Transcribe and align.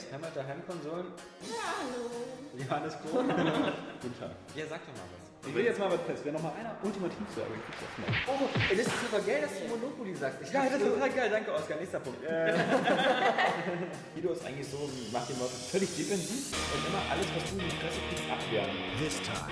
Games, 0.00 0.12
Hammer 0.12 0.30
der 0.34 0.46
Heimkonsolen. 0.46 1.06
Ja, 1.42 1.74
hallo. 1.76 2.10
Johannes 2.56 2.94
Kohn. 3.02 3.28
Guten 4.02 4.18
Tag. 4.18 4.30
Ja, 4.54 4.64
sag 4.68 4.80
doch 4.86 4.94
mal 4.96 5.04
was. 5.12 5.48
Ich 5.48 5.54
will 5.54 5.64
jetzt 5.64 5.78
mal 5.78 5.90
was 5.90 6.00
fest. 6.02 6.20
Wer 6.24 6.32
noch 6.32 6.42
mal 6.42 6.52
einer 6.52 6.76
ultimativ 6.82 7.26
sagen, 7.34 7.52
ich 7.56 7.64
krieg's 7.64 7.80
aufs 7.80 7.96
Maul. 7.96 8.36
Oh, 8.36 8.48
ey, 8.70 8.76
das 8.76 8.86
ist 8.86 9.00
super 9.00 9.20
geil, 9.24 9.40
dass 9.40 9.52
du 9.56 9.68
Monopoly 9.68 10.14
sagst. 10.14 10.38
Ich 10.42 10.52
Ja, 10.52 10.64
das 10.64 10.80
ist 10.80 10.84
total 10.84 11.10
geil. 11.10 11.30
Danke, 11.30 11.54
Oskar. 11.54 11.76
Nächster 11.78 12.00
Punkt. 12.00 12.20
Guido 14.14 14.32
ist 14.32 14.44
eigentlich 14.44 14.68
so, 14.68 14.90
macht 15.12 15.28
den 15.28 15.38
Leuten 15.38 15.56
völlig 15.70 15.96
defensiv 15.96 16.52
und 16.52 16.86
immer 16.88 17.02
alles, 17.10 17.26
was 17.34 17.44
du 17.48 17.56
in 17.56 17.64
die 17.64 17.76
Fresse 17.76 18.00
kriegst, 18.08 18.24
abwehren. 18.28 18.70
This 19.00 19.16
time, 19.24 19.48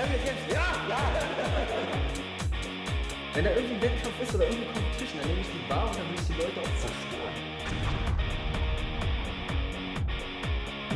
Ja, 0.00 0.66
ja. 0.88 0.98
Wenn 3.34 3.44
da 3.44 3.50
irgendwie 3.50 3.74
ein 3.74 3.82
Wettkampf 3.82 4.16
ist 4.22 4.34
oder 4.34 4.44
irgendwie 4.44 4.66
Competition, 4.72 5.20
dann 5.20 5.28
nehme 5.28 5.40
ich 5.40 5.52
die 5.52 5.64
Bar 5.68 5.84
und 5.86 5.96
dann 5.96 6.08
will 6.08 6.16
ich 6.16 6.26
die 6.26 6.38
Leute 6.40 6.58
auch 6.60 6.74
zerstören. 6.80 7.36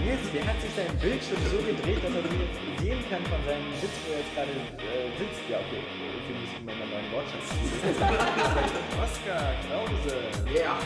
Nils, 0.00 0.24
der 0.32 0.44
hat 0.48 0.58
sich 0.60 0.72
sein 0.72 0.88
Bildschirm 0.98 1.40
so 1.52 1.60
gedreht, 1.60 2.00
dass 2.00 2.12
er 2.16 2.24
jetzt 2.24 2.58
sehen 2.80 3.00
kann 3.12 3.22
von 3.28 3.40
seinem 3.44 3.68
Sitz, 3.76 3.94
wo 4.04 4.12
er 4.12 4.24
jetzt 4.24 4.32
gerade 4.34 4.52
äh, 4.52 5.12
sitzt. 5.20 5.44
Ja, 5.52 5.60
okay, 5.60 5.84
irgendwie 5.84 6.34
muss 6.40 6.48
ich 6.48 6.60
mal 6.64 6.74
meinen 6.74 6.92
neuen 6.92 7.08
Wortschatz 7.12 7.48
Oskar 9.04 9.52
Krause. 9.68 10.16
Ja. 10.48 10.80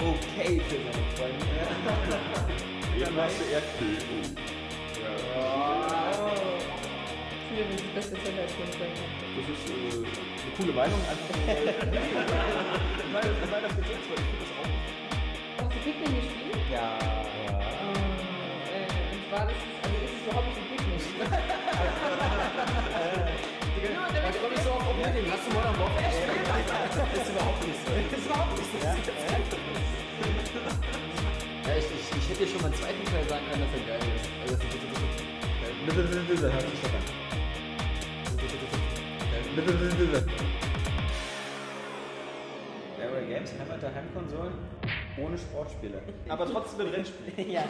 Okay 0.00 0.60
für 0.64 0.80
seine 0.80 1.04
Freunde. 1.12 1.44
Dann 3.04 3.14
machst 3.14 3.36
du 3.40 3.44
Erdbeben. 3.52 4.57
Das 7.58 7.66
ist 7.74 7.82
die 7.82 7.90
beste 7.90 8.14
Zelle 8.22 8.38
als. 8.46 8.54
Das 8.54 8.70
ist 8.70 9.66
äh, 9.66 9.98
eine 9.98 10.54
coole 10.54 10.70
Meinung. 10.78 11.02
Einfach 11.10 11.26
weil, 11.42 11.66
weil, 13.18 13.26
weil 13.50 13.62
das 13.66 13.74
jetzt 13.74 14.06
weil 14.06 14.14
ich 14.14 14.30
finde 14.30 14.46
das 14.46 14.54
auch. 14.54 14.70
Hast 15.58 15.74
du 15.74 15.82
Pikmin 15.82 16.22
gespielt? 16.22 16.54
Ja. 16.70 16.94
Äh, 18.70 18.86
und 19.10 19.26
zwar, 19.26 19.50
das 19.50 19.58
ist, 19.58 19.74
also 19.74 19.90
ist 20.06 20.14
es 20.14 20.22
überhaupt 20.22 20.46
nicht 20.54 20.62
ein 20.62 20.70
Pikmin. 20.70 21.02
Nur 23.90 24.06
damit 24.06 24.22
Da 24.22 24.38
komme 24.38 24.54
ich 24.54 24.62
so 24.62 24.70
auf 24.78 24.86
Oblivion. 24.94 25.26
Hast 25.26 25.42
du 25.42 25.50
Modern 25.50 25.74
Warfare 25.82 26.14
gespielt? 26.14 26.38
Das 27.10 27.10
ist 27.10 27.34
überhaupt 27.34 27.58
nicht 27.66 27.82
so. 27.82 27.90
Das 27.90 28.06
ist 28.06 28.22
überhaupt 28.22 28.54
nicht 28.54 28.70
so. 28.70 28.86
Ja, 28.86 28.94
ich, 31.74 31.90
ich, 31.90 32.06
ich 32.06 32.22
hätte 32.22 32.38
dir 32.38 32.54
schon 32.54 32.62
mal 32.62 32.70
einen 32.70 32.78
zweiten 32.78 33.02
Teil 33.02 33.26
sagen 33.26 33.42
können, 33.50 33.66
dass 33.66 33.74
er 33.74 33.82
geil 33.82 34.06
ist. 34.14 34.30
Also, 34.46 34.54
das 34.54 34.62
ist 34.62 34.70
bitte, 34.78 34.86
bitte. 34.94 35.26
Bitte, 36.22 36.46
hört 36.54 36.62
sich 36.62 36.86
doch 36.86 36.94
an. 36.94 37.27
Area 42.98 43.20
Games, 43.28 43.52
Hammer 43.58 43.76
der 43.76 43.94
Heimkonsolen, 43.94 44.54
ohne 45.22 45.36
Sportspiele. 45.36 46.00
Aber 46.30 46.46
trotzdem 46.50 46.86
ein 46.86 46.94
Rennspiel. 46.94 47.50
ja. 47.52 47.64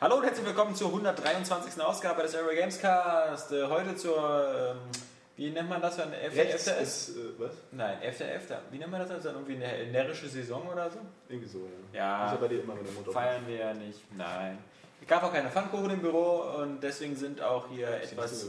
Hallo 0.00 0.16
und 0.16 0.24
herzlich 0.24 0.44
willkommen 0.44 0.74
zur 0.74 0.88
123. 0.88 1.80
Ausgabe 1.80 2.22
des 2.22 2.34
Area 2.34 2.62
Games 2.62 2.80
Cast. 2.80 3.52
Äh, 3.52 3.68
heute 3.68 3.94
zur, 3.94 4.72
ähm, 4.72 4.78
wie 5.36 5.50
nennt 5.50 5.68
man 5.68 5.80
das? 5.80 6.00
Ein 6.00 6.12
F 6.12 6.34
Rechts 6.34 6.66
F 6.66 6.82
ist, 6.82 7.10
äh, 7.10 7.20
was? 7.38 7.52
Nein, 7.70 7.98
11.11. 8.02 8.56
Wie 8.72 8.78
nennt 8.78 8.90
man 8.90 9.02
das? 9.02 9.12
Also 9.12 9.28
irgendwie 9.28 9.54
eine 9.54 9.86
närrische 9.92 10.26
Saison 10.28 10.66
oder 10.66 10.90
so? 10.90 10.98
Irgendwie 11.28 11.48
so, 11.48 11.60
ja. 11.92 12.00
Ja. 12.00 12.26
Ist 12.26 12.32
ja 12.32 12.38
bei 12.38 12.48
dir 12.48 12.64
immer 12.64 12.74
mit 12.74 12.88
dem 12.88 12.94
Motor. 12.96 13.12
Feiern 13.12 13.46
wir 13.46 13.56
ja 13.56 13.72
nicht. 13.72 14.00
Nein. 14.16 14.58
Es 15.02 15.08
gab 15.08 15.24
auch 15.24 15.32
keine 15.32 15.50
Pfannkuchen 15.50 15.90
im 15.90 16.00
Büro 16.00 16.42
und 16.62 16.80
deswegen 16.80 17.16
sind 17.16 17.42
auch 17.42 17.68
hier 17.68 17.88
die 17.88 18.04
etwas, 18.04 18.46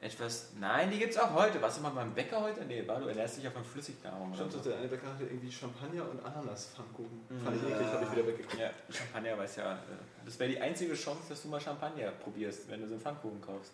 etwas. 0.00 0.48
Nein, 0.58 0.90
die 0.90 0.98
gibt 0.98 1.12
es 1.12 1.18
auch 1.18 1.34
heute. 1.34 1.60
Warst 1.60 1.76
du 1.76 1.82
mal 1.82 1.90
beim 1.90 2.14
Bäcker 2.14 2.40
heute? 2.40 2.64
Nee, 2.64 2.88
war 2.88 2.98
du 3.00 3.08
ernährst 3.08 3.36
dich 3.36 3.46
auf 3.46 3.54
einem 3.54 3.66
Flüssignahrung. 3.66 4.34
Stimmt, 4.34 4.52
so. 4.52 4.60
der 4.60 4.78
eine 4.78 4.88
Bäcker 4.88 5.12
hatte 5.12 5.24
irgendwie 5.24 5.52
Champagner 5.52 6.08
und 6.10 6.24
Ananas-Pfannkuchen. 6.24 7.20
Mhm. 7.28 7.40
Fand 7.44 7.56
ich 7.56 7.70
eklig, 7.70 7.86
habe 7.86 8.04
ich 8.06 8.12
wieder 8.12 8.26
weggekriegt. 8.26 8.58
Ja, 8.58 8.70
Champagner 8.88 9.36
weiß 9.36 9.56
ja. 9.56 9.74
äh, 9.74 9.76
Das 10.24 10.38
wäre 10.38 10.50
die 10.50 10.60
einzige 10.60 10.94
Chance, 10.94 11.20
dass 11.28 11.42
du 11.42 11.48
mal 11.48 11.60
Champagner 11.60 12.12
probierst, 12.12 12.70
wenn 12.70 12.80
du 12.80 12.86
so 12.86 12.94
einen 12.94 13.02
Pfannkuchen 13.02 13.42
kaufst. 13.42 13.72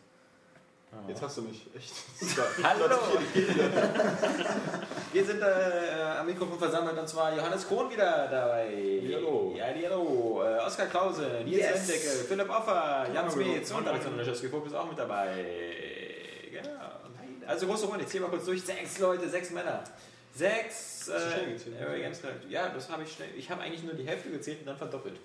Oh. 0.96 1.08
Jetzt 1.08 1.22
hast 1.22 1.36
du 1.38 1.42
mich 1.42 1.66
echt. 1.76 1.92
Hallo! 2.62 2.86
Wir 5.12 5.24
sind 5.24 5.40
äh, 5.42 6.02
am 6.18 6.26
Mikrofon 6.26 6.58
versammelt 6.58 6.98
und 6.98 7.08
zwar 7.08 7.34
Johannes 7.36 7.66
Krohn 7.66 7.90
wieder 7.90 8.28
dabei. 8.28 9.02
Hallo. 9.14 9.54
Ja, 9.56 9.66
hallo. 9.66 10.42
Äh, 10.44 10.58
Oskar 10.64 10.86
Krause, 10.86 11.40
Nils 11.44 11.58
Yes. 11.58 11.88
Wendecke, 11.88 12.08
Philipp 12.28 12.50
Offer, 12.50 13.06
Jan. 13.14 13.30
Smets 13.30 13.70
und 13.72 13.86
Alexander 13.88 14.18
Leschewski-Vogt 14.24 14.66
ist 14.68 14.74
auch 14.74 14.88
mit 14.88 14.98
dabei. 14.98 15.44
Genau. 16.50 16.70
Also 17.46 17.66
große 17.66 17.86
Runde, 17.86 18.02
ich 18.04 18.08
zähle 18.10 18.24
mal 18.24 18.30
kurz 18.30 18.44
durch. 18.44 18.62
Sechs 18.62 18.98
Leute, 18.98 19.28
sechs 19.28 19.50
Männer. 19.50 19.82
Sechs. 20.34 21.10
Hast 21.12 21.26
du 21.26 21.30
schnell 21.30 21.52
gezählt? 21.52 21.76
Area 21.80 21.98
Games 22.04 22.20
Charakter- 22.20 22.48
Ja, 22.48 22.68
das 22.68 22.90
habe 22.90 23.04
ich 23.04 23.12
schnell. 23.12 23.28
Ich 23.36 23.48
habe 23.50 23.62
eigentlich 23.62 23.84
nur 23.84 23.94
die 23.94 24.06
Hälfte 24.06 24.28
gezählt 24.30 24.58
und 24.60 24.66
dann 24.66 24.76
verdoppelt. 24.76 25.16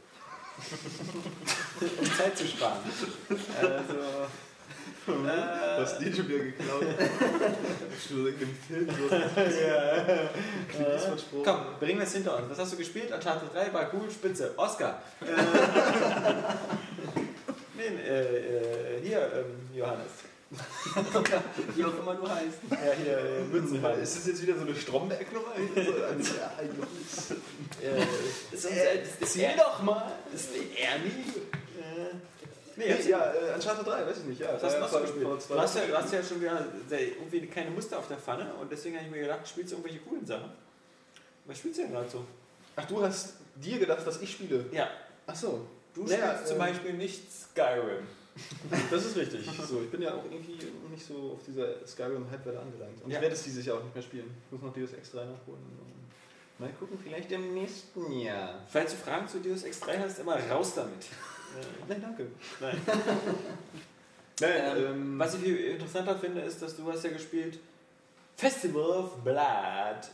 um 1.99 2.05
Zeit 2.17 2.37
zu 2.37 2.45
sparen. 2.45 2.77
Also. 3.59 3.95
Du 5.05 5.27
hast 5.27 5.99
DJ 5.99 6.21
Bier 6.21 6.39
geklaut. 6.45 6.85
Schon 8.07 8.25
dem 8.25 8.55
Film. 8.67 8.87
Klischees 10.69 11.03
versprochen. 11.05 11.43
Komm, 11.43 11.59
bringen 11.79 11.99
wir 11.99 12.05
es 12.07 12.13
hinter 12.13 12.37
uns. 12.37 12.49
Was 12.49 12.59
hast 12.59 12.73
du 12.73 12.77
gespielt? 12.77 13.11
Uncharted 13.11 13.53
3 13.53 13.73
war 13.73 13.91
cool, 13.93 14.09
spitze. 14.11 14.53
Oscar. 14.57 15.01
Äh, 15.21 15.25
nee, 17.77 17.83
äh, 18.07 18.21
äh, 18.21 19.01
hier, 19.01 19.19
ähm, 19.35 19.69
Johannes. 19.75 20.11
Wie 21.75 21.83
auch 21.85 21.97
immer 21.97 22.15
du 22.15 22.29
heißt. 22.29 22.57
Ja, 22.69 22.77
hier, 23.01 23.17
äh, 23.17 23.41
Mützenmann. 23.51 23.97
Ist 24.01 24.17
das 24.17 24.27
jetzt 24.27 24.41
wieder 24.41 24.55
so 24.55 24.61
eine 24.65 24.75
Stromberg-Nummer? 24.75 25.53
So, 25.75 25.81
als- 26.03 26.33
ja. 26.37 26.51
Äh, 27.81 28.01
ist 28.51 28.65
unser, 28.65 29.01
ist 29.01 29.11
Erzähl 29.21 29.55
doch 29.57 29.81
mal. 29.81 30.11
Ist 30.35 30.49
Ernie? 30.77 31.23
Äh, 32.75 32.79
nee, 32.79 32.87
jetzt, 32.87 33.07
ja, 33.07 33.33
äh, 33.33 33.53
Uncharted 33.55 33.85
3, 33.87 34.05
weiß 34.05 34.17
ich 34.19 34.23
nicht. 34.25 34.41
Ja, 34.41 34.53
Was 34.53 34.63
hast 34.63 34.75
du 34.75 34.79
Äh, 34.79 34.81
so 34.81 34.87
vor- 34.87 35.01
gespielt? 35.01 35.25
Du 35.49 35.59
hast, 35.59 35.75
ja, 35.75 35.85
du 35.87 35.97
hast 35.97 36.13
ja 36.13 36.23
schon 36.23 36.41
wieder 36.41 36.65
irgendwie 36.89 37.47
keine 37.47 37.71
Muster 37.71 37.99
auf 37.99 38.07
der 38.07 38.17
Pfanne 38.17 38.53
und 38.55 38.71
deswegen 38.71 38.95
habe 38.95 39.05
ich 39.05 39.11
mir 39.11 39.21
gedacht, 39.21 39.47
spielst 39.47 39.71
du 39.71 39.77
irgendwelche 39.77 39.99
coolen 40.05 40.25
Sachen? 40.25 40.51
Was 41.45 41.57
spielst 41.57 41.79
du 41.79 41.83
denn 41.83 41.91
gerade 41.93 42.09
so? 42.09 42.23
Ach, 42.75 42.85
du 42.85 43.01
hast 43.03 43.33
dir 43.55 43.79
gedacht, 43.79 44.05
dass 44.05 44.21
ich 44.21 44.31
spiele? 44.31 44.65
Ja, 44.71 44.89
Ach 45.27 45.35
so. 45.35 45.65
du 45.93 46.03
Naja, 46.03 46.29
spielst 46.33 46.47
zum 46.47 46.55
ähm, 46.55 46.59
Beispiel 46.59 46.93
nicht 46.93 47.23
Skyrim. 47.31 48.07
Das 48.89 49.05
ist 49.05 49.17
richtig. 49.17 49.45
So, 49.67 49.81
ich 49.81 49.91
bin 49.91 50.01
ja 50.01 50.13
auch 50.13 50.23
irgendwie 50.23 50.57
nicht 50.89 51.05
so 51.05 51.33
auf 51.33 51.39
dieser 51.45 51.85
Skyrim-Halbwelle 51.85 52.59
angelangt. 52.59 53.03
Und 53.03 53.11
Ja. 53.11 53.17
ich 53.17 53.21
werde 53.23 53.35
es 53.35 53.43
dieses 53.43 53.65
Jahr 53.65 53.77
auch 53.77 53.83
nicht 53.83 53.93
mehr 53.93 54.03
spielen. 54.03 54.33
Ich 54.45 54.51
muss 54.53 54.61
noch 54.61 54.73
Deus 54.73 54.93
Ex 54.93 55.11
3 55.11 55.25
nachholen. 55.25 55.61
Mal 56.57 56.69
gucken, 56.79 56.97
vielleicht 57.03 57.29
im 57.31 57.53
nächsten 57.55 58.11
Jahr. 58.19 58.61
Falls 58.69 58.91
du 58.91 58.97
Fragen 58.97 59.27
zu 59.27 59.39
Deus 59.39 59.63
Ex 59.63 59.79
3 59.81 59.97
hast, 59.99 60.19
immer 60.19 60.37
raus 60.49 60.73
damit. 60.75 61.07
Nein, 61.87 62.01
danke. 62.01 62.27
Nein. 62.59 62.81
Nein, 64.39 64.51
Ähm, 64.77 64.85
ähm, 64.85 65.19
was 65.19 65.35
ich 65.35 65.41
viel 65.41 65.57
interessanter 65.57 66.17
finde, 66.17 66.41
ist, 66.41 66.61
dass 66.61 66.75
du 66.75 66.91
hast 66.91 67.03
ja 67.03 67.11
gespielt 67.11 67.59
Festival 68.35 68.81
of 68.83 69.17
Blood. 69.23 70.09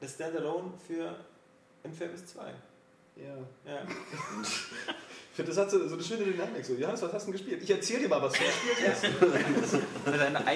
Das 0.00 0.12
Standalone 0.12 0.72
für 0.86 1.14
Infamous 1.82 2.26
2. 2.26 2.42
ja. 3.16 3.24
Ja. 3.70 3.82
Ich 5.34 5.36
finde, 5.38 5.50
das 5.50 5.60
hat 5.62 5.68
so, 5.68 5.88
so 5.88 5.94
eine 5.96 6.04
schöne 6.04 6.26
Dynamik. 6.26 6.64
So, 6.64 6.74
Johannes, 6.74 7.02
was 7.02 7.12
hast 7.12 7.26
du 7.26 7.32
denn 7.32 7.40
gespielt? 7.40 7.60
Ich 7.60 7.68
erzähl 7.68 7.98
dir 7.98 8.08
mal, 8.08 8.22
was 8.22 8.34
du 8.34 8.38
gespielt 8.38 8.88
hast. 8.88 9.02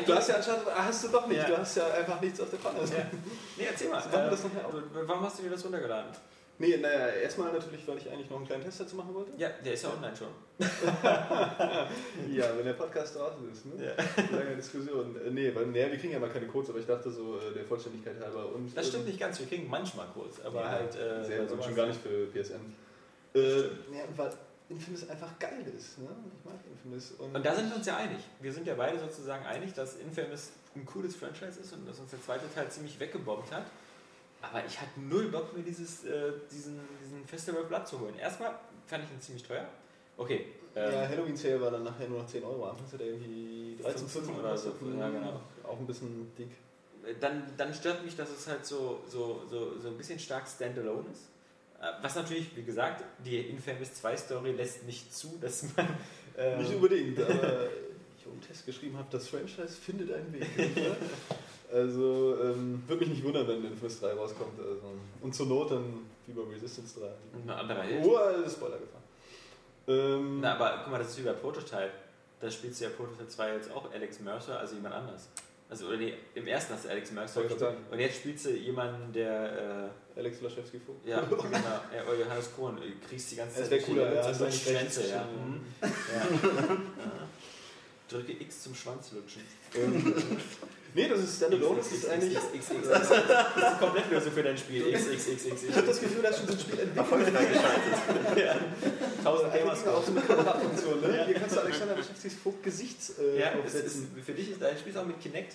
Du 0.07 0.15
hast 0.15 0.29
ja 0.29 0.37
anscheinend, 0.37 0.69
ah, 0.69 0.85
hast 0.85 1.03
du 1.03 1.09
doch 1.09 1.27
nicht. 1.27 1.39
Ja. 1.39 1.49
Du 1.49 1.59
hast 1.59 1.77
ja 1.77 1.89
einfach 1.95 2.21
nichts 2.21 2.41
auf 2.41 2.49
der 2.51 2.61
Pfanne. 2.61 2.79
Ja. 2.79 3.11
Nee, 3.57 3.65
erzähl 3.69 3.89
mal. 3.89 4.05
Wir 4.09 4.23
Äh, 4.23 5.09
warum 5.09 5.25
hast 5.25 5.41
du 5.41 5.43
dir 5.43 5.51
das 5.51 5.65
runtergeladen? 5.65 6.13
Nee, 6.61 6.77
naja, 6.79 7.09
erstmal 7.09 7.53
natürlich, 7.53 7.87
weil 7.87 7.99
ich 7.99 8.11
eigentlich 8.11 8.29
noch 8.29 8.39
einen 8.39 8.47
kleinen 8.47 8.65
Test 8.65 8.81
dazu 8.81 8.97
machen 8.97 9.15
wollte. 9.15 9.31
Ja, 9.37 9.49
der 9.65 9.75
ist 9.75 9.85
ja 9.85 9.91
online 9.91 10.17
schon. 10.17 10.29
Ja, 12.35 12.57
wenn 12.57 12.65
der 12.65 12.73
Podcast 12.73 13.15
draußen 13.17 13.51
ist, 13.53 13.67
ne? 13.67 13.95
Lange 14.33 14.57
Diskussion. 14.57 15.15
Äh, 15.25 15.31
nee, 15.31 15.55
weil, 15.55 15.67
nee, 15.67 15.89
wir 15.89 15.97
kriegen 15.99 16.13
ja 16.13 16.19
mal 16.19 16.31
keine 16.31 16.47
Codes, 16.47 16.71
aber 16.71 16.81
ich 16.81 16.87
dachte 16.87 17.11
so 17.11 17.39
äh, 17.39 17.55
der 17.55 17.65
Vollständigkeit 17.65 18.17
halber. 18.21 18.53
Und, 18.53 18.77
Das 18.77 18.89
stimmt 18.89 19.05
ähm, 19.05 19.11
nicht 19.11 19.21
ganz, 19.21 19.39
wir 19.39 19.47
kriegen 19.47 19.69
manchmal 19.71 20.09
kurz, 20.13 20.41
aber 20.41 20.63
ja, 20.63 20.71
halt. 20.71 20.95
Äh, 20.97 21.25
sehr, 21.25 21.53
und 21.53 21.63
schon 21.63 21.77
gar 21.77 21.87
nicht 21.87 22.01
für 22.01 22.27
PSN. 22.27 22.75
Äh, 23.35 23.61
ja, 23.63 24.05
weil 24.17 24.33
Infamous 24.69 25.09
einfach 25.09 25.39
geil 25.39 25.65
ist. 25.77 25.99
Ne? 25.99 26.09
Ich 26.37 26.45
mag 26.45 26.57
Infamous. 26.73 27.13
Und, 27.19 27.35
Und 27.37 27.47
da 27.47 27.55
sind 27.55 27.71
wir 27.71 27.77
uns 27.77 27.87
ja 27.87 27.97
einig. 27.97 28.19
Wir 28.41 28.53
sind 28.53 28.67
ja 28.67 28.75
beide 28.75 28.99
sozusagen 28.99 29.47
einig, 29.47 29.73
dass 29.75 29.97
Infamous 29.97 30.51
ein 30.75 30.85
cooles 30.85 31.17
Franchise 31.17 31.61
ist 31.61 31.73
und 31.73 31.89
dass 31.89 31.99
uns 31.99 32.11
der 32.11 32.21
zweite 32.21 32.53
Teil 32.53 32.69
ziemlich 32.69 32.99
weggebombt 33.01 33.51
hat. 33.53 33.65
Aber 34.41 34.65
ich 34.65 34.81
hatte 34.81 35.01
null 35.01 35.29
Bock, 35.29 35.57
mir 35.57 35.63
dieses, 35.63 36.05
äh, 36.05 36.33
diesen, 36.51 36.81
diesen 37.05 37.27
Festival 37.27 37.65
Blood 37.65 37.87
zu 37.89 37.99
holen. 38.01 38.15
Erstmal 38.19 38.55
fand 38.87 39.05
ich 39.05 39.11
ihn 39.11 39.21
ziemlich 39.21 39.43
teuer. 39.43 39.67
Okay. 40.17 40.47
ähm, 40.75 40.93
ja, 40.93 41.09
Halloween 41.09 41.37
Sale 41.37 41.61
war 41.61 41.71
dann 41.71 41.85
nachher 41.85 42.09
nur 42.09 42.19
noch 42.21 42.27
10 42.27 42.45
Euro. 42.45 42.65
Anfangs 42.71 42.93
hat 42.93 43.01
er 43.01 43.07
irgendwie 43.09 43.77
13, 43.83 44.09
14 44.09 44.35
oder 44.35 44.57
so. 44.57 44.73
Ja, 44.99 45.09
genau. 45.09 45.41
Auch 45.65 45.79
ein 45.79 45.87
bisschen 45.87 46.31
dick. 46.37 46.51
dann, 47.21 47.43
dann 47.57 47.73
stört 47.75 48.05
mich, 48.05 48.17
dass 48.17 48.31
es 48.31 48.47
halt 48.47 48.65
so, 48.65 49.01
so, 49.09 49.43
so, 49.49 49.79
so 49.79 49.89
ein 49.89 49.97
bisschen 49.97 50.19
stark 50.19 50.47
standalone 50.49 51.05
ist. 51.13 51.29
Äh, 51.81 52.03
Was 52.03 52.15
natürlich, 52.17 52.55
wie 52.57 52.63
gesagt, 52.65 53.05
die 53.25 53.39
Infamous 53.39 53.95
2 53.95 54.17
Story 54.17 54.53
lässt 54.53 54.85
nicht 54.85 55.15
zu, 55.15 55.39
dass 55.41 55.65
man. 55.77 55.89
ähm, 56.37 56.59
Nicht 56.61 56.75
unbedingt, 56.75 57.19
aber 57.21 57.67
ich 58.19 58.27
im 58.27 58.41
Test 58.41 58.67
geschrieben 58.67 58.97
habe, 58.99 59.09
das 59.11 59.29
Franchise 59.29 59.77
findet 59.77 60.13
einen 60.13 60.33
Weg. 60.33 60.47
also 61.73 62.37
ähm, 62.43 62.83
würde 62.87 63.01
mich 63.01 63.15
nicht 63.15 63.25
wundern, 63.25 63.47
wenn 63.49 63.65
Infamous 63.65 64.01
3 64.01 64.13
rauskommt. 64.13 64.59
Also, 64.59 64.95
und 65.21 65.35
zur 65.35 65.47
Not 65.47 65.71
dann 65.71 66.07
wie 66.27 66.33
bei 66.33 66.43
Resistance 66.53 67.01
3. 67.01 67.07
Ein 67.43 67.51
anderer 67.51 67.83
Held. 67.83 68.05
Oh, 68.05 68.17
äh, 68.17 68.49
Spoiler 68.49 68.79
gefahren. 68.79 69.03
Ähm, 69.87 70.41
Na, 70.41 70.55
aber 70.55 70.81
guck 70.83 70.93
mal, 70.93 70.99
das 70.99 71.11
ist 71.11 71.19
wie 71.19 71.23
bei 71.23 71.33
Prototype. 71.33 71.91
Da 72.41 72.51
spielst 72.51 72.81
du 72.81 72.85
ja 72.85 72.91
Prototype 72.91 73.29
2 73.29 73.55
jetzt 73.55 73.71
auch 73.73 73.93
Alex 73.93 74.21
Mercer, 74.21 74.59
also 74.59 74.75
jemand 74.77 74.95
anders. 74.95 75.29
Also, 75.71 75.89
oder 75.89 75.99
nee, 75.99 76.15
im 76.35 76.47
ersten 76.47 76.73
hast 76.75 76.87
du 76.87 76.89
Alex 76.89 77.13
Mercer 77.13 77.43
gespielt. 77.43 77.77
Und 77.91 77.99
jetzt 77.99 78.17
spielst 78.17 78.47
du 78.47 78.51
jemanden, 78.51 79.13
der, 79.13 79.91
Alex 80.19 80.41
Laschewski-Vogt. 80.41 81.07
äh, 81.07 81.11
ja, 81.11 81.21
genau, 81.29 81.39
ja, 81.41 82.03
oder 82.07 82.19
Johannes 82.19 82.51
Kohn, 82.57 82.77
du 82.77 82.83
kriegst 83.07 83.31
die 83.31 83.37
ganze 83.37 83.61
Das 83.61 83.69
Zeit 83.69 83.79
wär 83.79 83.87
cooler, 83.87 84.15
ja, 84.15 84.23
so 84.23 84.29
das 84.31 84.39
durch 84.39 84.55
ist 84.55 84.69
die 84.69 84.77
eigentlich 84.77 84.93
Schwänze, 84.93 85.11
ja. 85.11 85.25
Mhm. 85.25 85.61
ja. 85.81 85.89
ja. 86.69 86.79
Drücke 88.09 88.33
X 88.33 88.63
zum 88.63 88.75
Schwanzlutschen. 88.75 89.43
Ähm, 90.99 91.05
nee, 91.05 91.09
das 91.09 91.21
ist 91.21 91.37
Standalone, 91.37 91.79
das 91.79 91.93
ist 91.93 92.09
eigentlich. 92.09 92.35
Das 92.35 92.45
ist 92.45 92.71
die 92.73 93.79
Komplettlösung 93.79 94.33
für 94.33 94.43
dein 94.43 94.59
Spiel. 94.59 94.89
X, 94.89 95.07
X, 95.07 95.29
X, 95.29 95.47
X, 95.47 95.63
Ich 95.69 95.77
habe 95.77 95.87
das 95.87 96.01
Gefühl, 96.01 96.23
dass 96.23 96.39
schon 96.39 96.47
so 96.49 96.53
ein 96.55 96.59
Spiel 96.61 96.79
entwickelt 96.81 97.33
ja. 98.37 98.57
Tausend 99.23 99.53
Gamers 99.53 99.87
auch 99.87 100.05
so 100.05 100.11
eine 100.13 100.21
Kamerafunktion, 100.21 101.01
ne? 101.01 101.25
Hier 101.27 101.35
kannst 101.35 101.57
du 101.57 101.61
Alexander 101.61 101.97
Laschewskis 101.97 102.35
Vogt 102.43 102.63
Gesichts 102.63 103.15
äh, 103.19 103.41
Ja, 103.41 103.53
aufsetzen. 103.63 104.11
für 104.25 104.33
dich 104.33 104.51
ist 104.53 104.63
dein 104.63 104.77
Spiel 104.77 104.97
auch 104.97 105.07
mit 105.07 105.21
Kinect. 105.21 105.55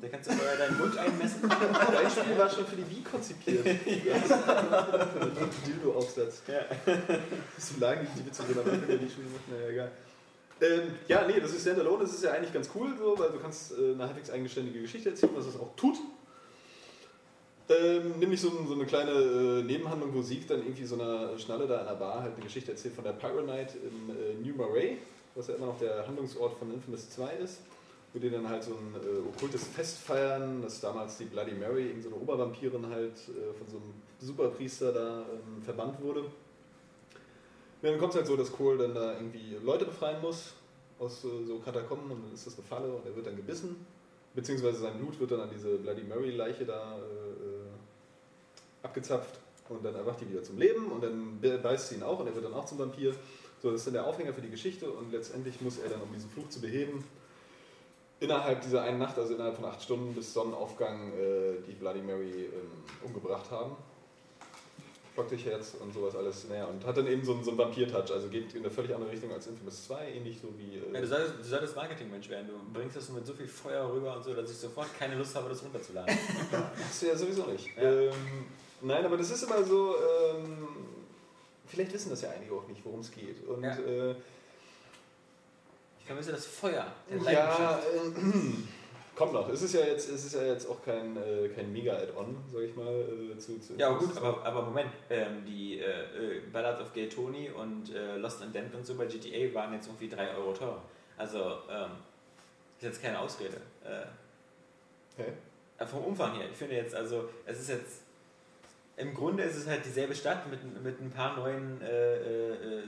Da 0.00 0.08
kannst 0.08 0.28
du 0.30 0.34
vorher 0.34 0.56
deinen 0.56 0.78
Mund 0.78 0.96
einmessen. 0.98 1.42
Dein 1.48 2.10
Spiel 2.10 2.38
war 2.38 2.50
schon 2.50 2.66
für 2.66 2.76
die 2.76 2.90
Wii 2.90 3.02
konzipiert. 3.02 3.64
Dildo-Aufsatz. 5.66 6.42
Ja. 6.48 6.64
So 7.58 7.78
lagen 7.78 8.06
die 8.16 8.26
Witze 8.26 8.42
drin, 8.42 8.56
wenn 8.86 8.98
die 8.98 9.12
schon 9.12 9.24
gemacht, 9.24 9.44
naja, 9.50 9.68
egal. 9.68 9.90
Ähm, 10.60 10.94
ja, 11.06 11.26
nee, 11.26 11.38
das 11.38 11.52
ist 11.52 11.62
Standalone, 11.62 12.04
das 12.04 12.14
ist 12.14 12.24
ja 12.24 12.32
eigentlich 12.32 12.52
ganz 12.52 12.70
cool, 12.74 12.94
so, 12.98 13.18
weil 13.18 13.30
du 13.30 13.38
kannst 13.38 13.72
äh, 13.72 13.92
eine 13.92 14.04
halbwegs 14.04 14.30
eigenständige 14.30 14.80
Geschichte 14.80 15.10
erzählen, 15.10 15.32
was 15.36 15.46
es 15.46 15.58
auch 15.58 15.76
tut. 15.76 15.96
Ähm, 17.68 18.18
nämlich 18.20 18.40
so, 18.40 18.50
so 18.66 18.74
eine 18.74 18.86
kleine 18.86 19.10
äh, 19.10 19.62
Nebenhandlung, 19.64 20.14
wo 20.14 20.22
Sieg 20.22 20.46
dann 20.46 20.60
irgendwie 20.60 20.84
so 20.84 20.94
einer 20.94 21.36
Schnalle 21.36 21.66
da 21.66 21.80
in 21.80 21.88
einer 21.88 21.96
Bar 21.96 22.22
halt 22.22 22.34
eine 22.34 22.44
Geschichte 22.44 22.70
erzählt 22.70 22.94
von 22.94 23.04
der 23.04 23.12
Pyro 23.12 23.42
Night 23.42 23.74
in 23.74 24.14
äh, 24.14 24.34
New 24.40 24.54
Moray, 24.54 24.98
was 25.34 25.48
ja 25.48 25.56
immer 25.56 25.66
noch 25.66 25.78
der 25.78 26.06
Handlungsort 26.06 26.56
von 26.58 26.72
Infamous 26.72 27.10
2 27.10 27.32
ist, 27.42 27.58
wo 28.12 28.20
die 28.20 28.30
dann 28.30 28.48
halt 28.48 28.62
so 28.62 28.70
ein 28.70 28.94
äh, 28.94 29.18
okkultes 29.28 29.64
Fest 29.64 29.98
feiern, 29.98 30.62
dass 30.62 30.80
damals 30.80 31.18
die 31.18 31.24
Bloody 31.24 31.52
Mary, 31.54 31.88
irgendeine 31.88 32.14
so 32.14 32.20
Obervampirin 32.22 32.88
halt 32.88 33.14
äh, 33.28 33.52
von 33.58 33.68
so 33.68 33.78
einem 33.78 33.94
Superpriester 34.20 34.92
da 34.92 35.18
ähm, 35.22 35.60
verbannt 35.62 36.00
wurde. 36.00 36.24
Ja, 37.82 37.90
dann 37.90 37.98
kommt 38.00 38.12
es 38.12 38.16
halt 38.16 38.26
so, 38.26 38.36
dass 38.36 38.50
Cole 38.50 38.78
dann 38.78 38.94
da 38.94 39.12
irgendwie 39.14 39.56
Leute 39.62 39.84
befreien 39.84 40.20
muss 40.20 40.54
aus 40.98 41.22
so 41.22 41.58
Katakomben 41.64 42.10
und 42.10 42.24
dann 42.24 42.32
ist 42.32 42.46
das 42.46 42.54
eine 42.54 42.66
Falle 42.66 42.88
und 42.88 43.04
er 43.06 43.14
wird 43.14 43.26
dann 43.26 43.36
gebissen. 43.36 43.86
Beziehungsweise 44.34 44.78
sein 44.80 44.98
Blut 44.98 45.20
wird 45.20 45.30
dann 45.30 45.40
an 45.40 45.50
diese 45.54 45.76
Bloody 45.76 46.02
Mary 46.02 46.30
Leiche 46.30 46.64
da 46.64 46.96
äh, 46.96 47.66
abgezapft 48.82 49.38
und 49.68 49.84
dann 49.84 49.94
erwacht 49.94 50.20
die 50.20 50.30
wieder 50.30 50.42
zum 50.42 50.58
Leben 50.58 50.90
und 50.90 51.02
dann 51.02 51.38
be- 51.40 51.58
beißt 51.58 51.88
sie 51.88 51.96
ihn 51.96 52.02
auch 52.02 52.20
und 52.20 52.26
er 52.26 52.34
wird 52.34 52.44
dann 52.44 52.54
auch 52.54 52.64
zum 52.64 52.78
Vampir. 52.78 53.14
So, 53.62 53.70
das 53.70 53.80
ist 53.80 53.86
dann 53.86 53.94
der 53.94 54.06
Aufhänger 54.06 54.32
für 54.32 54.42
die 54.42 54.50
Geschichte 54.50 54.90
und 54.90 55.12
letztendlich 55.12 55.60
muss 55.60 55.78
er 55.78 55.90
dann, 55.90 56.00
um 56.00 56.12
diesen 56.12 56.30
Fluch 56.30 56.48
zu 56.48 56.60
beheben, 56.60 57.04
innerhalb 58.20 58.62
dieser 58.62 58.82
einen 58.82 58.98
Nacht, 58.98 59.18
also 59.18 59.34
innerhalb 59.34 59.56
von 59.56 59.64
acht 59.66 59.82
Stunden 59.82 60.14
bis 60.14 60.32
Sonnenaufgang, 60.32 61.12
äh, 61.12 61.60
die 61.66 61.72
Bloody 61.72 62.00
Mary 62.00 62.44
ähm, 62.44 62.70
umgebracht 63.04 63.50
haben. 63.50 63.76
Schock 65.16 65.28
dich 65.28 65.46
Herz 65.46 65.72
und 65.80 65.94
sowas 65.94 66.14
alles. 66.14 66.46
Naja, 66.48 66.66
und 66.66 66.84
hat 66.84 66.94
dann 66.98 67.06
eben 67.06 67.24
so 67.24 67.32
einen, 67.32 67.42
so 67.42 67.50
einen 67.50 67.58
Vampir-Touch, 67.58 68.12
also 68.12 68.28
geht 68.28 68.52
in 68.54 68.60
eine 68.60 68.70
völlig 68.70 68.94
andere 68.94 69.10
Richtung 69.10 69.32
als 69.32 69.46
Infamous 69.46 69.86
2, 69.86 70.12
ähnlich 70.12 70.38
so 70.42 70.48
wie. 70.58 70.76
Ja, 70.76 70.98
Äh, 70.98 71.00
du, 71.00 71.06
solltest, 71.06 71.34
du 71.38 71.42
solltest 71.44 71.74
Marketingmensch 71.74 72.28
werden. 72.28 72.48
Du 72.48 72.72
bringst 72.78 72.96
das 72.96 73.08
mit 73.08 73.24
so 73.26 73.32
viel 73.32 73.48
Feuer 73.48 73.90
rüber 73.90 74.14
und 74.14 74.22
so, 74.22 74.34
dass 74.34 74.50
ich 74.50 74.58
sofort 74.58 74.88
keine 74.98 75.14
Lust 75.16 75.34
habe, 75.34 75.48
das 75.48 75.62
runterzuladen. 75.62 76.14
du 77.00 77.06
ja 77.06 77.16
sowieso 77.16 77.46
nicht. 77.46 77.66
Ja. 77.76 77.82
Ähm, 77.90 78.12
nein, 78.82 79.06
aber 79.06 79.16
das 79.16 79.30
ist 79.30 79.42
immer 79.44 79.64
so. 79.64 79.94
Ähm, 79.96 80.68
vielleicht 81.66 81.94
wissen 81.94 82.10
das 82.10 82.20
ja 82.20 82.30
einige 82.30 82.52
auch 82.54 82.68
nicht, 82.68 82.84
worum 82.84 83.00
es 83.00 83.10
geht. 83.10 83.42
Und 83.48 83.62
Ja. 83.64 83.74
äh, 83.78 84.14
Ich 86.00 86.06
vermisse 86.06 86.32
das 86.32 86.44
Feuer 86.46 86.92
Ja, 87.24 87.78
äh, 87.78 88.10
kommt 89.16 89.32
noch. 89.32 89.48
Es 89.48 89.62
ist 89.62 89.74
ja 89.74 89.80
jetzt, 89.80 90.08
es 90.08 90.26
ist 90.26 90.34
ja 90.34 90.44
jetzt 90.44 90.68
auch 90.68 90.84
kein, 90.84 91.16
äh, 91.16 91.48
kein 91.48 91.72
Mega-Add-on, 91.72 92.36
sag 92.52 92.62
ich 92.62 92.76
mal. 92.76 92.86
Äh, 92.86 93.38
zu, 93.38 93.58
zu 93.58 93.74
Ja, 93.76 93.88
aber 93.88 93.98
gut, 93.98 94.16
aber, 94.16 94.44
aber 94.44 94.62
Moment, 94.62 94.90
ähm, 95.10 95.44
die 95.44 95.80
äh, 95.80 95.84
äh, 95.84 96.40
Ballad 96.52 96.80
of 96.80 96.92
Gay 96.92 97.08
Tony 97.08 97.50
und 97.50 97.92
äh, 97.92 98.16
Lost 98.18 98.42
and 98.42 98.54
Damned 98.54 98.74
und 98.74 98.86
so 98.86 98.94
bei 98.94 99.06
GTA 99.06 99.52
waren 99.54 99.72
jetzt 99.72 99.88
irgendwie 99.88 100.08
3 100.08 100.36
Euro 100.36 100.52
teurer. 100.52 100.82
Also, 101.16 101.38
ähm, 101.70 101.90
ist 102.78 102.84
jetzt 102.84 103.02
keine 103.02 103.18
Ausrede. 103.18 103.56
Äh, 103.82 105.22
Hä? 105.22 105.32
vom 105.86 106.04
Umfang 106.04 106.34
her, 106.36 106.46
ich 106.50 106.56
finde 106.56 106.76
jetzt, 106.76 106.94
also, 106.94 107.28
es 107.44 107.60
ist 107.60 107.68
jetzt, 107.68 108.02
im 108.96 109.14
Grunde 109.14 109.42
ist 109.42 109.56
es 109.56 109.66
halt 109.66 109.84
dieselbe 109.84 110.14
Stadt 110.14 110.50
mit, 110.50 110.60
mit 110.82 111.00
ein 111.00 111.10
paar 111.10 111.36
neuen, 111.36 111.78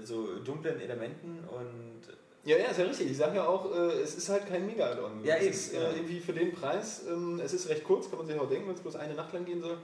so 0.03 0.39
dunklen 0.39 0.81
Elementen 0.81 1.45
und 1.51 2.01
Ja, 2.45 2.57
ja, 2.57 2.67
ist 2.67 2.79
ja 2.79 2.85
richtig. 2.85 3.11
Ich 3.11 3.17
sage 3.17 3.37
ja 3.37 3.47
auch, 3.47 3.75
äh, 3.75 4.01
es 4.01 4.15
ist 4.15 4.29
halt 4.29 4.47
kein 4.47 4.65
Mega-Add-on. 4.67 5.25
Ja, 5.25 5.37
es 5.37 5.43
eben, 5.43 5.51
ist 5.53 5.73
ja. 5.75 5.81
äh, 5.83 5.97
irgendwie 5.97 6.21
für 6.21 6.33
den 6.33 6.53
Preis, 6.53 7.03
ähm, 7.09 7.41
es 7.45 7.53
ist 7.53 7.69
recht 7.69 7.85
kurz, 7.85 8.09
kann 8.09 8.19
man 8.19 8.27
sich 8.27 8.39
auch 8.39 8.49
denken, 8.49 8.69
wenn 8.69 8.75
es 8.75 8.81
bloß 8.81 8.97
eine 8.97 9.15
Nacht 9.15 9.33
lang 9.33 9.45
gehen 9.45 9.61
soll. 9.61 9.77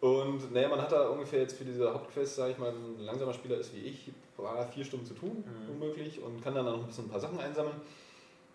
Und 0.00 0.52
naja, 0.52 0.68
man 0.68 0.80
hat 0.80 0.90
da 0.92 1.08
ungefähr 1.08 1.40
jetzt 1.40 1.56
für 1.56 1.64
diese 1.64 1.92
Hauptquest, 1.92 2.36
sage 2.36 2.52
ich 2.52 2.58
mal, 2.58 2.70
ein 2.72 2.98
langsamer 3.04 3.32
Spieler 3.32 3.58
ist 3.58 3.72
wie 3.74 3.80
ich, 3.86 4.10
war 4.36 4.66
vier 4.68 4.84
Stunden 4.84 5.06
zu 5.06 5.14
tun, 5.14 5.44
Mhm. 5.46 5.74
unmöglich, 5.74 6.20
und 6.20 6.42
kann 6.42 6.54
dann 6.54 6.66
auch 6.66 6.72
noch 6.72 6.80
ein 6.82 6.86
bisschen 6.88 7.04
ein 7.06 7.10
paar 7.10 7.20
Sachen 7.20 7.38
einsammeln. 7.38 7.76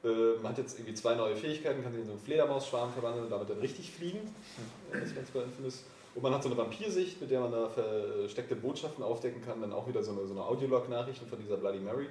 Äh, 0.03 0.35
man 0.41 0.51
hat 0.51 0.57
jetzt 0.59 0.77
irgendwie 0.77 0.93
zwei 0.93 1.15
neue 1.15 1.35
Fähigkeiten, 1.35 1.81
kann 1.81 1.91
sich 1.93 2.01
in 2.01 2.05
so 2.07 2.11
einen 2.13 2.21
Fledermausschwarm 2.21 2.91
verwandeln 2.93 3.25
und 3.25 3.31
damit 3.31 3.49
dann 3.49 3.59
richtig 3.59 3.91
fliegen. 3.91 4.19
Mhm. 4.19 4.99
Das 4.99 5.15
ganz 5.15 5.31
bei 5.31 5.41
Infamous. 5.41 5.83
Und 6.15 6.23
man 6.23 6.33
hat 6.33 6.43
so 6.43 6.49
eine 6.49 6.57
Vampirsicht, 6.57 7.21
mit 7.21 7.29
der 7.31 7.39
man 7.41 7.51
da 7.51 7.69
versteckte 7.69 8.55
Botschaften 8.55 9.03
aufdecken 9.03 9.41
kann, 9.41 9.61
dann 9.61 9.71
auch 9.71 9.87
wieder 9.87 10.03
so 10.03 10.11
eine, 10.11 10.25
so 10.25 10.33
eine 10.33 10.43
Audiolog-Nachrichten 10.43 11.27
von 11.27 11.39
dieser 11.39 11.57
Bloody 11.57 11.79
Mary, 11.79 12.07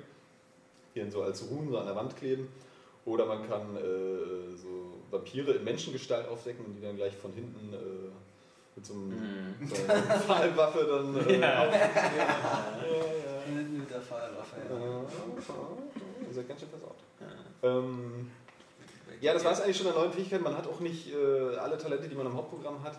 dann 1.03 1.11
so 1.11 1.23
als 1.23 1.49
Runen 1.51 1.71
so 1.71 1.79
an 1.79 1.87
der 1.87 1.97
Wand 1.97 2.17
kleben. 2.17 2.49
Oder 3.05 3.25
man 3.27 3.49
kann 3.49 3.77
äh, 3.77 4.57
so 4.57 4.95
Vampire 5.11 5.53
in 5.53 5.65
Menschengestalt 5.65 6.29
aufdecken 6.29 6.65
und 6.67 6.75
die 6.77 6.83
dann 6.83 6.97
gleich 6.97 7.15
von 7.17 7.33
hinten 7.33 7.73
äh, 7.73 7.77
mit 8.75 8.85
so, 8.85 8.95
einem, 8.95 9.09
Mhm. 9.61 9.69
so 9.69 9.75
einer 9.93 10.03
Pfahlwaffe 10.03 10.85
dann 10.85 11.29
äh, 11.29 11.39
Ja. 11.41 11.67
aufdecken. 11.67 11.91
Ja, 11.95 12.27
ja. 12.27 13.63
Mit 13.79 13.89
der 13.91 14.01
Feuerwaffe, 14.01 14.57
ja. 14.69 14.77
Äh, 14.77 16.27
Ihr 16.29 16.35
seid 16.35 16.49
ganz 16.49 16.61
schön 16.61 16.69
versaut. 16.71 16.97
Ja. 17.21 17.69
Ähm, 17.79 18.31
ja, 19.21 19.33
das 19.33 19.45
war 19.45 19.53
es 19.53 19.61
eigentlich 19.61 19.77
schon 19.77 19.87
an 19.87 19.95
neuen 19.95 20.13
Fähigkeiten. 20.13 20.43
Man 20.43 20.57
hat 20.57 20.67
auch 20.67 20.81
nicht 20.81 21.15
äh, 21.15 21.57
alle 21.57 21.79
Talente, 21.79 22.09
die 22.09 22.15
man 22.17 22.27
im 22.27 22.35
Hauptprogramm 22.35 22.83
hat. 22.83 22.99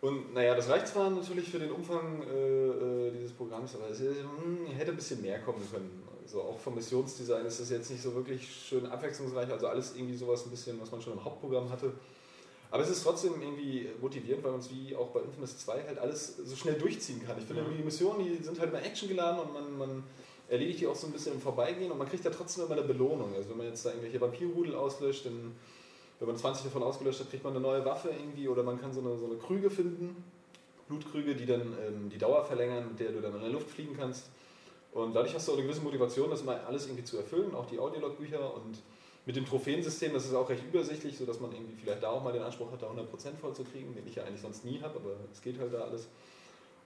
Und 0.00 0.32
naja, 0.32 0.54
das 0.54 0.68
reicht 0.68 0.88
zwar 0.88 1.10
natürlich 1.10 1.50
für 1.50 1.58
den 1.58 1.70
Umfang 1.72 2.22
äh, 2.22 2.28
äh, 2.28 3.10
dieses 3.12 3.32
Programms, 3.32 3.74
aber 3.74 3.90
es 3.90 4.00
ist, 4.00 4.16
hm, 4.20 4.66
hätte 4.74 4.92
ein 4.92 4.96
bisschen 4.96 5.20
mehr 5.20 5.38
kommen 5.40 5.62
können. 5.70 6.02
Also 6.22 6.40
auch 6.42 6.58
vom 6.58 6.74
Missionsdesign 6.74 7.44
ist 7.44 7.60
das 7.60 7.70
jetzt 7.70 7.90
nicht 7.90 8.02
so 8.02 8.14
wirklich 8.14 8.48
schön 8.50 8.86
abwechslungsreich. 8.86 9.50
Also 9.50 9.66
alles 9.66 9.94
irgendwie 9.96 10.16
sowas 10.16 10.44
ein 10.46 10.50
bisschen, 10.50 10.80
was 10.80 10.90
man 10.90 11.02
schon 11.02 11.12
im 11.14 11.24
Hauptprogramm 11.24 11.68
hatte. 11.70 11.92
Aber 12.70 12.82
es 12.84 12.88
ist 12.88 13.02
trotzdem 13.02 13.32
irgendwie 13.42 13.88
motivierend, 14.00 14.44
weil 14.44 14.52
man 14.52 14.60
es 14.60 14.70
wie 14.70 14.94
auch 14.94 15.08
bei 15.08 15.20
Infamous 15.20 15.58
2 15.58 15.82
halt 15.88 15.98
alles 15.98 16.36
so 16.36 16.54
schnell 16.56 16.74
durchziehen 16.78 17.20
kann. 17.26 17.36
Ich 17.38 17.44
finde, 17.44 17.62
Mhm. 17.62 17.76
die 17.76 17.82
Missionen, 17.82 18.24
die 18.24 18.42
sind 18.42 18.58
halt 18.60 18.70
immer 18.70 18.82
actiongeladen 18.82 19.40
und 19.40 19.52
man, 19.52 19.78
man 19.78 20.04
erledigt 20.48 20.80
die 20.80 20.86
auch 20.86 20.94
so 20.94 21.08
ein 21.08 21.12
bisschen 21.12 21.34
im 21.34 21.40
Vorbeigehen 21.40 21.90
und 21.90 21.98
man 21.98 22.08
kriegt 22.08 22.24
ja 22.24 22.30
trotzdem 22.30 22.64
immer 22.64 22.74
eine 22.74 22.82
Belohnung. 22.84 23.34
Also 23.34 23.50
wenn 23.50 23.56
man 23.58 23.66
jetzt 23.66 23.84
da 23.84 23.90
irgendwelche 23.90 24.20
Vampirrudel 24.20 24.76
auslöscht, 24.76 25.26
dann, 25.26 25.56
wenn 26.20 26.28
man 26.28 26.36
20 26.36 26.64
davon 26.64 26.82
ausgelöscht 26.82 27.20
hat, 27.20 27.30
kriegt 27.30 27.44
man 27.44 27.54
eine 27.54 27.62
neue 27.62 27.84
Waffe 27.84 28.10
irgendwie 28.10 28.46
oder 28.46 28.62
man 28.62 28.80
kann 28.80 28.92
so 28.92 29.00
eine, 29.00 29.16
so 29.16 29.26
eine 29.26 29.36
Krüge 29.36 29.70
finden, 29.70 30.22
Blutkrüge, 30.86 31.34
die 31.34 31.46
dann 31.46 31.74
ähm, 31.86 32.10
die 32.10 32.18
Dauer 32.18 32.44
verlängern, 32.44 32.88
mit 32.88 33.00
der 33.00 33.12
du 33.12 33.20
dann 33.20 33.34
in 33.36 33.40
der 33.40 33.50
Luft 33.50 33.70
fliegen 33.70 33.96
kannst. 33.96 34.28
Und 34.92 35.14
dadurch 35.14 35.34
hast 35.34 35.48
du 35.48 35.52
auch 35.52 35.56
eine 35.56 35.64
gewisse 35.64 35.82
Motivation, 35.82 36.30
das 36.30 36.44
mal 36.44 36.60
alles 36.66 36.86
irgendwie 36.86 37.04
zu 37.04 37.16
erfüllen, 37.16 37.54
auch 37.54 37.66
die 37.66 37.78
Audiologbücher 37.78 38.54
und 38.54 38.78
mit 39.24 39.36
dem 39.36 39.46
Trophäensystem, 39.46 40.12
das 40.12 40.26
ist 40.26 40.34
auch 40.34 40.48
recht 40.48 40.64
übersichtlich, 40.64 41.16
sodass 41.16 41.40
man 41.40 41.52
irgendwie 41.52 41.76
vielleicht 41.80 42.02
da 42.02 42.10
auch 42.10 42.22
mal 42.22 42.32
den 42.32 42.42
Anspruch 42.42 42.72
hat, 42.72 42.82
da 42.82 42.90
100% 42.90 43.36
voll 43.40 43.52
den 43.54 44.06
ich 44.06 44.16
ja 44.16 44.24
eigentlich 44.24 44.40
sonst 44.40 44.64
nie 44.64 44.80
habe, 44.80 44.96
aber 44.96 45.16
es 45.32 45.40
geht 45.40 45.58
halt 45.58 45.72
da 45.72 45.82
alles. 45.82 46.08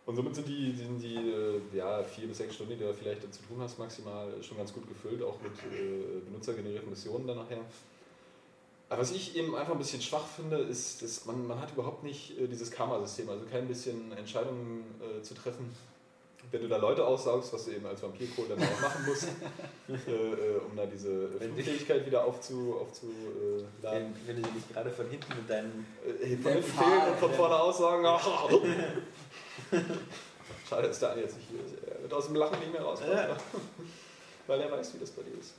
Und 0.07 0.17
somit 0.17 0.35
sind 0.35 0.47
die, 0.47 0.73
sind 0.73 1.03
die 1.03 1.17
äh, 1.17 1.61
ja, 1.73 2.03
vier 2.03 2.29
bis 2.29 2.39
sechs 2.39 2.55
Stunden, 2.55 2.75
die 2.75 2.79
du 2.79 2.87
da 2.87 2.93
vielleicht 2.93 3.23
zu 3.33 3.43
tun 3.43 3.57
hast, 3.61 3.79
maximal 3.79 4.31
schon 4.43 4.59
ganz 4.59 4.73
gut 4.73 4.87
gefüllt, 4.87 5.23
auch 5.23 5.41
mit 5.41 5.53
äh, 5.73 6.21
benutzergenerierten 6.27 6.91
Missionen 6.91 7.27
dann 7.27 7.39
nachher. 7.39 7.65
Aber 8.95 9.03
was 9.03 9.11
ich 9.11 9.35
eben 9.35 9.57
einfach 9.57 9.73
ein 9.73 9.79
bisschen 9.79 10.01
schwach 10.01 10.25
finde, 10.25 10.59
ist, 10.59 11.03
dass 11.03 11.25
man, 11.25 11.49
man 11.49 11.61
hat 11.61 11.73
überhaupt 11.73 12.05
nicht 12.05 12.39
äh, 12.39 12.47
dieses 12.47 12.71
Karma-System, 12.71 13.29
also 13.29 13.45
kein 13.45 13.67
bisschen 13.67 14.17
Entscheidungen 14.17 14.85
äh, 15.01 15.21
zu 15.21 15.35
treffen. 15.35 15.75
Wenn 16.53 16.63
du 16.63 16.69
da 16.69 16.77
Leute 16.77 17.05
aussaugst, 17.05 17.53
was 17.53 17.65
du 17.65 17.73
eben 17.73 17.85
als 17.87 18.01
Vampirkohl 18.05 18.47
dann 18.49 18.59
auch 18.63 18.81
machen 18.81 19.05
musst, 19.05 19.25
äh, 19.89 20.13
äh, 20.13 20.59
um 20.59 20.77
da 20.77 20.87
diese 20.87 21.29
Fähigkeit 21.57 22.07
wieder 22.07 22.25
aufzu, 22.25 22.77
aufzuladen. 22.81 24.15
Wenn, 24.27 24.37
wenn 24.37 24.43
du 24.45 24.49
dich 24.51 24.69
gerade 24.73 24.91
von 24.91 25.09
hinten 25.09 25.39
mit 25.39 25.51
deinen. 25.51 25.87
Äh, 26.07 26.37
von 26.37 26.45
Der 26.45 26.53
hinten 26.53 26.63
fehlen 26.63 27.09
und 27.11 27.19
von 27.19 27.33
vorne 27.33 27.57
aussaugen. 27.57 28.07
Schade, 30.69 30.87
dass 30.87 31.01
Daniel 31.01 31.25
jetzt 31.25 31.37
nicht 31.37 31.49
hier 31.51 31.59
ist. 31.65 31.83
Er 31.85 32.01
wird 32.01 32.15
aus 32.15 32.27
dem 32.27 32.37
Lachen 32.37 32.61
nicht 32.61 32.73
mehr 32.73 32.83
rauskommen. 32.83 33.17
Ja. 33.17 33.37
Weil 34.47 34.61
er 34.61 34.71
weiß, 34.71 34.95
wie 34.95 34.99
das 34.99 35.11
bei 35.11 35.23
dir 35.23 35.37
ist. 35.37 35.55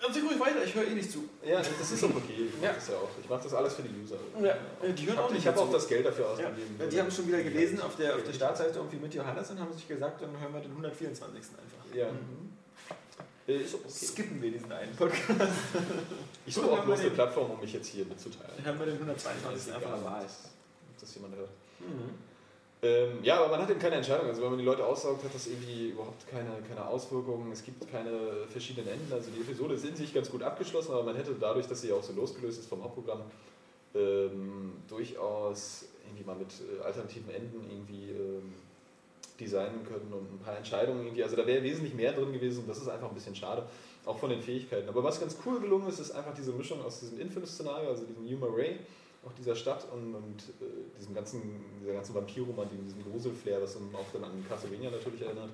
Erzähl 0.00 0.22
ruhig 0.24 0.38
weiter, 0.38 0.62
ich 0.64 0.74
höre 0.74 0.86
eh 0.86 0.94
nicht 0.94 1.10
zu. 1.10 1.28
Ja, 1.44 1.58
das 1.60 1.90
ist 1.90 2.04
auch 2.04 2.10
okay. 2.10 2.48
Ich 2.56 2.62
Ja. 2.62 2.72
das 2.72 2.88
ja 2.88 2.94
auch. 2.94 3.08
Ich 3.20 3.28
mache 3.28 3.42
das 3.42 3.54
alles 3.54 3.74
für 3.74 3.82
die 3.82 3.90
User. 4.00 4.16
Ja, 4.40 4.56
die 4.82 5.02
Ich 5.02 5.08
hören 5.08 5.18
auch 5.18 5.30
habe 5.32 5.40
hab 5.44 5.58
auch 5.58 5.72
das 5.72 5.88
Geld 5.88 6.06
dafür 6.06 6.24
Ja, 6.26 6.30
ausgegeben. 6.32 6.90
die 6.90 7.00
haben 7.00 7.10
schon 7.10 7.26
wieder 7.26 7.42
gelesen 7.42 7.80
auf 7.82 7.96
der, 7.96 8.14
auf 8.14 8.22
der 8.22 8.32
Startseite 8.32 8.78
irgendwie 8.78 8.96
mit 8.98 9.12
Johannes 9.14 9.50
und 9.50 9.58
haben 9.58 9.72
sich 9.72 9.88
gesagt, 9.88 10.22
dann 10.22 10.30
hören 10.40 10.52
wir 10.54 10.60
den 10.60 10.70
124. 10.70 11.34
einfach. 11.34 11.94
Ja. 11.96 12.12
Mhm. 12.12 12.52
Äh, 13.48 13.60
okay. 13.64 13.88
Skippen 13.90 14.40
wir 14.42 14.50
diesen 14.52 14.70
einen 14.70 14.94
Podcast. 14.94 15.52
Ich 16.46 16.54
suche 16.54 16.70
auch 16.70 16.84
bloß 16.84 17.00
eine 17.00 17.10
Plattform, 17.10 17.50
um 17.52 17.60
mich 17.60 17.72
jetzt 17.72 17.88
hier 17.88 18.04
mitzuteilen. 18.04 18.52
Dann 18.58 18.66
hören 18.66 18.78
wir 18.78 18.86
den 18.86 18.94
122. 18.96 19.74
einfach 19.74 19.90
normal. 19.90 20.22
dass, 20.22 20.50
dass 21.00 21.14
jemand 21.14 21.34
hört. 21.36 21.50
Mhm. 21.80 22.27
Ähm, 22.80 23.18
ja, 23.22 23.38
aber 23.38 23.48
man 23.48 23.62
hat 23.62 23.70
eben 23.70 23.80
keine 23.80 23.96
Entscheidung. 23.96 24.28
Also 24.28 24.42
wenn 24.42 24.50
man 24.50 24.58
die 24.58 24.64
Leute 24.64 24.84
aussaugt, 24.84 25.24
hat 25.24 25.34
das 25.34 25.48
irgendwie 25.48 25.90
überhaupt 25.90 26.28
keine, 26.28 26.50
keine 26.68 26.86
Auswirkungen. 26.86 27.50
Es 27.50 27.64
gibt 27.64 27.90
keine 27.90 28.46
verschiedenen 28.50 28.88
Enden. 28.88 29.12
Also 29.12 29.30
die 29.30 29.40
Episode 29.40 29.74
ist 29.74 29.84
in 29.84 29.96
sich 29.96 30.14
ganz 30.14 30.30
gut 30.30 30.42
abgeschlossen, 30.42 30.92
aber 30.92 31.02
man 31.02 31.16
hätte 31.16 31.34
dadurch, 31.38 31.66
dass 31.66 31.80
sie 31.80 31.92
auch 31.92 32.02
so 32.02 32.12
losgelöst 32.12 32.60
ist 32.60 32.68
vom 32.68 32.84
Hauptprogramm, 32.84 33.22
ähm, 33.94 34.74
durchaus 34.86 35.86
irgendwie 36.06 36.24
mal 36.24 36.36
mit 36.36 36.48
äh, 36.50 36.84
alternativen 36.84 37.30
Enden 37.30 37.68
irgendwie 37.68 38.10
ähm, 38.10 38.54
designen 39.40 39.84
können 39.84 40.12
und 40.12 40.34
ein 40.34 40.38
paar 40.44 40.56
Entscheidungen 40.56 41.04
irgendwie. 41.04 41.24
Also 41.24 41.34
da 41.34 41.46
wäre 41.46 41.62
wesentlich 41.62 41.94
mehr 41.94 42.12
drin 42.12 42.32
gewesen 42.32 42.60
und 42.60 42.68
das 42.68 42.78
ist 42.78 42.88
einfach 42.88 43.08
ein 43.08 43.14
bisschen 43.14 43.34
schade, 43.34 43.64
auch 44.04 44.18
von 44.18 44.30
den 44.30 44.40
Fähigkeiten. 44.40 44.88
Aber 44.88 45.02
was 45.02 45.20
ganz 45.20 45.36
cool 45.44 45.60
gelungen 45.60 45.88
ist, 45.88 45.98
ist 45.98 46.12
einfach 46.12 46.34
diese 46.34 46.52
Mischung 46.52 46.84
aus 46.84 47.00
diesem 47.00 47.20
Infinite-Szenario, 47.20 47.90
also 47.90 48.04
diesem 48.04 48.24
New 48.24 48.46
Ray, 48.46 48.78
auch 49.28 49.32
dieser 49.34 49.54
Stadt 49.54 49.86
und, 49.92 50.14
und 50.14 50.42
äh, 50.60 50.98
diesem 50.98 51.14
ganzen, 51.14 51.42
dieser 51.80 51.92
ganzen 51.92 52.14
Vampirromantik, 52.14 52.82
diesem 52.84 53.04
Gruselflair, 53.10 53.62
was 53.62 53.74
dann 53.74 53.94
auch 53.94 54.06
dann 54.12 54.24
an 54.24 54.44
Castlevania 54.48 54.90
natürlich 54.90 55.22
erinnert. 55.22 55.50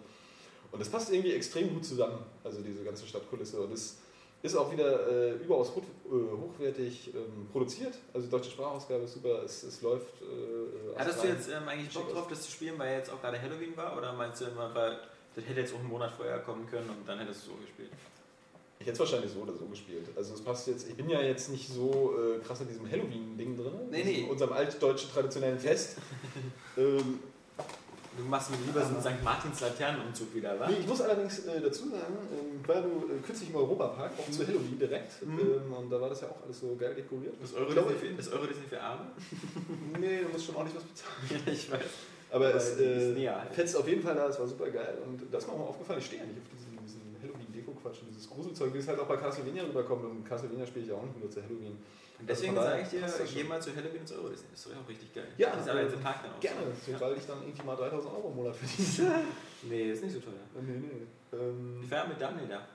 Und 0.71 0.81
das 0.81 0.89
passt 0.89 1.13
irgendwie 1.13 1.33
extrem 1.33 1.73
gut 1.73 1.85
zusammen, 1.85 2.19
also 2.43 2.61
diese 2.61 2.83
ganze 2.83 3.07
Stadtkulisse. 3.07 3.61
Und 3.61 3.73
es 3.73 3.99
ist 4.43 4.57
auch 4.57 4.71
wieder 4.73 5.09
äh, 5.09 5.33
überaus 5.37 5.75
hoch, 5.75 5.83
äh, 6.07 6.11
hochwertig 6.11 7.15
ähm, 7.15 7.49
produziert. 7.53 7.95
Also 8.13 8.27
die 8.27 8.31
deutsche 8.31 8.51
Sprachausgabe 8.51 9.05
ist 9.05 9.15
super, 9.15 9.43
es, 9.45 9.63
es 9.63 9.83
läuft. 9.83 10.21
Äh, 10.23 10.99
Hattest 10.99 11.23
du 11.23 11.29
jetzt 11.29 11.49
ähm, 11.49 11.69
eigentlich 11.69 11.95
Bock 11.95 12.13
drauf, 12.13 12.27
das 12.29 12.43
zu 12.43 12.51
spielen, 12.51 12.79
weil 12.79 12.99
jetzt 12.99 13.11
auch 13.11 13.21
gerade 13.21 13.41
Halloween 13.41 13.77
war? 13.77 13.97
Oder 13.97 14.13
meinst 14.13 14.41
du 14.41 14.47
immer, 14.47 14.75
weil 14.75 14.99
das 15.35 15.45
hätte 15.45 15.61
jetzt 15.61 15.75
auch 15.75 15.79
einen 15.79 15.89
Monat 15.89 16.13
vorher 16.13 16.39
kommen 16.41 16.69
können 16.69 16.91
und 16.91 17.09
dann 17.09 17.19
hättest 17.19 17.47
du 17.47 17.51
so 17.51 17.57
gespielt? 17.57 17.91
Ich 18.79 18.87
hätte 18.87 18.93
es 18.95 18.99
wahrscheinlich 19.01 19.31
so 19.33 19.41
oder 19.41 19.55
so 19.55 19.65
gespielt. 19.67 20.07
Also 20.17 20.35
es 20.35 20.41
passt 20.43 20.67
jetzt, 20.67 20.89
ich 20.89 20.95
bin 20.95 21.09
ja 21.09 21.21
jetzt 21.23 21.49
nicht 21.51 21.69
so 21.69 22.15
äh, 22.19 22.39
krass 22.45 22.61
in 22.61 22.69
diesem 22.69 22.91
Halloween-Ding 22.91 23.57
drin, 23.57 23.73
Nee, 23.91 24.01
in 24.01 24.07
diesem- 24.09 24.25
nee. 24.25 24.31
unserem 24.31 24.53
altdeutschen 24.53 25.11
traditionellen 25.11 25.59
Fest. 25.59 25.97
ähm, 26.77 27.21
Du 28.17 28.23
machst 28.23 28.49
mir 28.53 28.57
lieber 28.65 28.81
so 28.81 28.95
einen 28.95 29.03
St. 29.03 29.25
Martins 29.25 29.59
Laternenumzug 29.61 30.33
wieder, 30.37 30.61
wa? 30.61 30.69
Nee, 30.69 30.77
ich 30.83 30.87
muss 30.87 31.01
allerdings 31.01 31.41
äh, 31.47 31.61
dazu 31.61 31.89
sagen, 31.89 32.15
ähm, 32.31 32.61
war 32.65 32.81
du 32.81 33.13
äh, 33.13 33.19
kürzlich 33.27 33.51
im 33.51 33.57
Europapark, 33.57 34.13
auch 34.17 34.31
zu 34.31 34.47
Halloween 34.47 34.79
direkt, 34.79 35.21
Mhm. 35.27 35.41
ähm, 35.41 35.73
und 35.73 35.91
da 35.91 36.01
war 36.01 36.11
das 36.11 36.21
ja 36.21 36.29
auch 36.29 36.45
alles 36.45 36.61
so 36.61 36.77
geil 36.77 36.95
dekoriert. 36.95 37.35
Ist 37.43 37.57
Euro, 37.57 37.67
Ich 37.67 37.73
glaube, 37.75 37.93
Disney, 37.93 38.11
für, 38.15 38.21
ist 38.21 38.33
Euro 38.33 38.47
Disney 38.47 38.67
für 38.69 38.81
Arme? 38.81 39.07
Nee, 39.99 40.21
du 40.23 40.29
musst 40.29 40.47
schon 40.47 40.55
ordentlich 40.55 40.77
was 40.77 40.85
bezahlen. 40.85 41.43
Ja, 41.45 41.53
ich 41.59 41.69
weiß. 41.73 41.81
Aber 42.31 42.47
Aber 42.47 42.55
es 42.55 42.79
äh, 42.79 43.29
halt. 43.29 43.53
fetzt 43.53 43.77
auf 43.77 43.89
jeden 43.89 44.03
Fall 44.03 44.15
da, 44.15 44.29
es 44.29 44.39
war 44.39 44.47
super 44.47 44.71
geil 44.71 44.97
und 45.05 45.21
da 45.33 45.39
ist 45.39 45.49
mir 45.49 45.53
auch 45.55 45.59
mal 45.59 45.65
aufgefallen, 45.65 45.99
ich 45.99 46.07
stehe 46.07 46.23
ja 46.23 46.29
nicht 46.29 46.39
auf 46.39 46.49
diesen, 46.57 46.64
Halloween-Deko-Quatsch 47.85 48.03
und 48.03 48.09
dieses 48.11 48.29
Gruselzeug, 48.31 48.73
wie 48.75 48.79
es 48.79 48.89
halt 48.89 48.99
auch 48.99 49.07
bei 49.07 49.17
Castlevania 49.17 49.63
rüberkommt 49.65 50.05
und 50.05 50.25
Castlevania 50.25 50.67
spiele 50.67 50.85
ich 50.85 50.91
ja 50.91 50.97
auch 50.97 51.03
nicht 51.05 51.21
nur 51.21 51.31
zu 51.31 51.43
Halloween. 51.43 51.77
Und 52.19 52.31
deswegen 52.31 52.55
von 52.55 52.65
daher 52.65 52.77
sage 52.77 52.83
ich 52.85 52.89
dir, 52.91 53.01
das 53.01 53.17
schon. 53.19 53.27
geh 53.35 53.45
mal 53.45 53.61
zu 53.61 53.75
Halloween 53.77 54.01
ins 54.01 54.13
Euro 54.13 54.29
Disney. 54.29 54.49
Das 54.53 54.61
ist 54.61 54.73
doch 54.73 54.81
auch 54.83 54.89
richtig 54.89 55.15
geil. 55.15 55.29
Ja, 55.37 55.51
das 55.51 55.63
ist 55.63 55.69
aber 55.69 55.81
äh, 55.81 55.85
jetzt 55.85 55.95
im 55.95 56.01
Park 56.01 56.23
dann 56.23 56.33
auch. 56.33 56.41
Gerne, 56.41 56.61
so. 56.87 56.93
Ja. 56.93 57.01
weil 57.01 57.17
ich 57.17 57.27
dann 57.27 57.43
irgendwie 57.43 57.67
mal 57.67 57.77
3000 57.77 58.15
Euro 58.15 58.29
im 58.31 58.37
Monat 58.37 58.57
verdiene. 58.57 59.15
Nee, 59.67 59.91
ist 59.93 60.05
nicht 60.05 60.13
so 60.15 60.21
teuer. 60.21 60.45
nee, 60.61 60.77
nee. 60.77 61.07
Ähm, 61.37 61.81
Ich 61.83 61.91
war 61.91 62.07
mit 62.07 62.21
Daniel 62.21 62.47
da. 62.49 62.69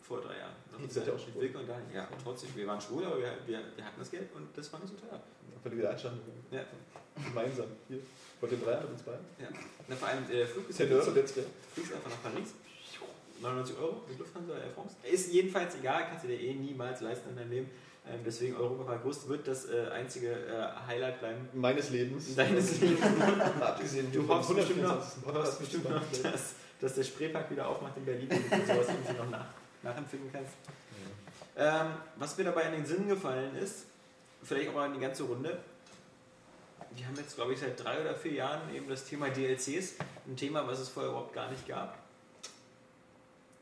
Vor 0.00 0.20
drei 0.20 0.36
Jahren. 0.38 0.54
Ihr 0.80 0.88
seid 0.90 1.06
ja 1.06 1.12
auch 1.14 1.18
schwul. 1.18 1.40
Wilke 1.42 1.58
und 1.58 1.68
Daniel. 1.68 1.94
Ja, 1.94 2.08
und 2.08 2.20
trotzdem. 2.22 2.50
Wir 2.56 2.66
waren 2.66 2.80
schwul, 2.80 3.04
aber 3.04 3.18
wir, 3.18 3.32
wir, 3.46 3.60
wir 3.76 3.84
hatten 3.84 3.98
das 3.98 4.10
Geld 4.10 4.28
und 4.34 4.48
das 4.56 4.72
war 4.72 4.80
nicht 4.80 4.90
so 4.90 4.96
teuer. 5.06 5.20
weil 5.62 5.72
wir 5.72 5.78
wieder 5.78 5.90
einstanden 5.90 6.20
Ja. 6.50 6.60
Gemeinsam. 7.28 7.66
Hier. 7.88 8.00
Wollt 8.40 8.52
ihr 8.52 8.58
Dreier 8.58 8.80
mit 8.82 8.90
uns 8.90 9.02
beiden? 9.02 9.24
ja. 9.38 9.48
Na, 9.88 9.96
vor 9.96 10.08
allem 10.08 10.24
äh, 10.30 10.36
der 10.36 10.46
Flug 10.46 10.68
ist 10.68 10.76
Tenor 10.76 11.06
und 11.06 11.16
jetzt 11.16 11.36
wer? 11.36 11.44
Du 11.44 11.50
fliegst 11.74 11.92
einfach 11.94 12.10
nach 12.10 12.22
Paris. 12.22 12.54
99 13.44 13.78
Euro 13.78 14.02
mit 14.08 14.18
Lufthansa 14.18 14.54
Air 14.54 14.70
France. 14.74 14.96
Ist 15.02 15.32
jedenfalls 15.32 15.76
egal, 15.76 16.06
kannst 16.08 16.24
du 16.24 16.28
dir 16.28 16.40
eh 16.40 16.54
niemals 16.54 17.00
leisten 17.00 17.30
in 17.30 17.36
deinem 17.36 17.50
Leben. 17.50 17.70
Ähm, 18.06 18.20
deswegen 18.24 18.56
Europapark 18.56 19.02
Brust 19.02 19.28
wird 19.28 19.48
das 19.48 19.70
äh, 19.70 19.88
einzige 19.92 20.30
äh, 20.30 20.86
Highlight 20.86 21.20
bleiben. 21.20 21.48
Meines 21.54 21.90
Lebens. 21.90 22.34
Deines 22.34 22.80
Lebens. 22.80 23.00
Abgesehen 23.60 24.12
Du 24.12 24.26
hoffst 24.28 24.54
bestimmt 24.54 24.82
noch, 24.82 25.00
124. 25.00 25.22
du 25.22 25.34
hoffst 25.34 25.58
bestimmt 25.58 25.90
noch 25.90 26.22
dass, 26.22 26.54
dass 26.80 26.94
der 26.94 27.02
Spreepark 27.02 27.50
wieder 27.50 27.66
aufmacht 27.66 27.96
in 27.96 28.04
Berlin 28.04 28.28
und 28.28 28.52
du 28.52 28.66
sowas 28.66 28.88
irgendwie 28.88 29.12
noch 29.14 29.30
nach, 29.30 29.46
nachempfinden 29.82 30.30
kannst. 30.30 30.54
Ähm, 31.56 31.94
was 32.16 32.36
mir 32.36 32.44
dabei 32.44 32.64
in 32.64 32.72
den 32.72 32.86
Sinn 32.86 33.08
gefallen 33.08 33.56
ist, 33.56 33.86
vielleicht 34.42 34.68
auch 34.68 34.74
mal 34.74 34.86
in 34.86 34.94
die 34.94 35.00
ganze 35.00 35.22
Runde, 35.22 35.58
wir 36.94 37.06
haben 37.06 37.16
jetzt, 37.16 37.36
glaube 37.36 37.54
ich, 37.54 37.60
seit 37.60 37.82
drei 37.82 38.00
oder 38.00 38.14
vier 38.14 38.34
Jahren 38.34 38.74
eben 38.74 38.88
das 38.88 39.04
Thema 39.04 39.28
DLCs, 39.30 39.94
ein 40.26 40.36
Thema, 40.36 40.66
was 40.66 40.78
es 40.78 40.88
vorher 40.88 41.10
überhaupt 41.10 41.34
gar 41.34 41.50
nicht 41.50 41.66
gab. 41.66 42.03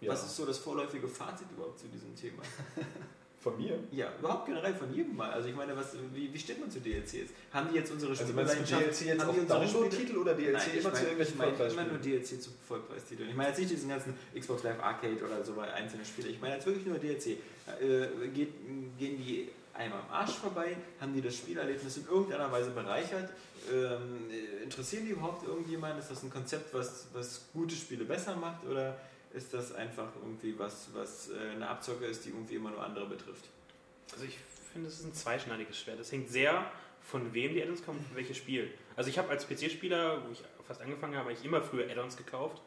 Ja. 0.03 0.13
Was 0.13 0.25
ist 0.25 0.37
so 0.37 0.45
das 0.45 0.59
vorläufige 0.59 1.09
Fazit 1.09 1.47
überhaupt 1.53 1.79
zu 1.79 1.87
diesem 1.87 2.15
Thema? 2.15 2.43
Von 3.41 3.57
mir? 3.57 3.77
Ja, 3.91 4.13
überhaupt 4.21 4.47
generell 4.47 4.73
von 4.73 4.95
jedem 4.95 5.17
mal. 5.17 5.29
Also 5.33 5.49
ich 5.49 5.57
meine, 5.57 5.77
was, 5.77 5.97
wie, 6.15 6.33
wie 6.33 6.39
steht 6.39 6.61
man 6.61 6.71
zu 6.71 6.79
DLCs? 6.79 7.31
Haben 7.53 7.71
die 7.71 7.75
jetzt 7.75 7.91
unsere 7.91 8.13
Also 8.13 8.33
meinst 8.33 8.55
du 8.55 8.63
DLC 8.63 9.01
jetzt 9.01 9.21
haben 9.21 9.31
auf 9.31 9.37
unsere 9.37 9.59
Download-Titel 9.59 10.17
oder 10.17 10.35
DLC 10.35 10.53
Nein, 10.53 10.63
immer 10.75 10.83
meine, 10.85 10.95
zu 10.95 11.03
irgendwelchen 11.03 11.35
ich 11.35 11.39
meine 11.39 11.51
immer 11.51 11.59
Vollpreisspielen? 11.59 11.89
nur 11.89 11.99
DLC 11.99 12.41
zu 12.41 12.51
Vollpreistiteln. 12.69 13.29
Ich 13.31 13.35
meine 13.35 13.49
jetzt 13.49 13.59
nicht 13.59 13.71
diesen 13.73 13.89
ganzen 13.89 14.15
Xbox 14.39 14.63
Live 14.63 14.81
Arcade 14.81 15.25
oder 15.25 15.45
so 15.45 15.55
bei 15.55 15.73
einzelnen 15.73 16.05
Spiele. 16.05 16.29
Ich 16.29 16.41
meine 16.41 16.55
jetzt 16.55 16.67
wirklich 16.67 16.87
nur 16.87 16.99
DLC. 16.99 17.27
Äh, 17.27 18.29
geht, 18.33 18.53
gehen 18.97 19.17
die 19.19 19.49
einmal 19.75 19.99
am 19.99 20.11
Arsch 20.11 20.35
vorbei? 20.35 20.77
Haben 21.01 21.13
die 21.13 21.21
das 21.21 21.35
Spielerlebnis 21.35 21.97
in 21.97 22.07
irgendeiner 22.07 22.53
Weise 22.53 22.71
bereichert? 22.71 23.29
Ähm, 23.73 24.31
äh, 24.31 24.63
interessieren 24.63 25.05
die 25.05 25.13
überhaupt 25.13 25.45
irgendjemand? 25.45 25.99
Ist 25.99 26.13
das 26.13 26.23
ein 26.23 26.31
Konzept, 26.31 26.73
was, 26.75 27.07
was 27.13 27.47
gute 27.53 27.75
Spiele 27.75 28.05
besser 28.05 28.37
macht? 28.37 28.65
Oder 28.67 28.97
ist 29.35 29.55
das 29.55 29.75
einfach 29.75 30.09
irgendwie 30.23 30.59
was, 30.59 30.89
was 30.93 31.31
äh, 31.31 31.55
eine 31.55 31.69
Abzocke 31.69 32.05
ist, 32.05 32.25
die 32.25 32.31
irgendwie 32.31 32.57
immer 32.57 32.71
nur 32.71 32.83
andere 32.83 33.07
betrifft? 33.07 33.45
Also 34.13 34.25
ich 34.25 34.39
finde, 34.73 34.89
es 34.89 35.01
ist 35.01 35.07
ein 35.07 35.15
zweischneidiges 35.15 35.79
Schwert. 35.79 36.01
Das 36.01 36.13
hängt 36.13 36.29
sehr 36.29 36.71
von 37.03 37.35
wem 37.35 37.55
die 37.55 37.63
Add-ons 37.63 37.85
kommen 37.85 37.99
und 37.99 38.17
welches 38.17 38.37
Spiel. 38.37 38.71
Also 38.97 39.11
ich 39.11 39.19
habe 39.19 39.29
als 39.31 39.47
PC-Spieler, 39.47 40.23
wo 40.25 40.33
ich 40.33 40.43
fast 40.67 40.81
angefangen 40.81 41.17
habe, 41.17 41.33
ich 41.33 41.45
immer 41.45 41.61
früher 41.61 41.91
Add-ons 41.91 42.17
gekauft. 42.17 42.61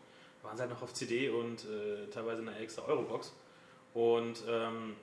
Waren 0.43 0.57
sie 0.57 0.61
halt 0.61 0.71
noch 0.71 0.81
auf 0.81 0.93
CD 0.93 1.29
und 1.29 1.65
äh, 1.65 2.07
teilweise 2.11 2.41
in 2.41 2.49
einer 2.49 2.59
extra 2.59 2.83
Eurobox. 2.83 3.33
Und 3.93 4.43
ähm, 4.47 4.95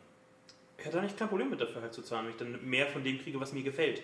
ich 0.78 0.84
hatte 0.84 0.96
da 0.96 1.02
nicht 1.02 1.16
kein 1.16 1.28
Problem 1.28 1.50
mit 1.50 1.60
dafür 1.60 1.82
halt 1.82 1.94
zu 1.94 2.02
zahlen, 2.02 2.26
wenn 2.26 2.32
ich 2.32 2.38
dann 2.38 2.68
mehr 2.68 2.86
von 2.86 3.02
dem 3.02 3.20
kriege, 3.20 3.40
was 3.40 3.52
mir 3.52 3.62
gefällt. 3.62 4.02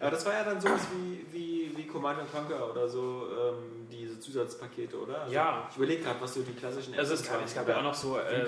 Aber 0.00 0.10
das 0.10 0.24
war 0.26 0.32
ja 0.32 0.44
dann 0.44 0.60
sowas 0.60 0.82
wie, 0.92 1.24
wie, 1.32 1.76
wie 1.76 1.86
Command 1.86 2.18
Conquer 2.30 2.70
oder 2.70 2.88
so, 2.88 3.28
ähm, 3.30 3.86
diese 3.90 4.18
Zusatzpakete, 4.18 4.98
oder? 4.98 5.22
Also 5.22 5.32
Ja. 5.32 5.68
Ich 5.70 5.76
überlege 5.76 6.02
gerade, 6.02 6.20
was 6.20 6.34
so 6.34 6.42
die 6.42 6.52
klassischen 6.52 6.94
Also 6.98 7.14
es 7.14 7.26
gab, 7.26 7.44
es 7.44 7.54
gab 7.54 7.68
ja 7.68 7.78
auch 7.78 7.82
noch 7.82 7.94
so 7.94 8.18
äh, 8.18 8.44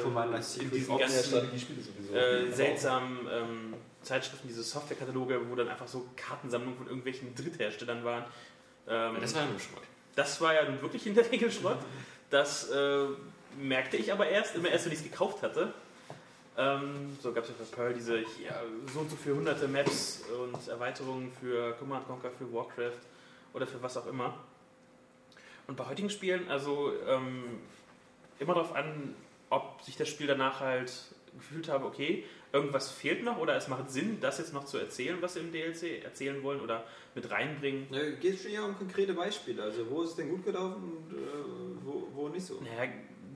in 0.61 0.71
diesen 0.71 0.99
ganzen 0.99 2.15
äh, 2.15 2.51
seltsamen 2.53 3.19
ähm, 3.31 3.75
Zeitschriften, 4.03 4.49
diese 4.49 4.63
Softwarekataloge, 4.63 5.41
wo 5.49 5.55
dann 5.55 5.69
einfach 5.69 5.89
so 5.89 6.07
Kartensammlungen 6.17 6.77
von 6.77 6.87
irgendwelchen 6.87 7.35
Drittherstellern 7.35 8.05
waren. 8.05 8.25
Ähm, 8.89 9.15
Ja, 9.15 9.21
das 9.21 9.35
war 9.35 9.43
ja 9.43 9.49
nur 9.49 9.61
Schrott. 9.61 9.83
Das 10.15 10.41
war 10.41 10.55
ja 10.55 10.65
nun 10.65 10.81
wirklich 10.81 11.07
in 11.07 11.15
der 11.15 11.31
Regel 11.31 11.51
Schrott. 11.51 11.79
Das 12.31 12.71
äh, 12.71 13.07
merkte 13.59 13.97
ich 13.97 14.13
aber 14.13 14.29
erst, 14.29 14.55
immer 14.57 14.69
erst, 14.69 14.87
wenn 14.87 14.93
ich 14.93 14.99
es 14.99 15.05
gekauft 15.05 15.43
hatte. 15.43 15.73
Ähm, 16.59 17.17
so 17.21 17.33
gab 17.33 17.45
es 17.45 17.51
ja 17.51 17.55
für 17.57 17.77
Pearl 17.77 17.93
diese 17.93 18.19
ja, 18.19 18.63
so 18.93 19.01
und 19.01 19.11
so 19.11 19.17
viele 19.17 19.37
hunderte 19.37 19.69
Maps 19.69 20.23
und 20.43 20.69
Erweiterungen 20.69 21.31
für 21.33 21.73
Command 21.75 22.07
Conquer, 22.07 22.31
für 22.31 22.51
Warcraft 22.53 23.01
oder 23.53 23.67
für 23.67 23.83
was 23.83 23.97
auch 23.97 24.07
immer. 24.07 24.35
Und 25.67 25.77
bei 25.77 25.87
heutigen 25.87 26.09
Spielen, 26.09 26.49
also 26.49 26.93
ähm, 27.07 27.61
immer 28.39 28.55
darauf 28.55 28.75
an, 28.75 29.15
ob 29.51 29.83
sich 29.83 29.97
das 29.97 30.09
Spiel 30.09 30.27
danach 30.27 30.61
halt 30.61 30.93
gefühlt 31.37 31.69
habe, 31.69 31.85
okay, 31.85 32.25
irgendwas 32.53 32.91
fehlt 32.91 33.23
noch 33.23 33.39
oder 33.39 33.57
es 33.57 33.69
macht 33.69 33.91
Sinn, 33.91 34.19
das 34.21 34.39
jetzt 34.39 34.55
noch 34.55 34.65
zu 34.65 34.79
erzählen, 34.79 35.19
was 35.21 35.35
sie 35.35 35.41
im 35.41 35.53
DLC 35.53 36.03
erzählen 36.03 36.43
wollen 36.43 36.61
oder 36.61 36.85
mit 37.15 37.31
reinbringen. 37.31 37.87
Ja, 37.91 38.11
geht 38.21 38.41
schon 38.41 38.51
eher 38.51 38.65
um 38.65 38.77
konkrete 38.77 39.13
Beispiele. 39.13 39.63
Also 39.63 39.91
wo 39.91 40.03
ist 40.03 40.11
es 40.11 40.17
denn 40.17 40.31
gut 40.31 40.45
gelaufen 40.45 40.83
und 40.83 41.17
äh, 41.17 41.85
wo, 41.85 42.09
wo 42.15 42.29
nicht 42.29 42.47
so? 42.47 42.61
Naja, 42.63 42.91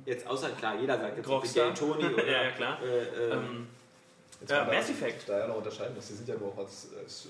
Jetzt 0.06 0.26
außer 0.26 0.50
klar, 0.50 0.76
jeder 0.80 0.98
sagt 0.98 1.16
jetzt 1.16 1.28
Rockstar. 1.28 1.74
Tony 1.74 2.04
oder 2.12 2.26
Ja, 2.30 2.42
ja, 2.44 2.50
klar. 2.52 2.78
Äh, 2.82 2.86
äh, 3.02 3.32
ähm, 3.32 3.66
Ja, 4.40 4.56
kann 4.58 4.66
man 4.68 4.76
Mass 4.76 4.90
Effect. 4.90 5.28
Da 5.28 5.38
ja 5.40 5.46
noch 5.48 5.56
unterscheiden 5.56 5.94
muss. 5.94 6.06
Die 6.08 6.14
sind 6.14 6.28
ja 6.28 6.36
nur 6.36 6.48
auch 6.48 6.58
als, 6.58 6.88
als 6.98 7.26
äh, 7.26 7.28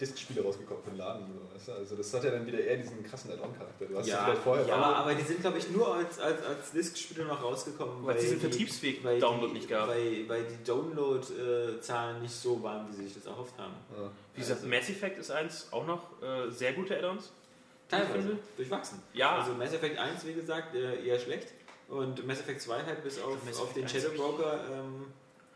Disk-Spiele 0.00 0.42
rausgekommen 0.42 0.82
für 0.84 0.90
den 0.90 0.98
Laden. 0.98 1.26
So, 1.26 1.54
weißt 1.54 1.68
du? 1.68 1.72
Also 1.72 1.96
das 1.96 2.14
hat 2.14 2.24
ja 2.24 2.30
dann 2.30 2.46
wieder 2.46 2.60
eher 2.60 2.76
diesen 2.76 3.02
krassen 3.04 3.32
Add-on-Charakter. 3.32 3.86
Du 3.86 3.98
hast 3.98 4.06
ja, 4.06 4.14
ja, 4.16 4.24
vielleicht 4.24 4.42
vorher 4.42 4.66
ja 4.66 4.74
aber 4.76 5.14
die 5.14 5.22
sind, 5.22 5.40
glaube 5.40 5.58
ich, 5.58 5.70
nur 5.70 5.94
als, 5.94 6.18
als, 6.20 6.44
als 6.44 6.72
Disk-Spiele 6.72 7.24
noch 7.24 7.42
rausgekommen. 7.42 8.06
Weil 8.06 8.16
es 8.16 8.22
diesen 8.22 8.36
die- 8.40 8.46
Vertriebsweg 8.46 9.04
weil 9.04 9.18
Download 9.20 9.48
die, 9.52 9.58
nicht 9.58 9.68
gab. 9.68 9.88
Weil, 9.88 10.28
weil 10.28 10.44
die 10.44 10.62
Download-Zahlen 10.64 12.22
nicht 12.22 12.34
so 12.34 12.62
waren, 12.62 12.88
wie 12.90 12.94
sie 12.96 13.04
sich 13.04 13.14
das 13.14 13.26
erhofft 13.26 13.54
haben. 13.58 13.74
Ja. 13.96 14.10
Wie 14.34 14.40
gesagt, 14.40 14.64
Mass 14.66 14.88
Effect 14.88 15.18
ist 15.18 15.30
eins 15.30 15.68
auch 15.72 15.86
noch 15.86 16.22
äh, 16.22 16.50
sehr 16.50 16.72
gute 16.72 16.96
Add-ons. 16.96 17.32
Teilweise. 17.88 18.36
Durchwachsen. 18.56 19.02
Ja, 19.14 19.38
Also 19.38 19.52
Mass 19.54 19.72
Effect 19.72 19.98
1, 19.98 20.26
wie 20.26 20.34
gesagt, 20.34 20.74
äh, 20.74 21.04
eher 21.06 21.18
schlecht. 21.18 21.48
Und 21.88 22.26
Mass 22.26 22.40
Effect 22.40 22.60
2 22.60 22.82
halt 22.84 23.02
bis 23.02 23.18
auf, 23.20 23.36
Mass 23.44 23.58
auf 23.58 23.72
den 23.72 23.84
Effect 23.84 24.04
1 24.04 24.12
Shadow 24.14 24.22
Broker. 24.36 24.60
Ähm, 24.72 25.06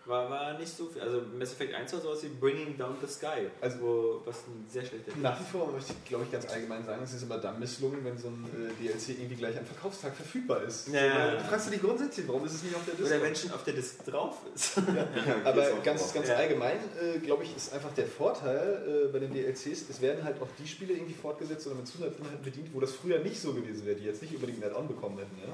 War, 0.05 0.29
war 0.29 0.59
nicht 0.59 0.75
so 0.77 0.87
viel. 0.87 1.01
Also 1.01 1.23
Mass 1.39 1.53
Effect 1.53 1.75
1 1.75 1.93
war 1.93 2.01
sowas 2.01 2.23
wie 2.25 2.29
Bringing 2.29 2.77
Down 2.77 2.97
the 3.01 3.07
Sky. 3.07 3.47
Also- 3.61 3.79
wo, 3.81 4.21
was 4.25 4.39
ein 4.49 4.67
sehr 4.69 4.85
schlechter 4.85 5.13
Nach 5.21 5.39
wie 5.39 5.45
vor 5.45 5.71
möchte 5.71 5.93
ich, 5.93 6.09
glaube 6.09 6.25
ich, 6.25 6.33
ganz 6.33 6.47
allgemein 6.49 6.85
sagen, 6.85 7.03
es 7.05 7.13
ist 7.13 7.23
immer 7.23 7.39
dann 7.39 7.61
misslungen, 7.61 8.03
wenn 8.05 8.19
so 8.19 8.27
ein 8.29 8.45
äh, 8.47 8.83
DLC 8.83 9.11
irgendwie 9.11 9.37
gleich 9.37 9.57
am 9.57 9.65
Verkaufstag 9.65 10.17
verfügbar 10.17 10.63
ist. 10.65 10.89
Ja. 10.89 11.37
Du 11.37 11.45
fragst 11.45 11.67
du 11.67 11.71
dich 11.71 11.81
grundsätzlich, 11.83 12.27
warum 12.27 12.45
ist 12.47 12.55
es 12.55 12.63
nicht 12.65 12.75
auf 12.75 12.85
der 12.85 12.95
Disco? 12.95 13.15
Oder 13.15 13.23
wenn 13.23 13.37
schon 13.37 13.53
auf 13.53 13.63
der 13.63 13.75
Disc 13.75 14.05
drauf 14.05 14.39
ist. 14.55 14.79
Aber 15.45 15.63
Geht's 15.63 15.73
auch 15.73 15.83
ganz, 15.85 16.13
ganz 16.15 16.29
Ja. 16.29 16.35
allgemein, 16.37 16.79
äh, 17.01 17.19
glaube 17.21 17.45
ich, 17.45 17.55
ist 17.55 17.73
einfach 17.73 17.93
der 17.95 18.07
Vorteil 18.09 19.05
äh, 19.07 19.13
bei 19.13 19.21
den 19.21 19.33
DLCs, 19.33 19.89
es 19.89 20.01
werden 20.01 20.25
halt 20.25 20.41
auch 20.43 20.49
die 20.59 20.67
Spiele 20.67 20.95
irgendwie 20.95 21.15
fortgesetzt 21.15 21.65
oder 21.69 21.77
mit 21.77 21.87
Zusatzinhalten 21.87 22.43
bedient, 22.43 22.71
wo 22.75 22.81
das 22.81 22.91
früher 22.93 23.19
nicht 23.21 23.41
so 23.41 23.53
gewesen 23.53 23.87
wäre, 23.87 23.97
die 23.97 24.07
jetzt 24.07 24.21
nicht 24.23 24.35
unbedingt 24.35 24.65
ein 24.65 24.71
Add-on 24.73 24.89
bekommen 24.89 25.19
hätten. 25.19 25.39
Ja? 25.47 25.53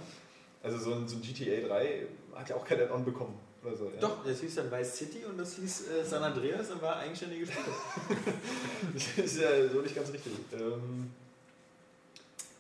Also 0.63 0.79
so 0.79 0.95
ein, 0.95 1.07
so 1.09 1.17
ein 1.17 1.23
GTA 1.23 1.67
3 1.67 2.07
hat 2.35 2.49
ja 2.49 2.57
auch 2.57 2.65
kein 2.65 2.81
Add-on 2.81 3.05
bekommen. 3.05 3.39
So, 3.77 3.87
ja? 3.87 4.01
Doch, 4.01 4.25
das 4.25 4.41
hieß 4.41 4.55
dann 4.55 4.71
Vice 4.71 4.97
City 4.97 5.25
und 5.25 5.37
das 5.37 5.57
hieß 5.57 5.89
äh, 5.89 6.05
San 6.05 6.23
Andreas 6.23 6.71
und 6.71 6.81
war 6.81 6.97
eigenständige 6.97 7.47
Spiele. 7.47 7.75
Das 8.95 9.25
ist 9.25 9.41
ja 9.41 9.69
so 9.69 9.81
nicht 9.83 9.95
ganz 9.95 10.13
richtig. 10.13 10.33
Ähm, 10.53 11.11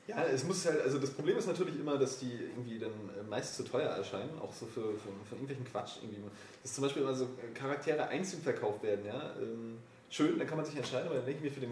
ja, 0.06 0.24
es 0.24 0.44
muss 0.44 0.66
halt, 0.66 0.80
also 0.82 0.98
das 0.98 1.10
Problem 1.10 1.36
ist 1.38 1.46
natürlich 1.46 1.78
immer, 1.78 1.96
dass 1.98 2.18
die 2.18 2.32
irgendwie 2.32 2.78
dann 2.78 2.90
äh, 2.90 3.22
meist 3.28 3.56
zu 3.56 3.62
teuer 3.62 3.90
erscheinen, 3.90 4.38
auch 4.40 4.52
so 4.52 4.66
für, 4.66 4.92
für, 4.92 5.12
für 5.28 5.34
irgendwelchen 5.34 5.66
Quatsch 5.66 5.98
irgendwie. 6.02 6.22
Dass 6.62 6.74
zum 6.74 6.84
Beispiel 6.84 7.02
immer 7.02 7.14
so 7.14 7.28
Charaktere 7.54 8.08
einzeln 8.08 8.42
verkauft 8.42 8.82
werden, 8.82 9.06
ja. 9.06 9.34
Ähm, 9.40 9.78
schön, 10.10 10.38
dann 10.38 10.46
kann 10.48 10.56
man 10.56 10.64
sich 10.66 10.76
entscheiden, 10.76 11.06
aber 11.06 11.16
dann 11.16 11.26
denke 11.26 11.38
ich 11.38 11.44
mir 11.44 11.50
für 11.54 11.60
den, 11.60 11.70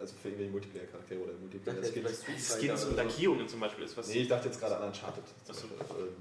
also 0.00 0.14
für 0.20 0.28
irgendwelche 0.28 0.52
Multiplayer-Charaktere 0.52 1.20
oder 1.20 1.32
Multiplayer-Skins. 1.40 2.58
Skins 2.58 2.84
und 2.84 2.96
Lackierungen 2.96 3.48
zum 3.48 3.60
Beispiel 3.60 3.84
ist 3.84 3.96
was. 3.96 4.08
Nee, 4.08 4.22
ich 4.22 4.28
dachte 4.28 4.48
jetzt 4.48 4.60
gerade 4.60 4.76
an 4.76 4.88
Uncharted. 4.88 5.24
zum 5.44 5.54
Ach 5.56 5.60
so. 5.60 5.68
Beispiel, 5.68 5.96
ähm, 6.06 6.14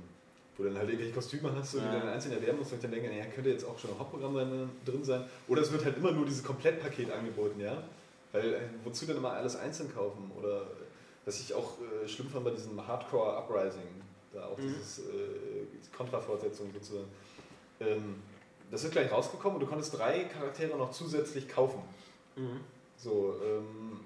wo 0.57 0.63
du 0.63 0.69
dann 0.69 0.77
halt 0.79 0.89
irgendwelche 0.89 1.13
Kostüme 1.13 1.55
hast, 1.55 1.71
so, 1.71 1.79
die 1.79 1.85
Ja. 1.85 1.93
du 1.93 1.99
dann 1.99 2.09
einzeln 2.09 2.33
erwerben 2.33 2.59
musst 2.59 2.71
und 2.71 2.77
ich 2.77 2.81
dann 2.81 2.91
denke, 2.91 3.09
naja, 3.09 3.25
könnte 3.33 3.49
jetzt 3.49 3.63
auch 3.65 3.77
schon 3.79 3.91
ein 3.91 3.99
Hauptprogramm 3.99 4.69
drin, 4.85 5.03
sein. 5.03 5.23
Oder 5.47 5.61
es 5.61 5.71
wird 5.71 5.85
halt 5.85 5.97
immer 5.97 6.11
nur 6.11 6.25
dieses 6.25 6.43
Komplettpaket 6.43 7.11
angeboten, 7.11 7.59
ja. 7.59 7.83
Weil, 8.31 8.53
äh, 8.53 8.59
wozu 8.83 9.05
denn 9.05 9.17
immer 9.17 9.31
alles 9.33 9.55
einzeln 9.55 9.93
kaufen? 9.93 10.31
Oder 10.37 10.67
was 11.25 11.39
ich 11.39 11.53
auch 11.53 11.77
äh, 12.03 12.07
schlimm 12.07 12.29
fand 12.29 12.45
bei 12.45 12.51
diesem 12.51 12.85
Hardcore 12.85 13.37
Uprising, 13.37 13.81
da 14.33 14.45
auch 14.47 14.57
Mhm. 14.57 14.73
dieses 14.73 14.99
äh, 14.99 15.03
diese 15.77 15.91
Kontrafortsetzung 15.91 16.71
sozusagen. 16.73 17.07
Ähm, 17.79 18.15
das 18.71 18.83
ist 18.83 18.91
gleich 18.91 19.11
rausgekommen 19.11 19.55
und 19.55 19.61
du 19.61 19.67
konntest 19.67 19.97
drei 19.97 20.23
Charaktere 20.25 20.77
noch 20.77 20.91
zusätzlich 20.91 21.47
kaufen. 21.47 21.81
Mhm. 22.35 22.61
So, 22.97 23.35
ähm, 23.43 23.99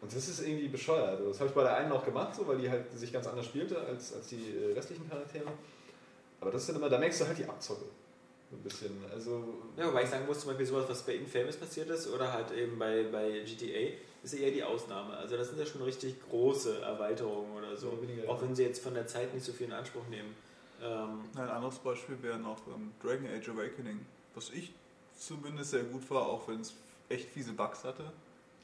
und 0.00 0.14
das 0.14 0.28
ist 0.28 0.40
irgendwie 0.40 0.68
bescheuert. 0.68 1.18
Also 1.18 1.28
Das 1.28 1.40
habe 1.40 1.48
ich 1.48 1.54
bei 1.54 1.62
der 1.62 1.76
einen 1.76 1.92
auch 1.92 2.04
gemacht, 2.04 2.34
so, 2.34 2.46
weil 2.46 2.58
die 2.58 2.70
halt 2.70 2.90
sich 2.96 3.12
ganz 3.12 3.26
anders 3.26 3.46
spielte 3.46 3.80
als, 3.80 4.14
als 4.14 4.28
die 4.28 4.56
äh, 4.56 4.72
restlichen 4.74 5.08
Charaktere. 5.08 5.46
Aber 6.40 6.50
das 6.50 6.62
ist 6.62 6.68
dann 6.68 6.76
immer, 6.76 6.88
da 6.88 6.98
merkst 6.98 7.20
du 7.20 7.26
halt 7.26 7.38
die 7.38 7.44
Abzocke. 7.44 7.84
Ein 8.50 8.58
bisschen. 8.62 8.90
Also, 9.12 9.44
Ja, 9.76 9.88
wobei 9.88 10.04
ich 10.04 10.08
sagen 10.08 10.24
muss, 10.26 10.40
zum 10.40 10.48
Beispiel 10.50 10.66
sowas, 10.66 10.86
was 10.88 11.02
bei 11.02 11.16
Infamous 11.16 11.56
passiert 11.56 11.90
ist 11.90 12.08
oder 12.08 12.32
halt 12.32 12.50
eben 12.52 12.78
bei, 12.78 13.04
bei 13.12 13.40
GTA, 13.40 13.92
ist 14.22 14.32
ja 14.34 14.40
eher 14.46 14.52
die 14.52 14.62
Ausnahme. 14.62 15.16
Also 15.16 15.36
das 15.36 15.48
sind 15.48 15.58
ja 15.58 15.66
schon 15.66 15.82
richtig 15.82 16.14
große 16.30 16.80
Erweiterungen 16.80 17.52
oder 17.58 17.76
so. 17.76 17.98
Auch 18.26 18.40
wenn 18.40 18.54
sie 18.54 18.62
jetzt 18.62 18.82
von 18.82 18.94
der 18.94 19.06
Zeit 19.06 19.34
nicht 19.34 19.44
so 19.44 19.52
viel 19.52 19.66
in 19.66 19.72
Anspruch 19.72 20.06
nehmen. 20.08 20.34
Ähm, 20.82 21.20
Ein 21.36 21.48
anderes 21.48 21.78
Beispiel 21.78 22.16
wäre 22.22 22.38
noch 22.38 22.58
ähm, 22.68 22.92
Dragon 23.02 23.26
Age 23.26 23.48
Awakening, 23.50 24.04
was 24.34 24.50
ich 24.50 24.72
zumindest 25.16 25.70
sehr 25.72 25.82
gut 25.84 26.08
war, 26.10 26.22
auch 26.26 26.46
wenn 26.48 26.60
es 26.60 26.74
echt 27.08 27.28
fiese 27.30 27.52
Bugs 27.52 27.82
hatte. 27.84 28.04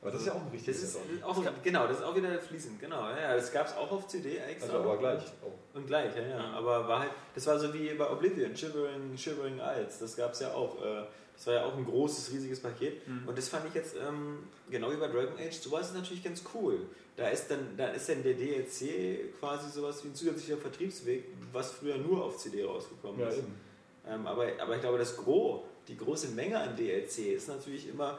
aber 0.01 0.11
das 0.13 0.21
ist 0.21 0.27
ja 0.29 0.33
auch 0.35 0.37
ein 0.41 0.45
das 0.47 0.53
richtiges 0.55 0.83
ist 0.83 0.97
Add-on. 0.97 1.23
auch, 1.25 1.43
genau, 1.63 1.87
das 1.89 1.99
ist 1.99 2.05
auch 2.05 2.15
wieder 2.15 2.39
fließend, 2.39 2.79
genau. 2.81 3.09
Ja, 3.11 3.35
das 3.35 3.51
gab 3.53 3.67
es 3.67 3.75
auch 3.75 3.91
auf 3.91 4.07
CD 4.07 4.37
extra. 4.37 4.73
Also 4.77 4.89
aber 4.89 4.99
gleich. 4.99 5.23
auch. 5.43 5.77
Und 5.77 5.87
gleich, 5.87 6.15
ja, 6.15 6.23
ja. 6.23 6.45
Aber 6.53 6.87
war 6.87 7.01
halt, 7.01 7.11
das 7.35 7.47
war 7.47 7.59
so 7.59 7.73
wie 7.75 7.93
bei 7.95 8.09
Oblivion, 8.09 8.55
Shivering, 8.57 9.17
Shivering 9.17 9.59
Isles, 9.59 9.99
das 9.99 10.17
gab 10.17 10.33
es 10.33 10.41
ja 10.41 10.53
auch. 10.53 10.81
äh, 10.85 11.03
Das 11.37 11.47
war 11.47 11.55
ja 11.55 11.65
auch 11.65 11.77
ein 11.77 11.85
großes, 11.85 12.33
riesiges 12.33 12.61
Paket. 12.61 13.07
Mhm. 13.07 13.27
Und 13.27 13.37
das 13.37 13.49
fand 13.49 13.67
ich 13.67 13.75
jetzt, 13.75 13.97
ähm, 13.97 14.45
genau 14.71 14.91
wie 14.93 14.97
bei 14.97 15.09
Dragon 15.09 15.39
Age, 15.39 15.55
sowas 15.55 15.89
ist 15.89 15.95
natürlich 15.97 16.23
ganz 16.23 16.43
cool. 16.55 16.79
Da 17.17 17.29
ist 17.29 17.49
dann, 17.51 17.77
da 17.77 17.89
ist 17.89 18.09
dann 18.09 18.23
der 18.23 18.35
DLC 18.35 19.39
quasi 19.39 19.71
sowas 19.71 20.03
wie 20.05 20.09
ein 20.09 20.15
zusätzlicher 20.15 20.57
Vertriebsweg, 20.57 21.25
was 21.53 21.73
früher 21.73 21.97
nur 21.99 22.25
auf 22.25 22.39
CD 22.39 22.65
rausgekommen 22.65 23.21
Ja, 23.21 23.29
ist. 23.29 23.43
Ähm, 24.09 24.27
aber, 24.27 24.47
aber 24.61 24.75
ich 24.77 24.81
glaube, 24.81 24.99
das 24.99 25.17
Gros, 25.17 25.63
die 25.89 25.97
große 25.97 26.29
Menge 26.29 26.59
an 26.59 26.77
DLC 26.77 27.35
ist 27.35 27.49
natürlich 27.49 27.89
immer 27.89 28.19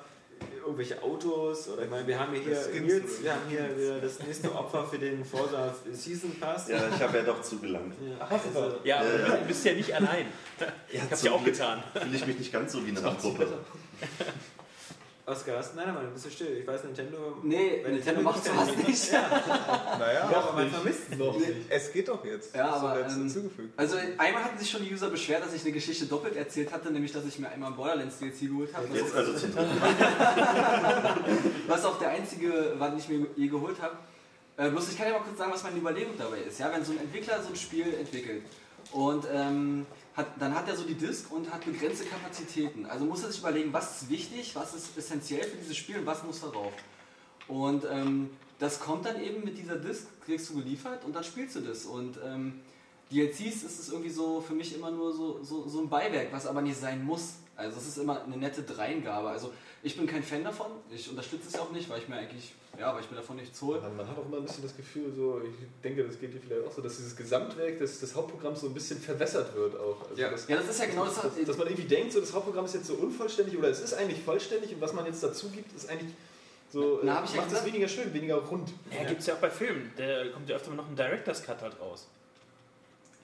irgendwelche 0.65 1.01
Autos 1.03 1.69
oder 1.69 1.83
ich 1.83 1.89
meine, 1.89 2.07
wir 2.07 2.19
haben 2.19 2.33
hier, 2.33 2.57
Nils, 2.81 3.21
wir 3.23 3.31
haben 3.33 3.41
hier 3.47 3.77
wieder 3.77 3.99
das 3.99 4.19
nächste 4.19 4.51
Opfer 4.53 4.85
für 4.87 4.97
den 4.97 5.23
Forza 5.23 5.75
Season 5.91 6.31
Pass. 6.39 6.67
Ja, 6.67 6.89
ich 6.93 7.01
habe 7.01 7.17
ja 7.19 7.23
doch 7.23 7.41
zugelangt. 7.41 7.93
Ja, 8.01 8.27
also, 8.27 8.77
Ja, 8.83 8.99
aber 8.99 9.19
Ja. 9.19 9.35
du 9.37 9.45
bist 9.45 9.63
ja 9.63 9.73
nicht 9.73 9.93
allein. 9.93 10.25
Ja, 10.59 10.67
Ich 11.09 11.17
zum 11.17 11.27
ja 11.27 11.33
auch 11.33 11.43
getan. 11.43 11.83
Fühle 11.93 12.15
ich 12.15 12.25
mich 12.27 12.39
nicht 12.39 12.51
ganz 12.51 12.71
so 12.73 12.85
wie 12.85 12.89
eine 12.89 13.03
Randgruppe. 13.03 13.47
Oskar, 15.27 15.57
hast 15.57 15.73
du? 15.73 15.77
Nein, 15.77 15.91
nein, 15.91 16.05
du 16.05 16.11
bist 16.11 16.23
so 16.25 16.29
still. 16.29 16.59
Ich 16.59 16.67
weiß, 16.67 16.83
Nintendo. 16.83 17.17
Nee, 17.41 17.81
bei 17.83 17.89
Nintendo 17.89 18.21
macht 18.21 18.45
sowas 18.45 18.67
ja 18.79 18.87
nicht. 18.87 19.11
Naja, 19.11 20.29
Ja, 20.31 20.37
aber 20.39 20.53
man 20.53 20.69
vermisst 20.69 20.99
es 21.09 21.17
Noch 21.17 21.33
Nee. 21.39 21.47
nicht. 21.47 21.61
es 21.67 21.91
geht 21.91 22.07
doch 22.09 22.23
jetzt. 22.23 22.53
Ja, 22.55 22.69
aber, 22.69 22.99
ähm, 22.99 23.09
hinzugefügt. 23.09 23.73
Also 23.75 23.97
einmal 24.19 24.43
hatten 24.43 24.59
sich 24.59 24.69
schon 24.69 24.83
die 24.83 24.93
User 24.93 25.09
beschwert, 25.09 25.43
dass 25.43 25.51
ich 25.53 25.63
eine 25.63 25.71
Geschichte 25.71 26.05
doppelt 26.05 26.35
erzählt 26.35 26.71
hatte, 26.71 26.91
nämlich 26.91 27.11
dass 27.11 27.25
ich 27.25 27.39
mir 27.39 27.49
einmal 27.49 27.71
ein 27.71 27.75
Borderlands 27.75 28.19
DLC 28.19 28.41
geholt 28.49 28.71
habe. 28.75 28.87
was- 28.87 28.97
Jetzt 28.99 29.15
also 29.15 29.33
zum 29.33 29.55
dritten 29.55 29.81
was 31.67 31.85
auch 31.85 31.97
der 31.97 32.09
einzige 32.09 32.73
war, 32.77 32.89
den 32.91 32.99
ich 32.99 33.09
mir 33.09 33.25
je 33.35 33.47
geholt 33.47 33.81
habe. 33.81 33.95
Äh, 34.57 34.69
bloß 34.69 34.89
ich 34.89 34.97
kann 34.97 35.07
ja 35.07 35.13
mal 35.13 35.23
kurz 35.23 35.39
sagen, 35.39 35.51
was 35.51 35.63
meine 35.63 35.77
Überlegung 35.77 36.13
dabei 36.19 36.37
ist. 36.47 36.59
Ja, 36.59 36.71
wenn 36.71 36.85
so 36.85 36.91
ein 36.91 36.99
Entwickler 36.99 37.41
so 37.41 37.49
ein 37.49 37.55
Spiel 37.55 37.95
entwickelt 37.99 38.43
und 38.91 39.25
ähm, 39.33 39.87
hat, 40.15 40.27
dann 40.39 40.55
hat 40.55 40.67
er 40.67 40.75
so 40.75 40.83
die 40.83 40.95
Disk 40.95 41.31
und 41.31 41.51
hat 41.51 41.65
begrenzte 41.65 42.05
Kapazitäten. 42.05 42.85
Also 42.85 43.05
muss 43.05 43.23
er 43.23 43.31
sich 43.31 43.39
überlegen, 43.39 43.73
was 43.73 44.01
ist 44.01 44.09
wichtig, 44.09 44.55
was 44.55 44.73
ist 44.73 44.97
essentiell 44.97 45.43
für 45.43 45.57
dieses 45.57 45.75
Spiel 45.75 45.99
und 45.99 46.05
was 46.05 46.23
muss 46.23 46.41
darauf. 46.41 46.73
Und 47.47 47.85
ähm, 47.89 48.29
das 48.59 48.79
kommt 48.79 49.05
dann 49.05 49.21
eben 49.21 49.43
mit 49.43 49.57
dieser 49.57 49.75
Disk, 49.75 50.07
kriegst 50.23 50.49
du 50.49 50.55
geliefert 50.55 51.03
und 51.03 51.15
dann 51.15 51.23
spielst 51.23 51.55
du 51.57 51.59
das. 51.59 51.85
Und 51.85 52.17
ähm, 52.25 52.61
DLCs 53.11 53.63
ist 53.63 53.79
es 53.79 53.89
irgendwie 53.89 54.09
so 54.09 54.41
für 54.41 54.53
mich 54.53 54.75
immer 54.75 54.91
nur 54.91 55.13
so, 55.13 55.39
so, 55.43 55.67
so 55.67 55.79
ein 55.81 55.89
Beiwerk, 55.89 56.29
was 56.31 56.47
aber 56.47 56.61
nicht 56.61 56.79
sein 56.79 57.03
muss. 57.03 57.35
Also 57.55 57.77
es 57.77 57.87
ist 57.87 57.97
immer 57.99 58.23
eine 58.23 58.35
nette 58.35 58.63
Dreingabe. 58.63 59.29
Also 59.29 59.53
ich 59.83 59.95
bin 59.95 60.07
kein 60.07 60.23
Fan 60.23 60.43
davon, 60.43 60.67
ich 60.93 61.09
unterstütze 61.09 61.47
es 61.47 61.57
auch 61.59 61.71
nicht, 61.71 61.87
weil 61.89 61.99
ich 61.99 62.09
mir 62.09 62.15
eigentlich, 62.17 62.53
ja, 62.77 62.93
weil 62.93 63.01
ich 63.01 63.09
mir 63.11 63.17
davon 63.17 63.37
nichts 63.37 63.61
hole. 63.61 63.79
Man, 63.79 63.95
man 63.95 64.07
hat 64.09 64.17
auch 64.17 64.25
immer 64.25 64.37
ein 64.37 64.43
bisschen 64.43 64.63
das 64.63 64.75
Gefühl, 64.75 65.13
so, 65.15 65.39
ich 65.41 65.53
denke, 65.83 66.03
das 66.03 66.19
geht 66.19 66.33
dir 66.33 66.41
vielleicht 66.41 66.67
auch 66.67 66.71
so, 66.73 66.81
dass 66.81 66.97
dieses 66.97 67.15
Gesamtwerk 67.15 67.77
des, 67.77 67.99
des 68.01 68.13
Hauptprogramms 68.15 68.59
so 68.61 68.67
ein 68.67 68.73
bisschen 68.73 68.99
verwässert 68.99 69.55
wird 69.55 69.79
auch. 69.79 70.09
Also 70.09 70.21
Ja. 70.21 70.29
dass, 70.31 70.47
Ja, 70.49 70.57
das 70.57 70.67
ist 70.69 70.79
ja 70.79 70.87
genau 70.87 71.05
das. 71.05 71.21
dass, 71.21 71.31
dass 71.45 71.57
man 71.57 71.67
irgendwie 71.67 71.87
denkt, 71.87 72.11
so 72.11 72.19
das 72.19 72.33
Hauptprogramm 72.33 72.65
ist 72.65 72.73
jetzt 72.73 72.87
so 72.87 72.95
unvollständig 72.95 73.57
oder 73.57 73.69
es 73.69 73.79
ist 73.79 73.93
eigentlich 73.93 74.21
vollständig 74.21 74.73
und 74.73 74.81
was 74.81 74.91
man 74.93 75.05
jetzt 75.05 75.21
dazu 75.23 75.47
gibt, 75.49 75.73
ist 75.75 75.87
eigentlich 75.89 76.11
so, 76.73 76.99
Na, 77.03 77.21
äh, 77.21 77.25
ich 77.25 77.33
ja 77.35 77.41
macht 77.41 77.51
es 77.53 77.63
weniger 77.63 77.87
schön, 77.87 78.13
weniger 78.13 78.35
rund. 78.37 78.69
Ja, 78.91 79.07
gibt 79.07 79.21
es 79.21 79.27
ja 79.27 79.35
auch 79.35 79.39
bei 79.39 79.49
Filmen. 79.51 79.93
Da 79.95 80.27
kommt 80.33 80.49
ja 80.49 80.55
öfter 80.57 80.71
mal 80.71 80.77
noch 80.77 80.89
ein 80.89 80.95
Director's 80.95 81.41
Cut 81.43 81.61
halt 81.61 81.79
raus. 81.79 82.07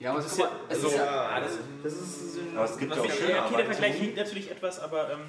Ja, 0.02 0.10
aber 0.10 0.18
Das 0.20 0.26
es 0.26 0.32
ist 0.32 0.38
ja- 0.38 0.50
es 0.68 0.76
also- 0.76 0.88
ist 0.88 0.96
ja, 0.96 1.40
das, 1.40 1.52
das 1.82 1.92
ist 1.94 2.38
ein- 2.38 2.56
Aber 2.56 2.64
es 2.64 2.78
gibt 2.78 2.92
auch 2.92 3.10
schöne 3.10 3.44
okay, 3.44 3.56
der. 3.56 3.66
Vergleich 3.66 3.94
hinkt 3.96 4.16
natürlich 4.16 4.50
etwas, 4.50 4.80
aber 4.80 5.10
ähm, 5.12 5.20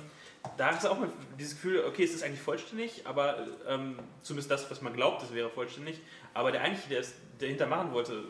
da 0.57 0.67
hast 0.73 0.83
du 0.83 0.89
auch 0.89 0.99
mal 0.99 1.09
dieses 1.39 1.53
Gefühl, 1.55 1.83
okay, 1.87 2.03
es 2.03 2.13
ist 2.13 2.23
eigentlich 2.23 2.41
vollständig, 2.41 3.01
aber 3.05 3.47
ähm, 3.67 3.97
zumindest 4.23 4.51
das, 4.51 4.69
was 4.69 4.81
man 4.81 4.93
glaubt, 4.93 5.23
es 5.23 5.33
wäre 5.33 5.49
vollständig. 5.49 6.01
Aber 6.33 6.51
der 6.51 6.61
eigentlich, 6.61 6.87
der 6.89 6.99
es 6.99 7.13
dahinter 7.39 7.67
machen 7.67 7.93
wollte, 7.93 8.23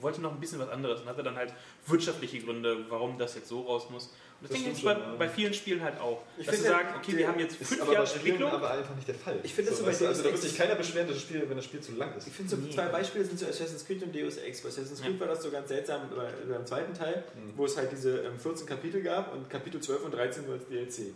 wollte 0.00 0.20
noch 0.20 0.32
ein 0.32 0.40
bisschen 0.40 0.58
was 0.58 0.70
anderes 0.70 1.02
und 1.02 1.08
hatte 1.08 1.22
dann 1.22 1.36
halt 1.36 1.52
wirtschaftliche 1.86 2.40
Gründe, 2.40 2.86
warum 2.88 3.18
das 3.18 3.34
jetzt 3.34 3.48
so 3.48 3.60
raus 3.62 3.90
muss. 3.90 4.12
Das, 4.42 4.50
Das 4.50 4.58
denke 4.58 4.72
ich 4.72 4.78
stimmt 4.78 4.94
jetzt 4.96 5.02
bei, 5.04 5.10
ja. 5.12 5.16
bei 5.18 5.28
vielen 5.28 5.54
Spielen 5.54 5.80
halt 5.82 6.00
auch. 6.00 6.22
Ich 6.36 6.46
dass 6.46 6.56
sie 6.56 6.62
finde, 6.62 6.76
sagen, 6.76 6.88
okay, 6.98 7.16
wir 7.16 7.28
haben 7.28 7.38
jetzt 7.38 7.60
Ist 7.60 7.68
fünf 7.74 7.92
Jahre 7.92 8.12
Entwicklung. 8.12 8.50
aber 8.50 8.70
einfach 8.72 8.94
nicht 8.96 9.06
der 9.08 9.14
Fall. 9.14 9.38
Ich 9.44 9.54
finde 9.54 9.70
das 9.70 9.78
so 9.78 9.84
bei 9.84 9.90
weißt 9.90 10.00
du, 10.00 10.06
also 10.08 10.22
da 10.24 10.30
wird 10.30 10.42
sich 10.42 10.56
keiner 10.58 10.74
beschweren, 10.74 11.06
dass 11.06 11.16
das 11.16 11.22
Spiel, 11.24 11.44
wenn 11.48 11.56
das 11.56 11.64
Spiel 11.64 11.80
zu 11.80 11.92
lang 11.92 12.16
ist. 12.16 12.26
Ich 12.26 12.32
finde 12.32 12.50
so 12.56 12.68
zwei 12.68 12.86
Beispiele 12.88 13.24
sind 13.24 13.38
so 13.38 13.46
Assassin's 13.46 13.84
Creed 13.86 14.02
und 14.02 14.14
Deus 14.14 14.36
Ex. 14.38 14.60
Bei 14.60 14.68
Assassin's 14.68 15.00
Creed 15.00 15.18
war 15.20 15.28
das 15.28 15.42
so 15.42 15.50
ganz 15.50 15.68
seltsam 15.68 16.02
bei- 16.14 16.32
beim 16.52 16.66
zweiten 16.66 16.92
Teil, 16.92 17.22
Mhm. 17.36 17.52
wo 17.56 17.64
es 17.66 17.76
halt 17.76 17.92
diese 17.92 18.18
ähm, 18.22 18.38
14 18.38 18.66
Kapitel 18.66 19.00
gab 19.02 19.32
und 19.32 19.48
Kapitel 19.48 19.80
12 19.80 20.04
und 20.04 20.12
13 20.14 20.44
nur 20.44 20.54
als 20.54 20.66
DLC. 20.66 21.12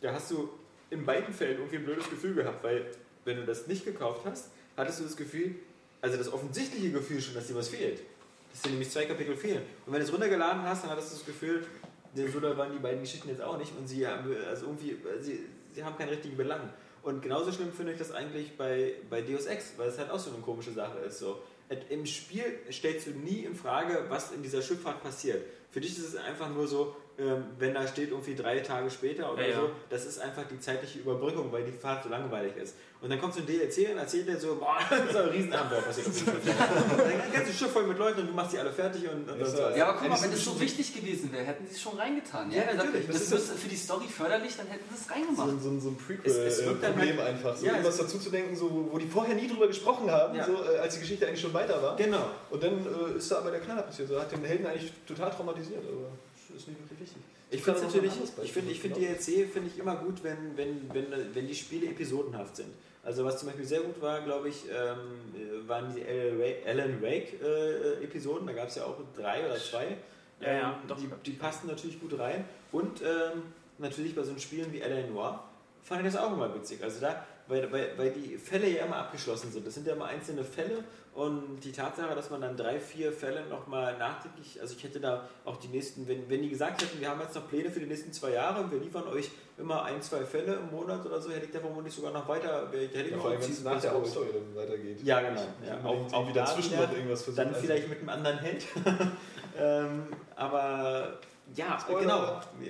Da 0.00 0.12
hast 0.14 0.30
du 0.30 0.48
in 0.90 1.04
beiden 1.04 1.32
Fällen 1.34 1.58
irgendwie 1.58 1.76
ein 1.76 1.84
blödes 1.84 2.08
Gefühl 2.08 2.34
gehabt, 2.34 2.64
weil 2.64 2.86
wenn 3.26 3.36
du 3.36 3.44
das 3.44 3.66
nicht 3.66 3.84
gekauft 3.84 4.22
hast, 4.24 4.46
hattest 4.76 5.00
du 5.00 5.04
das 5.04 5.16
Gefühl, 5.16 5.54
also 6.00 6.16
das 6.16 6.32
offensichtliche 6.32 6.90
Gefühl 6.90 7.20
schon, 7.20 7.34
dass 7.34 7.46
dir 7.48 7.54
was 7.54 7.68
fehlt. 7.68 8.00
Dass 8.52 8.62
dir 8.62 8.70
nämlich 8.70 8.90
zwei 8.90 9.06
Kapitel 9.06 9.34
fehlen. 9.36 9.62
Und 9.86 9.92
wenn 9.92 10.00
du 10.00 10.06
es 10.06 10.12
runtergeladen 10.12 10.62
hast, 10.62 10.82
dann 10.84 10.90
hattest 10.90 11.12
du 11.12 11.16
das 11.16 11.24
Gefühl, 11.26 11.64
so 12.14 12.40
da 12.40 12.56
waren 12.56 12.72
die 12.72 12.78
beiden 12.78 13.00
Geschichten 13.00 13.28
jetzt 13.28 13.42
auch 13.42 13.58
nicht 13.58 13.72
und 13.76 13.86
sie 13.86 14.06
haben, 14.06 14.34
also 14.48 14.66
irgendwie, 14.66 14.96
sie, 15.20 15.46
sie 15.72 15.84
haben 15.84 15.96
keinen 15.96 16.10
richtigen 16.10 16.36
Belang. 16.36 16.68
Und 17.02 17.22
genauso 17.22 17.50
schlimm 17.50 17.72
finde 17.72 17.92
ich 17.92 17.98
das 17.98 18.12
eigentlich 18.12 18.56
bei, 18.56 18.94
bei 19.10 19.22
Deus 19.22 19.46
Ex, 19.46 19.72
weil 19.76 19.88
es 19.88 19.98
halt 19.98 20.10
auch 20.10 20.18
so 20.18 20.30
eine 20.30 20.40
komische 20.40 20.72
Sache 20.72 20.98
ist. 20.98 21.18
So. 21.18 21.42
Im 21.88 22.06
Spiel 22.06 22.44
stellst 22.70 23.06
du 23.06 23.10
nie 23.10 23.40
in 23.40 23.56
Frage, 23.56 24.04
was 24.08 24.32
in 24.32 24.42
dieser 24.42 24.62
Schifffahrt 24.62 25.02
passiert. 25.02 25.44
Für 25.70 25.80
dich 25.80 25.98
ist 25.98 26.06
es 26.06 26.16
einfach 26.16 26.50
nur 26.50 26.68
so, 26.68 26.94
wenn 27.58 27.74
da 27.74 27.86
steht 27.86 28.10
irgendwie 28.10 28.34
drei 28.34 28.60
Tage 28.60 28.90
später 28.90 29.32
oder 29.32 29.42
Ja, 29.42 29.48
ja. 29.48 29.56
so, 29.60 29.70
das 29.90 30.06
ist 30.06 30.18
einfach 30.18 30.44
die 30.50 30.58
zeitliche 30.58 30.98
Überbrückung, 31.00 31.52
weil 31.52 31.62
die 31.64 31.72
Fahrt 31.72 32.02
so 32.04 32.08
langweilig 32.08 32.56
ist. 32.56 32.74
Und 33.00 33.10
dann 33.10 33.20
kommt 33.20 33.34
so 33.34 33.40
ein 33.40 33.46
DLC 33.46 33.90
und 33.90 33.98
erzählt 33.98 34.28
dir 34.28 34.38
so, 34.38 34.54
boah, 34.56 34.78
das 34.90 35.10
ist 35.10 35.16
ein 35.16 35.28
Riesenabenteuer 35.28 35.82
passiert. 35.82 36.06
auf 36.06 36.12
dem 36.14 36.24
Schiff. 36.24 36.56
Dann 36.96 37.32
ganze 37.32 37.52
Schiff 37.52 37.70
voll 37.72 37.84
mit 37.86 37.98
Leuten 37.98 38.20
und 38.20 38.28
du 38.28 38.32
machst 38.32 38.52
die 38.54 38.58
alle 38.58 38.72
fertig 38.72 39.08
und, 39.10 39.28
und, 39.28 39.38
Ja, 39.40 39.44
so. 39.46 39.56
so. 39.56 39.62
Ja, 39.76 39.88
aber 39.88 39.98
guck 39.98 40.08
mal, 40.08 40.22
wenn 40.22 40.32
es 40.32 40.44
so 40.44 40.58
wichtig 40.60 40.94
gewesen 40.94 41.32
wäre, 41.32 41.44
hätten 41.44 41.66
sie 41.66 41.74
es 41.74 41.80
schon 41.80 41.96
reingetan. 41.98 42.50
Ja, 42.52 42.62
Gesagt, 42.62 42.76
natürlich. 42.86 43.06
Das, 43.08 43.28
Das 43.30 43.42
ist 43.42 43.58
für 43.58 43.68
die 43.68 43.76
Story 43.76 44.06
förderlich, 44.08 44.56
dann 44.56 44.68
hätten 44.68 44.84
sie 44.88 44.94
es 44.94 45.06
So, 45.06 45.12
reingemacht. 45.14 45.48
ein- 45.48 45.60
so, 45.60 45.68
ein- 45.70 45.80
so 45.80 45.88
ein 45.90 45.96
Prequel-Problem 45.96 47.16
halt- 47.18 47.28
einfach. 47.28 47.56
So 47.56 47.66
Ja, 47.66 47.72
irgendwas 47.72 47.96
dazu 47.98 48.18
zu 48.18 48.30
denken, 48.30 48.54
so, 48.56 48.88
wo 48.90 48.98
die 48.98 49.06
vorher 49.08 49.34
nie 49.34 49.48
drüber 49.48 49.66
gesprochen 49.66 50.10
haben, 50.10 50.36
Ja. 50.36 50.46
so, 50.46 50.52
äh, 50.64 50.78
als 50.78 50.94
die 50.94 51.00
Geschichte 51.00 51.26
eigentlich 51.26 51.40
schon 51.40 51.52
weiter 51.54 51.82
war. 51.82 51.96
Genau. 51.96 52.24
Und 52.50 52.62
dann 52.62 52.86
äh, 52.86 53.18
ist 53.18 53.30
da 53.30 53.38
aber 53.38 53.50
der 53.50 53.60
Knaller 53.60 53.82
passiert. 53.82 54.08
So 54.08 54.20
hat 54.20 54.30
den 54.32 54.44
Helden 54.44 54.66
eigentlich 54.66 54.92
total 55.06 55.30
traumatisiert, 55.30 55.82
aber 55.82 56.06
ist 56.56 56.68
nicht 56.68 56.80
wirklich 56.80 57.00
wichtig. 57.00 57.22
Ich 57.50 57.62
finde 57.62 57.80
natürlich, 57.82 58.12
ich 58.42 58.52
finde, 58.52 58.70
ich 58.72 58.80
finde 58.80 59.00
Beispiel 59.00 59.14
DLC 59.16 59.52
finde 59.52 59.68
ich 59.68 59.78
immer 59.78 59.96
gut, 59.96 60.24
wenn, 60.24 60.56
wenn, 60.56 60.88
wenn, 60.92 61.34
wenn 61.34 61.46
die 61.46 61.54
Spiele 61.54 61.88
episodenhaft 61.88 62.56
sind. 62.56 62.70
Also 63.04 63.24
was 63.24 63.38
zum 63.38 63.48
Beispiel 63.48 63.66
sehr 63.66 63.80
gut 63.80 64.00
war, 64.00 64.20
glaube 64.20 64.48
ich, 64.48 64.64
ähm, 64.70 65.34
äh, 65.34 65.68
waren 65.68 65.94
die 65.94 66.02
Alan 66.02 66.38
Wake, 66.38 66.66
Alan 66.66 67.02
Wake 67.02 67.40
äh, 67.42 68.04
Episoden. 68.04 68.46
Da 68.46 68.52
gab 68.52 68.68
es 68.68 68.76
ja 68.76 68.84
auch 68.84 68.96
drei 69.16 69.44
oder 69.44 69.56
zwei. 69.56 69.96
Ja, 70.40 70.52
ja, 70.52 70.70
Ähm, 70.70 70.88
doch, 70.88 70.96
die, 70.96 71.08
die 71.26 71.32
passten 71.32 71.66
natürlich 71.66 72.00
gut 72.00 72.18
rein. 72.18 72.44
Und 72.70 73.02
ähm, 73.02 73.42
natürlich 73.78 74.14
bei 74.14 74.22
so 74.22 74.36
Spielen 74.38 74.72
wie 74.72 74.82
Alan 74.82 75.12
Noir 75.12 75.42
fand 75.82 76.06
ich 76.06 76.12
das 76.12 76.22
auch 76.22 76.32
immer 76.32 76.54
witzig. 76.54 76.82
Also 76.82 77.00
da, 77.00 77.26
weil, 77.48 77.70
weil, 77.72 77.90
weil 77.96 78.10
die 78.12 78.38
Fälle 78.38 78.68
ja 78.68 78.86
immer 78.86 78.96
abgeschlossen 78.96 79.50
sind. 79.50 79.66
Das 79.66 79.74
sind 79.74 79.86
ja 79.86 79.94
immer 79.94 80.06
einzelne 80.06 80.44
Fälle 80.44 80.84
und 81.14 81.60
die 81.62 81.72
Tatsache, 81.72 82.14
dass 82.14 82.30
man 82.30 82.40
dann 82.40 82.56
drei, 82.56 82.80
vier 82.80 83.12
Fälle 83.12 83.44
nochmal 83.46 83.98
nachträglich, 83.98 84.58
also 84.60 84.74
ich 84.74 84.82
hätte 84.82 84.98
da 84.98 85.28
auch 85.44 85.58
die 85.58 85.68
nächsten, 85.68 86.08
wenn, 86.08 86.28
wenn 86.30 86.40
die 86.42 86.48
gesagt 86.48 86.80
hätten, 86.82 86.98
wir 87.00 87.10
haben 87.10 87.20
jetzt 87.20 87.34
noch 87.34 87.46
Pläne 87.48 87.70
für 87.70 87.80
die 87.80 87.86
nächsten 87.86 88.12
zwei 88.14 88.30
Jahre 88.30 88.70
wir 88.70 88.78
liefern 88.80 89.06
euch 89.08 89.30
immer 89.58 89.84
ein, 89.84 90.00
zwei 90.00 90.24
Fälle 90.24 90.54
im 90.54 90.70
Monat 90.70 91.04
oder 91.04 91.20
so, 91.20 91.30
hätte 91.30 91.44
ich 91.46 91.52
da 91.52 91.60
vermutlich 91.60 91.92
sogar 91.94 92.12
noch 92.12 92.26
weiter, 92.26 92.68
hätte 92.72 93.00
ich 93.02 93.10
Ja, 93.10 93.16
noch 93.18 93.30
wenn 93.30 93.38
es 93.40 93.62
nach 93.62 93.80
der 93.80 93.92
Hauptstory 93.92 94.28
dann 94.32 94.56
weitergeht. 94.56 95.02
Ja, 95.02 95.20
genau. 95.20 95.32
Nicht 95.60 95.68
Ja, 95.68 95.84
auch- 95.84 96.12
auch 96.14 96.32
dazwischen 96.32 96.72
da 96.76 96.86
noch 96.86 96.92
irgendwas 96.92 97.22
versucht. 97.22 97.38
Dann 97.38 97.48
Also, 97.48 97.60
vielleicht 97.60 97.88
mit 97.88 97.98
einem 97.98 98.08
anderen 98.08 98.38
Held. 98.38 98.64
ähm, 99.58 100.04
aber 100.34 101.18
ja, 101.54 101.78
Spoiler. 101.78 102.42
genau. 102.54 102.66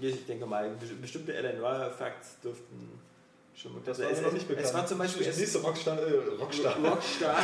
Ich 0.00 0.26
denke 0.26 0.46
mal, 0.46 0.68
be- 0.70 0.94
bestimmte 1.00 1.36
Alan 1.36 1.58
Noir 1.58 1.90
Facts 1.90 2.40
dürften 2.40 2.97
schon 3.58 3.72
Das 3.84 4.00
also 4.00 4.04
war 4.04 4.10
es, 4.10 4.22
noch 4.22 4.32
nicht 4.32 4.48
bekannt. 4.48 4.66
es 4.66 4.74
war 4.74 4.86
zum 4.86 4.98
Beispiel 4.98 5.26
das 5.26 5.36
nächste 5.36 5.58
Rockstar, 5.58 5.98
äh, 5.98 6.12
Rockstar. 6.38 6.76
Rockstar. 6.76 7.36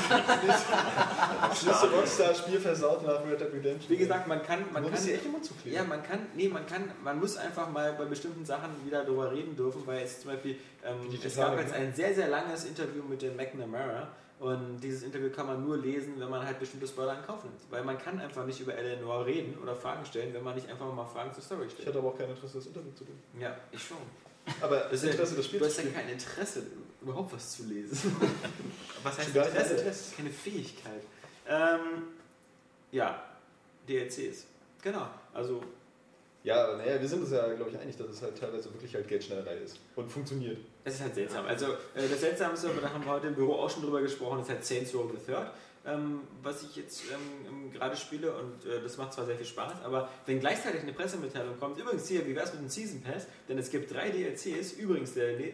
das 1.48 1.62
nächste 1.66 1.90
Rockstar-Spiel 1.90 2.61
versaut 2.61 3.05
nach 3.05 3.24
Red 3.27 3.40
Dead 3.40 3.53
Redemption. 3.53 3.90
Wie 3.90 3.96
gesagt, 3.96 4.29
man 4.29 4.42
kann, 4.42 4.61
man 4.72 4.83
man 4.83 4.92
kann 4.92 5.09
echt 5.09 5.24
immer 5.24 5.42
zukleben. 5.42 5.77
Ja, 5.77 5.85
man 5.85 6.03
kann, 6.03 6.27
nee, 6.35 6.48
man 6.48 6.66
kann, 6.66 6.90
man 7.03 7.18
muss 7.18 7.37
einfach 7.37 7.68
mal 7.70 7.92
bei 7.94 8.05
bestimmten 8.05 8.44
Sachen 8.44 8.70
wieder 8.85 9.03
darüber 9.05 9.33
reden 9.33 9.57
dürfen, 9.57 9.83
weil 9.87 10.05
es 10.05 10.20
zum 10.20 10.31
Beispiel, 10.31 10.57
ähm, 10.85 11.18
es 11.22 11.37
gab 11.37 11.59
jetzt 11.59 11.70
ne? 11.70 11.77
ein 11.77 11.94
sehr, 11.94 12.14
sehr 12.14 12.29
langes 12.29 12.64
Interview 12.64 13.03
mit 13.03 13.22
dem 13.22 13.37
McNamara 13.37 14.09
und 14.40 14.81
dieses 14.81 15.03
Interview 15.03 15.31
kann 15.31 15.46
man 15.46 15.64
nur 15.64 15.77
lesen, 15.77 16.14
wenn 16.18 16.29
man 16.29 16.44
halt 16.44 16.59
bestimmte 16.59 16.87
Spoiler 16.87 17.18
in 17.18 17.24
Kauf 17.24 17.42
nimmt. 17.44 17.61
Weil 17.70 17.85
man 17.85 17.98
kann 17.98 18.20
einfach 18.20 18.44
nicht 18.44 18.61
über 18.61 18.74
Eleanor 18.74 19.24
reden 19.24 19.57
oder 19.62 19.74
Fragen 19.74 20.05
stellen, 20.05 20.35
wenn 20.35 20.42
man 20.42 20.55
nicht 20.55 20.68
einfach 20.68 20.92
mal 20.92 21.07
Fragen 21.07 21.33
zur 21.33 21.42
Story 21.42 21.66
Ich 21.66 21.72
stellt. 21.72 21.88
hatte 21.88 21.98
aber 21.98 22.09
auch 22.09 22.18
kein 22.18 22.29
Interesse, 22.29 22.59
das 22.59 22.66
Interview 22.66 22.92
zu 22.92 23.05
tun. 23.05 23.18
Ja, 23.40 23.57
ich 23.70 23.83
schon. 23.83 23.96
Aber 24.61 24.88
Das 24.90 25.02
Interesse, 25.02 25.35
das 25.37 25.46
Spiel 25.46 25.59
Du 25.59 25.66
hast 25.66 25.78
ja 25.78 25.85
kein 25.90 26.09
Interesse, 26.09 26.62
überhaupt 27.00 27.33
was 27.33 27.57
zu 27.57 27.64
lesen. 27.64 28.16
was 29.02 29.18
heißt 29.18 29.28
Interesse? 29.28 29.76
Tests. 29.76 30.16
Keine 30.16 30.30
Fähigkeit. 30.30 31.02
Ähm, 31.48 32.09
ja, 32.92 33.22
DLCs. 33.88 34.46
Genau. 34.83 35.09
Also 35.33 35.62
Ja, 36.42 36.76
naja, 36.76 37.00
wir 37.00 37.09
sind 37.09 37.22
uns 37.22 37.30
ja, 37.30 37.52
glaube 37.54 37.70
ich, 37.70 37.78
einig, 37.78 37.96
dass 37.96 38.09
es 38.09 38.22
halt 38.22 38.38
teilweise 38.38 38.72
wirklich 38.72 38.94
halt 38.94 39.09
Geldschneiderei 39.09 39.57
ist. 39.57 39.78
Und 39.96 40.11
funktioniert. 40.11 40.59
Es 40.85 40.94
ist 40.94 41.00
halt 41.00 41.14
seltsam. 41.14 41.46
Also 41.46 41.72
äh, 41.94 42.09
das 42.09 42.20
Seltsamste, 42.20 42.68
da 42.80 42.90
haben 42.90 43.04
wir 43.04 43.12
heute 43.12 43.28
im 43.28 43.35
Büro 43.35 43.54
auch 43.54 43.70
schon 43.70 43.83
drüber 43.83 44.02
gesprochen, 44.02 44.40
ist 44.40 44.50
halt 44.50 44.64
Saints 44.64 44.94
Row 44.94 45.11
the 45.11 45.33
Third. 45.33 45.50
Ähm, 45.87 46.20
was 46.42 46.62
ich 46.62 46.77
jetzt 46.77 47.03
ähm, 47.12 47.70
gerade 47.70 47.94
spiele 47.94 48.35
und 48.35 48.64
äh, 48.64 48.81
das 48.83 48.97
macht 48.97 49.12
zwar 49.12 49.27
sehr 49.27 49.37
viel 49.37 49.44
Spaß, 49.44 49.83
aber 49.85 50.09
wenn 50.25 50.40
gleichzeitig 50.40 50.81
eine 50.81 50.94
Pressemitteilung 50.94 51.59
kommt, 51.61 51.79
übrigens 51.79 52.09
hier, 52.09 52.27
wie 52.27 52.35
wär's 52.35 52.53
mit 52.53 52.62
dem 52.62 52.70
Season 52.70 53.03
Pass? 53.03 53.27
Denn 53.51 53.59
es 53.59 53.70
gibt 53.70 53.92
drei 53.92 54.09
DLCs, 54.09 54.73
übrigens, 54.73 55.12
der, 55.12 55.38
äh, 55.38 55.53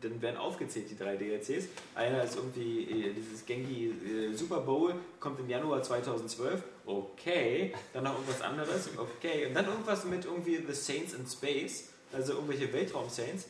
dann 0.00 0.22
werden 0.22 0.36
aufgezählt 0.36 0.88
die 0.88 0.96
drei 0.96 1.16
DLCs. 1.16 1.66
Einer 1.96 2.22
ist 2.22 2.36
irgendwie 2.36 2.82
äh, 2.82 3.12
dieses 3.12 3.44
Genki 3.44 3.90
äh, 3.90 4.34
Super 4.34 4.60
Bowl, 4.60 4.94
kommt 5.18 5.40
im 5.40 5.48
Januar 5.48 5.82
2012. 5.82 6.62
Okay, 6.86 7.72
dann 7.92 8.04
noch 8.04 8.14
irgendwas 8.14 8.40
anderes. 8.40 8.88
Okay, 8.96 9.46
und 9.46 9.54
dann 9.54 9.66
irgendwas 9.66 10.04
mit 10.04 10.24
irgendwie 10.24 10.58
The 10.64 10.74
Saints 10.74 11.14
in 11.14 11.26
Space, 11.26 11.88
also 12.12 12.34
irgendwelche 12.34 12.72
Weltraum-Saints. 12.72 13.46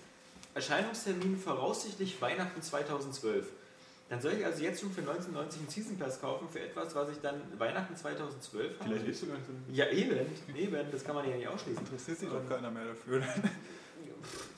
Erscheinungstermin 0.54 1.38
voraussichtlich 1.38 2.20
Weihnachten 2.20 2.60
2012. 2.60 3.46
Dann 4.12 4.20
soll 4.20 4.32
ich 4.34 4.44
also 4.44 4.62
jetzt 4.62 4.78
schon 4.78 4.90
für 4.90 5.00
1990 5.00 5.60
einen 5.62 5.70
Season 5.70 5.96
Pass 5.96 6.20
kaufen 6.20 6.46
für 6.46 6.60
etwas, 6.60 6.94
was 6.94 7.08
ich 7.08 7.18
dann 7.22 7.40
Weihnachten 7.56 7.96
2012 7.96 8.78
habe? 8.78 8.90
Vielleicht 8.90 9.06
lebst 9.06 9.22
du 9.22 9.26
gar 9.28 9.36
nicht 9.36 9.46
so. 9.46 9.52
Ja, 9.72 9.88
eben, 9.88 10.18
eben, 10.54 10.76
das 10.92 11.02
kann 11.02 11.14
man 11.14 11.26
ja 11.30 11.34
nicht 11.34 11.48
ausschließen. 11.48 11.82
Interessiert 11.82 12.18
sich 12.18 12.28
doch 12.28 12.46
keiner 12.46 12.70
mehr 12.70 12.84
dafür. 12.84 13.22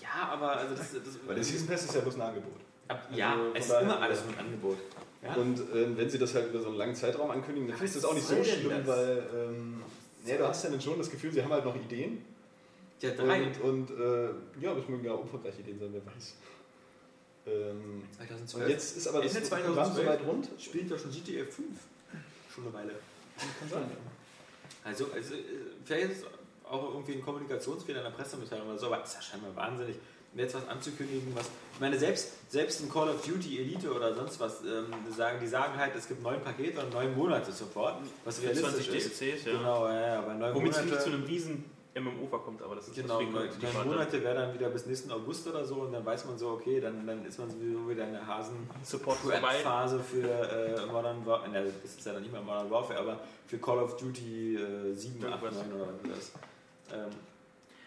Ja, 0.03 0.29
aber 0.33 0.57
also 0.57 0.75
das, 0.75 0.93
das 0.93 1.19
Weil 1.25 1.37
der 1.37 1.45
Season 1.45 1.69
Pass 1.69 1.85
ist 1.85 1.95
ja 1.95 2.01
bloß 2.01 2.17
ein 2.17 2.23
Angebot. 2.23 2.53
Ab, 2.89 3.09
ja, 3.13 3.33
Also 3.33 3.51
es 3.55 3.67
ist 3.67 3.81
immer 3.81 4.01
alles 4.01 4.23
ein 4.29 4.39
Angebot. 4.39 4.77
Ja? 5.23 5.35
Und 5.35 5.61
ähm, 5.73 5.97
wenn 5.97 6.11
sie 6.11 6.19
das 6.19 6.35
halt 6.35 6.51
über 6.51 6.61
so 6.61 6.69
einen 6.69 6.77
langen 6.77 6.95
Zeitraum 6.97 7.31
ankündigen, 7.31 7.69
dann 7.69 7.79
Ja, 7.79 7.85
ich 7.85 7.93
das 7.93 8.05
auch 8.05 8.13
nicht 8.13 8.27
so 8.27 8.43
schlimm, 8.43 8.85
das? 8.85 8.87
weil 8.89 9.23
ähm, 9.35 9.83
ja, 10.27 10.37
du 10.37 10.49
hast 10.49 10.65
ja 10.65 10.71
dann 10.71 10.81
schon 10.81 10.99
das 10.99 11.11
Gefühl, 11.11 11.33
sie 11.33 11.43
haben 11.43 11.53
halt 11.53 11.65
noch 11.65 11.77
Ideen. 11.77 12.25
ja, 13.01 13.11
drei. 13.13 13.45
Und, 13.45 13.61
und 13.63 13.91
äh, 13.91 14.31
ja, 14.61 14.75
das 14.75 14.89
mögen 14.89 15.05
ja 15.05 15.13
umfangreiche 15.13 15.61
Ideen 15.61 15.79
sein, 15.79 15.91
wer 15.93 16.05
weiß. 16.15 16.35
Ähm, 17.47 18.05
2012. 18.17 18.65
und 18.65 18.71
jetzt 18.71 18.97
ist 18.97 19.07
aber 19.07 19.23
das 19.23 19.35
Ende 19.35 19.49
Programm 19.49 19.75
2012 19.75 20.07
soweit 20.07 20.27
rund. 20.27 20.49
spielt 20.59 20.91
doch 20.91 20.99
schon 20.99 21.11
GTA 21.11 21.45
5. 21.45 21.59
Schon 22.55 22.65
eine 22.65 22.73
Weile. 22.73 22.95
Kann 23.61 23.69
sein. 23.69 23.91
Also, 24.85 25.07
also 25.15 25.35
äh, 25.35 25.39
vielleicht 25.85 26.11
ist 26.11 26.19
es 26.19 26.25
auch 26.65 26.95
irgendwie 26.95 27.15
ein 27.15 27.23
Kommunikationsfehler 27.23 27.99
in 27.99 28.05
der 28.05 28.11
Pressemitteilung 28.13 28.69
oder 28.69 28.79
so, 28.79 28.87
aber 28.87 29.03
es 29.03 29.11
ist 29.11 29.17
ja 29.17 29.23
scheinbar 29.23 29.55
wahnsinnig, 29.57 29.97
jetzt 30.35 30.55
was 30.55 30.69
anzukündigen, 30.69 31.35
was. 31.35 31.47
Ich 31.75 31.81
meine, 31.81 31.99
selbst, 31.99 32.51
selbst 32.51 32.81
in 32.81 32.91
Call 32.91 33.09
of 33.09 33.25
Duty 33.25 33.59
Elite 33.61 33.93
oder 33.93 34.15
sonst 34.15 34.41
was, 34.41 34.63
ähm, 34.63 34.87
sagen, 35.15 35.39
die 35.41 35.47
sagen 35.47 35.77
halt, 35.79 35.95
es 35.97 36.09
gibt 36.09 36.23
neun 36.23 36.41
Pakete 36.43 36.81
und 36.81 36.93
neun 36.93 37.15
Monate 37.15 37.53
sofort, 37.53 37.97
was 38.25 38.41
realistisch 38.43 38.89
20 38.89 38.95
ist. 38.95 39.21
DLCs, 39.21 39.45
ja. 39.45 39.53
Genau, 39.53 39.89
ja, 39.89 40.01
ja, 40.01 40.19
aber 40.19 40.35
neun 40.35 40.55
Womit 40.55 40.73
Monate. 40.73 40.99
zu 40.99 41.11
einem 41.11 41.25
riesen 41.25 41.65
MMO 41.97 42.27
verkommt, 42.27 42.61
aber 42.63 42.75
das 42.75 42.89
ist 42.89 42.95
Genau, 42.97 43.19
deswegen 43.21 43.33
neun. 43.33 43.87
Monate 43.89 44.23
wäre 44.25 44.35
dann 44.35 44.55
wieder 44.55 44.69
bis 44.69 44.87
nächsten 44.87 45.11
August 45.13 45.47
oder 45.47 45.65
so 45.65 45.77
und 45.77 45.93
dann 45.93 46.05
weiß 46.05 46.25
man 46.25 46.37
so, 46.39 46.51
okay, 46.51 46.81
dann, 46.81 47.07
dann 47.07 47.25
ist 47.25 47.39
man 47.39 47.49
sowieso 47.51 47.89
wieder 47.89 48.05
in 48.05 48.13
der 48.13 48.27
Hasen 48.27 48.69
Support. 48.83 49.19
Phase 49.63 50.01
für 50.01 50.29
äh, 50.29 50.87
Modern 50.87 51.25
Warfare, 51.25 51.51
ne, 51.51 51.65
das 51.83 51.93
ist 51.97 52.05
ja 52.07 52.13
dann 52.13 52.23
nicht 52.23 52.33
mehr 52.33 52.43
Modern 52.43 52.71
Warfare, 52.71 52.99
aber 52.99 53.21
für 53.47 53.59
Call 53.59 53.79
of 53.79 53.97
Duty 53.97 54.57
äh, 54.57 54.93
7, 54.93 55.25
8, 55.25 55.43
9 55.43 55.53
Irgendwas. 55.55 55.73
oder 55.75 56.17
was. 56.17 56.33
Ähm, 56.93 57.11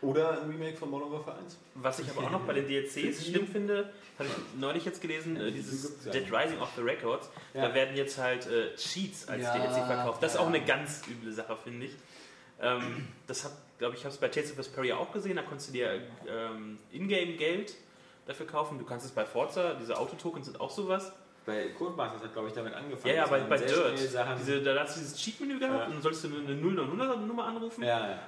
Oder 0.01 0.41
ein 0.41 0.49
Remake 0.51 0.77
von 0.77 0.89
Modern 0.91 1.11
Warfare 1.11 1.37
1. 1.39 1.57
Was 1.75 1.99
ich 1.99 2.09
aber 2.09 2.27
auch 2.27 2.31
noch 2.31 2.41
bei 2.45 2.53
den 2.53 2.67
DLCs 2.69 3.25
schlimm 3.25 3.47
finde, 3.47 3.89
habe 4.19 4.29
ich 4.29 4.59
neulich 4.59 4.85
jetzt 4.85 5.01
gelesen, 5.01 5.35
äh, 5.37 5.51
dieses 5.51 6.05
Ja. 6.05 6.11
Dead 6.11 6.31
Rising 6.31 6.59
of 6.61 6.69
the 6.75 6.81
Records, 6.81 7.29
Ja. 7.53 7.67
da 7.67 7.73
werden 7.73 7.95
jetzt 7.97 8.17
halt 8.19 8.45
äh, 8.47 8.73
Cheats 8.75 9.27
als 9.27 9.41
Ja, 9.43 9.53
DLC 9.57 9.85
verkauft. 9.85 10.21
Das 10.23 10.33
ist 10.35 10.39
auch 10.39 10.43
ja. 10.49 10.53
eine 10.55 10.63
ganz 10.65 11.01
üble 11.09 11.33
Sache, 11.33 11.57
finde 11.63 11.87
ich. 11.87 11.95
Ähm, 12.61 13.07
das 13.27 13.43
hat, 13.43 13.51
glaube 13.77 13.95
ich, 13.95 14.03
habe 14.03 14.13
es 14.13 14.19
bei 14.19 14.27
Tales 14.27 14.51
of 14.51 14.57
Vesperia 14.57 14.97
auch 14.97 15.11
gesehen, 15.11 15.35
da 15.35 15.43
konntest 15.43 15.69
du 15.69 15.73
dir 15.73 16.01
ähm, 16.27 16.77
Ingame-Geld 16.91 17.73
dafür 18.25 18.45
kaufen. 18.47 18.77
Du 18.79 18.85
kannst 18.85 19.05
es 19.05 19.11
bei 19.11 19.25
Forza, 19.25 19.75
diese 19.75 19.97
Autotokens 19.97 20.45
sind 20.47 20.59
auch 20.59 20.69
sowas. 20.71 21.11
bei 21.45 21.67
Codemasters 21.77 22.23
hat, 22.23 22.33
glaube 22.33 22.47
ich, 22.49 22.53
damit 22.53 22.73
angefangen. 22.73 23.15
Ja, 23.15 23.21
ja, 23.23 23.27
bei, 23.27 23.39
bei 23.41 23.57
Dirt. 23.57 23.93
Diese, 23.97 24.17
da 24.61 24.79
hast 24.79 24.95
du 24.95 24.99
dieses 24.99 25.15
Cheat-Menü 25.17 25.59
gehabt 25.59 25.79
Ja. 25.79 25.85
und 25.85 25.93
dann 25.95 26.01
sollst 26.01 26.23
du 26.23 26.27
eine 26.27 26.53
0900er 26.59 27.15
Nummer 27.17 27.45
anrufen. 27.45 27.83
ja, 27.83 28.09
ja. 28.11 28.19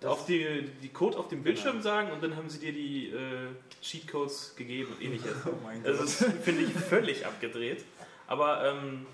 Das- 0.00 0.10
auf 0.10 0.24
die, 0.24 0.62
die 0.82 0.88
Code 0.88 1.18
auf 1.18 1.28
dem 1.28 1.42
Bildschirm 1.42 1.72
Genau. 1.72 1.82
sagen 1.84 2.10
und 2.10 2.22
dann 2.22 2.34
haben 2.36 2.48
sie 2.48 2.58
dir 2.58 2.72
die 2.72 3.08
äh, 3.10 3.48
Cheatcodes 3.82 4.54
gegeben 4.56 4.92
und 4.94 5.02
ähnliches. 5.04 5.30
Oh 5.46 5.50
mein 5.62 5.84
Also 5.84 5.98
Gott. 5.98 6.06
das 6.08 6.42
finde 6.42 6.62
ich 6.62 6.72
völlig 6.72 7.26
abgedreht. 7.26 7.84
Aber 8.26 8.64
ähm, 8.64 9.06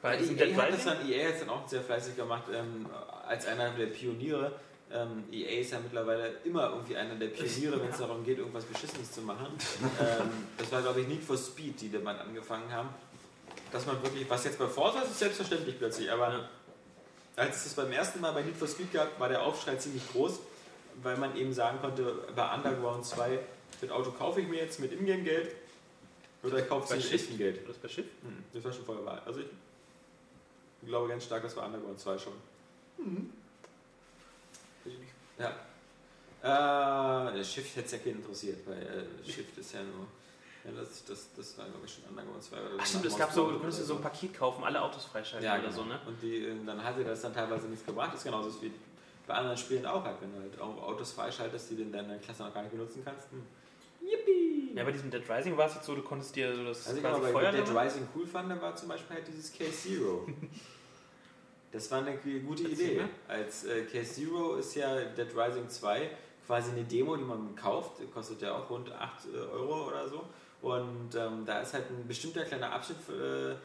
bei 0.00 0.16
Dead 0.16 0.40
EA 0.40 0.56
hat 0.56 0.72
das 0.72 0.84
dann, 0.84 1.06
EA 1.08 1.26
hat 1.28 1.34
es 1.34 1.40
dann 1.40 1.50
auch 1.50 1.68
sehr 1.68 1.82
fleißig 1.82 2.16
gemacht, 2.16 2.44
ähm, 2.52 2.86
als 3.28 3.46
einer 3.46 3.68
der 3.70 3.86
Pioniere. 3.86 4.52
Ähm, 4.92 5.24
EA 5.32 5.60
ist 5.60 5.72
ja 5.72 5.80
mittlerweile 5.80 6.36
immer 6.44 6.70
irgendwie 6.70 6.96
einer 6.96 7.16
der 7.16 7.26
Pioniere, 7.26 7.80
wenn 7.82 7.90
es 7.90 7.98
darum 7.98 8.24
geht, 8.24 8.38
irgendwas 8.38 8.64
Beschissenes 8.64 9.10
zu 9.10 9.20
machen. 9.22 9.46
ähm, 10.00 10.30
das 10.56 10.70
war, 10.70 10.80
glaube 10.82 11.00
ich, 11.00 11.08
Need 11.08 11.22
for 11.24 11.36
Speed, 11.36 11.80
die 11.80 11.90
damit 11.90 12.18
angefangen 12.20 12.70
haben. 12.70 12.88
Dass 13.72 13.84
man 13.84 14.00
wirklich, 14.02 14.30
was 14.30 14.44
jetzt 14.44 14.58
bei 14.58 14.66
Forza 14.68 15.00
ist, 15.00 15.10
ist 15.10 15.18
selbstverständlich 15.18 15.76
plötzlich, 15.76 16.10
aber 16.10 16.48
als 17.34 17.56
es 17.56 17.64
das 17.64 17.74
beim 17.74 17.90
ersten 17.92 18.20
Mal 18.20 18.32
bei 18.32 18.42
Need 18.42 18.56
for 18.56 18.68
Speed 18.68 18.92
gab, 18.92 19.18
war 19.18 19.28
der 19.28 19.42
Aufschrei 19.42 19.74
ziemlich 19.74 20.08
groß, 20.12 20.38
weil 21.02 21.16
man 21.16 21.36
eben 21.36 21.52
sagen 21.52 21.78
konnte, 21.80 22.14
bei 22.36 22.54
Underground 22.54 23.04
2, 23.04 23.40
das 23.80 23.90
Auto 23.90 24.12
kaufe 24.12 24.40
ich 24.40 24.48
mir 24.48 24.60
jetzt 24.60 24.78
mit 24.78 24.92
Ingame-Geld 24.92 25.50
oder 26.44 26.60
ich 26.60 26.68
kaufe 26.68 26.94
es 26.94 27.04
mit 27.04 27.12
echtem 27.12 27.38
Geld. 27.38 27.68
das 27.68 27.76
bei 27.76 27.88
Schiff, 27.88 28.06
Hm, 28.22 28.44
Das 28.54 28.62
war 28.64 28.72
schon 28.72 28.84
vorher. 28.84 29.20
Also 29.26 29.40
ich 29.40 29.46
glaube 30.88 31.08
ganz 31.08 31.24
stark, 31.24 31.42
das 31.42 31.56
war 31.56 31.66
Underground 31.66 31.98
2 31.98 32.18
schon. 32.18 32.32
Ja. 35.38 35.52
Äh, 36.42 37.44
Shift 37.44 37.76
hätte 37.76 37.86
es 37.86 37.92
ja 37.92 37.98
keinen 37.98 38.16
interessiert, 38.16 38.58
weil 38.66 38.82
äh, 38.82 39.30
Shift 39.30 39.56
ist 39.58 39.72
ja 39.72 39.82
nur. 39.82 40.06
Ja, 40.64 40.72
das, 40.80 41.04
das, 41.04 41.28
das 41.36 41.58
war, 41.58 41.66
glaube 41.66 41.86
ich, 41.86 41.92
schon 41.92 42.02
2 42.04 42.56
oder 42.56 42.70
Ach 42.78 42.86
stimmt, 42.86 43.06
es 43.06 43.16
gab 43.16 43.32
so, 43.32 43.50
du 43.50 43.58
konntest 43.58 43.80
dir 43.80 43.84
so 43.84 43.96
ein 43.96 44.02
Paket 44.02 44.34
kaufen, 44.34 44.64
alle 44.64 44.82
Autos 44.82 45.04
freischalten 45.04 45.44
ja, 45.44 45.54
oder 45.54 45.62
genau. 45.62 45.72
so, 45.74 45.84
ne? 45.84 46.00
Und 46.06 46.20
die, 46.20 46.44
äh, 46.44 46.54
dann 46.64 46.82
hatte 46.82 47.04
das 47.04 47.22
dann 47.22 47.32
teilweise 47.34 47.66
nichts 47.68 47.86
gebracht. 47.86 48.10
Das 48.12 48.20
ist 48.20 48.24
genauso 48.24 48.60
wie 48.62 48.72
bei 49.26 49.34
anderen 49.34 49.56
Spielen 49.56 49.86
auch 49.86 50.04
halt, 50.04 50.16
wenn 50.20 50.32
du 50.32 50.40
halt 50.40 50.60
auch 50.60 50.82
Autos 50.82 51.12
freischaltest, 51.12 51.70
die 51.70 51.76
du 51.76 51.82
in 51.82 51.92
deiner 51.92 52.18
Klasse 52.18 52.42
noch 52.42 52.54
gar 52.54 52.62
nicht 52.62 52.72
benutzen 52.72 53.02
kannst. 53.04 53.30
Hm. 53.30 53.42
Ja, 54.74 54.84
bei 54.84 54.92
diesem 54.92 55.10
Dead 55.10 55.22
Rising 55.28 55.56
war 55.56 55.66
es 55.66 55.74
jetzt 55.74 55.86
so, 55.86 55.94
du 55.94 56.02
konntest 56.02 56.36
dir 56.36 56.54
so 56.54 56.64
das 56.64 56.86
Also 56.86 56.98
ich 56.98 57.02
quasi 57.02 57.16
aber 57.20 57.32
bei 57.32 57.50
Dead 57.50 57.64
Feuerlevel- 57.66 57.84
Rising 57.84 58.08
cool 58.14 58.26
fand, 58.26 58.50
da 58.50 58.60
war 58.60 58.76
zum 58.76 58.88
Beispiel 58.88 59.16
halt 59.16 59.26
dieses 59.26 59.52
Case 59.52 59.72
Zero. 59.72 60.26
Das 61.76 61.90
war 61.90 61.98
eine 61.98 62.16
gute 62.16 62.70
Erzähl 62.70 62.92
Idee. 62.92 62.96
mal. 62.96 63.08
Als 63.28 63.64
äh, 63.64 63.82
Case 63.82 64.14
Zero 64.14 64.54
ist 64.54 64.74
ja 64.76 64.98
Dead 65.04 65.28
Rising 65.36 65.68
2 65.68 66.10
quasi 66.46 66.70
eine 66.70 66.84
Demo, 66.84 67.16
die 67.16 67.24
man 67.24 67.54
kauft. 67.54 68.00
Die 68.00 68.06
kostet 68.06 68.40
ja 68.40 68.56
auch 68.56 68.70
rund 68.70 68.90
8 68.90 69.26
äh, 69.26 69.36
Euro 69.36 69.88
oder 69.88 70.08
so. 70.08 70.24
Und 70.62 71.14
ähm, 71.14 71.44
da 71.44 71.60
ist 71.60 71.74
halt 71.74 71.90
ein 71.90 72.08
bestimmter 72.08 72.44
kleiner 72.44 72.72
Abschnitt 72.72 72.96
äh, 73.10 73.56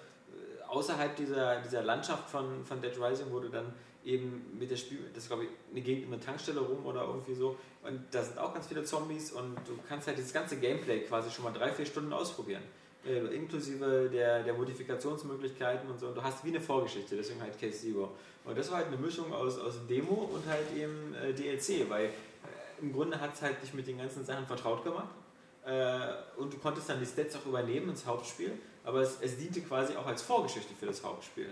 außerhalb 0.68 1.16
dieser, 1.16 1.62
dieser 1.62 1.84
Landschaft 1.84 2.30
von, 2.30 2.66
von 2.66 2.82
Dead 2.82 2.92
Rising, 3.00 3.28
wo 3.32 3.40
du 3.40 3.48
dann 3.48 3.74
eben 4.04 4.58
mit 4.60 4.70
der 4.70 4.76
Spiel, 4.76 5.10
das 5.14 5.28
glaube 5.28 5.46
ich 5.46 5.50
eine 5.72 5.80
Gegend 5.80 6.08
in 6.08 6.14
einer 6.14 6.22
Tankstelle 6.22 6.60
rum 6.60 6.86
oder 6.86 7.04
irgendwie 7.06 7.34
so. 7.34 7.56
Und 7.82 8.04
da 8.12 8.24
sind 8.24 8.38
auch 8.38 8.54
ganz 8.54 8.68
viele 8.68 8.84
Zombies 8.84 9.32
und 9.32 9.56
du 9.66 9.80
kannst 9.88 10.08
halt 10.08 10.18
dieses 10.18 10.34
ganze 10.34 10.60
Gameplay 10.60 11.00
quasi 11.06 11.32
schon 11.32 11.46
mal 11.46 11.54
drei, 11.54 11.72
vier 11.72 11.86
Stunden 11.86 12.12
ausprobieren. 12.12 12.64
Äh, 13.04 13.36
inklusive 13.36 14.10
der, 14.14 14.44
der 14.44 14.54
Modifikationsmöglichkeiten 14.54 15.90
und 15.90 16.00
so. 16.00 16.08
Und 16.08 16.16
du 16.16 16.22
hast 16.22 16.46
wie 16.46 16.50
eine 16.50 16.62
Vorgeschichte, 16.62 17.16
deswegen 17.16 17.42
halt 17.42 17.60
Case 17.60 17.80
Zero. 17.80 18.12
Und 18.46 18.56
das 18.56 18.70
war 18.70 18.78
halt 18.78 18.88
eine 18.88 18.98
Mischung 18.98 19.34
aus, 19.34 19.58
aus 19.58 19.80
Demo 19.90 20.30
und 20.34 20.46
halt 20.46 20.68
eben 20.78 21.16
äh, 21.16 21.34
DLC, 21.34 21.90
weil 21.90 22.06
äh, 22.06 22.10
im 22.80 22.94
Grunde 22.94 23.20
hat 23.20 23.34
es 23.34 23.42
halt 23.42 23.62
dich 23.62 23.74
mit 23.74 23.88
den 23.88 23.98
ganzen 23.98 24.24
Sachen 24.24 24.46
vertraut 24.46 24.84
gemacht. 24.84 25.10
Äh, 25.66 26.10
und 26.38 26.54
du 26.54 26.58
konntest 26.58 26.90
dann 26.90 27.00
die 27.00 27.06
Stats 27.08 27.36
auch 27.36 27.46
übernehmen 27.48 27.90
ins 27.90 28.06
Hauptspiel, 28.06 28.52
aber 28.84 29.02
es, 29.02 29.18
es 29.22 29.36
diente 29.38 29.62
quasi 29.62 29.96
auch 29.96 30.06
als 30.06 30.22
Vorgeschichte 30.22 30.74
für 30.80 30.86
das 30.86 31.04
Hauptspiel. 31.04 31.50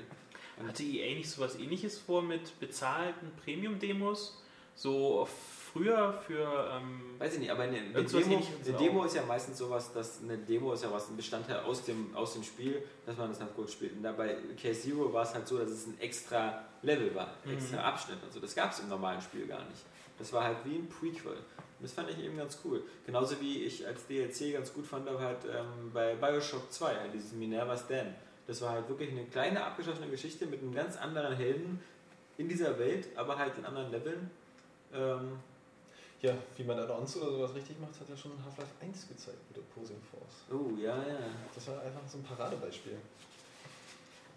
Hatte 0.68 0.84
EA 0.84 1.16
nicht 1.16 1.30
sowas 1.30 1.56
ähnliches 1.56 1.98
vor 1.98 2.22
mit 2.22 2.60
bezahlten 2.60 3.32
Premium-Demos? 3.44 4.44
So 4.76 5.28
früher 5.74 6.14
für. 6.14 6.70
Ähm, 6.74 7.02
Weiß 7.20 7.34
ich 7.34 7.40
nicht, 7.40 7.52
aber 7.52 7.64
eine, 7.64 7.78
eine, 7.78 8.04
Demo, 8.04 8.38
eine. 8.38 8.78
Demo 8.78 9.04
ist 9.04 9.16
ja 9.16 9.24
meistens 9.26 9.58
sowas, 9.58 9.92
dass 9.94 10.22
eine 10.24 10.38
Demo 10.38 10.74
ist 10.74 10.84
ja 10.84 10.92
was 10.92 11.10
ein 11.10 11.18
Bestandteil 11.18 11.60
aus 11.60 11.84
dem, 11.84 12.16
aus 12.16 12.34
dem 12.34 12.44
Spiel, 12.44 12.82
dass 13.06 13.18
man 13.18 13.30
das 13.30 13.40
halt 13.42 13.56
gut 13.56 13.70
spielt. 13.70 13.94
Und 13.98 14.04
dabei 14.04 14.38
Case 14.62 14.82
Zero 14.82 15.12
war 15.14 15.24
es 15.24 15.34
halt 15.34 15.48
so, 15.48 15.58
dass 15.58 15.70
es 15.70 15.88
ein 15.88 16.00
extra 16.00 16.64
Level 16.82 17.14
war, 17.16 17.28
ein 17.44 17.52
Mhm. 17.52 17.58
extra 17.58 17.82
Abschnitt 17.82 18.18
und 18.24 18.32
so. 18.32 18.40
Das 18.40 18.56
gab 18.56 18.72
es 18.72 18.80
im 18.80 18.90
normalen 18.90 19.22
Spiel 19.22 19.46
gar 19.48 19.64
nicht. 19.66 19.84
Das 20.18 20.32
war 20.34 20.44
halt 20.44 20.58
wie 20.66 20.76
ein 20.76 20.90
Prequel. 20.90 21.34
Und 21.34 21.84
das 21.84 21.94
fand 21.94 22.10
ich 22.10 22.20
eben 22.20 22.38
ganz 22.38 22.60
cool. 22.66 22.84
Genauso 23.06 23.40
wie 23.40 23.64
ich 23.64 23.86
als 23.88 24.06
DLC 24.08 24.54
ganz 24.54 24.74
gut 24.74 24.86
fand, 24.86 25.08
aber 25.08 25.20
halt 25.20 25.46
ähm, 25.46 25.92
bei 25.94 26.16
Bioshock 26.16 26.72
2, 26.72 26.94
halt 26.96 27.14
dieses 27.14 27.32
Minerva's 27.34 27.88
Den. 27.88 28.14
Das 28.48 28.62
war 28.62 28.72
halt 28.72 28.90
wirklich 28.90 29.12
eine 29.12 29.26
kleine 29.26 29.64
abgeschlossene 29.64 30.10
Geschichte 30.10 30.46
mit 30.46 30.62
einem 30.62 30.74
ganz 30.74 30.98
anderen 30.98 31.36
Helden 31.36 31.80
in 32.38 32.50
dieser 32.50 32.78
Welt, 32.80 33.08
aber 33.16 33.38
halt 33.38 33.58
in 33.58 33.66
anderen 33.66 33.92
Leveln. 33.92 34.30
Ähm, 34.94 35.34
Ja, 36.22 36.34
wie 36.58 36.64
man 36.66 36.78
Announce 36.78 37.22
oder 37.22 37.32
sowas 37.32 37.56
richtig 37.56 37.80
macht, 37.80 37.98
hat 38.00 38.10
ja 38.10 38.18
schon 38.18 38.32
Half-Life 38.44 38.72
1 38.82 39.08
gezeigt 39.08 39.38
mit 39.50 39.58
Opposing 39.64 40.02
Force. 40.12 40.44
oh, 40.52 40.76
ja, 40.78 40.98
ja. 40.98 41.18
Das 41.56 41.68
war 41.70 41.82
einfach 41.82 42.02
so 42.08 42.18
ein 42.18 42.24
Paradebeispiel. 42.24 42.98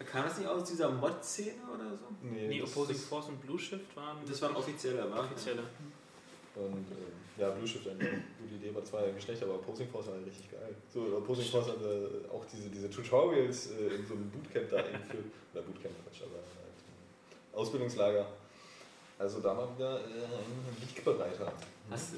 Kam 0.09 0.23
das 0.25 0.37
nicht 0.37 0.47
aus 0.47 0.69
dieser 0.69 0.89
Mod-Szene 0.89 1.61
oder 1.73 1.91
so? 1.97 2.05
nee, 2.21 2.59
das 2.59 2.69
Opposing 2.71 2.95
ist- 2.95 3.05
Force 3.05 3.27
und 3.29 3.41
Blue 3.41 3.59
Shift 3.59 3.95
waren. 3.95 4.17
Das 4.27 4.41
war 4.41 4.49
ein 4.49 4.55
offizieller, 4.55 5.09
war? 5.11 5.19
offizielle. 5.21 5.63
Und 6.55 6.91
ähm, 6.91 7.13
ja, 7.37 7.49
Blue 7.49 7.67
Shift 7.67 7.87
eine 7.87 7.97
gute 7.99 8.55
Idee, 8.55 8.73
war 8.75 8.83
zwar 8.85 9.05
ja 9.07 9.11
nicht 9.13 9.23
schlecht, 9.23 9.43
aber 9.43 9.55
Opposing 9.55 9.87
Force 9.89 10.07
war 10.07 10.15
richtig 10.25 10.51
geil. 10.51 10.75
So, 10.93 11.01
Opposing 11.17 11.45
Force 11.45 11.67
hatte 11.69 12.25
auch 12.31 12.45
diese, 12.45 12.69
diese 12.69 12.89
Tutorials 12.89 13.71
äh, 13.71 13.95
in 13.95 14.05
so 14.05 14.13
einem 14.13 14.29
Bootcamp 14.29 14.69
da 14.69 14.77
eingeführt. 14.77 15.25
Oder 15.53 15.63
Bootcamp, 15.63 15.93
Quatsch, 16.05 16.21
aber 16.21 16.35
halt 16.35 16.77
ein 17.51 17.57
Ausbildungslager. 17.59 18.25
Also 19.19 19.39
da 19.39 19.53
mal 19.53 19.67
wieder 19.75 19.99
äh, 19.99 20.23
ein 20.23 20.77
Wegbereiter. 20.81 21.51
Hast 21.89 22.13
du. 22.13 22.17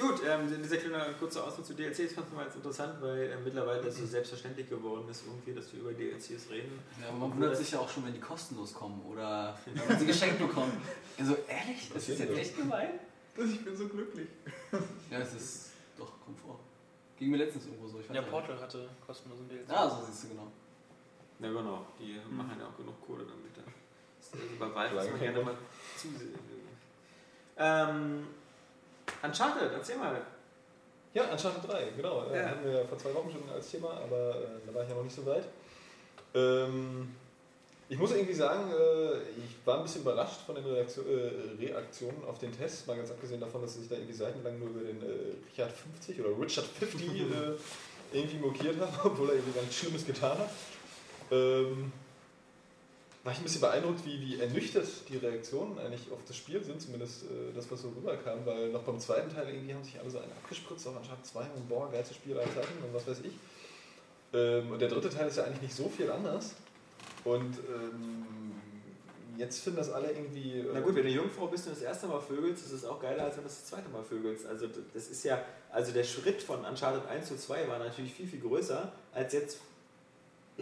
Gut, 0.00 0.22
ähm, 0.26 0.48
dieser 0.62 0.78
kleine 0.78 1.12
kurze 1.18 1.44
Ausdruck 1.44 1.66
zu 1.66 1.74
DLCs 1.74 2.14
fand 2.14 2.28
ich 2.28 2.34
mal 2.34 2.46
jetzt 2.46 2.56
interessant, 2.56 2.94
weil 3.02 3.24
äh, 3.24 3.36
mittlerweile 3.44 3.82
das 3.82 3.96
so 3.96 4.06
selbstverständlich 4.06 4.68
geworden 4.68 5.06
ist, 5.10 5.24
irgendwie, 5.26 5.52
dass 5.52 5.70
wir 5.74 5.80
über 5.80 5.92
DLCs 5.92 6.48
reden. 6.50 6.78
Ja, 7.00 7.08
aber 7.08 7.18
man 7.18 7.32
wundert 7.32 7.56
sich 7.56 7.70
ja 7.72 7.80
auch 7.80 7.88
schon, 7.88 8.06
wenn 8.06 8.14
die 8.14 8.20
kostenlos 8.20 8.72
kommen 8.72 9.02
oder 9.10 9.58
wenn 9.66 9.86
man 9.86 9.98
sie 9.98 10.06
geschenkt 10.06 10.38
bekommt. 10.38 10.72
Also 11.18 11.36
ehrlich, 11.46 11.90
das 11.92 12.08
ist 12.08 12.18
jetzt 12.18 12.38
echt 12.38 12.56
gemein? 12.56 12.90
Ich 13.36 13.64
bin 13.64 13.76
so 13.76 13.88
glücklich. 13.88 14.28
Ja, 15.10 15.18
es 15.18 15.34
ist 15.34 15.70
doch 15.98 16.12
Komfort. 16.24 16.58
Ging 17.18 17.30
mir 17.30 17.36
letztens 17.36 17.66
irgendwo 17.66 17.86
so. 17.86 18.00
Ja. 18.12 18.22
Portal 18.22 18.58
hatte 18.58 18.88
kostenlosen 19.06 19.48
DLC. 19.48 19.68
Ah, 19.68 19.88
so 19.88 20.04
siehst 20.06 20.24
du 20.24 20.28
genau. 20.28 20.46
Ja, 21.40 21.48
genau, 21.48 21.86
die 21.98 22.18
machen 22.30 22.56
ja 22.58 22.66
auch 22.66 22.76
genug 22.76 22.94
Kohle 23.06 23.24
damit. 23.24 23.49
Ist 24.34 24.58
bei 24.58 24.74
Valve 24.74 24.96
ist 24.98 25.10
man 25.10 25.20
gerne 25.20 25.42
mal 25.42 25.54
zusehen. 25.96 26.34
Ähm, 27.58 28.26
Uncharted, 29.22 29.72
erzähl 29.72 29.96
mal. 29.96 30.20
Ja, 31.12 31.24
Uncharted 31.24 31.68
3, 31.70 31.84
genau. 31.96 32.24
Äh, 32.30 32.38
Ja. 32.38 32.48
Hatten 32.50 32.64
wir 32.64 32.72
ja 32.80 32.84
vor 32.84 32.98
zwei 32.98 33.12
Wochen 33.14 33.30
schon 33.30 33.50
als 33.50 33.70
Thema, 33.70 33.90
aber 33.90 34.36
äh, 34.36 34.46
da 34.66 34.74
war 34.74 34.82
ich 34.82 34.88
ja 34.88 34.94
noch 34.94 35.02
nicht 35.02 35.14
so 35.16 35.26
weit. 35.26 35.44
Ähm, 36.34 37.14
ich 37.88 37.98
muss 37.98 38.12
irgendwie 38.12 38.34
sagen, 38.34 38.70
äh, 38.70 39.18
ich 39.36 39.56
war 39.66 39.78
ein 39.78 39.82
bisschen 39.82 40.02
überrascht 40.02 40.42
von 40.46 40.54
den 40.54 40.64
Reaktio 40.64 41.02
äh, 41.02 41.56
Reaktionen 41.60 42.24
auf 42.24 42.38
den 42.38 42.56
Test, 42.56 42.86
mal 42.86 42.96
ganz 42.96 43.10
abgesehen 43.10 43.40
davon, 43.40 43.62
dass 43.62 43.76
ich 43.76 43.88
da 43.88 43.96
irgendwie 43.96 44.14
seitenlang 44.14 44.58
nur 44.60 44.68
über 44.68 44.80
den 44.82 45.02
äh, 45.02 45.34
Richard 45.50 45.72
50 45.72 46.20
oder 46.20 46.40
Richard 46.40 46.66
50 46.66 47.08
äh, 47.08 47.14
irgendwie 48.12 48.38
mokiert 48.38 48.80
habe, 48.80 49.10
obwohl 49.10 49.30
er 49.30 49.34
irgendwie 49.34 49.52
gar 49.54 49.62
nichts 49.62 49.78
Schlimmes 49.78 50.06
getan 50.06 50.38
hat. 50.38 50.50
Ähm, 51.32 51.92
war 53.22 53.32
ich 53.32 53.38
ein 53.38 53.44
bisschen 53.44 53.60
beeindruckt, 53.60 54.04
wie, 54.06 54.20
wie 54.20 54.40
ernüchtert 54.40 54.86
die 55.08 55.18
Reaktionen 55.18 55.78
eigentlich 55.78 56.10
auf 56.10 56.20
das 56.26 56.36
Spiel 56.36 56.62
sind, 56.64 56.80
zumindest 56.80 57.24
äh, 57.24 57.52
das, 57.54 57.70
was 57.70 57.82
so 57.82 57.88
rüberkam, 57.88 58.46
weil 58.46 58.70
noch 58.70 58.82
beim 58.82 58.98
zweiten 58.98 59.28
Teil 59.28 59.48
irgendwie 59.48 59.74
haben 59.74 59.84
sich 59.84 60.00
alle 60.00 60.10
so 60.10 60.18
einen 60.18 60.32
abgespritzt 60.32 60.86
auf 60.88 60.96
Uncharted 60.96 61.26
2 61.26 61.40
und 61.56 61.68
boah, 61.68 61.90
geilstes 61.90 62.16
Spiel 62.16 62.38
aller 62.38 62.46
und 62.46 62.94
was 62.94 63.06
weiß 63.06 63.20
ich. 63.24 63.32
Ähm, 64.32 64.70
und 64.70 64.80
der 64.80 64.88
dritte 64.88 65.10
Teil 65.10 65.28
ist 65.28 65.36
ja 65.36 65.44
eigentlich 65.44 65.62
nicht 65.62 65.74
so 65.74 65.88
viel 65.88 66.10
anders. 66.10 66.54
Und 67.24 67.58
ähm, 67.68 68.24
jetzt 69.36 69.62
finden 69.62 69.78
das 69.78 69.90
alle 69.90 70.12
irgendwie. 70.12 70.60
äh, 70.60 70.70
Na 70.72 70.80
gut, 70.80 70.94
wenn 70.94 71.04
du 71.04 71.10
Jungfrau 71.10 71.46
bist 71.48 71.66
und 71.66 71.74
das 71.74 71.82
erste 71.82 72.06
Mal 72.06 72.20
vögelst, 72.20 72.64
ist 72.64 72.72
es 72.72 72.84
auch 72.84 73.00
geiler, 73.00 73.24
als 73.24 73.36
wenn 73.36 73.42
du 73.42 73.48
das 73.48 73.66
zweite 73.66 73.88
Mal 73.90 74.02
vögelst. 74.02 74.46
Also 74.46 74.66
das 74.94 75.08
ist 75.08 75.24
ja, 75.24 75.42
also 75.70 75.92
der 75.92 76.04
Schritt 76.04 76.42
von 76.42 76.64
Uncharted 76.64 77.06
1 77.06 77.28
zu 77.28 77.36
2 77.36 77.68
war 77.68 77.78
natürlich 77.78 78.14
viel, 78.14 78.26
viel 78.26 78.40
größer, 78.40 78.92
als 79.12 79.32
jetzt 79.32 79.58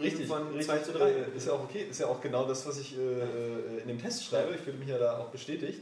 Richtig, 0.01 0.27
von 0.27 0.47
richtig 0.47 0.65
2 0.65 0.77
zu 0.79 0.91
3. 0.93 1.09
äh, 1.09 1.37
Ist 1.37 1.47
ja 1.47 1.53
auch 1.53 1.63
okay, 1.63 1.85
ist 1.89 1.99
ja 1.99 2.07
auch 2.07 2.21
genau 2.21 2.47
das, 2.47 2.65
was 2.65 2.79
ich 2.79 2.97
äh, 2.97 3.01
äh, 3.01 3.81
in 3.81 3.87
dem 3.87 4.01
Test 4.01 4.25
schreibe. 4.25 4.53
Ich 4.55 4.61
fühle 4.61 4.77
mich 4.77 4.89
ja 4.89 4.97
da 4.97 5.17
auch 5.17 5.29
bestätigt. 5.29 5.79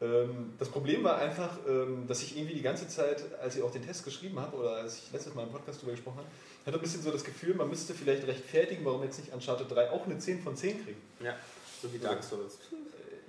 Ähm, 0.00 0.54
das 0.58 0.68
Problem 0.68 1.02
war 1.02 1.18
einfach, 1.18 1.58
ähm, 1.68 2.06
dass 2.06 2.22
ich 2.22 2.36
irgendwie 2.36 2.54
die 2.54 2.62
ganze 2.62 2.86
Zeit, 2.88 3.24
als 3.42 3.56
ich 3.56 3.62
auch 3.62 3.72
den 3.72 3.84
Test 3.84 4.04
geschrieben 4.04 4.38
habe 4.38 4.56
oder 4.56 4.76
als 4.76 4.98
ich 4.98 5.12
letztes 5.12 5.34
Mal 5.34 5.42
im 5.42 5.50
Podcast 5.50 5.78
darüber 5.80 5.92
gesprochen 5.92 6.18
habe, 6.18 6.28
hatte 6.66 6.76
ein 6.78 6.80
bisschen 6.82 7.02
so 7.02 7.10
das 7.10 7.24
Gefühl, 7.24 7.54
man 7.54 7.68
müsste 7.68 7.94
vielleicht 7.94 8.26
rechtfertigen, 8.26 8.84
warum 8.84 9.02
jetzt 9.02 9.18
nicht 9.18 9.32
Uncharted 9.32 9.70
3 9.70 9.90
auch 9.90 10.06
eine 10.06 10.18
10 10.18 10.42
von 10.42 10.56
10 10.56 10.84
kriegt. 10.84 10.98
Ja, 11.20 11.34
so 11.82 11.92
wie 11.92 11.98
Dark 11.98 12.22
Souls. 12.22 12.58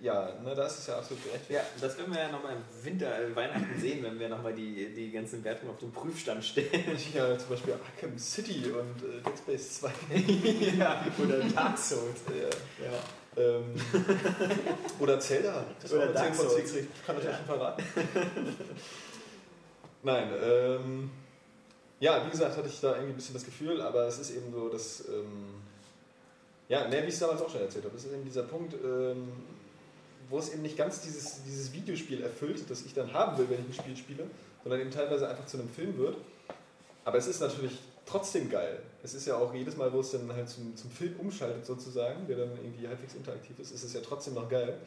Äh, 0.02 0.06
Ja, 0.06 0.30
ne, 0.44 0.56
da 0.56 0.66
ist 0.66 0.88
ja 0.88 0.98
absolut 0.98 1.24
gerechtfertigt. 1.24 1.70
Ja, 1.82 1.88
das 1.88 1.98
werden 1.98 2.14
wir 2.14 2.22
ja 2.22 2.32
nochmal 2.32 2.54
im 2.56 2.86
Winter, 2.86 3.20
äh, 3.22 3.36
Weihnachten 3.36 3.80
sehen, 3.80 4.04
wenn 4.04 4.20
wir 4.20 4.30
nochmal 4.30 4.54
die, 4.54 4.94
die 4.94 5.12
ganzen 5.12 5.44
Wertungen 5.44 5.74
auf 5.74 5.80
den 5.80 5.92
Prüfstand 5.92 6.44
stellen. 6.44 6.68
Ich 6.96 7.14
ja 7.14 7.38
zum 7.38 7.50
Beispiel 7.50 7.74
Arkham 7.74 8.18
City 8.18 8.64
und 8.72 9.04
äh, 9.04 9.22
Dead 9.26 9.38
Space 9.38 9.80
2. 9.80 9.92
ja, 10.80 11.06
oder 11.18 11.40
Dark 11.40 11.78
Souls. 11.78 12.22
Ja. 12.28 12.86
Ja. 12.86 13.00
Ähm, 13.38 13.76
oder 15.00 15.20
Zelda. 15.20 15.64
Das 15.82 15.94
Oder 15.94 16.08
Dark 16.08 16.28
10 16.28 16.34
von 16.34 16.50
10 16.50 16.58
Souls. 16.58 16.74
kriegt. 16.74 17.06
Kann 17.06 17.18
ich 17.20 17.28
euch 17.28 17.36
schon 17.36 17.46
verraten. 17.46 17.84
Nein, 20.04 20.30
ähm, 20.44 21.10
ja, 22.00 22.26
wie 22.26 22.30
gesagt, 22.32 22.56
hatte 22.58 22.68
ich 22.70 22.80
da 22.80 22.94
irgendwie 22.94 23.12
ein 23.12 23.16
bisschen 23.16 23.34
das 23.34 23.46
Gefühl, 23.46 23.82
aber 23.82 24.08
es 24.08 24.20
ist 24.20 24.32
eben 24.32 24.52
so, 24.54 24.70
dass, 24.70 25.08
ähm, 25.10 25.56
ja, 26.70 26.88
ne, 26.88 27.02
wie 27.04 27.08
ich 27.08 27.14
es 27.14 27.20
damals 27.20 27.42
auch 27.42 27.50
schon 27.50 27.62
erzählt 27.62 27.84
habe, 27.86 27.96
es 27.98 28.06
ist 28.06 28.14
eben 28.14 28.24
dieser 28.24 28.44
Punkt, 28.44 28.74
ähm, 28.74 29.28
wo 30.30 30.38
es 30.38 30.54
eben 30.54 30.62
nicht 30.62 30.78
ganz 30.78 31.02
dieses, 31.02 31.44
dieses 31.44 31.74
Videospiel 31.74 32.22
erfüllt, 32.22 32.70
das 32.70 32.86
ich 32.86 32.94
dann 32.94 33.14
haben 33.14 33.38
will, 33.38 33.50
wenn 33.50 33.60
ich 33.60 33.68
ein 33.68 33.84
Spiel 33.84 33.98
spiele, 33.98 34.24
sondern 34.64 34.82
eben 34.82 34.92
teilweise 34.92 35.28
einfach 35.28 35.46
zu 35.46 35.58
einem 35.58 35.70
Film 35.70 35.98
wird. 35.98 36.18
Aber 37.06 37.18
es 37.18 37.28
ist 37.28 37.40
natürlich 37.40 37.80
trotzdem 38.06 38.50
geil. 38.50 38.82
Es 39.04 39.14
ist 39.14 39.26
ja 39.26 39.38
auch 39.38 39.54
jedes 39.54 39.78
Mal, 39.78 39.92
wo 39.94 40.02
es 40.02 40.12
dann 40.12 40.32
halt 40.34 40.50
zum, 40.50 40.76
zum 40.76 40.92
Film 40.92 41.16
umschaltet 41.20 41.66
sozusagen, 41.66 42.28
der 42.28 42.38
dann 42.38 42.52
irgendwie 42.64 42.88
halbwegs 42.88 43.16
interaktiv 43.16 43.58
ist, 43.60 43.72
ist 43.72 43.84
es 43.84 43.94
ja 43.94 44.02
trotzdem 44.02 44.34
noch 44.34 44.50
geil. 44.50 44.78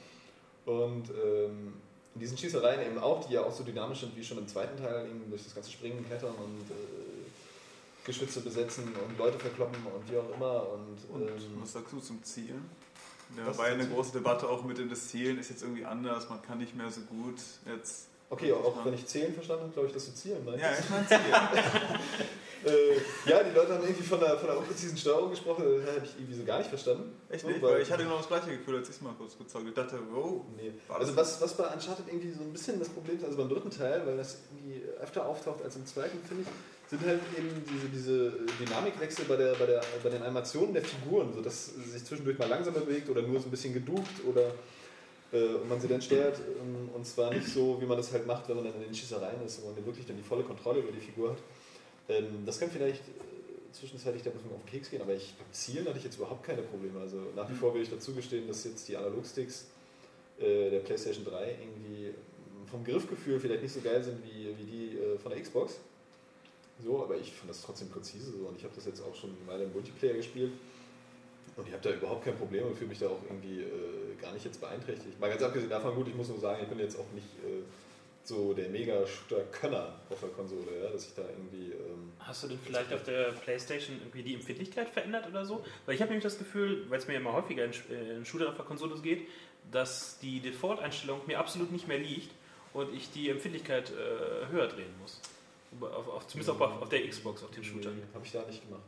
Und 0.66 1.10
ähm, 1.10 1.74
in 2.14 2.20
diesen 2.20 2.36
Schießereien 2.36 2.82
eben 2.82 2.98
auch, 2.98 3.26
die 3.26 3.34
ja 3.34 3.42
auch 3.42 3.52
so 3.52 3.64
dynamisch 3.64 4.00
sind 4.00 4.14
wie 4.16 4.24
schon 4.24 4.38
im 4.38 4.46
zweiten 4.46 4.76
Teil, 4.76 5.06
eben 5.06 5.30
durch 5.30 5.44
das 5.44 5.54
ganze 5.54 5.70
Springen, 5.70 6.04
Klettern 6.06 6.34
und 6.34 6.70
äh, 6.70 8.04
Geschütze 8.04 8.40
besetzen 8.40 8.84
und 8.84 9.18
Leute 9.18 9.38
verkloppen 9.38 9.78
und 9.86 10.10
wie 10.10 10.18
auch 10.18 10.34
immer. 10.34 10.68
Und, 10.72 10.98
Und 11.14 11.28
ähm, 11.28 11.58
was 11.60 11.72
sagst 11.72 11.92
du 11.92 12.00
zum 12.00 12.22
Zielen? 12.22 12.68
Da 13.36 13.44
Das 13.46 13.58
war 13.58 13.68
ja 13.68 13.74
ist 13.74 13.80
eine 13.80 13.90
große 13.94 14.12
Debatte 14.12 14.48
auch 14.48 14.64
mit 14.64 14.78
den 14.78 14.94
Zielen, 14.94 15.38
ist 15.38 15.50
jetzt 15.50 15.62
irgendwie 15.62 15.84
anders, 15.84 16.28
man 16.28 16.42
kann 16.42 16.58
nicht 16.58 16.76
mehr 16.76 16.90
so 16.90 17.00
gut 17.02 17.36
jetzt. 17.66 18.08
Okay, 18.30 18.52
auch 18.52 18.84
wenn 18.84 18.94
ich 18.94 19.06
zählen 19.06 19.34
verstanden 19.34 19.64
habe, 19.64 19.72
glaube 19.72 19.88
ich, 19.88 19.94
dass 19.94 20.06
du 20.06 20.14
zielen 20.14 20.44
meinst. 20.44 20.62
Ja, 20.62 20.70
ich 20.78 20.88
meine 20.90 21.06
Ziel. 21.06 21.18
Äh, 22.64 22.94
ja, 23.28 23.42
die 23.42 23.50
Leute 23.50 23.74
haben 23.74 23.82
irgendwie 23.82 24.04
von 24.04 24.20
der, 24.20 24.38
von 24.38 24.46
der 24.46 24.56
unpräzisen 24.56 24.96
Steuerung 24.96 25.30
gesprochen, 25.30 25.64
das 25.84 25.96
habe 25.96 26.06
ich 26.06 26.14
irgendwie 26.16 26.34
so 26.34 26.44
gar 26.44 26.58
nicht 26.58 26.68
verstanden. 26.68 27.12
Echt 27.28 27.44
nicht? 27.44 27.60
Weil 27.60 27.82
ich 27.82 27.90
hatte 27.90 28.04
genau 28.04 28.18
das 28.18 28.28
gleiche 28.28 28.56
Gefühl, 28.56 28.76
als 28.76 28.88
ich 28.88 28.94
es 28.94 29.00
mal 29.00 29.12
kurz 29.18 29.36
gezockt 29.36 29.54
habe. 29.56 29.68
Ich 29.70 29.74
dachte, 29.74 29.98
wow. 30.12 30.42
Nee. 30.56 30.70
Also 30.88 31.12
das- 31.12 31.16
was, 31.16 31.40
was 31.42 31.56
bei 31.56 31.64
Uncharted 31.74 32.06
irgendwie 32.06 32.30
so 32.30 32.40
ein 32.40 32.52
bisschen 32.52 32.78
das 32.78 32.88
Problem 32.88 33.16
ist, 33.18 33.24
also 33.24 33.36
beim 33.36 33.48
dritten 33.48 33.70
Teil, 33.70 34.06
weil 34.06 34.16
das 34.16 34.38
irgendwie 34.52 34.80
öfter 35.00 35.26
auftaucht 35.26 35.60
als 35.64 35.74
im 35.74 35.84
zweiten, 35.86 36.18
finde 36.24 36.44
ich, 36.44 36.48
sind 36.92 37.06
halt 37.06 37.20
eben 37.38 37.48
diese, 37.64 37.88
diese 37.88 38.32
Dynamikwechsel 38.60 39.24
bei, 39.24 39.36
der, 39.36 39.54
bei, 39.54 39.64
der, 39.64 39.82
bei 40.02 40.10
den 40.10 40.22
Animationen 40.22 40.74
der 40.74 40.84
Figuren, 40.84 41.32
so 41.32 41.40
dass 41.40 41.74
sie 41.74 41.90
sich 41.90 42.04
zwischendurch 42.04 42.38
mal 42.38 42.48
langsamer 42.48 42.80
bewegt 42.80 43.08
oder 43.08 43.22
nur 43.22 43.40
so 43.40 43.46
ein 43.48 43.50
bisschen 43.50 43.72
geduckt 43.72 44.22
oder 44.28 44.52
äh, 45.32 45.56
man 45.66 45.80
sie 45.80 45.88
dann 45.88 46.02
steuert 46.02 46.38
ähm, 46.38 46.90
und 46.94 47.06
zwar 47.06 47.32
nicht 47.32 47.48
so, 47.48 47.80
wie 47.80 47.86
man 47.86 47.96
das 47.96 48.12
halt 48.12 48.26
macht, 48.26 48.46
wenn 48.50 48.56
man 48.56 48.66
dann 48.66 48.74
in 48.74 48.82
den 48.82 48.94
Schießereien 48.94 49.42
ist, 49.42 49.62
wo 49.62 49.68
man 49.68 49.86
wirklich 49.86 50.04
dann 50.04 50.18
die 50.18 50.22
volle 50.22 50.42
Kontrolle 50.42 50.80
über 50.80 50.92
die 50.92 51.00
Figur 51.00 51.30
hat. 51.30 51.38
Ähm, 52.10 52.44
das 52.44 52.60
kann 52.60 52.70
vielleicht 52.70 53.00
äh, 53.00 53.72
zwischenzeitlich 53.72 54.22
der 54.22 54.32
Prüfung 54.32 54.52
auf 54.54 54.62
den 54.62 54.70
Keks 54.70 54.90
gehen, 54.90 55.00
aber 55.00 55.14
ich, 55.14 55.32
beim 55.38 55.50
Zielen 55.50 55.86
hatte 55.86 55.96
ich 55.96 56.04
jetzt 56.04 56.16
überhaupt 56.16 56.44
keine 56.44 56.60
Probleme. 56.60 57.00
Also 57.00 57.16
nach 57.34 57.48
wie 57.48 57.54
vor 57.54 57.72
will 57.72 57.80
ich 57.80 57.88
dazu 57.88 58.12
gestehen, 58.12 58.46
dass 58.46 58.64
jetzt 58.64 58.86
die 58.86 58.98
Analogsticks 58.98 59.68
äh, 60.38 60.68
der 60.68 60.80
PlayStation 60.80 61.24
3 61.24 61.56
irgendwie 61.58 62.12
vom 62.70 62.84
Griffgefühl 62.84 63.40
vielleicht 63.40 63.62
nicht 63.62 63.72
so 63.72 63.80
geil 63.80 64.04
sind 64.04 64.18
wie, 64.22 64.54
wie 64.58 64.64
die 64.64 64.98
äh, 64.98 65.18
von 65.18 65.32
der 65.32 65.40
Xbox. 65.40 65.80
So, 66.78 67.02
aber 67.02 67.16
ich 67.16 67.32
fand 67.32 67.50
das 67.50 67.62
trotzdem 67.62 67.88
präzise 67.90 68.32
so 68.32 68.48
und 68.48 68.56
ich 68.56 68.64
habe 68.64 68.74
das 68.74 68.86
jetzt 68.86 69.00
auch 69.02 69.14
schon 69.14 69.36
mal 69.46 69.60
im 69.60 69.72
Multiplayer 69.72 70.14
gespielt. 70.14 70.52
Und 71.56 71.68
ich 71.68 71.72
habe 71.74 71.82
da 71.82 71.94
überhaupt 71.94 72.24
kein 72.24 72.36
Problem 72.36 72.66
und 72.66 72.76
fühle 72.76 72.88
mich 72.88 72.98
da 72.98 73.08
auch 73.08 73.22
irgendwie 73.24 73.60
äh, 73.60 74.14
gar 74.20 74.32
nicht 74.32 74.44
jetzt 74.44 74.60
beeinträchtigt. 74.60 75.20
Mal 75.20 75.28
ganz 75.28 75.42
abgesehen 75.42 75.68
davon, 75.68 75.94
gut, 75.94 76.08
ich 76.08 76.14
muss 76.14 76.28
nur 76.28 76.38
sagen, 76.38 76.62
ich 76.62 76.68
bin 76.68 76.78
jetzt 76.78 76.98
auch 76.98 77.10
nicht 77.12 77.26
äh, 77.44 77.62
so 78.24 78.54
der 78.54 78.68
Mega-Shooter-Könner 78.68 80.00
auf 80.08 80.20
der 80.20 80.28
Konsole, 80.30 80.82
ja, 80.82 80.90
dass 80.90 81.06
ich 81.06 81.14
da 81.14 81.22
irgendwie. 81.22 81.72
Ähm, 81.72 82.12
Hast 82.20 82.44
du 82.44 82.48
denn 82.48 82.58
vielleicht 82.64 82.92
auf 82.92 83.02
der 83.02 83.32
Playstation 83.32 83.98
irgendwie 83.98 84.22
die 84.22 84.34
Empfindlichkeit 84.34 84.88
verändert 84.88 85.26
oder 85.28 85.44
so? 85.44 85.64
Weil 85.86 85.94
ich 85.94 86.00
habe 86.00 86.10
nämlich 86.10 86.24
das 86.24 86.38
Gefühl, 86.38 86.88
weil 86.88 86.98
es 86.98 87.06
mir 87.06 87.16
immer 87.16 87.32
häufiger 87.32 87.64
in, 87.64 87.72
äh, 87.90 88.16
in 88.16 88.24
Shootern 88.24 88.48
auf 88.48 88.56
der 88.56 88.64
Konsole 88.64 88.98
geht, 89.00 89.28
dass 89.70 90.18
die 90.20 90.40
Default-Einstellung 90.40 91.20
mir 91.26 91.38
absolut 91.38 91.70
nicht 91.70 91.88
mehr 91.88 91.98
liegt 91.98 92.30
und 92.72 92.94
ich 92.94 93.10
die 93.10 93.28
Empfindlichkeit 93.28 93.90
äh, 93.90 94.50
höher 94.50 94.68
drehen 94.68 94.94
muss. 95.00 95.20
Auf, 95.80 96.08
auf, 96.08 96.26
zumindest 96.26 96.50
auch 96.56 96.60
auf, 96.60 96.82
auf 96.82 96.88
der 96.88 97.08
Xbox, 97.08 97.42
auf 97.42 97.50
den 97.50 97.64
Shootern. 97.64 98.02
Habe 98.14 98.24
ich 98.24 98.32
da 98.32 98.42
nicht 98.46 98.62
gemacht. 98.66 98.82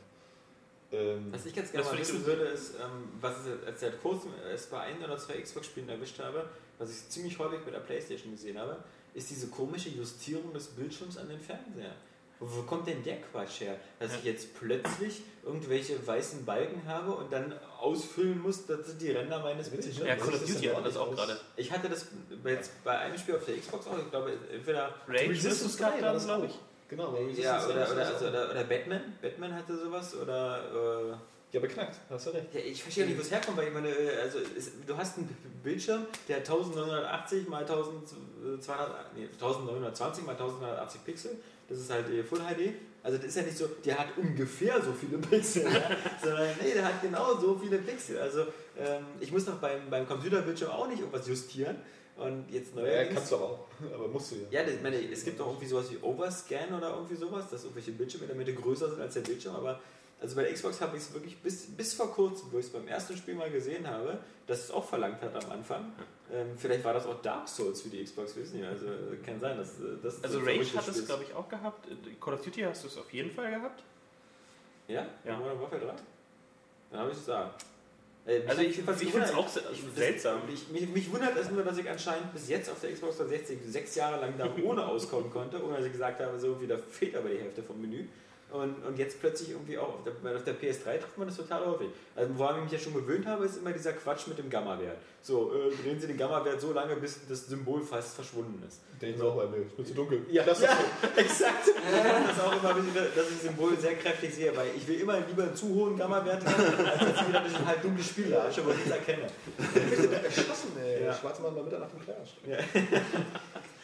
Ähm, 0.93 1.33
Was 1.33 1.47
ich 1.47 1.55
ganz 1.55 1.73
gerne 1.73 1.87
mal 1.87 1.99
wissen 1.99 2.25
würde, 2.27 2.45
ist, 2.45 2.75
ähm, 2.75 3.09
was 3.21 3.35
ich 3.47 3.67
jetzt 3.67 3.81
seit 3.81 4.01
kurzem 4.03 4.31
erst 4.49 4.71
bei 4.71 4.81
ein 4.81 5.03
oder 5.03 5.19
zwei 5.19 5.41
Xbox-Spielen 5.41 5.89
erwischt 5.89 6.19
habe, 6.21 6.45
was 6.79 6.91
ich 6.91 7.09
ziemlich 7.09 7.39
häufig 7.39 7.61
mit 7.65 7.75
der 7.75 7.81
Playstation 7.81 8.33
gesehen 8.33 8.59
habe, 8.59 8.77
ist 9.15 9.31
diese 9.31 9.49
komische 9.49 9.89
Justierung 9.89 10.53
des 10.53 10.67
Bildschirms 10.69 11.17
an 11.17 11.29
den 11.29 11.41
Fernseher. 11.41 11.95
Wo 12.41 12.63
kommt 12.63 12.87
denn 12.89 13.03
der 13.03 13.21
Quatsch 13.23 13.61
her? 13.61 13.79
Dass 13.99 14.13
Ja. 14.13 14.19
ich 14.19 14.25
jetzt 14.25 14.55
plötzlich 14.59 15.23
irgendwelche 15.45 16.05
weißen 16.07 16.45
Balken 16.45 16.85
habe 16.87 17.13
und 17.13 17.33
dann 17.33 17.55
ausfüllen 17.81 18.41
muss, 18.43 18.67
das 18.67 18.87
sind 18.87 19.01
die 19.01 19.13
Ränder 19.13 19.39
meines 19.41 19.71
Bildschirms. 19.71 19.99
Ja, 20.01 20.17
Call 20.17 20.29
ist 20.29 20.35
of 20.35 20.41
das 20.49 20.55
Duty 20.55 20.67
hat 20.67 20.87
das 20.87 20.97
auch 20.97 21.15
gerade. 21.15 21.41
Ich 21.57 21.71
hatte 21.73 21.89
das 21.89 22.07
jetzt 22.45 22.85
bei 22.85 22.99
einem 22.99 23.17
Spiel 23.17 23.37
auf 23.37 23.45
der 23.47 23.57
Xbox 23.57 23.87
auch, 23.87 23.99
ich 23.99 24.11
glaube, 24.11 24.33
entweder 24.53 24.95
Rage 25.09 25.31
Resistance 25.31 25.47
Resistance 25.65 25.79
3 25.79 25.85
Cup 25.85 25.95
war 25.95 26.01
dann, 26.03 26.15
das 26.15 26.25
glaube 26.27 26.45
auch. 26.47 26.51
ich. 26.51 26.59
Genau, 26.97 27.11
Resistance 27.11 27.43
ja, 27.43 27.59
war 27.59 27.71
oder, 27.71 27.93
oder, 27.93 28.07
also, 28.07 28.29
oder, 28.29 28.51
oder 28.51 28.65
Batman. 28.65 29.01
Batman 29.21 29.55
hatte 29.55 29.77
sowas 29.77 30.15
oder 30.17 31.11
äh, 31.13 31.17
Ja, 31.51 31.61
beknackt, 31.61 31.99
hast 32.09 32.27
du 32.27 32.31
recht. 32.31 32.47
Ja, 32.53 32.61
ich 32.61 32.83
verstehe 32.83 33.07
nicht, 33.07 33.17
wo 33.17 33.23
es 33.23 33.31
herkommt, 33.31 33.57
weil 33.57 33.69
ich 33.69 33.75
meine, 33.75 33.89
äh, 33.89 34.21
also 34.23 34.39
es, 34.57 34.73
du 34.87 34.97
hast 34.97 35.19
einen 35.19 35.29
Bildschirm, 35.63 36.07
der 36.29 36.39
1980 36.39 37.49
mal 37.49 37.63
1200, 37.63 39.15
nee, 39.17 39.25
1920 39.25 40.25
mal 40.25 40.33
1980 40.33 41.05
Pixel, 41.05 41.31
das 41.69 41.79
ist 41.79 41.91
halt 41.91 42.09
äh, 42.11 42.23
Full 42.23 42.39
HD. 42.39 42.75
Also 43.03 43.19
das 43.19 43.27
ist 43.27 43.37
ja 43.37 43.43
nicht 43.43 43.59
so, 43.59 43.67
der 43.85 43.99
hat 43.99 44.09
ungefähr 44.17 44.81
so 44.81 44.93
viele 44.93 45.19
Pixel, 45.19 45.65
ja? 45.65 45.91
sondern 46.23 46.49
nee, 46.63 46.73
der 46.73 46.85
hat 46.85 47.03
genau 47.03 47.39
so 47.39 47.59
viele 47.59 47.79
Pixel. 47.79 48.19
Also 48.19 48.43
ähm, 48.79 49.05
ich 49.21 49.31
muss 49.33 49.45
doch 49.45 49.57
beim, 49.57 49.91
beim 49.91 50.07
Computerbildschirm 50.07 50.71
auch 50.71 50.89
nicht 50.89 51.01
irgendwas 51.01 51.27
justieren. 51.27 51.77
Und 52.17 52.49
jetzt 52.49 52.75
Ja, 52.77 52.83
neuerdings... 52.83 53.15
kannst 53.15 53.33
du 53.33 53.37
aber 53.37 53.45
auch, 53.45 53.67
aber 53.95 54.09
musst 54.09 54.31
du 54.33 54.37
ja. 54.37 54.61
Ja, 54.61 54.65
das, 54.65 54.81
meine, 54.83 54.97
es 55.11 55.25
gibt 55.25 55.41
auch 55.41 55.49
irgendwie 55.49 55.67
sowas 55.67 55.91
wie 55.91 55.99
Overscan 55.99 56.77
oder 56.77 56.91
irgendwie 56.95 57.17
sowas, 57.17 57.51
dass 57.51 57.65
irgendwelche 57.65 57.93
Bildschirme 57.93 58.25
in 58.25 58.29
der 58.29 58.37
Mitte 58.37 58.55
größer 58.55 58.89
sind 58.91 59.01
als 59.01 59.15
der 59.15 59.23
Bildschirm, 59.23 59.57
aber 59.57 59.81
also 60.21 60.37
bei 60.37 60.45
der 60.45 60.53
Xbox 60.53 60.81
habe 60.81 60.97
ich 60.97 61.03
es 61.03 61.13
wirklich 61.13 61.37
bis, 61.39 61.67
bis 61.67 61.93
vor 61.93 62.11
kurzem, 62.13 62.49
wo 62.51 62.59
ich 62.59 62.67
es 62.67 62.73
beim 62.73 62.87
ersten 62.89 63.17
Spiel 63.17 63.35
mal 63.35 63.51
gesehen 63.51 63.87
habe, 63.87 64.19
dass 64.47 64.61
es 64.65 64.71
auch 64.71 64.85
verlangt 64.85 65.21
hat 65.21 65.35
am 65.45 65.51
Anfang. 65.51 65.93
Ähm, 66.33 66.57
vielleicht 66.57 66.85
war 66.85 66.95
das 66.95 67.05
auch 67.05 67.21
Dark 67.21 67.49
Souls 67.49 67.83
für 67.83 67.91
die 67.91 68.03
Xbox, 68.03 68.35
wissen 68.37 68.61
wir. 68.61 68.69
Also 68.69 68.87
kann 69.25 69.39
sein, 69.39 69.59
dass 69.59 69.81
äh, 69.81 69.97
das 70.03 70.23
Also 70.25 70.39
so 70.39 70.47
Rage 70.47 70.77
hat 70.77 70.89
es, 70.89 71.05
glaube 71.05 71.25
ich, 71.25 71.35
auch 71.35 71.49
gehabt. 71.49 71.89
Call 72.21 72.35
of 72.35 72.43
Duty 72.43 72.63
hast 72.63 72.85
du 72.85 72.89
es 72.89 72.97
auf 72.97 73.13
jeden 73.13 73.31
Fall 73.31 73.51
gehabt. 73.51 73.83
Ja? 74.89 75.07
Ja. 75.25 75.37
Modern 75.37 75.61
Warfare 75.61 75.81
3? 75.85 75.95
Dann 76.91 77.01
habe 77.01 77.11
ich 77.11 77.19
es 77.19 77.27
da. 77.27 77.55
Äh, 78.27 78.41
Also 78.47 78.63
ich, 78.63 78.79
ich 78.79 78.85
finde 78.85 79.25
es 79.27 79.35
auch 79.35 79.49
se- 79.49 79.63
Ich, 79.73 79.85
das- 79.85 79.95
seltsam. 79.97 80.41
Ich, 80.53 80.69
mich, 80.71 80.89
mich 80.89 81.13
wundert 81.13 81.37
es 81.37 81.51
nur, 81.51 81.63
dass 81.63 81.77
ich 81.79 81.89
anscheinend 81.89 82.33
bis 82.33 82.49
jetzt 82.49 82.71
auf 82.71 82.81
der 82.81 82.93
Xbox 82.93 83.19
360 83.19 83.59
sechs 83.67 83.95
Jahre 83.97 84.21
lang 84.21 84.35
da 84.39 84.49
ohne 84.65 84.87
auskommen 84.87 85.31
konnte, 85.31 85.63
ohne 85.63 85.77
dass 85.77 85.87
ich 85.87 85.93
gesagt 85.93 86.21
habe, 86.21 86.39
so 86.39 86.61
wieder 86.61 86.79
fehlt 86.79 87.17
aber 87.17 87.29
die 87.29 87.39
Hälfte 87.39 87.63
vom 87.63 87.81
Menü. 87.81 88.05
Und, 88.55 88.85
und 88.87 88.97
jetzt 88.97 89.21
plötzlich 89.21 89.51
irgendwie 89.51 89.77
auch, 89.77 89.95
auf 89.95 90.05
der, 90.05 90.37
auf 90.37 90.45
der 90.45 90.55
PS3 90.55 91.01
trifft 91.01 91.19
man 91.19 91.27
das 91.27 91.37
total 91.37 91.67
häufig. 91.67 91.89
Also 92.15 92.39
woran 92.39 92.59
ich 92.59 92.63
mich 92.63 92.73
ja 92.75 92.79
schon 92.79 92.95
gewöhnt 92.95 93.27
habe, 93.27 93.45
ist 93.47 93.57
immer 93.57 93.73
dieser 93.73 93.95
Quatsch 93.95 94.29
mit 94.29 94.39
dem 94.39 94.49
Gamma-Wert. 94.49 94.97
So, 95.23 95.53
äh, 95.53 95.75
drehen 95.83 95.99
Sie 95.99 96.07
den 96.07 96.17
Gamma-Wert 96.17 96.61
so 96.61 96.73
lange, 96.73 96.95
bis 96.95 97.27
das 97.29 97.49
Symbol 97.49 97.83
fast 97.83 98.15
verschwunden 98.15 98.63
ist. 98.65 98.81
Den 99.03 99.21
auch 99.21 99.35
bei 99.35 99.47
mir. 99.47 99.67
Ist 99.67 99.77
mir 99.77 99.85
zu 99.85 99.95
dunkel. 99.95 100.25
Ja, 100.31 100.45
das 100.45 100.61
ja 100.63 100.69
exakt. 101.17 101.67
Das 101.67 102.37
ist 102.37 102.45
auch 102.45 102.53
immer 102.53 102.77
wichtig, 102.77 102.95
dass 102.95 103.29
ich 103.29 103.35
das 103.35 103.43
Symbol 103.43 103.77
sehr 103.77 103.97
kräftig 103.97 104.33
sehe, 104.33 104.57
weil 104.57 104.69
ich 104.77 104.87
will 104.87 105.01
immer 105.01 105.19
lieber 105.19 105.43
einen 105.43 105.57
zu 105.57 105.75
hohen 105.75 105.99
Gamma-Wert 105.99 106.47
haben, 106.47 106.87
als 106.87 107.01
dass 107.01 107.23
ich 107.23 107.29
wieder 107.29 107.41
ein 107.41 107.67
halb 107.67 107.83
dunkles 107.83 108.07
Spiel 108.07 108.29
lasche, 108.29 108.65
wo 108.65 108.71
ich 108.71 108.77
nichts 108.77 108.93
erkenne. 108.93 109.27
erschossen, 110.23 110.79
ey. 110.81 111.01
Ja. 111.01 111.07
Der 111.07 111.13
schwarze 111.15 111.43
Mann 111.43 111.57
bei 111.57 111.63
Mitternacht 111.63 111.91
im 111.93 112.05
Clash. 112.05 112.37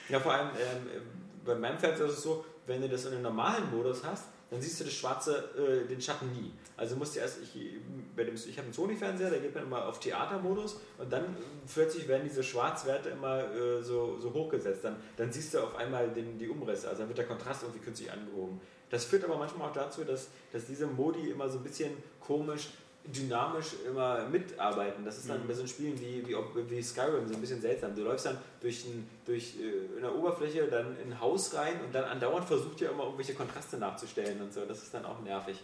Ja, 0.09 0.20
vor 0.20 0.33
allem 0.33 0.50
ähm, 0.50 1.02
bei 1.44 1.56
meinem 1.56 1.78
Fernseher 1.78 2.06
ist 2.06 2.18
es 2.18 2.22
so, 2.22 2.44
wenn 2.68 2.80
du 2.80 2.88
das 2.88 3.04
in 3.06 3.14
einem 3.14 3.22
normalen 3.22 3.68
Modus 3.72 4.04
hast, 4.04 4.26
dann 4.50 4.60
siehst 4.60 4.80
du 4.80 4.84
das 4.84 4.92
schwarze, 4.92 5.50
äh, 5.56 5.86
den 5.86 6.00
Schatten 6.00 6.32
nie. 6.32 6.52
Also 6.76 6.96
musst 6.96 7.14
du 7.14 7.20
erst, 7.20 7.38
ich, 7.42 7.56
ich 7.56 8.56
habe 8.58 8.64
einen 8.64 8.72
Sony-Fernseher, 8.72 9.30
der 9.30 9.40
geht 9.40 9.54
dann 9.54 9.64
immer 9.64 9.86
auf 9.86 10.00
Theatermodus 10.00 10.80
und 10.98 11.12
dann 11.12 11.24
äh, 11.24 11.28
plötzlich 11.72 12.08
werden 12.08 12.24
diese 12.24 12.42
Schwarzwerte 12.42 13.10
immer 13.10 13.44
äh, 13.54 13.82
so, 13.82 14.18
so 14.18 14.32
hochgesetzt. 14.32 14.84
Dann, 14.84 14.96
dann 15.16 15.32
siehst 15.32 15.54
du 15.54 15.60
auf 15.60 15.76
einmal 15.76 16.08
den, 16.10 16.38
die 16.38 16.48
Umrisse, 16.48 16.88
also 16.88 17.00
dann 17.00 17.08
wird 17.08 17.18
der 17.18 17.26
Kontrast 17.26 17.62
irgendwie 17.62 17.80
künstlich 17.80 18.10
angehoben. 18.10 18.60
Das 18.90 19.04
führt 19.04 19.24
aber 19.24 19.36
manchmal 19.36 19.68
auch 19.68 19.72
dazu, 19.72 20.02
dass, 20.02 20.28
dass 20.52 20.66
diese 20.66 20.86
Modi 20.86 21.30
immer 21.30 21.48
so 21.48 21.58
ein 21.58 21.64
bisschen 21.64 21.92
komisch 22.18 22.70
dynamisch 23.04 23.74
immer 23.86 24.26
mitarbeiten. 24.28 25.04
Das 25.04 25.18
ist 25.18 25.28
dann 25.28 25.46
bei 25.46 25.54
so 25.54 25.66
Spielen 25.66 25.98
wie, 25.98 26.26
wie, 26.26 26.36
wie 26.70 26.82
Skyrim 26.82 27.26
so 27.26 27.34
ein 27.34 27.40
bisschen 27.40 27.60
seltsam. 27.60 27.94
Du 27.94 28.02
läufst 28.02 28.26
dann 28.26 28.38
durch, 28.60 28.84
ein, 28.84 29.08
durch 29.24 29.56
äh, 29.58 29.98
eine 29.98 30.12
Oberfläche, 30.12 30.66
dann 30.68 30.96
in 30.98 31.12
ein 31.12 31.20
Haus 31.20 31.54
rein 31.54 31.80
und 31.84 31.94
dann 31.94 32.04
andauernd 32.04 32.46
versucht 32.46 32.80
ihr 32.80 32.90
immer 32.90 33.04
irgendwelche 33.04 33.34
Kontraste 33.34 33.78
nachzustellen 33.78 34.40
und 34.42 34.52
so. 34.52 34.64
Das 34.66 34.82
ist 34.82 34.92
dann 34.94 35.04
auch 35.04 35.20
nervig. 35.22 35.62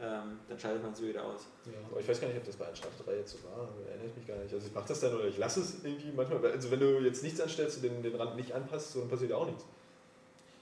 Ähm, 0.00 0.40
dann 0.48 0.58
schaltet 0.58 0.82
man 0.82 0.92
es 0.92 1.02
wieder 1.02 1.22
aus. 1.24 1.46
Ja, 1.66 1.72
aber 1.88 2.00
ich 2.00 2.08
weiß 2.08 2.20
gar 2.20 2.26
nicht, 2.26 2.38
ob 2.38 2.44
das 2.44 2.56
bei 2.56 2.68
Uncharted 2.68 3.06
3 3.06 3.16
jetzt 3.16 3.32
so 3.32 3.38
war. 3.44 3.68
Erinnere 3.86 4.08
ich 4.08 4.16
mich 4.16 4.26
gar 4.26 4.36
nicht. 4.36 4.52
Also 4.52 4.66
ich 4.66 4.74
mache 4.74 4.88
das 4.88 5.00
dann 5.00 5.14
oder 5.14 5.26
ich 5.26 5.38
lasse 5.38 5.60
es 5.60 5.84
irgendwie 5.84 6.10
manchmal. 6.10 6.44
Also 6.50 6.70
wenn 6.70 6.80
du 6.80 6.98
jetzt 7.00 7.22
nichts 7.22 7.40
anstellst 7.40 7.76
und 7.76 7.82
den, 7.84 8.02
den 8.02 8.16
Rand 8.16 8.34
nicht 8.34 8.52
anpasst, 8.52 8.92
so, 8.92 9.00
dann 9.00 9.08
passiert 9.08 9.30
ja 9.30 9.36
auch 9.36 9.46
nichts. 9.46 9.64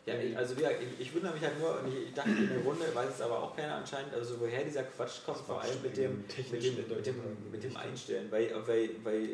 Ja, 0.06 0.14
ich, 0.18 0.36
also 0.36 0.56
wie 0.56 0.60
gesagt, 0.60 0.76
ich, 0.82 1.06
ich 1.06 1.14
wundere 1.14 1.34
mich 1.34 1.42
halt 1.42 1.58
nur, 1.60 1.80
und 1.80 1.88
ich, 1.88 2.08
ich 2.08 2.14
dachte 2.14 2.30
in 2.30 2.48
der 2.48 2.60
Runde, 2.60 2.84
weiß 2.94 3.10
es 3.14 3.20
aber 3.20 3.42
auch 3.42 3.54
keiner 3.54 3.74
anscheinend, 3.74 4.14
also 4.14 4.40
woher 4.40 4.64
dieser 4.64 4.84
Quatsch 4.84 5.24
kommt, 5.24 5.38
vor 5.38 5.60
allem 5.60 5.82
mit 5.82 5.96
dem, 5.96 6.24
mit 6.50 6.62
dem, 6.64 6.76
mit 6.76 7.06
dem, 7.06 7.16
mit 7.50 7.62
dem 7.62 7.76
Einstellen, 7.76 8.30
weil, 8.30 8.50
weil, 8.66 8.90
weil, 9.04 9.28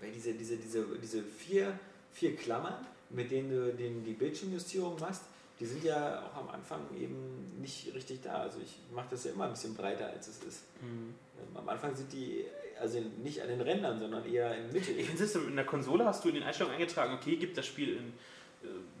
weil 0.00 0.10
diese, 0.12 0.34
diese, 0.34 0.56
diese, 0.56 0.84
diese 1.02 1.22
vier, 1.22 1.78
vier 2.12 2.36
Klammern, 2.36 2.86
mit 3.10 3.30
denen 3.30 3.50
du 3.50 3.72
den, 3.72 4.04
die 4.04 4.12
Bildschirmjustierung 4.12 4.98
machst, 5.00 5.22
die 5.58 5.66
sind 5.66 5.84
ja 5.84 6.22
auch 6.26 6.36
am 6.36 6.48
Anfang 6.48 6.80
eben 6.98 7.60
nicht 7.60 7.94
richtig 7.94 8.20
da. 8.22 8.42
Also 8.42 8.58
ich 8.62 8.78
mache 8.92 9.06
das 9.10 9.24
ja 9.24 9.32
immer 9.32 9.44
ein 9.44 9.52
bisschen 9.52 9.74
breiter, 9.74 10.06
als 10.08 10.26
es 10.28 10.42
ist. 10.42 10.64
Ähm, 10.82 11.14
Am 11.54 11.68
Anfang 11.68 11.94
sind 11.94 12.12
die 12.12 12.44
also 12.80 12.98
nicht 13.22 13.40
an 13.40 13.48
den 13.48 13.60
Rändern, 13.60 14.00
sondern 14.00 14.26
eher 14.26 14.56
in 14.56 14.72
Mitte. 14.72 14.90
Ich 14.92 15.06
finde 15.06 15.24
es 15.24 15.34
in 15.36 15.54
der 15.54 15.64
Konsole 15.64 16.04
hast 16.04 16.24
du 16.24 16.30
in 16.30 16.34
den 16.34 16.42
Einstellungen 16.42 16.76
eingetragen, 16.76 17.14
okay, 17.14 17.36
gibt 17.36 17.56
das 17.56 17.66
Spiel 17.66 17.96
in 17.96 18.12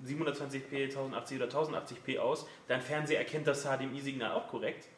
720p, 0.04 0.84
1080 0.84 1.36
oder 1.40 1.48
1080p 1.48 2.18
aus, 2.18 2.46
dein 2.68 2.80
Fernseher 2.80 3.18
erkennt 3.18 3.46
das 3.46 3.64
HDMI-Signal 3.64 4.32
auch 4.32 4.48
korrekt. 4.48 4.88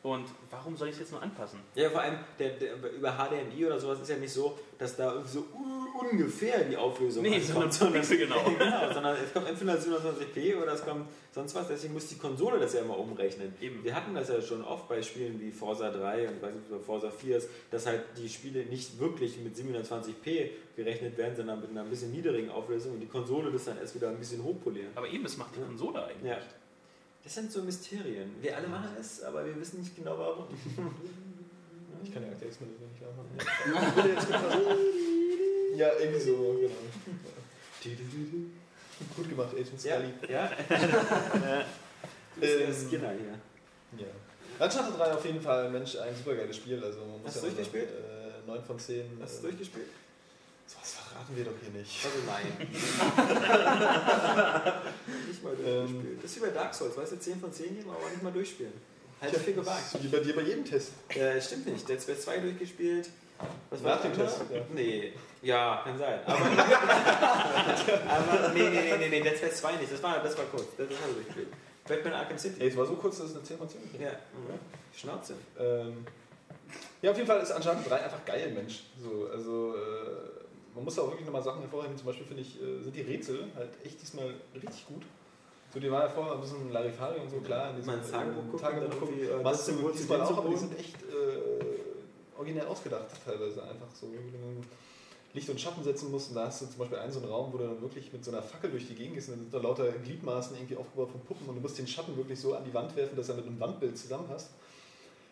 Und 0.00 0.26
warum 0.50 0.76
soll 0.76 0.88
ich 0.88 0.94
es 0.94 1.00
jetzt 1.00 1.10
nur 1.12 1.20
anpassen? 1.20 1.58
Ja, 1.74 1.90
vor 1.90 2.00
allem 2.00 2.18
der, 2.38 2.50
der, 2.50 2.74
über 2.96 3.10
HDMI 3.12 3.66
oder 3.66 3.80
sowas 3.80 4.00
ist 4.00 4.08
ja 4.08 4.16
nicht 4.16 4.32
so, 4.32 4.56
dass 4.78 4.94
da 4.94 5.10
irgendwie 5.12 5.32
so 5.32 5.40
un- 5.52 6.08
ungefähr 6.12 6.62
die 6.64 6.76
Auflösung 6.76 7.24
Nee, 7.24 7.34
ankommt, 7.34 7.74
sondern 7.74 8.00
pixelgenau. 8.00 8.36
genau, 8.58 8.92
sondern 8.92 9.16
es 9.16 9.32
kommt 9.32 9.48
entweder 9.48 9.74
720p 9.74 10.62
oder 10.62 10.72
es 10.74 10.84
kommt 10.84 11.06
sonst 11.32 11.52
was, 11.56 11.66
deswegen 11.66 11.94
muss 11.94 12.06
die 12.06 12.14
Konsole 12.16 12.60
das 12.60 12.74
ja 12.74 12.82
immer 12.82 12.96
umrechnen. 12.96 13.52
Eben. 13.60 13.82
Wir 13.82 13.92
hatten 13.96 14.14
das 14.14 14.28
ja 14.28 14.40
schon 14.40 14.62
oft 14.64 14.88
bei 14.88 15.02
Spielen 15.02 15.40
wie 15.40 15.50
Forza 15.50 15.90
3 15.90 16.28
und 16.28 16.36
ich 16.36 16.42
weiß 16.42 16.54
nicht, 16.54 16.70
ob 16.72 16.84
Forza 16.84 17.10
4 17.10 17.38
ist, 17.38 17.48
dass 17.72 17.86
halt 17.86 18.02
die 18.16 18.28
Spiele 18.28 18.66
nicht 18.66 19.00
wirklich 19.00 19.36
mit 19.38 19.56
720p 19.56 20.50
gerechnet 20.76 21.18
werden, 21.18 21.34
sondern 21.34 21.60
mit 21.60 21.70
einer 21.70 21.82
ein 21.82 21.90
bisschen 21.90 22.12
niedrigen 22.12 22.50
Auflösung 22.50 22.92
und 22.92 23.00
die 23.00 23.06
Konsole 23.08 23.50
das 23.50 23.64
dann 23.64 23.78
erst 23.78 23.96
wieder 23.96 24.10
ein 24.10 24.18
bisschen 24.18 24.44
hochpolieren. 24.44 24.90
Aber 24.94 25.08
eben, 25.08 25.24
es 25.24 25.36
macht 25.36 25.56
die 25.56 25.60
Konsole 25.60 26.04
eigentlich. 26.04 26.30
Ja. 26.30 26.38
Das 27.24 27.34
sind 27.34 27.52
so 27.52 27.62
Mysterien. 27.62 28.34
Wir 28.40 28.56
alle 28.56 28.68
machen 28.68 28.90
es, 28.98 29.22
aber 29.22 29.44
wir 29.44 29.58
wissen 29.60 29.80
nicht 29.80 29.94
genau 29.96 30.18
warum. 30.18 30.46
Ich 32.00 32.14
kann 32.14 32.22
ja 32.22 32.28
Akte 32.30 32.44
X 32.44 32.60
mit 32.60 32.70
nicht 32.80 33.02
nachmachen. 33.02 33.36
Ja, 35.76 35.88
irgendwie 35.98 36.20
so, 36.20 36.56
genau. 36.60 36.76
Gut 39.16 39.28
gemacht, 39.28 39.48
Agent 39.52 39.82
Ja, 39.84 39.96
Scully. 39.98 40.32
ja. 40.32 40.50
Ähm, 42.40 42.72
Skinner 42.72 43.10
hier. 43.10 43.34
Ja. 44.06 44.64
Uncharted 44.64 44.96
3 44.96 45.12
auf 45.12 45.24
jeden 45.24 45.40
Fall, 45.40 45.70
Mensch, 45.70 45.96
ein 45.96 46.14
super 46.14 46.36
geiles 46.36 46.54
Spiel. 46.54 46.80
Also 46.84 47.00
man 47.00 47.20
muss 47.22 47.34
Hast 47.34 47.42
ja 47.44 47.50
du 47.50 47.56
mal 47.56 47.64
sagen, 47.64 47.72
durchgespielt? 47.72 47.90
Äh, 47.90 48.46
9 48.46 48.62
von 48.64 48.78
10. 48.78 49.18
Hast 49.20 49.34
du 49.34 49.38
äh, 49.38 49.42
durchgespielt? 49.50 49.86
Sowas 50.68 50.92
verraten 50.92 51.34
wir 51.34 51.44
doch 51.44 51.54
hier 51.62 51.70
nicht. 51.80 52.04
Also 52.04 52.18
nein. 52.26 52.44
nicht 55.26 55.42
mal 55.42 55.54
Ähm. 55.54 55.64
durchgespielt. 55.64 56.18
Das 56.22 56.30
ist 56.30 56.36
wie 56.36 56.40
bei 56.40 56.50
Dark 56.50 56.74
Souls, 56.74 56.96
weißt 56.96 57.12
du, 57.12 57.18
10 57.18 57.40
von 57.40 57.50
10 57.52 57.74
geben, 57.76 57.90
aber 57.90 58.10
nicht 58.10 58.22
mal 58.22 58.32
durchspielen. 58.32 58.74
Halt 59.20 59.36
viel 59.38 59.54
gewagt. 59.54 59.90
So 59.90 60.02
Wie 60.02 60.08
bei 60.08 60.20
dir 60.20 60.36
bei 60.36 60.42
jedem 60.42 60.64
Test. 60.64 60.92
Äh, 61.08 61.40
stimmt 61.40 61.66
nicht. 61.66 61.88
Dead 61.88 62.00
Space 62.00 62.22
2 62.22 62.38
durchgespielt. 62.38 63.08
Was 63.70 63.80
Nach 63.82 63.94
das 63.94 64.02
dem? 64.02 64.12
Test, 64.12 64.40
ja. 64.52 64.60
Nee. 64.74 65.12
Ja, 65.42 65.80
kann 65.84 65.98
sein. 65.98 66.20
Aber, 66.26 66.38
aber 68.08 68.48
nee, 68.52 68.68
nee, 68.68 68.70
nee, 68.70 68.96
nee, 68.98 69.08
nee, 69.08 69.20
Dead 69.22 69.36
Space 69.38 69.56
2 69.56 69.76
nicht. 69.76 69.92
Das 69.92 70.02
war, 70.02 70.22
das 70.22 70.36
war 70.38 70.44
kurz. 70.46 70.66
Das, 70.76 70.86
ich 70.90 70.96
durchgespielt. 71.14 71.48
Batman 71.86 72.12
Arkham 72.12 72.38
City. 72.38 72.60
Ey, 72.60 72.68
es 72.68 72.76
war 72.76 72.86
so 72.86 72.94
kurz, 72.94 73.18
dass 73.18 73.30
es 73.30 73.34
eine 73.36 73.44
10 73.44 73.58
von 73.58 73.68
10 73.68 73.80
ist. 73.82 74.00
Ja. 74.00 74.10
Mhm. 74.10 74.58
Schnauze. 74.94 75.34
Ähm, 75.58 76.06
ja, 77.00 77.10
auf 77.10 77.16
jeden 77.16 77.26
Fall 77.28 77.40
ist 77.40 77.50
Uncharted 77.52 77.88
3 77.90 77.96
einfach 78.04 78.24
geil, 78.24 78.52
Mensch. 78.54 78.82
So, 79.02 79.28
also, 79.32 79.74
äh, 79.76 80.37
man 80.78 80.84
muss 80.84 80.94
da 80.94 81.02
auch 81.02 81.08
wirklich 81.08 81.26
nochmal 81.26 81.42
Sachen 81.42 81.60
hervorheben. 81.60 81.96
Zum 81.96 82.06
Beispiel 82.06 82.26
finde 82.26 82.42
ich, 82.42 82.62
äh, 82.62 82.82
sind 82.82 82.94
die 82.94 83.02
Rätsel 83.02 83.46
halt 83.56 83.70
echt 83.84 84.00
diesmal 84.00 84.32
richtig 84.54 84.86
gut. 84.86 85.02
So, 85.74 85.80
die 85.80 85.90
waren 85.90 86.02
ja 86.02 86.08
vorher 86.08 86.34
ein 86.34 86.40
bisschen 86.40 86.72
Larifari 86.72 87.20
und 87.20 87.28
so, 87.28 87.40
klar. 87.40 87.70
In 87.70 87.76
diesem, 87.76 88.00
Tagebuch 88.58 89.00
gucken, 89.00 89.20
äh, 89.20 89.42
das 89.42 89.66
du 89.66 89.72
Symbol 89.72 89.92
diesmal 89.92 90.20
auch, 90.22 90.38
aber 90.38 90.48
die 90.48 90.56
sind 90.56 90.78
echt 90.78 91.02
äh, 91.02 92.36
originell 92.36 92.66
ausgedacht 92.66 93.06
teilweise. 93.24 93.62
Einfach 93.62 93.88
so, 93.92 94.06
Licht 95.34 95.50
und 95.50 95.60
Schatten 95.60 95.82
setzen 95.82 96.10
musst. 96.10 96.30
Und 96.30 96.36
da 96.36 96.46
hast 96.46 96.62
du 96.62 96.66
zum 96.66 96.78
Beispiel 96.78 96.98
einen 96.98 97.12
so 97.12 97.20
einen 97.20 97.28
Raum, 97.28 97.52
wo 97.52 97.58
du 97.58 97.64
dann 97.64 97.82
wirklich 97.82 98.12
mit 98.12 98.24
so 98.24 98.30
einer 98.30 98.42
Fackel 98.42 98.70
durch 98.70 98.86
die 98.86 98.94
Gegend 98.94 99.14
gehst 99.14 99.28
und 99.28 99.34
dann 99.34 99.42
sind 99.42 99.54
da 99.54 99.58
lauter 99.58 99.90
Gliedmaßen 99.90 100.56
irgendwie 100.56 100.76
aufgebaut 100.76 101.10
von 101.10 101.20
Puppen 101.22 101.48
und 101.48 101.56
du 101.56 101.60
musst 101.60 101.76
den 101.76 101.86
Schatten 101.86 102.16
wirklich 102.16 102.40
so 102.40 102.54
an 102.54 102.64
die 102.64 102.72
Wand 102.72 102.94
werfen, 102.96 103.16
dass 103.16 103.28
er 103.28 103.34
mit 103.34 103.46
einem 103.46 103.58
Wandbild 103.58 103.98
zusammenpasst. 103.98 104.50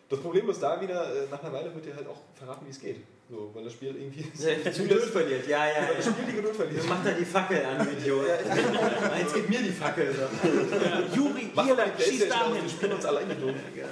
Das 0.09 0.19
Problem 0.21 0.49
ist 0.49 0.61
da 0.63 0.79
wieder, 0.79 1.13
äh, 1.13 1.27
nach 1.29 1.43
einer 1.43 1.53
Weile 1.53 1.75
wird 1.75 1.85
dir 1.85 1.95
halt 1.95 2.07
auch 2.07 2.21
verraten, 2.33 2.65
wie 2.65 2.69
es 2.71 2.79
geht. 2.79 2.97
So, 3.29 3.51
weil 3.53 3.65
das 3.65 3.73
Spiel 3.73 3.93
irgendwie 3.93 4.23
Die 4.23 4.83
Geduld 4.83 5.03
verliert. 5.03 5.47
Ja, 5.47 5.67
ja, 5.67 5.85
weil 5.85 5.95
das 5.95 6.05
ja. 6.05 6.11
Spiel 6.13 6.25
die 6.27 6.35
Geduld 6.37 6.55
verliert. 6.55 6.77
Jetzt 6.77 6.89
macht 6.89 7.05
er 7.05 7.13
die 7.13 7.25
Fackel 7.25 7.65
an, 7.65 7.85
du 7.85 7.91
Idiot. 7.91 8.25
Jetzt 9.19 9.33
gibt 9.33 9.49
mir 9.49 9.59
die 9.59 9.71
Fackel. 9.71 10.15
So. 10.15 11.15
Juri, 11.15 11.51
Mach 11.53 11.65
die 11.65 12.03
schieß 12.03 12.23
aus, 12.23 12.29
dahin. 12.29 12.63
wir 12.63 12.69
spielen 12.69 12.93
uns 12.93 13.05
alleine 13.05 13.35
dumm. 13.35 13.55
Genau. 13.75 13.87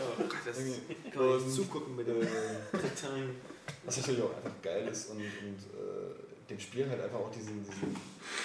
Das 0.46 0.58
Irgendwie. 0.58 1.10
kann 1.12 1.28
man 1.28 1.50
zugucken 1.50 1.96
mit 1.98 2.08
dem 2.08 2.22
Kretin. 2.22 3.36
Was 3.84 3.98
natürlich 3.98 4.22
auch 4.22 4.36
einfach 4.38 4.62
geil 4.62 4.88
ist 4.90 5.10
und, 5.10 5.18
und 5.18 5.24
äh, 5.24 6.50
dem 6.50 6.60
Spiel 6.60 6.90
halt 6.90 7.04
einfach 7.04 7.20
auch 7.20 7.32
diesen, 7.32 7.64
diesen, 7.66 7.96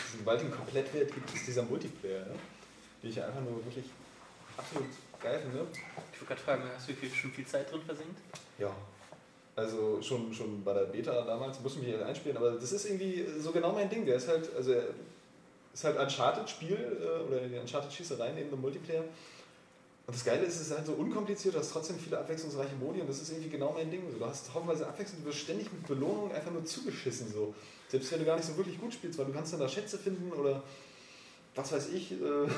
diesen 0.09 0.21
gewaltigen 0.21 0.51
Komplettwert 0.51 1.15
gibt, 1.15 1.35
ist 1.35 1.47
dieser 1.47 1.63
Multiplayer, 1.63 2.21
ja? 2.21 2.35
den 3.03 3.11
ich 3.11 3.17
ja 3.17 3.27
einfach 3.27 3.43
nur 3.43 3.65
wirklich 3.65 3.87
absolut 4.57 4.89
geil 5.21 5.41
finde. 5.41 5.67
Ich 6.13 6.21
wollte 6.21 6.27
gerade 6.27 6.41
fragen, 6.41 6.63
hast 6.75 6.89
du 6.89 6.93
viel, 6.95 7.11
schon 7.11 7.31
viel 7.31 7.47
Zeit 7.47 7.71
drin 7.71 7.83
versenkt? 7.83 8.21
Ja. 8.59 8.75
Also 9.57 10.01
schon, 10.01 10.33
schon 10.33 10.63
bei 10.65 10.73
der 10.73 10.87
Beta 10.87 11.23
damals, 11.23 11.61
musste 11.61 11.81
mich 11.81 11.93
halt 11.93 12.03
einspielen, 12.03 12.37
aber 12.37 12.53
das 12.53 12.73
ist 12.73 12.87
irgendwie 12.87 13.27
so 13.39 13.53
genau 13.53 13.73
mein 13.73 13.91
Ding. 13.91 14.07
Der 14.07 14.17
ist 14.17 14.29
halt, 14.29 14.49
also 14.57 14.75
ist 15.73 15.85
halt 15.85 15.99
Uncharted-Spiel 15.99 16.99
äh, 17.01 17.29
oder 17.29 17.41
die 17.41 17.59
Uncharted-Schießerei 17.59 18.33
neben 18.33 18.51
dem 18.51 18.61
Multiplayer. 18.61 19.05
Und 20.07 20.17
das 20.17 20.25
Geile 20.25 20.45
ist, 20.45 20.57
es 20.57 20.63
ist 20.63 20.77
halt 20.77 20.87
so 20.87 20.93
unkompliziert, 20.93 21.55
du 21.55 21.59
hast 21.59 21.73
trotzdem 21.73 21.99
viele 21.99 22.19
abwechslungsreiche 22.19 22.75
Modi 22.81 23.01
und 23.01 23.09
das 23.09 23.23
ist 23.23 23.31
irgendwie 23.31 23.51
genau 23.51 23.73
mein 23.73 23.91
Ding. 23.91 24.03
Du 24.19 24.25
hast 24.25 24.53
haufenweise 24.53 24.87
Abwechslung, 24.87 25.21
du 25.23 25.29
wirst 25.29 25.39
ständig 25.39 25.73
mit 25.73 25.87
Belohnungen 25.87 26.33
einfach 26.33 26.51
nur 26.51 26.65
zugeschissen. 26.65 27.33
So. 27.33 27.55
Selbst 27.89 28.11
wenn 28.11 28.21
du 28.21 28.25
gar 28.25 28.37
nicht 28.37 28.47
so 28.47 28.57
wirklich 28.57 28.81
gut 28.81 28.93
spielst, 28.93 29.19
weil 29.19 29.27
du 29.27 29.33
kannst 29.33 29.53
dann 29.53 29.61
da 29.61 29.69
Schätze 29.69 29.99
finden 29.99 30.33
oder 30.33 30.63
was 31.55 31.71
weiß 31.71 31.91
ich. 31.91 32.13
Äh, 32.13 32.49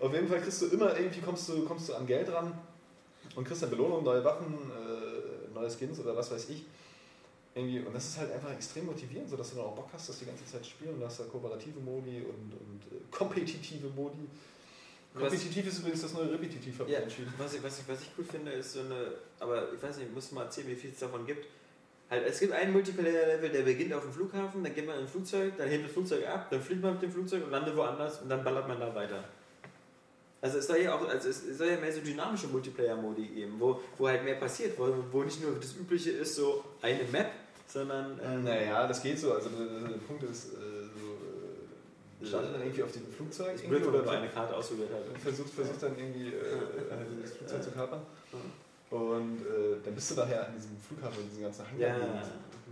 auf 0.00 0.12
jeden 0.12 0.28
Fall 0.28 0.40
kriegst 0.40 0.62
du 0.62 0.66
immer 0.66 0.96
irgendwie, 0.98 1.20
kommst 1.20 1.48
du, 1.48 1.64
kommst 1.64 1.88
du 1.88 1.94
an 1.94 2.06
Geld 2.06 2.32
ran 2.32 2.52
und 3.34 3.44
kriegst 3.44 3.62
dann 3.62 3.70
Belohnungen, 3.70 4.04
neue 4.04 4.24
Waffen, 4.24 4.54
äh, 4.70 5.54
neue 5.54 5.70
Skins 5.70 5.98
oder 6.00 6.16
was 6.16 6.30
weiß 6.30 6.50
ich. 6.50 6.64
Irgendwie, 7.54 7.80
und 7.80 7.92
das 7.94 8.06
ist 8.08 8.18
halt 8.18 8.32
einfach 8.32 8.52
extrem 8.52 8.86
motivierend, 8.86 9.28
sodass 9.28 9.50
du 9.50 9.56
dann 9.56 9.64
auch 9.66 9.74
Bock 9.74 9.88
hast, 9.92 10.08
das 10.08 10.18
die 10.18 10.26
ganze 10.26 10.44
Zeit 10.46 10.62
zu 10.64 10.70
spielen. 10.70 10.94
Und 10.94 11.00
du 11.00 11.06
hast 11.06 11.18
da 11.20 11.24
kooperative 11.24 11.80
Modi 11.80 12.18
und, 12.18 12.52
und 12.52 12.82
äh, 12.92 13.00
kompetitive 13.10 13.88
Modi. 13.88 14.28
Kompetitiv 15.14 15.66
ist 15.66 15.78
übrigens 15.80 16.02
das 16.02 16.12
neue 16.12 16.30
Repetitiv, 16.32 16.78
habe 16.78 16.90
Ja, 16.90 16.98
ich 16.98 17.04
entschieden. 17.04 17.32
was 17.38 17.54
ich, 17.54 17.62
was, 17.62 17.80
ich, 17.80 17.88
was 17.88 18.00
ich 18.02 18.10
cool 18.16 18.24
finde, 18.24 18.52
ist 18.52 18.74
so 18.74 18.80
eine, 18.80 19.12
aber 19.40 19.72
ich 19.72 19.82
weiß 19.82 19.96
nicht, 19.96 20.08
ich 20.08 20.14
muss 20.14 20.30
mal 20.32 20.44
erzählen, 20.44 20.68
wie 20.68 20.76
viel 20.76 20.90
es 20.90 20.98
davon 20.98 21.26
gibt. 21.26 21.46
Halt, 22.10 22.24
es 22.26 22.38
gibt 22.38 22.52
einen 22.52 22.72
Multiplayer-Level, 22.72 23.50
der 23.50 23.62
beginnt 23.62 23.92
auf 23.92 24.02
dem 24.02 24.12
Flughafen, 24.12 24.62
dann 24.62 24.74
geht 24.74 24.86
man 24.86 24.96
in 24.96 25.02
ein 25.02 25.08
Flugzeug, 25.08 25.54
dann 25.58 25.68
hebt 25.68 25.84
das 25.84 25.92
Flugzeug 25.92 26.26
ab, 26.26 26.48
dann 26.50 26.62
fliegt 26.62 26.82
man 26.82 26.92
mit 26.94 27.02
dem 27.02 27.12
Flugzeug 27.12 27.44
und 27.44 27.50
landet 27.50 27.74
woanders 27.76 28.22
und 28.22 28.28
dann 28.28 28.44
ballert 28.44 28.68
man 28.68 28.78
da 28.78 28.94
weiter. 28.94 29.24
Also 30.40 30.58
es 30.58 30.66
soll 30.68 30.78
ja 30.78 30.94
auch, 30.94 31.08
also 31.08 31.28
es 31.28 31.58
soll 31.58 31.68
ja 31.68 31.76
mehr 31.78 31.92
so 31.92 32.00
dynamische 32.00 32.46
Multiplayer-Modi 32.46 33.26
geben, 33.26 33.54
wo, 33.58 33.80
wo 33.96 34.06
halt 34.06 34.22
mehr 34.22 34.36
passiert, 34.36 34.78
wo, 34.78 34.86
wo 35.10 35.22
nicht 35.24 35.42
nur 35.42 35.56
das 35.56 35.74
Übliche 35.74 36.10
ist, 36.10 36.36
so 36.36 36.64
eine 36.80 37.02
Map, 37.10 37.32
sondern 37.66 38.18
ähm, 38.24 38.44
Naja, 38.44 38.86
das 38.86 39.02
geht 39.02 39.18
so. 39.18 39.32
Also 39.32 39.48
der, 39.48 39.88
der 39.88 39.98
Punkt 39.98 40.22
ist, 40.22 40.52
äh, 40.52 40.56
so, 42.20 42.24
äh, 42.24 42.26
startet 42.28 42.54
dann 42.54 42.62
irgendwie 42.62 42.82
auf 42.84 42.92
dem 42.92 43.06
Flugzeug 43.12 43.56
irgendwie 43.56 43.66
blöd, 43.66 43.86
oder 43.88 44.10
eine 44.12 44.28
Karte 44.28 44.54
ausgewählt 44.54 44.90
hat. 44.92 45.20
versucht, 45.20 45.50
versucht 45.50 45.82
dann 45.82 45.98
irgendwie 45.98 46.28
äh, 46.28 46.90
halt 46.90 47.06
das 47.22 47.32
Flugzeug 47.32 47.62
zu 47.64 47.70
kapern. 47.72 48.00
Und 48.90 49.40
äh, 49.42 49.76
dann 49.84 49.94
bist 49.94 50.10
du 50.12 50.14
nachher 50.14 50.46
an 50.46 50.54
diesem 50.54 50.76
Flughafen, 50.78 51.22
in 51.24 51.28
diesem 51.28 51.42
ganzen 51.42 51.64
Ja, 51.78 51.92
Hangar. 51.94 52.22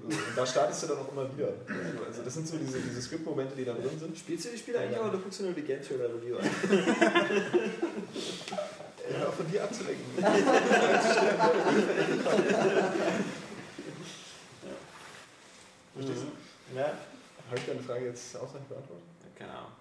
Und 0.03 0.15
da 0.37 0.47
startest 0.47 0.83
du 0.83 0.87
dann 0.89 0.99
auch 0.99 1.11
immer 1.11 1.29
wieder. 1.37 1.53
Also 2.07 2.23
das 2.23 2.35
sind 2.35 2.47
so 2.47 2.57
diese, 2.57 2.79
diese 2.81 3.03
Skriptmomente, 3.03 3.57
die 3.57 3.65
da 3.65 3.73
drin 3.73 3.99
sind. 3.99 4.17
Spielst 4.17 4.45
du 4.47 4.51
die 4.51 4.59
Spiele 4.59 4.79
eigentlich 4.79 4.99
auch 4.99 5.09
oder 5.09 5.19
guckst 5.19 5.41
du 5.41 5.45
nur 5.45 5.53
die 5.53 5.63
Game 5.63 5.83
Trailer 5.83 6.09
Review 6.15 6.37
an? 6.37 6.45
Ja, 9.09 9.29
auch 9.29 9.33
von 9.35 9.51
dir 9.51 9.63
abzulenken. 9.63 10.05
Verstehst 15.95 16.23
du? 16.23 16.77
Ja. 16.77 16.87
Habe 17.49 17.59
ich 17.59 17.67
deine 17.67 17.81
Frage 17.81 18.07
jetzt 18.07 18.37
ausreichend 18.37 18.69
beantwortet? 18.69 19.05
Keine 19.39 19.53
Ahnung. 19.53 19.73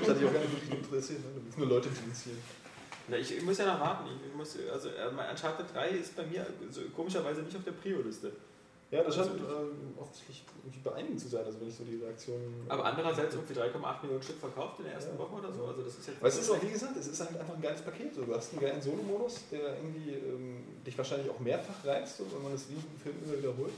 Das 0.00 0.10
hat 0.10 0.20
dich 0.20 0.26
auch 0.28 0.32
gar 0.32 0.40
nicht 0.40 0.52
wirklich 0.52 0.78
interessiert. 0.78 1.20
Ne? 1.20 1.26
Du 1.34 1.44
willst 1.44 1.58
nur 1.58 1.68
Leute 1.68 1.88
interessieren. 1.88 2.38
Na, 3.08 3.16
ich, 3.16 3.36
ich 3.36 3.42
muss 3.42 3.58
ja 3.58 3.66
noch 3.66 3.80
warten. 3.80 4.10
Ich 4.26 4.34
muss, 4.34 4.56
also, 4.70 4.90
äh, 4.90 5.10
mein 5.10 5.30
Uncharted 5.30 5.66
3 5.74 5.88
ist 5.88 6.14
bei 6.14 6.26
mir 6.26 6.46
so, 6.70 6.82
komischerweise 6.94 7.42
nicht 7.42 7.56
auf 7.56 7.64
der 7.64 7.72
Prio-Liste. 7.72 8.32
Ja, 8.92 9.02
das 9.02 9.16
scheint 9.16 9.30
ähm, 9.40 9.96
offensichtlich 9.98 10.44
irgendwie 10.62 10.80
bei 10.84 10.92
einigen 10.92 11.16
zu 11.16 11.26
sein, 11.26 11.42
also 11.46 11.58
wenn 11.58 11.68
ich 11.68 11.74
so 11.74 11.82
die 11.82 11.96
Reaktionen. 11.96 12.66
Aber 12.68 12.84
andererseits 12.84 13.34
irgendwie 13.34 13.54
3,8 13.54 14.02
Millionen 14.02 14.22
Stück 14.22 14.36
verkauft 14.38 14.80
in 14.80 14.84
der 14.84 14.94
ersten 14.94 15.14
Ja. 15.14 15.18
Woche 15.18 15.34
oder 15.36 15.50
so. 15.50 15.64
Also 15.64 15.80
das 15.82 15.96
ist 15.96 16.06
jetzt 16.08 16.18
Aber 16.20 16.28
es 16.28 16.36
ist 16.38 16.50
auch, 16.50 16.62
wie 16.62 16.68
gesagt, 16.70 16.96
es 16.98 17.06
ist 17.08 17.20
halt 17.20 17.40
einfach 17.40 17.54
ein 17.54 17.62
geiles 17.62 17.80
Paket. 17.80 18.14
So, 18.14 18.22
du 18.24 18.34
hast 18.34 18.52
einen 18.52 18.60
geilen 18.60 18.82
Solo-Modus, 18.82 19.48
der 19.50 19.78
irgendwie 19.78 20.10
ähm, 20.12 20.62
dich 20.86 20.96
wahrscheinlich 20.98 21.30
auch 21.30 21.40
mehrfach 21.40 21.82
reizt, 21.86 22.18
so, 22.18 22.26
wenn 22.34 22.42
man 22.42 22.52
das 22.52 22.68
wie 22.68 22.74
im 22.74 23.00
Film 23.02 23.16
immer 23.24 23.38
wiederholt. 23.38 23.72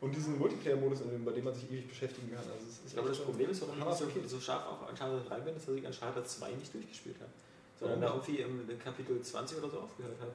Und 0.00 0.14
diesen 0.14 0.38
Multiplayer-Modus, 0.38 1.00
in 1.00 1.10
dem- 1.10 1.24
bei 1.24 1.32
dem 1.32 1.42
man 1.42 1.52
sich 1.54 1.66
ewig 1.68 1.88
beschäftigen 1.88 2.30
kann. 2.30 2.38
Also 2.38 2.54
aber 3.00 3.10
echt 3.10 3.18
das 3.18 3.24
Problem 3.26 3.50
ist, 3.50 3.60
warum 3.62 3.74
ich 3.90 3.98
so, 3.98 4.36
so 4.36 4.40
scharf 4.40 4.62
auf 4.70 4.88
Uncharted 4.88 5.28
3 5.28 5.40
bin, 5.40 5.56
ist, 5.56 5.66
dass 5.66 5.74
ich 5.74 5.84
Uncharted 5.84 6.28
2 6.28 6.50
nicht 6.52 6.72
durchgespielt 6.72 7.16
habe. 7.18 7.32
Sondern 7.80 8.00
da 8.00 8.06
Warum 8.14 8.20
irgendwie 8.22 8.42
im 8.72 8.78
Kapitel 8.78 9.20
20 9.20 9.58
oder 9.58 9.70
so 9.70 9.80
aufgehört 9.80 10.14
habe. 10.20 10.30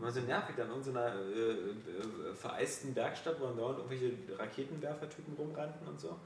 Da 0.00 0.06
war 0.06 0.12
so 0.12 0.20
nervig, 0.20 0.56
dann 0.56 0.66
in 0.68 0.72
irgendeiner 0.76 1.14
äh, 1.14 1.50
äh, 1.50 2.34
vereisten 2.34 2.94
Werkstatt, 2.96 3.36
wo 3.40 3.46
dann 3.46 3.56
dauernd 3.56 3.78
irgendwelche 3.78 4.12
Raketenwerfertypen 4.38 5.34
rumrannten 5.38 5.86
und 5.86 6.00
so. 6.00 6.16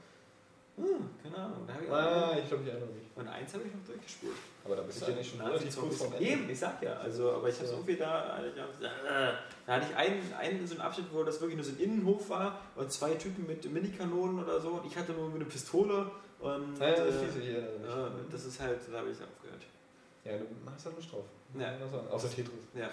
Hm, 0.77 1.09
keine 1.23 1.37
Ahnung. 1.37 1.67
Ich 1.81 1.89
Ah, 1.89 2.35
ich 2.37 2.47
glaube, 2.49 2.63
ich 2.63 2.69
erinnere 2.69 2.89
mich. 2.89 3.03
und 3.15 3.27
eins 3.29 3.53
habe 3.53 3.63
ich 3.63 3.73
noch 3.73 3.85
durchgespielt. 3.85 4.33
Aber 4.65 4.75
da 4.75 4.81
bist 4.81 5.01
du 5.01 5.09
ja 5.11 5.15
nicht 5.17 5.31
schon 5.31 5.39
relativ 5.39 5.77
kurz 5.77 5.95
vorm 5.97 6.13
Ende. 6.13 6.25
Eben, 6.25 6.49
ich 6.49 6.59
sag 6.59 6.81
ja. 6.83 6.93
Also, 6.97 7.31
aber 7.31 7.47
ich 7.47 7.55
habe 7.55 7.67
Ja. 7.67 7.71
irgendwie 7.73 7.95
da, 7.95 8.39
da 9.65 9.73
hatte 9.73 9.85
ich 9.89 9.95
einen, 9.95 10.33
einen 10.33 10.67
so 10.67 10.73
einen 10.73 10.81
Abschnitt, 10.81 11.05
wo 11.13 11.23
das 11.23 11.39
wirklich 11.39 11.55
nur 11.55 11.63
so 11.65 11.71
ein 11.71 11.79
Innenhof 11.79 12.29
war 12.29 12.59
und 12.75 12.91
zwei 12.91 13.13
Typen 13.15 13.47
mit 13.47 13.71
Minikanonen 13.71 14.43
oder 14.43 14.59
so 14.59 14.69
und 14.71 14.85
ich 14.85 14.97
hatte 14.97 15.13
nur 15.13 15.33
eine 15.33 15.45
Pistole 15.45 16.11
und 16.39 16.77
Ja, 16.77 16.91
das, 16.91 16.99
äh, 17.21 17.25
ist, 17.25 17.37
ich 17.37 17.45
ja, 17.53 18.09
das 18.29 18.45
ist 18.45 18.59
halt, 18.59 18.79
da 18.91 18.97
habe 18.99 19.09
ich 19.09 19.17
aufgehört. 19.17 19.61
ja, 20.25 20.37
du 20.37 20.45
hast 20.73 20.85
halt 20.85 20.95
Lust 20.97 21.09
drauf. 21.13 21.23
Ja. 21.57 21.71
Man. 21.79 22.07
Außer 22.11 22.29
Tetris. 22.29 22.53
Ja. 22.73 22.89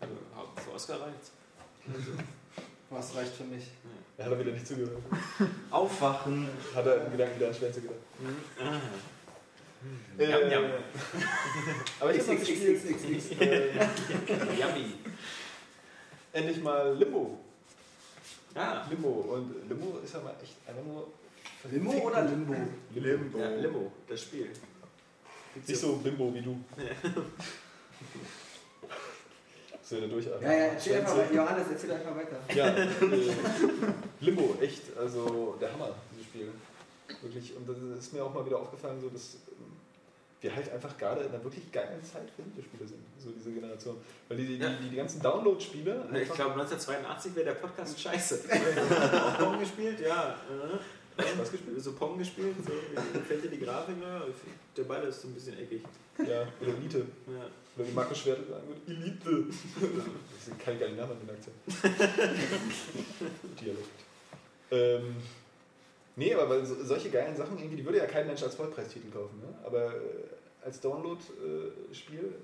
Also, 0.00 0.14
für 0.64 0.72
Oscar 0.74 1.00
reicht's. 1.00 1.32
Was 2.90 3.14
reicht 3.14 3.32
für 3.32 3.44
mich? 3.44 3.64
Er 4.18 4.26
hat 4.26 4.32
er 4.32 4.38
wieder 4.40 4.52
nicht 4.52 4.66
zugehört. 4.66 4.98
Aufwachen. 5.70 6.48
Hat 6.74 6.86
er 6.86 7.06
im 7.06 7.12
Gedanken 7.12 7.36
wieder 7.36 7.48
an 7.48 7.54
Schwänze 7.54 7.80
gedacht. 7.80 7.96
Ah. 8.60 8.80
Äh, 10.18 10.30
Yum, 10.30 10.50
yum. 10.52 10.70
Aber 11.98 12.14
ich 12.14 12.20
habe. 12.20 12.36
XXXXX. 12.36 13.30
Yummy. 14.60 14.94
endlich 16.32 16.62
mal 16.62 16.94
Limbo. 16.96 17.38
Ah, 18.54 18.86
Limbo. 18.88 19.08
Und 19.08 19.68
Limbo 19.68 19.98
ist 20.04 20.14
ja 20.14 20.20
mal 20.20 20.34
echt 20.42 20.56
einfach 20.68 20.84
nur. 20.84 21.08
Limo 21.70 21.92
oder 21.92 22.22
Limbo? 22.24 22.54
Limbo. 22.94 23.38
ja, 23.38 23.48
Limo, 23.56 23.92
das 24.08 24.20
Spiel. 24.22 24.50
Nicht 25.66 25.80
so 25.80 25.96
Bimbo 25.96 26.32
wie 26.34 26.42
du. 26.42 26.58
So 29.92 29.98
eine 29.98 30.08
Durchatmen. 30.08 30.42
Ja, 30.42 30.56
ja, 30.56 30.64
erzähl 30.72 30.96
einfach 31.00 31.18
weiter. 31.18 31.34
Johannes, 31.34 31.66
erzähl 31.70 31.92
einfach 31.92 32.16
weiter. 32.16 32.40
Ja, 32.54 32.68
äh, 32.78 32.88
Limbo, 34.20 34.56
echt, 34.58 34.96
also 34.96 35.54
der 35.60 35.70
Hammer, 35.70 35.90
dieses 36.10 36.24
Spiel. 36.28 36.48
Wirklich, 37.20 37.54
und 37.54 37.68
das 37.68 37.76
ist 37.98 38.14
mir 38.14 38.24
auch 38.24 38.32
mal 38.32 38.46
wieder 38.46 38.58
aufgefallen, 38.58 38.98
so 39.02 39.10
dass 39.10 39.34
ähm, 39.48 39.76
wir 40.40 40.56
halt 40.56 40.72
einfach 40.72 40.96
gerade 40.96 41.20
in 41.24 41.28
einer 41.28 41.44
wirklich 41.44 41.70
geilen 41.70 42.02
Zeit 42.02 42.30
für 42.34 42.42
Videospiele 42.42 42.88
sind, 42.88 43.00
so 43.22 43.32
diese 43.32 43.50
Generation. 43.52 43.96
Weil 44.28 44.38
die, 44.38 44.46
die, 44.46 44.56
Ja. 44.56 44.70
die, 44.82 44.88
die 44.88 44.96
ganzen 44.96 45.20
Download-Spiele. 45.20 46.08
Ich 46.22 46.30
glaube, 46.30 46.52
1982 46.52 47.34
wäre 47.34 47.44
der 47.44 47.54
Podcast 47.56 48.00
scheiße. 48.00 48.44
Auch 48.48 49.38
Pong 49.38 49.58
gespielt, 49.60 50.00
ja. 50.00 50.36
Äh, 51.18 51.22
Was 51.38 51.50
gespielt? 51.50 51.82
So 51.82 51.92
Pong 51.92 52.16
gespielt, 52.16 52.56
so. 52.64 52.72
Wie 52.72 53.18
gefällt 53.18 53.44
dir 53.44 53.50
die 53.50 53.60
Grafik? 53.60 53.96
Ich 53.98 54.36
find, 54.36 54.54
der 54.74 54.84
Ball 54.84 55.02
ist 55.02 55.20
so 55.20 55.28
ein 55.28 55.34
bisschen 55.34 55.58
eckig. 55.58 55.82
Ja, 56.16 56.48
oder 56.62 56.78
Elite. 56.78 57.04
Ja. 57.26 57.44
Oder 57.76 57.88
wie 57.88 57.92
Markus 57.92 58.18
Schwertel 58.18 58.46
sagen 58.46 58.68
würde, 58.68 58.80
Elite. 58.86 59.46
Das 60.44 60.48
ist 60.48 60.58
kein 60.58 60.78
geiler 60.78 60.96
Name 60.96 61.12
an 61.12 61.20
den 61.20 61.30
Akzent. 61.30 61.56
Dialekt. 63.60 63.88
Ähm, 64.70 65.16
nee, 66.16 66.34
aber 66.34 66.50
weil 66.50 66.66
so, 66.66 66.82
solche 66.82 67.10
geilen 67.10 67.36
Sachen, 67.36 67.56
irgendwie, 67.56 67.76
die 67.76 67.84
würde 67.84 67.98
ja 67.98 68.06
kein 68.06 68.26
Mensch 68.26 68.42
als 68.42 68.56
Vollpreistitel 68.56 69.10
kaufen. 69.10 69.40
Ne? 69.40 69.54
Aber 69.64 69.94
äh, 69.94 70.64
als 70.64 70.80
Download-Spiel 70.80 72.34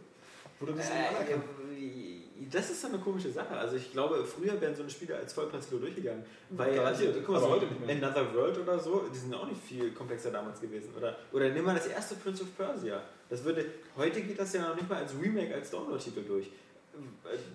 wurde 0.61 0.73
das 0.75 0.91
irgendwie 0.91 1.09
anerkannt. 1.09 1.45
Äh, 1.73 2.18
das 2.51 2.71
ist 2.71 2.81
so 2.81 2.89
eine 2.89 2.99
komische 2.99 3.31
Sache. 3.31 3.57
Also 3.57 3.77
ich 3.77 3.93
glaube, 3.93 4.25
früher 4.25 4.61
wären 4.61 4.75
so 4.75 4.83
eine 4.83 4.91
Spiele 4.91 5.17
als 5.17 5.33
Vollpreis-Titel 5.33 5.81
durchgegangen. 5.81 6.25
Weil, 6.51 6.79
also, 6.79 7.05
Garantiert, 7.05 7.27
guck 7.27 7.35
mal, 7.35 7.41
so 7.41 7.49
heute 7.51 7.67
nicht 7.67 7.87
mehr. 7.87 7.97
Another 7.97 8.35
World 8.35 8.59
oder 8.59 8.79
so, 8.79 9.05
die 9.13 9.19
sind 9.19 9.35
auch 9.35 9.47
nicht 9.47 9.61
viel 9.61 9.93
komplexer 9.93 10.31
damals 10.31 10.61
gewesen. 10.61 10.91
Oder, 10.97 11.17
oder 11.33 11.49
nimm 11.49 11.65
mal 11.65 11.75
das 11.75 11.89
erste 11.89 12.15
Prince 12.15 12.43
of 12.43 12.57
Persia. 12.57 13.03
Das 13.29 13.43
würde, 13.45 13.65
heute 13.97 14.23
geht 14.23 14.39
das 14.39 14.53
ja 14.53 14.69
noch 14.69 14.77
nicht 14.77 14.89
mal 14.89 15.03
als 15.03 15.13
Remake, 15.21 15.55
als 15.55 15.71
Download-Titel 15.71 16.23
durch. 16.23 16.51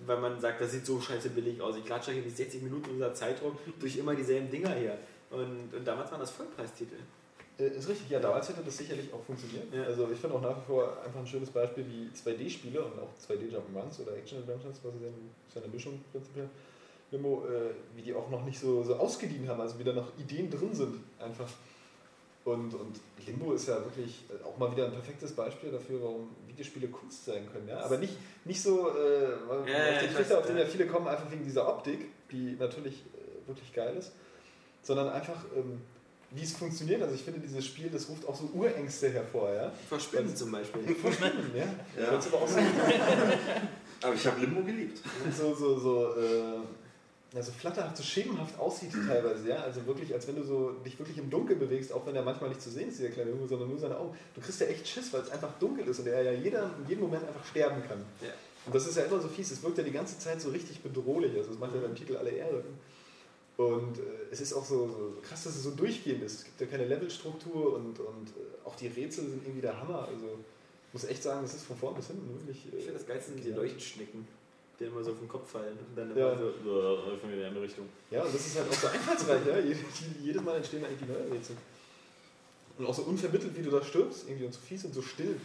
Weil 0.06 0.20
man 0.20 0.40
sagt, 0.40 0.62
das 0.62 0.72
sieht 0.72 0.86
so 0.86 1.00
scheiße 1.00 1.30
billig 1.30 1.62
aus. 1.62 1.78
Ich 1.78 1.86
klatsche 1.86 2.12
hier 2.12 2.22
die 2.22 2.30
60 2.30 2.62
Minuten 2.62 2.92
unserer 2.92 3.14
Zeitraum 3.14 3.58
durch 3.80 3.98
immer 3.98 4.16
dieselben 4.16 4.50
Dinger 4.50 4.74
hier. 4.74 4.98
Und, 5.30 5.74
und 5.74 5.86
damals 5.86 6.12
waren 6.12 6.20
das 6.20 6.32
Vollpreistitel. 6.32 6.98
Äh, 7.60 7.68
Ist 7.68 7.88
richtig, 7.88 8.10
ja, 8.10 8.20
damals 8.20 8.50
hätte 8.50 8.62
das 8.64 8.78
sicherlich 8.78 9.14
auch 9.14 9.22
funktioniert. 9.24 9.72
Ja. 9.74 9.84
Also 9.84 10.10
ich 10.12 10.20
finde 10.20 10.36
auch 10.38 10.42
nach 10.42 10.58
wie 10.58 10.66
vor 10.66 10.98
einfach 11.06 11.20
ein 11.20 11.28
schönes 11.28 11.50
Beispiel 11.50 11.86
wie 11.88 12.10
2D-Spiele 12.18 12.82
und 12.84 12.94
auch 13.00 13.10
2D-Jump'n'Runs 13.28 14.02
oder 14.02 14.18
Action-Adventures, 14.18 14.80
was 14.84 14.94
ist 14.96 15.56
ja 15.56 15.62
eine 15.62 15.72
Mischung 15.72 16.00
prinzipiell, 16.12 16.50
Limbo, 17.12 17.46
äh, 17.46 17.72
wie 17.96 18.02
die 18.02 18.14
auch 18.14 18.30
noch 18.32 18.44
nicht 18.44 18.60
so, 18.60 18.82
so 18.84 18.96
ausgedient 18.96 19.48
haben, 19.48 19.62
also 19.62 19.78
wieder 19.78 19.94
noch 19.94 20.08
Ideen 20.18 20.50
drin 20.50 20.74
sind 20.74 20.96
einfach. 21.20 21.48
Und, 22.46 22.74
und 22.74 23.00
Limbo 23.26 23.54
ist 23.54 23.68
ja 23.70 23.76
wirklich 23.86 24.26
äh, 24.30 24.44
auch 24.44 24.58
mal 24.58 24.70
wieder 24.72 24.86
ein 24.86 24.92
perfektes 24.92 25.32
Beispiel 25.32 25.72
dafür, 25.72 26.02
warum 26.02 26.30
Videospiele 26.48 26.88
Kunst 26.90 27.24
sein 27.24 27.48
können. 27.52 27.70
Ja? 27.70 27.80
Aber 27.80 27.98
nicht, 28.00 28.18
nicht 28.46 28.62
so, 28.62 28.90
äh, 28.90 28.94
weil- 29.48 29.70
Ja, 29.72 29.92
auf 29.94 30.00
den 30.00 30.10
ich 30.10 30.16
Trichter, 30.16 30.40
auf 30.40 30.46
den 30.48 30.58
ja. 30.58 30.64
ja 30.64 30.68
viele 30.70 30.88
kommen, 30.88 31.08
einfach 31.08 31.32
wegen 31.32 31.44
dieser 31.46 31.70
Optik, 31.70 32.08
die 32.32 32.56
natürlich 32.60 33.04
äh, 33.14 33.48
wirklich 33.48 33.72
geil 33.72 33.96
ist, 33.96 34.12
sondern 34.82 35.08
einfach, 35.10 35.46
ähm, 35.56 35.82
wie 36.34 36.44
es 36.44 36.54
funktioniert. 36.54 37.02
Also 37.02 37.16
ich 37.16 37.24
finde, 37.24 37.40
dieses 37.40 37.66
Spiel, 37.66 37.90
das 37.90 38.10
ruft 38.10 38.28
auch 38.28 38.36
so 38.36 38.50
Urängste 38.54 39.10
hervor. 39.10 39.54
Ja? 39.54 39.72
Verschwinden 39.88 40.36
zum 40.36 40.52
Beispiel. 40.52 40.96
Verschwinden, 41.02 41.52
ja. 41.56 41.66
Ja. 42.02 42.12
Das 42.12 42.28
aber 42.28 42.38
auch 42.38 42.48
so, 42.48 42.58
Aber 44.04 44.16
ich 44.16 44.28
habe 44.28 44.42
Limbo 44.42 44.62
geliebt. 44.64 45.00
so, 45.36 45.56
so, 45.56 45.80
so, 45.80 46.16
äh, 46.20 46.60
ja, 47.34 47.42
so 47.42 47.52
flatterhaft, 47.52 47.98
so 47.98 48.04
schemenhaft 48.04 48.60
aussieht 48.60 48.92
teilweise, 49.08 49.48
ja. 49.48 49.58
Also 49.58 49.86
wirklich, 49.86 50.14
als 50.14 50.28
wenn 50.28 50.36
du 50.36 50.44
so 50.44 50.72
dich 50.86 51.00
wirklich 51.00 51.18
im 51.18 51.30
Dunkeln 51.30 51.60
bewegst, 51.60 51.92
auch 51.94 52.06
wenn 52.06 52.16
er 52.16 52.24
manchmal 52.24 52.50
nicht 52.50 52.62
zu 52.62 52.70
sehen 52.70 52.90
ist, 52.90 53.00
dieser 53.00 53.10
kleine 53.10 53.32
Junge, 53.32 53.48
sondern 53.48 53.70
nur 53.70 53.80
seine 53.80 53.98
Augen. 53.98 54.16
Du 54.36 54.42
kriegst 54.42 54.60
ja 54.60 54.68
echt 54.68 54.88
Schiss, 54.88 55.12
weil 55.14 55.22
es 55.22 55.30
einfach 55.30 55.52
dunkel 55.60 55.88
ist 55.88 56.00
und 56.00 56.08
er 56.08 56.22
ja 56.22 56.32
jeder, 56.32 56.70
in 56.84 56.90
jedem 56.90 57.04
Moment 57.04 57.28
einfach 57.28 57.46
sterben 57.46 57.82
kann. 57.88 58.04
Ja. 58.22 58.30
Und 58.66 58.76
das 58.76 58.88
ist 58.88 58.98
ja 58.98 59.04
immer 59.04 59.20
so 59.20 59.28
fies, 59.28 59.52
es 59.52 59.64
wirkt 59.64 59.78
ja 59.78 59.84
die 59.84 59.92
ganze 59.92 60.18
Zeit 60.20 60.42
so 60.42 60.50
richtig 60.50 60.82
bedrohlich, 60.82 61.36
also 61.36 61.50
das 61.50 61.60
macht 61.60 61.76
ja 61.76 61.82
beim 61.82 61.96
Titel 61.96 62.16
alle 62.16 62.30
Ehre. 62.30 62.64
Und 63.58 64.00
äh, 64.00 64.02
es 64.32 64.42
ist 64.42 64.54
auch 64.54 64.66
so, 64.66 64.88
so 64.88 65.14
krass, 65.22 65.44
dass 65.44 65.56
es 65.56 65.64
so 65.64 65.72
durchgehend 65.72 66.24
ist. 66.24 66.40
Es 66.40 66.44
gibt 66.46 66.60
ja 66.62 66.68
keine 66.68 66.86
Levelstruktur 66.86 67.76
und, 67.76 68.00
und 68.00 68.30
äh, 68.30 68.66
auch 68.68 68.76
die 68.76 68.88
Rätsel 68.88 69.30
sind 69.30 69.44
irgendwie 69.44 69.62
der 69.62 69.80
Hammer. 69.80 70.08
Also 70.08 70.26
ich 70.88 70.94
muss 70.94 71.04
echt 71.06 71.22
sagen, 71.22 71.46
es 71.46 71.54
ist 71.54 71.66
von 71.66 71.78
vorn 71.78 71.96
bis 71.96 72.08
hinten 72.08 72.28
wirklich. 72.40 72.66
äh, 72.74 72.78
Ich 72.78 72.84
finde 72.86 72.98
das 73.00 73.08
Geilste 73.08 73.32
sind 73.34 73.44
die. 73.46 73.52
Leuchtschnecken, 73.52 74.28
die 74.80 74.86
immer 74.86 75.04
so 75.04 75.12
auf 75.12 75.20
den 75.20 75.28
Kopf 75.28 75.52
fallen 75.52 75.78
und 75.78 75.96
dann 75.96 76.18
Ja. 76.18 76.32
immer 76.34 76.40
so 76.42 76.48
äh, 76.50 77.18
von 77.18 77.32
wieder 77.32 77.42
in 77.48 77.52
eine 77.56 77.62
Richtung. 77.62 77.88
Ja, 78.10 78.24
und 78.24 78.34
das 78.34 78.48
ist 78.48 78.58
halt 78.58 78.68
auch 78.70 78.74
so 78.74 78.88
einfallsreich, 78.88 79.46
ja. 79.46 79.58
Jed- 79.58 79.78
Jedes 80.24 80.42
Mal 80.42 80.58
entstehen 80.58 80.82
da 80.82 80.88
irgendwie 80.90 81.12
neue 81.14 81.32
Rätsel. 81.38 81.56
Und 82.80 82.88
auch 82.88 82.94
so 82.96 83.04
unvermittelt, 83.04 83.56
wie 83.56 83.62
du 83.62 83.70
da 83.70 83.84
stirbst, 83.84 84.24
irgendwie 84.28 84.46
und 84.48 84.54
so 84.54 84.60
fies 84.60 84.84
und 84.86 84.96
so 84.96 85.02
still. 85.04 85.40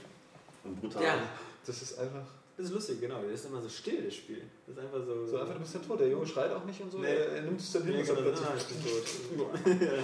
Und 0.65 0.81
brutal. 0.81 1.03
Ja, 1.03 1.29
Das 1.67 1.83
ist 1.83 1.99
einfach. 1.99 2.25
Das 2.59 2.67
ist 2.67 2.73
lustig, 2.73 3.01
genau. 3.01 3.23
Das 3.23 3.41
ist 3.41 3.47
immer 3.47 3.63
so 3.63 3.69
still, 3.69 4.03
das 4.03 4.15
Spiel. 4.17 4.43
Das 4.67 4.77
ist 4.77 4.83
einfach 4.83 5.07
so. 5.07 5.25
So 5.25 5.39
einfach, 5.39 5.55
du 5.55 5.61
bist 5.61 5.77
dann 5.77 5.87
tot. 5.87 6.01
Der 6.01 6.09
Junge 6.09 6.27
schreit 6.27 6.51
auch 6.51 6.65
nicht 6.65 6.81
und 6.81 6.91
so. 6.91 6.99
Nee. 6.99 7.07
Er, 7.07 7.29
er 7.35 7.43
nimmt 7.43 7.61
es 7.61 7.71
dann 7.71 7.85
hin 7.85 7.93
Nee, 7.93 8.01
und 8.01 8.07
sagt 8.07 8.21
plötzlich. 8.21 8.49
ah, 8.49 8.55
ich 8.59 8.67
bin 8.67 9.79
tot. 9.81 9.99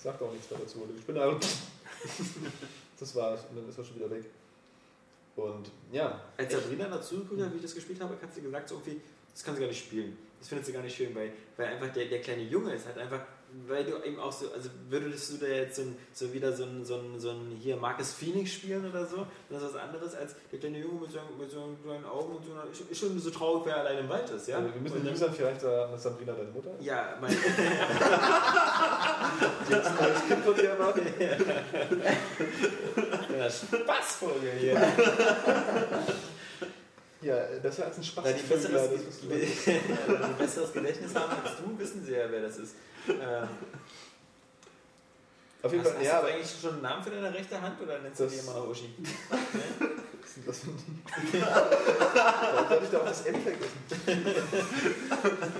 Sagt 0.00 0.22
auch 0.22 0.32
nichts 0.32 0.50
mehr 0.50 0.60
dazu. 0.60 0.88
Ich 0.96 1.04
bin 1.04 1.18
einfach. 1.18 1.40
Das 3.00 3.16
war's. 3.16 3.40
Und 3.50 3.56
dann 3.56 3.68
ist 3.68 3.76
er 3.76 3.84
schon 3.84 3.96
wieder 3.96 4.08
weg. 4.08 4.24
Und 5.34 5.68
ja, 5.90 6.22
Als 6.36 6.52
Sabrina 6.52 6.86
dazu 6.88 7.16
geguckt 7.16 7.40
hat, 7.42 7.52
wie 7.52 7.56
ich 7.56 7.62
das 7.62 7.74
gespielt 7.74 8.00
habe, 8.00 8.14
hat 8.22 8.32
sie 8.32 8.40
gesagt, 8.40 8.68
so 8.68 8.76
irgendwie, 8.76 9.00
das 9.32 9.42
kann 9.42 9.54
sie 9.56 9.60
gar 9.62 9.66
nicht 9.66 9.84
spielen. 9.84 10.16
Das 10.38 10.48
findet 10.48 10.64
sie 10.64 10.72
gar 10.72 10.82
nicht 10.82 10.96
schön, 10.96 11.12
weil, 11.12 11.32
weil 11.56 11.66
einfach 11.66 11.92
der, 11.92 12.06
der 12.06 12.20
kleine 12.20 12.44
Junge 12.44 12.72
ist 12.72 12.86
halt 12.86 12.98
einfach, 12.98 13.26
weil 13.66 13.84
du 13.84 13.96
eben 14.04 14.18
auch 14.18 14.32
so, 14.32 14.50
also 14.52 14.68
würdest 14.88 15.32
du 15.32 15.36
da 15.38 15.46
jetzt 15.46 15.76
so, 15.76 15.82
so 16.12 16.32
wieder 16.32 16.52
so 16.52 16.64
ein, 16.64 16.84
so, 16.84 16.96
ein, 16.96 17.18
so 17.20 17.30
ein 17.30 17.56
hier 17.60 17.76
Marcus 17.76 18.12
Phoenix 18.12 18.52
spielen 18.52 18.88
oder 18.88 19.06
so, 19.06 19.26
das 19.48 19.62
ist 19.62 19.74
was 19.74 19.80
anderes 19.80 20.14
als 20.14 20.34
der 20.50 20.58
kleine 20.58 20.78
Junge 20.80 21.00
mit, 21.02 21.12
so, 21.12 21.18
mit 21.38 21.50
so 21.50 21.76
kleinen 21.84 22.04
Augen 22.04 22.36
und 22.36 22.44
so 22.44 22.52
einer, 22.52 22.64
ist, 22.70 22.80
ist 22.90 22.98
schon 22.98 23.18
so 23.18 23.30
traurig, 23.30 23.62
wer 23.66 23.76
allein 23.78 23.98
im 23.98 24.08
Wald 24.08 24.28
ist, 24.30 24.48
ja? 24.48 24.58
also 24.58 24.74
wir 24.74 24.80
müssen 24.80 24.96
Und 24.98 25.06
dann- 25.06 25.32
vielleicht 25.32 25.62
dass 25.62 26.02
Sabrina 26.02 26.32
deine 26.32 26.50
Mutter. 26.50 26.70
Ja, 26.80 27.16
mein, 27.20 27.32
Jetzt 29.70 29.86
ein 29.86 29.94
neues 29.96 30.26
Kind 30.28 30.44
von 30.44 30.54
dir 30.54 30.68
erwarten. 30.70 31.00
der 33.30 33.50
Spaßvogel 33.50 34.52
hier. 34.60 34.76
Ja, 37.24 37.36
das 37.62 37.78
war 37.78 37.86
jetzt 37.86 37.98
ein 37.98 38.04
Spaß. 38.04 38.24
Da 38.24 38.32
die 38.32 38.42
besseres, 38.42 38.90
das 38.90 39.00
ist 39.00 39.22
die, 39.26 39.28
besseres 40.38 40.72
Gedächtnis 40.72 41.14
haben 41.14 41.32
als 41.42 41.56
du, 41.56 41.78
wissen 41.78 42.04
sie 42.04 42.12
ja, 42.12 42.30
wer 42.30 42.42
das 42.42 42.58
ist. 42.58 42.74
Äh, 43.08 43.12
Auf 45.62 45.72
jeden 45.72 45.82
hast, 45.84 45.92
Fall, 45.92 45.98
hast 46.00 46.06
ja, 46.06 46.12
du 46.12 46.18
aber 46.18 46.28
eigentlich 46.28 46.50
schon 46.60 46.72
einen 46.74 46.82
Namen 46.82 47.02
für 47.02 47.10
deine 47.10 47.32
rechte 47.32 47.58
Hand 47.60 47.80
oder 47.80 47.98
nennst 48.00 48.20
du 48.20 48.26
die 48.26 48.36
immer 48.36 48.54
noch 48.54 48.68
Uschi? 48.68 48.94
Das 50.46 50.62
Warum 50.66 50.78
sollte 52.68 52.84
ich 52.84 52.90
da 52.90 52.98
auch 52.98 53.04
das 53.04 53.24
M 53.26 53.36
vergessen? 53.40 53.78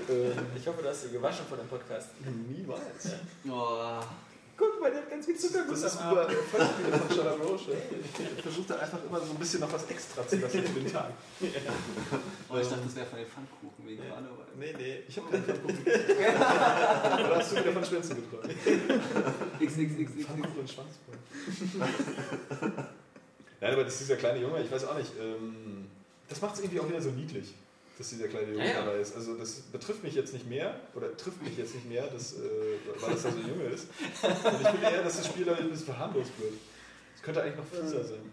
ähm, 0.09 0.33
Ich 0.53 0.67
hoffe, 0.67 0.81
du 0.81 0.89
hast 0.89 1.03
sie 1.03 1.11
gewaschen 1.11 1.45
von 1.47 1.57
dem 1.59 1.67
Podcast. 1.69 2.09
niemals. 2.49 2.81
Oh. 3.47 4.01
Guck 4.57 4.79
mal, 4.79 4.89
der 4.89 5.01
hat 5.01 5.09
ganz 5.09 5.25
viel 5.25 5.35
Zuckerguss 5.35 5.81
Das 5.81 5.93
ist. 5.95 6.01
Volksspiele 6.51 6.97
von 6.97 7.15
Charlotte 7.15 7.43
Roche. 7.43 7.71
Ich 8.37 8.41
versuche 8.41 8.67
da 8.69 8.75
einfach 8.79 8.99
immer 9.07 9.19
so 9.19 9.31
ein 9.31 9.35
bisschen 9.39 9.59
noch 9.59 9.73
was 9.73 9.83
extra 9.89 10.25
zu 10.27 10.37
lassen 10.37 10.63
für 10.63 10.79
den 10.79 10.91
Tag. 10.91 11.11
Oh, 11.41 12.57
ich 12.57 12.67
dachte, 12.67 12.81
das 12.85 12.95
wäre 12.95 13.05
von 13.05 13.19
den 13.19 13.27
Pfannkuchen 13.27 13.85
wegen 13.85 14.03
Ja. 14.03 14.09
Karneval. 14.13 14.45
Nee, 14.57 14.73
nee. 14.77 15.03
Ich 15.07 15.17
habe 15.17 15.29
keinen 15.29 15.43
Pfannkuchen. 15.43 15.77
Oder 17.25 17.35
hast 17.37 17.51
du 17.51 17.55
wieder 17.57 17.73
von 17.73 17.83
Schwänzen 17.85 18.15
geträumt? 18.15 18.55
XXXX. 19.59 20.25
Pfannkuchen 20.25 20.59
und 20.59 20.69
Schwanzbrot. 20.69 21.17
Nein, 23.61 23.73
aber 23.73 23.83
das 23.83 23.93
ist 23.93 24.01
dieser 24.01 24.15
kleine 24.17 24.39
Junge, 24.39 24.61
ich 24.61 24.71
weiß 24.71 24.85
auch 24.85 24.97
nicht. 24.97 25.11
Ähm, 25.19 25.87
das 26.29 26.41
macht 26.41 26.55
es 26.55 26.61
irgendwie 26.61 26.79
auch 26.79 26.87
wieder 26.87 27.01
so 27.01 27.09
niedlich, 27.09 27.53
dass 27.97 28.09
dieser 28.09 28.27
kleine 28.27 28.51
Junge 28.51 28.65
Ja, 28.65 28.71
ja. 28.73 28.85
dabei 28.85 28.99
ist. 28.99 29.15
Also 29.15 29.35
das 29.37 29.61
betrifft 29.61 30.03
mich 30.03 30.15
jetzt 30.15 30.33
nicht 30.33 30.47
mehr, 30.47 30.79
oder 30.93 31.15
trifft 31.15 31.41
mich 31.41 31.57
jetzt 31.57 31.75
nicht 31.75 31.87
mehr, 31.87 32.07
dass, 32.07 32.33
äh, 32.33 32.39
weil 32.99 33.13
das 33.13 33.23
da 33.23 33.31
so 33.31 33.39
Junge 33.39 33.65
ist. 33.65 33.87
Und 34.21 34.61
ich 34.61 34.67
finde 34.67 34.87
eher, 34.87 35.03
dass 35.03 35.17
das 35.17 35.27
Spiel 35.27 35.45
da 35.45 35.55
ein 35.55 35.69
bisschen 35.69 35.85
verharmlost 35.85 36.31
wird. 36.39 36.53
Es 37.15 37.21
könnte 37.21 37.41
eigentlich 37.41 37.57
noch 37.57 37.65
fieser 37.65 38.03
sein. 38.03 38.31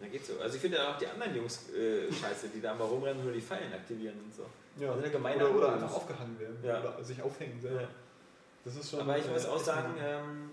Da 0.00 0.08
geht's 0.08 0.28
so. 0.28 0.38
Also 0.40 0.56
ich 0.56 0.60
finde 0.60 0.88
auch 0.88 0.98
die 0.98 1.06
anderen 1.06 1.34
Jungs 1.36 1.68
äh, 1.70 2.12
scheiße, 2.12 2.48
die 2.48 2.60
da 2.60 2.74
mal 2.74 2.84
rumrennen 2.84 3.18
und 3.18 3.24
nur 3.26 3.34
die 3.34 3.40
Fallen 3.40 3.72
aktivieren 3.72 4.18
und 4.24 4.34
so. 4.34 4.46
Ja. 4.80 4.92
Also 4.92 5.06
Oder, 5.06 5.54
oder 5.54 5.72
einfach 5.74 5.92
aufgehangen 5.94 6.38
werden. 6.40 6.58
Ja. 6.64 6.80
Oder 6.80 7.04
sich 7.04 7.22
aufhängen. 7.22 7.60
Ja. 7.62 7.88
Das 8.64 8.76
ist 8.76 8.90
schon, 8.90 9.00
Aber 9.00 9.18
ich 9.18 9.28
muss 9.28 9.44
äh, 9.44 9.48
auch 9.48 9.56
echt 9.56 9.64
sagen, 9.64 9.94
ähm, 10.00 10.50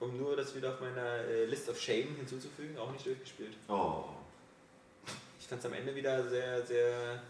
um 0.00 0.16
nur 0.16 0.36
das 0.36 0.54
wieder 0.54 0.70
auf 0.70 0.80
meiner 0.80 1.24
äh, 1.24 1.44
List 1.44 1.68
of 1.68 1.80
Shame 1.80 2.16
hinzuzufügen, 2.16 2.76
auch 2.78 2.90
nicht 2.90 3.04
durchgespielt. 3.06 3.52
Oh. 3.68 4.04
Ich 5.38 5.46
fand 5.46 5.60
es 5.60 5.66
am 5.66 5.74
Ende 5.74 5.94
wieder 5.94 6.28
sehr, 6.28 6.64
sehr. 6.64 7.22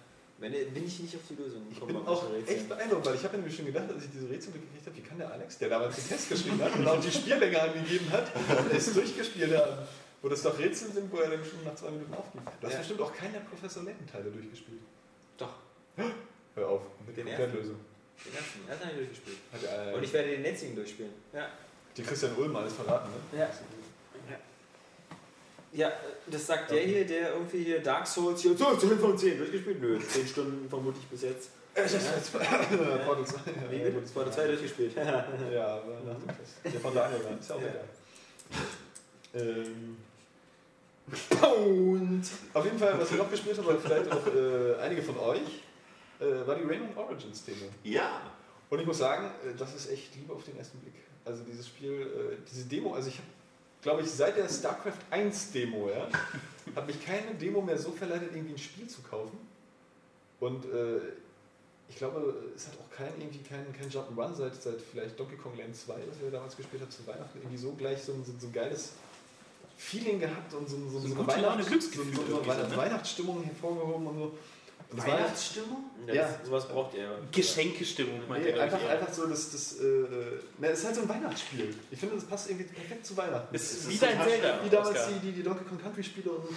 Ende 0.43 0.65
bin 0.67 0.87
ich 0.87 0.99
nicht 1.01 1.15
auf 1.17 1.23
die 1.29 1.35
Lösung 1.35 1.63
Ich 1.69 1.75
gekommen. 1.75 1.95
bin 1.97 2.05
bei 2.05 2.11
auch 2.11 2.25
echt 2.47 2.69
beeindruckt, 2.69 3.07
weil 3.07 3.15
ich 3.15 3.25
habe 3.25 3.37
nämlich 3.37 3.55
schon 3.57 3.67
gedacht, 3.67 3.85
als 3.93 4.05
ich 4.05 4.11
diese 4.11 4.29
Rätsel 4.31 4.53
gekriegt 4.53 4.87
habe, 4.87 4.97
wie 4.97 5.01
kann 5.03 5.19
der 5.19 5.31
Alex, 5.33 5.59
der 5.59 5.69
damals 5.69 5.97
den 5.97 6.09
Test 6.09 6.29
geschrieben 6.29 6.63
hat 6.63 6.75
und 6.77 6.87
auch 6.89 7.01
die 7.01 7.11
Spiellänge 7.11 7.61
angegeben 7.61 8.11
hat, 8.11 8.27
es 8.75 8.93
durchgespielt 8.95 9.57
hat. 9.57 9.89
Wo 10.23 10.29
das 10.29 10.43
doch 10.43 10.59
Rätsel 10.59 10.93
sind, 10.93 11.11
wo 11.11 11.17
er 11.17 11.31
dann 11.31 11.43
schon 11.45 11.65
nach 11.65 11.75
zwei 11.75 11.91
Minuten 11.91 12.13
aufgibt. 12.13 12.45
Du 12.61 12.67
hast 12.67 12.73
Ja. 12.75 12.79
bestimmt 12.81 13.01
auch 13.01 13.15
keinen 13.15 13.33
der 13.33 13.41
Professor 13.41 13.83
Layton-Teile 13.85 14.31
durchgespielt. 14.31 14.81
Doch, 15.39 15.55
Hör 16.55 16.69
auf, 16.69 16.83
mit 17.07 17.17
Den 17.17 17.25
der 17.27 17.39
ersten? 17.39 17.57
Lösung. 17.57 17.77
den 18.27 18.35
ersten, 18.35 18.69
ersten 18.69 18.85
habe 18.85 18.93
ich 18.93 19.07
durchgespielt. 19.09 19.39
Hat, 19.53 19.89
äh, 19.93 19.95
Und 19.97 20.03
ich 20.03 20.13
werde 20.13 20.29
den 20.31 20.45
jetzigen 20.45 20.75
durchspielen. 20.77 21.13
Ja. 21.33 21.49
die 21.97 22.03
Christian 22.03 22.35
Ulm 22.37 22.55
alles 22.55 22.75
verraten, 22.75 23.09
ne? 23.33 23.39
Ja. 23.39 23.49
Ja, 25.73 25.93
das 26.27 26.47
sagt 26.47 26.71
der 26.73 26.81
hier, 26.83 27.07
der 27.07 27.35
irgendwie 27.35 27.63
hier 27.65 27.81
Dark 27.81 28.07
Souls 28.07 28.43
hier 28.43 28.57
so 28.57 28.75
10 28.77 28.99
von 28.99 29.17
10 29.17 29.39
durchgespielt. 29.39 29.81
Nö, 29.81 29.99
10 30.01 30.27
Stunden 30.27 30.69
vermutlich 30.69 31.07
bis 31.07 31.23
jetzt. 31.23 31.51
Portal 31.75 33.25
2. 33.25 33.39
Wie 33.71 33.79
bitte? 33.79 34.15
War 34.17 34.25
der 34.25 34.33
2 34.33 34.47
durchgespielt. 34.49 34.97
Ja, 34.97 35.03
aber 35.77 36.01
nach 36.07 36.17
dem 36.19 36.27
Test. 36.37 36.57
Der 36.65 36.81
von 36.81 36.93
Daniel 36.95 37.25
war. 37.25 37.39
Ist 37.39 37.49
ja 37.49 37.55
auch 37.57 37.61
Ja. 37.61 37.69
egal. 37.69 37.85
Ähm, 39.35 39.97
Und 41.43 42.23
auf 42.55 42.65
jeden 42.65 42.79
Fall, 42.79 42.99
was 42.99 43.11
ich 43.11 43.17
noch 43.19 43.31
gespielt 43.31 43.59
habe, 43.59 43.79
vielleicht 43.81 44.11
auch 44.13 44.27
äh, 44.27 44.75
einige 44.83 45.03
von 45.03 45.19
euch, 45.19 45.63
äh, 46.21 46.47
war 46.47 46.55
die 46.57 46.63
Rayman 46.65 46.97
Origins 46.97 47.45
Demo. 47.45 47.67
Ja. 47.85 48.21
Und 48.69 48.79
ich 48.81 48.87
muss 48.87 48.99
sagen, 48.99 49.27
äh, 49.45 49.57
das 49.57 49.75
ist 49.75 49.91
echt 49.91 50.15
Liebe 50.17 50.33
auf 50.33 50.45
den 50.45 50.57
ersten 50.59 50.79
Blick. 50.79 50.95
Also 51.25 51.43
dieses 51.45 51.67
Spiel, 51.69 52.03
äh, 52.03 52.37
diese 52.51 52.65
Demo, 52.67 52.95
also 52.95 53.09
ich 53.09 53.15
habe, 53.19 53.27
glaube 53.83 54.03
ich, 54.03 54.11
seit 54.11 54.37
der 54.37 54.49
StarCraft 54.49 54.99
1 55.11 55.53
Demo, 55.53 55.89
ja, 55.91 56.09
hat 56.77 56.87
mich 56.87 57.05
keine 57.05 57.35
Demo 57.35 57.61
mehr 57.63 57.79
so 57.79 57.91
verleitet, 57.93 58.31
irgendwie 58.35 58.55
ein 58.55 58.59
Spiel 58.59 58.87
zu 58.89 59.03
kaufen. 59.03 59.39
Und 60.41 60.65
äh, 60.67 60.99
ich 61.89 61.97
glaube, 61.97 62.35
es 62.55 62.67
hat 62.69 62.75
auch 62.75 62.97
kein, 62.97 63.13
irgendwie 63.19 63.41
kein, 63.41 63.67
kein 63.73 63.91
Jump'n'Run 63.91 64.35
seit, 64.35 64.55
seit 64.63 64.81
vielleicht 64.81 65.19
Donkey 65.19 65.37
Kong 65.37 65.57
Land 65.59 65.77
2, 65.77 65.95
was 66.09 66.21
wir 66.21 66.31
damals 66.31 66.57
gespielt 66.57 66.83
haben, 66.83 66.91
zu 66.91 67.07
Weihnachten, 67.07 67.39
irgendwie 67.39 67.57
so 67.59 67.73
gleich 67.73 68.01
so 68.03 68.13
ein, 68.13 68.25
so, 68.25 68.47
ein 68.47 68.53
geiles 68.53 68.93
Feeling 69.77 70.21
gehabt 70.21 70.53
und 70.55 70.69
so, 70.69 70.77
so, 70.77 71.01
so, 71.01 71.09
So 71.09 71.15
eine 71.15 71.27
Weihnachts- 71.27 71.67
Glücksgefühl 71.67 72.15
so, 72.15 72.23
so, 72.27 72.43
so 72.45 72.53
ne? 72.53 72.77
Weihnachtsstimmung 72.77 73.43
hervorgehoben 73.43 74.07
und 74.07 74.19
so. 74.19 74.39
Das 74.97 75.07
ja- 75.07 75.13
Weihnachtsstimmung? 75.13 75.85
ja, 76.07 76.15
Ja. 76.15 76.23
Das, 76.23 76.47
sowas 76.47 76.69
braucht 76.69 76.95
ihr. 76.95 77.19
Geschenkestimmung, 77.33 78.21
meint 78.29 78.45
Nee, 78.45 78.51
er, 78.51 78.67
glaub 78.69 78.81
einfach, 78.81 78.89
einfach 78.91 79.13
so, 79.13 79.27
das, 79.27 79.53
das 79.53 79.81
äh, 79.81 79.85
äh, 79.85 80.07
na, 80.59 80.69
es 80.69 80.81
ist 80.81 80.85
halt 80.87 80.95
so 80.97 81.03
ein 81.03 81.09
Weihnachtsspiel. 81.09 81.75
Ich 81.91 81.99
finde, 81.99 82.17
das 82.17 82.25
passt 82.25 82.51
irgendwie 82.51 82.67
perfekt 82.67 83.07
zu 83.07 83.17
Weihnachten. 83.17 83.55
Es 83.55 83.63
ist 83.73 83.73
ist 83.85 83.91
wieder 83.91 84.09
ein 84.09 84.19
total 84.19 84.31
Zelda. 84.31 84.61
Wie 84.65 84.71
damals 84.71 85.07
die, 85.09 85.27
die, 85.27 85.33
die 85.33 85.43
Donkey 85.43 85.65
Kong 85.65 85.79
Country 85.81 86.03
Spiele 86.03 86.31
und 86.31 86.49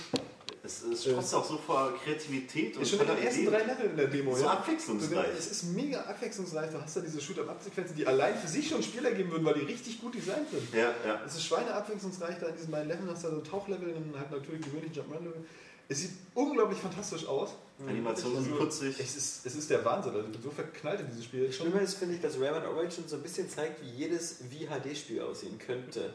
Es, 0.66 0.82
es 0.82 1.04
strotzt 1.04 1.36
auch 1.36 1.44
so 1.44 1.58
vor 1.58 1.94
Kreativität 2.04 2.78
und 2.78 2.84
ist 2.84 2.90
schon 2.92 3.02
in 3.02 3.08
den 3.08 3.18
ersten 3.18 3.46
drei 3.46 3.64
Leveln 3.64 3.92
in 3.92 3.98
der 3.98 4.08
Demo. 4.08 4.34
So 4.36 4.46
ja. 4.46 4.52
abwechslungsreich. 4.52 5.28
Es 5.38 5.48
ist 5.52 5.64
mega 5.76 6.00
abwechslungsreich. 6.02 6.72
Du 6.72 6.82
hast 6.82 6.96
da 6.96 7.02
diese 7.02 7.20
Shoot-up-Up-Sequenzen, 7.22 7.96
die 7.98 8.08
allein 8.08 8.36
für 8.38 8.48
sich 8.48 8.70
schon 8.70 8.82
Spiel 8.82 9.04
ergeben 9.06 9.30
würden, 9.32 9.44
weil 9.46 9.56
die 9.56 9.66
richtig 9.66 10.00
gut 10.00 10.16
designt 10.16 10.50
sind. 10.50 10.74
Ja, 10.74 10.94
ja. 11.06 11.22
Es 11.26 11.36
ist 11.36 11.44
schweineabwechslungsreich 11.46 12.40
da 12.40 12.48
in 12.48 12.56
diesen 12.56 12.72
beiden 12.72 12.88
Leveln. 12.88 13.10
Hast 13.12 13.24
du 13.24 13.28
da 13.28 13.34
so 13.36 13.42
ein 13.42 13.44
Tauchlevel 13.44 13.94
und 13.94 14.18
halt 14.18 14.32
natürlich 14.32 14.62
gewöhnlichen 14.62 14.96
Jump'n'Run-Level. 14.96 15.46
Es 15.90 16.00
sieht 16.02 16.12
unglaublich 16.34 16.80
fantastisch 16.80 17.26
aus. 17.28 17.50
Animationen 17.86 18.42
sind 18.44 18.54
Also, 18.54 18.64
putzig. 18.66 18.96
Es 19.00 19.16
ist, 19.18 19.46
es 19.46 19.56
ist 19.56 19.70
der 19.70 19.84
Wahnsinn. 19.84 20.14
Also 20.14 20.26
ich 20.28 20.32
bin 20.32 20.42
so 20.42 20.50
verknallt 20.52 21.02
in 21.02 21.08
dieses 21.08 21.26
Spiel. 21.26 21.48
Das 21.48 21.56
Schlimme 21.56 21.82
ist, 21.82 21.96
finde 21.96 22.16
ich, 22.16 22.22
dass 22.22 22.40
Rayman 22.40 22.66
Origins 22.66 23.10
so 23.10 23.18
ein 23.18 23.22
bisschen 23.24 23.50
zeigt, 23.50 23.82
wie 23.84 23.90
jedes 23.90 24.38
VHD-Spiel 24.50 25.22
aussehen 25.22 25.58
könnte. 25.58 26.14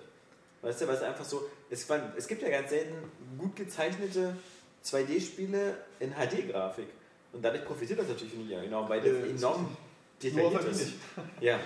Weißt 0.62 0.81
du, 0.81 0.89
weil 0.89 0.97
es 0.97 1.03
einfach 1.03 1.25
so, 1.25 1.49
es, 1.71 1.87
es 2.16 2.27
gibt 2.27 2.43
ja 2.43 2.49
ganz 2.49 2.71
selten 2.71 2.95
gut 3.37 3.55
gezeichnete 3.57 4.35
2D-Spiele 4.85 5.77
in 6.01 6.12
HD-Grafik. 6.12 6.89
Und 7.33 7.45
dadurch 7.45 7.64
profitiert 7.64 7.99
das 7.99 8.09
natürlich 8.09 8.35
nicht 8.35 8.51
enorm, 8.51 8.89
weil 8.89 9.01
das 9.01 9.11
Äh, 9.11 9.31
enorm 9.31 9.77
detailliert 10.23 10.64
ist. 10.64 10.93
Ja, 11.41 11.61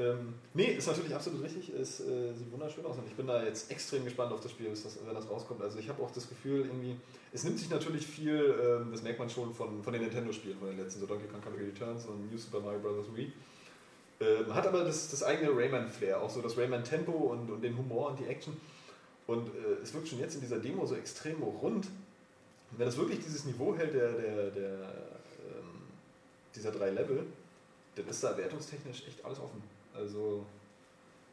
Ähm, 0.00 0.34
nee, 0.54 0.66
ist 0.66 0.86
natürlich 0.86 1.12
absolut 1.12 1.42
richtig. 1.42 1.70
Es 1.70 1.98
äh, 2.00 2.32
sieht 2.32 2.52
wunderschön 2.52 2.86
aus 2.86 2.96
und 2.96 3.06
ich 3.08 3.14
bin 3.14 3.26
da 3.26 3.42
jetzt 3.42 3.68
extrem 3.70 4.04
gespannt 4.04 4.32
auf 4.32 4.40
das 4.40 4.52
Spiel, 4.52 4.68
das, 4.68 4.98
wenn 5.04 5.14
das 5.14 5.28
rauskommt. 5.28 5.60
Also 5.60 5.80
ich 5.80 5.88
habe 5.88 6.00
auch 6.00 6.10
das 6.12 6.28
Gefühl, 6.28 6.66
irgendwie, 6.66 6.96
es 7.32 7.42
nimmt 7.42 7.58
sich 7.58 7.68
natürlich 7.68 8.06
viel, 8.06 8.54
ähm, 8.62 8.92
das 8.92 9.02
merkt 9.02 9.18
man 9.18 9.28
schon 9.28 9.52
von, 9.52 9.82
von 9.82 9.92
den 9.92 10.02
Nintendo-Spielen, 10.02 10.56
von 10.58 10.68
den 10.68 10.78
letzten, 10.78 11.00
so 11.00 11.06
Donkey 11.06 11.26
Kong 11.26 11.40
Country 11.40 11.64
Returns 11.64 12.06
und 12.06 12.30
New 12.30 12.38
Super 12.38 12.60
Mario 12.60 12.78
Bros. 12.78 13.06
Wii. 13.12 13.32
Ähm, 14.20 14.54
hat 14.54 14.68
aber 14.68 14.84
das, 14.84 15.10
das 15.10 15.24
eigene 15.24 15.50
Rayman-Flair, 15.50 16.22
auch 16.22 16.30
so 16.30 16.42
das 16.42 16.56
Rayman-Tempo 16.56 17.10
und, 17.12 17.50
und 17.50 17.60
den 17.60 17.76
Humor 17.76 18.10
und 18.10 18.20
die 18.20 18.26
Action. 18.26 18.56
Und 19.26 19.48
äh, 19.48 19.82
es 19.82 19.92
wirkt 19.94 20.06
schon 20.06 20.20
jetzt 20.20 20.36
in 20.36 20.40
dieser 20.40 20.60
Demo 20.60 20.86
so 20.86 20.94
extrem 20.94 21.42
rund. 21.42 21.86
Und 21.86 22.78
wenn 22.78 22.86
das 22.86 22.96
wirklich 22.96 23.18
dieses 23.18 23.46
Niveau 23.46 23.76
hält, 23.76 23.94
der, 23.94 24.12
der, 24.12 24.50
der, 24.50 24.72
ähm, 24.72 25.82
dieser 26.54 26.70
drei 26.70 26.90
Level, 26.90 27.26
dann 27.96 28.06
ist 28.06 28.22
da 28.22 28.36
wertungstechnisch 28.36 29.08
echt 29.08 29.24
alles 29.24 29.40
offen. 29.40 29.60
Also, 29.98 30.44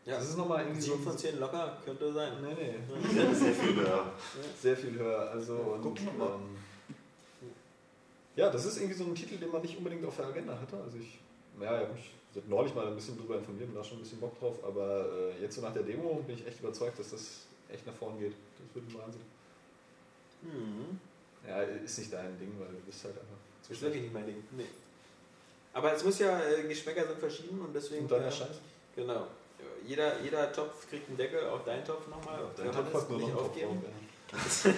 ja. 0.05 0.15
das 0.15 0.29
ist 0.29 0.37
nochmal 0.37 0.63
irgendwie 0.63 0.81
so 0.81 0.93
7 0.93 1.03
von 1.03 1.17
10 1.17 1.39
locker 1.39 1.77
könnte 1.85 2.11
sein. 2.11 2.33
Nee, 2.41 2.53
nee. 2.53 3.13
Sehr, 3.13 3.35
sehr 3.35 3.53
viel 3.53 3.75
höher. 3.75 4.13
Sehr 4.61 4.77
viel 4.77 4.99
höher. 4.99 5.31
Also, 5.31 5.53
und, 5.55 5.81
Guck 5.81 6.17
mal. 6.17 6.27
ähm, 6.27 6.57
ja, 8.35 8.49
das 8.49 8.65
ist 8.65 8.77
irgendwie 8.77 8.95
so 8.95 9.05
ein 9.05 9.15
Titel, 9.15 9.37
den 9.37 9.51
man 9.51 9.61
nicht 9.61 9.77
unbedingt 9.77 10.05
auf 10.05 10.15
der 10.17 10.25
Agenda 10.25 10.59
hatte. 10.59 10.77
Also, 10.77 10.97
ich, 10.97 11.19
ja, 11.61 11.75
ich 11.75 11.81
habe 11.83 11.93
mich 11.93 12.11
neulich 12.47 12.75
mal 12.75 12.87
ein 12.87 12.95
bisschen 12.95 13.17
drüber 13.17 13.37
informiert 13.37 13.69
und 13.69 13.75
da 13.75 13.83
schon 13.83 13.97
ein 13.97 14.01
bisschen 14.01 14.19
Bock 14.19 14.37
drauf, 14.39 14.61
aber 14.63 15.05
äh, 15.05 15.41
jetzt 15.41 15.55
so 15.55 15.61
nach 15.61 15.73
der 15.73 15.83
Demo 15.83 16.21
bin 16.27 16.35
ich 16.35 16.45
echt 16.45 16.59
überzeugt, 16.59 16.99
dass 16.99 17.11
das 17.11 17.45
echt 17.71 17.85
nach 17.87 17.93
vorn 17.93 18.19
geht. 18.19 18.33
Das 18.33 18.75
wird 18.75 18.89
ein 18.89 19.01
Wahnsinn. 19.01 19.21
Hm. 20.41 20.99
Ja, 21.47 21.61
ist 21.61 21.97
nicht 21.97 22.11
dein 22.11 22.37
Ding, 22.39 22.51
weil 22.59 22.67
du 22.67 22.81
bist 22.85 23.03
halt 23.03 23.15
einfach 23.15 23.37
zu 23.61 23.71
Ist 23.71 23.81
wirklich 23.81 24.03
nicht 24.03 24.13
mein 24.13 24.25
Ding. 24.25 24.43
Nee. 24.51 24.65
Aber 25.75 25.93
es 25.93 26.03
muss 26.05 26.19
ja, 26.19 26.39
äh, 26.39 26.63
Geschmäcker 26.69 27.05
sind 27.05 27.19
verschieden 27.19 27.59
und 27.59 27.75
deswegen. 27.75 28.03
Und 28.03 28.11
dann 28.11 28.21
äh, 28.21 28.23
der 28.23 28.31
Scheiß. 28.31 28.57
Genau. 28.95 29.27
Jeder, 29.85 30.19
jeder 30.21 30.51
Topf 30.51 30.89
kriegt 30.89 31.07
einen 31.09 31.17
Deckel, 31.17 31.47
auch 31.49 31.63
dein 31.65 31.83
Topf 31.85 32.07
nochmal. 32.07 32.39
Dein 32.55 32.71
Topf 32.71 32.93
hat 32.93 33.09
nur 33.09 33.19
noch 33.19 33.27
einen 33.27 33.37
Topf 33.37 34.63
drauf. 34.63 34.73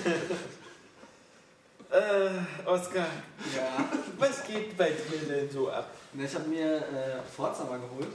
Äh, 1.89 2.67
Oskar, 2.67 3.07
Ja. 3.55 3.89
was 4.19 4.43
geht 4.45 4.75
bei 4.77 4.89
dir 4.89 5.19
denn 5.25 5.49
so 5.49 5.69
ab? 5.69 5.89
Ne, 6.11 6.25
Ich 6.25 6.35
habe 6.35 6.49
mir 6.49 6.75
äh, 6.75 6.81
Forza 7.33 7.63
mal 7.63 7.79
geholt. 7.79 8.09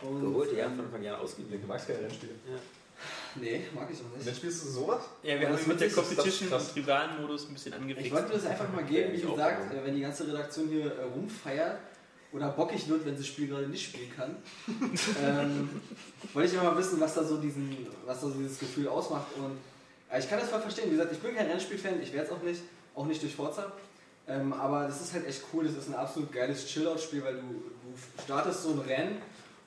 Und, 0.00 0.22
Geholt, 0.22 0.52
ja, 0.56 0.64
ähm, 0.64 0.76
von 0.76 0.84
Anfang 0.86 1.06
an 1.08 1.14
ausgeliehen. 1.16 1.60
Du 1.60 1.66
magst 1.66 1.88
keine 1.88 2.00
Rennspiele. 2.00 2.32
Nee, 3.34 3.66
mag 3.74 3.86
ich 3.92 3.98
auch 3.98 4.16
nicht. 4.16 4.26
dann 4.26 4.34
spielst 4.34 4.64
du 4.64 4.68
sowas? 4.70 5.02
Ja, 5.22 5.34
wir 5.34 5.42
Ja, 5.42 5.48
haben 5.48 5.56
das 5.58 5.66
mit 5.66 5.78
der 5.80 5.90
Competition 5.90 6.52
und 6.52 6.76
Rivalen-Modus 6.76 7.48
ein 7.48 7.52
bisschen 7.52 7.74
angefixt. 7.74 8.06
Ich 8.06 8.12
wollte 8.14 8.32
das 8.32 8.46
einfach 8.46 8.72
mal 8.72 8.84
geben, 8.84 9.12
wie 9.12 9.20
Ja, 9.20 9.28
gesagt, 9.30 9.74
äh, 9.74 9.84
wenn 9.84 9.94
die 9.94 10.00
ganze 10.00 10.26
Redaktion 10.26 10.68
hier 10.68 10.86
äh, 10.86 11.02
rumfeiert 11.02 11.78
oder 12.32 12.50
bockig 12.50 12.88
wird, 12.88 13.04
wenn 13.06 13.16
sie 13.16 13.22
das 13.22 13.26
Spiel 13.28 13.48
gerade 13.48 13.68
nicht 13.68 13.84
spielen 13.84 14.10
kann, 14.14 14.36
ähm, 15.22 15.70
wollte 16.32 16.48
ich 16.48 16.54
ja 16.54 16.62
mal 16.62 16.76
wissen, 16.76 17.00
was 17.00 17.14
da 17.14 17.24
so 17.24 17.38
diesen, 17.38 17.86
was 18.04 18.20
da 18.20 18.26
so 18.28 18.34
dieses 18.34 18.58
Gefühl 18.58 18.88
ausmacht. 18.88 19.26
Und 19.36 19.56
äh, 20.10 20.18
ich 20.18 20.28
kann 20.28 20.38
das 20.38 20.50
voll 20.50 20.60
verstehen. 20.60 20.86
Wie 20.86 20.96
gesagt, 20.96 21.12
ich 21.12 21.18
bin 21.18 21.34
kein 21.34 21.46
Rennspiel-Fan, 21.46 22.02
ich 22.02 22.12
werde 22.12 22.26
es 22.26 22.32
auch 22.32 22.42
nicht, 22.42 22.60
auch 22.94 23.06
nicht 23.06 23.22
durch 23.22 23.34
Forza. 23.34 23.72
Ähm, 24.26 24.52
aber 24.52 24.86
das 24.86 25.00
ist 25.00 25.14
halt 25.14 25.26
echt 25.26 25.42
cool, 25.52 25.64
das 25.64 25.74
ist 25.74 25.88
ein 25.88 25.94
absolut 25.94 26.30
geiles 26.30 26.66
Chill-Out-Spiel, 26.66 27.24
weil 27.24 27.34
du, 27.34 27.40
du 27.40 28.22
startest 28.22 28.62
so 28.62 28.72
ein 28.72 28.80
Rennen 28.80 29.22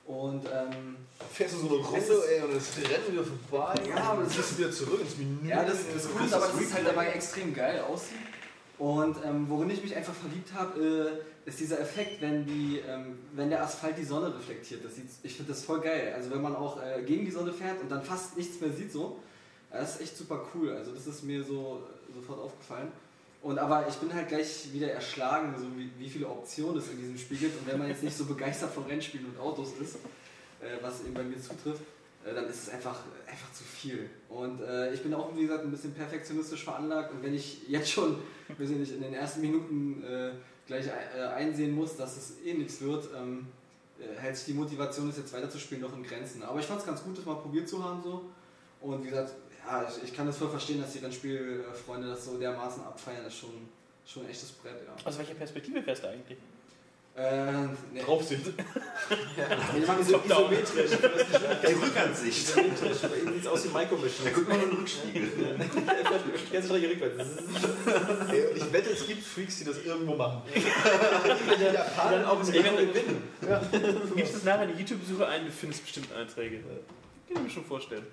und 0.06 0.44
ähm, 0.46 0.96
Fährst 1.32 1.54
du 1.54 1.58
so 1.58 1.68
eine 1.68 1.76
Runde, 1.86 2.24
ey, 2.28 2.42
und 2.42 2.54
das 2.54 2.76
Rennen 2.76 3.12
wieder 3.12 3.24
vorbei. 3.24 3.74
Ja, 3.88 4.02
aber 4.10 4.24
das 4.24 4.36
ist 4.36 4.58
wieder 4.58 4.70
zurück 4.70 5.00
ins 5.00 5.16
Menü. 5.16 5.48
Ja, 5.48 5.64
das, 5.64 5.78
das 5.92 6.10
Coole 6.10 6.26
ist 6.26 6.34
aber, 6.34 6.46
dass 6.46 6.60
es 6.60 6.74
halt 6.74 6.86
dabei 6.86 7.06
extrem 7.08 7.54
geil 7.54 7.80
aussieht. 7.80 8.18
Und 8.78 9.16
ähm, 9.24 9.46
worin 9.48 9.70
ich 9.70 9.82
mich 9.82 9.94
einfach 9.94 10.14
verliebt 10.14 10.52
habe, 10.54 10.80
äh, 10.80 11.31
ist 11.44 11.60
dieser 11.60 11.80
Effekt, 11.80 12.20
wenn, 12.20 12.46
die, 12.46 12.80
ähm, 12.86 13.18
wenn 13.32 13.50
der 13.50 13.62
Asphalt 13.62 13.98
die 13.98 14.04
Sonne 14.04 14.34
reflektiert. 14.34 14.84
Das 14.84 14.94
sieht, 14.94 15.06
ich 15.22 15.34
finde 15.34 15.52
das 15.52 15.64
voll 15.64 15.80
geil. 15.80 16.12
Also 16.14 16.30
wenn 16.30 16.40
man 16.40 16.54
auch 16.54 16.80
äh, 16.82 17.02
gegen 17.02 17.24
die 17.24 17.30
Sonne 17.30 17.52
fährt 17.52 17.80
und 17.80 17.90
dann 17.90 18.02
fast 18.02 18.36
nichts 18.36 18.60
mehr 18.60 18.72
sieht 18.72 18.92
so, 18.92 19.18
das 19.70 19.96
ist 19.96 20.02
echt 20.02 20.16
super 20.16 20.46
cool. 20.54 20.70
Also 20.70 20.92
das 20.92 21.06
ist 21.06 21.24
mir 21.24 21.42
so 21.42 21.82
sofort 22.14 22.40
aufgefallen. 22.40 22.92
Und 23.42 23.58
aber 23.58 23.88
ich 23.88 23.96
bin 23.96 24.12
halt 24.14 24.28
gleich 24.28 24.72
wieder 24.72 24.92
erschlagen, 24.92 25.54
so 25.58 25.66
wie, 25.76 25.90
wie 25.98 26.08
viele 26.08 26.28
Optionen 26.28 26.76
es 26.76 26.88
in 26.90 26.98
diesem 26.98 27.18
Spiel 27.18 27.38
gibt. 27.38 27.58
Und 27.58 27.66
wenn 27.66 27.78
man 27.78 27.88
jetzt 27.88 28.04
nicht 28.04 28.16
so 28.16 28.24
begeistert 28.24 28.70
von 28.70 28.84
Rennspielen 28.84 29.26
und 29.26 29.38
Autos 29.40 29.72
ist, 29.80 29.96
äh, 30.60 30.78
was 30.80 31.00
eben 31.00 31.14
bei 31.14 31.24
mir 31.24 31.40
zutrifft, 31.40 31.82
äh, 32.24 32.34
dann 32.34 32.46
ist 32.46 32.62
es 32.62 32.68
einfach, 32.68 33.00
einfach 33.26 33.52
zu 33.52 33.64
viel. 33.64 34.08
Und 34.28 34.60
äh, 34.62 34.94
ich 34.94 35.02
bin 35.02 35.12
auch, 35.12 35.34
wie 35.34 35.42
gesagt, 35.42 35.64
ein 35.64 35.72
bisschen 35.72 35.92
perfektionistisch 35.92 36.62
veranlagt. 36.62 37.12
Und 37.12 37.22
wenn 37.24 37.34
ich 37.34 37.68
jetzt 37.68 37.90
schon, 37.90 38.18
weiß 38.56 38.70
ich 38.70 38.76
nicht, 38.76 38.92
in 38.92 39.02
den 39.02 39.14
ersten 39.14 39.40
Minuten 39.40 40.04
äh, 40.04 40.30
gleich 40.72 40.86
äh, 40.86 41.20
einsehen 41.20 41.74
muss, 41.74 41.96
dass 41.96 42.16
es 42.16 42.44
eh 42.44 42.54
nichts 42.54 42.80
wird, 42.80 43.08
ähm, 43.16 43.46
äh, 43.98 44.18
hält 44.18 44.36
sich 44.36 44.46
die 44.46 44.54
Motivation, 44.54 45.08
das 45.08 45.18
jetzt 45.18 45.32
weiterzuspielen, 45.32 45.82
noch 45.82 45.94
in 45.96 46.02
Grenzen. 46.02 46.42
Aber 46.42 46.58
ich 46.58 46.66
fand 46.66 46.80
es 46.80 46.86
ganz 46.86 47.02
gut, 47.02 47.18
das 47.18 47.24
mal 47.24 47.34
probiert 47.36 47.68
zu 47.68 47.82
haben. 47.82 48.02
so. 48.02 48.24
Und 48.80 49.04
wie 49.04 49.08
gesagt, 49.08 49.34
ja, 49.66 49.86
ich, 49.88 50.04
ich 50.04 50.14
kann 50.14 50.26
das 50.26 50.38
voll 50.38 50.48
verstehen, 50.48 50.80
dass 50.80 50.92
die 50.92 50.98
Rennspielfreunde 50.98 52.08
das 52.08 52.24
so 52.24 52.38
dermaßen 52.38 52.82
abfeiern. 52.82 53.24
Das 53.24 53.32
ist 53.32 53.40
schon, 53.40 53.68
schon 54.04 54.24
ein 54.24 54.30
echtes 54.30 54.50
Brett, 54.52 54.82
ja. 54.86 55.06
Aus 55.06 55.18
welcher 55.18 55.34
Perspektive 55.34 55.82
fährst 55.82 56.02
du 56.02 56.08
eigentlich? 56.08 56.38
Äh, 57.14 57.52
nee. 57.92 58.00
Draufsicht. 58.04 58.42
Nee, 59.10 59.80
die 59.80 59.86
machen 59.86 60.02
so. 60.04 60.18
Isometrisch. 60.24 60.90
Die 61.68 61.72
Rückansicht. 61.74 62.48
Isometrisch. 62.48 62.98
Bei 63.02 63.32
sieht 63.32 63.40
es 63.42 63.46
aus 63.46 63.64
wie 63.64 63.68
Micro 63.68 63.96
Machine. 63.96 64.24
Da 64.24 64.30
guckt 64.30 64.48
man 64.48 64.56
nur 64.58 64.64
in 64.68 64.70
den 64.70 64.78
Rückspiegel. 64.78 65.28
Ganze 66.52 66.68
Strecke 66.68 66.90
rückwärts. 66.90 67.30
Ey, 68.30 68.44
ich 68.56 68.72
wette, 68.72 68.90
es 68.90 69.06
gibt 69.06 69.22
Freaks, 69.22 69.58
die 69.58 69.64
das 69.64 69.84
irgendwo 69.84 70.14
machen. 70.14 70.42
Dann 72.10 72.24
auch 72.24 72.40
Ey, 72.48 72.64
wenn- 72.64 74.08
Du 74.08 74.14
gibst 74.14 74.34
es 74.36 74.44
nachher 74.44 74.62
in 74.64 74.76
die 74.76 74.82
YouTube-Suche 74.82 75.26
ein, 75.26 75.44
du 75.46 75.50
findest 75.52 75.82
bestimmt 75.82 76.12
Einträge. 76.14 76.60
Kann 76.60 77.36
ich 77.36 77.42
mir 77.42 77.50
schon 77.50 77.64
vorstellen. 77.64 78.06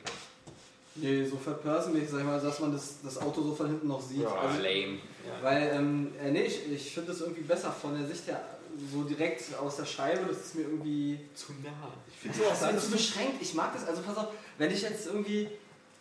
Nee, 0.95 1.23
so 1.25 1.37
Third-Person-mäßig, 1.37 2.09
sag 2.09 2.19
ich 2.19 2.25
mal, 2.25 2.41
dass 2.41 2.59
man 2.59 2.73
das, 2.73 2.95
das 3.03 3.17
Auto 3.21 3.41
so 3.41 3.55
von 3.55 3.67
hinten 3.67 3.87
noch 3.87 4.01
sieht. 4.01 4.25
also, 4.25 4.57
lame. 4.61 4.97
Weil, 5.41 5.71
ähm, 5.73 6.11
äh, 6.21 6.31
nee, 6.31 6.43
ich, 6.43 6.69
ich 6.71 6.93
finde 6.93 7.11
das 7.11 7.21
irgendwie 7.21 7.41
besser 7.41 7.71
von 7.71 7.97
der 7.97 8.07
Sicht 8.07 8.27
her, 8.27 8.41
so 8.91 9.03
direkt 9.03 9.43
aus 9.57 9.77
der 9.77 9.85
Scheibe, 9.85 10.25
das 10.27 10.37
ist 10.37 10.55
mir 10.55 10.63
irgendwie 10.63 11.19
Zu 11.33 11.53
nah. 11.63 11.93
so, 12.33 12.43
das 12.43 12.61
ist 12.61 12.73
mir 12.73 12.79
zu 12.79 12.91
beschränkt. 12.91 13.41
Ich 13.41 13.53
mag 13.53 13.73
das, 13.73 13.85
also 13.87 14.01
pass 14.01 14.17
auf, 14.17 14.27
wenn 14.57 14.71
ich 14.71 14.81
jetzt 14.81 15.07
irgendwie, 15.07 15.49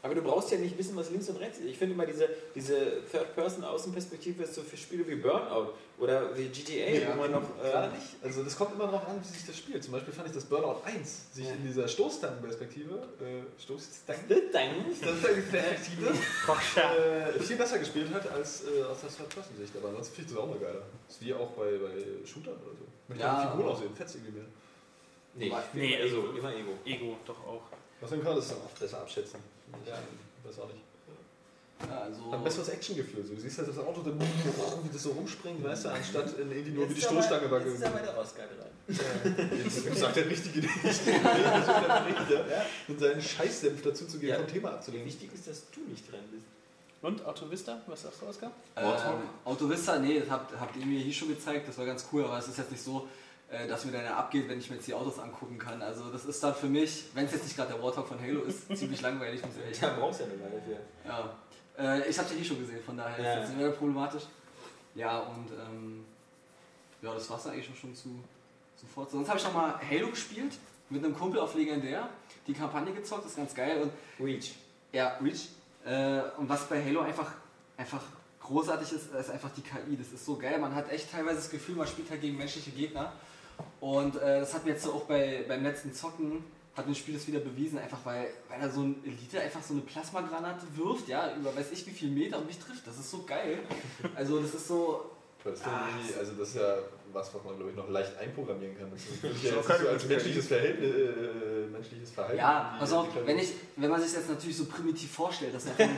Aber 0.01 0.15
du 0.15 0.23
brauchst 0.23 0.53
ja 0.53 0.59
nicht 0.59 0.79
wissen, 0.79 0.95
was 0.97 1.11
links 1.11 1.29
und 1.29 1.37
rechts 1.39 1.59
ist. 1.59 1.65
Ich 1.67 1.77
finde 1.77 1.95
immer 1.95 2.07
diese, 2.07 2.29
diese 2.55 3.03
Third-Person-Außenperspektive 3.11 4.45
ist 4.45 4.55
so 4.55 4.63
für 4.63 4.77
Spiele 4.77 5.05
wie 5.09 5.17
Burnout 5.17 5.73
oder 5.99 6.37
wie 6.39 6.47
GTA, 6.47 6.89
Ja. 7.03 7.13
wo 7.15 7.23
man 7.23 7.33
noch. 7.33 7.43
Äh, 7.59 7.63
Gerade 7.73 7.93
nicht. 7.97 8.07
Also 8.23 8.45
das 8.45 8.57
kommt 8.57 8.75
immer 8.75 8.85
darauf 8.87 9.09
an, 9.09 9.21
wie 9.21 9.27
sich 9.27 9.45
das 9.45 9.57
spielt. 9.57 9.83
Zum 9.83 9.93
Beispiel 9.93 10.15
fand 10.15 10.29
ich 10.29 10.35
das 10.35 10.45
Burnout 10.45 10.83
1 10.85 11.35
sich 11.35 11.49
in 11.49 11.65
dieser 11.67 11.89
Stoßstangenperspektive, 11.89 12.95
äh, 13.21 13.43
Stoßstangenperspektive, 13.61 16.13
äh, 17.37 17.41
viel 17.41 17.57
besser 17.57 17.79
gespielt 17.79 18.13
hat 18.13 18.31
als 18.31 18.65
äh, 18.65 18.83
aus 18.85 19.01
der 19.01 19.11
Third-Person-Sicht. 19.11 19.77
Aber 19.77 19.89
ansonsten 19.89 20.15
finde 20.15 20.31
ich 20.31 20.37
das 20.37 20.45
auch 20.45 20.49
mal 20.49 20.59
geiler. 20.59 20.83
Das 21.07 21.17
ist 21.17 21.23
wie 21.25 21.35
auch 21.35 21.51
bei, 21.51 21.71
bei 21.79 22.27
Shootern 22.27 22.55
oder 22.55 22.73
so. 22.79 22.85
Möchte 23.09 23.25
Ja, 23.25 23.43
ja, 23.43 23.51
Figuren 23.51 23.69
aber- 23.69 23.77
aussehen, 23.77 23.95
fetzt 23.97 24.15
irgendwie 24.17 24.33
mehr. 24.33 24.45
nee, 25.35 25.53
Nee, 25.75 26.01
also-. 26.03 26.33
Immer 26.39 26.55
Ego. 26.55 26.73
Ego 26.85 27.17
doch 27.27 27.39
auch. 27.47 27.63
Was 28.01 28.11
man 28.13 28.23
kann 28.23 28.37
das 28.37 28.49
dann 28.49 28.59
oft 28.59 28.79
besser 28.79 29.01
abschätzen. 29.01 29.41
Ja. 29.87 29.99
Ich 30.43 30.49
weiß 30.49 30.59
auch 30.65 30.69
nicht. 30.69 30.83
ja, 31.89 31.99
also, 32.01 32.33
Hat 32.33 32.45
besseres 32.45 32.69
Actiongefühl. 32.71 33.25
So. 33.25 33.35
Du 33.35 33.41
siehst 33.41 33.59
halt 33.59 33.69
das 33.69 33.79
Auto, 33.79 34.03
dann, 34.03 34.19
wie 34.21 34.89
das 34.93 35.03
so 35.03 35.11
rumspringt, 35.11 35.63
weißt 35.63 35.85
du, 35.85 35.89
anstatt 35.91 36.39
in 36.39 36.51
irgendwie 36.51 36.71
nur 36.73 36.89
wie 36.89 36.95
die 36.95 37.01
Jetzt 37.01 37.05
ist 37.05 37.11
aber- 37.13 37.23
Stoßstange 37.23 37.51
war. 37.51 37.61
Jetzt 37.61 37.75
ist 37.75 37.85
aber 37.85 37.99
der 38.01 38.19
Oscar 38.19 38.43
dran. 38.47 38.69
Jetzt 39.65 39.97
sagt 39.99 40.17
der 40.17 40.27
Richtige 40.31 40.61
nicht. 40.61 41.07
ja. 41.07 42.67
Und 42.89 43.01
seinen 43.01 43.21
Scheißsenf 43.23 43.83
dazu 43.83 44.07
zu 44.07 44.19
geben, 44.19 44.33
Ja. 44.33 44.37
vom 44.39 44.47
Thema 44.49 44.71
abzulenken. 44.73 45.07
Wichtig 45.09 45.31
ist, 45.35 45.47
dass 45.47 45.63
du 45.71 45.81
nicht 45.89 46.11
dran 46.11 46.21
bist. 46.33 46.45
Und 47.01 47.25
Auto 47.25 47.49
Vista? 47.49 47.81
Was 47.87 48.03
sagst 48.03 48.23
du, 48.23 48.27
Oskar? 48.27 48.51
ähm, 48.77 48.85
Auto 49.45 49.69
Vista, 49.71 49.99
nee, 50.01 50.19
das 50.19 50.29
habt, 50.31 50.59
habt 50.59 50.77
ihr 50.77 50.85
mir 50.85 50.99
hier 50.99 51.13
schon 51.13 51.29
gezeigt, 51.29 51.69
das 51.69 51.79
war 51.79 51.87
ganz 51.87 52.05
cool, 52.13 52.25
aber 52.25 52.39
es 52.39 52.49
ist 52.49 52.59
jetzt 52.59 52.73
nicht 52.73 52.83
so, 52.83 53.07
dass 53.69 53.85
mir 53.85 53.93
dann 53.93 54.05
abgeht, 54.07 54.49
wenn 54.49 54.59
ich 54.59 54.69
mir 54.69 54.77
jetzt 54.77 54.87
die 54.89 54.95
Autos 54.95 55.19
angucken 55.19 55.59
kann. 55.59 55.81
Also 55.83 56.11
das 56.11 56.25
ist 56.27 56.43
dann 56.43 56.55
für 56.55 56.67
mich, 56.69 57.05
wenn 57.15 57.25
es 57.27 57.33
jetzt 57.33 57.45
nicht 57.45 57.57
gerade 57.57 57.73
der 57.73 57.83
Warthog 57.83 58.07
von 58.09 58.21
Halo 58.21 58.43
ist, 58.43 58.67
ziemlich 58.77 59.01
langweilig, 59.01 59.41
muss 59.43 59.57
ich 59.57 59.63
ehrlich 59.63 59.79
sagen. 59.79 59.97
brauchst 60.01 60.21
ja 60.21 60.27
eine 60.27 60.35
Weile 60.41 60.61
für. 60.63 61.09
Ja. 61.09 61.35
Äh, 61.79 62.09
ich 62.11 62.19
habe 62.19 62.29
ja 62.31 62.35
hier 62.37 62.45
schon 62.45 62.59
gesehen, 62.61 62.83
von 62.85 62.97
daher 62.97 63.25
Ja. 63.25 63.43
ist 63.43 63.51
das 63.51 63.57
nicht 63.57 63.79
problematisch. 63.79 64.25
Ja, 64.95 65.21
und 65.21 65.49
ähm, 65.53 66.05
ja, 67.01 67.15
das 67.15 67.31
war 67.31 67.39
es 67.39 67.47
eigentlich 67.47 67.67
schon, 67.67 67.77
schon 67.77 67.95
zu 67.95 68.09
sofort. 68.77 69.11
Sonst 69.11 69.29
habe 69.29 69.39
ich 69.39 69.45
noch 69.45 69.55
mal 69.55 69.81
Halo 69.89 70.09
gespielt, 70.11 70.55
mit 70.91 71.05
einem 71.05 71.15
Kumpel 71.17 71.41
auf 71.41 71.55
Legendär, 71.55 72.09
die 72.47 72.53
Kampagne 72.55 72.93
gezockt, 72.93 73.25
das 73.25 73.33
ist 73.33 73.37
ganz 73.37 73.55
geil. 73.55 73.83
Und 73.83 73.93
Reach. 74.27 74.55
ja, 74.93 75.17
Reach. 75.23 75.49
Äh, 75.85 76.21
und 76.39 76.49
was 76.49 76.65
bei 76.69 76.83
Halo 76.85 77.01
einfach, 77.01 77.31
einfach 77.77 78.03
großartig 78.41 78.93
ist, 78.93 79.15
ist 79.15 79.31
einfach 79.31 79.51
die 79.55 79.61
KI. 79.63 79.97
Das 79.97 80.13
ist 80.13 80.25
so 80.25 80.37
geil. 80.37 80.59
Man 80.59 80.75
hat 80.75 80.91
echt 80.91 81.11
teilweise 81.13 81.37
das 81.37 81.51
Gefühl, 81.51 81.77
man 81.77 81.87
spielt 81.87 82.11
halt 82.11 82.21
gegen 82.21 82.37
menschliche 82.37 82.71
Gegner. 82.71 83.13
Und 83.81 84.17
äh, 84.17 84.41
das 84.41 84.55
hat 84.55 84.65
mir 84.65 84.73
jetzt 84.73 84.83
so 84.85 84.93
auch 84.93 85.05
bei, 85.05 85.45
beim 85.47 85.63
letzten 85.63 85.93
Zocken, 85.93 86.45
hat 86.77 86.87
mir 86.87 86.93
das 86.93 86.99
Spiel 86.99 87.15
das 87.15 87.27
wieder 87.27 87.41
bewiesen, 87.41 87.79
einfach 87.79 87.99
weil, 88.05 88.29
weil 88.49 88.61
er 88.61 88.71
so 88.71 88.83
ein 88.83 89.03
Elite 89.05 89.41
einfach 89.41 89.63
so 89.63 89.75
eine 89.75 89.83
Plasmagranate 89.83 90.67
wirft, 90.77 91.09
ja, 91.09 91.35
über 91.37 91.55
weiß 91.57 91.73
ich 91.73 91.87
wie 91.87 91.91
viel 91.91 92.11
Meter 92.11 92.39
und 92.39 92.47
mich 92.47 92.59
trifft. 92.59 92.87
Das 92.87 92.99
ist 92.99 93.11
so 93.11 93.23
geil. 93.25 93.59
Also 94.15 94.41
das 94.41 94.55
ist 94.55 94.69
so, 94.69 95.11
Das 95.45 95.55
ist, 95.59 95.67
ja 95.67 95.89
irgendwie- 95.97 96.15
also 96.19 96.33
das 96.33 96.49
ist 96.51 96.55
ja 96.57 96.77
was, 97.13 97.33
was 97.35 97.43
man 97.45 97.57
glaube 97.57 97.71
ich 97.71 97.77
noch 97.77 97.89
leicht 97.89 98.17
einprogrammieren 98.19 98.77
kann. 98.79 98.91
Das 98.93 99.01
ist 99.01 99.23
ja 99.23 99.31
ist 99.31 99.43
nicht 99.57 99.67
keine 99.67 99.83
so 99.85 99.89
als 99.89 100.05
menschliches, 100.07 100.47
Verhältnis, 100.47 100.95
äh, 100.95 101.67
menschliches 101.73 102.11
Verhalten. 102.11 102.39
ja, 102.39 102.77
pass 102.79 102.93
auf, 102.93 103.07
wenn, 103.25 103.39
ich, 103.39 103.53
wenn 103.77 103.91
man 103.91 104.01
sich 104.03 104.13
das 104.13 104.29
natürlich 104.29 104.57
so 104.57 104.67
primitiv 104.67 105.11
vorstellt, 105.11 105.55
dass 105.55 105.67
er 105.67 105.73
von, 105.75 105.89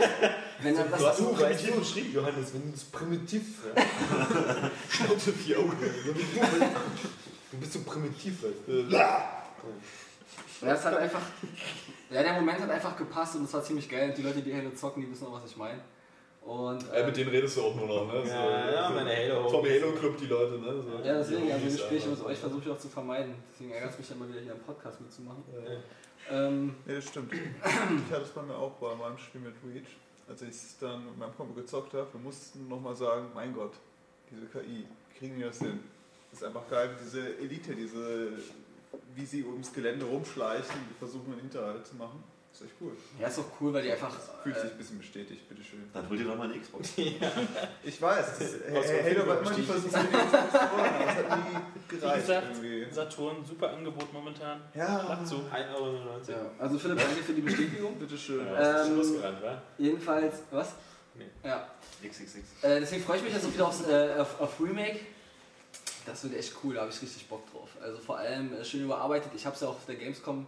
wenn 0.63 0.77
er 0.77 0.85
Du 0.85 0.91
das 0.91 1.05
hast 1.05 1.19
so 1.19 1.25
so 1.25 1.33
primitiv 1.35 1.75
beschrieben, 1.77 2.13
Johannes, 2.15 2.55
wenn 2.55 2.71
du 2.71 2.75
es 2.77 2.85
primitiv. 2.85 3.43
Schnauze 4.89 5.33
vier 5.33 5.59
Augen. 5.59 5.77
Du 7.51 7.59
bist 7.59 7.73
so 7.73 7.81
primitiv, 7.81 8.43
weißt 8.43 8.55
du. 8.67 8.97
Ja, 8.97 10.75
es 10.75 10.85
hat 10.85 10.97
einfach. 10.97 11.23
Ja, 12.11 12.23
der 12.23 12.35
Moment 12.35 12.61
hat 12.61 12.71
einfach 12.71 12.97
gepasst 12.97 13.37
und 13.37 13.45
es 13.45 13.53
war 13.55 13.63
ziemlich 13.63 13.89
geil. 13.89 14.11
Und 14.11 14.19
die 14.19 14.23
Leute, 14.23 14.43
die 14.43 14.55
Halo 14.55 14.71
zocken, 14.71 15.03
die 15.03 15.11
wissen 15.11 15.27
auch, 15.27 15.33
was 15.33 15.51
ich 15.51 15.57
meine. 15.57 15.81
Und. 16.43 16.83
Äh, 16.93 17.01
ähm, 17.01 17.07
mit 17.07 17.17
denen 17.17 17.31
redest 17.31 17.57
du 17.57 17.63
auch 17.63 17.75
nur 17.75 17.87
noch, 17.87 18.07
ne? 18.13 18.23
So, 18.25 18.29
Ja, 18.33 18.71
ja, 18.73 18.89
so 18.89 18.95
meine 18.95 19.11
Halo- 19.17 19.49
Vom 19.49 19.65
Halo-Club 19.65 20.17
die 20.19 20.27
Leute, 20.27 20.59
ne? 20.59 20.83
So, 20.83 20.91
ja, 21.05 21.19
deswegen, 21.19 21.47
die 21.47 21.53
also 21.53 21.67
Gespräche 21.67 22.09
mit 22.09 22.25
euch 22.25 22.39
versuche 22.39 22.63
ich 22.65 22.71
auch 22.71 22.79
zu 22.79 22.89
vermeiden. 22.89 23.35
Deswegen 23.53 23.71
ärgert 23.73 23.93
es 23.93 23.99
mich 23.99 24.11
immer 24.11 24.29
wieder 24.29 24.41
hier 24.41 24.53
im 24.53 24.61
Podcast 24.61 25.01
mitzumachen. 25.01 25.43
Ja. 25.53 26.37
Ähm, 26.47 26.75
Nee, 26.87 26.95
das 26.97 27.09
stimmt. 27.09 27.33
Ich 27.33 28.13
hatte 28.13 28.23
es 28.23 28.31
bei 28.31 28.43
mir 28.43 28.55
auch 28.57 28.73
bei 28.73 28.95
meinem 28.95 29.19
Spiel 29.19 29.41
mit 29.41 29.55
Reach. 29.67 29.97
Als 30.29 30.43
ich 30.43 30.49
es 30.51 30.79
dann 30.79 31.05
mit 31.07 31.19
meinem 31.19 31.35
Kumpel 31.37 31.63
gezockt 31.63 31.93
habe, 31.95 32.07
wir 32.13 32.21
mussten 32.21 32.69
nochmal 32.69 32.95
sagen, 32.95 33.27
mein 33.35 33.53
Gott, 33.53 33.73
diese 34.31 34.47
KI, 34.47 34.87
kriegen 35.19 35.37
wir 35.39 35.49
das 35.49 35.59
hin? 35.59 35.81
Das 36.31 36.41
ist 36.41 36.47
einfach 36.47 36.69
geil, 36.71 36.91
diese 37.05 37.37
Elite, 37.39 37.75
diese, 37.75 38.33
wie 39.15 39.27
sie 39.27 39.45
ums 39.45 39.73
Gelände 39.73 40.05
rumschleichen, 40.07 40.75
die 40.91 40.99
versuchen 40.99 41.33
einen 41.33 41.41
Hinterhalt 41.43 41.87
zu 41.87 41.97
machen. 41.97 42.23
Das 42.53 42.63
ist 42.63 42.67
echt 42.67 42.77
cool. 42.81 42.93
ja, 43.21 43.29
ist 43.29 43.39
doch 43.39 43.45
cool, 43.61 43.73
weil 43.73 43.83
die 43.85 43.93
einfach. 43.93 44.11
Fühlt 44.43 44.57
sich 44.57 44.65
Äh, 44.65 44.73
ein 44.73 44.79
bisschen 44.79 44.99
bestätigt, 44.99 45.49
bitteschön. 45.49 45.89
Dann 45.93 46.09
hol 46.09 46.17
dir 46.17 46.25
doch 46.25 46.37
mal 46.37 46.51
eine 46.51 46.59
Xbox. 46.61 46.91
Ich 47.85 48.03
weiß, 48.03 48.39
das, 48.39 48.55
Halo 49.05 49.27
war 49.29 49.39
immer 49.41 49.51
die. 49.53 49.63
Versuche, 49.63 50.01
die 50.01 50.17
Xbox 50.17 50.51
zu 50.51 50.73
holen, 50.73 50.91
aber 50.95 51.05
es 51.07 51.17
hat 51.17 51.39
nie 51.39 51.57
Wie 51.89 51.97
gereicht 51.97 52.21
gesagt, 52.27 52.47
irgendwie. 52.51 52.87
Saturn, 52.93 53.37
super 53.47 53.71
Angebot 53.71 54.13
momentan. 54.13 54.61
Ja, 54.75 55.21
so. 55.25 55.37
1,99 55.37 55.75
Euro. 55.77 55.97
ja. 56.29 56.51
Also 56.59 56.79
Philipp, 56.79 56.99
danke 56.99 57.23
für 57.23 57.33
die 57.35 57.41
Bestätigung. 57.43 57.95
bitteschön. 57.99 58.45
Ja, 58.45 58.85
Ähm, 58.85 58.97
losgerannt, 58.97 59.43
wa? 59.43 59.63
Jedenfalls, 59.79 60.35
was? 60.51 60.75
Nee. 61.15 61.27
Ja. 61.45 61.69
XXX. 62.03 62.35
Äh, 62.63 62.81
deswegen 62.81 63.03
freue 63.05 63.19
ich 63.19 63.23
mich 63.25 63.33
jetzt 63.35 63.47
auch 63.47 63.53
wieder 63.55 63.67
aufs, 63.69 63.87
äh, 63.89 64.15
auf, 64.19 64.41
auf 64.41 64.61
Remake. 64.61 64.99
Das 66.07 66.25
wird 66.25 66.37
echt 66.37 66.55
cool, 66.63 66.75
da 66.75 66.83
habe 66.83 66.91
ich 66.91 67.01
richtig 67.03 67.27
Bock 67.29 67.43
drauf. 67.53 67.69
Also 67.83 67.99
vor 67.99 68.19
allem 68.19 68.53
äh, 68.55 68.65
schön 68.65 68.85
überarbeitet. 68.85 69.33
Ich 69.35 69.47
habe 69.47 69.55
es 69.55 69.63
ja 69.63 69.69
auch 69.69 69.77
auf 69.77 69.87
der 69.87 69.97
Gamescom 69.97 70.47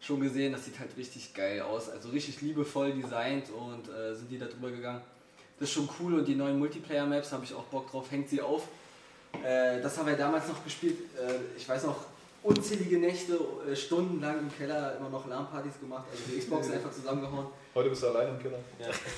schon 0.00 0.20
gesehen. 0.20 0.52
Das 0.52 0.64
sieht 0.64 0.78
halt 0.78 0.96
richtig 0.96 1.34
geil 1.34 1.62
aus. 1.62 1.88
Also 1.88 2.10
richtig 2.10 2.40
liebevoll 2.40 2.92
designt 2.92 3.50
und 3.50 3.88
äh, 3.88 4.14
sind 4.14 4.30
die 4.30 4.38
da 4.38 4.46
drüber 4.46 4.70
gegangen. 4.70 5.00
Das 5.58 5.68
ist 5.68 5.74
schon 5.74 5.88
cool 6.00 6.14
und 6.14 6.28
die 6.28 6.36
neuen 6.36 6.58
Multiplayer-Maps 6.58 7.32
habe 7.32 7.44
ich 7.44 7.52
auch 7.52 7.64
Bock 7.64 7.90
drauf. 7.90 8.10
Hängt 8.10 8.28
sie 8.28 8.40
auf. 8.40 8.68
Äh, 9.42 9.80
das 9.80 9.98
haben 9.98 10.06
wir 10.06 10.16
damals 10.16 10.48
noch 10.48 10.62
gespielt. 10.62 10.98
Äh, 11.16 11.56
ich 11.56 11.68
weiß 11.68 11.84
noch, 11.84 12.04
unzählige 12.42 12.98
Nächte, 12.98 13.38
äh, 13.70 13.74
stundenlang 13.74 14.38
im 14.38 14.56
Keller 14.56 14.96
immer 14.96 15.08
noch 15.08 15.26
LAN-Partys 15.26 15.80
gemacht. 15.80 16.04
Also 16.10 16.22
die 16.32 16.38
Xbox 16.38 16.70
einfach 16.70 16.90
zusammengehauen. 16.90 17.46
Heute 17.74 17.90
bist 17.90 18.02
du 18.02 18.08
allein 18.08 18.28
im 18.28 18.38
Keller. 18.38 18.58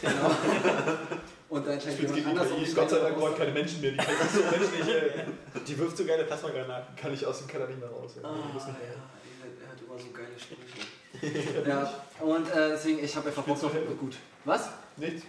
Genau. 0.01 0.31
Und 1.49 1.67
dann 1.67 1.81
scheint 1.81 2.01
jemand 2.01 2.27
anders 2.27 2.51
um 2.51 2.75
Gott 2.75 2.91
sei 2.91 2.99
Dank 2.99 3.17
braucht 3.17 3.37
keine 3.37 3.53
Menschen 3.53 3.81
mehr. 3.81 3.93
Die 3.93 3.97
kann 3.97 4.15
ich 4.15 4.31
so 4.31 4.41
menschlich, 4.43 4.95
äh, 4.95 5.61
Die 5.67 5.79
wirft 5.79 5.97
so 5.97 6.05
geile 6.05 6.25
Plasmagranaten. 6.25 6.97
kann 6.97 7.13
ich 7.13 7.27
aus 7.27 7.39
dem 7.39 7.49
Keller 7.49 7.67
nicht 7.67 7.81
mehr 7.81 7.89
raus. 7.89 8.13
Ja. 8.23 8.29
Ah, 8.29 8.35
ja, 8.37 8.67
er 8.67 9.65
er 9.65 9.73
hat 9.73 9.81
immer 9.81 9.99
so 9.99 10.11
geile 10.13 10.39
Sprüche. 10.39 11.69
ja, 11.69 11.93
und 12.21 12.49
äh, 12.51 12.71
deswegen, 12.71 13.05
ich 13.05 13.17
habe 13.17 13.29
einfach 13.29 13.43
Bock 13.43 13.63
auf 13.63 13.73
gut. 13.99 14.17
Was? 14.45 14.71
Nichts. 14.97 15.23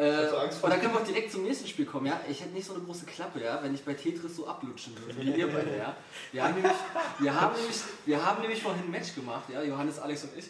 Äh, 0.00 0.28
und 0.62 0.70
dann 0.70 0.80
können 0.80 0.94
wir 0.94 1.00
auch 1.00 1.04
direkt 1.04 1.30
zum 1.30 1.42
nächsten 1.44 1.66
Spiel 1.66 1.84
kommen, 1.84 2.06
ja? 2.06 2.20
Ich 2.28 2.40
hätte 2.40 2.54
nicht 2.54 2.66
so 2.66 2.74
eine 2.74 2.82
große 2.82 3.04
Klappe, 3.04 3.42
ja, 3.42 3.62
wenn 3.62 3.74
ich 3.74 3.84
bei 3.84 3.92
Tetris 3.94 4.36
so 4.36 4.46
ablutschen 4.46 4.94
würde, 4.98 5.20
wie 5.20 5.30
ihr 5.38 5.46
beide, 5.52 5.76
ja? 5.76 5.96
Wir 6.32 6.42
haben 6.44 6.54
nämlich, 6.54 6.72
wir 7.18 7.40
haben 7.40 7.56
nämlich, 7.56 7.76
wir 8.06 8.24
haben 8.24 8.40
nämlich 8.40 8.62
vorhin 8.62 8.82
ein 8.84 8.90
Match 8.90 9.14
gemacht, 9.14 9.44
ja, 9.52 9.62
Johannes, 9.62 9.98
Alex 9.98 10.24
und 10.24 10.30
ich. 10.38 10.48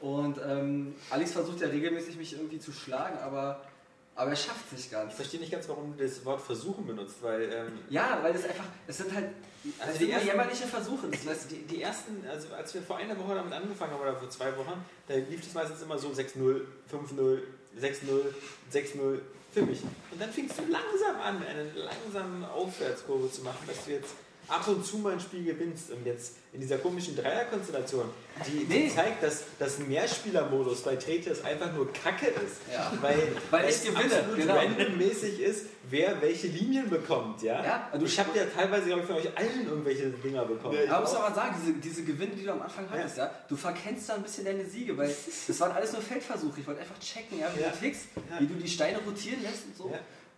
Und 0.00 0.38
ähm, 0.44 0.94
Alex 1.10 1.32
versucht 1.32 1.60
ja 1.60 1.68
regelmäßig 1.68 2.16
mich 2.16 2.32
irgendwie 2.32 2.58
zu 2.58 2.72
schlagen, 2.72 3.18
aber, 3.18 3.62
aber 4.16 4.30
er 4.30 4.36
schafft 4.36 4.66
es 4.66 4.72
nicht 4.72 4.84
Ich 4.86 4.90
ganz. 4.90 5.14
verstehe 5.14 5.38
nicht 5.40 5.52
ganz, 5.52 5.68
warum 5.68 5.96
du 5.96 6.02
das 6.04 6.24
Wort 6.24 6.40
versuchen 6.40 6.86
benutzt, 6.86 7.16
weil 7.20 7.42
ähm, 7.52 7.78
Ja, 7.90 8.18
weil 8.22 8.34
es 8.34 8.44
einfach, 8.44 8.64
es 8.86 8.96
sind 8.98 9.12
halt, 9.14 9.26
Also 9.80 9.98
die 9.98 10.10
ersten- 10.10 10.28
jämmerliche 10.28 10.66
Versuche. 10.66 11.08
Das 11.08 11.26
weißt 11.26 11.50
du, 11.50 11.54
die, 11.54 11.62
die 11.66 11.82
ersten, 11.82 12.24
also 12.28 12.54
als 12.54 12.74
wir 12.74 12.82
vor 12.82 12.96
einer 12.96 13.16
Woche 13.18 13.34
damit 13.36 13.52
angefangen 13.52 13.92
haben 13.92 14.00
oder 14.02 14.16
vor 14.16 14.30
zwei 14.30 14.56
Wochen, 14.56 14.72
da 15.06 15.14
lief 15.14 15.44
das 15.44 15.54
meistens 15.54 15.82
immer 15.82 15.98
so 15.98 16.08
6-0, 16.08 16.62
5-0, 16.90 17.38
6-0, 17.80 18.34
6-0 18.72 19.18
für 19.52 19.62
mich. 19.62 19.80
Und 20.10 20.20
dann 20.20 20.30
fingst 20.30 20.58
du 20.58 20.62
langsam 20.62 21.20
an, 21.22 21.42
eine 21.42 21.70
langsame 21.72 22.50
Aufwärtskurve 22.50 23.30
zu 23.30 23.42
machen, 23.42 23.66
dass 23.66 23.84
du 23.84 23.92
jetzt 23.92 24.14
ab 24.48 24.66
und 24.68 24.84
zu 24.84 24.98
mal 24.98 25.12
ein 25.12 25.20
Spiel 25.20 25.44
gewinnst 25.44 25.90
und 25.90 26.04
jetzt 26.06 26.34
in 26.52 26.60
dieser 26.62 26.78
komischen 26.78 27.14
Dreierkonstellation, 27.14 28.06
die, 28.46 28.64
die 28.64 28.78
Nee. 28.84 28.90
zeigt, 28.94 29.22
dass 29.22 29.42
das 29.58 29.78
Mehrspielermodus 29.78 30.80
bei 30.82 30.96
Tetris 30.96 31.44
einfach 31.44 31.72
nur 31.74 31.92
Kacke 31.92 32.26
ist, 32.28 32.56
Ja. 32.72 32.90
weil, 33.02 33.18
Weil 33.50 33.64
ich 33.68 33.76
es 33.76 33.84
gewinne, 33.84 34.14
absolut 34.16 34.36
genau. 34.38 34.54
randommäßig 34.56 35.40
ist, 35.40 35.66
wer 35.90 36.20
welche 36.22 36.46
Linien 36.48 36.88
bekommt, 36.88 37.42
ja? 37.42 37.62
Ja, 37.62 37.88
also 37.92 38.06
ich 38.06 38.18
habe 38.18 38.36
ja 38.36 38.44
teilweise, 38.46 38.86
glaube 38.86 39.02
ich, 39.02 39.06
von 39.06 39.16
euch 39.16 39.36
allen 39.36 39.66
irgendwelche 39.68 40.08
Dinger 40.08 40.44
bekommen. 40.46 40.74
Ja, 40.74 40.84
ich 40.84 40.90
Aber 40.90 41.00
muss 41.02 41.14
auch. 41.14 41.24
aber 41.24 41.34
sagen, 41.34 41.56
diese, 41.60 41.72
diese 41.78 42.04
Gewinne, 42.04 42.32
die 42.34 42.44
du 42.44 42.52
am 42.52 42.62
Anfang 42.62 42.88
hattest, 42.90 43.18
ja. 43.18 43.30
du 43.48 43.56
verkennst 43.56 44.08
da 44.08 44.14
ein 44.14 44.22
bisschen 44.22 44.44
deine 44.46 44.64
Siege, 44.64 44.96
weil 44.96 45.14
das 45.46 45.60
waren 45.60 45.72
alles 45.72 45.92
nur 45.92 46.00
Feldversuche. 46.02 46.60
Ich 46.60 46.66
wollte 46.66 46.80
einfach 46.80 46.98
checken, 46.98 47.38
ja, 47.38 47.50
wie 47.54 47.60
Ja. 47.60 47.68
du 47.70 47.78
tickst, 47.78 48.06
Ja. 48.30 48.40
wie 48.40 48.46
du 48.46 48.54
die 48.54 48.68
Steine 48.68 48.98
rotieren 49.06 49.42
lässt 49.42 49.66
und 49.66 49.76
so. 49.76 49.94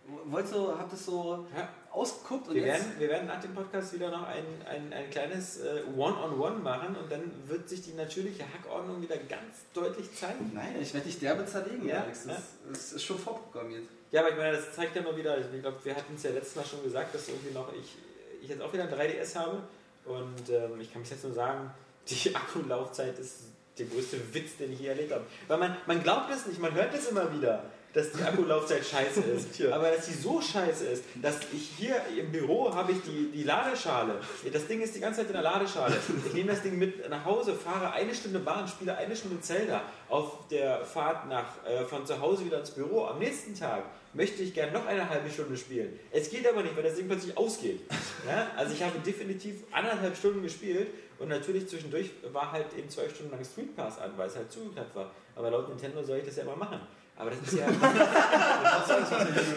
Ja. 0.07 0.13
Wolltest 0.31 0.53
du, 0.55 0.67
habt 0.77 0.91
das 0.91 1.05
so 1.05 1.45
Ja. 1.55 1.69
ausgeguckt 1.91 2.47
und 2.49 2.55
Wir 2.55 2.63
jetzt... 2.65 2.79
werden, 2.87 2.99
wir 2.99 3.09
werden 3.09 3.27
nach 3.27 3.39
dem 3.39 3.53
Podcast 3.53 3.93
wieder 3.93 4.09
noch 4.09 4.23
ein, 4.27 4.43
ein, 4.69 4.91
ein 4.91 5.09
kleines 5.09 5.59
äh, 5.61 5.83
One-on-One 5.95 6.57
machen 6.59 6.95
und 6.95 7.11
dann 7.11 7.31
wird 7.47 7.69
sich 7.69 7.81
die 7.83 7.93
natürliche 7.93 8.43
Hackordnung 8.43 9.01
wieder 9.01 9.17
ganz 9.17 9.65
deutlich 9.73 10.13
zeigen. 10.15 10.51
Nein, 10.53 10.75
ich 10.81 10.93
werde 10.93 11.05
dich 11.07 11.19
derbe 11.19 11.45
zerlegen, 11.45 11.87
Ja, 11.87 12.01
Alex. 12.03 12.25
Das, 12.25 12.37
das 12.69 12.93
ist 12.93 13.03
schon 13.03 13.17
vorprogrammiert. 13.19 13.83
Ja, 14.11 14.21
aber 14.21 14.31
ich 14.31 14.37
meine, 14.37 14.57
das 14.57 14.73
zeigt 14.75 14.95
ja 14.95 15.01
nur 15.01 15.15
wieder, 15.15 15.37
ich 15.37 15.61
glaube, 15.61 15.77
wir 15.83 15.95
hatten 15.95 16.15
es 16.15 16.23
ja 16.23 16.31
letztes 16.31 16.55
Mal 16.55 16.65
schon 16.65 16.83
gesagt, 16.83 17.13
dass 17.15 17.29
irgendwie 17.29 17.53
noch 17.53 17.71
ich, 17.73 17.95
ich 18.41 18.49
jetzt 18.49 18.61
auch 18.61 18.73
wieder 18.73 18.83
ein 18.83 18.89
3DS 18.93 19.35
habe 19.35 19.61
und 20.05 20.49
ähm, 20.49 20.81
ich 20.81 20.91
kann 20.91 21.01
bis 21.03 21.11
jetzt 21.11 21.23
nur 21.23 21.33
sagen, 21.33 21.71
die 22.09 22.35
Akkulaufzeit 22.35 23.17
ist 23.19 23.43
der 23.77 23.85
größte 23.85 24.17
Witz, 24.33 24.57
den 24.57 24.73
ich 24.73 24.79
je 24.79 24.87
erlebt 24.87 25.13
habe. 25.13 25.23
Weil 25.47 25.57
man, 25.59 25.77
man 25.85 26.03
glaubt 26.03 26.29
es 26.33 26.45
nicht, 26.47 26.59
man 26.59 26.73
hört 26.73 26.93
es 26.93 27.07
immer 27.07 27.31
wieder, 27.33 27.63
dass 27.93 28.11
die 28.11 28.23
Akkulaufzeit 28.23 28.85
scheiße 28.85 29.21
ist. 29.21 29.53
Tja. 29.55 29.75
Aber 29.75 29.91
dass 29.91 30.05
sie 30.05 30.13
so 30.13 30.41
scheiße 30.41 30.85
ist, 30.85 31.03
dass 31.21 31.39
ich 31.53 31.71
hier 31.77 31.95
im 32.17 32.31
Büro 32.31 32.73
habe 32.73 32.93
ich 32.93 32.99
die, 33.01 33.31
die 33.31 33.43
Ladeschale. 33.43 34.15
Das 34.51 34.67
Ding 34.67 34.81
ist 34.81 34.95
die 34.95 34.99
ganze 34.99 35.21
Zeit 35.21 35.27
in 35.27 35.33
der 35.33 35.41
Ladeschale. 35.41 35.95
Ich 36.25 36.33
nehme 36.33 36.51
das 36.51 36.61
Ding 36.61 36.77
mit 36.77 37.09
nach 37.09 37.25
Hause, 37.25 37.53
fahre 37.53 37.91
eine 37.91 38.13
Stunde 38.13 38.39
Bahn, 38.39 38.67
spiele 38.67 38.95
eine 38.97 39.15
Stunde 39.15 39.41
Zelda 39.41 39.81
auf 40.09 40.47
der 40.49 40.85
Fahrt 40.85 41.27
nach, 41.27 41.65
äh, 41.65 41.83
von 41.85 42.05
zu 42.05 42.19
Hause 42.19 42.45
wieder 42.45 42.59
ins 42.59 42.71
Büro. 42.71 43.05
Am 43.05 43.19
nächsten 43.19 43.55
Tag 43.55 43.83
möchte 44.13 44.43
ich 44.43 44.53
gerne 44.53 44.71
noch 44.71 44.85
eine 44.85 45.09
halbe 45.09 45.29
Stunde 45.29 45.57
spielen. 45.57 45.99
Es 46.11 46.29
geht 46.29 46.47
aber 46.47 46.63
nicht, 46.63 46.75
weil 46.75 46.83
das 46.83 46.95
Ding 46.95 47.07
plötzlich 47.07 47.37
ausgeht. 47.37 47.81
Ja? 48.27 48.47
Also 48.55 48.73
ich 48.73 48.83
habe 48.83 48.99
definitiv 48.99 49.63
anderthalb 49.71 50.15
Stunden 50.15 50.41
gespielt 50.43 50.87
und 51.19 51.29
natürlich 51.29 51.67
zwischendurch 51.67 52.09
war 52.31 52.51
halt 52.51 52.67
eben 52.77 52.89
zwei 52.89 53.07
Stunden 53.09 53.31
lang 53.31 53.45
Street 53.45 53.75
Pass 53.75 53.99
an, 53.99 54.11
weil 54.17 54.27
es 54.27 54.35
halt 54.35 54.51
zugeknappt 54.51 54.95
war. 54.95 55.11
Aber 55.35 55.49
laut 55.49 55.69
Nintendo 55.69 56.03
soll 56.03 56.17
ich 56.17 56.25
das 56.25 56.35
ja 56.35 56.43
immer 56.43 56.55
machen. 56.55 56.79
Aber 57.21 57.29
das 57.29 57.39
ist 57.41 57.53
ja. 57.59 57.67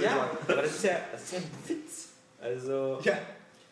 ja, 0.02 0.28
aber 0.46 0.62
das 0.62 0.70
ist 0.70 0.84
ja, 0.84 0.96
das 1.10 1.22
ist 1.22 1.32
ja 1.32 1.38
ein 1.38 1.50
Witz. 1.66 2.08
Also. 2.38 2.98
Ja, 3.02 3.18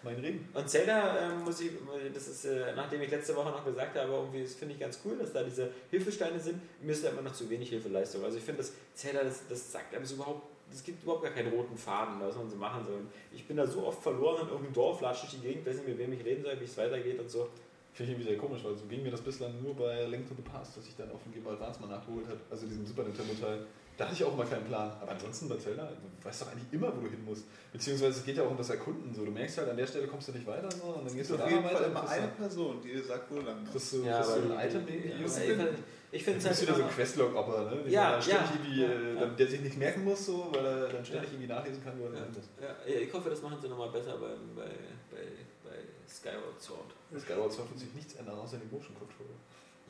mein 0.03 0.17
Ring. 0.17 0.49
Und 0.55 0.67
Zelda 0.67 1.29
ähm, 1.29 1.45
muss 1.45 1.61
ich, 1.61 1.73
das 2.15 2.27
ist, 2.27 2.47
äh, 2.47 2.73
nachdem 2.75 3.03
ich 3.03 3.11
letzte 3.11 3.37
Woche 3.37 3.51
noch 3.51 3.63
gesagt 3.67 3.95
habe, 3.99 4.11
irgendwie 4.11 4.45
das 4.45 4.55
finde 4.55 4.73
ich 4.75 4.81
ganz 4.81 4.99
cool, 5.05 5.19
dass 5.19 5.35
da 5.35 5.43
diese 5.43 5.71
Hilfesteine 5.91 6.41
sind. 6.41 6.59
Mir 6.81 6.93
ist 6.93 7.05
da 7.05 7.11
immer 7.11 7.21
noch 7.21 7.35
zu 7.35 7.51
wenig 7.51 7.69
Hilfeleistung. 7.69 8.25
Also 8.25 8.39
ich 8.39 8.45
finde, 8.45 8.63
das 8.63 8.73
Zelda, 8.95 9.25
das, 9.25 9.47
das 9.47 9.73
sagt 9.73 9.95
einem 9.95 10.07
so 10.07 10.15
überhaupt, 10.15 10.47
es 10.73 10.83
gibt 10.83 11.03
überhaupt 11.03 11.25
gar 11.25 11.33
keinen 11.33 11.53
roten 11.53 11.77
Faden, 11.77 12.19
was 12.19 12.35
man 12.35 12.49
so 12.49 12.57
machen 12.57 12.87
soll. 12.87 13.01
Ich 13.31 13.47
bin 13.47 13.59
da 13.59 13.67
so 13.67 13.87
oft 13.87 14.03
verloren 14.03 14.41
in 14.41 14.49
irgendeinem 14.49 14.73
Dorf, 14.73 15.03
latsche 15.03 15.27
durch 15.27 15.35
die 15.35 15.49
Gegend, 15.49 15.67
weiß 15.67 15.75
nicht, 15.77 15.89
mit 15.89 15.99
wem 15.99 16.15
ich 16.15 16.25
reden 16.25 16.43
soll, 16.43 16.59
wie 16.59 16.65
es 16.65 16.79
weitergeht 16.79 17.21
und 17.21 17.31
so. 17.31 17.51
Finde 17.93 18.13
ich 18.13 18.19
irgendwie 18.19 18.31
sehr 18.31 18.39
komisch, 18.39 18.65
weil 18.65 18.75
so 18.75 18.87
ging 18.87 19.03
mir 19.03 19.11
das 19.11 19.21
bislang 19.21 19.63
nur 19.63 19.77
bei 19.77 20.07
Link 20.07 20.27
to 20.27 20.35
the 20.35 20.43
Past, 20.43 20.79
dass 20.79 20.87
ich 20.87 20.97
dann 20.97 21.11
auf 21.11 21.23
dem 21.25 21.33
Game 21.35 21.47
Advance 21.47 21.79
mal 21.79 21.89
nachgeholt 21.89 22.27
habe, 22.27 22.41
also 22.51 22.67
diesem 22.67 22.87
Super 22.87 23.03
Nintendo 23.03 23.35
Teil. 23.35 23.67
Da 24.03 24.09
hatte 24.09 24.15
ich 24.17 24.25
auch 24.25 24.35
immer 24.35 24.45
keinen 24.45 24.65
Plan. 24.65 24.91
Aber 25.01 25.13
ansonsten 25.13 25.49
bei 25.49 25.57
Zelda, 25.57 25.87
du 25.89 26.27
weißt 26.27 26.43
doch 26.43 26.51
eigentlich 26.51 26.73
immer, 26.73 26.89
wo 26.97 27.01
du 27.03 27.09
hin 27.09 27.25
musst. 27.25 27.45
Beziehungsweise 27.73 28.19
es 28.19 28.25
geht 28.25 28.37
ja 28.37 28.43
auch 28.43 28.51
um 28.51 28.57
das 28.57 28.71
Erkunden. 28.71 29.15
So, 29.15 29.25
du 29.25 29.31
merkst 29.31 29.59
halt, 29.59 29.69
an 29.71 29.77
der 29.77 29.87
Stelle 29.87 30.09
kommst 30.09 30.27
du 30.29 30.33
nicht 30.33 30.47
weiter, 30.47 30.69
so, 30.71 30.85
und 30.89 31.07
dann 31.09 31.15
gehst 31.17 31.31
du 31.31 31.35
auf 31.35 31.41
da 31.43 31.49
jeden 31.49 31.63
Fall 31.63 31.75
weiter. 31.75 31.87
immer 31.87 32.09
eine 32.09 32.29
Person, 32.29 32.81
die 32.83 32.93
dir 32.95 33.03
sagt, 33.05 33.31
wo 33.31 33.37
lang 33.37 33.59
du- 33.59 33.63
ist. 33.65 33.71
kriegst 33.73 33.93
du, 33.93 34.03
Ja, 34.05 34.21
du 34.23 34.29
aber- 34.29 34.59
ein 34.59 34.69
Item. 34.69 34.89
Ja, 34.89 35.67
ich, 36.15 36.25
finde 36.25 36.39
es 36.41 36.45
bist 36.45 36.47
halt 36.47 36.59
du 36.59 36.63
wieder 36.63 36.77
so 36.77 36.83
ein 36.83 36.91
Questlog-Opper, 36.91 37.71
ne? 37.71 37.77
Den 37.85 37.93
Ja, 37.93 38.19
ja, 38.19 38.27
ja, 38.29 38.87
äh, 38.87 39.15
ja. 39.15 39.27
der 39.27 39.47
sich 39.47 39.61
nicht 39.63 39.79
merken 39.79 40.05
muss, 40.05 40.27
so, 40.27 40.49
weil 40.53 40.65
er 40.67 40.89
dann 40.89 41.05
ständig 41.05 41.31
irgendwie 41.31 41.47
nachlesen 41.49 41.83
kann, 41.85 41.99
wo 41.99 42.05
er 42.07 42.13
Ja. 42.13 42.19
hin 42.25 42.35
muss. 42.35 42.49
Ja, 42.61 42.93
ich 43.01 43.13
hoffe, 43.15 43.31
das 43.31 43.41
machen 43.41 43.59
sie 43.63 43.69
nochmal 43.69 43.89
besser 43.91 44.19
bei, 44.19 44.29
bei, 44.55 44.69
bei, 45.11 45.23
bei 45.65 45.77
Skyward 46.07 46.61
Sword. 46.61 46.91
Skyward 47.19 47.53
Sword 47.53 47.71
wird 47.71 47.79
sich 47.81 47.95
nichts 47.95 48.15
ändern, 48.17 48.39
außer 48.39 48.59
die 48.59 48.67
Motion 48.75 48.95
Controller. 48.99 49.39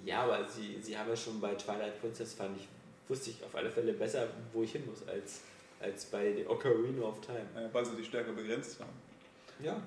Ja, 0.04 0.22
aber 0.24 0.44
sie, 0.48 0.78
sie 0.80 0.96
haben 0.96 1.08
ja 1.08 1.16
schon 1.16 1.40
bei 1.40 1.54
Twilight 1.54 2.00
Princess, 2.00 2.34
fand 2.34 2.56
ich, 2.56 2.68
wusste 3.08 3.30
ich 3.30 3.44
auf 3.44 3.54
alle 3.54 3.70
Fälle 3.70 3.92
besser, 3.92 4.28
wo 4.52 4.62
ich 4.62 4.72
hin 4.72 4.84
muss, 4.86 5.06
als, 5.08 5.40
als 5.80 6.04
bei 6.06 6.32
The 6.34 6.46
Ocarina 6.46 7.02
of 7.02 7.20
Time. 7.20 7.46
Äh, 7.56 7.72
weil 7.72 7.84
sie 7.84 7.96
die 7.96 8.04
Stärke 8.04 8.32
begrenzt 8.32 8.80
haben. 8.80 8.92
Ja. 9.60 9.80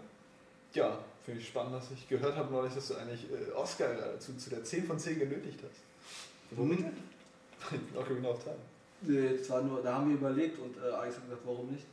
Ja, 0.74 1.00
finde 1.24 1.40
ich 1.40 1.48
spannend, 1.48 1.76
dass 1.76 1.92
ich 1.92 2.08
gehört 2.08 2.36
habe 2.36 2.52
neulich, 2.52 2.74
dass 2.74 2.90
du 2.90 2.96
eigentlich 2.96 3.26
äh, 3.32 3.52
Oscar 3.54 4.20
zu, 4.20 4.36
zu 4.38 4.50
der 4.50 4.64
10 4.64 4.86
von 4.86 5.00
10 5.00 5.20
genötigt 5.20 5.60
hast. 5.64 6.58
Womit? 6.58 6.80
Ocarina 7.96 8.30
of 8.30 8.44
Time. 8.44 8.58
Nee, 9.02 9.38
das 9.38 9.50
war 9.50 9.62
nur, 9.62 9.82
da 9.82 9.96
haben 9.96 10.10
wir 10.10 10.18
überlegt 10.18 10.60
und 10.60 10.76
äh, 10.78 10.90
Alex 10.90 11.16
hat 11.16 11.24
gesagt, 11.26 11.42
warum 11.46 11.72
nicht? 11.72 11.86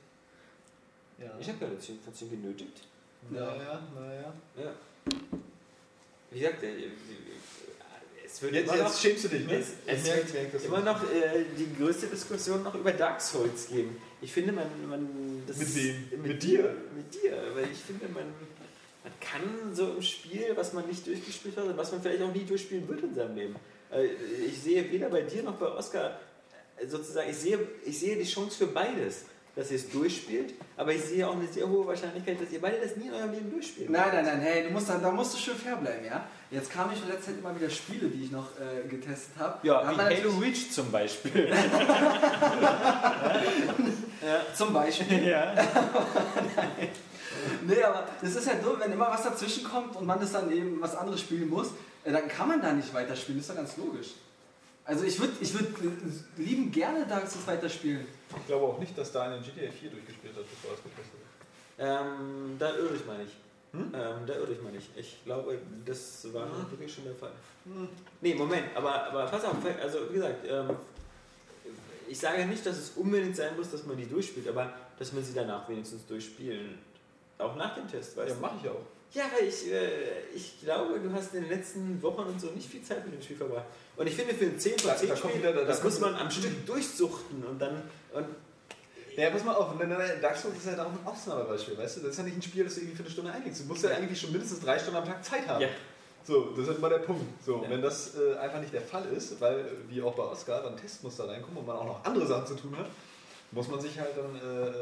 Ja. 1.19 1.31
Ich 1.39 1.49
habe 1.49 1.59
keine 1.59 1.79
10 1.79 2.01
von 2.01 2.15
10 2.15 2.31
genötigt. 2.31 2.83
Naja, 3.31 3.81
naja. 3.95 4.33
Ja. 4.57 4.75
Wie 6.31 6.41
gesagt, 6.41 6.63
es 8.33 8.43
wird 8.43 8.55
Jetzt, 8.55 8.69
immer 8.73 8.77
noch, 8.83 8.89
jetzt 8.91 9.01
schämst 9.03 9.25
du 9.25 9.29
dich, 9.29 9.47
ne? 9.47 9.59
es, 9.59 9.67
es 9.87 9.99
Ich 9.99 10.05
merke- 10.09 10.33
wird 10.35 10.53
merke 10.53 10.67
immer 10.67 10.81
noch 10.81 11.03
äh, 11.05 11.45
die 11.59 11.69
größte 11.77 12.07
Diskussion 12.07 12.63
noch 12.63 12.75
über 12.75 12.93
Dark 12.93 13.21
Souls 13.21 13.69
geben. 13.69 13.97
Ich 14.21 14.33
finde, 14.33 14.53
man, 14.53 14.65
man 14.89 15.43
das 15.47 15.57
Mit 15.59 15.75
wem? 15.77 15.95
Mit, 16.11 16.23
Mit 16.23 16.43
dir, 16.43 16.63
dir? 16.63 16.75
mit 16.97 17.15
dir, 17.15 17.43
weil 17.55 17.65
ich 17.73 17.79
finde, 17.79 18.07
man, 18.09 18.25
man 19.05 19.13
kann 19.21 19.75
so 19.75 19.95
im 19.97 20.03
Spiel, 20.03 20.47
was 20.55 20.73
man 20.73 20.87
nicht 20.87 21.07
durchgespielt 21.07 21.57
hat 21.57 21.65
und 21.65 21.77
was 21.77 21.93
man 21.93 22.01
vielleicht 22.03 22.23
auch 22.23 22.33
nie 22.33 22.45
durchspielen 22.45 22.89
wird 22.89 23.03
in 23.03 23.15
seinem 23.15 23.37
Leben. 23.37 23.57
Äh, 23.93 24.07
Ich 24.47 24.63
sehe 24.63 24.91
weder 24.91 25.09
bei 25.09 25.23
dir 25.23 25.43
noch 25.43 25.55
bei 25.57 25.67
Oscar 25.67 26.19
äh, 26.79 26.87
sozusagen, 26.87 27.29
ich 27.31 27.37
sehe, 27.37 27.59
ich 27.85 27.99
sehe 27.99 28.17
die 28.17 28.25
Chance 28.25 28.57
für 28.59 28.67
beides, 28.69 29.25
dass 29.55 29.71
ihr 29.71 29.77
es 29.77 29.91
durchspielt, 29.91 30.55
aber 30.79 30.95
ich 30.95 31.03
sehe 31.03 31.29
auch 31.29 31.37
eine 31.37 31.47
sehr 31.47 31.69
hohe 31.69 31.87
Wahrscheinlichkeit, 31.87 32.41
dass 32.41 32.51
ihr 32.51 32.61
beide 32.61 32.81
das 32.81 32.97
nie 32.97 33.09
in 33.09 33.13
eurem 33.13 33.33
Leben 33.33 33.51
durchspielt. 33.51 33.91
Nein, 33.91 34.09
nein, 34.13 34.25
nein, 34.25 34.41
hey, 34.41 34.65
du 34.65 34.71
musst 34.71 34.89
da, 34.89 34.97
da 34.97 35.11
musst 35.11 35.35
du 35.35 35.39
schön 35.39 35.57
fair 35.57 35.77
bleiben, 35.77 36.07
ja? 36.07 36.27
Jetzt 36.53 36.71
kamen 36.71 36.93
ich 36.93 37.03
in 37.03 37.09
letzter 37.09 37.29
Zeit 37.29 37.39
immer 37.39 37.57
wieder 37.59 37.71
Spiele, 37.71 38.09
die 38.09 38.25
ich 38.25 38.31
noch 38.31 38.49
äh, 38.61 38.87
getestet 38.87 39.39
habe. 39.39 39.59
Da 39.63 39.67
Ja, 39.67 39.91
wie 39.91 39.97
Halo 39.97 40.33
Reach 40.39 40.71
zum 40.71 40.93
Beispiel. 40.93 41.51
Zum 44.55 44.73
Beispiel. 44.73 45.29
ja. 45.29 45.55
Nee, 47.67 47.83
aber 47.83 48.07
das 48.21 48.37
ist 48.37 48.47
ja 48.47 48.55
dumm, 48.55 48.77
wenn 48.79 48.93
immer 48.93 49.11
was 49.11 49.25
dazwischen 49.25 49.65
kommt 49.65 49.97
und 49.97 50.07
man 50.07 50.21
das 50.21 50.31
dann 50.31 50.53
eben 50.53 50.81
was 50.81 50.95
anderes 50.95 51.21
spielen 51.21 51.49
muss, 51.51 51.71
äh, 52.05 52.13
dann 52.13 52.29
kann 52.29 52.47
man 52.47 52.63
da 52.63 52.73
nicht 52.73 52.95
weiterspielen, 52.95 53.41
das 53.41 53.49
ist 53.49 53.51
doch 53.51 53.57
ganz 53.57 53.77
logisch. 53.79 54.11
Also 54.85 55.05
ich 55.05 55.19
würde 55.19 55.33
ich 55.41 55.53
würd 55.53 55.75
lieben 56.37 56.71
gerne 56.71 57.05
Dark 57.07 57.29
Souls 57.29 57.47
weiterspielen. 57.47 58.07
Ich 58.37 58.47
glaube 58.47 58.67
auch 58.67 58.79
nicht, 58.79 58.97
dass 58.97 59.11
Daniel 59.11 59.41
GTA 59.41 59.73
4 59.73 59.91
durchgespielt 59.91 60.37
hat, 60.37 60.45
bevor 60.49 60.71
er 60.71 60.77
es 60.77 60.83
getestet 60.85 61.19
hat. 61.19 62.07
Ähm, 62.07 62.57
da 62.59 62.71
irre 62.77 62.95
ich 62.95 63.07
mal 63.07 63.19
nicht. 63.19 63.35
Hm? 63.73 63.81
Ähm, 63.95 64.27
da 64.27 64.35
irre 64.35 64.53
ich 64.53 64.61
mal 64.63 64.71
nicht. 64.73 64.89
Ich 64.97 65.25
glaube, 65.25 65.59
das 65.87 66.33
war 66.33 66.47
wirklich 66.71 66.93
schon 66.93 67.05
der 67.05 67.15
Fall. 67.15 67.33
Nee, 68.21 68.35
Moment, 68.35 68.65
aber, 68.75 69.07
aber 69.07 69.27
pass 69.27 69.45
auf, 69.45 69.55
also 69.83 69.99
wie 70.11 70.15
gesagt, 70.15 70.45
ähm, 70.47 70.71
ich 72.09 72.19
sage 72.19 72.45
nicht, 72.45 72.67
dass 72.67 72.77
es 72.77 72.91
unbedingt 72.97 73.35
sein 73.37 73.57
muss, 73.57 73.71
dass 73.71 73.87
man 73.87 73.97
die 73.97 74.07
durchspielt, 74.07 74.47
aber 74.49 74.73
dass 74.99 75.13
man 75.13 75.25
sie 75.25 75.33
danach 75.33 75.67
wenigstens 75.69 76.07
durchspielen. 76.07 76.79
Auch 77.39 77.57
nach 77.57 77.75
dem 77.75 77.89
Test, 77.91 78.17
weißt 78.17 78.29
Ja, 78.31 78.35
du? 78.35 78.41
mache 78.43 78.57
ich 78.63 78.69
auch. 78.69 78.81
Ja, 79.15 79.25
weil 79.39 79.49
ich, 79.49 79.71
äh, 79.71 80.27
ich 80.35 80.61
glaube, 80.63 80.99
du 81.01 81.13
hast 81.13 81.35
in 81.35 81.43
den 81.43 81.51
letzten 81.51 82.01
Wochen 82.03 82.23
und 82.23 82.41
so 82.41 82.49
nicht 82.49 82.69
viel 82.71 82.83
Zeit 82.83 83.05
mit 83.07 83.15
dem 83.15 83.23
Spiel 83.23 83.37
verbracht. 83.37 83.67
Und 83.97 84.07
ich 84.07 84.15
finde, 84.15 84.35
für 84.35 84.45
ein 84.47 84.59
10 84.59 84.79
von 84.79 84.91
Da- 84.91 84.97
10 84.97 85.09
da 85.09 85.15
kommt 85.15 85.33
Spiel, 85.33 85.43
wieder- 85.43 85.53
da- 85.55 85.61
da 85.63 85.67
das 85.67 85.83
muss 85.83 85.99
man 86.01 86.15
am 86.15 86.31
Stück 86.31 86.67
durchsuchten 86.67 87.45
und 87.45 87.59
dann. 87.59 87.83
Und 88.13 88.27
Ja, 89.17 89.31
pass 89.31 89.45
mal 89.45 89.55
auf, 89.55 89.69
Dark 90.21 90.37
Souls 90.37 90.57
ist 90.57 90.67
ja 90.67 90.83
auch 90.83 90.91
ein 90.91 90.99
Ausnahmebeispiel, 91.05 91.77
weißt 91.77 91.97
du? 91.99 92.01
Das 92.01 92.11
ist 92.11 92.19
ja 92.19 92.25
nicht 92.25 92.37
ein 92.37 92.43
Spiel, 92.43 92.65
das 92.65 92.75
du 92.75 92.81
irgendwie 92.81 92.97
für 92.97 93.03
eine 93.03 93.11
Stunde 93.11 93.33
einlegst. 93.33 93.61
Du 93.63 93.67
musst 93.67 93.85
ja 93.85 93.91
eigentlich 93.91 94.21
schon 94.21 94.33
mindestens 94.33 94.61
drei 94.61 94.79
Stunden 94.79 94.97
am 94.97 95.05
Tag 95.05 95.25
Zeit 95.25 95.47
haben. 95.47 95.61
Ja. 95.63 95.69
So, 96.25 96.51
das 96.51 96.61
ist 96.61 96.69
halt 96.69 96.79
immer 96.79 96.89
der 96.89 96.99
Punkt. 96.99 97.25
So, 97.45 97.63
Ja. 97.63 97.71
wenn 97.71 97.83
das 97.83 98.15
äh, 98.17 98.37
einfach 98.39 98.61
nicht 98.61 98.73
der 98.73 98.81
Fall 98.81 99.05
ist, 99.07 99.41
weil, 99.41 99.59
äh, 99.61 99.65
wie 99.89 100.01
auch 100.03 100.15
bei 100.15 100.23
Oscar, 100.23 100.63
dann 100.63 100.77
Testmuster 100.77 101.29
reinkommen 101.29 101.59
und 101.59 101.67
man 101.67 101.77
auch 101.77 101.85
noch 101.85 102.05
andere 102.05 102.27
Sachen 102.27 102.47
zu 102.47 102.55
tun 102.55 102.77
hat, 102.79 102.87
muss 103.51 103.69
man 103.69 103.81
sich 103.81 103.99
halt 103.99 104.17
dann 104.17 104.35
äh, 104.37 104.73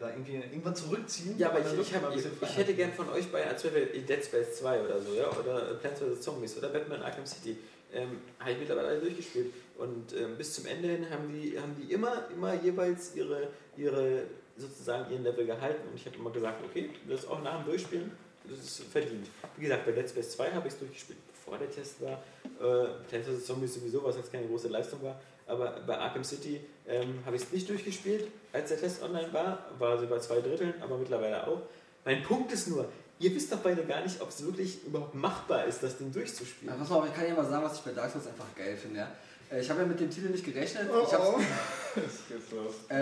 da 0.00 0.10
irgendwie 0.10 0.34
irgendwann 0.34 0.74
zurückziehen. 0.74 1.38
Ja, 1.38 1.48
aber 1.50 1.60
ich, 1.60 1.80
ich, 1.80 1.92
mal 1.92 2.02
hab, 2.02 2.16
ich, 2.16 2.24
ich 2.42 2.56
hätte 2.56 2.74
gern 2.74 2.92
von 2.92 3.08
euch 3.10 3.30
bei, 3.30 3.46
als 3.46 3.64
wäre 3.64 3.86
Dead 3.86 4.24
Space 4.24 4.58
2 4.58 4.82
oder 4.82 5.00
so, 5.00 5.14
ja, 5.14 5.30
oder 5.30 5.74
Plants 5.74 6.00
vs. 6.00 6.20
Zombies 6.20 6.58
oder 6.58 6.68
Batman 6.68 7.00
Arkham 7.02 7.24
City, 7.24 7.56
ähm, 7.94 8.20
habe 8.38 8.50
ich 8.52 8.58
mittlerweile 8.58 8.88
alle 8.88 9.00
durchgespielt. 9.00 9.54
Und 9.82 10.14
ähm, 10.14 10.36
bis 10.38 10.54
zum 10.54 10.66
Ende 10.66 10.86
hin 10.86 11.10
haben 11.10 11.28
die, 11.32 11.58
haben 11.58 11.74
die 11.74 11.92
immer, 11.92 12.28
immer 12.30 12.54
jeweils 12.54 13.16
ihre, 13.16 13.48
ihre, 13.76 14.22
sozusagen 14.56 15.10
ihren 15.10 15.24
Level 15.24 15.44
gehalten. 15.44 15.88
Und 15.88 15.96
ich 15.96 16.06
habe 16.06 16.16
immer 16.16 16.30
gesagt, 16.30 16.62
okay, 16.64 16.90
das 17.08 17.26
auch 17.26 17.42
nach 17.42 17.56
dem 17.58 17.66
Durchspielen, 17.66 18.12
das 18.48 18.58
ist 18.60 18.84
verdient. 18.84 19.26
Wie 19.56 19.62
gesagt, 19.62 19.84
bei 19.84 19.90
Dead 19.90 20.08
Space 20.08 20.36
2 20.36 20.52
habe 20.52 20.68
ich 20.68 20.74
es 20.74 20.78
durchgespielt, 20.78 21.18
bevor 21.32 21.58
der 21.58 21.68
Test 21.68 22.00
war. 22.00 22.22
Äh, 22.60 22.90
Plants 23.08 23.28
vs. 23.28 23.44
Zombies 23.44 23.74
sowieso, 23.74 24.04
was 24.04 24.16
jetzt 24.16 24.30
keine 24.30 24.46
große 24.46 24.68
Leistung 24.68 25.02
war. 25.02 25.20
Aber 25.48 25.80
bei 25.84 25.98
Arkham 25.98 26.22
City 26.22 26.60
ähm, 26.86 27.18
habe 27.26 27.34
ich 27.34 27.42
es 27.42 27.52
nicht 27.52 27.68
durchgespielt, 27.68 28.28
als 28.52 28.68
der 28.68 28.78
Test 28.78 29.02
online 29.02 29.32
war. 29.32 29.66
War 29.80 29.98
sie 29.98 30.06
bei 30.06 30.20
zwei 30.20 30.40
Dritteln, 30.40 30.74
aber 30.80 30.96
mittlerweile 30.96 31.44
auch. 31.44 31.62
Mein 32.04 32.22
Punkt 32.22 32.52
ist 32.52 32.68
nur, 32.68 32.88
ihr 33.18 33.34
wisst 33.34 33.52
doch 33.52 33.58
beide 33.58 33.84
gar 33.84 34.02
nicht, 34.02 34.20
ob 34.20 34.28
es 34.28 34.44
wirklich 34.44 34.84
überhaupt 34.86 35.16
machbar 35.16 35.64
ist, 35.64 35.82
das 35.82 35.98
Ding 35.98 36.12
durchzuspielen. 36.12 36.72
Ja, 36.72 36.78
pass 36.78 36.88
mal, 36.88 37.08
ich 37.08 37.14
kann 37.14 37.26
ja 37.26 37.34
mal 37.34 37.44
sagen, 37.44 37.64
was 37.64 37.78
ich 37.78 37.80
bei 37.80 37.90
Dark 37.90 38.12
Souls 38.12 38.28
einfach 38.28 38.46
geil 38.56 38.76
finde. 38.76 39.00
Ja. 39.00 39.12
Äh, 39.52 39.60
Ich 39.60 39.70
habe 39.70 39.80
ja 39.82 39.86
mit 39.86 40.00
dem 40.00 40.10
Titel 40.10 40.28
nicht 40.28 40.44
gerechnet. 40.44 40.88
Oh, 40.92 41.04
ich 41.06 41.12
hab's, 41.12 41.26
oh. 41.28 41.38
Geht's 42.28 42.50
los. 42.52 42.74
Äh, 42.88 42.96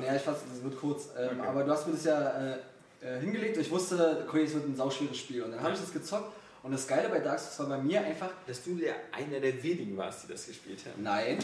naja, 0.00 0.16
ich 0.16 0.22
fass, 0.22 0.38
das 0.52 0.62
wird 0.62 0.78
kurz. 0.78 1.08
Ähm, 1.18 1.40
Aber 1.40 1.62
du 1.64 1.70
hast 1.70 1.86
mir 1.86 1.92
das 1.94 2.04
ja 2.04 2.30
äh, 2.30 2.56
äh, 3.00 3.20
hingelegt 3.20 3.56
und 3.56 3.62
ich 3.62 3.70
wusste, 3.70 4.24
okay, 4.28 4.44
es 4.44 4.54
wird 4.54 4.66
ein 4.66 4.76
sauschweres 4.76 5.16
Spiel. 5.18 5.42
Und 5.42 5.52
dann 5.52 5.62
habe 5.62 5.74
ich 5.74 5.80
das 5.80 5.92
gezockt. 5.92 6.32
Und 6.62 6.72
das 6.72 6.86
Geile 6.88 7.08
bei 7.10 7.18
Dark 7.20 7.38
Souls 7.38 7.58
war 7.58 7.76
bei 7.76 7.82
mir 7.82 8.00
einfach, 8.00 8.30
Dass 8.46 8.64
du 8.64 8.74
der 8.76 8.94
einer 9.12 9.38
der 9.38 9.62
wenigen 9.62 9.96
warst, 9.96 10.24
die 10.24 10.32
das 10.32 10.46
gespielt 10.46 10.80
haben. 10.86 11.02
nein, 11.02 11.38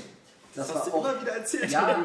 das, 0.55 0.67
Das, 0.67 0.75
war 0.75 0.81
hast 0.83 0.89
du 0.89 0.93
auch. 0.97 1.05
immer 1.11 1.21
wieder 1.21 1.33
erzählt. 1.37 1.71
Ja, 1.71 2.05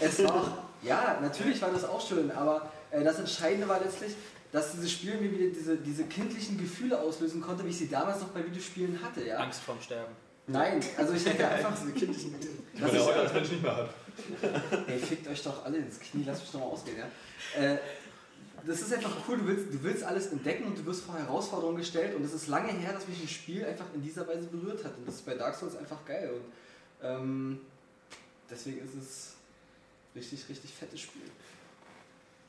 es 0.00 0.22
war 0.24 0.34
auch, 0.34 0.48
ja, 0.82 1.18
natürlich 1.22 1.62
war 1.62 1.70
das 1.70 1.84
auch 1.84 2.04
schön, 2.06 2.30
aber 2.32 2.68
äh, 2.90 3.02
das 3.04 3.18
Entscheidende 3.20 3.68
war 3.68 3.80
letztlich, 3.80 4.12
dass 4.50 4.72
dieses 4.72 4.90
Spiel 4.90 5.14
mir 5.20 5.30
wieder 5.30 5.50
diese, 5.54 5.76
diese 5.76 6.04
kindlichen 6.04 6.58
Gefühle 6.58 6.98
auslösen 7.00 7.40
konnte, 7.40 7.64
wie 7.64 7.68
ich 7.70 7.78
sie 7.78 7.88
damals 7.88 8.20
noch 8.20 8.28
bei 8.28 8.44
Videospielen 8.44 8.98
hatte. 9.04 9.24
Ja? 9.24 9.36
Angst 9.38 9.60
vorm 9.60 9.80
Sterben. 9.80 10.12
Nein, 10.48 10.82
also 10.96 11.12
ich 11.12 11.26
hätte 11.26 11.46
einfach. 11.46 11.78
Diese 11.78 11.92
kindlichen 11.92 12.32
Gefühle. 12.32 12.58
Die 12.74 12.80
man 12.80 12.94
ja 12.94 13.04
heute 13.04 13.20
als 13.20 13.32
Mensch 13.34 13.50
nicht 13.50 13.62
mehr 13.62 13.76
hat. 13.76 13.90
Ey, 14.88 14.98
fickt 14.98 15.28
euch 15.28 15.42
doch 15.42 15.64
alle 15.64 15.78
ins 15.78 16.00
Knie, 16.00 16.24
lasst 16.26 16.42
mich 16.42 16.50
doch 16.50 16.60
mal 16.60 16.66
ausgehen, 16.66 16.96
ja. 16.98 17.62
Äh, 17.62 17.78
das 18.66 18.80
ist 18.80 18.92
einfach 18.92 19.12
cool, 19.28 19.38
du 19.38 19.46
willst, 19.46 19.72
du 19.72 19.82
willst 19.82 20.02
alles 20.02 20.28
entdecken 20.28 20.64
und 20.64 20.78
du 20.78 20.84
wirst 20.86 21.04
vor 21.04 21.16
Herausforderungen 21.16 21.78
gestellt 21.78 22.16
und 22.16 22.24
es 22.24 22.32
ist 22.32 22.48
lange 22.48 22.72
her, 22.72 22.92
dass 22.92 23.06
mich 23.06 23.20
ein 23.22 23.28
Spiel 23.28 23.64
einfach 23.64 23.86
in 23.94 24.02
dieser 24.02 24.26
Weise 24.26 24.48
berührt 24.48 24.84
hat 24.84 24.96
und 24.98 25.06
das 25.06 25.16
ist 25.16 25.26
bei 25.26 25.34
Dark 25.34 25.54
Souls 25.54 25.76
einfach 25.76 26.04
geil 26.04 26.32
und 26.34 27.06
ähm, 27.06 27.60
deswegen 28.50 28.84
ist 28.84 28.94
es 28.94 29.34
richtig, 30.16 30.48
richtig 30.48 30.72
fettes 30.72 31.00
Spiel. 31.00 31.22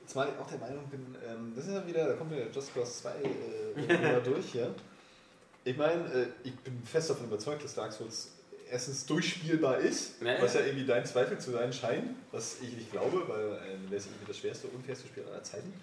Ich 0.08 0.16
auch 0.16 0.50
der 0.50 0.58
Meinung 0.58 0.88
bin, 0.90 1.16
ähm, 1.28 1.54
das 1.56 1.68
ist 1.68 1.74
ja 1.74 1.86
wieder, 1.86 2.08
da 2.08 2.14
kommt 2.16 2.32
wieder 2.32 2.50
Just 2.50 2.74
Cause 2.74 2.92
2 2.92 3.10
äh, 3.12 3.84
wieder 3.84 4.20
durch 4.24 4.52
hier. 4.52 4.74
Ich 5.64 5.78
meine, 5.78 6.04
äh, 6.14 6.28
ich 6.44 6.56
bin 6.58 6.82
fest 6.84 7.10
davon 7.10 7.26
überzeugt, 7.28 7.64
dass 7.64 7.76
Dark 7.76 7.92
Souls 7.94 8.30
erstens 8.72 9.06
durchspielbar 9.06 9.78
ist, 9.80 10.22
Ja, 10.22 10.34
ja. 10.34 10.42
was 10.42 10.54
ja 10.54 10.62
irgendwie 10.62 10.86
dein 10.86 11.06
Zweifel 11.06 11.38
zu 11.40 11.52
sein 11.52 11.74
scheint, 11.74 12.16
was 12.32 12.58
ich 12.62 12.74
nicht 12.74 12.92
glaube, 12.92 13.28
weil 13.28 13.54
äh, 13.54 13.78
das 13.92 14.04
ist 14.04 14.12
irgendwie 14.12 14.28
das 14.28 14.38
schwerste, 14.38 14.68
unfairste 14.68 15.08
Spiel 15.08 15.24
aller 15.26 15.44
Zeiten. 15.44 15.74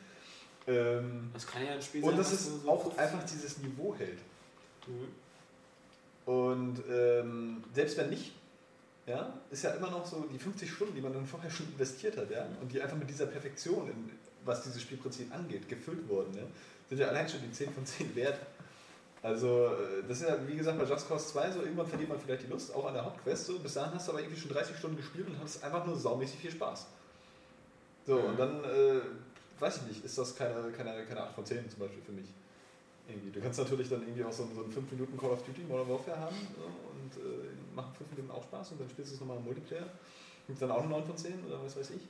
Ähm, 0.66 1.30
Das 1.34 1.46
kann 1.46 1.64
ja 1.64 1.72
ein 1.72 1.82
Spiel 1.82 2.02
und 2.02 2.10
sein, 2.10 2.18
dass 2.18 2.32
was 2.32 2.40
es 2.40 2.62
so 2.62 2.68
auch 2.70 2.82
15 2.84 3.04
einfach 3.04 3.24
dieses 3.24 3.58
Niveau 3.58 3.94
hält. 3.96 4.18
Mhm. 4.86 6.32
Und 6.32 6.82
ähm, 6.90 7.64
selbst 7.72 7.96
wenn 7.98 8.10
nicht, 8.10 8.32
ja, 9.06 9.32
ist 9.50 9.62
ja 9.62 9.70
immer 9.70 9.90
noch 9.90 10.04
so 10.04 10.26
die 10.32 10.38
50 10.38 10.68
Stunden, 10.70 10.94
die 10.94 11.00
man 11.00 11.12
dann 11.12 11.24
vorher 11.24 11.50
schon 11.50 11.66
investiert 11.68 12.16
hat, 12.16 12.28
ja, 12.30 12.46
und 12.60 12.72
die 12.72 12.80
einfach 12.82 12.96
mit 12.96 13.08
dieser 13.08 13.26
Perfektion, 13.26 13.88
in, 13.88 14.10
was 14.44 14.62
dieses 14.62 14.82
Spielprinzip 14.82 15.32
angeht, 15.32 15.68
gefüllt 15.68 16.08
wurden, 16.08 16.34
ja, 16.36 16.42
sind 16.88 16.98
ja 16.98 17.08
allein 17.08 17.28
schon 17.28 17.40
die 17.42 17.52
10 17.52 17.72
von 17.72 17.86
10 17.86 18.14
wert. 18.16 18.38
Also, 19.26 19.66
äh, 19.66 20.04
das 20.06 20.20
ist 20.20 20.28
ja, 20.28 20.36
wie 20.46 20.54
gesagt, 20.54 20.78
bei 20.78 20.84
Just 20.84 21.08
Cause 21.08 21.26
2 21.32 21.50
so, 21.50 21.60
irgendwann 21.62 21.88
verliert 21.88 22.08
man 22.08 22.20
vielleicht 22.20 22.44
die 22.44 22.46
Lust, 22.46 22.72
auch 22.72 22.86
an 22.86 22.94
der 22.94 23.04
Hauptquest, 23.04 23.46
so, 23.46 23.58
bis 23.58 23.74
dahin 23.74 23.92
hast 23.92 24.06
du 24.06 24.12
aber 24.12 24.20
irgendwie 24.20 24.38
schon 24.38 24.52
30 24.52 24.76
Stunden 24.76 24.96
gespielt 24.96 25.26
und 25.26 25.36
hattest 25.36 25.64
einfach 25.64 25.84
nur 25.84 25.96
saumäßig 25.96 26.38
viel 26.38 26.52
Spaß. 26.52 26.86
So, 28.06 28.20
und 28.20 28.38
dann, 28.38 28.62
äh, 28.62 29.00
weiß 29.58 29.78
ich 29.78 29.82
nicht, 29.88 30.04
ist 30.04 30.16
das 30.16 30.36
keine, 30.36 30.70
keine, 30.70 31.04
keine 31.06 31.22
8 31.22 31.34
von 31.34 31.44
10 31.44 31.68
zum 31.68 31.80
Beispiel 31.80 32.02
für 32.06 32.12
mich. 32.12 32.28
Irgendwie. 33.08 33.32
Du 33.32 33.40
kannst 33.40 33.58
natürlich 33.58 33.88
dann 33.88 34.02
irgendwie 34.02 34.22
auch 34.22 34.32
so, 34.32 34.48
so 34.54 34.62
einen 34.62 34.70
5 34.70 34.92
Minuten 34.92 35.18
Call 35.18 35.30
of 35.30 35.42
Duty 35.42 35.62
Modern 35.62 35.88
Warfare 35.88 36.20
haben 36.20 36.36
so, 36.54 36.62
und 36.62 37.24
äh, 37.24 37.48
machen 37.74 37.92
5 37.98 38.10
Minuten 38.12 38.30
auch 38.30 38.44
Spaß 38.44 38.72
und 38.72 38.80
dann 38.80 38.90
spielst 38.90 39.10
du 39.10 39.14
es 39.16 39.20
nochmal 39.20 39.38
im 39.38 39.44
Multiplayer. 39.44 39.88
Gibt 40.46 40.62
dann 40.62 40.70
auch 40.70 40.82
eine 40.82 40.90
9 40.90 41.04
von 41.04 41.16
10 41.16 41.44
oder 41.46 41.64
was 41.64 41.76
weiß 41.76 41.90
ich. 41.90 42.02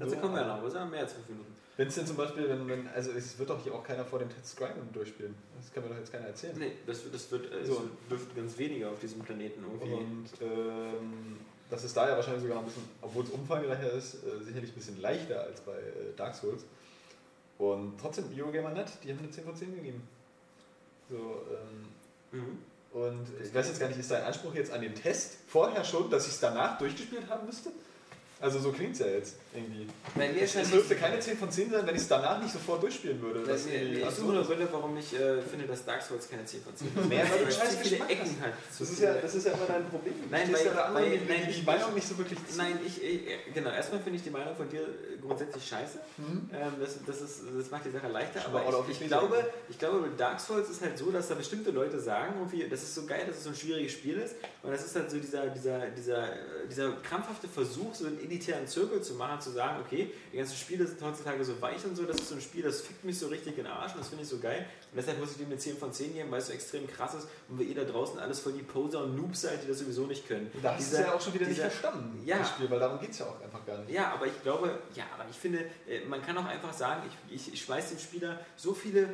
Dazu 0.00 0.16
kommen 0.16 0.34
wir 0.34 0.42
ja 0.42 0.56
noch, 0.56 0.62
was 0.64 0.74
haben 0.74 0.90
mehr 0.90 1.00
als 1.00 1.12
5 1.12 1.28
Minuten? 1.28 1.54
Wenn 1.76 1.88
es 1.88 1.94
denn 1.94 2.06
zum 2.06 2.16
Beispiel, 2.16 2.48
wenn, 2.48 2.68
wenn, 2.68 2.88
also 2.88 3.10
es 3.12 3.38
wird 3.38 3.48
doch 3.48 3.62
hier 3.62 3.74
auch 3.74 3.84
keiner 3.84 4.04
vor 4.04 4.18
dem 4.18 4.28
Ted 4.28 4.44
Scribe 4.46 4.74
durchspielen. 4.92 5.34
Das 5.60 5.72
kann 5.72 5.82
mir 5.84 5.90
doch 5.90 5.96
jetzt 5.96 6.12
keiner 6.12 6.26
erzählen. 6.26 6.54
Nee, 6.58 6.72
das, 6.86 7.00
das 7.10 7.30
wird, 7.30 7.50
äh, 7.52 7.64
So. 7.64 7.82
dürften 8.10 8.34
ganz 8.36 8.58
wenige 8.58 8.88
auf 8.88 8.98
diesem 9.00 9.20
Planeten 9.20 9.62
irgendwie. 9.64 9.94
Und 9.94 10.26
ähm, 10.42 11.38
das 11.70 11.84
ist 11.84 11.96
da 11.96 12.08
ja 12.08 12.16
wahrscheinlich 12.16 12.42
sogar 12.42 12.58
ein 12.58 12.64
bisschen, 12.64 12.82
obwohl 13.00 13.24
es 13.24 13.30
umfangreicher 13.30 13.92
ist, 13.92 14.14
äh, 14.16 14.42
sicherlich 14.44 14.70
ein 14.72 14.74
bisschen 14.74 15.00
leichter 15.00 15.42
als 15.42 15.60
bei 15.60 15.72
äh, 15.72 16.14
Dark 16.16 16.34
Souls. 16.34 16.64
Und 17.58 17.98
trotzdem, 18.00 18.24
Eurogamer.net, 18.36 18.88
die 19.04 19.10
haben 19.10 19.18
eine 19.20 19.30
10 19.30 19.44
von 19.44 19.54
10 19.56 19.74
gegeben. 19.76 20.02
So, 21.08 21.16
ähm, 21.16 21.86
Mhm. 22.32 22.58
und 22.92 23.26
ich 23.42 23.52
weiß 23.52 23.66
jetzt 23.68 23.80
gar 23.80 23.88
nicht, 23.88 23.98
ist 23.98 24.10
dein 24.10 24.22
Anspruch 24.22 24.54
jetzt 24.54 24.72
an 24.72 24.80
den 24.82 24.94
Test 24.94 25.36
vorher 25.48 25.82
schon, 25.84 26.08
dass 26.10 26.26
ich 26.26 26.32
es 26.34 26.40
danach 26.40 26.78
durchgespielt 26.78 27.28
haben 27.28 27.44
müsste? 27.46 27.70
Also 28.40 28.58
so 28.60 28.70
klingt 28.72 28.92
es 28.92 29.00
ja 29.00 29.06
jetzt 29.06 29.36
irgendwie. 29.52 29.86
Bei 30.14 30.28
mir 30.28 30.42
Es, 30.42 30.54
es 30.54 30.70
dürfte 30.70 30.94
keine 30.96 31.18
10 31.18 31.36
von 31.38 31.50
10 31.50 31.70
sein, 31.70 31.86
wenn 31.86 31.94
ich 31.94 32.02
es 32.02 32.08
danach 32.08 32.40
nicht 32.40 32.52
sofort 32.52 32.82
durchspielen 32.82 33.20
würde. 33.20 33.42
Das 33.44 33.64
mir, 33.66 34.06
absurd 34.06 34.14
suche 34.16 34.30
eine 34.32 34.40
ist. 34.40 34.46
Gründe, 34.46 34.68
warum 34.70 34.96
ich 34.96 35.12
äh, 35.14 35.42
finde, 35.42 35.66
dass 35.66 35.84
Dark 35.84 36.02
Souls 36.02 36.28
keine 36.28 36.44
10 36.44 36.62
von 36.62 36.76
10 36.76 36.88
ist. 36.88 37.08
Mehr, 37.08 37.24
weil 37.30 37.44
du 37.44 37.52
scheiß 37.52 37.76
viele 37.82 37.96
Ecken 38.08 38.26
zu 38.26 38.34
Das 38.78 38.90
ist, 38.90 39.00
ja, 39.00 39.14
das 39.14 39.34
ist 39.34 39.46
ja 39.46 39.52
immer 39.52 39.66
dein 39.66 39.84
Problem. 39.88 40.14
Nein, 40.30 40.52
weil- 40.52 40.64
ja 40.66 40.72
der 40.72 40.84
anderen 40.86 41.10
weil- 41.10 41.18
nein, 41.26 41.42
die, 41.46 41.50
ich- 41.50 41.66
Meinung 41.66 41.94
nicht 41.94 42.06
so 42.08 42.16
wirklich 42.18 42.38
zu. 42.46 42.56
Nein, 42.56 42.78
ich, 42.86 43.00
genau, 43.54 43.70
erstmal 43.70 44.00
finde 44.00 44.18
ich 44.18 44.22
die 44.24 44.30
Meinung 44.30 44.54
von 44.54 44.68
dir 44.68 44.86
grundsätzlich 45.20 45.66
scheiße. 45.66 45.98
Mhm. 46.18 46.50
Ähm, 46.52 46.72
das, 46.80 46.98
das, 47.06 47.20
ist, 47.20 47.40
das 47.56 47.70
macht 47.70 47.84
die 47.84 47.90
Sache 47.90 48.08
leichter, 48.08 48.44
aber 48.46 48.84
ich, 48.88 49.00
ich, 49.00 49.06
glaube, 49.08 49.44
ich 49.68 49.78
glaube, 49.78 50.00
bei 50.00 50.08
Dark 50.16 50.40
Souls 50.40 50.68
ist 50.70 50.80
halt 50.82 50.96
so, 50.96 51.10
dass 51.10 51.28
da 51.28 51.34
bestimmte 51.34 51.70
Leute 51.70 51.98
sagen, 52.00 52.34
irgendwie, 52.38 52.68
das 52.68 52.82
ist 52.82 52.94
so 52.94 53.04
geil, 53.06 53.24
dass 53.26 53.36
es 53.38 53.44
so 53.44 53.50
ein 53.50 53.56
schwieriges 53.56 53.92
Spiel 53.92 54.16
ist. 54.18 54.36
Und 54.62 54.70
das 54.70 54.84
ist 54.84 54.94
halt 54.94 55.10
so 55.10 55.18
dieser, 55.18 55.48
dieser, 55.48 55.86
dieser, 55.90 56.32
äh, 56.32 56.68
dieser 56.70 56.92
krampfhafte 57.02 57.48
Versuch, 57.48 57.94
so 57.94 58.06
einen 58.06 58.20
elitären 58.20 58.66
Zirkel 58.66 59.02
zu 59.02 59.14
machen, 59.14 59.39
zu 59.40 59.50
sagen, 59.50 59.82
okay, 59.84 60.12
die 60.32 60.36
ganzen 60.36 60.56
Spiele 60.56 60.86
sind 60.86 61.00
heutzutage 61.02 61.44
so 61.44 61.60
weich 61.60 61.84
und 61.84 61.96
so, 61.96 62.04
das 62.04 62.16
ist 62.16 62.28
so 62.28 62.34
ein 62.34 62.40
Spiel, 62.40 62.62
das 62.62 62.80
fickt 62.80 63.04
mich 63.04 63.18
so 63.18 63.28
richtig 63.28 63.56
in 63.58 63.64
den 63.64 63.72
Arsch 63.72 63.92
und 63.92 64.00
das 64.00 64.08
finde 64.08 64.24
ich 64.24 64.28
so 64.30 64.38
geil. 64.38 64.66
Und 64.92 64.96
deshalb 64.98 65.18
muss 65.18 65.32
ich 65.32 65.36
dem 65.38 65.46
eine 65.46 65.58
10 65.58 65.76
von 65.78 65.92
10 65.92 66.14
geben, 66.14 66.30
weil 66.30 66.38
es 66.40 66.46
so 66.48 66.52
extrem 66.52 66.86
krass 66.86 67.14
ist 67.14 67.28
und 67.48 67.58
wir 67.58 67.66
ihr 67.66 67.74
da 67.74 67.84
draußen 67.84 68.18
alles 68.18 68.40
voll 68.40 68.52
die 68.52 68.62
Poser 68.62 69.04
und 69.04 69.16
Noobs 69.16 69.40
seid, 69.42 69.62
die 69.62 69.68
das 69.68 69.78
sowieso 69.78 70.06
nicht 70.06 70.26
können. 70.28 70.50
Da 70.62 70.74
hast 70.76 70.92
du 70.92 70.96
ja 70.98 71.12
auch 71.14 71.20
schon 71.20 71.34
wieder 71.34 71.46
nicht 71.46 71.58
dieser- 71.58 71.70
verstanden, 71.70 72.22
Ja. 72.26 72.38
das 72.38 72.48
Spiel, 72.50 72.68
weil 72.70 72.78
darum 72.80 73.00
geht 73.00 73.10
es 73.10 73.18
ja 73.18 73.26
auch 73.26 73.40
einfach 73.42 73.64
gar 73.64 73.78
nicht. 73.78 73.90
Ja, 73.90 74.12
aber 74.12 74.26
ich 74.26 74.42
glaube, 74.42 74.78
ja, 74.94 75.04
aber 75.14 75.24
ich 75.30 75.36
finde, 75.36 75.60
äh, 75.88 76.04
man 76.06 76.20
kann 76.24 76.36
auch 76.38 76.46
einfach 76.46 76.72
sagen, 76.72 77.02
ich, 77.30 77.34
ich, 77.46 77.52
ich 77.54 77.62
schmeiß 77.62 77.90
dem 77.90 77.98
Spieler 77.98 78.40
so 78.56 78.74
viele 78.74 79.08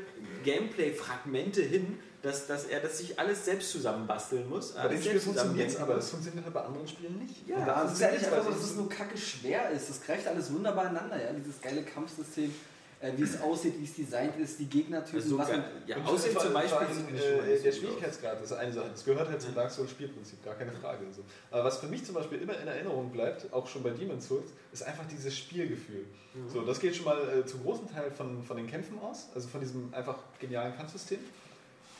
Gameplay-Fragmente 0.44 1.62
hin, 1.62 1.98
dass, 2.26 2.46
dass 2.46 2.64
er 2.64 2.80
das 2.80 2.98
sich 2.98 3.18
alles 3.18 3.44
selbst 3.44 3.70
zusammenbasteln 3.70 4.48
muss. 4.48 4.72
Bei 4.72 4.88
dem 4.88 5.00
Spiel 5.00 5.20
funktioniert 5.20 5.68
es, 5.70 5.76
aber 5.76 5.94
das 5.94 6.10
funktioniert 6.10 6.44
halt 6.44 6.54
bei 6.54 6.60
anderen 6.62 6.88
Spielen 6.88 7.18
nicht. 7.18 7.46
Ja, 7.48 7.64
da 7.64 7.84
das 7.84 7.92
ist 7.94 8.00
ja 8.00 8.10
nicht 8.10 8.20
funktioniert's 8.20 8.32
einfach 8.32 8.44
so, 8.44 8.50
dass 8.60 8.70
es 8.70 8.76
nur 8.76 8.88
kacke 8.88 9.16
schwer 9.16 9.70
ist. 9.70 9.88
Das 9.88 10.02
greift 10.02 10.26
alles 10.26 10.52
wunderbar 10.52 10.90
ineinander, 10.90 11.22
ja. 11.22 11.32
Dieses 11.32 11.60
geile 11.60 11.82
Kampfsystem, 11.84 12.52
äh, 13.00 13.12
wie 13.16 13.22
es 13.22 13.40
aussieht, 13.42 13.74
wie 13.78 13.84
es 13.84 13.94
designt 13.94 14.36
ist, 14.38 14.58
die 14.58 14.66
Gegnertypen, 14.66 15.20
Also, 15.22 15.38
was 15.38 15.48
man. 15.50 15.64
ja, 15.86 15.96
vor- 16.00 16.18
zum 16.18 16.52
Beispiel 16.52 16.78
allem, 16.78 16.94
sind- 16.94 17.14
äh, 17.14 17.60
der 17.62 17.72
Schwierigkeitsgrad 17.72 18.42
ist 18.42 18.52
eine 18.52 18.72
Sache. 18.72 18.88
Das 18.90 19.04
gehört 19.04 19.28
halt 19.28 19.40
zum 19.42 19.54
Dark 19.54 19.70
Souls 19.70 19.90
Spielprinzip, 19.90 20.44
gar 20.44 20.54
keine 20.54 20.72
Frage. 20.72 21.04
So. 21.14 21.22
Aber 21.50 21.64
was 21.64 21.78
für 21.78 21.86
mich 21.86 22.04
zum 22.04 22.14
Beispiel 22.16 22.42
immer 22.42 22.58
in 22.58 22.66
Erinnerung 22.66 23.10
bleibt, 23.12 23.52
auch 23.52 23.66
schon 23.68 23.82
bei 23.82 23.90
Demon's 23.90 24.26
Souls, 24.26 24.50
ist 24.72 24.82
einfach 24.82 25.04
dieses 25.10 25.36
Spielgefühl. 25.36 26.06
Mhm. 26.34 26.50
So, 26.50 26.62
das 26.62 26.80
geht 26.80 26.96
schon 26.96 27.04
mal 27.04 27.18
äh, 27.38 27.46
zum 27.46 27.62
großen 27.62 27.88
Teil 27.92 28.10
von, 28.10 28.42
von 28.42 28.56
den 28.56 28.66
Kämpfen 28.66 28.98
aus, 28.98 29.28
also 29.34 29.46
von 29.48 29.60
diesem 29.60 29.92
einfach 29.94 30.16
genialen 30.40 30.74
Kampfsystem. 30.76 31.18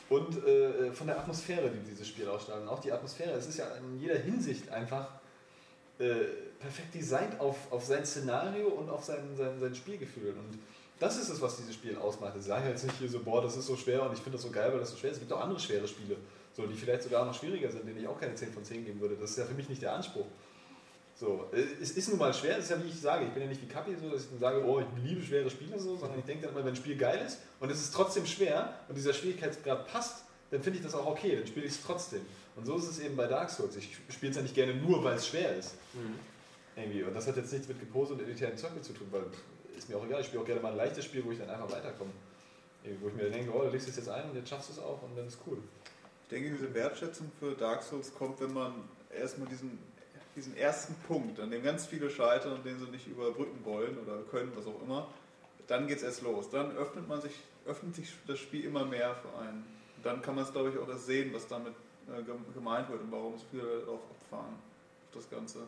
Und 0.09 0.45
äh, 0.45 0.91
von 0.93 1.07
der 1.07 1.19
Atmosphäre, 1.19 1.69
die 1.69 1.89
dieses 1.89 2.07
Spiel 2.07 2.27
ausstrahlt. 2.27 2.61
Und 2.61 2.69
auch 2.69 2.79
die 2.79 2.91
Atmosphäre, 2.91 3.31
es 3.31 3.47
ist 3.47 3.57
ja 3.57 3.65
in 3.75 3.99
jeder 3.99 4.17
Hinsicht 4.17 4.69
einfach 4.69 5.09
äh, 5.99 6.25
perfekt 6.59 6.93
designt 6.93 7.39
auf, 7.39 7.71
auf 7.71 7.83
sein 7.83 8.05
Szenario 8.05 8.67
und 8.67 8.89
auf 8.89 9.03
sein, 9.03 9.35
sein, 9.35 9.59
sein 9.59 9.75
Spielgefühl. 9.75 10.29
Und 10.29 10.59
das 10.99 11.17
ist 11.17 11.29
es, 11.29 11.41
was 11.41 11.57
dieses 11.57 11.73
Spiel 11.73 11.97
ausmacht. 11.97 12.33
Sie 12.35 12.41
sagen 12.41 12.67
jetzt 12.67 12.83
nicht 12.83 12.97
hier 12.97 13.09
so, 13.09 13.19
boah, 13.19 13.41
das 13.41 13.57
ist 13.57 13.67
so 13.67 13.75
schwer 13.75 14.03
und 14.03 14.13
ich 14.13 14.19
finde 14.19 14.37
das 14.37 14.43
so 14.43 14.49
geil, 14.49 14.71
weil 14.71 14.79
das 14.79 14.91
so 14.91 14.97
schwer 14.97 15.11
ist. 15.11 15.17
Es 15.17 15.21
gibt 15.21 15.33
auch 15.33 15.41
andere 15.41 15.59
schwere 15.59 15.87
Spiele, 15.87 16.15
so, 16.53 16.65
die 16.65 16.75
vielleicht 16.75 17.03
sogar 17.03 17.25
noch 17.25 17.33
schwieriger 17.33 17.69
sind, 17.69 17.87
denen 17.87 17.99
ich 17.99 18.07
auch 18.07 18.19
keine 18.19 18.33
10 18.33 18.51
von 18.53 18.63
10 18.63 18.85
geben 18.85 18.99
würde. 18.99 19.15
Das 19.19 19.31
ist 19.31 19.37
ja 19.37 19.45
für 19.45 19.53
mich 19.53 19.69
nicht 19.69 19.81
der 19.81 19.93
Anspruch. 19.93 20.25
So, 21.19 21.49
äh, 21.51 21.63
es 21.81 21.91
ist 21.91 22.09
nun 22.09 22.19
mal 22.19 22.33
schwer, 22.33 22.57
es 22.57 22.65
ist 22.65 22.71
ja 22.71 22.83
wie 22.83 22.89
ich 22.89 22.99
sage, 22.99 23.25
ich 23.25 23.31
bin 23.31 23.41
ja 23.41 23.49
nicht 23.49 23.61
wie 23.61 23.67
Kapi, 23.67 23.95
so, 23.99 24.09
dass 24.09 24.23
ich 24.23 24.29
dann 24.29 24.39
sage, 24.39 24.63
oh, 24.63 24.79
ich 24.79 24.85
liebe 25.03 25.21
schwere 25.21 25.49
Spiele, 25.49 25.79
so, 25.79 25.95
sondern 25.95 26.19
ich 26.19 26.25
denke 26.25 26.43
dann 26.43 26.51
immer, 26.53 26.63
wenn 26.63 26.73
ein 26.73 26.75
Spiel 26.75 26.95
geil 26.95 27.23
ist 27.25 27.39
und 27.59 27.71
es 27.71 27.79
ist 27.79 27.93
trotzdem 27.93 28.25
schwer 28.25 28.73
und 28.87 28.95
dieser 28.95 29.13
Schwierigkeitsgrad 29.13 29.87
passt, 29.87 30.25
dann 30.51 30.61
finde 30.61 30.77
ich 30.77 30.85
das 30.85 30.93
auch 30.93 31.07
okay, 31.07 31.35
dann 31.35 31.47
spiele 31.47 31.65
ich 31.65 31.73
es 31.73 31.81
trotzdem. 31.81 32.21
Und 32.55 32.65
so 32.65 32.77
ist 32.77 32.87
es 32.87 32.99
eben 32.99 33.15
bei 33.15 33.27
Dark 33.27 33.49
Souls. 33.49 33.75
Ich 33.75 33.97
spiele 34.09 34.29
es 34.29 34.35
ja 34.35 34.43
nicht 34.43 34.55
gerne 34.55 34.75
nur, 34.75 35.03
weil 35.03 35.15
es 35.15 35.27
schwer 35.27 35.55
ist. 35.55 35.75
Mhm. 35.93 36.15
Irgendwie. 36.75 37.03
Und 37.03 37.13
das 37.13 37.27
hat 37.27 37.35
jetzt 37.35 37.51
nichts 37.51 37.67
mit 37.67 37.79
Gepose 37.79 38.13
und 38.13 38.21
elitären 38.21 38.55
Zirkel 38.55 38.81
zu 38.81 38.93
tun, 38.93 39.07
weil 39.11 39.23
ist 39.75 39.89
mir 39.89 39.97
auch 39.97 40.05
egal, 40.05 40.21
ich 40.21 40.27
spiele 40.27 40.41
auch 40.41 40.45
gerne 40.45 40.61
mal 40.61 40.71
ein 40.71 40.77
leichtes 40.77 41.05
Spiel, 41.05 41.23
wo 41.23 41.31
ich 41.31 41.39
dann 41.39 41.49
einfach 41.49 41.71
weiterkomme. 41.71 42.11
Irgendwie, 42.83 43.03
Wo 43.03 43.07
ich 43.09 43.15
mir 43.15 43.23
dann 43.23 43.33
denke, 43.33 43.51
oh, 43.53 43.63
du 43.63 43.69
legst 43.69 43.87
es 43.87 43.95
jetzt 43.95 44.09
ein 44.09 44.29
und 44.29 44.35
jetzt 44.35 44.49
schaffst 44.49 44.69
du 44.69 44.73
es 44.73 44.79
auch 44.79 45.01
und 45.03 45.15
dann 45.15 45.27
ist 45.27 45.39
cool. 45.45 45.57
Ich 46.23 46.29
denke, 46.29 46.49
diese 46.51 46.73
Wertschätzung 46.73 47.31
für 47.39 47.53
Dark 47.53 47.83
Souls 47.83 48.13
kommt, 48.13 48.39
wenn 48.41 48.53
man 48.53 48.73
erstmal 49.15 49.47
diesen, 49.47 49.79
diesen 50.37 50.55
ersten 50.55 50.95
Punkt, 51.07 51.39
an 51.39 51.51
dem 51.51 51.63
ganz 51.63 51.85
viele 51.85 52.09
scheitern 52.09 52.53
und 52.53 52.65
den 52.65 52.79
sie 52.79 52.85
nicht 52.85 53.07
überbrücken 53.07 53.59
wollen 53.65 53.97
oder 53.97 54.19
können, 54.31 54.51
was 54.55 54.65
auch 54.67 54.81
immer, 54.83 55.07
dann 55.67 55.87
geht 55.87 55.97
es 55.97 56.03
erst 56.03 56.21
los. 56.21 56.49
Dann 56.49 56.71
öffnet 56.77 57.07
man 57.07 57.19
sich, 57.19 57.33
öffnet 57.65 57.95
sich 57.95 58.13
das 58.27 58.39
Spiel 58.39 58.63
immer 58.63 58.85
mehr 58.85 59.15
für 59.15 59.37
einen. 59.39 59.65
Und 59.97 60.05
dann 60.05 60.21
kann 60.21 60.35
man 60.35 60.45
es, 60.45 60.51
glaube 60.53 60.69
ich, 60.69 60.77
auch 60.77 60.87
erst 60.87 61.07
sehen, 61.07 61.33
was 61.33 61.47
damit 61.47 61.73
äh, 62.07 62.21
gem- 62.23 62.53
gemeint 62.53 62.87
wird 62.89 63.01
und 63.01 63.11
warum 63.11 63.37
so 63.37 63.43
viele 63.51 63.79
darauf 63.81 63.99
abfahren, 64.21 64.53
auf 64.53 65.13
das 65.15 65.29
Ganze. 65.29 65.59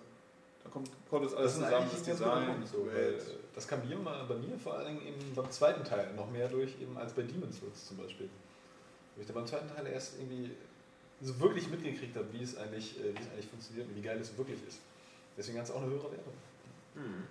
Da 0.64 0.70
kommt, 0.70 0.90
kommt 1.10 1.26
das 1.26 1.34
alles 1.34 1.54
ist 1.54 1.64
zusammen, 1.64 1.88
das 1.92 2.04
Design, 2.04 2.46
Punkt, 2.48 2.68
so, 2.68 2.86
Welt. 2.86 3.40
das 3.56 3.68
kam 3.68 3.88
mir 3.88 3.98
mal 3.98 4.24
bei 4.26 4.36
mir 4.36 4.58
vor 4.60 4.74
allen 4.76 4.88
Dingen 4.88 5.08
eben 5.08 5.36
beim 5.36 5.50
zweiten 5.52 5.84
Teil 5.84 6.14
noch 6.16 6.30
mehr 6.30 6.48
durch, 6.48 6.80
eben 6.82 6.98
als 6.98 7.14
bei 7.14 7.24
Demon's 7.24 7.60
Souls 7.60 7.88
zum 7.88 7.98
Beispiel. 7.98 8.30
Wo 9.16 9.22
ich 9.22 9.28
da 9.28 9.34
beim 9.34 9.48
zweiten 9.48 9.68
Teil 9.74 9.88
erst 9.88 10.20
irgendwie 10.20 10.52
so 11.22 11.40
wirklich 11.40 11.70
mitgekriegt 11.70 12.16
habe, 12.16 12.28
wie 12.32 12.44
es 12.44 12.58
eigentlich, 12.58 13.00
äh, 13.00 13.14
wie 13.14 13.22
es 13.22 13.30
eigentlich 13.32 13.48
funktioniert 13.48 13.88
und 13.88 13.96
wie 13.96 14.02
geil 14.02 14.20
es 14.20 14.38
wirklich 14.38 14.60
ist. 14.68 14.80
Deswegen 15.38 15.58
hat 15.58 15.66
es 15.66 15.72
auch 15.72 15.82
eine 15.82 15.92
höhere 15.92 16.12
Wertung. 16.12 16.34
Hm. 16.96 17.24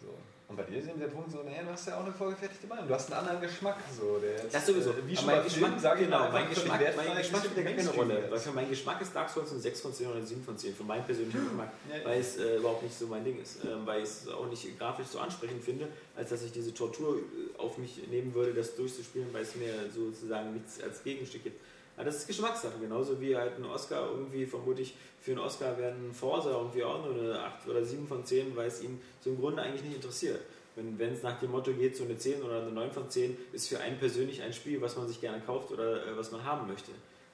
So. 0.00 0.08
Und 0.52 0.56
bei 0.56 0.64
dir 0.64 0.80
ist 0.80 0.88
eben 0.88 1.00
der 1.00 1.06
Punkt 1.06 1.30
so, 1.30 1.42
naja, 1.42 1.62
du 1.62 1.70
hast 1.70 1.88
ja 1.88 1.96
auch 1.96 2.04
eine 2.04 2.12
vorgefertigte 2.12 2.66
Meinung. 2.66 2.86
Du 2.86 2.92
hast 2.92 3.10
einen 3.10 3.20
anderen 3.20 3.40
Geschmack. 3.40 3.76
So, 3.98 4.18
der 4.18 4.32
jetzt, 4.32 4.54
Das 4.54 4.66
sowieso. 4.66 4.90
Äh, 4.90 5.06
wie 5.06 5.16
schon 5.16 5.24
mein 5.24 5.42
Geschmack, 5.44 5.76
ich 5.76 6.04
genau, 6.04 6.18
mal, 6.18 6.32
mein 6.32 6.48
Geschmack, 6.50 6.80
mein 6.94 7.08
ein 7.08 7.16
Geschmack 7.16 7.44
spielt 7.46 7.76
keine 7.76 7.88
Rolle. 7.88 8.26
Weil 8.28 8.38
für 8.38 8.52
meinen 8.52 8.68
Geschmack 8.68 9.00
ist 9.00 9.16
Dark 9.16 9.30
Souls 9.30 9.50
ein 9.50 9.60
6 9.60 9.80
von 9.80 9.94
10 9.94 10.06
oder 10.08 10.16
eine 10.16 10.26
7 10.26 10.42
von 10.42 10.58
10. 10.58 10.74
Für 10.74 10.84
meinen 10.84 11.06
persönlichen 11.06 11.42
Geschmack. 11.42 11.72
Ja, 11.88 11.96
ja. 11.96 12.04
Weil 12.04 12.20
es 12.20 12.36
äh, 12.36 12.58
überhaupt 12.58 12.82
nicht 12.82 12.98
so 12.98 13.06
mein 13.06 13.24
Ding 13.24 13.40
ist. 13.40 13.64
Ähm, 13.64 13.86
weil 13.86 14.02
ich 14.02 14.08
es 14.10 14.28
auch 14.28 14.46
nicht 14.46 14.78
grafisch 14.78 15.06
so 15.06 15.20
ansprechend 15.20 15.64
finde, 15.64 15.88
als 16.16 16.28
dass 16.28 16.42
ich 16.42 16.52
diese 16.52 16.74
Tortur 16.74 17.16
äh, 17.16 17.58
auf 17.58 17.78
mich 17.78 18.06
nehmen 18.08 18.34
würde, 18.34 18.52
das 18.52 18.76
durchzuspielen, 18.76 19.32
weil 19.32 19.44
es 19.44 19.56
mir 19.56 19.72
sozusagen 19.90 20.52
nichts 20.52 20.82
als 20.82 21.02
Gegenstück 21.02 21.44
gibt. 21.44 21.58
Aber 21.96 22.06
das 22.06 22.16
ist 22.16 22.26
Geschmackssache, 22.26 22.78
genauso 22.80 23.20
wie 23.20 23.36
halt 23.36 23.58
ein 23.58 23.64
Oscar 23.66 24.08
irgendwie, 24.10 24.46
vermute 24.46 24.82
ich, 24.82 24.94
für 25.20 25.32
einen 25.32 25.40
Oscar 25.40 25.76
wäre 25.78 25.92
ein 25.92 26.12
Forza 26.12 26.50
irgendwie 26.50 26.82
auch 26.82 27.04
nur 27.04 27.14
eine 27.14 27.38
8 27.38 27.68
oder 27.68 27.84
7 27.84 28.06
von 28.08 28.24
10, 28.24 28.56
weil 28.56 28.68
es 28.68 28.82
ihm 28.82 29.00
so 29.20 29.30
im 29.30 29.38
Grunde 29.38 29.62
eigentlich 29.62 29.82
nicht 29.82 29.96
interessiert. 29.96 30.40
Wenn 30.74 30.98
wenn 30.98 31.12
es 31.12 31.22
nach 31.22 31.38
dem 31.38 31.50
Motto 31.50 31.72
geht, 31.72 31.96
so 31.96 32.04
eine 32.04 32.16
10 32.16 32.42
oder 32.42 32.62
eine 32.62 32.72
9 32.72 32.90
von 32.90 33.10
10 33.10 33.36
ist 33.52 33.68
für 33.68 33.78
einen 33.78 33.98
persönlich 33.98 34.42
ein 34.42 34.52
Spiel, 34.52 34.80
was 34.80 34.96
man 34.96 35.06
sich 35.06 35.20
gerne 35.20 35.40
kauft 35.40 35.70
oder 35.70 36.06
äh, 36.06 36.16
was 36.16 36.32
man 36.32 36.42
haben 36.44 36.66
möchte, 36.66 36.92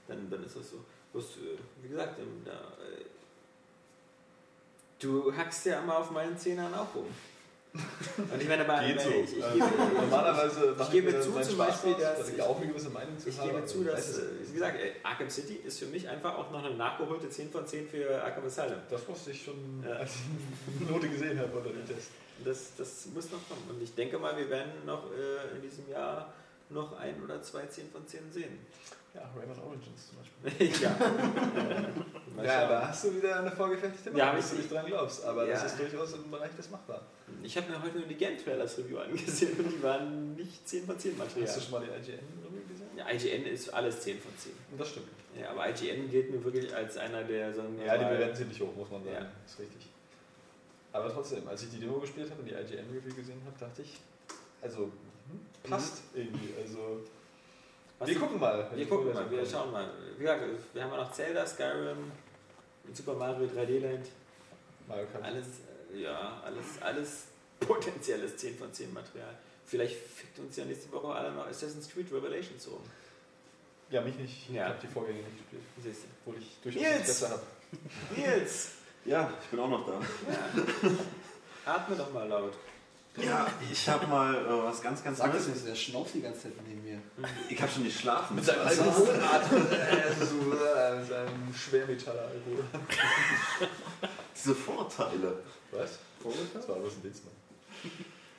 dann, 0.08 0.28
dann 0.28 0.44
ist 0.44 0.56
das 0.56 0.70
so. 0.70 0.76
Bloß, 1.12 1.24
äh, 1.24 1.58
wie 1.82 1.88
gesagt, 1.88 2.18
ähm, 2.18 2.42
da, 2.44 2.52
äh, 2.52 3.04
du 4.98 5.32
hackst 5.34 5.66
ja 5.66 5.80
immer 5.80 5.98
auf 5.98 6.10
meinen 6.10 6.36
Zehnern 6.36 6.74
auch 6.74 6.94
rum. 6.94 7.06
Und 7.72 8.42
ich 8.42 8.48
meine, 8.48 8.68
aber 8.68 8.86
Geht 8.86 9.00
so. 9.00 9.10
ich, 9.10 9.36
ich, 9.38 9.44
Also, 9.44 9.58
gebe, 9.58 9.92
Normalerweise 10.00 10.76
ich 10.80 10.90
gebe 10.90 11.20
zu 11.20 11.32
zum 11.42 11.58
Beispiel, 11.58 11.94
dass 11.94 12.18
dass 12.18 12.28
ich 12.28 12.34
ich- 12.36 12.42
auch 12.42 12.56
eine 12.56 12.66
gewisse 12.66 12.90
Meinung 12.90 13.18
zu 13.18 13.28
ich 13.28 13.36
habe, 13.38 13.48
gebe 13.48 13.58
aber 13.58 13.66
zu, 13.66 13.84
dass, 13.84 14.18
äh, 14.18 14.22
wie 14.48 14.52
gesagt, 14.54 14.80
äh, 14.80 14.92
Arkham 15.02 15.30
City 15.30 15.54
ist 15.64 15.78
für 15.78 15.86
mich 15.86 16.08
einfach 16.08 16.36
auch 16.36 16.50
noch 16.50 16.64
eine 16.64 16.74
nachgeholte 16.74 17.28
10 17.28 17.50
von 17.50 17.66
10 17.66 17.86
für 17.88 18.22
Arkham 18.22 18.44
Asylum. 18.46 18.78
Das 18.90 19.06
wusste 19.06 19.30
ich 19.32 19.44
schon, 19.44 19.84
Ja. 19.86 19.96
als 19.96 20.12
ich 20.14 20.86
die 20.86 20.92
Note 20.92 21.08
gesehen 21.08 21.38
habe 21.38 21.56
unter 21.58 21.70
dem 21.70 21.86
Test. 21.86 22.08
Das, 22.44 22.72
das 22.76 23.06
muss 23.14 23.30
noch 23.30 23.46
kommen. 23.48 23.62
Und 23.70 23.82
ich 23.82 23.94
denke 23.94 24.18
mal, 24.18 24.36
wir 24.36 24.48
werden 24.48 24.72
noch 24.86 25.04
äh, 25.12 25.56
in 25.56 25.62
diesem 25.62 25.88
Jahr 25.90 26.32
noch 26.70 26.98
ein 26.98 27.22
oder 27.22 27.42
zwei 27.42 27.66
10 27.66 27.90
von 27.90 28.06
10 28.06 28.30
sehen. 28.32 28.58
Ja, 29.14 29.22
Rayman 29.36 29.58
Origins 29.60 30.08
zum 30.08 30.18
Beispiel. 30.18 30.82
ja. 30.82 30.96
Ja, 32.44 32.68
da 32.68 32.88
hast 32.88 33.04
du 33.04 33.16
wieder 33.16 33.40
eine 33.40 33.50
vorgefertigte 33.50 34.10
Ja, 34.10 34.16
Meinung, 34.16 34.28
hab 34.28 34.36
dass 34.36 34.50
du 34.50 34.54
ich- 34.56 34.62
nicht 34.62 34.72
dran 34.72 34.86
glaubst. 34.86 35.24
Aber 35.24 35.46
das 35.46 35.60
Ja. 35.60 35.66
ist 35.66 35.78
durchaus 35.80 36.12
im 36.12 36.30
Bereich 36.30 36.54
des 36.56 36.70
Machbaren. 36.70 37.02
Ich 37.42 37.56
habe 37.56 37.70
mir 37.70 37.82
heute 37.82 37.98
nur 37.98 38.06
die 38.06 38.14
Game-Trailers 38.14 38.78
Review 38.78 38.98
angesehen 38.98 39.58
und 39.58 39.72
die 39.72 39.82
waren 39.82 40.34
nicht 40.36 40.66
10 40.68 40.84
von 40.86 40.98
10 40.98 41.16
Material. 41.18 41.48
Hast 41.48 41.56
du 41.56 41.60
schon 41.62 41.70
mal 41.72 41.80
die 41.80 41.86
IGN-Review 42.10 42.68
gesehen? 42.68 42.88
Ja, 42.96 43.10
IGN 43.10 43.46
ist 43.46 43.68
alles 43.74 44.00
10 44.00 44.18
von 44.20 44.30
10. 44.38 44.52
Das 44.76 44.88
stimmt. 44.90 45.08
Ja, 45.38 45.50
aber 45.50 45.68
IGN 45.68 46.08
gilt 46.10 46.30
mir 46.30 46.42
wirklich 46.44 46.74
als 46.74 46.96
einer 46.96 47.24
der, 47.24 47.52
sagen 47.52 47.76
wir 47.78 47.86
Ja, 47.86 47.96
die 47.98 48.04
bewerten 48.04 48.36
ziemlich 48.36 48.60
hoch, 48.60 48.74
muss 48.76 48.90
man 48.90 49.02
sagen. 49.04 49.16
Ja. 49.16 49.30
Ist 49.46 49.58
richtig. 49.58 49.88
Aber 50.92 51.12
trotzdem, 51.12 51.46
als 51.48 51.62
ich 51.64 51.70
die 51.70 51.80
Demo 51.80 51.98
gespielt 51.98 52.30
habe 52.30 52.40
und 52.42 52.48
die 52.48 52.54
IGN-Review 52.54 53.14
gesehen 53.14 53.40
habe, 53.44 53.56
dachte 53.58 53.82
ich, 53.82 53.98
also, 54.62 54.84
hm, 54.84 55.40
passt 55.70 56.02
irgendwie. 56.14 56.54
Also, 56.60 57.02
Was 57.98 58.08
wir 58.08 58.14
ich- 58.16 58.20
gucken 58.22 58.38
mal. 58.40 58.68
Wir 58.70 58.84
die 58.84 58.90
gucken 58.90 59.12
mal, 59.12 59.30
wir 59.30 59.46
schauen 59.46 59.72
mal. 59.72 59.90
Wie 60.16 60.22
gesagt, 60.22 60.42
wir 60.72 60.82
haben 60.84 60.90
ja 60.92 60.96
noch 60.98 61.12
Zelda, 61.12 61.46
Skyrim, 61.46 62.12
Super 62.92 63.14
Mario 63.14 63.46
3D 63.48 63.78
Land. 63.80 64.06
Mario 64.86 65.06
Kart. 65.12 65.24
Alles, 65.24 65.46
äh, 65.92 65.98
ja, 66.02 66.40
alles, 66.44 66.64
alles 66.80 67.24
potenzielles 67.60 68.36
10 68.36 68.56
von 68.56 68.72
10 68.72 68.92
Material. 68.94 69.36
Vielleicht 69.66 69.96
fickt 69.96 70.38
uns 70.38 70.56
ja 70.56 70.64
nächste 70.64 70.90
Woche 70.92 71.08
alle 71.08 71.32
noch 71.32 71.46
Assassin's 71.46 71.88
Creed 71.90 72.10
Revelations 72.12 72.66
um. 72.68 72.80
Ja, 73.90 74.00
mich 74.00 74.14
nicht. 74.16 74.48
Ich 74.48 74.54
Ja. 74.54 74.66
habe 74.66 74.78
die 74.82 74.86
Vorgänge 74.86 75.18
nicht 75.18 75.38
gespielt. 75.38 75.62
Siehst 75.82 76.04
du. 76.04 76.08
Obwohl 76.24 76.42
ich 76.42 76.56
durchaus 76.62 76.82
Nils! 76.82 76.94
Interesse 77.00 77.28
habe. 77.30 77.42
Nils! 78.16 78.70
Ja, 79.04 79.32
ich 79.42 79.48
bin 79.48 79.60
auch 79.60 79.68
noch 79.68 79.86
da. 79.86 79.92
Ja. 80.00 80.90
Atme 81.74 81.96
doch 81.96 82.12
mal 82.12 82.28
laut. 82.28 82.54
Ja, 83.24 83.46
ich 83.70 83.88
habe 83.88 84.06
mal 84.06 84.34
äh, 84.34 84.48
was 84.48 84.80
ganz, 84.80 85.02
ganz 85.02 85.18
Sag 85.18 85.32
Neues. 85.32 85.48
nicht, 85.48 85.66
der 85.66 85.74
schnauft 85.74 86.14
die 86.14 86.20
ganze 86.22 86.42
Zeit 86.42 86.52
neben 86.66 86.82
mir. 86.84 86.98
Ich 87.48 87.60
habe 87.60 87.70
schon 87.70 87.84
geschlafen. 87.84 88.36
Mit 88.36 88.44
seinem 88.44 88.66
Alkoholatmen. 88.66 89.66
äh, 89.72 90.24
so, 90.24 90.52
äh, 90.52 90.96
mit 90.96 91.08
seinem 91.08 91.54
Schwermetaller-Alkohol. 91.54 92.64
Diese 94.36 94.54
Vorteile. 94.54 95.38
Was? 95.72 95.98
Das 96.54 96.68
war 96.68 96.76
bloß 96.76 96.92
ein 96.94 97.04
Witz, 97.04 97.22
Mann. 97.24 97.92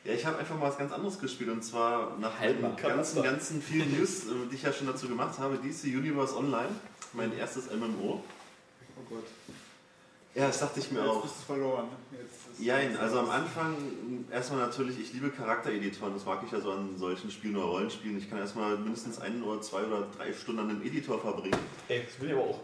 Ja, 0.04 0.14
ich 0.14 0.26
habe 0.26 0.38
einfach 0.38 0.58
mal 0.58 0.70
was 0.70 0.78
ganz 0.78 0.92
anderes 0.94 1.20
gespielt 1.20 1.50
und 1.50 1.64
zwar 1.64 2.18
nach 2.20 2.40
Halber. 2.40 2.70
den 2.70 2.76
ganzen, 2.78 3.22
ganzen 3.22 3.62
vielen 3.62 3.98
News, 3.98 4.24
äh, 4.24 4.48
die 4.50 4.56
ich 4.56 4.64
ja 4.64 4.72
schon 4.72 4.88
dazu 4.88 5.08
gemacht 5.08 5.38
habe, 5.40 5.58
DC 5.58 5.86
Universe 5.86 6.36
Online, 6.36 6.70
mein 7.14 7.38
erstes 7.38 7.70
MMO. 7.72 8.24
Oh 8.96 9.02
Gott. 9.10 9.26
Ja, 10.36 10.48
das 10.48 10.60
dachte 10.60 10.80
ich 10.80 10.92
mir 10.92 11.00
Jetzt 11.00 11.10
auch. 11.10 11.22
bist 11.22 11.36
du 11.42 11.54
verloren. 11.54 11.88
Jetzt 12.12 12.60
ist 12.60 12.66
Jein, 12.66 12.96
also 12.98 13.20
am 13.20 13.30
Anfang 13.30 13.76
erstmal 14.32 14.60
natürlich, 14.60 15.00
ich 15.00 15.14
liebe 15.14 15.30
Charaktereditoren, 15.32 16.14
das 16.14 16.26
mag 16.26 16.42
ich 16.46 16.52
ja 16.52 16.60
so 16.60 16.72
an 16.72 16.98
solchen 16.98 17.32
Spielen 17.32 17.56
oder 17.58 17.66
Rollenspielen. 17.66 18.18
Ich 18.18 18.30
kann 18.30 18.40
erstmal 18.40 18.78
mindestens 18.78 19.20
ein 19.20 19.42
oder 19.42 19.62
zwei 19.62 19.84
oder 19.84 20.08
drei 20.16 20.32
Stunden 20.34 20.62
an 20.62 20.70
einem 20.70 20.84
Editor 20.84 21.20
verbringen. 21.20 21.58
Ey, 21.88 22.04
das 22.06 22.20
will 22.22 22.30
ich 22.30 22.36
aber 22.36 22.44
auch. 22.44 22.60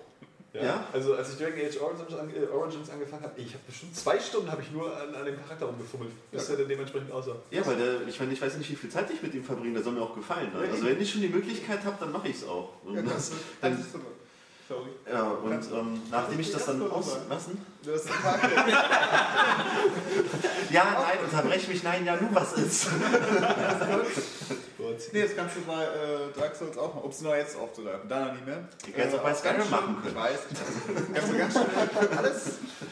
Ja? 0.53 0.87
Also 0.93 1.15
als 1.15 1.33
ich 1.33 1.37
Dragon 1.37 1.59
Age 1.59 1.81
Origins, 1.81 2.13
an, 2.17 2.29
äh, 2.33 2.45
Origins 2.47 2.89
angefangen 2.89 3.23
habe, 3.23 3.33
ich 3.41 3.47
habe 3.53 3.63
bestimmt 3.67 3.93
zwei 3.95 4.17
Stunden 4.19 4.49
habe 4.49 4.61
ich 4.61 4.71
nur 4.71 4.95
an, 4.95 5.13
an 5.13 5.25
dem 5.25 5.35
Charakter 5.37 5.65
rumgefummelt, 5.65 6.11
bis 6.31 6.49
er 6.49 6.55
dann 6.57 6.67
dementsprechend 6.69 7.11
aussah. 7.11 7.35
Ja, 7.51 7.65
weil 7.65 7.75
der, 7.75 8.07
ich 8.07 8.17
meine, 8.19 8.31
ich 8.31 8.41
weiß 8.41 8.57
nicht, 8.57 8.69
wie 8.71 8.75
viel 8.75 8.89
Zeit 8.89 9.09
ich 9.11 9.21
mit 9.21 9.33
ihm 9.33 9.43
verbringe, 9.43 9.73
der 9.73 9.83
soll 9.83 9.93
mir 9.93 10.01
auch 10.01 10.15
gefallen. 10.15 10.49
Ne? 10.53 10.63
Ja, 10.65 10.71
Also 10.71 10.85
wenn 10.85 11.01
ich 11.01 11.11
schon 11.11 11.21
die 11.21 11.27
Möglichkeit 11.27 11.83
habe, 11.83 11.97
dann 11.99 12.11
mache 12.13 12.29
ich 12.29 12.37
es 12.37 12.47
auch. 12.47 12.69
Und, 12.85 12.95
Ja. 12.95 13.01
Dann- 13.61 13.75
du. 13.77 13.99
Sorry. 14.67 14.89
ja, 15.11 15.21
und 15.21 15.49
Kannst 15.51 15.69
du- 15.71 15.75
ähm, 15.75 16.01
nachdem 16.09 16.39
ich 16.39 16.51
das 16.51 16.65
dann 16.65 16.79
Kannst 16.79 16.91
du 16.91 16.95
aus... 16.97 17.11
sagen? 17.13 17.25
Was 17.29 17.45
denn? 17.45 17.57
Du 17.83 17.93
hast 17.93 18.07
einen 18.09 18.21
Tag. 18.23 18.51
Ja, 20.71 20.83
nein, 20.85 21.19
unterbrech 21.23 21.67
mich, 21.67 21.83
nein, 21.83 22.03
ja, 22.05 22.15
nu, 22.15 22.27
was 22.31 22.53
ist? 22.53 22.87
nee, 25.13 25.21
das 25.23 25.35
kannst 25.35 25.55
du 25.57 25.61
bei 25.61 25.83
äh, 25.83 26.39
Dark 26.39 26.55
Souls 26.55 26.77
auch 26.77 26.93
machen. 26.95 27.03
Um 27.03 27.09
es 27.11 27.21
nur 27.21 27.35
jetzt 27.37 27.55
aufzugreifen. 27.57 28.09
Danach 28.09 28.33
nicht 28.33 28.45
mehr. 28.45 28.67
Ich 28.87 28.95
hätte 28.95 29.09
es 29.09 29.13
auch 29.13 29.19
bei 29.19 29.29
ganz 29.29 29.39
Skyrim 29.39 29.61
schön- 29.61 29.69
machen 29.71 29.97
können. 30.01 30.07
Ich 30.07 30.15
weiß. 30.15 30.39
Kannst 31.13 31.31
du 31.31 31.37
ganz 31.37 31.53
schnell 31.53 32.17
alles. 32.17 32.43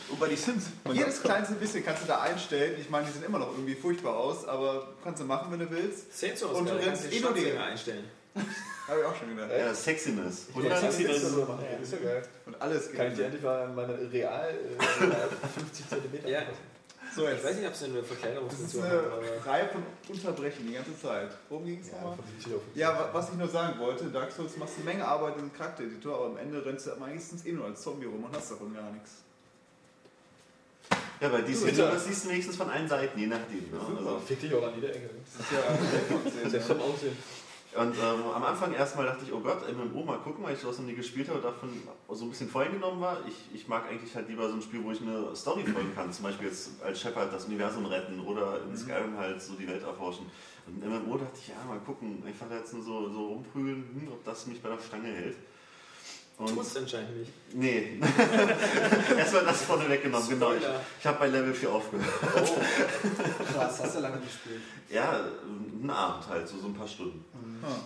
Und 0.09 0.19
bei 0.19 0.27
die 0.27 0.35
Sims. 0.35 0.65
Jedes 0.91 1.21
kleinste 1.23 1.55
bisschen 1.55 1.83
kannst 1.83 2.03
du 2.03 2.07
da 2.07 2.21
einstellen. 2.21 2.75
Ich 2.79 2.89
meine, 2.89 3.07
die 3.07 3.13
sehen 3.13 3.23
immer 3.23 3.39
noch 3.39 3.51
irgendwie 3.51 3.75
furchtbar 3.75 4.15
aus, 4.15 4.45
aber 4.47 4.89
kannst 5.03 5.21
du 5.21 5.25
machen, 5.25 5.51
wenn 5.51 5.59
du 5.59 5.69
willst. 5.71 6.15
Saints 6.17 6.43
Row 6.43 6.51
Und 6.57 6.69
du 6.69 6.77
kannst 6.79 7.11
eh 7.11 7.19
nur 7.19 7.33
die- 7.33 7.51
einstellen. 7.57 8.05
Habe 8.87 8.99
ich 8.99 9.05
auch 9.05 9.15
schon 9.15 9.29
gedacht. 9.35 9.49
Ja, 9.57 9.73
Sexiness. 9.73 10.47
Und 10.53 10.63
Ja, 10.65 10.69
das 10.81 10.99
ist 10.99 11.09
das... 11.09 11.21
so. 11.31 11.45
Das 11.45 11.81
ist 11.81 11.93
ja 11.93 11.99
geil. 11.99 12.23
Und 12.45 12.61
alles 12.61 12.87
geht. 12.89 12.97
Kann 12.97 13.07
ich 13.07 13.15
dir 13.15 13.25
endlich 13.25 13.41
mal 13.43 13.67
meine 13.69 13.93
real 14.11 14.49
äh, 14.53 15.03
real 15.05 15.29
50 15.55 15.89
cm 15.89 16.27
Ja. 16.27 16.41
So, 17.15 17.23
Ich 17.23 17.29
jetzt. 17.29 17.45
weiß 17.45 17.55
nicht, 17.57 17.67
ob 17.67 17.73
es 17.73 17.83
eine 17.83 17.93
Das 17.93 18.01
ist 18.03 18.07
Verkleinerungsfunktion 18.11 18.83
hat, 18.83 18.91
eine 18.91 19.45
Reihe 19.45 19.69
von 19.69 19.83
Unterbrechen 20.09 20.67
die 20.67 20.73
ganze 20.73 20.99
Zeit. 20.99 21.29
Worum 21.47 21.65
ging 21.65 21.79
es 21.79 21.87
Ja, 21.89 21.93
nochmal? 21.95 22.15
von 22.15 22.25
70 22.25 22.55
auf 22.55 22.61
50. 22.63 22.81
Ja, 22.81 22.89
wa- 22.99 23.09
was 23.13 23.29
ich 23.29 23.35
nur 23.35 23.47
sagen 23.47 23.79
wollte, 23.79 24.05
Dark 24.05 24.31
Souls 24.31 24.57
machst 24.57 24.73
eine 24.77 24.85
Menge 24.85 25.07
Arbeit 25.07 25.35
im 25.37 25.53
Charaktereditor, 25.53 26.15
aber 26.15 26.25
am 26.25 26.37
Ende 26.37 26.65
rennst 26.65 26.87
du 26.87 26.95
meistens 26.99 27.45
eh 27.45 27.51
nur 27.51 27.65
als 27.67 27.81
Zombie 27.83 28.07
rum 28.07 28.23
und 28.23 28.35
hast 28.35 28.51
davon 28.51 28.73
gar 28.73 28.89
nichts. 28.91 29.11
Ja, 31.21 31.29
bei 31.29 31.41
DC 31.41 31.53
Du, 31.53 31.65
bitte. 31.65 31.83
Universe 31.83 32.05
siehst 32.07 32.25
du 32.25 32.29
wenigstens 32.29 32.55
von 32.57 32.69
allen 32.69 32.89
Seiten, 32.89 33.17
je 33.19 33.27
nachdem. 33.27 33.69
Ne? 33.71 33.79
Also, 33.97 34.19
fick 34.27 34.41
dich 34.41 34.53
auch 34.53 34.63
an 34.67 34.73
jeder 34.75 34.89
Ecke. 34.89 35.09
Das 35.37 35.45
ist 35.45 36.43
ja 36.43 36.49
Selbst 36.49 36.67
vom 36.67 36.81
Aussehen. 36.81 37.15
Und 37.75 37.95
ähm, 37.97 38.23
am 38.35 38.43
Anfang 38.43 38.71
erstmal 38.73 39.07
dachte 39.07 39.23
ich, 39.25 39.33
oh 39.33 39.39
Gott, 39.39 39.61
MMO, 39.71 40.03
mal 40.03 40.19
gucken, 40.19 40.43
weil 40.43 40.53
ich 40.53 40.59
sowas 40.59 40.77
noch 40.77 40.85
nie 40.85 40.93
gespielt 40.93 41.27
habe 41.27 41.39
und 41.39 41.45
davon 41.45 41.69
so 42.09 42.25
ein 42.25 42.29
bisschen 42.29 42.47
voreingenommen 42.47 43.01
war. 43.01 43.17
Ich, 43.27 43.55
ich 43.55 43.67
mag 43.67 43.89
eigentlich 43.89 44.15
halt 44.15 44.29
lieber 44.29 44.47
so 44.47 44.55
ein 44.55 44.61
Spiel, 44.61 44.83
wo 44.83 44.91
ich 44.91 45.01
eine 45.01 45.35
Story 45.35 45.63
folgen 45.63 45.93
kann. 45.95 46.11
Zum 46.11 46.25
Beispiel 46.25 46.47
jetzt 46.47 46.83
als 46.83 47.01
Shepard 47.01 47.33
das 47.33 47.45
Universum 47.45 47.85
retten 47.87 48.19
oder 48.19 48.61
in 48.61 48.77
Skyrim 48.77 49.17
halt 49.17 49.41
so 49.41 49.53
die 49.55 49.67
Welt 49.67 49.81
erforschen. 49.81 50.27
Und 50.67 50.83
im 50.83 50.89
MMO 50.89 51.17
dachte 51.17 51.39
ich, 51.41 51.47
ja, 51.47 51.55
mal 51.67 51.79
gucken, 51.79 52.23
einfach 52.25 52.49
jetzt 52.51 52.73
nur 52.73 52.83
so, 52.83 53.09
so 53.09 53.27
rumprügeln, 53.27 53.83
hm, 53.93 54.07
ob 54.11 54.23
das 54.23 54.45
mich 54.45 54.61
bei 54.61 54.69
der 54.69 54.79
Stange 54.79 55.09
hält. 55.09 55.37
Und 56.37 56.49
tut 56.49 56.61
es 56.63 56.75
anscheinend 56.75 57.17
nicht. 57.17 57.31
nee. 57.53 57.99
Erstmal 59.17 59.45
das 59.45 59.61
vorne 59.61 59.87
weggenommen, 59.87 60.27
genau. 60.27 60.53
Ich, 60.53 60.63
ich 60.99 61.05
habe 61.05 61.19
bei 61.19 61.27
Level 61.27 61.53
4 61.53 61.71
aufgehört. 61.71 62.09
Krass, 63.53 63.79
hast 63.83 63.95
du 63.95 63.99
lange 63.99 64.19
gespielt. 64.19 64.61
Ja, 64.89 65.25
einen 65.81 65.89
Abend 65.89 66.27
halt, 66.27 66.47
so, 66.47 66.57
so 66.57 66.67
ein 66.67 66.73
paar 66.73 66.87
Stunden. 66.87 67.23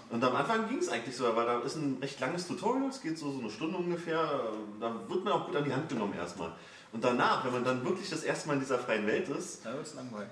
Und 0.10 0.24
am 0.24 0.36
Anfang 0.36 0.68
ging 0.70 0.80
es 0.80 0.90
eigentlich 0.90 1.16
so, 1.16 1.36
weil 1.36 1.46
da 1.46 1.60
ist 1.60 1.76
ein 1.76 1.98
recht 2.02 2.20
langes 2.20 2.48
Tutorial, 2.48 2.90
es 2.90 3.02
geht 3.02 3.18
so, 3.20 3.32
so 3.32 3.40
eine 3.40 3.50
Stunde 3.50 3.78
ungefähr, 3.78 4.42
da 4.80 4.96
wird 5.08 5.24
man 5.24 5.34
auch 5.34 5.46
gut 5.46 5.56
an 5.56 5.64
die 5.66 5.74
Hand 5.74 5.90
genommen 5.90 6.14
erstmal. 6.18 6.52
Und 6.94 7.04
danach, 7.04 7.44
wenn 7.46 7.52
man 7.52 7.64
dann 7.64 7.86
wirklich 7.86 8.10
das 8.10 8.24
erste 8.24 8.48
Mal 8.48 8.56
in 8.56 8.60
dieser 8.62 8.80
freien 8.80 9.06
Welt 9.06 9.28
ist, 9.30 9.66
Da 9.66 9.74
wird 9.74 9.86
es 9.86 9.94
langweilig. 9.94 10.32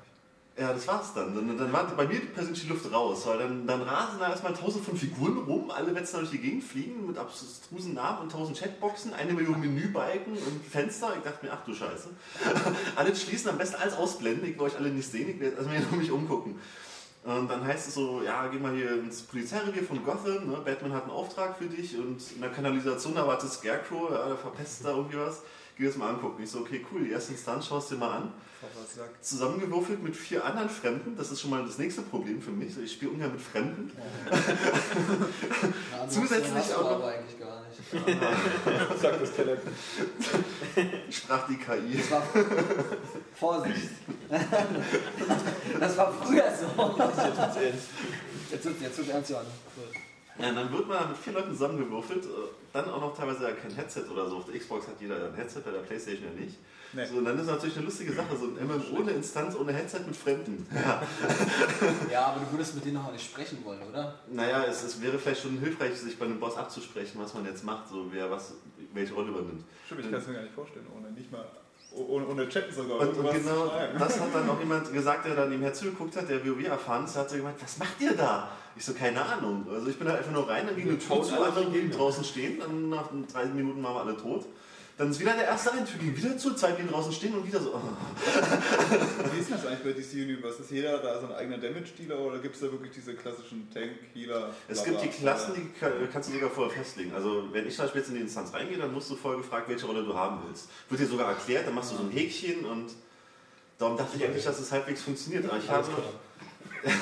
Ja, 0.57 0.71
das 0.71 0.87
war's 0.87 1.13
dann. 1.13 1.35
Dann, 1.35 1.57
dann 1.57 1.73
war 1.73 1.83
bei 1.97 2.07
mir 2.07 2.21
persönlich 2.33 2.61
die 2.61 2.69
Luft 2.69 2.89
raus, 2.89 3.25
weil 3.25 3.39
dann, 3.39 3.67
dann 3.67 3.81
rasen 3.81 4.19
da 4.19 4.29
erstmal 4.29 4.53
tausend 4.53 4.85
von 4.85 4.95
Figuren 4.95 5.37
rum, 5.39 5.69
alle 5.69 5.93
wetzen 5.93 6.19
durch 6.19 6.31
die 6.31 6.37
Gegend, 6.37 6.63
fliegen 6.63 7.07
mit 7.07 7.17
abstrusen 7.17 7.93
Namen 7.93 8.21
und 8.21 8.31
tausend 8.31 8.57
Chatboxen, 8.57 9.13
eine 9.13 9.33
Million 9.33 9.59
Menübalken 9.59 10.31
und 10.31 10.65
Fenster. 10.65 11.13
Ich 11.17 11.23
dachte 11.23 11.45
mir, 11.45 11.51
ach 11.51 11.65
du 11.65 11.73
Scheiße. 11.73 12.07
alle 12.95 13.13
schließen, 13.13 13.49
am 13.49 13.57
besten 13.57 13.75
alles 13.75 13.95
ausblenden, 13.95 14.49
ich 14.49 14.57
will 14.57 14.67
euch 14.67 14.77
alle 14.77 14.91
nicht 14.91 15.11
sehen, 15.11 15.27
ich 15.27 15.41
erstmal 15.41 15.75
hier 15.75 15.87
nur 15.87 15.99
mich 15.99 16.11
umgucken. 16.11 16.57
Und 17.25 17.49
dann 17.49 17.65
heißt 17.65 17.89
es 17.89 17.95
so, 17.95 18.21
ja, 18.21 18.47
geh 18.47 18.59
mal 18.59 18.73
hier 18.73 18.93
ins 18.93 19.23
Polizeirevier 19.23 19.83
von 19.83 20.05
Gotham, 20.05 20.47
ne? 20.47 20.61
Batman 20.63 20.93
hat 20.93 21.03
einen 21.03 21.11
Auftrag 21.11 21.57
für 21.57 21.65
dich 21.65 21.97
und 21.97 22.21
in 22.33 22.39
der 22.39 22.51
Kanalisation 22.51 23.15
erwartet 23.17 23.51
Scarecrow, 23.51 24.11
ja, 24.11 24.27
der 24.27 24.37
verpestet 24.37 24.85
da 24.85 24.91
irgendwie 24.91 25.17
was. 25.17 25.41
Geh 25.75 25.87
das 25.87 25.97
mal 25.97 26.11
angucken. 26.11 26.43
Ich 26.43 26.51
so, 26.51 26.59
okay, 26.59 26.85
cool, 26.91 27.03
die 27.03 27.11
erste 27.11 27.33
Instanz 27.33 27.65
schaust 27.65 27.91
dir 27.91 27.97
mal 27.97 28.11
an. 28.11 28.31
Zusammengewürfelt 29.21 30.01
mit 30.03 30.15
vier 30.15 30.43
anderen 30.45 30.69
Fremden, 30.69 31.15
das 31.17 31.31
ist 31.31 31.41
schon 31.41 31.49
mal 31.51 31.65
das 31.65 31.77
nächste 31.77 32.01
Problem 32.03 32.41
für 32.41 32.51
mich. 32.51 32.77
Ich 32.77 32.93
spiele 32.93 33.11
ungern 33.11 33.31
mit 33.33 33.41
Fremden. 33.41 33.91
Ja, 34.31 36.07
Zusätzlich 36.09 36.53
hast 36.53 36.71
du 36.71 36.75
auch 36.75 36.81
noch- 36.83 36.91
aber 36.91 37.07
eigentlich 37.09 37.39
gar 37.39 37.61
nicht. 37.61 37.65
Sagt 39.01 39.21
das 39.21 39.29
Skeleton. 39.29 39.71
Sprach 41.11 41.47
die 41.47 41.57
KI. 41.57 41.97
Das 41.97 42.11
war 42.11 42.23
Vorsicht. 43.35 43.89
Das 45.79 45.97
war 45.97 46.13
früher 46.13 46.43
so. 46.55 46.95
Jetzt 48.51 48.65
wird 48.65 48.81
jetzt 48.81 48.97
wird 48.97 49.09
ernst 49.09 49.29
Johann. 49.29 49.45
Ja, 50.37 50.51
dann 50.51 50.71
wird 50.71 50.87
man 50.87 51.09
mit 51.09 51.17
vier 51.17 51.31
Leuten 51.33 51.51
zusammengewürfelt, 51.51 52.25
äh, 52.25 52.27
dann 52.73 52.89
auch 52.89 52.99
noch 52.99 53.15
teilweise 53.17 53.43
ja 53.43 53.51
kein 53.53 53.71
Headset 53.73 54.01
oder 54.11 54.27
so. 54.29 54.37
Auf 54.37 54.45
der 54.51 54.59
Xbox 54.59 54.85
hat 54.87 54.99
jeder 54.99 55.27
ein 55.29 55.35
Headset, 55.35 55.61
bei 55.63 55.71
der 55.71 55.79
Playstation 55.79 56.25
ja 56.35 56.41
nicht. 56.41 56.57
Nee. 56.93 57.05
So, 57.05 57.17
und 57.17 57.25
dann 57.25 57.37
ist 57.39 57.47
natürlich 57.47 57.75
eine 57.77 57.85
lustige 57.85 58.13
Sache, 58.13 58.35
so 58.37 58.45
ein 58.45 58.67
MMO 58.67 58.99
ohne 58.99 59.11
Instanz, 59.11 59.55
ohne 59.55 59.73
Headset 59.73 59.99
mit 60.05 60.15
Fremden. 60.15 60.65
Ja. 60.73 61.01
Ja, 62.11 62.27
aber 62.27 62.39
du 62.39 62.51
würdest 62.51 62.75
mit 62.75 62.85
denen 62.85 62.95
noch 62.95 63.11
nicht 63.11 63.25
sprechen 63.25 63.63
wollen, 63.63 63.81
oder? 63.89 64.15
Naja, 64.31 64.63
es, 64.65 64.83
es 64.83 65.01
wäre 65.01 65.17
vielleicht 65.19 65.41
schon 65.41 65.57
hilfreich, 65.59 65.95
sich 65.95 66.17
bei 66.17 66.25
einem 66.25 66.39
Boss 66.39 66.55
abzusprechen, 66.55 67.19
was 67.21 67.33
man 67.33 67.45
jetzt 67.45 67.63
macht, 67.63 67.89
so 67.89 68.07
wer 68.11 68.29
was, 68.31 68.53
welche 68.93 69.13
Rolle 69.13 69.29
übernimmt. 69.29 69.63
Stimmt, 69.85 70.01
ich 70.01 70.11
kann 70.11 70.19
es 70.19 70.27
mir 70.27 70.33
gar 70.33 70.41
nicht 70.43 70.53
vorstellen, 70.53 70.85
ohne 70.95 71.11
nicht 71.11 71.31
mal, 71.31 71.45
ohne, 71.91 72.27
ohne 72.27 72.47
chatten 72.49 72.73
sogar. 72.73 72.99
Und, 72.99 73.17
und 73.17 73.31
genau 73.33 73.71
das 73.97 74.19
hat 74.19 74.33
dann 74.33 74.49
auch 74.49 74.59
jemand 74.65 74.91
gesagt, 74.91 75.25
der 75.25 75.35
dann 75.35 75.49
nebenher 75.49 75.73
zugeguckt 75.73 76.15
hat, 76.15 76.29
der 76.29 76.45
WoW 76.45 76.63
erfahren 76.65 77.05
ist, 77.05 77.15
hat 77.15 77.29
so 77.29 77.37
gemeint, 77.37 77.57
was 77.61 77.77
macht 77.77 77.99
ihr 77.99 78.15
da? 78.15 78.49
Ich 78.75 78.83
so, 78.83 78.93
keine 78.93 79.23
Ahnung. 79.23 79.65
Also 79.71 79.87
ich 79.87 79.97
bin 79.97 80.07
halt 80.07 80.19
einfach 80.19 80.31
nur 80.31 80.49
rein, 80.49 80.67
dann 80.67 80.75
ging 80.75 80.89
eine 80.89 80.99
Tür 80.99 81.23
zu, 81.23 81.41
andere 81.41 81.65
blieben 81.65 81.91
draußen 81.91 82.23
stehen, 82.23 82.59
dann 82.59 82.89
nach 82.89 83.09
drei 83.31 83.45
Minuten 83.45 83.81
waren 83.83 83.95
wir 83.95 84.01
alle 84.01 84.17
tot. 84.17 84.45
Dann 84.97 85.11
ist 85.11 85.19
wieder 85.19 85.33
der 85.33 85.43
erste 85.45 85.71
ging 85.99 86.15
wieder 86.15 86.37
zu, 86.37 86.53
zwei 86.53 86.71
blieben 86.71 86.89
draußen 86.89 87.11
stehen 87.11 87.33
und 87.35 87.45
wieder 87.45 87.59
so, 87.59 87.73
oh. 87.75 87.81
Wie 89.33 89.39
ist 89.41 89.51
das 89.51 89.65
eigentlich 89.65 89.83
bei 89.83 89.91
DC 89.91 90.13
Universe? 90.23 90.61
Ist 90.61 90.71
jeder 90.71 90.99
da 90.99 91.19
so 91.19 91.27
ein 91.27 91.33
eigener 91.33 91.57
Damage-Dealer 91.57 92.17
oder 92.17 92.39
gibt 92.39 92.55
es 92.55 92.61
da 92.61 92.71
wirklich 92.71 92.93
diese 92.93 93.13
klassischen 93.13 93.67
Tank-Healer? 93.73 94.51
Es 94.69 94.85
gibt 94.85 95.01
die 95.03 95.09
Klassen, 95.09 95.53
die 95.55 95.77
ka- 95.77 95.91
kannst 96.13 96.29
du 96.29 96.33
sogar 96.33 96.49
vorher 96.49 96.77
festlegen. 96.77 97.13
Also 97.13 97.43
wenn 97.51 97.67
ich 97.67 97.75
zum 97.75 97.83
Beispiel 97.85 98.01
jetzt 98.01 98.07
in 98.09 98.15
die 98.15 98.21
Instanz 98.21 98.53
reingehe, 98.53 98.77
dann 98.77 98.93
musst 98.93 99.09
du 99.09 99.15
vorher 99.17 99.41
gefragt, 99.41 99.67
welche 99.67 99.85
Rolle 99.85 100.03
du 100.05 100.15
haben 100.15 100.39
willst. 100.47 100.69
Wird 100.87 101.01
dir 101.01 101.07
sogar 101.07 101.27
erklärt, 101.29 101.67
dann 101.67 101.75
machst 101.75 101.91
du 101.91 101.97
so 101.97 102.03
ein 102.03 102.11
Häkchen 102.11 102.63
und 102.63 102.93
darum 103.77 103.97
dachte 103.97 104.15
ich 104.15 104.23
eigentlich, 104.23 104.45
dass 104.45 104.59
es 104.59 104.71
halbwegs 104.71 105.01
funktioniert. 105.01 105.43
Aber 105.49 105.57
ich 105.57 105.69
habe 105.69 105.85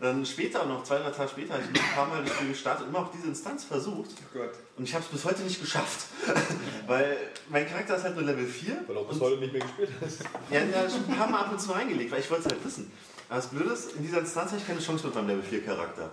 dann 0.00 0.24
später, 0.24 0.64
noch 0.66 0.84
zwei, 0.84 0.98
drei 0.98 1.10
Tage 1.10 1.30
später, 1.30 1.54
habe 1.54 1.62
ich 1.62 1.80
ein 1.80 1.94
paar 1.94 2.06
Mal 2.06 2.24
das 2.24 2.34
Spiel 2.34 2.48
gestartet 2.48 2.84
und 2.84 2.90
immer 2.90 3.00
auch 3.00 3.10
diese 3.10 3.26
Instanz 3.26 3.64
versucht. 3.64 4.10
Oh 4.10 4.38
Gott. 4.38 4.52
Und 4.76 4.84
ich 4.84 4.94
habe 4.94 5.04
es 5.04 5.10
bis 5.10 5.24
heute 5.24 5.42
nicht 5.42 5.60
geschafft. 5.60 6.06
Weil 6.86 7.16
mein 7.48 7.68
Charakter 7.68 7.96
ist 7.96 8.04
halt 8.04 8.16
nur 8.16 8.24
Level 8.24 8.46
4. 8.46 8.84
Weil 8.86 8.96
auch 8.96 9.08
bis 9.08 9.20
heute 9.20 9.38
nicht 9.38 9.52
mehr 9.52 9.62
gespielt 9.62 9.90
hast. 10.00 10.20
ja, 10.50 10.60
ja, 10.60 10.88
schon 10.88 11.04
ein 11.08 11.16
paar 11.16 11.28
Mal 11.28 11.40
ab 11.40 11.52
und 11.52 11.60
zu 11.60 11.72
reingelegt, 11.72 12.10
weil 12.10 12.20
ich 12.20 12.30
wollte 12.30 12.46
es 12.46 12.52
halt 12.52 12.64
wissen. 12.64 12.90
Aber 13.28 13.36
das 13.36 13.48
Blöde 13.48 13.70
ist, 13.70 13.92
in 13.92 14.02
dieser 14.02 14.18
Instanz 14.20 14.50
habe 14.50 14.60
ich 14.60 14.66
keine 14.66 14.80
Chance 14.80 15.06
mit 15.06 15.14
meinem 15.14 15.28
Level 15.28 15.42
4 15.42 15.64
Charakter. 15.64 16.10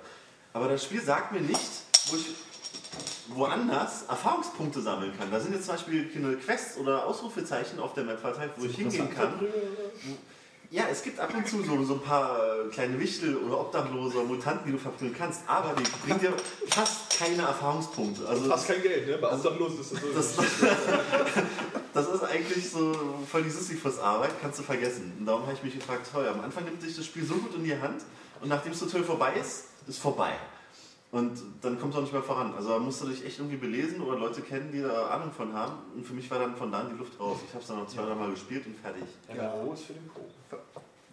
Aber 0.54 0.68
das 0.68 0.84
Spiel 0.84 1.02
sagt 1.02 1.32
mir 1.32 1.41
nicht, 1.41 1.72
wo 2.08 2.16
ich 2.16 2.36
woanders 3.30 4.04
Erfahrungspunkte 4.04 4.82
sammeln 4.82 5.12
kann. 5.18 5.32
Da 5.32 5.40
sind 5.40 5.54
jetzt 5.54 5.66
zum 5.66 5.76
Beispiel 5.76 6.10
keine 6.10 6.36
Quests 6.38 6.78
oder 6.78 7.06
Ausrufezeichen 7.06 7.80
auf 7.80 7.94
der 7.94 8.04
Map 8.04 8.20
verteilt, 8.20 8.52
wo 8.58 8.66
ich 8.66 8.76
hingehen 8.76 9.14
kann. 9.14 9.34
Ja, 10.69 10.84
es 10.91 11.02
gibt 11.02 11.18
ab 11.18 11.34
und 11.34 11.48
zu 11.48 11.64
so, 11.64 11.81
so 11.84 11.94
ein 11.94 12.02
paar 12.02 12.38
äh, 12.39 12.69
kleine 12.69 12.99
Wichtel 12.99 13.38
oder 13.38 13.60
Obdachlose 13.61 14.18
oder 14.18 14.27
Mutanten, 14.27 14.65
die 14.65 14.73
du 14.73 14.77
verprügeln 14.77 15.15
kannst, 15.18 15.41
aber 15.48 15.73
die 15.73 15.84
bringen 16.06 16.19
dir 16.19 16.34
fast 16.68 17.18
keine 17.18 17.44
Erfahrungspunkte. 17.44 18.27
Also 18.27 18.49
Fast 18.49 18.68
kein 18.68 18.81
Geld, 18.81 19.07
ne? 19.07 19.18
Bei 19.18 19.34
Obdachlosen 19.34 19.80
ist 19.80 19.94
das 19.94 20.02
so. 20.02 20.14
das, 20.14 20.35
das 21.94 22.07
ist 22.10 22.23
eigentlich 22.23 22.69
so 22.69 22.94
voll 23.31 23.44
die 23.44 23.49
Sisyphus-Arbeit, 23.49 24.31
kannst 24.41 24.60
du 24.60 24.64
vergessen. 24.64 25.14
Und 25.18 25.26
darum 25.26 25.44
habe 25.44 25.53
ich 25.53 25.64
mich 25.64 25.76
gefragt, 25.76 26.10
toll, 26.11 26.27
am 26.27 26.41
Anfang 26.41 26.65
nimmt 26.65 26.81
sich 26.81 26.98
das 26.98 27.06
Spiel 27.06 27.23
so 27.23 27.35
gut 27.35 27.56
in 27.56 27.64
die 27.64 27.80
Hand 27.80 28.03
und 28.41 28.49
nachdem 28.49 28.73
das 28.73 28.81
Tutorial 28.81 29.06
vorbei 29.06 29.34
ist, 29.39 29.65
ist 29.88 29.99
vorbei. 29.99 30.34
Und 31.09 31.39
dann 31.61 31.79
kommt 31.79 31.93
es 31.93 31.97
auch 31.97 32.01
nicht 32.01 32.11
mehr 32.13 32.21
voran. 32.21 32.53
Also 32.55 32.69
da 32.69 32.79
musst 32.79 33.01
du 33.01 33.07
dich 33.07 33.25
echt 33.25 33.39
irgendwie 33.39 33.55
belesen 33.55 34.01
oder 34.01 34.19
Leute 34.19 34.41
kennen, 34.41 34.71
die 34.73 34.81
da 34.81 35.07
Ahnung 35.07 35.31
von 35.31 35.53
haben. 35.53 35.75
Und 35.95 36.05
für 36.05 36.13
mich 36.13 36.29
war 36.29 36.38
dann 36.39 36.53
von 36.55 36.69
da 36.71 36.79
an 36.81 36.89
die 36.91 36.97
Luft 36.97 37.17
raus. 37.19 37.38
Ich 37.47 37.53
habe 37.53 37.61
es 37.61 37.67
dann 37.67 37.77
noch 37.79 37.88
zwei, 37.88 38.03
drei 38.03 38.13
Mal 38.13 38.29
gespielt 38.31 38.65
und 38.65 38.77
fertig. 38.77 39.03
MMO 39.34 39.71
ist 39.73 39.85
für 39.85 39.93
den 39.93 40.05
Pro. 40.07 40.25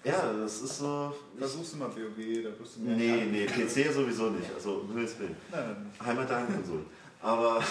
Ja, 0.03 0.33
das 0.39 0.61
ist 0.63 0.79
so... 0.79 1.15
Versuchst 1.39 1.75
du 1.75 1.77
mal 1.79 1.89
WoW, 1.89 2.43
da 2.43 2.51
wirst 2.61 2.77
du 2.77 2.81
mehr. 2.83 2.97
Nee, 2.97 3.25
nee, 3.31 3.47
PC 3.47 3.93
sowieso 3.95 4.31
nicht. 4.31 4.53
Also 4.55 4.73
um 4.83 4.89
Himmels 4.89 5.19
Willen. 5.19 5.37
Nein, 5.51 5.91
Heimat 6.05 6.29
der 6.29 6.43
Konsolen. 6.45 6.85
Aber 7.23 7.63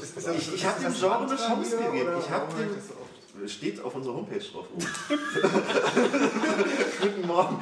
Ist 0.00 0.16
das- 0.16 0.26
ich, 0.36 0.48
ich 0.48 0.54
ist 0.54 0.64
habe 0.64 0.80
dem 0.80 0.94
Genre 0.94 1.18
eine 1.18 1.36
Chance 1.36 1.76
gegeben. 1.76 2.12
Ich 2.18 2.30
habe 2.30 2.54
dem 2.54 2.70
oft? 2.70 3.50
Steht 3.50 3.78
auf 3.84 3.94
unserer 3.94 4.14
Homepage 4.14 4.38
drauf. 4.38 4.66
Oh. 4.74 4.78
Guten 7.02 7.26
Morgen. 7.26 7.60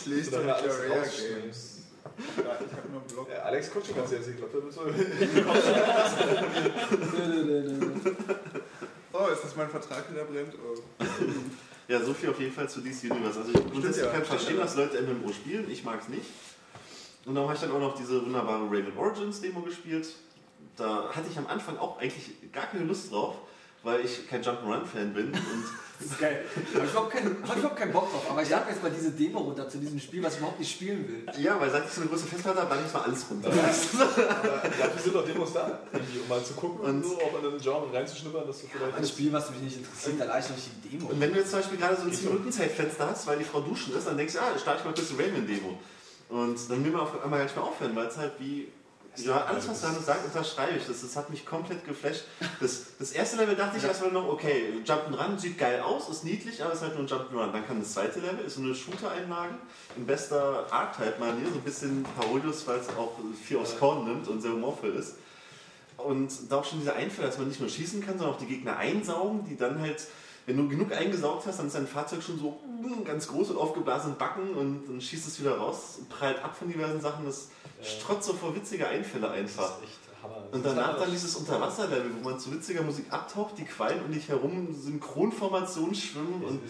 Ich 0.00 0.06
lese 0.06 0.30
doch 0.30 0.46
alles 0.46 0.78
Area. 0.78 1.02
Games. 1.02 1.76
Ja, 2.36 2.58
ich 2.66 2.72
habe 2.72 2.88
nur 2.90 3.00
einen 3.00 3.08
Blog. 3.12 3.28
Ja, 3.30 3.42
Alex 3.42 3.70
guckt 3.70 3.86
schon 3.86 3.96
ganz 3.96 4.12
ehrlich, 4.12 4.28
ich 4.28 4.36
glaube, 4.36 4.62
da. 4.62 4.84
Oh, 9.12 9.26
ist 9.28 9.44
das 9.44 9.56
mein 9.56 9.68
Vertrag, 9.68 10.04
der 10.08 10.24
da 10.24 10.30
brennt? 10.30 10.54
Oh. 10.54 10.76
Ja, 11.88 12.00
so 12.00 12.14
viel 12.14 12.30
auf 12.30 12.40
jeden 12.40 12.52
Fall 12.52 12.68
zu 12.68 12.80
DC 12.80 13.10
Universe. 13.10 13.40
Also 13.40 13.50
ich 13.52 13.70
grundsätzlich 13.70 14.06
ja, 14.06 14.12
kann 14.12 14.24
verstehen, 14.24 14.56
dass 14.58 14.76
Leute 14.76 15.02
MMO 15.02 15.32
spielen. 15.32 15.70
Ich 15.70 15.84
mag 15.84 16.00
es 16.00 16.08
nicht. 16.08 16.26
Und 17.26 17.34
dann 17.34 17.44
habe 17.44 17.54
ich 17.54 17.60
dann 17.60 17.72
auch 17.72 17.80
noch 17.80 17.94
diese 17.96 18.24
wunderbare 18.24 18.64
Raven 18.64 18.96
Origins 18.96 19.40
Demo 19.40 19.60
gespielt. 19.60 20.08
Da 20.76 21.10
hatte 21.10 21.28
ich 21.30 21.36
am 21.36 21.46
Anfang 21.48 21.76
auch 21.78 21.98
eigentlich 21.98 22.30
gar 22.52 22.66
keine 22.66 22.84
Lust 22.84 23.12
drauf, 23.12 23.36
weil 23.82 24.04
ich 24.04 24.26
kein 24.28 24.42
Jump'n'Run-Fan 24.42 25.12
bin. 25.12 25.26
Und 25.26 25.64
Das 26.00 26.10
ist 26.12 26.18
geil. 26.18 26.44
Hab 26.74 26.84
ich 26.84 26.90
überhaupt 26.90 27.10
keinen, 27.12 27.36
hab 27.42 27.50
ich 27.52 27.58
überhaupt 27.58 27.78
keinen 27.78 27.92
Bock 27.92 28.10
drauf. 28.10 28.24
Aber 28.30 28.42
ich 28.42 28.48
lade 28.48 28.70
jetzt 28.70 28.82
mal 28.82 28.90
diese 28.90 29.10
Demo 29.10 29.38
runter 29.40 29.68
zu 29.68 29.78
diesem 29.78 30.00
Spiel, 30.00 30.22
was 30.22 30.32
ich 30.32 30.38
überhaupt 30.38 30.58
nicht 30.58 30.72
spielen 30.72 31.06
will. 31.06 31.26
ja, 31.42 31.60
weil 31.60 31.70
seit 31.70 31.84
ich 31.84 31.90
so 31.92 32.00
eine 32.00 32.10
große 32.10 32.26
Festplatte 32.26 32.60
habe, 32.60 32.74
lade 32.74 32.82
ich 32.86 32.92
mal 32.92 33.02
alles 33.02 33.24
runter. 33.30 33.50
Dafür 34.20 35.02
sind 35.02 35.14
doch 35.14 35.24
Demos 35.26 35.52
da, 35.52 35.80
um 35.92 36.28
mal 36.28 36.42
zu 36.42 36.54
gucken 36.54 36.80
und 36.80 36.90
Und- 36.96 37.04
so, 37.04 37.16
auch 37.20 37.42
in 37.44 37.50
den 37.50 37.60
Genre 37.60 37.92
reinzuschnuppern, 37.92 38.46
dass 38.46 38.60
du 38.62 38.66
vielleicht. 38.66 38.96
Ein 38.96 39.06
Spiel, 39.06 39.32
was 39.32 39.50
mich 39.50 39.60
nicht 39.60 39.76
interessiert, 39.78 40.20
da 40.20 40.24
lade 40.24 40.40
ich 40.42 40.48
noch 40.48 40.56
nicht 40.56 40.68
die 40.84 40.88
Demo. 40.88 41.10
Und 41.10 41.20
wenn 41.20 41.32
du 41.32 41.38
jetzt 41.38 41.50
zum 41.50 41.58
Beispiel 41.60 41.78
gerade 41.78 41.96
so 41.96 42.02
ein 42.02 42.10
10-Minuten-Zeitfenster 42.12 43.06
hast, 43.10 43.26
weil 43.26 43.38
die 43.38 43.44
Frau 43.44 43.60
duschen 43.60 43.94
ist, 43.96 44.06
dann 44.06 44.16
denkst 44.16 44.34
du, 44.34 44.40
ah, 44.40 44.58
starte 44.58 44.80
ich 44.80 44.84
mal 44.86 44.94
kurz 44.94 45.08
die 45.08 45.16
Rayman-Demo. 45.22 45.78
Und 46.30 46.58
dann 46.70 46.84
will 46.84 46.92
man 46.92 47.00
auf 47.02 47.22
einmal 47.22 47.40
gar 47.40 47.44
nicht 47.44 47.56
mehr 47.56 47.64
aufhören, 47.64 47.94
weil 47.96 48.06
es 48.06 48.16
halt 48.16 48.32
wie. 48.38 48.68
Ja, 49.16 49.44
alles, 49.44 49.68
was 49.68 49.82
Janus 49.82 50.06
sagt, 50.06 50.24
unterschreibe 50.24 50.78
ich. 50.78 50.86
Das, 50.86 51.00
das 51.02 51.16
hat 51.16 51.30
mich 51.30 51.44
komplett 51.44 51.84
geflasht. 51.84 52.24
Das, 52.60 52.96
das 52.98 53.12
erste 53.12 53.36
Level 53.36 53.56
dachte 53.56 53.78
ich 53.78 53.84
erstmal 53.84 54.12
noch, 54.12 54.28
okay, 54.28 54.72
Jump'n'Run 54.84 55.38
sieht 55.38 55.58
geil 55.58 55.80
aus, 55.80 56.08
ist 56.08 56.24
niedlich, 56.24 56.62
aber 56.62 56.72
ist 56.72 56.82
halt 56.82 56.94
nur 56.94 57.02
ein 57.02 57.08
Jump'n'Run. 57.08 57.52
Dann 57.52 57.66
kam 57.66 57.80
das 57.80 57.92
zweite 57.92 58.20
Level, 58.20 58.44
ist 58.44 58.54
so 58.54 58.62
eine 58.62 58.74
Shooter-Einlage 58.74 59.54
in 59.96 60.06
bester 60.06 60.66
Archetype-Manier, 60.70 61.48
so 61.48 61.56
ein 61.56 61.62
bisschen 61.62 62.06
parodisch, 62.18 62.66
weil 62.66 62.78
es 62.78 62.88
auch 62.90 63.12
viel 63.42 63.58
aufs 63.58 63.78
Korn 63.78 64.04
nimmt 64.06 64.28
und 64.28 64.40
sehr 64.40 64.52
humorvoll 64.52 64.94
ist. 64.94 65.14
Und 65.96 66.30
da 66.48 66.58
auch 66.58 66.64
schon 66.64 66.78
dieser 66.78 66.94
Einfall, 66.94 67.26
dass 67.26 67.36
man 67.36 67.48
nicht 67.48 67.60
nur 67.60 67.68
schießen 67.68 68.04
kann, 68.04 68.16
sondern 68.16 68.36
auch 68.36 68.40
die 68.40 68.46
Gegner 68.46 68.76
einsaugen, 68.76 69.44
die 69.44 69.56
dann 69.56 69.80
halt, 69.80 70.06
wenn 70.46 70.56
du 70.56 70.68
genug 70.68 70.92
eingesaugt 70.92 71.46
hast, 71.46 71.58
dann 71.58 71.66
ist 71.66 71.74
dein 71.74 71.86
Fahrzeug 71.86 72.22
schon 72.22 72.38
so 72.38 72.58
mm, 72.66 73.04
ganz 73.04 73.28
groß 73.28 73.50
und 73.50 73.58
aufgeblasen 73.58 74.16
Backen 74.16 74.54
und 74.54 74.88
dann 74.88 75.00
schießt 75.00 75.28
es 75.28 75.40
wieder 75.40 75.58
raus, 75.58 75.98
prallt 76.08 76.42
ab 76.42 76.56
von 76.56 76.68
diversen 76.68 77.00
Sachen. 77.00 77.26
Das 77.26 77.48
strotzt 77.82 78.28
so 78.28 78.34
vor 78.34 78.54
witzige 78.54 78.86
Einfälle 78.86 79.30
einfach. 79.30 79.62
Das 79.62 79.78
ist 79.78 79.84
echt 79.84 80.10
Hammer. 80.22 80.36
Das 80.50 80.54
Und 80.54 80.66
danach 80.66 80.98
dann 80.98 81.10
dieses 81.10 81.34
Unterwasserlevel, 81.36 82.10
wo 82.18 82.28
man 82.28 82.38
zu 82.38 82.52
witziger 82.52 82.82
Musik 82.82 83.06
abtaucht, 83.10 83.56
die 83.58 83.64
Quallen 83.64 84.04
um 84.04 84.12
dich 84.12 84.28
herum 84.28 84.74
Synchronformationen 84.74 85.94
schwimmen 85.94 86.44
und 86.44 86.60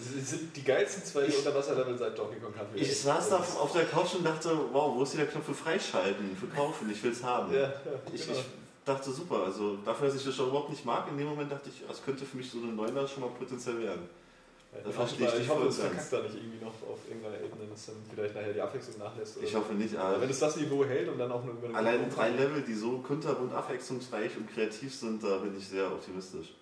die 0.55 0.63
geilsten 0.63 1.03
zwei 1.03 1.25
Unterwasserlevel 1.25 1.97
seit 1.97 2.17
Donkey 2.17 2.39
Kong 2.39 2.53
Country. 2.53 2.79
ich 2.79 3.01
saß 3.01 3.29
da 3.29 3.37
auf 3.37 3.71
der 3.73 3.85
Couch 3.85 4.15
und 4.15 4.25
dachte, 4.25 4.57
wow, 4.71 4.95
wo 4.95 5.03
ist 5.03 5.11
hier 5.11 5.21
der 5.21 5.31
Knopf 5.31 5.45
für 5.45 5.53
freischalten, 5.53 6.35
für 6.37 6.47
kaufen, 6.47 6.89
ich 6.91 7.03
will 7.03 7.11
es 7.11 7.23
haben. 7.23 7.53
Ja, 7.53 7.61
ja, 7.61 7.71
Ich, 8.13 8.25
genau. 8.25 8.39
ich 8.39 8.45
dachte 8.85 9.11
super, 9.11 9.43
also 9.45 9.77
dafür, 9.85 10.07
dass 10.07 10.15
ich 10.15 10.25
das 10.25 10.35
schon 10.35 10.47
überhaupt 10.47 10.69
nicht 10.69 10.85
mag, 10.85 11.07
in 11.09 11.17
dem 11.17 11.27
Moment 11.27 11.51
dachte 11.51 11.69
ich, 11.69 11.85
das 11.87 12.03
könnte 12.03 12.25
für 12.25 12.37
mich 12.37 12.49
so 12.49 12.57
eine 12.59 12.71
Neuner 12.71 13.07
schon 13.07 13.23
mal 13.23 13.29
potenziell 13.29 13.79
werden. 13.79 14.09
Ja, 14.73 14.79
Da 14.83 14.89
ich 14.89 14.95
verstehe 14.95 15.27
ich 15.27 15.49
hoffe, 15.49 15.63
ich 15.63 15.69
es 15.69 15.79
verkackt 15.79 16.13
da 16.13 16.21
nicht 16.21 16.35
irgendwie 16.35 16.63
noch 16.63 16.71
auf 16.71 16.99
irgendeiner 17.07 17.37
Ebene, 17.37 17.67
dass 17.69 17.85
dann 17.87 17.95
vielleicht 18.13 18.35
nachher 18.35 18.53
die 18.53 18.61
Abwechslung 18.61 18.97
nachlässt. 18.99 19.37
Ich 19.41 19.55
hoffe 19.55 19.73
nicht, 19.73 19.95
Aber 19.97 20.21
wenn 20.21 20.29
es 20.29 20.39
das 20.39 20.55
Niveau 20.55 20.85
hält 20.85 21.09
und 21.09 21.17
dann 21.17 21.31
auch 21.31 21.43
nur 21.43 21.55
über 21.55 21.67
eine 21.67 21.77
allein 21.77 22.09
drei 22.09 22.29
Level, 22.29 22.61
die 22.61 22.73
so 22.73 22.99
kunterbunt 22.99 23.53
abwechslungsreich 23.53 24.37
und 24.37 24.53
kreativ 24.53 24.95
sind, 24.95 25.23
da 25.23 25.37
bin 25.37 25.57
ich 25.57 25.67
sehr 25.67 25.91
optimistisch. 25.91 26.53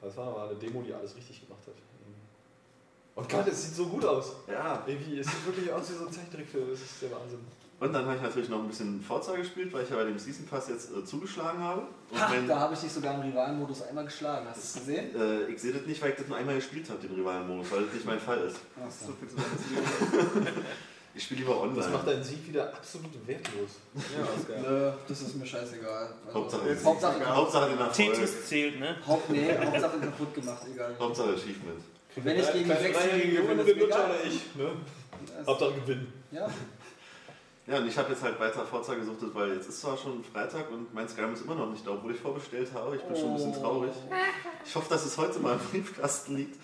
Das 0.00 0.16
war 0.16 0.28
aber 0.28 0.50
eine 0.50 0.54
Demo, 0.58 0.82
die 0.82 0.92
alles 0.92 1.16
richtig 1.16 1.46
gemacht 1.46 1.62
hat. 1.66 1.74
Und 3.14 3.28
Gott, 3.28 3.46
es 3.46 3.62
sieht 3.64 3.74
so 3.74 3.86
gut 3.86 4.04
aus. 4.04 4.36
Ja. 4.48 4.82
Irgendwie, 4.86 5.18
es 5.18 5.26
sieht 5.26 5.46
wirklich 5.46 5.70
aus 5.70 5.90
wie 5.90 5.94
so 5.94 6.06
ein 6.06 6.12
Zeichentrickfilm. 6.12 6.70
Das 6.70 6.80
ist 6.80 7.02
der 7.02 7.10
Wahnsinn. 7.10 7.40
Und 7.82 7.92
dann 7.92 8.06
habe 8.06 8.14
ich 8.14 8.22
natürlich 8.22 8.48
noch 8.48 8.60
ein 8.60 8.68
bisschen 8.68 9.00
Forza 9.02 9.34
gespielt, 9.34 9.72
weil 9.72 9.82
ich 9.82 9.90
ja 9.90 9.96
bei 9.96 10.04
dem 10.04 10.16
Season 10.16 10.46
Pass 10.46 10.68
jetzt 10.68 10.92
äh, 10.96 11.04
zugeschlagen 11.04 11.58
habe. 11.60 11.82
Und 12.12 12.20
Ha, 12.20 12.28
mein, 12.28 12.46
da 12.46 12.60
habe 12.60 12.74
ich 12.74 12.80
dich 12.80 12.92
sogar 12.92 13.14
im 13.16 13.22
Rivalenmodus 13.22 13.82
einmal 13.82 14.04
geschlagen. 14.04 14.46
Hast 14.48 14.76
du 14.76 14.78
es 14.78 14.86
gesehen? 14.86 15.16
äh, 15.20 15.50
ich 15.52 15.60
sehe 15.60 15.72
das 15.72 15.84
nicht, 15.84 16.00
weil 16.00 16.10
ich 16.10 16.16
das 16.16 16.28
nur 16.28 16.36
einmal 16.36 16.54
gespielt 16.54 16.88
habe, 16.88 17.00
den 17.00 17.12
Rivalen-Modus, 17.16 17.72
weil 17.72 17.82
das 17.86 17.94
nicht 17.94 18.06
mein 18.06 18.20
Fall 18.20 18.38
ist. 18.38 18.58
Achso. 18.86 19.06
So 19.06 19.12
viel 19.14 19.28
zu 19.28 19.34
sagen. 19.36 20.46
Ich 21.14 21.24
spiele 21.24 21.40
lieber 21.40 21.60
online. 21.60 21.76
Das 21.78 21.90
macht 21.90 22.06
deinen 22.06 22.24
Sieg 22.24 22.48
wieder 22.48 22.72
absolut 22.72 23.10
wertlos. 23.26 23.70
Ja, 23.94 24.24
Oscar. 24.34 24.70
Nö, 24.70 24.92
das 25.06 25.20
ist 25.20 25.36
mir 25.36 25.44
scheißegal. 25.44 26.08
Also, 26.26 26.38
Hauptsache, 26.38 26.84
Hauptsache, 26.84 27.26
Hauptsache 27.36 27.68
den 27.68 27.78
Erfolg. 27.80 27.94
Tetris 27.94 28.46
zählt, 28.46 28.80
ne? 28.80 28.96
Haupt, 29.06 29.28
nee, 29.28 29.50
Hauptsache 29.62 29.98
kaputt 29.98 30.34
gemacht, 30.34 30.62
egal. 30.72 30.96
Hauptsache 30.98 31.34
Achievement. 31.34 31.82
Wenn 32.16 32.38
ich 32.38 32.52
gegen 32.52 32.64
Kleine 32.64 32.80
sechs 32.80 32.98
dreijährige 32.98 33.42
gewinne, 33.42 33.62
ist 33.62 33.76
egal. 33.76 34.04
oder 34.10 34.24
ich. 34.24 34.56
Ne? 34.56 34.70
Hauptsache 35.46 35.72
gewinnen. 35.74 36.12
Ja, 36.30 36.48
Ja, 37.66 37.78
und 37.78 37.86
ich 37.86 37.96
habe 37.96 38.10
jetzt 38.10 38.22
halt 38.22 38.40
weiter 38.40 38.66
Forza 38.66 38.94
gesuchtet, 38.94 39.32
weil 39.34 39.54
jetzt 39.54 39.68
ist 39.68 39.80
zwar 39.80 39.96
schon 39.96 40.24
Freitag 40.24 40.70
und 40.70 40.92
mein 40.92 41.08
Skyrim 41.08 41.32
ist 41.32 41.42
immer 41.44 41.54
noch 41.54 41.70
nicht 41.70 41.86
da, 41.86 41.92
obwohl 41.92 42.12
ich 42.12 42.20
vorbestellt 42.20 42.68
habe. 42.74 42.96
Ich 42.96 43.02
bin 43.02 43.16
schon 43.16 43.28
ein 43.28 43.34
bisschen 43.34 43.54
traurig. 43.54 43.92
Ich 44.66 44.74
hoffe, 44.74 44.88
dass 44.88 45.06
es 45.06 45.16
heute 45.16 45.38
mal 45.38 45.52
im 45.54 45.60
Briefkasten 45.70 46.36
liegt. 46.36 46.58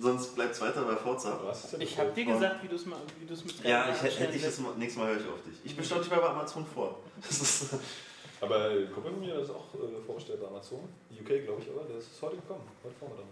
Sonst 0.00 0.36
bleibt 0.36 0.54
es 0.54 0.60
weiter 0.60 0.82
bei 0.82 0.94
Forza. 0.94 1.40
Ich 1.80 1.98
hab 1.98 2.14
dir 2.14 2.24
gesagt, 2.24 2.62
wie 2.62 2.68
du 2.68 2.76
es 2.76 2.86
mal, 2.86 3.00
wie 3.18 3.26
du 3.26 3.34
es 3.34 3.44
mit 3.44 3.64
Ja, 3.64 3.92
ich 3.92 4.00
hätte 4.00 4.20
hätte 4.20 4.36
ich 4.36 4.42
das 4.44 4.60
mal, 4.60 4.72
nächstes 4.76 5.02
Mal 5.02 5.10
höre 5.10 5.20
ich 5.20 5.26
auf 5.26 5.42
dich. 5.42 5.58
Ich 5.64 5.76
bestelle 5.76 6.02
dich 6.02 6.10
mal 6.10 6.20
bei 6.20 6.28
Amazon 6.28 6.64
vor. 6.72 7.00
Das 7.20 7.40
ist, 7.40 7.66
Aber 8.40 8.70
Kumpel 8.94 9.12
von 9.12 9.20
mir 9.20 9.40
ist 9.40 9.50
auch 9.50 9.74
äh, 9.74 10.00
vorbestellt 10.06 10.40
bei 10.40 10.46
Amazon. 10.46 10.88
UK, 11.10 11.44
glaube 11.44 11.60
ich, 11.60 11.70
aber 11.70 11.84
der 11.88 11.98
ist 11.98 12.10
heute 12.22 12.36
gekommen. 12.36 12.62
Heute 12.84 12.94
Vormittag. 12.94 13.26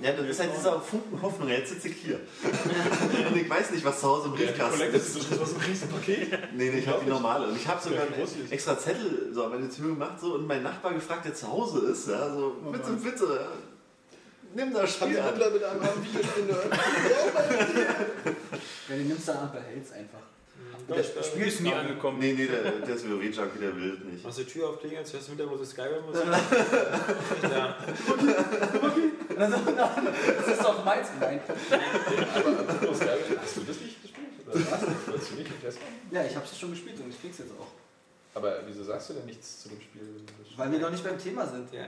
ja, 0.00 0.12
das 0.12 0.26
ist 0.30 0.40
halt 0.40 0.56
dieser 0.56 0.80
Funken 0.80 1.20
Hoffnung. 1.20 1.48
Jetzt 1.48 1.70
sitze 1.70 1.88
ich 1.88 1.96
hier. 1.96 2.20
Und 3.30 3.36
ich 3.36 3.50
weiß 3.50 3.72
nicht, 3.72 3.84
was 3.84 4.00
zu 4.00 4.08
Hause 4.08 4.28
im 4.28 4.34
Briefkasten 4.34 4.80
ist. 4.82 5.16
ist 5.16 5.40
was 5.40 5.54
ein 5.54 5.60
Riesenpaket. 5.60 6.54
Nee, 6.54 6.70
nee, 6.70 6.78
ich 6.78 6.86
habe 6.86 7.04
die 7.04 7.10
normale. 7.10 7.48
Und 7.48 7.56
ich 7.56 7.66
habe 7.66 7.82
sogar 7.82 8.06
Ja, 8.06 8.14
einen 8.14 8.52
extra 8.52 8.78
Zettel 8.78 9.32
so 9.32 9.44
an 9.44 9.50
meine 9.50 9.68
Tür 9.68 9.88
gemacht 9.88 10.20
so, 10.20 10.34
und 10.34 10.46
mein 10.46 10.62
Nachbar 10.62 10.94
gefragt, 10.94 11.24
der 11.24 11.34
zu 11.34 11.50
Hause 11.50 11.90
ist. 11.90 12.08
Ja, 12.08 12.32
so, 12.32 12.54
bitte, 12.70 12.92
bitte. 12.92 13.24
ja. 13.24 13.48
Nimm 14.54 14.72
das 14.72 14.94
Spiel 14.94 15.18
an. 15.18 15.34
Mit 15.34 15.64
einem 15.64 15.82
haben 15.82 16.04
Videospiel 16.04 16.56
wenn 18.86 18.98
du 18.98 19.04
nimmst, 19.08 19.26
dann 19.28 19.50
behältst 19.50 19.92
einfach. 19.92 20.20
Das 20.86 21.28
Spiel 21.28 21.46
ist 21.46 21.62
nie 21.62 21.72
angekommen. 21.72 22.18
Nee, 22.18 22.34
nee, 22.34 22.46
der, 22.46 22.62
der 22.62 22.94
ist 22.94 23.08
WoW-Junkie, 23.08 23.58
der 23.58 23.74
will 23.74 23.96
das 23.96 24.04
nicht. 24.04 24.24
Machst 24.24 24.38
die 24.38 24.44
Tür 24.44 24.68
aufklingen, 24.68 24.98
jetzt 24.98 25.14
hörst 25.14 25.28
du 25.28 25.32
wieder, 25.32 25.50
wo 25.50 25.56
sie 25.56 25.64
Skyrim 25.64 26.04
muss. 26.04 26.16
ja. 27.42 27.74
Das 29.36 30.48
ist 30.48 30.62
doch 30.62 30.84
meins. 30.84 31.08
Nein. 31.18 31.40
Hast 31.48 31.70
du 33.56 33.62
das 33.62 33.80
nicht 33.80 34.02
gespielt? 34.02 34.28
Oder 34.46 34.60
was? 34.70 34.80
Du 34.80 34.86
nicht 35.36 35.50
im? 35.50 35.54
Ja, 36.10 36.24
ich 36.24 36.36
hab's 36.36 36.58
schon 36.58 36.70
gespielt 36.70 37.00
und 37.00 37.08
ich 37.10 37.20
krieg's 37.20 37.38
jetzt 37.38 37.52
auch. 37.58 37.68
Aber 38.34 38.60
wieso 38.66 38.84
sagst 38.84 39.10
du 39.10 39.14
denn 39.14 39.26
nichts 39.26 39.62
zu 39.62 39.68
dem 39.70 39.80
Spiel? 39.80 40.02
Weil 40.56 40.70
wir 40.70 40.78
noch 40.80 40.90
nicht 40.90 41.04
beim 41.04 41.18
Thema 41.18 41.46
sind. 41.46 41.72
ja. 41.72 41.86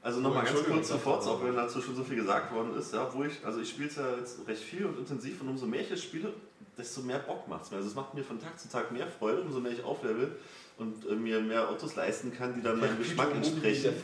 Also 0.00 0.20
nochmal 0.20 0.44
ganz 0.44 0.62
kurz 0.64 0.88
zu 0.88 0.98
Forza, 0.98 1.30
auch 1.30 1.42
wenn 1.42 1.56
dazu 1.56 1.82
schon 1.82 1.96
so 1.96 2.04
viel 2.04 2.16
gesagt 2.16 2.54
worden 2.54 2.76
ist. 2.78 2.94
Ja, 2.94 3.12
wo 3.12 3.24
ich, 3.24 3.44
also 3.44 3.60
ich 3.60 3.68
spiele 3.68 3.88
es 3.88 3.96
ja 3.96 4.16
jetzt 4.16 4.38
recht 4.46 4.62
viel 4.62 4.86
und 4.86 4.96
intensiv 4.98 5.40
und 5.40 5.48
umso 5.48 5.66
mehr 5.66 5.80
ich 5.80 5.90
es 5.90 6.00
spiele, 6.02 6.32
desto 6.76 7.02
mehr 7.02 7.18
Bock 7.18 7.48
macht 7.48 7.64
es 7.64 7.70
mir. 7.70 7.76
Also 7.78 7.88
es 7.88 7.94
macht 7.94 8.14
mir 8.14 8.22
von 8.22 8.40
Tag 8.40 8.58
zu 8.58 8.68
Tag 8.68 8.92
mehr 8.92 9.06
Freude, 9.06 9.42
umso 9.42 9.60
mehr 9.60 9.72
ich 9.72 9.82
auflevel 9.82 10.36
und 10.78 11.06
äh, 11.06 11.14
mir 11.14 11.40
mehr 11.40 11.68
Autos 11.68 11.96
leisten 11.96 12.32
kann, 12.32 12.54
die 12.54 12.62
dann 12.62 12.78
meinem 12.78 12.98
Geschmack 12.98 13.34
entsprechen. 13.34 13.94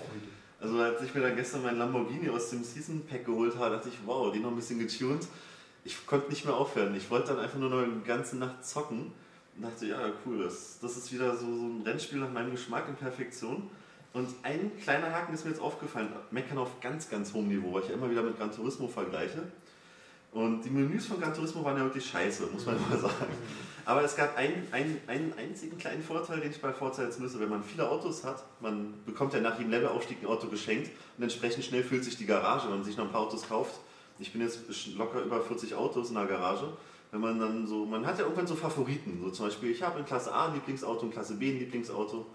Also 0.61 0.79
als 0.79 1.03
ich 1.03 1.15
mir 1.15 1.21
dann 1.21 1.37
gestern 1.37 1.63
mein 1.63 1.79
Lamborghini 1.79 2.31
aus 2.31 2.51
dem 2.51 2.65
Season 2.65 3.03
Pack 3.07 3.27
geholt 3.27 3.57
habe, 3.59 3.77
dachte 3.77 3.89
ich, 3.89 3.99
wow, 4.07 4.33
die 4.33 4.41
noch 4.41 4.51
ein 4.51 4.57
bisschen 4.57 4.79
getuned. 4.79 5.27
Ich 5.85 6.07
konnte 6.07 6.31
nicht 6.31 6.45
mehr 6.45 6.55
aufhören. 6.55 6.95
Ich 6.95 7.11
wollte 7.11 7.29
dann 7.29 7.39
einfach 7.39 7.59
nur 7.59 7.69
noch 7.69 7.83
eine 7.83 8.01
ganze 8.01 8.37
Nacht 8.39 8.65
zocken 8.65 9.13
und 9.57 9.63
dachte, 9.63 9.87
ja, 9.87 9.99
cool, 10.25 10.43
das, 10.45 10.79
das 10.81 10.97
ist 10.97 11.13
wieder 11.13 11.37
so, 11.37 11.45
so 11.45 11.65
ein 11.65 11.83
Rennspiel 11.85 12.19
nach 12.19 12.33
meinem 12.33 12.53
Geschmack 12.53 12.89
in 12.89 12.97
Perfektion. 12.97 13.71
Und 14.15 14.29
ein 14.43 14.71
kleiner 14.81 15.11
Haken 15.13 15.35
ist 15.35 15.45
mir 15.45 15.51
jetzt 15.51 15.61
aufgefallen, 15.61 16.09
Meckern 16.31 16.59
auf 16.59 16.81
ganz, 16.81 17.11
ganz 17.11 17.33
hohem 17.35 17.49
Niveau, 17.49 17.75
weil 17.75 17.83
ich 17.83 17.89
ja 17.89 17.95
immer 17.95 18.11
wieder 18.11 18.23
mit 18.23 18.39
Gran 18.39 18.51
Turismo 18.51 18.89
vergleiche. 18.89 19.43
Und 20.35 20.63
die 20.65 20.71
Menüs 20.71 21.07
von 21.07 21.21
Gran 21.21 21.33
Turismo 21.33 21.65
waren 21.65 21.77
ja 21.77 21.85
wirklich 21.85 22.05
scheiße, 22.05 22.49
muss 22.53 22.67
man 22.67 22.77
mal 22.91 22.99
sagen. 22.99 23.33
Aber 23.85 24.03
es 24.03 24.17
gab 24.17 24.37
einen, 24.37 24.67
einen, 24.73 25.01
einen 25.07 25.33
einzigen 25.35 25.79
kleinen 25.79 26.03
Vorteil, 26.03 26.41
den 26.41 26.51
ich 26.51 26.61
bei 26.61 26.73
Forza 26.73 27.05
jetzt 27.05 27.21
müsse. 27.21 27.39
Wenn 27.39 27.51
man 27.51 27.63
viele 27.63 27.89
Autos 27.89 28.25
hat, 28.25 28.43
man 28.61 28.95
bekommt 29.07 29.33
ja 29.33 29.41
nach 29.41 29.59
jedem 29.59 29.71
Levelaufstieg 29.71 30.21
ein 30.21 30.27
Auto 30.27 30.49
geschenkt 30.49 30.91
und 31.17 31.23
entsprechend 31.23 31.65
schnell 31.65 31.85
füllt 31.85 32.03
sich 32.03 32.17
die 32.17 32.27
Garage, 32.27 32.65
wenn 32.65 32.79
man 32.79 32.85
sich 32.85 32.97
noch 32.97 33.05
ein 33.05 33.13
paar 33.13 33.21
Autos 33.21 33.47
kauft. 33.49 33.79
Ich 34.19 34.33
bin 34.33 34.43
jetzt 34.43 34.63
locker 34.97 35.23
über 35.23 35.41
40 35.41 35.77
Autos 35.77 36.09
in 36.09 36.17
der 36.17 36.27
Garage. 36.27 36.67
Wenn 37.13 37.21
man 37.21 37.39
dann 37.39 37.69
so, 37.69 37.85
man 37.85 38.05
hat 38.05 38.19
ja 38.19 38.25
irgendwann 38.25 38.49
so 38.49 38.57
Favoriten. 38.57 39.21
So 39.23 39.31
zum 39.31 39.47
Beispiel, 39.47 39.71
ich 39.71 39.85
habe 39.85 40.01
in 40.01 40.05
Klasse 40.05 40.35
A 40.35 40.49
ein 40.49 40.55
Lieblingsauto, 40.55 41.07
in 41.07 41.13
Klasse 41.13 41.37
B 41.37 41.53
ein 41.53 41.61
Lieblingsauto. 41.61 42.27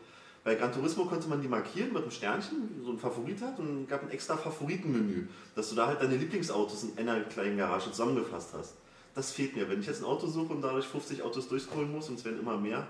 Bei 0.43 0.55
Gran 0.55 0.71
Turismo 0.71 1.05
konnte 1.05 1.27
man 1.27 1.41
die 1.41 1.47
markieren 1.47 1.91
mit 1.93 2.01
einem 2.01 2.11
Sternchen, 2.11 2.81
so 2.83 2.91
ein 2.91 2.97
Favorit 2.97 3.41
hat 3.41 3.59
und 3.59 3.87
gab 3.87 4.03
ein 4.03 4.09
extra 4.09 4.37
Favoritenmenü, 4.37 5.27
dass 5.55 5.69
du 5.69 5.75
da 5.75 5.87
halt 5.87 6.01
deine 6.01 6.15
Lieblingsautos 6.15 6.83
in 6.83 6.97
einer 6.97 7.19
kleinen 7.21 7.57
Garage 7.57 7.91
zusammengefasst 7.91 8.49
hast. 8.53 8.75
Das 9.15 9.31
fehlt 9.31 9.55
mir. 9.55 9.69
Wenn 9.69 9.81
ich 9.81 9.87
jetzt 9.87 10.01
ein 10.01 10.05
Auto 10.05 10.27
suche 10.27 10.53
und 10.53 10.61
dadurch 10.61 10.85
50 10.85 11.23
Autos 11.23 11.47
durchscrollen 11.49 11.91
muss 11.91 12.07
und 12.09 12.19
es 12.19 12.25
werden 12.25 12.39
immer 12.39 12.57
mehr, 12.57 12.87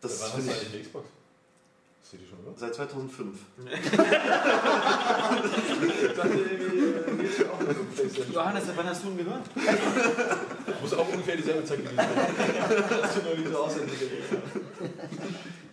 das 0.00 0.20
war 0.20 0.28
finde 0.30 0.52
eigentlich 0.52 0.68
ich 0.68 0.74
eine 0.74 0.82
Xbox. 0.82 1.08
Hast 2.00 2.12
du 2.12 2.16
die 2.16 2.26
schon 2.26 2.38
oder? 2.46 2.56
seit 2.56 2.74
2005. 2.74 3.38
Ich 6.02 6.16
dachte 6.16 6.38
irgendwie, 6.38 6.78
äh. 6.86 8.32
Johannes, 8.32 8.64
wann 8.74 8.86
hast 8.86 9.04
du 9.04 9.08
ihn 9.08 9.18
gehört? 9.18 9.42
Muss 10.80 10.92
auch 10.94 11.08
ungefähr 11.08 11.36
dieselbe 11.36 11.64
Zeit 11.64 11.78
gewesen 11.78 11.96
sein. 11.96 12.08
Hast 13.02 13.16
du 13.16 13.22
nur 13.22 13.34
diese 13.36 13.58
ausentwickelt. 13.58 14.10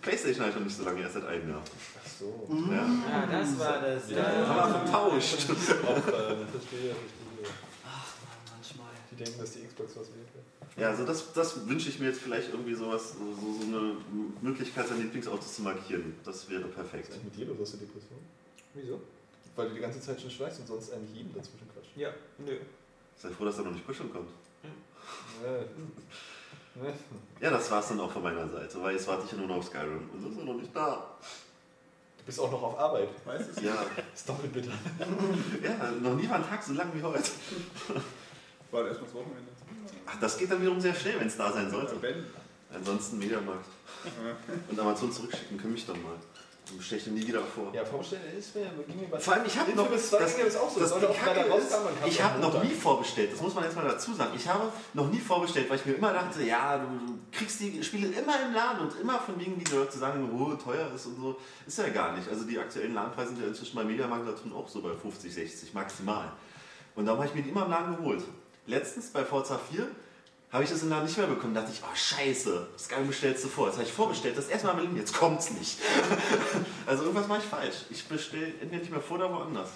Playstation 0.07 0.41
habe 0.41 0.49
ich 0.51 0.55
noch 0.55 0.63
nicht 0.63 0.77
so 0.77 0.83
lange, 0.85 1.01
erst 1.01 1.15
seit 1.15 1.25
einem 1.25 1.49
Jahr. 1.49 1.61
Ach 1.61 2.09
so. 2.09 2.47
Ja. 2.71 2.87
Ja, 3.11 3.25
das 3.25 3.59
war 3.59 3.81
das. 3.81 4.09
Ja. 4.09 4.17
Ja. 4.17 4.45
Aber 4.45 4.79
vertauscht. 4.79 5.49
Auch, 5.49 5.97
äh, 5.97 6.45
verstehe, 6.47 6.95
verstehe. 6.95 7.51
Ach 7.85 8.13
man, 8.23 8.55
manchmal. 8.55 8.87
Die 9.11 9.15
denken, 9.15 9.39
dass 9.39 9.51
die 9.51 9.67
Xbox 9.67 9.97
was 9.97 10.07
wäre. 10.07 10.27
Ja, 10.77 10.89
also 10.89 11.05
das, 11.05 11.33
das 11.33 11.67
wünsche 11.67 11.89
ich 11.89 11.99
mir 11.99 12.07
jetzt 12.07 12.21
vielleicht 12.21 12.51
irgendwie 12.51 12.75
sowas, 12.75 13.15
so, 13.17 13.17
so 13.17 13.67
eine 13.67 13.97
Möglichkeit, 14.41 14.87
seine 14.87 15.01
Lieblingsautos 15.01 15.55
zu 15.55 15.63
markieren. 15.63 16.15
Das 16.23 16.49
wäre 16.49 16.65
perfekt. 16.65 17.09
Was 17.09 17.17
ist 17.17 17.23
mit 17.25 17.35
dir 17.35 17.47
los? 17.47 17.57
Hast 17.59 17.73
du 17.73 17.77
Depression? 17.77 18.19
Wieso? 18.75 19.01
Weil 19.55 19.69
du 19.69 19.75
die 19.75 19.81
ganze 19.81 19.99
Zeit 19.99 20.21
schon 20.21 20.29
schweißt 20.29 20.59
und 20.61 20.67
sonst 20.67 20.93
eigentlich 20.93 21.17
jeden 21.17 21.33
dazwischen 21.33 21.67
quatscht. 21.73 21.97
Ja, 21.97 22.13
nö. 22.37 22.57
Sei 23.17 23.29
froh, 23.29 23.45
dass 23.45 23.57
er 23.57 23.63
noch 23.65 23.71
nicht 23.71 23.85
kuscheln 23.85 24.11
kommt. 24.13 24.29
Ja. 24.63 24.69
Ja, 27.39 27.49
das 27.49 27.69
war's 27.71 27.87
dann 27.89 27.99
auch 27.99 28.11
von 28.11 28.23
meiner 28.23 28.47
Seite, 28.49 28.81
weil 28.81 28.93
jetzt 28.93 29.07
warte 29.07 29.23
ich 29.25 29.31
ja 29.31 29.37
nur 29.37 29.47
noch 29.47 29.57
auf 29.57 29.65
Skyrim. 29.65 30.09
Und 30.13 30.23
das 30.23 30.31
ist 30.31 30.37
ja 30.39 30.43
noch 30.45 30.53
nicht 30.55 30.75
da. 30.75 31.05
Du 32.17 32.23
bist 32.25 32.39
auch 32.39 32.51
noch 32.51 32.61
auf 32.63 32.77
Arbeit. 32.79 33.09
Weißt 33.25 33.57
du, 33.57 33.61
Ja, 33.61 33.75
Ist 34.13 34.27
doppelt 34.27 34.51
bitter. 34.53 34.71
ja, 35.63 35.91
noch 36.01 36.15
nie 36.15 36.29
war 36.29 36.37
ein 36.37 36.47
Tag 36.47 36.61
so 36.63 36.73
lang 36.73 36.89
wie 36.93 37.01
heute. 37.03 37.29
war 38.71 38.87
erst 38.87 38.99
mal 39.01 39.05
das 39.05 39.13
Wochenende. 39.15 39.51
Ach, 40.05 40.19
das 40.19 40.37
geht 40.37 40.51
dann 40.51 40.61
wiederum 40.61 40.79
sehr 40.79 40.93
schnell, 40.93 41.19
wenn 41.19 41.27
es 41.27 41.37
da 41.37 41.51
sein 41.51 41.69
sollte. 41.69 41.95
Ansonsten 42.73 43.17
Mediamarkt. 43.19 43.65
Und 44.69 44.79
Amazon 44.79 45.11
zurückschicken, 45.11 45.57
kümmere 45.57 45.73
mich 45.73 45.85
dann 45.85 46.01
mal. 46.03 46.13
Bestelle 46.75 46.99
ich 46.99 47.05
den 47.05 47.13
nie 47.13 47.27
wieder 47.27 47.41
vor. 47.41 47.73
Ja, 47.73 47.85
Vorbestellen 47.85 48.23
ist 48.37 48.55
mir, 48.55 48.65
ging 48.87 48.99
mir 48.99 49.07
bei 49.07 49.19
Vor 49.19 49.33
allem, 49.33 49.45
ich 49.45 49.57
habe 49.57 49.71
noch. 49.71 49.85
Infamous 49.85 50.09
2 50.09 50.25
ging 50.25 50.37
mir 50.37 50.43
das 50.45 50.57
auch 50.57 50.69
so. 50.69 50.79
das 50.79 50.91
auch 50.91 50.99
Kacke 50.99 51.39
ist, 51.39 51.75
ich 52.05 52.23
habe 52.23 52.39
noch 52.39 52.63
nie 52.63 52.73
vorbestellt, 52.73 53.31
das 53.31 53.41
muss 53.41 53.55
man 53.55 53.63
jetzt 53.63 53.75
mal 53.75 53.85
dazu 53.85 54.13
sagen. 54.13 54.31
Ich 54.35 54.47
habe 54.47 54.71
noch 54.93 55.09
nie 55.09 55.19
vorbestellt, 55.19 55.69
weil 55.69 55.77
ich 55.77 55.85
mir 55.85 55.93
immer 55.93 56.13
dachte, 56.13 56.43
ja, 56.43 56.77
du, 56.77 56.87
du 57.05 57.19
kriegst 57.31 57.59
die 57.59 57.83
Spiele 57.83 58.07
immer 58.07 58.33
im 58.45 58.53
Laden 58.53 58.87
und 58.87 58.99
immer 58.99 59.19
von 59.19 59.39
wegen, 59.39 59.57
die 59.57 59.71
Leute 59.71 59.97
sagen, 59.97 60.29
oh, 60.37 60.53
teuer 60.55 60.91
ist 60.93 61.05
und 61.05 61.15
so. 61.15 61.39
Ist 61.65 61.77
ja 61.77 61.89
gar 61.89 62.15
nicht. 62.15 62.27
Also 62.29 62.43
die 62.43 62.59
aktuellen 62.59 62.93
Ladenpreise 62.93 63.29
sind 63.29 63.41
ja 63.41 63.47
inzwischen 63.47 63.75
bei 63.75 63.83
Mediamarkt 63.83 64.27
auch 64.53 64.67
so 64.67 64.81
bei 64.81 64.93
50, 64.93 65.33
60 65.33 65.73
maximal. 65.73 66.31
Und 66.95 67.05
darum 67.05 67.19
habe 67.19 67.29
ich 67.29 67.35
mir 67.35 67.43
die 67.43 67.49
immer 67.49 67.65
im 67.65 67.71
Laden 67.71 67.97
geholt. 67.97 68.23
Letztens 68.65 69.07
bei 69.11 69.23
Forza 69.23 69.59
4 69.71 69.87
habe 70.51 70.63
ich 70.63 70.69
das 70.69 70.81
im 70.81 70.89
Laden 70.89 71.05
nicht 71.05 71.17
mehr 71.17 71.27
bekommen. 71.27 71.53
Da 71.53 71.61
dachte 71.61 71.73
ich, 71.73 71.81
oh 71.83 71.95
scheiße, 71.95 72.67
Skyrim 72.77 73.07
bestellst 73.07 73.43
du 73.43 73.49
vor. 73.49 73.67
Jetzt 73.67 73.75
habe 73.75 73.85
ich 73.85 73.93
vorbestellt, 73.93 74.37
das 74.37 74.47
erste 74.47 74.67
Mal 74.67 74.73
Berlin, 74.75 74.95
jetzt 74.95 75.13
kommt's 75.13 75.51
nicht. 75.51 75.79
also 76.85 77.03
irgendwas 77.03 77.27
mache 77.27 77.39
ich 77.39 77.45
falsch. 77.45 77.75
Ich 77.89 78.05
bestelle 78.05 78.47
entweder 78.61 78.77
nicht 78.77 78.91
mehr 78.91 79.01
vor 79.01 79.17
oder 79.17 79.31
woanders. 79.31 79.69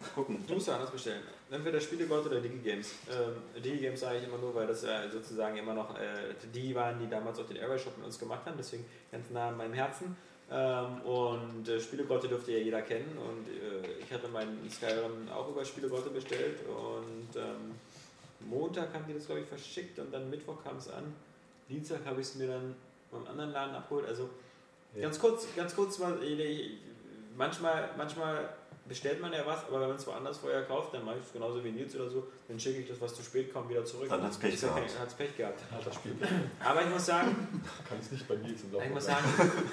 Mal 0.00 0.08
gucken. 0.14 0.44
Du 0.46 0.54
musst 0.54 0.68
ja 0.68 0.74
anders 0.74 0.90
bestellen. 0.90 1.22
Entweder 1.50 1.80
Spielegold 1.80 2.26
oder 2.26 2.40
Digigames. 2.40 2.92
Ähm, 3.10 3.62
Digigames 3.62 4.00
sage 4.00 4.18
ich 4.18 4.24
immer 4.24 4.38
nur, 4.38 4.54
weil 4.54 4.66
das 4.66 4.82
ja 4.82 5.08
sozusagen 5.10 5.56
immer 5.56 5.74
noch 5.74 5.94
äh, 5.96 6.34
die 6.54 6.74
waren, 6.74 6.98
die 6.98 7.08
damals 7.08 7.38
auch 7.38 7.46
den 7.46 7.56
Airway 7.56 7.78
Shop 7.78 7.96
mit 7.98 8.06
uns 8.06 8.18
gemacht 8.18 8.46
haben, 8.46 8.56
deswegen 8.56 8.84
ganz 9.10 9.28
nah 9.30 9.48
an 9.48 9.56
meinem 9.56 9.74
Herzen. 9.74 10.16
Ähm, 10.50 11.00
und 11.02 11.68
äh, 11.68 11.80
Spielegrotte 11.80 12.28
dürfte 12.28 12.52
ja 12.52 12.58
jeder 12.58 12.82
kennen 12.82 13.16
und 13.18 13.48
äh, 13.48 14.02
ich 14.02 14.12
hatte 14.12 14.28
meinen 14.28 14.68
Skyrim 14.70 15.28
auch 15.30 15.48
über 15.48 15.64
Spielegrotte 15.64 16.10
bestellt 16.10 16.58
und 16.66 17.36
ähm, 17.36 17.74
Montag 18.48 18.92
haben 18.94 19.04
die 19.06 19.14
das 19.14 19.26
glaube 19.26 19.42
ich 19.42 19.46
verschickt 19.48 19.98
und 19.98 20.12
dann 20.12 20.30
Mittwoch 20.30 20.62
kam 20.62 20.76
es 20.76 20.88
an. 20.88 21.14
Dienstag 21.68 22.04
habe 22.04 22.20
ich 22.20 22.26
es 22.28 22.34
mir 22.36 22.48
dann 22.48 22.74
beim 23.10 23.26
anderen 23.26 23.52
Laden 23.52 23.74
abgeholt. 23.74 24.06
Also 24.06 24.28
Ja. 24.94 25.02
ganz 25.02 25.18
kurz, 25.18 25.46
ganz 25.56 25.74
kurz 25.74 25.98
mal, 25.98 26.18
manchmal, 27.36 27.90
manchmal 27.96 28.48
bestellt 28.92 29.20
man 29.22 29.32
ja 29.32 29.44
was, 29.46 29.64
aber 29.64 29.80
wenn 29.80 29.88
man 29.88 29.96
es 29.96 30.06
woanders 30.06 30.36
vorher 30.36 30.62
kauft, 30.64 30.92
dann 30.92 31.02
mache 31.04 31.16
ich 31.18 31.24
es 31.26 31.32
genauso 31.32 31.64
wie 31.64 31.70
Nils 31.70 31.96
oder 31.96 32.10
so, 32.10 32.26
dann 32.46 32.60
schicke 32.60 32.80
ich 32.80 32.88
das, 32.88 33.00
was 33.00 33.14
zu 33.14 33.22
spät 33.22 33.50
kommt, 33.50 33.70
wieder 33.70 33.82
zurück. 33.86 34.06
Dann 34.10 34.22
hat's 34.22 34.36
Pech 34.36 34.52
Ist 34.52 34.62
ja 34.64 34.68
kein- 34.68 34.84
gehabt. 34.84 35.00
hat's 35.00 35.14
Pech 35.14 35.34
gehabt. 35.36 35.60
Hat 35.70 35.86
das 35.86 35.94
Spiel. 35.94 36.14
Aber 36.62 36.82
ich 36.82 36.88
muss 36.90 37.06
sagen, 37.06 37.34
Kann 37.88 37.98
es 37.98 38.10
nicht 38.12 38.28
bei 38.28 38.36
mir 38.36 38.54
zum 38.56 38.68
ich 38.82 38.90
muss 38.90 39.06
sagen, 39.06 39.24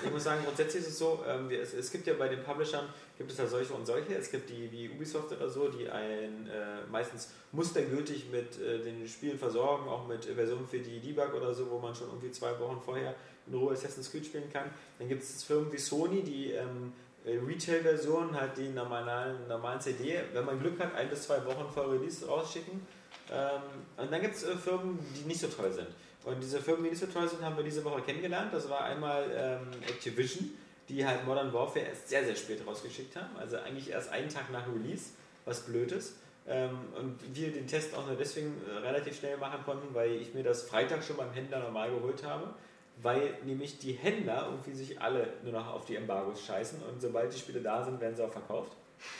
ich 0.05 0.11
muss 0.11 0.23
sagen, 0.23 0.41
grundsätzlich 0.45 0.83
ist 0.83 0.89
es 0.89 0.97
so, 0.99 1.21
ähm, 1.27 1.49
es, 1.51 1.73
es 1.73 1.91
gibt 1.91 2.07
ja 2.07 2.13
bei 2.13 2.29
den 2.29 2.41
Publishern, 2.43 2.85
gibt 3.17 3.29
es 3.31 3.37
ja 3.37 3.45
solche 3.45 3.73
und 3.73 3.85
solche. 3.85 4.15
Es 4.15 4.31
gibt 4.31 4.49
die, 4.49 4.69
die 4.69 4.89
Ubisoft 4.89 5.33
oder 5.33 5.49
so, 5.49 5.67
die 5.67 5.89
ein 5.89 6.47
äh, 6.47 6.85
meistens 6.89 7.29
mustergültig 7.51 8.27
mit 8.31 8.57
äh, 8.61 8.79
den 8.79 9.05
Spielen 9.07 9.37
versorgen, 9.37 9.89
auch 9.89 10.07
mit 10.07 10.23
Versionen 10.25 10.65
für 10.67 10.79
die 10.79 10.99
Debug 11.01 11.33
oder 11.33 11.53
so, 11.53 11.69
wo 11.69 11.79
man 11.79 11.93
schon 11.93 12.07
irgendwie 12.07 12.31
zwei 12.31 12.57
Wochen 12.59 12.79
vorher 12.79 13.15
in 13.47 13.53
Ruhe 13.53 13.73
Assassin's 13.73 14.09
Creed 14.11 14.25
spielen 14.25 14.49
kann. 14.51 14.69
Dann 14.97 15.09
gibt 15.09 15.23
es 15.23 15.43
Firmen 15.43 15.71
wie 15.71 15.77
Sony, 15.77 16.21
die 16.23 16.51
ähm, 16.51 16.93
äh, 17.29 17.39
Retail-Versionen, 17.45 18.39
halt 18.39 18.57
die 18.57 18.69
normalen, 18.69 19.47
normalen 19.47 19.79
CD, 19.79 20.19
wenn 20.33 20.45
man 20.45 20.59
Glück 20.59 20.79
hat, 20.79 20.95
ein 20.95 21.09
bis 21.09 21.23
zwei 21.23 21.43
Wochen 21.45 21.71
vor 21.71 21.91
Release 21.91 22.25
rausschicken. 22.25 22.85
Ähm, 23.31 23.61
und 23.97 24.11
dann 24.11 24.21
gibt 24.21 24.35
es 24.35 24.43
äh, 24.43 24.55
Firmen, 24.55 24.99
die 25.15 25.27
nicht 25.27 25.39
so 25.39 25.47
toll 25.47 25.71
sind. 25.71 25.87
Und 26.23 26.41
diese 26.41 26.59
Firmen, 26.59 26.83
die 26.83 26.89
nicht 26.91 26.99
so 26.99 27.07
toll 27.07 27.27
sind, 27.27 27.41
haben 27.43 27.55
wir 27.55 27.63
diese 27.63 27.83
Woche 27.83 28.01
kennengelernt. 28.01 28.53
Das 28.53 28.69
war 28.69 28.83
einmal 28.83 29.23
ähm, 29.33 29.67
Activision, 29.87 30.51
die 30.89 31.05
halt 31.05 31.25
Modern 31.25 31.53
Warfare 31.53 31.85
erst 31.85 32.09
sehr, 32.09 32.25
sehr 32.25 32.35
spät 32.35 32.65
rausgeschickt 32.65 33.15
haben. 33.15 33.35
Also 33.37 33.57
eigentlich 33.57 33.89
erst 33.89 34.09
einen 34.09 34.29
Tag 34.29 34.51
nach 34.51 34.67
Release, 34.67 35.11
was 35.45 35.61
blöd 35.61 35.91
ist. 35.91 36.15
Ähm, 36.47 36.79
und 36.97 37.35
wir 37.35 37.51
den 37.51 37.67
Test 37.67 37.95
auch 37.95 38.07
nur 38.07 38.15
deswegen 38.15 38.55
äh, 38.67 38.79
relativ 38.79 39.17
schnell 39.19 39.37
machen 39.37 39.63
konnten, 39.63 39.93
weil 39.93 40.13
ich 40.13 40.33
mir 40.33 40.43
das 40.43 40.63
Freitag 40.63 41.03
schon 41.03 41.17
beim 41.17 41.31
Händler 41.31 41.59
normal 41.59 41.91
geholt 41.91 42.23
habe. 42.23 42.53
Weil 43.01 43.37
nämlich 43.45 43.79
die 43.79 43.93
Händler 43.93 44.47
irgendwie 44.49 44.73
sich 44.73 44.99
alle 45.01 45.27
nur 45.43 45.53
noch 45.53 45.67
auf 45.67 45.85
die 45.85 45.95
Embargos 45.95 46.45
scheißen 46.45 46.81
und 46.83 47.01
sobald 47.01 47.33
die 47.33 47.37
Spiele 47.37 47.61
da 47.61 47.83
sind, 47.83 47.99
werden 48.01 48.15
sie 48.15 48.23
auch 48.25 48.31
verkauft. 48.31 48.73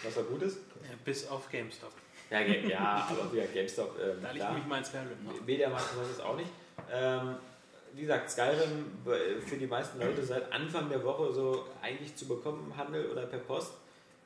Was 0.03 0.17
auch 0.17 0.27
gut 0.27 0.41
ist. 0.41 0.57
Ja, 0.83 0.95
bis 1.05 1.27
auf 1.27 1.49
GameStop. 1.49 1.91
Ja, 2.29 2.41
ja 2.41 3.07
aber 3.09 3.31
wieder 3.31 3.45
GameStop. 3.45 3.97
Ähm, 3.99 4.17
Da 4.21 4.27
liegt 4.31 4.39
klar. 4.41 4.49
nämlich 4.51 4.67
mein 4.67 4.83
Skyrim 4.83 5.23
noch. 5.23 5.45
Mediamarkt 5.45 5.97
weiß 5.97 6.07
es 6.11 6.19
auch 6.19 6.35
nicht. 6.35 6.49
Ähm, 6.91 7.35
wie 7.93 8.01
gesagt, 8.01 8.29
Skyrim 8.29 8.91
äh, 9.05 9.39
für 9.41 9.57
die 9.57 9.67
meisten 9.67 9.99
Leute 9.99 10.23
seit 10.23 10.51
Anfang 10.51 10.89
der 10.89 11.03
Woche 11.03 11.31
so 11.33 11.65
eigentlich 11.81 12.15
zu 12.15 12.27
bekommen 12.27 12.65
im 12.67 12.77
Handel 12.77 13.09
oder 13.09 13.25
per 13.25 13.39
Post. 13.39 13.73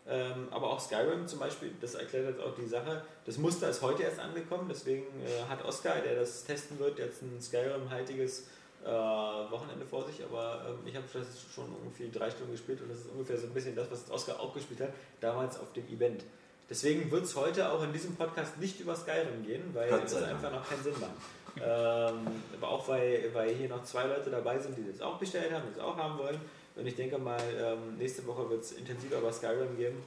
Ähm, 0.05 0.47
aber 0.51 0.69
auch 0.69 0.79
Skyrim 0.79 1.27
zum 1.27 1.39
Beispiel, 1.39 1.71
das 1.79 1.95
erklärt 1.95 2.27
jetzt 2.27 2.41
auch 2.41 2.53
die 2.55 2.65
Sache. 2.65 3.03
Das 3.25 3.37
Muster 3.37 3.69
ist 3.69 3.81
heute 3.81 4.03
erst 4.03 4.19
angekommen, 4.19 4.67
deswegen 4.69 5.03
äh, 5.23 5.49
hat 5.49 5.63
Oscar, 5.63 5.95
der 6.01 6.15
das 6.15 6.43
testen 6.43 6.77
wird, 6.79 6.99
jetzt 6.99 7.21
ein 7.21 7.39
Skyrim-haltiges 7.39 8.47
äh, 8.83 9.51
Wochenende 9.51 9.85
vor 9.85 10.05
sich. 10.05 10.23
Aber 10.23 10.65
ähm, 10.67 10.85
ich 10.85 10.95
habe 10.95 11.05
das 11.13 11.27
schon 11.53 11.65
irgendwie 11.83 12.09
drei 12.17 12.29
Stunden 12.29 12.51
gespielt 12.51 12.81
und 12.81 12.89
das 12.89 12.99
ist 12.99 13.11
ungefähr 13.11 13.37
so 13.37 13.47
ein 13.47 13.53
bisschen 13.53 13.75
das, 13.75 13.89
was 13.91 14.09
Oscar 14.11 14.39
auch 14.39 14.53
gespielt 14.53 14.81
hat, 14.81 14.89
damals 15.21 15.59
auf 15.59 15.71
dem 15.73 15.87
Event. 15.87 16.23
Deswegen 16.69 17.11
wird 17.11 17.25
es 17.25 17.35
heute 17.35 17.71
auch 17.71 17.83
in 17.83 17.91
diesem 17.91 18.15
Podcast 18.15 18.57
nicht 18.57 18.79
über 18.79 18.95
Skyrim 18.95 19.45
gehen, 19.45 19.63
weil 19.73 19.91
es 19.93 20.15
einfach 20.15 20.51
noch 20.51 20.67
keinen 20.67 20.83
Sinn 20.83 20.93
macht. 20.99 21.11
ähm, 21.57 22.27
aber 22.57 22.67
auch 22.69 22.87
weil, 22.87 23.29
weil 23.33 23.53
hier 23.53 23.69
noch 23.69 23.83
zwei 23.83 24.05
Leute 24.05 24.29
dabei 24.29 24.57
sind, 24.57 24.77
die 24.77 24.91
das 24.91 25.01
auch 25.01 25.17
bestellt 25.17 25.51
haben, 25.51 25.63
die 25.69 25.75
das 25.75 25.83
auch 25.83 25.97
haben 25.97 26.17
wollen. 26.17 26.39
Und 26.75 26.87
ich 26.87 26.95
denke 26.95 27.17
mal, 27.19 27.39
ähm, 27.55 27.97
nächste 27.97 28.25
Woche 28.25 28.49
wird 28.49 28.63
es 28.63 28.71
intensiver 28.71 29.19
über 29.19 29.31
Skyrim 29.31 29.77
geben. 29.77 30.03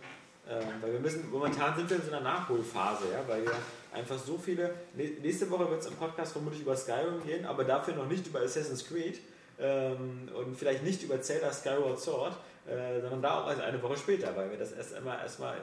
Ähm, 0.49 0.63
weil 0.81 0.93
wir 0.93 1.01
müssen, 1.01 1.29
momentan 1.31 1.75
sind 1.77 1.91
wir 1.91 1.97
in 1.97 2.03
so 2.05 2.09
einer 2.13 2.21
Nachholphase, 2.21 3.05
ja, 3.13 3.27
weil 3.27 3.43
wir 3.45 3.53
einfach 3.93 4.17
so 4.19 4.39
viele. 4.39 4.73
nä- 4.97 5.21
Nächste 5.21 5.51
Woche 5.51 5.69
wird 5.71 5.81
es 5.81 5.87
im 5.89 5.95
Podcast 5.97 6.33
vermutlich 6.33 6.63
über 6.63 6.77
Skyrim 6.77 7.23
gehen, 7.25 7.45
aber 7.47 7.65
dafür 7.65 7.95
noch 7.95 8.07
nicht 8.07 8.27
über 8.29 8.41
Assassin's 8.41 8.87
Creed 8.87 9.19
ähm, 9.59 10.29
und 10.35 10.57
vielleicht 10.57 10.85
nicht 10.85 11.03
über 11.03 11.21
Zelda 11.21 11.53
Skyward 11.53 11.99
Sword, 11.99 12.37
äh, 12.69 13.01
sondern 13.01 13.23
da 13.23 13.43
auch 13.43 13.49
erst 13.49 13.61
eine 13.61 13.83
Woche 13.83 13.97
später, 13.97 14.37
weil 14.37 14.51
wir 14.51 14.59
das 14.59 14.73
erst 14.73 14.95
einmal 14.95 15.19
erstmal 15.19 15.57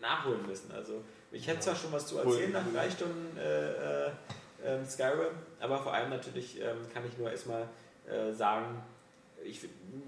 nachholen 0.00 0.46
müssen. 0.46 0.70
Also 0.72 1.02
ich 1.30 1.46
hätte 1.46 1.60
zwar 1.60 1.76
schon 1.76 1.92
was 1.92 2.06
zu 2.06 2.16
erzählen 2.18 2.52
nach 2.52 2.64
drei 2.72 2.88
Stunden 2.88 3.36
äh, 3.36 4.06
äh, 4.06 4.10
ähm, 4.64 4.86
Skyrim, 4.86 5.34
aber 5.60 5.78
vor 5.78 5.92
allem 5.92 6.08
natürlich 6.10 6.58
ähm, 6.62 6.78
kann 6.94 7.02
ich 7.06 7.18
nur 7.18 7.30
erstmal 7.30 7.68
äh, 8.08 8.32
sagen, 8.32 8.82
ich, 9.44 9.60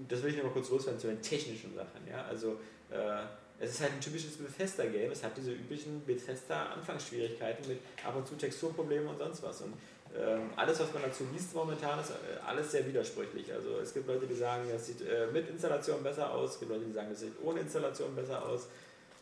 das 0.07 0.23
will 0.23 0.31
ich 0.31 0.37
nur 0.37 0.45
mal 0.45 0.53
kurz 0.53 0.69
loswerden 0.71 0.99
zu 0.99 1.05
den 1.07 1.21
technischen 1.21 1.75
Sachen. 1.75 2.07
Ja? 2.09 2.25
Also 2.27 2.53
äh, 2.89 3.21
es 3.59 3.71
ist 3.71 3.81
halt 3.81 3.93
ein 3.93 4.01
typisches 4.01 4.37
Bethesda-Game, 4.37 5.11
es 5.11 5.23
hat 5.23 5.35
diese 5.35 5.51
üblichen 5.51 6.03
Bethesda-Anfangsschwierigkeiten 6.05 7.67
mit 7.67 7.79
ab 8.05 8.15
und 8.15 8.27
zu 8.27 8.35
Texturproblemen 8.35 9.07
und 9.07 9.17
sonst 9.17 9.41
was. 9.41 9.61
Und 9.61 9.73
ähm, 10.15 10.49
alles, 10.55 10.79
was 10.79 10.93
man 10.93 11.03
dazu 11.03 11.25
liest 11.33 11.53
momentan, 11.55 11.99
ist 11.99 12.11
äh, 12.11 12.39
alles 12.45 12.71
sehr 12.71 12.85
widersprüchlich. 12.87 13.51
Also 13.51 13.79
es 13.79 13.93
gibt 13.93 14.07
Leute, 14.07 14.27
die 14.27 14.35
sagen, 14.35 14.63
das 14.71 14.85
sieht 14.85 15.01
äh, 15.01 15.27
mit 15.31 15.49
Installation 15.49 16.03
besser 16.03 16.31
aus, 16.31 16.53
es 16.53 16.59
gibt 16.59 16.71
Leute, 16.71 16.85
die 16.85 16.93
sagen, 16.93 17.09
das 17.09 17.19
sieht 17.19 17.33
ohne 17.43 17.61
Installation 17.61 18.15
besser 18.15 18.45
aus. 18.47 18.67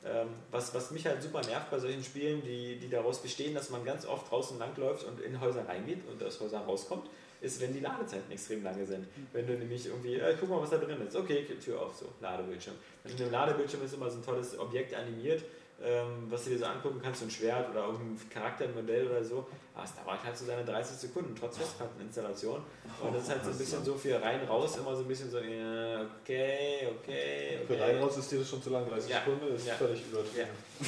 Ähm, 0.05 0.27
was, 0.51 0.73
was 0.75 0.91
mich 0.91 1.05
halt 1.07 1.23
super 1.23 1.41
nervt 1.41 1.71
bei 1.71 1.79
solchen 1.79 2.03
Spielen, 2.03 2.43
die, 2.43 2.77
die 2.77 2.89
daraus 2.89 3.21
bestehen, 3.21 3.55
dass 3.55 3.71
man 3.71 3.83
ganz 3.83 4.05
oft 4.05 4.29
draußen 4.29 4.59
langläuft 4.59 5.03
und 5.05 5.19
in 5.19 5.39
Häuser 5.41 5.67
reingeht 5.67 6.07
und 6.07 6.21
aus 6.23 6.39
Häusern 6.39 6.63
rauskommt, 6.63 7.09
ist, 7.45 7.61
wenn 7.61 7.73
die 7.73 7.79
Ladezeiten 7.79 8.31
extrem 8.31 8.63
lange 8.63 8.85
sind. 8.85 9.07
Wenn 9.33 9.45
du 9.47 9.53
nämlich 9.53 9.85
irgendwie, 9.85 10.15
äh, 10.15 10.35
guck 10.39 10.49
mal, 10.49 10.61
was 10.61 10.69
da 10.71 10.77
drin 10.77 10.97
ist. 11.07 11.15
Okay, 11.15 11.45
Tür 11.63 11.81
auf, 11.81 11.95
so, 11.95 12.05
Ladebildschirm. 12.21 12.75
Und 13.03 13.11
in 13.11 13.17
dem 13.17 13.31
Ladebildschirm 13.31 13.83
ist 13.85 13.93
immer 13.93 14.09
so 14.09 14.17
ein 14.19 14.25
tolles 14.25 14.57
Objekt 14.59 14.93
animiert, 14.93 15.43
ähm, 15.83 16.27
was 16.29 16.45
du 16.45 16.51
dir 16.51 16.59
so 16.59 16.65
angucken 16.65 16.99
kannst, 17.03 17.19
so 17.19 17.25
ein 17.25 17.31
Schwert 17.31 17.69
oder 17.69 17.85
irgendein 17.87 18.17
Charaktermodell 18.29 19.07
oder 19.07 19.23
so. 19.23 19.45
Aber 19.73 19.83
es 19.83 19.93
dauert 19.93 20.23
halt 20.23 20.37
so 20.37 20.45
seine 20.45 20.63
30 20.63 20.95
Sekunden, 20.97 21.35
trotz 21.37 21.57
Festplatteninstallation. 21.57 22.61
Und 23.03 23.13
das 23.13 23.23
ist 23.23 23.29
halt 23.29 23.43
so 23.43 23.51
ein 23.51 23.57
bisschen 23.57 23.83
so 23.83 23.93
für 23.95 24.21
rein 24.21 24.47
raus, 24.47 24.77
immer 24.77 24.95
so 24.95 25.01
ein 25.01 25.07
bisschen 25.07 25.29
so, 25.29 25.37
ja, 25.39 26.01
okay, 26.21 26.87
okay, 26.99 27.59
Für 27.67 27.73
okay. 27.73 27.83
rein 27.83 27.97
raus 27.99 28.17
ist 28.17 28.31
dir 28.31 28.39
das 28.39 28.49
schon 28.49 28.63
zu 28.63 28.69
lang, 28.69 28.87
30 28.89 29.11
Ja. 29.11 29.19
Sekunden 29.19 29.53
ist 29.53 29.67
Ja. 29.67 29.73
völlig 29.75 30.01
übertrieben. 30.07 30.37
Ja. 30.37 30.45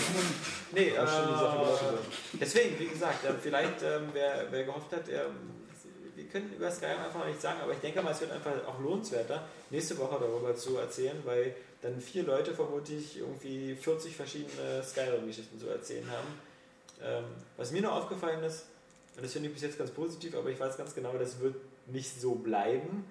Nee, 0.74 0.90
äh, 0.90 1.06
deswegen, 2.40 2.78
wie 2.80 2.88
gesagt, 2.88 3.26
äh, 3.26 3.34
vielleicht, 3.42 3.82
ähm, 3.84 4.10
wer, 4.14 4.48
wer 4.52 4.64
gehofft 4.66 4.92
hat, 4.92 5.08
ähm, 5.10 5.57
wir 6.18 6.26
können 6.26 6.52
über 6.54 6.70
Skyrim 6.72 7.00
einfach 7.00 7.20
noch 7.20 7.28
nichts 7.28 7.44
sagen, 7.44 7.60
aber 7.62 7.74
ich 7.74 7.80
denke 7.80 8.02
mal, 8.02 8.12
es 8.12 8.22
wird 8.22 8.32
einfach 8.32 8.52
auch 8.68 8.80
lohnenswerter, 8.80 9.48
nächste 9.70 9.98
Woche 10.00 10.18
darüber 10.20 10.56
zu 10.56 10.76
erzählen, 10.78 11.18
weil 11.26 11.56
dann 11.82 12.02
vier 12.02 12.24
Leute 12.24 12.56
vermutlich 12.56 13.20
irgendwie 13.20 13.76
40 13.76 14.16
verschiedene 14.16 14.84
Skyrim-Geschichten 14.84 15.60
zu 15.60 15.68
erzählen 15.68 16.10
haben. 16.10 16.28
Ähm, 17.04 17.24
was 17.56 17.72
mir 17.72 17.84
noch 17.84 17.94
aufgefallen 17.94 18.44
ist, 18.44 18.66
und 19.16 19.24
das 19.24 19.32
finde 19.34 19.50
ich 19.50 19.54
bis 19.54 19.62
jetzt 19.64 19.78
ganz 19.78 19.92
positiv, 19.92 20.36
aber 20.36 20.50
ich 20.50 20.60
weiß 20.60 20.76
ganz 20.76 20.96
genau, 20.96 21.14
das 21.14 21.40
wird 21.40 21.56
nicht 21.86 22.20
so 22.20 22.34
bleiben. 22.34 23.06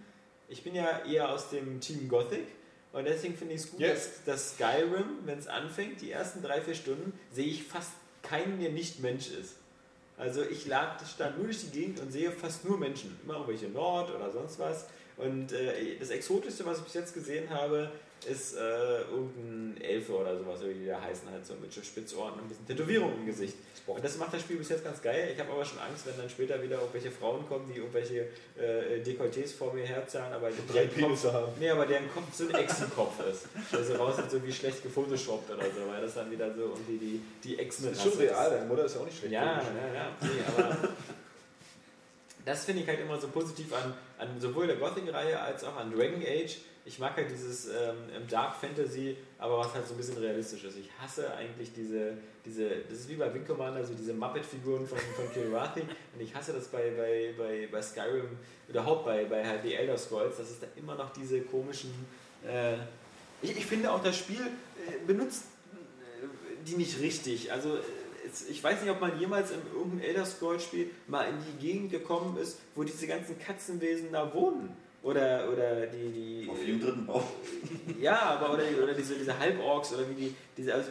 Ich 0.48 0.64
bin 0.64 0.74
ja 0.74 1.04
eher 1.04 1.30
aus 1.30 1.50
dem 1.50 1.80
Team 1.80 2.08
Gothic 2.08 2.46
und 2.92 3.04
deswegen 3.04 3.36
finde 3.36 3.54
ich 3.54 3.60
es 3.62 3.70
gut, 3.70 3.80
Yes. 3.80 4.10
dass, 4.24 4.24
dass 4.24 4.54
Skyrim, 4.54 5.20
wenn 5.24 5.38
es 5.38 5.46
anfängt, 5.46 6.00
die 6.00 6.10
ersten 6.10 6.42
drei, 6.42 6.60
vier 6.60 6.74
Stunden, 6.74 7.16
sehe 7.30 7.46
ich 7.46 7.62
fast 7.62 7.92
keinen, 8.22 8.60
der 8.60 8.70
nicht 8.70 8.98
Mensch 9.00 9.28
ist. 9.30 9.54
Also 10.16 10.42
ich 10.42 10.66
lag 10.66 11.04
stand 11.06 11.36
nur 11.36 11.46
durch 11.46 11.60
die 11.60 11.70
Gegend 11.70 12.00
und 12.00 12.10
sehe 12.10 12.30
fast 12.30 12.64
nur 12.64 12.78
Menschen. 12.78 13.18
Immer 13.24 13.34
irgendwelche 13.34 13.68
Nord 13.68 14.14
oder 14.14 14.30
sonst 14.30 14.58
was. 14.58 14.86
Und 15.16 15.52
äh, 15.52 15.96
das 15.98 16.10
Exotischste, 16.10 16.64
was 16.64 16.78
ich 16.78 16.84
bis 16.84 16.94
jetzt 16.94 17.14
gesehen 17.14 17.48
habe, 17.50 17.90
ist 18.28 18.56
äh, 18.56 19.02
irgendein 19.02 19.80
Elfe 19.80 20.12
oder 20.16 20.36
sowas, 20.38 20.60
wie 20.64 20.74
die 20.74 20.86
da 20.86 21.00
heißen, 21.00 21.28
halt 21.30 21.44
so 21.44 21.54
mit 21.54 21.72
Spitzohren 21.72 22.34
und 22.34 22.42
ein 22.42 22.48
bisschen 22.48 22.66
Tätowierung 22.66 23.14
im 23.14 23.26
Gesicht. 23.26 23.56
Und 23.86 24.04
das 24.04 24.16
macht 24.18 24.34
das 24.34 24.40
Spiel 24.40 24.56
bis 24.56 24.68
jetzt 24.68 24.82
ganz 24.82 25.00
geil. 25.00 25.30
Ich 25.32 25.38
habe 25.38 25.52
aber 25.52 25.64
schon 25.64 25.78
Angst, 25.78 26.06
wenn 26.06 26.16
dann 26.16 26.28
später 26.28 26.60
wieder 26.60 26.78
irgendwelche 26.80 27.10
Frauen 27.12 27.46
kommen, 27.48 27.70
die 27.72 27.78
irgendwelche 27.78 28.26
äh, 28.58 29.00
Dekolletés 29.04 29.54
vor 29.56 29.72
mir 29.72 29.84
herzahlen, 29.84 30.32
aber 30.32 30.50
Drei 30.72 30.86
deren 30.86 31.10
Kopf, 31.10 31.24
haben. 31.32 31.52
nee, 31.60 31.70
aber 31.70 31.86
deren 31.86 32.12
Kopf 32.12 32.24
so 32.32 32.48
ein 32.48 32.54
Echsenkopf 32.56 33.20
ist. 33.30 33.46
Der 33.72 33.84
so 33.84 33.94
aussieht, 33.94 34.28
so 34.28 34.44
wie 34.44 34.52
schlecht 34.52 34.82
gefotoshoppt 34.82 35.50
oder 35.50 35.64
so, 35.66 35.86
weil 35.88 36.00
das 36.02 36.14
dann 36.14 36.30
wieder 36.32 36.52
so 36.52 36.62
irgendwie 36.62 36.98
die, 36.98 37.22
die 37.44 37.58
Echsen 37.60 37.86
Das 37.88 37.98
ist 37.98 38.02
schon 38.12 38.20
real, 38.20 38.50
deine 38.50 38.66
Mutter 38.66 38.86
ist 38.86 38.94
ja 38.96 39.00
auch 39.00 39.04
nicht 39.04 39.18
schlecht. 39.18 39.32
ja, 39.32 39.44
ja, 39.44 39.94
ja. 39.94 40.16
Nee, 40.20 40.28
aber 40.56 40.76
das 42.44 42.64
finde 42.64 42.82
ich 42.82 42.88
halt 42.88 43.00
immer 43.00 43.20
so 43.20 43.28
positiv 43.28 43.72
an, 43.72 43.94
an 44.18 44.40
sowohl 44.40 44.66
der 44.66 44.76
Gothic-Reihe 44.76 45.38
als 45.40 45.64
auch 45.64 45.76
an 45.76 45.92
Dragon 45.96 46.22
Age. 46.22 46.56
Ich 46.86 47.00
mag 47.00 47.16
halt 47.16 47.28
dieses 47.28 47.66
ähm, 47.66 47.96
im 48.16 48.28
Dark 48.28 48.54
Fantasy, 48.54 49.16
aber 49.38 49.58
was 49.58 49.74
halt 49.74 49.88
so 49.88 49.94
ein 49.94 49.96
bisschen 49.96 50.18
realistisch 50.18 50.62
ist. 50.62 50.78
Ich 50.78 50.88
hasse 51.00 51.34
eigentlich 51.34 51.72
diese, 51.72 52.16
diese 52.44 52.68
das 52.88 53.00
ist 53.00 53.08
wie 53.08 53.16
bei 53.16 53.34
Wing 53.34 53.44
Commander, 53.44 53.84
so 53.84 53.92
diese 53.92 54.14
Muppet-Figuren 54.14 54.86
von, 54.86 54.96
von 54.96 55.32
Kilrathi. 55.32 55.80
Und 56.14 56.20
ich 56.20 56.32
hasse 56.32 56.52
das 56.52 56.68
bei, 56.68 56.92
bei, 56.96 57.34
bei, 57.36 57.68
bei 57.70 57.82
Skyrim, 57.82 58.38
überhaupt 58.68 59.04
bei, 59.04 59.24
bei 59.24 59.44
halt 59.44 59.64
die 59.64 59.74
Elder 59.74 59.98
Scrolls, 59.98 60.36
dass 60.36 60.48
es 60.48 60.60
da 60.60 60.68
immer 60.76 60.94
noch 60.94 61.12
diese 61.12 61.40
komischen. 61.40 61.92
Äh, 62.46 62.76
ich, 63.42 63.56
ich 63.56 63.66
finde 63.66 63.90
auch 63.90 64.02
das 64.02 64.16
Spiel 64.16 64.40
äh, 64.40 65.04
benutzt 65.04 65.42
äh, 65.74 66.26
die 66.68 66.76
nicht 66.76 67.00
richtig. 67.00 67.50
Also 67.50 67.78
ich 68.48 68.62
weiß 68.62 68.82
nicht, 68.82 68.90
ob 68.90 69.00
man 69.00 69.18
jemals 69.18 69.50
in 69.50 69.60
irgendeinem 69.74 70.00
Elder 70.02 70.24
Scrolls 70.24 70.62
Spiel 70.62 70.90
mal 71.08 71.28
in 71.28 71.36
die 71.40 71.66
Gegend 71.66 71.90
gekommen 71.90 72.36
ist, 72.38 72.58
wo 72.74 72.84
diese 72.84 73.06
ganzen 73.06 73.38
Katzenwesen 73.38 74.12
da 74.12 74.32
wohnen. 74.32 74.76
Oder, 75.06 75.48
oder 75.52 75.86
die, 75.86 76.10
die 76.10 76.50
Auf 76.50 76.58
jedem 76.58 76.80
dritten 76.82 77.06
Bauch. 77.06 77.22
ja, 78.00 78.20
aber 78.22 78.54
oder, 78.54 78.64
oder 78.82 78.92
diese, 78.92 79.14
diese 79.14 79.38
Halborgs 79.38 79.94
oder 79.94 80.02
wie 80.10 80.14
die, 80.14 80.34
diese, 80.56 80.74
also, 80.74 80.90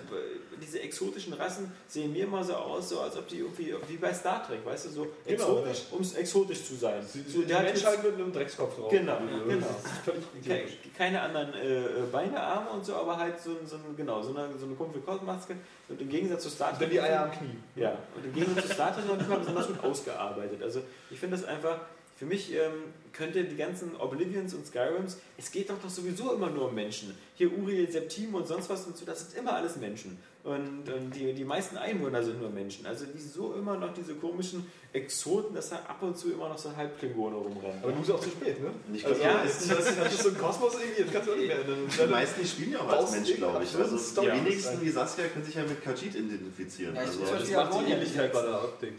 diese 0.62 0.80
exotischen 0.80 1.34
Rassen 1.34 1.70
sehen 1.86 2.14
mir 2.14 2.24
immer 2.24 2.42
so 2.42 2.54
aus, 2.54 2.88
so 2.88 3.02
als 3.02 3.18
ob 3.18 3.28
die 3.28 3.40
irgendwie 3.40 3.76
wie 3.90 3.98
bei 3.98 4.14
Star 4.14 4.42
Trek, 4.48 4.66
weißt 4.66 4.86
du, 4.86 4.90
so 4.90 5.08
Genau, 5.26 5.58
exotisch, 5.58 5.82
um 5.92 6.02
es 6.02 6.14
exotisch 6.14 6.64
zu 6.64 6.76
sein. 6.76 7.04
Die, 7.14 7.30
So, 7.30 7.40
die 7.42 7.46
der 7.48 7.58
hat 7.58 7.66
Menschheit 7.66 8.04
mit 8.06 8.14
einem 8.14 8.32
Dreckskopf 8.32 8.78
drauf. 8.78 8.90
Genau, 8.90 9.18
Also, 9.18 9.46
genau. 9.50 9.68
Das 9.68 9.92
ist 9.92 9.98
völlig 10.06 10.24
Ke 10.32 10.54
idiotisch. 10.64 10.78
keine 10.98 11.22
anderen 11.22 11.54
äh, 11.54 11.80
äh, 11.84 11.88
Beine, 12.10 12.40
Arme 12.40 12.70
und 12.70 12.86
so, 12.86 12.96
aber 12.96 13.18
halt 13.18 13.38
so, 13.42 13.52
so, 13.66 13.76
genau, 13.98 14.22
so 14.22 14.30
eine, 14.30 14.48
so 14.58 14.66
eine 14.66 14.76
komische 14.76 15.02
Kopfmaske. 15.02 15.58
Und 15.90 16.00
im 16.00 16.08
Gegensatz 16.08 16.44
zu 16.44 16.50
Star 16.50 16.70
Trek. 16.70 16.80
dann 16.80 16.90
die 16.90 17.02
Eier 17.02 17.24
am 17.24 17.32
Knie. 17.34 17.58
Ja, 17.76 17.98
und 18.16 18.24
im 18.24 18.34
Gegensatz 18.34 18.68
zu 18.68 18.74
Star 18.76 18.96
Trek 18.96 19.06
noch 19.08 19.18
nicht 19.18 19.28
mal 19.30 19.40
besonders 19.40 19.68
gut 19.68 19.84
ausgearbeitet. 19.84 20.64
Also 20.64 20.82
ich 21.12 21.20
finde 21.20 21.36
das 21.36 21.46
einfach, 21.46 21.80
für 22.16 22.26
mich 22.26 22.54
ähm, 22.54 22.94
könnte 23.12 23.44
die 23.44 23.58
ganzen 23.58 23.96
Oblivions 23.98 24.54
und 24.54 24.66
Skyrims, 24.66 25.18
es 25.38 25.52
geht 25.52 25.70
doch 25.70 25.80
doch 25.82 25.90
sowieso 25.90 26.34
immer 26.34 26.50
nur 26.50 26.70
um 26.70 26.76
Menschen. 26.76 27.18
Hier 27.36 27.52
Uriel, 27.52 27.92
Septim 27.92 28.34
und 28.36 28.48
sonst 28.48 28.70
was 28.70 28.86
und 28.86 28.96
so, 28.96 29.06
das 29.06 29.20
sind 29.20 29.40
immer 29.40 29.54
alles 29.54 29.76
Menschen. 29.76 30.18
Und, 30.46 30.88
und 30.88 31.12
die, 31.16 31.34
die 31.34 31.44
meisten 31.44 31.76
Einwohner 31.76 32.22
sind 32.24 32.40
nur 32.40 32.52
Menschen. 32.52 32.86
Also 32.86 33.06
wieso 33.14 33.56
immer 33.56 33.78
noch 33.78 33.94
diese 33.94 34.14
komischen 34.14 34.66
Exoten, 34.94 35.56
dass 35.56 35.70
da 35.70 35.78
ab 35.78 35.98
und 36.02 36.16
zu 36.16 36.32
immer 36.32 36.48
noch 36.48 36.58
so 36.58 36.74
Halbklingone 36.76 37.36
rumrennen. 37.36 37.80
Aber 37.82 37.92
du 37.92 37.98
bist 37.98 38.12
auch 38.12 38.20
zu 38.20 38.30
spät, 38.30 38.62
ne? 38.62 38.70
Ich 38.94 39.06
Also, 39.06 39.22
ja, 39.22 39.44
das, 39.44 39.68
das, 39.68 39.96
das 39.98 40.14
ist 40.14 40.24
so 40.24 40.30
ein 40.30 40.38
Kosmos 40.38 40.76
irgendwie, 40.76 41.04
das 41.04 41.12
kannst 41.12 41.28
du 41.28 41.34
auch 41.34 41.38
nicht 41.38 41.48
mehr. 41.48 42.06
Die 42.08 42.12
meisten 42.12 42.46
spielen 42.46 42.72
ja 42.74 42.80
auch 42.80 42.90
als 42.90 43.12
Mensch, 43.12 43.36
glaube 43.36 43.64
ich. 43.64 43.76
Also 43.76 44.22
die 44.22 44.28
wenigsten 44.28 44.82
wie 44.82 44.90
Saskia 44.90 45.26
können 45.30 45.46
sich 45.46 45.56
ja 45.56 45.64
mit 45.64 45.84
Khajiit 45.84 46.16
identifizieren. 46.16 46.96
Ja, 46.96 47.02
ich 47.02 47.10
also, 47.10 47.22
Das 47.22 47.52
macht 47.52 47.88
die 47.88 47.92
Ähnlichkeit 47.92 48.32
bei 48.32 48.42
nicht. 48.42 48.54
der 48.54 48.64
Optik. 48.64 48.94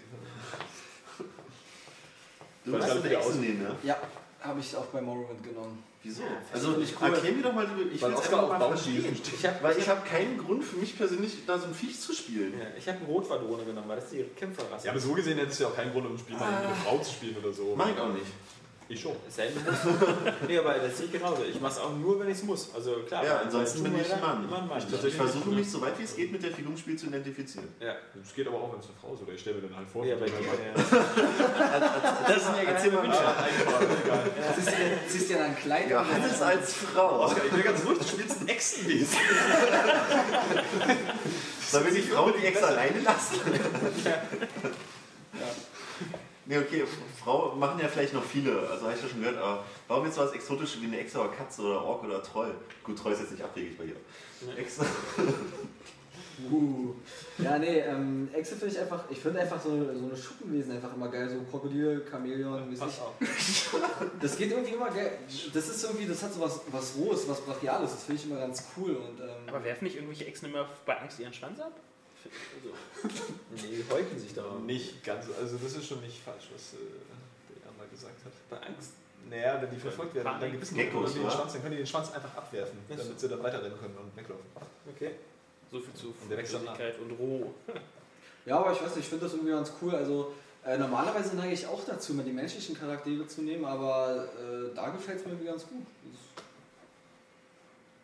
Du 2.66 2.78
hast 2.78 2.90
eine 2.90 3.16
Echse 3.16 3.36
nehmen, 3.38 3.62
ja? 3.62 3.94
Ja, 3.94 3.97
habe 4.40 4.60
ich 4.60 4.76
auch 4.76 4.86
bei 4.86 5.01
Morrowind 5.01 5.43
genommen. 5.43 5.82
Wieso? 6.02 6.22
Also 6.52 6.70
finde 6.70 6.84
ich 6.84 6.94
cool. 7.01 7.09
erklär 7.12 7.32
mir 7.32 7.43
doch 7.43 7.52
mal, 7.52 7.66
ich 7.93 8.01
will 8.01 8.12
es 8.12 8.20
einfach 8.20 8.43
auf 8.43 8.48
mal 8.51 8.68
verstehen. 8.68 9.05
Ich 9.12 9.47
habe 9.47 9.56
Weil 9.60 9.76
ich 9.76 9.88
habe 9.88 10.09
keinen 10.09 10.38
Grund 10.38 10.62
für 10.62 10.76
mich 10.76 10.97
persönlich, 10.97 11.32
da 11.44 11.59
so 11.59 11.66
ein 11.66 11.74
Viech 11.74 12.01
zu 12.01 12.12
spielen. 12.12 12.52
ja, 12.56 12.66
ich 12.78 12.86
hab 12.88 12.97
eine 12.97 13.06
Rotwadrone 13.06 13.64
genommen, 13.64 13.88
weil 13.88 13.97
das 13.97 14.05
ist 14.05 14.12
die 14.12 14.22
Kämpferrasse. 14.36 14.86
Ja, 14.86 14.93
aber 14.93 15.01
so 15.01 15.12
gesehen 15.14 15.36
hättest 15.38 15.59
du 15.59 15.64
ja 15.64 15.70
auch 15.70 15.74
keinen 15.74 15.90
Grund, 15.90 16.06
um 16.06 16.14
ein 16.14 16.18
Spiel 16.18 16.36
mal 16.36 16.48
gegen 16.48 16.66
eine 16.66 16.76
Frau 16.76 16.98
zu 16.98 17.10
spielen 17.10 17.36
oder 17.43 17.52
so. 17.52 17.74
Mach 17.76 17.90
ich 17.90 17.98
auch 17.98 18.12
nicht. 18.12 18.26
Ich 18.88 19.00
schon. 19.00 19.16
Selten 19.28 19.58
muss. 19.64 19.74
nee, 20.48 20.56
aber 20.58 20.74
das 20.74 20.96
sehe 20.96 21.06
ich 21.06 21.12
genauso. 21.12 21.42
Ich 21.42 21.60
mache 21.60 21.72
es 21.72 21.78
auch 21.78 21.92
nur, 21.96 22.20
wenn 22.20 22.28
ich 22.28 22.38
es 22.38 22.44
muss. 22.44 22.72
Also 22.72 23.00
klar. 23.06 23.24
Ja, 23.24 23.38
ansonsten 23.40 23.82
bin 23.82 23.96
ich 24.00 24.08
Raider 24.10 24.20
Mann. 24.24 24.44
Immer 24.44 24.58
ein 24.62 24.68
Mann. 24.68 24.78
Ich, 24.78 25.04
ich 25.04 25.14
versuche 25.14 25.48
mich 25.50 25.68
so 25.68 25.80
weit 25.80 25.98
wie 25.98 26.04
es 26.04 26.14
geht 26.14 26.30
mit 26.30 26.40
der 26.42 26.52
Figur 26.52 26.70
im 26.70 26.78
Spiel 26.78 26.96
zu 26.96 27.06
identifizieren. 27.06 27.66
ja. 27.80 27.96
Das 28.14 28.32
geht 28.34 28.46
aber 28.46 28.58
auch, 28.58 28.72
wenn 28.72 28.78
es 28.78 28.86
eine 28.86 28.94
Frau 29.00 29.14
ist. 29.14 29.22
Oder 29.22 29.32
ich 29.32 29.40
stelle 29.40 29.56
mir 29.56 29.62
dann 29.68 29.76
halt 29.76 29.88
vor. 29.88 30.04
Ja, 30.04 30.14
bei 30.16 30.26
dir. 30.26 30.34
Ja, 30.34 30.40
Ja. 30.66 30.74
Das 32.28 32.44
sind 32.44 32.56
ja 32.56 32.62
Erzähl 32.70 32.92
mal 32.92 33.02
Wünsche. 33.02 33.18
dir, 33.18 34.98
ziehst 35.08 35.30
dir 35.30 35.38
dann 35.38 35.46
ein 35.46 35.56
Kleid 35.56 35.90
Ja, 35.90 36.00
an? 36.00 36.12
Hannes 36.12 36.40
als 36.42 36.74
Frau. 36.74 37.32
Ich 37.32 37.50
bin 37.50 37.62
ganz 37.64 37.84
ruhig, 37.84 37.98
du 37.98 38.04
spielst 38.04 38.40
ein 38.40 38.48
Echsenwesen. 38.48 39.16
Sollen 41.68 41.84
wir 41.86 41.92
die 41.92 42.02
Frau 42.02 42.30
die 42.30 42.46
Ex 42.46 42.62
alleine 42.62 43.00
lassen? 43.00 43.40
Nee, 46.48 46.59
okay, 46.59 46.85
Frau 47.23 47.56
machen 47.56 47.81
ja 47.81 47.89
vielleicht 47.89 48.14
noch 48.14 48.23
viele, 48.23 48.56
also 48.68 48.85
habe 48.85 48.94
ich 48.94 49.02
ja 49.02 49.09
schon 49.09 49.20
gehört, 49.20 49.36
aber 49.39 49.64
warum 49.89 50.06
jetzt 50.06 50.16
was 50.16 50.32
Exotisches 50.32 50.81
wie 50.81 50.86
eine 50.86 51.01
Echse 51.01 51.18
oder 51.18 51.31
Katze 51.31 51.62
oder 51.62 51.82
Ork 51.85 52.05
oder 52.05 52.23
Troll? 52.23 52.55
Gut, 52.85 52.97
Troll 52.98 53.12
ist 53.12 53.20
jetzt 53.20 53.32
nicht 53.32 53.43
abwegig 53.43 53.77
bei 53.77 53.85
ihr. 53.85 54.56
Echse. 54.56 54.86
Uh. 56.51 56.93
Ja, 57.39 57.59
nee, 57.59 57.81
ähm, 57.81 58.28
Echse 58.32 58.56
finde 58.56 58.74
ich 58.74 58.81
einfach, 58.81 59.05
ich 59.09 59.18
finde 59.18 59.40
einfach 59.40 59.59
so 59.60 59.70
eine, 59.70 59.97
so 59.97 60.05
eine 60.05 60.16
Schuppenwesen 60.16 60.73
einfach 60.73 60.94
immer 60.94 61.09
geil, 61.09 61.31
so 61.31 61.40
Krokodil, 61.51 62.05
Chamäleon, 62.10 62.70
weiß 62.70 62.78
Pass 62.78 62.93
ich. 62.93 63.01
auf. 63.01 64.10
Das 64.20 64.36
geht 64.36 64.51
irgendwie 64.51 64.74
immer 64.74 64.90
geil. 64.90 65.18
Das 65.55 65.68
ist 65.68 65.82
irgendwie, 65.82 66.06
das 66.06 66.23
hat 66.23 66.35
so 66.35 66.40
was, 66.40 66.60
was 66.70 66.94
Rohes, 66.97 67.27
was 67.28 67.40
Brachiales, 67.40 67.90
das 67.90 68.05
finde 68.05 68.20
ich 68.23 68.31
immer 68.31 68.40
ganz 68.40 68.64
cool 68.77 68.97
und 68.97 69.20
ähm, 69.20 69.48
Aber 69.48 69.64
werfen 69.64 69.85
nicht 69.85 69.97
irgendwelche 69.97 70.27
Echsen 70.27 70.51
immer 70.51 70.68
bei 70.85 71.01
Angst 71.01 71.18
ihren 71.20 71.32
Schwanz 71.32 71.59
ab? 71.59 71.73
Also, 72.55 73.15
Nee, 73.51 73.77
die 73.77 73.85
häuten 73.93 74.19
sich 74.19 74.35
darum. 74.35 74.66
Nicht 74.66 75.05
ganz, 75.05 75.27
also 75.40 75.57
das 75.57 75.73
ist 75.77 75.86
schon 75.86 76.01
nicht 76.01 76.23
falsch, 76.23 76.48
was 76.53 76.74
äh, 76.74 77.62
der 77.65 77.73
mal 77.78 77.86
gesagt 77.89 78.24
hat. 78.24 78.32
Bei 78.51 78.66
Angst. 78.66 78.93
Naja, 79.28 79.61
wenn 79.61 79.70
die 79.70 79.77
verfolgt 79.78 80.15
werden, 80.15 80.40
dann 80.40 80.53
gewissen 80.53 80.77
Geckos, 80.77 81.15
die 81.15 81.19
den? 81.19 81.31
Schwanz, 81.31 81.53
dann 81.53 81.62
können 81.62 81.73
die 81.73 81.78
den 81.78 81.86
Schwanz 81.86 82.12
einfach 82.12 82.36
abwerfen, 82.36 82.78
so. 82.89 82.94
damit 82.97 83.19
sie 83.20 83.28
dann 83.28 83.43
weiterrennen 83.43 83.78
können 83.78 83.97
und 83.97 84.16
weglaufen. 84.16 84.44
Okay. 84.94 85.11
so 85.70 85.81
viel 85.81 85.94
zu. 85.94 86.12
Flüssigkeit 86.12 86.98
und 87.01 87.11
roh. 87.12 87.53
Ja, 88.44 88.59
aber 88.59 88.70
ich 88.73 88.81
weiß 88.81 88.90
nicht, 88.94 89.05
ich 89.05 89.09
finde 89.09 89.24
das 89.24 89.35
irgendwie 89.35 89.51
ganz 89.51 89.73
cool. 89.82 89.94
Also 89.97 90.32
äh, 90.65 90.78
normalerweise 90.78 91.35
neige 91.35 91.55
ich 91.55 91.66
auch 91.66 91.85
dazu, 91.85 92.15
mir 92.15 92.23
die 92.23 92.32
menschlichen 92.32 92.77
Charaktere 92.78 93.27
zu 93.27 93.43
nehmen, 93.43 93.65
aber 93.65 94.28
äh, 94.39 94.74
da 94.74 94.90
gefällt 94.90 95.19
es 95.19 95.24
mir 95.24 95.32
irgendwie 95.32 95.48
ganz 95.48 95.66
gut. 95.66 95.85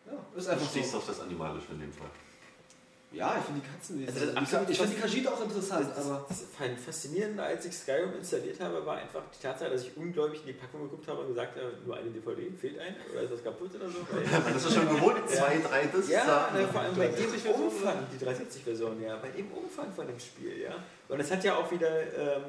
Das, 0.05 0.13
ja, 0.13 0.19
ist 0.37 0.47
Du 0.47 0.51
einfach 0.51 0.69
stehst 0.69 0.91
so. 0.91 0.97
auf 0.97 1.05
das 1.07 1.21
Animalische 1.21 1.71
in 1.71 1.79
dem 1.79 1.93
Fall. 1.93 2.09
Ja, 3.13 3.37
ich 3.37 3.45
finde 3.45 3.61
die 3.61 3.67
Katzenwesen. 3.67 4.07
Also 4.13 4.25
das 4.25 4.33
die, 4.33 4.37
absolut- 4.39 4.69
ich 4.69 4.77
finde 4.77 4.95
die 4.95 5.01
Kajit 5.01 5.27
auch 5.27 5.41
interessant, 5.43 5.87
Das, 5.95 6.05
aber. 6.05 6.25
das, 6.27 6.39
das 6.57 6.83
Faszinierende, 6.83 7.43
als 7.43 7.65
ich 7.65 7.73
Skyrim 7.77 8.13
installiert 8.17 8.59
habe, 8.59 8.83
war 8.85 8.97
einfach 8.97 9.21
die 9.33 9.41
Tatsache, 9.41 9.69
dass 9.69 9.83
ich 9.83 9.95
ungläubig 9.95 10.39
in 10.41 10.47
die 10.47 10.53
Packung 10.53 10.81
geguckt 10.83 11.07
habe 11.07 11.21
und 11.21 11.27
gesagt 11.27 11.55
habe, 11.55 11.73
nur 11.85 11.95
eine 11.95 12.09
DVD, 12.09 12.49
fehlt 12.59 12.79
ein 12.79 12.95
oder 13.11 13.21
ist 13.21 13.33
das 13.33 13.43
kaputt 13.43 13.75
oder 13.75 13.87
so? 13.89 13.99
Man 14.43 14.55
ist 14.55 14.65
ja 14.65 14.71
schon 14.71 14.89
gewohnt, 14.89 15.29
zwei, 15.29 15.59
drei 15.59 15.85
Discs 15.85 16.09
ja, 16.09 16.49
ne, 16.53 16.67
vor 16.67 16.81
allem 16.81 16.95
bei 16.95 17.07
dem 17.07 17.15
360-Version, 17.15 17.53
Umfang, 17.53 18.07
die 18.11 18.25
360-Version, 18.25 19.01
ja, 19.01 19.15
bei 19.17 19.29
dem 19.29 19.51
Umfang 19.51 19.91
von 19.91 20.07
dem 20.07 20.19
Spiel, 20.19 20.61
ja. 20.61 20.75
Und 21.07 21.19
es 21.19 21.31
hat 21.31 21.43
ja 21.43 21.55
auch 21.55 21.69
wieder 21.71 22.01
ähm, 22.17 22.43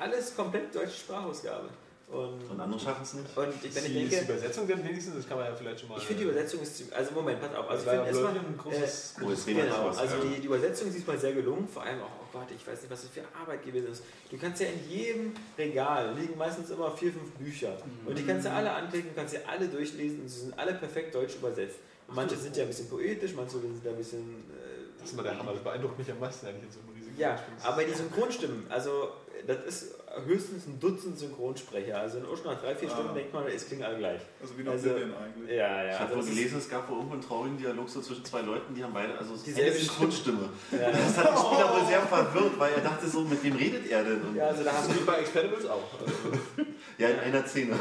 alles 0.00 0.34
komplett 0.36 0.74
deutsche 0.74 0.98
Sprachausgabe. 0.98 1.68
Und, 2.06 2.48
Und 2.48 2.60
andere 2.60 2.78
schaffen 2.78 3.02
es 3.02 3.14
nicht. 3.14 3.36
und 3.36 3.48
ich, 3.48 3.62
wenn 3.62 3.68
Ist 3.70 3.76
ich 3.76 3.92
die, 3.92 4.02
ist 4.02 4.12
die 4.12 4.16
denke, 4.16 4.32
Übersetzung 4.32 4.66
denn 4.68 4.84
wenigstens, 4.84 5.16
das 5.16 5.28
kann 5.28 5.38
man 5.38 5.46
ja 5.46 5.54
vielleicht 5.54 5.80
schon 5.80 5.88
mal... 5.88 5.98
ich 5.98 6.04
finde 6.04 6.22
die 6.22 6.28
Übersetzung 6.30 6.60
ist 6.60 6.76
ziemlich, 6.76 6.96
also 6.96 7.12
Moment, 7.14 7.40
pass 7.40 7.54
auf, 7.54 7.70
also 7.70 7.82
ich 7.82 7.86
war 7.86 8.04
finde 8.04 8.18
ja 8.18 8.24
erstmal, 8.24 8.44
ein 8.44 8.58
großes... 8.58 9.14
Reden 9.20 9.56
wir 9.56 9.64
Genau, 9.64 9.88
also 9.88 10.16
die, 10.22 10.40
die 10.40 10.46
Übersetzung 10.46 10.88
ist 10.88 10.96
diesmal 10.98 11.18
sehr 11.18 11.32
gelungen, 11.32 11.66
vor 11.66 11.82
allem 11.82 12.02
auch, 12.02 12.10
oh 12.20 12.26
Gott, 12.38 12.48
ich 12.54 12.64
weiß 12.66 12.82
nicht, 12.82 12.90
was 12.90 13.02
das 13.02 13.10
für 13.10 13.22
Arbeit 13.40 13.64
gewesen 13.64 13.90
ist. 13.90 14.02
Du 14.30 14.36
kannst 14.36 14.60
ja 14.60 14.68
in 14.68 14.88
jedem 14.88 15.32
Regal 15.58 16.14
liegen 16.14 16.36
meistens 16.36 16.70
immer 16.70 16.90
vier, 16.92 17.12
fünf 17.12 17.30
Bücher 17.32 17.76
und 18.06 18.16
die 18.18 18.24
kannst 18.24 18.46
du 18.46 18.52
alle 18.52 18.70
anklicken, 18.70 19.10
kannst 19.16 19.34
sie 19.34 19.40
alle 19.46 19.66
durchlesen 19.66 20.20
und 20.20 20.28
sie 20.28 20.40
sind 20.40 20.58
alle 20.58 20.74
perfekt 20.74 21.14
deutsch 21.14 21.36
übersetzt. 21.36 21.78
Und 22.06 22.16
manche 22.16 22.36
sind 22.36 22.54
ja 22.56 22.62
ein 22.64 22.68
bisschen 22.68 22.88
poetisch, 22.88 23.32
manche 23.34 23.58
sind 23.58 23.84
da 23.84 23.90
ein 23.90 23.96
bisschen... 23.96 24.20
Äh, 24.20 25.00
Das 25.00 25.08
ist 25.08 25.14
immer 25.14 25.22
der 25.22 25.38
Hammer, 25.38 25.52
das 25.52 25.62
beeindruckt 25.62 25.98
mich 25.98 26.10
am 26.10 26.20
meisten 26.20 26.46
eigentlich 26.46 26.64
in 26.64 26.70
so 26.70 26.80
einem 26.80 26.94
riesigen 26.94 27.18
ja, 27.18 27.36
Spiel. 27.38 27.54
aber 27.62 27.84
die 27.84 27.94
Synchronstimmen, 27.94 28.66
also 28.70 29.08
das 29.46 29.64
ist 29.64 29.94
höchstens 30.26 30.66
ein 30.66 30.78
Dutzend 30.80 31.18
Synchronsprecher. 31.18 31.98
Also 31.98 32.18
in 32.18 32.26
Ocean 32.26 32.54
nach 32.54 32.60
drei, 32.60 32.74
vier 32.74 32.88
Ah. 32.88 32.92
Stunden 32.94 33.14
denkt 33.14 33.32
man, 33.32 33.46
es 33.48 33.66
klingen 33.66 33.82
alle 33.82 33.98
gleich. 33.98 34.20
Also 34.40 34.56
wie 34.58 34.62
noch 34.62 34.72
Also- 34.72 34.90
eigentlich. 34.90 35.50
Ja, 35.50 35.84
ja. 35.84 35.92
Ich 35.92 35.98
habe 36.00 36.14
also 36.14 36.28
gelesen, 36.28 36.58
es 36.58 36.68
gab 36.70 36.88
wohl 36.88 36.96
irgendwo 36.96 37.14
einen 37.14 37.22
traurigen 37.22 37.58
Dialog 37.58 37.88
so 37.90 38.00
zwischen 38.00 38.24
zwei 38.24 38.42
Leuten, 38.42 38.74
die 38.74 38.82
haben 38.84 38.92
beide, 38.94 39.18
also 39.18 39.34
Dieselbe 39.36 39.70
eine 39.70 39.78
Synchronstimme. 39.80 40.48
Ja, 40.72 40.90
Das 40.92 41.16
hat 41.18 41.30
den 41.30 41.36
Spieler 41.38 41.74
wohl 41.74 41.86
sehr 41.86 42.02
verwirrt, 42.02 42.58
weil 42.58 42.72
er 42.74 42.80
dachte 42.80 43.08
so, 43.08 43.20
mit 43.22 43.42
wem 43.42 43.56
redet 43.56 43.90
er 43.90 44.04
denn? 44.04 44.22
Und 44.22 44.36
ja, 44.36 44.46
also 44.48 44.62
da 44.64 44.72
haben 44.72 44.94
wie 44.94 45.04
bei 45.04 45.18
Expendables 45.18 45.66
auch. 45.66 45.82
Also, 46.00 46.12
ja, 46.98 47.08
in 47.08 47.18
einer 47.20 47.44
Szene. 47.46 47.78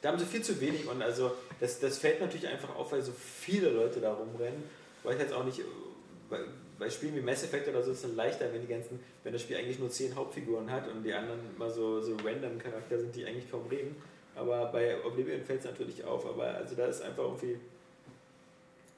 Da 0.00 0.10
haben 0.10 0.18
sie 0.18 0.24
viel 0.26 0.42
zu 0.42 0.60
wenig 0.60 0.86
und 0.88 1.02
also 1.02 1.32
das, 1.60 1.80
das 1.80 1.98
fällt 1.98 2.20
natürlich 2.20 2.46
einfach 2.48 2.74
auf, 2.76 2.92
weil 2.92 3.02
so 3.02 3.12
viele 3.12 3.70
Leute 3.70 4.00
da 4.00 4.12
rumrennen. 4.12 4.62
Weil 5.02 5.14
ich 5.14 5.20
jetzt 5.20 5.32
auch 5.32 5.44
nicht, 5.44 5.58
äh, 5.60 6.36
bei, 6.78 6.84
bei 6.84 6.90
Spielen 6.90 7.16
wie 7.16 7.20
Mass 7.20 7.44
Effect 7.44 7.68
oder 7.68 7.82
so 7.82 7.90
ist 7.90 7.98
es 7.98 8.02
dann 8.02 8.16
leichter, 8.16 8.52
wenn 8.52 8.60
die 8.60 8.68
ganzen, 8.68 9.00
wenn 9.24 9.32
das 9.32 9.42
Spiel 9.42 9.56
eigentlich 9.56 9.78
nur 9.78 9.90
zehn 9.90 10.14
Hauptfiguren 10.14 10.70
hat 10.70 10.88
und 10.88 11.02
die 11.02 11.12
anderen 11.12 11.40
mal 11.56 11.70
so, 11.70 12.00
so 12.00 12.16
random 12.24 12.58
Charakter 12.58 12.98
sind, 12.98 13.14
die 13.14 13.26
eigentlich 13.26 13.50
kaum 13.50 13.66
reden. 13.68 13.96
Aber 14.34 14.66
bei 14.66 15.04
Oblivion 15.04 15.42
fällt 15.42 15.60
es 15.60 15.66
natürlich 15.66 16.04
auf, 16.04 16.26
aber 16.26 16.46
also 16.46 16.74
da 16.74 16.86
ist 16.86 17.02
einfach 17.02 17.24
irgendwie. 17.24 17.58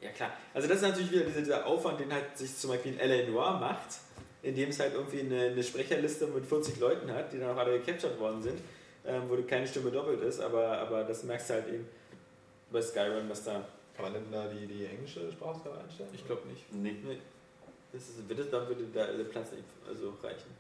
Ja 0.01 0.11
klar. 0.11 0.33
Also 0.55 0.69
das 0.69 0.79
ist 0.79 0.83
natürlich 0.83 1.13
wieder 1.13 1.25
dieser, 1.25 1.41
dieser 1.41 1.67
Aufwand, 1.67 2.01
den 2.01 2.13
halt 2.13 2.37
sich 2.37 2.57
zum 2.57 2.71
Beispiel 2.71 2.93
in 2.93 3.01
L.A. 3.01 3.31
Noir 3.31 3.59
macht, 3.59 3.99
indem 4.43 4.71
es 4.71 4.81
halt 4.81 4.95
irgendwie 4.95 5.21
eine, 5.21 5.51
eine 5.51 5.63
Sprecherliste 5.63 6.27
mit 6.27 6.47
40 6.47 6.79
Leuten 6.81 7.11
hat, 7.13 7.33
die 7.33 7.39
dann 7.39 7.51
auch 7.51 7.59
alle 7.59 7.79
gecaptured 7.79 8.19
worden 8.19 8.43
sind 8.43 8.59
ähm, 9.07 9.23
wo 9.29 9.37
keine 9.43 9.67
Stimme 9.67 9.91
doppelt 9.91 10.21
ist, 10.23 10.41
aber, 10.41 10.79
aber 10.79 11.05
das 11.05 11.25
merkst 11.25 11.51
du 11.51 11.55
halt 11.55 11.69
eben 11.69 11.89
bei 12.71 12.83
Skyrim, 12.83 13.29
was 13.29 13.45
da. 13.45 13.65
kann 13.95 14.05
man 14.05 14.15
denn 14.15 14.31
da 14.31 14.47
die, 14.47 14.67
die 14.67 14.87
englische 14.87 15.31
Sprachausgabe 15.33 15.79
einstellen? 15.79 16.11
Ich 16.13 16.27
glaube 16.27 16.47
nicht. 16.49 16.73
Nee. 16.73 16.97
Nee. 17.05 17.19
Das 17.93 18.03
ist, 18.03 18.29
wird 18.29 18.39
es, 18.39 18.51
dann 18.51 18.69
würde 18.69 18.85
da 18.95 19.07
der 19.07 19.25
Platz 19.25 19.53
nicht 19.53 19.65
also 19.87 20.15
reichen. 20.23 20.51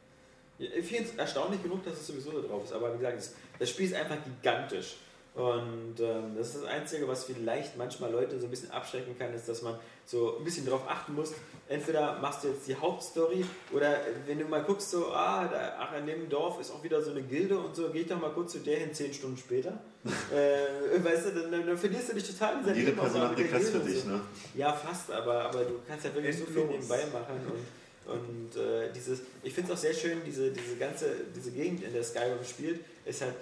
Ich 0.58 0.84
finde 0.84 1.04
es 1.04 1.14
erstaunlich 1.16 1.62
genug, 1.62 1.84
dass 1.84 1.94
es 1.94 2.06
sowieso 2.06 2.32
da 2.32 2.46
drauf 2.46 2.64
ist, 2.64 2.72
aber 2.72 2.92
wie 2.92 2.98
gesagt, 2.98 3.18
das, 3.18 3.34
das 3.58 3.70
Spiel 3.70 3.86
ist 3.86 3.94
einfach 3.94 4.18
gigantisch. 4.22 4.96
Und 5.40 5.98
ähm, 6.00 6.36
das 6.36 6.48
ist 6.48 6.56
das 6.56 6.64
Einzige, 6.64 7.08
was 7.08 7.24
vielleicht 7.24 7.74
manchmal 7.78 8.12
Leute 8.12 8.38
so 8.38 8.46
ein 8.46 8.50
bisschen 8.50 8.70
abschrecken 8.72 9.16
kann, 9.18 9.32
ist, 9.32 9.48
dass 9.48 9.62
man 9.62 9.78
so 10.04 10.36
ein 10.36 10.44
bisschen 10.44 10.66
darauf 10.66 10.86
achten 10.86 11.14
muss. 11.14 11.32
Entweder 11.66 12.18
machst 12.20 12.44
du 12.44 12.48
jetzt 12.48 12.68
die 12.68 12.76
Hauptstory 12.76 13.46
oder 13.72 14.00
wenn 14.26 14.38
du 14.38 14.44
mal 14.44 14.62
guckst, 14.62 14.90
so, 14.90 15.06
ah, 15.06 15.48
da, 15.50 15.76
ach, 15.78 15.96
in 15.96 16.06
dem 16.06 16.28
Dorf 16.28 16.60
ist 16.60 16.70
auch 16.70 16.84
wieder 16.84 17.00
so 17.00 17.12
eine 17.12 17.22
Gilde 17.22 17.58
und 17.58 17.74
so, 17.74 17.88
geh 17.88 18.00
ich 18.00 18.06
doch 18.06 18.20
mal 18.20 18.32
kurz 18.32 18.52
zu 18.52 18.58
der 18.58 18.80
hin, 18.80 18.92
zehn 18.92 19.14
Stunden 19.14 19.38
später. 19.38 19.80
äh, 20.04 21.02
weißt 21.02 21.26
du, 21.26 21.30
dann, 21.30 21.52
dann, 21.52 21.66
dann 21.66 21.78
verlierst 21.78 22.10
du 22.10 22.14
dich 22.16 22.26
total 22.26 22.56
in 22.62 22.74
Jede 22.74 22.92
Person 22.92 23.22
hat 23.22 23.34
eine 23.34 23.46
Quest 23.46 23.70
für 23.70 23.78
dich, 23.78 24.04
ne? 24.04 24.20
Ja, 24.54 24.74
fast, 24.74 25.10
aber, 25.10 25.44
aber 25.44 25.64
du 25.64 25.80
kannst 25.88 26.04
ja 26.04 26.14
wirklich 26.14 26.36
so 26.36 26.44
viel 26.44 26.62
Endlos. 26.62 26.80
nebenbei 26.80 27.18
machen 27.18 27.40
und, 27.46 28.14
und 28.14 28.62
äh, 28.62 28.92
dieses, 28.92 29.20
ich 29.42 29.54
finde 29.54 29.72
es 29.72 29.78
auch 29.78 29.80
sehr 29.80 29.94
schön, 29.94 30.18
diese, 30.26 30.50
diese 30.50 30.76
ganze, 30.76 31.06
diese 31.34 31.50
Gegend, 31.50 31.82
in 31.82 31.94
der 31.94 32.04
Skyrim 32.04 32.44
spielt, 32.44 32.80
ist 33.06 33.22
halt 33.22 33.34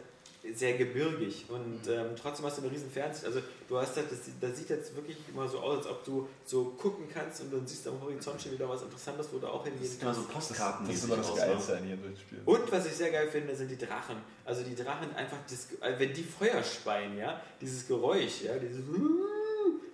sehr 0.55 0.77
gebirgig 0.77 1.47
und 1.49 1.81
ähm, 1.89 2.09
trotzdem 2.21 2.47
hast 2.47 2.59
du 2.59 2.63
eine 2.63 2.71
riesen 2.71 2.91
Fernsicht. 2.91 3.25
Also 3.27 3.41
du 3.69 3.77
hast 3.79 3.97
halt, 3.97 4.11
das, 4.11 4.19
das 4.41 4.59
sieht 4.59 4.71
jetzt 4.71 4.95
wirklich 4.95 5.17
immer 5.33 5.49
so 5.49 5.59
aus, 5.59 5.79
als 5.79 5.87
ob 5.87 6.05
du 6.05 6.29
so 6.45 6.65
gucken 6.77 7.07
kannst 7.13 7.41
und 7.41 7.53
dann 7.53 7.67
siehst 7.67 7.87
du 7.87 7.91
am 7.91 8.01
Horizont 8.01 8.41
schon 8.41 8.53
wieder 8.53 8.69
was 8.69 8.83
Interessantes, 8.83 9.29
wo 9.33 9.39
du 9.39 9.47
auch 9.47 9.65
hingehen 9.65 9.83
Das 9.83 9.93
sieht 9.93 10.03
immer 10.03 10.15
so 10.15 10.23
kannst. 10.23 10.49
Postkarten 10.49 10.87
Das 10.87 10.97
ist 10.97 11.05
immer 11.05 11.17
das 11.17 11.35
Geilste 11.35 11.77
an 11.77 11.89
jedem 11.89 12.17
Spiel. 12.17 12.41
Und 12.45 12.73
was 12.73 12.87
ich 12.87 12.93
sehr 12.93 13.11
geil 13.11 13.29
finde, 13.29 13.55
sind 13.55 13.71
die 13.71 13.79
Drachen. 13.79 14.17
Also 14.45 14.63
die 14.63 14.75
Drachen 14.75 15.15
einfach, 15.15 15.39
das, 15.49 15.73
äh, 15.81 15.99
wenn 15.99 16.13
die 16.13 16.25
Feuer 16.25 16.63
speien, 16.63 17.19
ja, 17.19 17.41
dieses 17.61 17.87
Geräusch, 17.87 18.43
ja, 18.43 18.57
dieses 18.59 18.85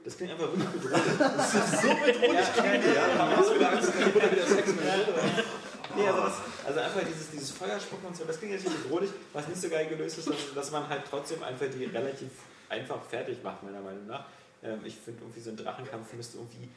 das 0.04 0.18
klingt 0.18 0.32
einfach 0.32 0.48
wirklich 0.52 0.68
bedrohlich. 0.68 1.18
Das 1.18 1.54
ist 1.54 1.82
so 1.82 1.88
bedrohlich 1.88 2.52
klingt, 2.52 2.84
ja. 2.84 3.08
ja. 3.08 3.36
Hast 3.36 3.50
du 3.50 3.54
wieder 3.54 3.72
Angst, 3.72 3.88
dass 3.88 4.04
Nee, 5.96 6.06
also, 6.08 6.22
das, 6.22 6.34
also 6.66 6.80
einfach 6.80 7.00
dieses, 7.06 7.30
dieses 7.30 7.50
Feuerspucken 7.50 8.08
und 8.08 8.16
so, 8.16 8.24
das 8.24 8.38
klingt 8.38 8.54
natürlich 8.54 8.82
bedrohlich. 8.82 9.10
Was 9.32 9.48
nicht 9.48 9.60
so 9.60 9.68
geil 9.68 9.86
gelöst 9.86 10.18
ist, 10.18 10.28
dass, 10.28 10.54
dass 10.54 10.70
man 10.70 10.88
halt 10.88 11.02
trotzdem 11.08 11.42
einfach 11.42 11.66
die 11.66 11.84
relativ 11.84 12.30
einfach 12.68 13.02
fertig 13.02 13.42
macht, 13.42 13.62
meiner 13.62 13.80
Meinung 13.80 14.06
nach. 14.06 14.26
Ähm, 14.62 14.80
ich 14.84 14.96
finde 14.96 15.22
irgendwie 15.22 15.40
so 15.40 15.50
ein 15.50 15.56
Drachenkampf 15.56 16.12
müsste 16.14 16.38
irgendwie 16.38 16.68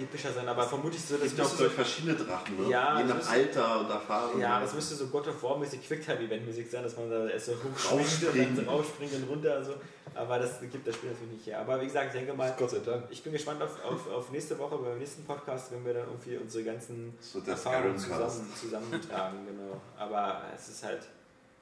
epischer 0.00 0.32
sein, 0.32 0.48
aber 0.48 0.64
vermutlich 0.64 1.02
so, 1.02 1.14
Es 1.16 1.20
das 1.20 1.30
gibt 1.30 1.40
auch 1.42 1.50
so, 1.50 1.68
verschiedene 1.68 2.14
Drachen, 2.14 2.56
ne? 2.62 2.70
Ja, 2.70 2.98
Je 2.98 3.04
nach 3.04 3.28
Alter 3.30 3.80
und 3.80 3.90
Erfahrung. 3.90 4.40
ja, 4.40 4.60
das 4.60 4.74
müsste 4.74 4.94
so 4.94 5.06
God 5.08 5.28
of 5.28 5.42
War 5.42 5.58
mäßig 5.58 5.86
Quicktime-Event-mäßig 5.86 6.70
sein, 6.70 6.82
dass 6.82 6.96
man 6.96 7.10
da 7.10 7.26
erst 7.28 7.46
so 7.46 7.52
hochspringt 7.52 8.22
und 8.32 8.56
dann 8.58 8.64
so 8.66 8.70
rausspringt 8.70 9.14
und 9.14 9.28
runter. 9.28 9.54
Also. 9.54 9.74
Aber 10.14 10.38
das 10.38 10.60
gibt 10.60 10.86
das 10.86 10.94
Spiel 10.96 11.10
natürlich 11.10 11.32
nicht 11.32 11.46
her. 11.46 11.60
Aber 11.60 11.80
wie 11.80 11.86
gesagt, 11.86 12.06
ich 12.06 12.12
denke 12.12 12.34
mal, 12.34 12.52
Gott 12.58 12.70
sei 12.70 12.78
Dank. 12.78 13.04
ich 13.10 13.22
bin 13.22 13.32
gespannt 13.32 13.62
auf, 13.62 13.84
auf, 13.84 14.10
auf 14.10 14.30
nächste 14.32 14.58
Woche 14.58 14.76
beim 14.78 14.98
nächsten 14.98 15.24
Podcast, 15.24 15.70
wenn 15.70 15.84
wir 15.84 15.94
dann 15.94 16.06
irgendwie 16.08 16.36
unsere 16.36 16.64
ganzen 16.64 17.14
der 17.46 17.52
Erfahrungen 17.52 17.96
zusammen, 17.98 18.52
zusammentragen. 18.60 19.46
genau. 19.46 19.80
Aber 19.96 20.42
es 20.56 20.68
ist 20.68 20.82
halt, 20.84 21.02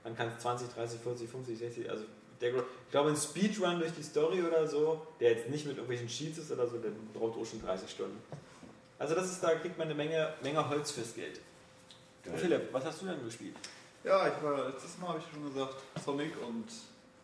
man 0.05 0.17
kann 0.17 0.29
es 0.29 0.39
20, 0.43 0.69
30, 0.75 1.01
40, 1.01 1.29
50, 1.29 1.59
60, 1.59 1.91
also 1.91 2.05
der, 2.41 2.55
ich 2.55 2.91
glaube, 2.91 3.11
ein 3.11 3.17
Speedrun 3.17 3.79
durch 3.79 3.93
die 3.93 4.03
Story 4.03 4.43
oder 4.43 4.67
so, 4.67 5.07
der 5.21 5.33
jetzt 5.33 5.49
nicht 5.49 5.67
mit 5.67 5.77
irgendwelchen 5.77 6.09
Cheats 6.09 6.39
ist 6.39 6.51
oder 6.53 6.67
so, 6.67 6.79
der 6.79 6.91
braucht 7.15 7.39
auch 7.39 7.45
schon 7.47 7.63
30 7.63 7.91
Stunden. 7.91 8.19
Also 8.99 9.15
das 9.15 9.31
ist, 9.31 9.43
da 9.43 9.55
kriegt 9.57 9.77
man 9.79 9.87
eine 9.87 9.95
Menge, 9.95 10.35
Menge 10.43 10.69
Holz 10.69 10.91
fürs 10.91 11.15
Geld. 11.15 11.41
Geil. 12.25 12.35
Philipp, 12.37 12.73
was 12.73 12.85
hast 12.85 13.03
du 13.03 13.07
denn 13.07 13.23
gespielt? 13.25 13.55
Ja, 14.05 14.29
ich 14.29 14.43
war 14.43 14.69
letztes 14.69 14.99
Mal, 14.99 15.09
habe 15.09 15.19
ich 15.19 15.25
schon 15.33 15.45
gesagt, 15.53 15.75
Sonic 16.05 16.33
und 16.47 16.65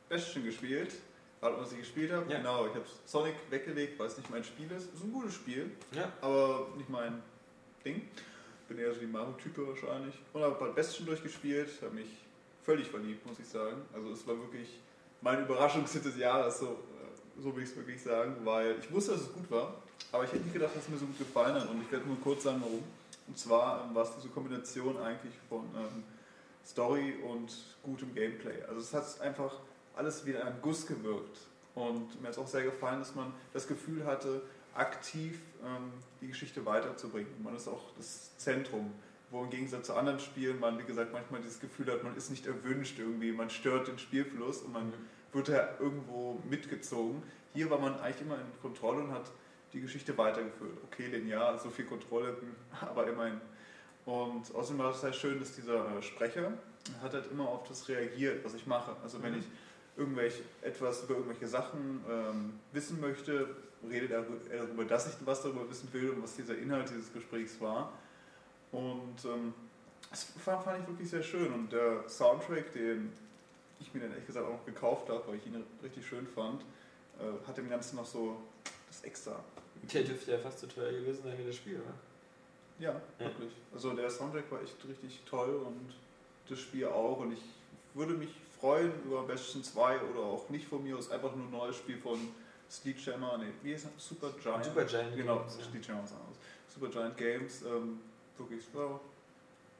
Bastion 0.09 0.45
gespielt. 0.45 0.93
Gerade 1.41 1.59
was 1.59 1.73
ich 1.73 1.79
gespielt 1.79 2.13
habe. 2.13 2.31
Ja. 2.31 2.39
Genau, 2.39 2.67
ich 2.67 2.75
habe 2.75 2.85
Sonic 3.05 3.35
weggelegt, 3.51 3.99
weil 3.99 4.07
es 4.07 4.17
nicht 4.17 4.31
mein 4.31 4.45
Spiel 4.45 4.71
ist. 4.71 4.93
Ist 4.95 5.03
ein 5.03 5.13
gutes 5.13 5.35
Spiel, 5.35 5.71
Ja. 5.93 6.13
aber 6.21 6.69
nicht 6.77 6.89
mein 6.89 7.21
Ding. 7.85 8.09
Bin 8.69 8.79
eher 8.79 8.93
so 8.93 9.01
die 9.01 9.07
Mario-Type 9.07 9.67
wahrscheinlich. 9.67 10.15
Und 10.33 10.43
habe 10.43 10.55
bald 10.55 10.77
Bastion 10.77 11.07
durchgespielt, 11.07 11.69
habe 11.83 11.95
mich 11.97 12.07
völlig 12.65 12.87
verliebt, 12.89 13.27
muss 13.27 13.41
ich 13.41 13.49
sagen. 13.49 13.83
Also 13.93 14.13
es 14.13 14.25
war 14.27 14.39
wirklich 14.39 14.69
mein 15.23 15.43
Überraschungshit 15.43 16.05
des 16.05 16.19
Jahres, 16.19 16.59
so, 16.59 16.77
so 17.41 17.55
will 17.57 17.63
ich 17.63 17.71
es 17.71 17.77
wirklich 17.77 18.03
sagen, 18.03 18.37
weil 18.45 18.77
ich 18.79 18.93
wusste, 18.93 19.13
dass 19.13 19.23
es 19.23 19.33
gut 19.33 19.51
war, 19.51 19.75
aber 20.11 20.25
ich 20.25 20.33
hätte 20.33 20.43
nicht 20.43 20.53
gedacht, 20.53 20.77
dass 20.77 20.83
es 20.83 20.89
mir 20.89 20.99
so 20.99 21.07
gut 21.07 21.19
gefallen 21.19 21.55
hat. 21.55 21.69
Und 21.71 21.81
ich 21.83 21.91
werde 21.91 22.07
nur 22.07 22.21
kurz 22.21 22.43
sagen, 22.43 22.61
warum. 22.61 22.83
Und 23.29 23.39
zwar 23.39 23.85
ähm, 23.85 23.95
war 23.95 24.03
es 24.03 24.11
diese 24.17 24.29
Kombination 24.29 24.99
eigentlich 24.99 25.35
von 25.49 25.61
ähm, 25.77 26.03
Story 26.67 27.15
und 27.27 27.53
gutem 27.83 28.15
Gameplay. 28.15 28.63
Also 28.69 28.81
es 28.81 28.93
hat 28.93 29.21
einfach 29.21 29.55
alles 29.97 30.27
wie 30.27 30.33
in 30.33 30.37
einem 30.37 30.61
Guss 30.61 30.87
gewirkt. 30.87 31.39
Und 31.75 32.21
mir 32.21 32.29
hat 32.29 32.35
es 32.35 32.39
auch 32.39 32.47
sehr 32.47 32.65
gefallen, 32.65 32.99
dass 32.99 33.15
man 33.15 33.33
das 33.53 33.67
Gefühl 33.67 34.05
hatte, 34.05 34.43
aktiv 34.75 35.39
ähm, 35.65 35.93
die 36.21 36.29
Geschichte 36.29 36.65
weiterzubringen. 36.67 37.31
Man 37.43 37.57
ist 37.57 37.69
auch 37.69 37.93
das 37.97 38.37
Zentrum, 38.39 38.93
wo 39.33 39.43
im 39.43 39.51
Gegensatz 39.51 39.87
zu 39.87 39.95
anderen 39.95 40.21
Spielen 40.21 40.61
man, 40.61 40.79
wie 40.79 40.85
gesagt, 40.85 41.13
manchmal 41.13 41.41
dieses 41.41 41.59
Gefühl 41.59 41.91
hat, 41.91 42.05
man 42.05 42.15
ist 42.17 42.31
nicht 42.31 42.47
erwünscht 42.47 42.99
irgendwie, 42.99 43.33
man 43.33 43.49
stört 43.51 43.89
den 43.89 43.99
Spielfluss 43.99 44.59
und 44.59 44.75
man 44.75 44.93
wird 45.33 45.49
da 45.49 45.71
irgendwo 45.81 46.39
mitgezogen. 46.49 47.23
Hier 47.55 47.71
war 47.71 47.79
man 47.79 47.99
eigentlich 48.01 48.21
immer 48.21 48.37
in 48.37 48.61
Kontrolle 48.61 49.01
und 49.01 49.11
hat 49.11 49.31
die 49.73 49.81
Geschichte 49.81 50.17
weitergeführt. 50.19 50.77
Okay, 50.85 51.07
linear, 51.07 51.59
so 51.59 51.71
viel 51.71 51.87
Kontrolle, 51.87 52.37
aber 52.81 53.07
immerhin. 53.07 53.41
Und 54.05 54.55
außerdem 54.55 54.79
war 54.79 54.91
es 54.91 55.01
sehr 55.01 55.13
schön, 55.15 55.41
dass 55.41 55.55
dieser 55.55 55.97
äh, 55.97 56.03
Sprecher 56.03 56.53
hat 57.03 57.15
halt 57.15 57.31
immer 57.31 57.49
auf 57.49 57.67
das 57.69 57.89
reagiert, 57.89 58.45
was 58.45 58.55
ich 58.55 58.67
mache. 58.67 58.95
Also 59.03 59.23
wenn 59.23 59.39
ich 59.39 59.45
irgendwelche 59.97 60.43
etwas 60.61 61.05
über 61.05 61.15
irgendwelche 61.15 61.47
Sachen 61.47 62.05
ähm, 62.11 62.61
wissen 62.73 63.01
möchte, 63.01 63.49
redet 63.89 64.11
er 64.11 64.25
darüber, 64.51 64.85
dass 64.85 65.07
ich 65.07 65.27
was 65.27 65.43
darüber 65.43 65.69
wissen 65.71 65.89
will 65.93 66.11
und 66.11 66.23
was 66.23 66.37
dieser 66.37 66.59
Inhalt 66.59 66.91
dieses 66.91 67.13
Gesprächs 67.13 67.61
war. 67.61 67.93
Und 68.73 69.17
ähm, 69.25 69.55
das 70.11 70.25
fand, 70.25 70.63
fand 70.65 70.83
ich 70.83 70.89
wirklich 70.89 71.09
sehr 71.11 71.23
schön. 71.23 71.53
Und 71.53 71.73
der 71.73 72.09
Soundtrack, 72.09 72.73
den 72.73 73.13
ich 73.81 73.93
mir 73.95 74.01
dann 74.01 74.11
ehrlich 74.11 74.27
gesagt 74.27 74.47
auch 74.47 74.53
noch 74.53 74.65
gekauft 74.67 75.09
habe, 75.09 75.23
weil 75.29 75.37
ich 75.37 75.47
ihn 75.47 75.63
richtig 75.83 76.07
schön 76.07 76.27
fand, 76.27 76.63
äh, 77.19 77.47
hat 77.47 77.57
dem 77.57 77.69
Ganzen 77.69 77.97
noch 77.97 78.07
so 78.07 78.37
das 78.89 79.03
Extra. 79.03 79.43
Der 79.93 80.03
dürfte 80.05 80.33
ja 80.33 80.39
fast 80.39 80.61
so 80.61 80.67
teuer 80.67 80.93
gewesen 80.93 81.23
sein 81.25 81.37
wie 81.39 81.45
das 81.47 81.57
Spiel, 81.57 81.77
oder? 81.81 81.95
Ja, 82.79 82.93
Ja. 83.19 83.27
wirklich. 83.27 83.53
Also 83.75 83.93
der 83.93 84.09
Soundtrack 84.11 84.51
war 84.51 84.63
echt 84.63 84.77
richtig 84.89 85.21
toll 85.27 85.55
und 85.67 85.95
das 86.49 86.59
Spiel 86.61 86.87
auch. 86.87 87.19
Und 87.19 87.33
ich 87.33 87.43
würde 87.95 88.15
mich 88.15 88.31
freuen 88.61 88.93
über 89.05 89.23
Bastion 89.25 89.63
2 89.63 90.01
oder 90.03 90.21
auch 90.21 90.49
nicht 90.49 90.67
von 90.69 90.83
mir 90.83 90.97
aus 90.97 91.11
einfach 91.11 91.35
nur 91.35 91.47
ein 91.47 91.51
neues 91.51 91.77
Spiel 91.77 91.99
von 91.99 92.19
Sledgehammer, 92.71 93.37
nee, 93.39 93.53
wie 93.63 93.75
heißt 93.75 93.87
das? 93.95 94.09
Super 94.09 94.31
Giant? 94.41 94.65
Super 94.65 94.85
Giant 94.85 95.15
Genau, 95.17 95.39
Games, 95.41 95.59
ja. 95.59 95.65
Sledgehammer 95.65 96.05
ist 96.05 96.13
anders. 96.13 96.37
Super 96.73 96.89
Giant 96.89 97.17
Games, 97.19 97.63
ähm, 97.63 98.01
wirklich 98.39 98.65
ja, 98.75 99.01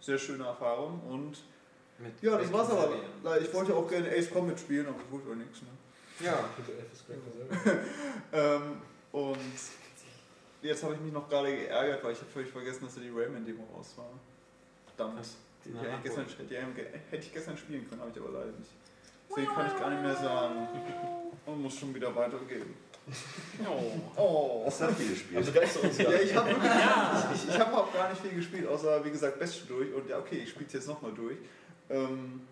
sehr 0.01 0.19
schöne 0.19 0.45
Erfahrung 0.45 1.01
und 1.09 1.39
Mit 1.99 2.23
ja, 2.23 2.37
das 2.39 2.53
war's 2.53 2.71
aber. 2.71 2.89
Serien. 3.23 3.45
Ich 3.45 3.55
wollte 3.55 3.75
auch 3.75 3.89
gerne 3.89 4.11
Ace 4.11 4.31
Combat 4.31 4.59
spielen, 4.59 4.87
aber 4.87 4.97
ich 4.99 5.13
wollte 5.13 5.37
nichts. 5.37 5.63
Ne? 5.63 5.69
Ja, 6.21 6.45
Ähm, 8.33 8.81
und 9.13 9.39
jetzt 10.63 10.83
habe 10.83 10.95
ich 10.95 11.01
mich 11.01 11.13
noch 11.13 11.29
gerade 11.29 11.55
geärgert, 11.55 12.03
weil 12.05 12.13
ich 12.13 12.19
habe 12.19 12.31
völlig 12.31 12.51
vergessen, 12.51 12.85
dass 12.85 12.95
da 12.95 13.01
die 13.01 13.11
Rayman-Demo 13.11 13.65
raus 13.77 13.95
war. 13.97 14.11
Verdammt. 14.95 15.27
Die, 15.65 15.71
die 15.71 15.79
hätte, 15.79 15.91
ich 15.97 16.03
gestern, 16.03 16.27
die 16.49 16.57
hätte 16.57 17.25
ich 17.25 17.33
gestern 17.33 17.57
spielen 17.57 17.89
können, 17.89 18.01
habe 18.01 18.11
ich 18.11 18.21
aber 18.21 18.31
leider 18.31 18.53
nicht. 18.53 18.71
Deswegen 19.29 19.53
kann 19.53 19.67
ich 19.67 19.79
gar 19.79 19.91
nicht 19.91 20.03
mehr 20.03 20.17
sagen. 20.17 20.69
Und 21.47 21.63
muss 21.63 21.79
schon 21.79 21.95
wieder 21.95 22.15
weitergehen. 22.15 22.75
Oh. 24.17 24.63
Das 24.65 24.81
hat 24.81 24.97
viel 24.97 25.11
gespielt. 25.11 25.39
Also 25.39 25.53
ganz 25.53 25.75
so 25.75 25.81
Ja, 26.03 26.13
ich 26.21 26.35
habe 26.37 26.51
wirklich 26.51 26.71
ich, 27.35 27.49
ich 27.49 27.59
habe 27.59 27.77
auch 27.77 27.93
gar 27.93 28.09
nicht 28.11 28.23
viel 28.23 28.31
gespielt, 28.35 28.69
außer 28.69 29.05
wie 29.05 29.11
gesagt 29.11 29.41
Bastion 29.41 29.67
durch. 29.69 29.93
Und 29.93 30.09
ja, 30.09 30.19
okay, 30.19 30.41
ich 30.45 30.51
spiele 30.51 30.67
es 30.67 30.73
jetzt 30.73 30.87
nochmal 30.87 31.13
durch. 31.13 31.37
Ähm, 31.91 32.43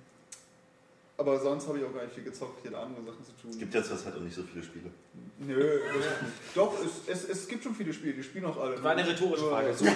aber 1.20 1.38
sonst 1.38 1.68
habe 1.68 1.78
ich 1.78 1.84
auch 1.84 1.92
gar 1.92 2.02
nicht 2.04 2.14
viel 2.14 2.24
gezockt, 2.24 2.62
hier 2.62 2.76
andere 2.78 3.04
Sachen 3.04 3.22
zu 3.24 3.32
tun. 3.32 3.50
Es 3.50 3.58
gibt 3.58 3.74
jetzt 3.74 3.92
was 3.92 4.06
halt 4.06 4.16
auch 4.16 4.20
nicht 4.20 4.34
so 4.34 4.42
viele 4.42 4.64
Spiele. 4.64 4.90
Nö. 5.38 5.80
Doch, 6.54 6.74
es, 6.82 7.02
es, 7.06 7.28
es 7.28 7.46
gibt 7.46 7.62
schon 7.62 7.74
viele 7.74 7.92
Spiele, 7.92 8.14
die 8.14 8.22
spielen 8.22 8.46
auch 8.46 8.58
alle. 8.58 8.82
war 8.82 8.92
eine 8.92 9.06
rhetorische 9.06 9.44
Frage. 9.50 9.74
So. 9.74 9.84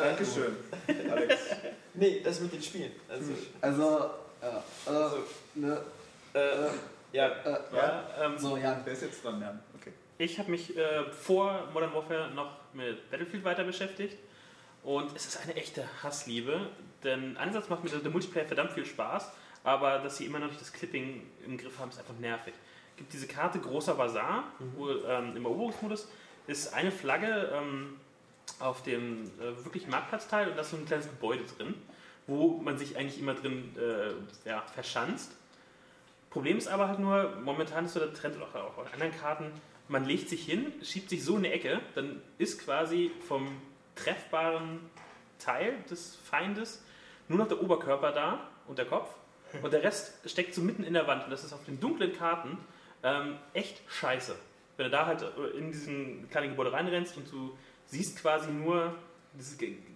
Dankeschön, 0.00 0.56
Alex. 1.10 1.34
nee, 1.92 2.22
das 2.24 2.40
mit 2.40 2.54
den 2.54 2.62
Spielen. 2.62 2.92
Also, 3.06 3.32
Also, 3.60 4.10
ja, 4.42 4.64
also, 4.86 5.18
ne, 5.54 5.82
äh, 6.34 6.68
ja, 7.12 7.28
äh, 7.28 7.58
ja, 7.74 8.08
Ähm, 8.20 8.38
so, 8.38 8.56
Jan. 8.56 8.80
Wer 8.84 8.92
ist 8.92 9.02
jetzt 9.02 9.24
dran, 9.24 9.40
Jan? 9.40 9.60
Okay. 9.76 9.92
Ich 10.18 10.38
habe 10.38 10.50
mich 10.50 10.76
äh, 10.76 11.04
vor 11.10 11.68
Modern 11.72 11.94
Warfare 11.94 12.30
noch 12.34 12.56
mit 12.72 13.10
Battlefield 13.10 13.44
weiter 13.44 13.64
beschäftigt 13.64 14.18
und 14.82 15.14
es 15.16 15.26
ist 15.26 15.40
eine 15.42 15.54
echte 15.56 15.84
Hassliebe, 16.02 16.68
denn 17.02 17.36
einerseits 17.36 17.68
macht 17.68 17.84
mir 17.84 17.90
der, 17.90 18.00
der 18.00 18.10
Multiplayer 18.10 18.46
verdammt 18.46 18.72
viel 18.72 18.84
Spaß, 18.84 19.32
aber 19.62 19.98
dass 19.98 20.16
sie 20.16 20.26
immer 20.26 20.38
noch 20.38 20.48
nicht 20.48 20.60
das 20.60 20.72
Clipping 20.72 21.22
im 21.46 21.56
Griff 21.56 21.78
haben, 21.78 21.88
ist 21.88 21.98
einfach 21.98 22.18
nervig. 22.18 22.54
Es 22.90 22.98
gibt 22.98 23.12
diese 23.12 23.26
Karte 23.26 23.58
Großer 23.58 23.94
Bazar, 23.94 24.44
wo 24.76 24.90
ähm, 24.90 25.36
im 25.36 25.44
Eroberungsmodus 25.44 26.08
ist 26.46 26.74
eine 26.74 26.92
Flagge 26.92 27.50
ähm, 27.52 27.98
auf 28.60 28.82
dem 28.82 29.24
äh, 29.40 29.64
wirklichen 29.64 29.90
Marktplatzteil 29.90 30.48
und 30.48 30.56
da 30.56 30.60
ist 30.60 30.70
so 30.70 30.76
ein 30.76 30.86
kleines 30.86 31.08
Gebäude 31.08 31.44
drin, 31.56 31.74
wo 32.26 32.58
man 32.58 32.78
sich 32.78 32.96
eigentlich 32.96 33.18
immer 33.18 33.34
drin 33.34 33.74
äh, 33.76 34.48
ja, 34.48 34.62
verschanzt. 34.74 35.32
Problem 36.34 36.58
ist 36.58 36.66
aber 36.66 36.88
halt 36.88 36.98
nur, 36.98 37.32
momentan 37.44 37.84
ist 37.84 37.92
so 37.92 38.00
der 38.00 38.12
Trend, 38.12 38.34
oder 38.36 38.46
auch 38.46 38.76
auf 38.76 38.92
anderen 38.92 39.12
Karten, 39.12 39.52
man 39.86 40.04
legt 40.04 40.28
sich 40.28 40.44
hin, 40.44 40.72
schiebt 40.82 41.08
sich 41.08 41.22
so 41.22 41.36
in 41.36 41.44
eine 41.44 41.52
Ecke, 41.52 41.78
dann 41.94 42.20
ist 42.38 42.64
quasi 42.64 43.12
vom 43.28 43.46
treffbaren 43.94 44.80
Teil 45.38 45.76
des 45.88 46.16
Feindes 46.16 46.82
nur 47.28 47.38
noch 47.38 47.46
der 47.46 47.62
Oberkörper 47.62 48.10
da 48.10 48.48
und 48.66 48.78
der 48.78 48.86
Kopf 48.86 49.14
und 49.62 49.72
der 49.72 49.84
Rest 49.84 50.28
steckt 50.28 50.54
so 50.54 50.60
mitten 50.60 50.82
in 50.82 50.94
der 50.94 51.06
Wand 51.06 51.22
und 51.22 51.30
das 51.30 51.44
ist 51.44 51.52
auf 51.52 51.64
den 51.66 51.78
dunklen 51.78 52.12
Karten 52.12 52.58
ähm, 53.04 53.36
echt 53.52 53.80
scheiße. 53.88 54.34
Wenn 54.76 54.86
du 54.86 54.90
da 54.90 55.06
halt 55.06 55.22
äh, 55.22 55.56
in 55.56 55.70
diesen 55.70 56.28
kleinen 56.30 56.50
Gebäude 56.50 56.72
reinrennst 56.72 57.16
und 57.16 57.30
du 57.30 57.56
siehst 57.86 58.20
quasi 58.20 58.50
nur 58.50 58.92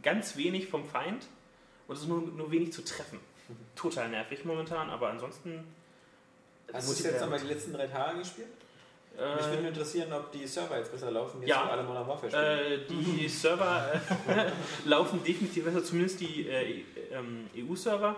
ganz 0.04 0.36
wenig 0.36 0.68
vom 0.68 0.84
Feind 0.84 1.26
und 1.88 1.96
es 1.96 2.02
ist 2.02 2.08
nur, 2.08 2.20
nur 2.20 2.52
wenig 2.52 2.72
zu 2.72 2.84
treffen. 2.84 3.18
Total 3.74 4.08
nervig 4.08 4.44
momentan, 4.44 4.88
aber 4.88 5.10
ansonsten. 5.10 5.64
Hast 6.72 7.00
du 7.00 7.04
jetzt 7.08 7.20
nochmal 7.20 7.40
die 7.40 7.46
letzten 7.46 7.72
drei 7.72 7.86
Tage 7.86 8.18
gespielt? 8.18 8.48
Mich 9.36 9.46
würde 9.46 9.64
Äh, 9.64 9.68
interessieren, 9.68 10.12
ob 10.12 10.30
die 10.30 10.46
Server 10.46 10.78
jetzt 10.78 10.92
besser 10.92 11.10
laufen, 11.10 11.40
jetzt 11.40 11.48
Ja. 11.50 11.68
alle 11.68 11.82
Modern 11.82 12.06
Warfare 12.06 12.30
spielen. 12.30 12.44
äh, 12.44 12.86
die 12.88 13.28
Server 13.28 13.92
äh, 14.28 14.50
laufen 14.88 15.24
definitiv 15.24 15.64
besser, 15.64 15.82
zumindest 15.82 16.20
die 16.20 16.48
äh, 16.48 16.84
ähm, 17.12 17.48
EU-Server. 17.56 18.14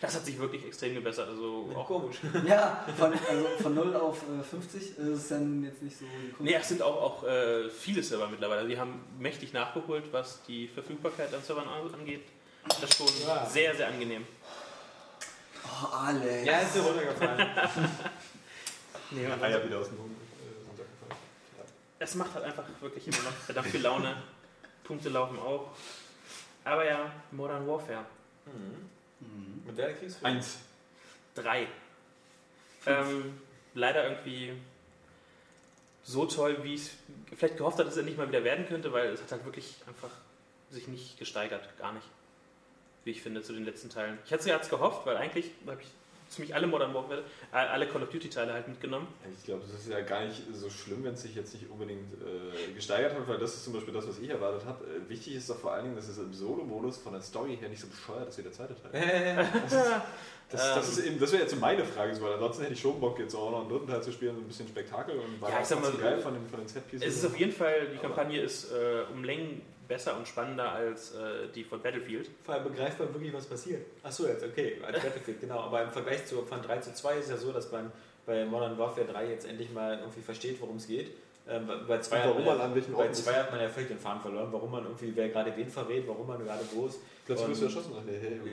Das 0.00 0.14
hat 0.14 0.24
sich 0.26 0.38
wirklich 0.38 0.64
extrem 0.66 0.94
gebessert. 0.94 1.28
Also 1.28 1.70
auch 1.74 1.86
komisch. 1.86 2.16
Ja, 2.46 2.84
von, 2.98 3.12
also 3.12 3.46
von 3.62 3.74
0 3.74 3.96
auf 3.96 4.22
äh, 4.22 4.42
50 4.42 4.82
ist 4.82 4.98
es 4.98 5.28
dann 5.28 5.62
jetzt 5.64 5.82
nicht 5.82 5.98
so 5.98 6.04
Kunst. 6.04 6.40
Nee, 6.40 6.54
es 6.54 6.68
sind 6.68 6.82
auch, 6.82 7.00
auch 7.02 7.24
äh, 7.24 7.70
viele 7.70 8.02
Server 8.02 8.26
mittlerweile. 8.28 8.60
Also 8.60 8.70
Die 8.70 8.78
haben 8.78 9.00
mächtig 9.18 9.52
nachgeholt, 9.54 10.04
was 10.12 10.42
die 10.48 10.68
Verfügbarkeit 10.68 11.32
an 11.32 11.42
Servern 11.42 11.68
an- 11.68 11.94
angeht. 11.94 12.24
Das 12.66 12.82
ist 12.82 12.96
schon 12.96 13.06
Ja. 13.26 13.46
sehr, 13.46 13.74
sehr 13.74 13.88
angenehm. 13.88 14.26
Oh, 15.82 15.86
Alex. 15.96 16.46
Ja, 16.46 16.60
ist 16.60 16.74
dir 16.74 16.80
runtergefallen. 16.82 17.48
Nee, 19.10 19.26
Ah 19.26 19.48
ja, 19.48 19.64
wieder 19.64 19.78
aus 19.78 19.88
dem 19.88 19.98
Hund. 19.98 20.12
äh, 20.40 20.66
runtergefallen. 20.68 21.16
Es 22.00 22.14
macht 22.16 22.34
halt 22.34 22.44
einfach 22.46 22.64
wirklich 22.80 23.06
immer 23.06 23.18
noch 23.22 23.32
verdammt 23.32 23.68
viel 23.68 23.80
Laune. 23.82 24.16
Punkte 24.82 25.08
laufen 25.10 25.38
auch. 25.38 25.70
Aber 26.64 26.84
ja, 26.84 27.12
Modern 27.30 27.66
Warfare 27.68 28.04
Mhm. 28.46 28.90
Mhm. 29.20 29.62
Mit 29.66 29.78
der 29.78 29.94
Kriegsführung? 29.94 30.34
Eins. 30.36 30.58
3. 31.36 31.66
Ähm, 32.86 33.40
leider 33.74 34.04
irgendwie 34.04 34.52
so 36.02 36.26
toll, 36.26 36.58
wie 36.62 36.74
ich 36.74 36.82
es 36.82 36.90
vielleicht 37.36 37.56
gehofft 37.56 37.76
hatte, 37.78 37.84
dass 37.86 37.94
es 37.94 37.98
endlich 38.00 38.16
mal 38.18 38.28
wieder 38.28 38.44
werden 38.44 38.66
könnte, 38.66 38.92
weil 38.92 39.08
es 39.08 39.22
hat 39.22 39.32
halt 39.32 39.44
wirklich 39.44 39.76
einfach 39.86 40.10
sich 40.70 40.88
nicht 40.88 41.18
gesteigert. 41.18 41.68
Gar 41.78 41.92
nicht. 41.92 42.06
Wie 43.04 43.10
ich 43.10 43.22
finde, 43.22 43.42
zu 43.42 43.52
den 43.52 43.64
letzten 43.64 43.90
Teilen. 43.90 44.18
Ich 44.24 44.32
hatte 44.32 44.50
es 44.50 44.68
gehofft, 44.70 45.06
weil 45.06 45.16
eigentlich 45.16 45.50
habe 45.66 45.80
ich 45.82 45.88
ziemlich 46.34 46.54
alle 46.54 46.66
Modern 46.66 46.92
Warfare, 46.94 47.22
äh, 47.52 47.56
alle 47.56 47.86
Call 47.86 48.02
of 48.02 48.10
Duty 48.10 48.28
Teile 48.28 48.52
halt 48.52 48.68
mitgenommen. 48.68 49.06
Ich 49.38 49.44
glaube, 49.44 49.62
das 49.66 49.80
ist 49.80 49.88
ja 49.88 50.00
gar 50.00 50.24
nicht 50.24 50.42
so 50.52 50.68
schlimm, 50.68 51.04
wenn 51.04 51.14
es 51.14 51.22
sich 51.22 51.34
jetzt 51.34 51.54
nicht 51.54 51.70
unbedingt 51.70 52.12
äh, 52.14 52.72
gesteigert 52.72 53.14
hat, 53.14 53.28
weil 53.28 53.38
das 53.38 53.54
ist 53.54 53.64
zum 53.64 53.74
Beispiel 53.74 53.94
das, 53.94 54.08
was 54.08 54.18
ich 54.18 54.28
erwartet 54.28 54.66
habe. 54.66 54.84
Äh, 54.84 55.08
wichtig 55.08 55.36
ist 55.36 55.48
doch 55.48 55.58
vor 55.58 55.72
allen 55.72 55.84
Dingen, 55.84 55.96
dass 55.96 56.08
es 56.08 56.18
im 56.18 56.32
Solo-Modus 56.32 56.98
von 56.98 57.12
der 57.12 57.22
Story 57.22 57.56
her 57.56 57.68
nicht 57.68 57.80
so 57.80 57.86
bescheuert 57.86 58.28
ist 58.28 58.38
wie 58.38 58.42
der 58.42 58.52
zweite 58.52 58.74
Teil. 58.74 59.48
Das, 60.50 60.60
das, 60.60 60.74
das, 60.74 60.98
ist 60.98 61.06
eben, 61.06 61.18
das 61.18 61.32
wäre 61.32 61.42
jetzt 61.42 61.54
so 61.54 61.56
meine 61.58 61.82
Frage, 61.84 62.20
weil 62.20 62.34
ansonsten 62.34 62.62
hätte 62.62 62.74
ich 62.74 62.80
schon 62.80 63.00
Bock, 63.00 63.18
jetzt 63.18 63.34
auch 63.34 63.50
noch 63.50 63.60
einen 63.62 63.70
dritten 63.70 63.86
Teil 63.88 64.02
zu 64.02 64.12
spielen, 64.12 64.36
so 64.36 64.42
ein 64.42 64.46
bisschen 64.46 64.68
Spektakel 64.68 65.18
und 65.18 65.40
war 65.40 65.50
Ja, 65.50 65.60
ich 65.62 65.66
sag 65.66 65.80
mal, 65.80 65.90
geil 65.92 66.20
von 66.20 66.34
den, 66.34 66.46
von 66.46 66.60
den 66.60 66.68
Set-Pieces. 66.68 67.08
Es 67.08 67.16
ist 67.16 67.24
auf 67.24 67.36
jeden 67.36 67.50
Fall, 67.50 67.86
die 67.86 67.98
Aber- 67.98 68.08
Kampagne 68.08 68.40
ist 68.40 68.70
äh, 68.70 69.04
um 69.12 69.24
Längen 69.24 69.62
besser 69.86 70.16
und 70.16 70.26
spannender 70.26 70.72
als 70.72 71.14
äh, 71.14 71.48
die 71.54 71.64
von 71.64 71.80
Battlefield. 71.80 72.30
Vor 72.44 72.54
allem 72.54 72.64
begreifbar 72.64 73.12
wirklich, 73.12 73.32
was 73.32 73.46
passiert. 73.46 73.86
Achso, 74.02 74.26
jetzt, 74.26 74.44
okay, 74.44 74.80
als 74.84 74.98
Battlefield, 75.02 75.40
genau. 75.40 75.60
Aber 75.60 75.82
im 75.82 75.90
Vergleich 75.90 76.26
zu 76.26 76.42
von 76.42 76.62
3 76.62 76.78
zu 76.78 76.94
2 76.94 77.14
ist 77.16 77.24
es 77.26 77.30
ja 77.30 77.36
so, 77.36 77.52
dass 77.52 77.70
man 77.70 77.92
bei 78.26 78.44
Modern 78.44 78.78
Warfare 78.78 79.06
3 79.06 79.30
jetzt 79.30 79.46
endlich 79.46 79.70
mal 79.72 79.98
irgendwie 79.98 80.22
versteht, 80.22 80.60
worum 80.60 80.76
es 80.76 80.86
geht. 80.86 81.12
Ähm, 81.46 81.66
bei- 81.66 81.76
bei 81.76 82.00
2 82.00 82.22
Und 82.22 82.28
warum 82.30 82.44
man 82.46 82.60
an 82.62 82.74
welchen 82.74 82.94
bei 82.94 83.12
zwei 83.12 83.34
hat 83.34 83.50
man 83.50 83.60
ja 83.60 83.68
völlig 83.68 83.88
den 83.90 83.98
Faden 83.98 84.22
verloren, 84.22 84.48
warum 84.50 84.70
man 84.70 84.84
irgendwie, 84.84 85.12
wer 85.14 85.28
gerade 85.28 85.54
wen 85.54 85.68
verrät, 85.68 86.08
warum 86.08 86.26
man 86.26 86.42
gerade 86.42 86.64
wo 86.72 86.86
ist. 86.86 87.00
Plötzlich 87.26 87.48
wirst 87.50 87.60
du 87.60 87.64
erschossen. 87.66 87.92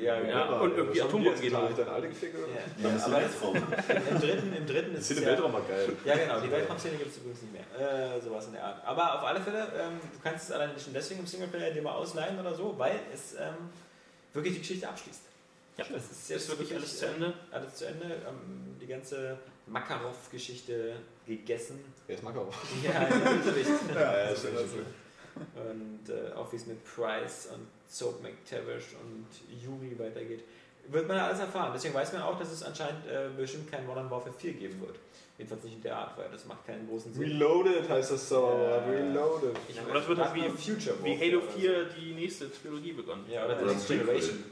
Ja, 0.01 0.19
ja, 0.19 0.45
mal, 0.51 0.59
und 0.61 0.75
irgendwie 0.77 1.01
Atombomben 1.01 1.31
jetzt 1.31 1.41
gehen 1.41 1.51
getan? 1.51 1.69
hoch. 1.71 1.77
Deine 1.77 1.89
alte 1.91 2.07
gefickt 2.09 2.35
oder? 2.35 2.47
Ja, 2.47 2.89
Ja, 2.89 2.97
ja, 2.97 3.05
aber 3.05 3.15
Weltraum. 3.21 3.55
im 3.55 4.19
dritten, 4.19 4.53
im 4.57 4.65
dritten 4.67 4.95
ist 4.95 5.09
es 5.11 5.19
ja, 5.21 5.25
Weltraum 5.25 5.51
mal 5.53 5.61
geil. 5.61 5.89
Ja, 6.03 6.17
genau, 6.17 6.39
die 6.41 6.51
Weltraumszene 6.51 6.97
gibt 6.97 7.11
es 7.11 7.17
übrigens 7.17 7.41
nicht 7.43 7.53
mehr. 7.53 8.15
Äh, 8.15 8.19
sowas 8.21 8.45
in 8.47 8.53
der 8.53 8.63
Art. 8.65 8.85
Aber 8.85 9.15
auf 9.19 9.23
alle 9.25 9.39
Fälle, 9.39 9.59
ähm, 9.79 9.99
du 10.11 10.19
kannst 10.21 10.49
es 10.49 10.51
alleine 10.51 10.77
schon 10.77 10.93
deswegen 10.93 11.21
im 11.21 11.27
Singleplayer 11.27 11.71
dir 11.71 11.81
mal 11.81 11.93
ausleihen 11.93 12.37
oder 12.39 12.53
so, 12.53 12.75
weil 12.77 12.99
es 13.13 13.35
ähm, 13.35 13.69
wirklich 14.33 14.55
die 14.55 14.59
Geschichte 14.59 14.89
abschließt. 14.89 15.21
Ja, 15.77 15.85
Das 15.89 16.03
ist 16.03 16.11
ist, 16.11 16.29
jetzt 16.29 16.49
wirklich 16.49 16.75
alles 16.75 16.99
zu 16.99 17.05
äh, 17.05 17.09
Ende. 17.13 17.33
Alles 17.51 17.75
zu 17.75 17.85
Ende. 17.85 18.05
Ähm, 18.27 18.75
die 18.81 18.87
ganze 18.87 19.37
Makarov-Geschichte 19.67 20.95
gegessen. 21.25 21.79
Wer 22.11 22.17
ist 22.17 22.23
Makarov? 22.25 22.53
Ja, 22.83 23.05
der 23.05 23.29
Bösewicht. 23.29 23.69
Ja, 23.95 24.01
ja, 24.01 24.29
das 24.31 24.41
schön. 24.41 24.85
Und 25.55 26.09
äh, 26.09 26.33
auch 26.33 26.51
wie 26.51 26.57
es 26.57 26.65
mit 26.65 26.83
Price 26.83 27.47
und 27.53 27.65
Soap 27.87 28.21
McTavish 28.21 28.95
und 29.01 29.27
Yuri 29.63 29.97
weitergeht. 29.97 30.43
Wird 30.89 31.07
man 31.07 31.17
alles 31.17 31.39
erfahren. 31.39 31.71
Deswegen 31.73 31.93
weiß 31.93 32.11
man 32.11 32.23
auch, 32.23 32.37
dass 32.37 32.51
es 32.51 32.63
anscheinend 32.63 33.07
äh, 33.07 33.29
bestimmt 33.37 33.71
kein 33.71 33.85
Modern 33.85 34.11
Warfare 34.11 34.33
4 34.37 34.51
geben 34.55 34.81
wird. 34.81 34.97
Jedenfalls 35.37 35.63
nicht 35.63 35.75
in 35.75 35.83
der 35.83 35.95
Art, 35.95 36.17
weil 36.17 36.27
das 36.29 36.45
macht 36.45 36.67
keinen 36.67 36.85
großen 36.89 37.13
Sinn. 37.13 37.23
Reloaded 37.23 37.89
heißt 37.89 38.11
das 38.11 38.27
so. 38.27 38.59
Ja. 38.61 38.79
Reloaded. 38.79 39.55
Ich 39.69 39.79
Aber 39.79 39.93
das 39.93 40.05
wird 40.09 40.19
halt 40.19 40.35
wie, 40.35 40.49
Future 40.49 40.95
wie 41.03 41.17
Halo 41.17 41.37
oder 41.37 41.51
so. 41.53 41.59
4 41.59 41.85
die 41.97 42.13
nächste 42.13 42.51
Trilogie 42.51 42.91
begonnen. 42.91 43.23
Ja, 43.31 43.45
oder, 43.45 43.55
Oder 43.55 43.69
The 43.69 43.73
Next. 43.73 43.87
Generation. 43.87 44.43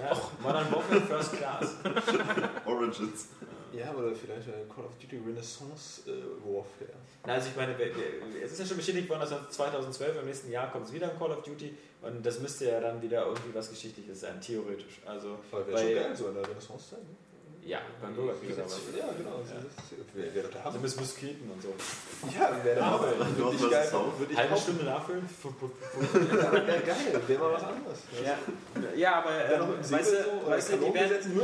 Ja, 0.00 0.16
Modern 0.42 0.72
Warfare 0.72 1.00
First 1.02 1.36
Class. 1.36 1.76
Origins. 2.64 3.28
Ja, 3.76 3.92
oder 3.94 4.14
vielleicht 4.14 4.48
äh, 4.48 4.52
Call 4.72 4.84
of 4.84 4.96
Duty 4.98 5.20
Renaissance 5.26 6.02
äh, 6.08 6.12
Warfare. 6.44 6.92
Na, 7.26 7.34
also 7.34 7.48
ich 7.48 7.56
meine, 7.56 7.74
es 8.42 8.52
ist 8.52 8.58
ja 8.60 8.66
schon 8.66 8.76
bestätigt 8.76 9.08
worden, 9.08 9.20
dass 9.20 9.50
2012 9.50 10.20
im 10.20 10.26
nächsten 10.26 10.50
Jahr 10.50 10.70
kommt 10.70 10.86
es 10.86 10.92
wieder 10.92 11.10
ein 11.10 11.18
Call 11.18 11.32
of 11.32 11.42
Duty 11.42 11.74
und 12.02 12.24
das 12.24 12.38
müsste 12.40 12.66
ja 12.66 12.80
dann 12.80 13.00
wieder 13.02 13.26
irgendwie 13.26 13.54
was 13.54 13.70
Geschichtliches 13.70 14.20
sein, 14.20 14.40
theoretisch. 14.40 15.00
Also 15.06 15.38
Weil 15.50 15.66
wäre 15.66 15.72
Bei- 15.72 15.82
schon 15.82 15.94
geil, 15.94 16.16
so 16.16 16.28
in 16.28 16.34
der 16.34 16.48
Renaissance-Zeit. 16.48 17.00
Ne? 17.02 17.16
Ja, 17.66 17.80
beim 18.00 18.14
Bürgerkrieg. 18.14 18.50
Ja, 18.50 18.64
genau. 19.16 19.40
Ja. 19.40 19.54
Das 19.56 19.84
ist- 19.92 20.14
Wäre 20.14 20.48
der 20.48 20.64
Also 20.64 20.78
Hammer. 20.78 20.78
mit 20.86 20.96
Musketen 21.00 21.50
und 21.50 21.62
so. 21.62 21.74
Ja, 22.38 22.64
wäre 22.64 22.74
der 22.76 22.86
Hammer. 22.86 23.00
Würde 23.36 23.56
ich 23.56 23.70
geil. 23.70 23.84
gekauft. 23.84 24.18
Würde 24.18 24.32
ich 24.32 24.38
Halbe. 24.38 24.56
Stunde 24.56 24.84
nachfüllen. 24.84 25.28
Ja, 26.14 26.52
wäre 26.52 26.80
geil. 26.80 27.20
Wäre 27.26 27.40
mal 27.40 27.52
was 27.54 27.62
anderes. 27.64 27.98
Ja, 28.24 28.38
ja 28.96 29.14
aber 29.16 29.30
ähm, 29.50 29.90
weißt, 29.90 30.12
du, 30.12 30.50
weißt 30.50 30.72
du, 30.72 30.76
die 30.78 30.94
werden, 30.94 31.40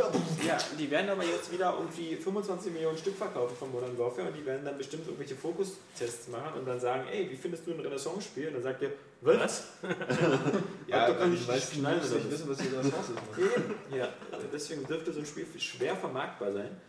ja, 0.46 0.58
die 0.78 0.90
werden 0.90 1.10
aber 1.10 1.24
jetzt 1.24 1.52
wieder 1.52 1.74
irgendwie 1.78 2.16
25 2.16 2.72
Millionen 2.72 2.98
Stück 2.98 3.16
verkaufen 3.16 3.56
von 3.56 3.70
Modern 3.72 3.96
Warfare 3.98 4.28
und 4.28 4.36
die 4.36 4.44
werden 4.46 4.64
dann 4.64 4.76
bestimmt 4.78 5.06
irgendwelche 5.06 5.34
Fokustests 5.36 6.28
machen 6.28 6.58
und 6.60 6.66
dann 6.66 6.78
sagen, 6.80 7.04
ey, 7.12 7.30
wie 7.30 7.36
findest 7.36 7.66
du 7.66 7.72
ein 7.72 7.80
Renaissance-Spiel? 7.80 8.48
Und 8.48 8.54
dann 8.54 8.62
sagt 8.62 8.82
ihr, 8.82 8.92
was? 9.22 9.64
Ja, 10.86 11.06
da 11.06 11.14
kann 11.14 11.30
die 11.30 11.36
ich 11.36 11.46
meisten 11.46 11.76
schneiden 11.78 12.00
Noobs 12.00 12.12
oder 12.12 12.20
nicht 12.20 12.32
was? 12.32 12.32
wissen, 12.32 12.48
was 12.50 12.58
die 12.58 12.68
Renaissance 12.68 13.12
ist. 13.12 13.96
Ja, 13.96 14.08
deswegen 14.52 14.86
dürfte 14.86 15.12
so 15.12 15.20
ein 15.20 15.26
Spiel 15.26 15.46
schwer 15.58 15.94
vermarktbar 15.96 16.52
sein. 16.52 16.80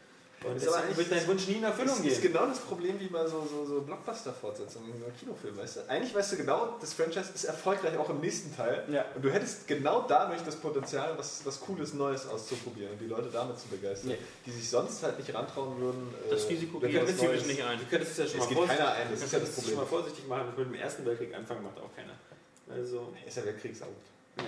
Und 0.44 0.56
Ist 0.58 0.68
aber 0.68 0.78
deswegen 0.90 0.98
wird 0.98 1.12
dein 1.12 1.28
Wunsch 1.28 1.48
nie 1.48 1.54
in 1.58 1.64
Erfüllung 1.64 1.96
Das 1.98 2.06
ist 2.14 2.20
gehen. 2.22 2.34
genau 2.34 2.48
das 2.48 2.60
Problem 2.62 3.00
wie 3.00 3.06
bei 3.08 3.28
so, 3.28 3.46
so, 3.48 3.64
so 3.64 3.82
Blockbuster-Fortsetzungen 3.82 4.92
in 4.92 5.00
so 5.00 5.06
Kinofilmen, 5.20 5.60
weißt 5.60 5.76
du? 5.78 5.80
Eigentlich 5.88 6.16
weißt 6.16 6.32
du 6.32 6.38
genau, 6.38 6.78
das 6.82 6.94
Franchise 6.94 7.30
ist 7.36 7.44
erfolgreich 7.44 7.96
auch 7.96 8.10
im 8.10 8.22
nächsten 8.22 8.56
Teil. 8.56 8.84
Ja. 8.92 9.06
Und 9.14 9.24
du 9.24 9.30
hättest 9.32 9.68
genau 9.68 10.02
dadurch 10.08 10.42
das 10.42 10.56
Potenzial, 10.56 11.16
was, 11.16 11.46
was 11.46 11.60
Cooles 11.62 11.94
Neues 11.94 12.28
auszuprobieren 12.28 12.94
und 12.94 13.00
die 13.02 13.06
Leute 13.06 13.30
damit 13.32 13.60
zu 13.60 13.68
begeistern, 13.68 14.10
Nee. 14.10 14.18
die 14.48 14.52
sich 14.52 14.68
sonst 14.68 15.04
halt 15.04 15.20
nicht 15.20 15.32
rantrauen 15.32 15.80
würden. 15.80 16.12
Das 16.30 16.46
äh, 16.46 16.48
Risiko 16.48 16.82
wenn 16.82 16.92
geht 16.92 17.08
typisch 17.20 17.46
nicht 17.46 17.64
ein. 17.64 17.78
Du 17.78 17.86
könntest 17.86 18.14
es 18.14 18.18
ja 18.18 18.26
schon 18.26 18.34
Es 18.34 18.40
mal 18.40 18.48
geht 18.50 18.58
vorsichtig- 18.58 18.86
keiner 18.86 18.98
ein, 18.98 19.08
das 19.12 19.22
ist 19.22 19.34
ja 19.34 19.40
das 19.40 19.52
Problem. 19.52 19.76
mal 19.76 19.86
vorsichtig 19.86 20.28
machen, 20.28 20.46
mit 20.58 20.66
dem 20.66 20.74
Ersten 20.74 21.06
Weltkrieg 21.06 21.36
anfangen 21.36 21.62
macht 21.64 21.78
auch 21.78 21.96
keiner. 21.96 22.14
Also, 22.68 23.14
Ist 23.28 23.38
ja 23.38 23.46
Weltkriegsaut. 23.46 23.90
ja. 24.38 24.46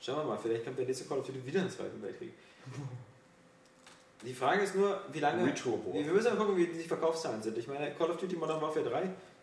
Schauen 0.00 0.16
wir 0.18 0.24
mal, 0.24 0.38
vielleicht 0.42 0.64
kommt 0.64 0.78
der 0.78 0.86
nächste 0.86 1.04
Call 1.04 1.18
of 1.18 1.26
Duty 1.26 1.44
wieder 1.44 1.60
im 1.60 1.68
Zweiten 1.70 2.00
Weltkrieg. 2.02 2.32
Die 4.24 4.34
Frage 4.34 4.62
ist 4.62 4.74
nur, 4.74 5.00
wie 5.12 5.20
lange. 5.20 5.44
Wir 5.94 6.06
wir 6.06 6.12
müssen 6.12 6.36
mal 6.36 6.44
gucken, 6.44 6.56
wie 6.56 6.66
die 6.66 6.88
Verkaufszahlen 6.88 7.42
sind. 7.42 7.56
Ich 7.56 7.68
meine, 7.68 7.92
Call 7.94 8.10
of 8.10 8.16
Duty 8.16 8.36
Modern 8.36 8.60
Warfare 8.60 8.84
3, 8.84 9.02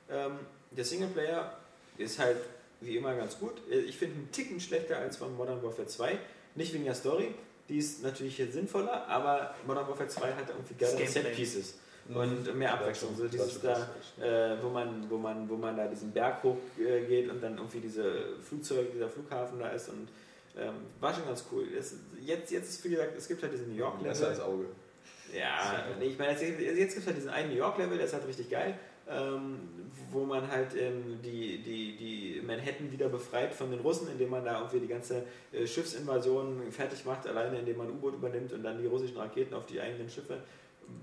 ähm, 0.10 0.32
der 0.72 0.84
Singleplayer 0.84 1.58
ist 1.98 2.20
halt 2.20 2.38
wie 2.82 2.98
immer 2.98 3.16
ganz 3.16 3.40
gut. 3.40 3.54
Ich 3.70 3.98
finde 3.98 4.16
einen 4.16 4.32
Ticken 4.32 4.60
schlechter 4.60 4.98
als 4.98 5.18
von 5.18 5.36
Modern 5.38 5.64
Warfare 5.64 5.88
2. 5.88 6.18
Nicht 6.56 6.74
wegen 6.74 6.84
der 6.84 6.96
Story, 6.96 7.34
die 7.70 7.78
ist 7.78 8.04
natürlich 8.04 8.36
hier 8.36 8.52
sinnvoller, 8.52 9.08
aber 9.08 9.56
Modern 9.66 9.88
Warfare 9.88 10.10
2 10.10 10.34
hat 10.34 10.50
irgendwie 10.50 10.74
geile. 10.76 11.08
Set-Pieces 11.08 11.76
und 12.14 12.56
mehr 12.56 12.74
Abwechslung. 12.74 13.16
So 13.16 13.28
dieses 13.28 13.62
da, 13.62 13.90
äh, 14.22 14.58
wo, 14.62 14.70
man, 14.70 15.10
wo, 15.10 15.18
man, 15.18 15.50
wo 15.50 15.56
man 15.56 15.76
da 15.76 15.88
diesen 15.88 16.12
Berg 16.12 16.44
hoch 16.44 16.58
äh, 16.78 17.02
geht 17.06 17.30
und 17.30 17.42
dann 17.42 17.58
irgendwie 17.58 17.80
diese 17.80 18.38
Flugzeuge, 18.42 18.90
dieser 18.94 19.10
Flughafen 19.10 19.60
da 19.60 19.70
ist 19.70 19.90
und 19.90 20.08
ähm, 20.58 20.74
war 21.00 21.14
schon 21.14 21.26
ganz 21.26 21.46
cool. 21.52 21.68
Es, 21.78 21.96
jetzt, 22.22 22.52
jetzt 22.52 22.70
ist, 22.70 22.84
wie 22.84 22.90
gesagt, 22.90 23.18
es 23.18 23.28
gibt 23.28 23.42
halt 23.42 23.54
diesen 23.54 23.70
New 23.70 23.78
York 23.78 24.02
Besser 24.02 24.30
als. 24.30 24.40
Auge. 24.40 24.66
Ja, 25.34 25.84
nee, 26.00 26.06
ich 26.06 26.18
meine, 26.18 26.32
jetzt, 26.32 26.44
jetzt 26.44 26.60
gibt 26.60 26.98
es 27.00 27.08
halt 27.08 27.18
diesen 27.18 27.30
einen 27.30 27.50
New 27.50 27.58
York 27.58 27.78
Level, 27.78 27.98
der 27.98 28.06
ist 28.06 28.14
halt 28.14 28.26
richtig 28.28 28.50
geil, 28.50 28.78
ähm, 29.10 29.60
wo 30.12 30.24
man 30.24 30.50
halt 30.50 30.76
ähm, 30.76 31.20
die, 31.24 31.62
die, 31.62 31.98
die 31.98 32.42
Manhattan 32.46 32.92
wieder 32.92 33.10
befreit 33.10 33.54
von 33.54 33.70
den 33.72 33.82
Russen, 33.82 34.08
indem 34.10 34.30
man 34.30 34.46
da 34.46 34.60
irgendwie 34.60 34.80
die 34.80 34.88
ganze 34.88 35.24
äh, 35.52 35.68
Schiffsinvasion 35.68 36.72
fertig 36.72 37.04
macht, 37.06 37.28
alleine 37.28 37.60
indem 37.60 37.78
man 37.78 37.90
U-Boot 37.90 38.14
übernimmt 38.14 38.54
und 38.54 38.64
dann 38.64 38.80
die 38.80 38.88
russischen 38.88 39.18
Raketen 39.18 39.54
auf 39.54 39.66
die 39.66 39.82
eigenen 39.82 40.10
Schiffe 40.10 40.38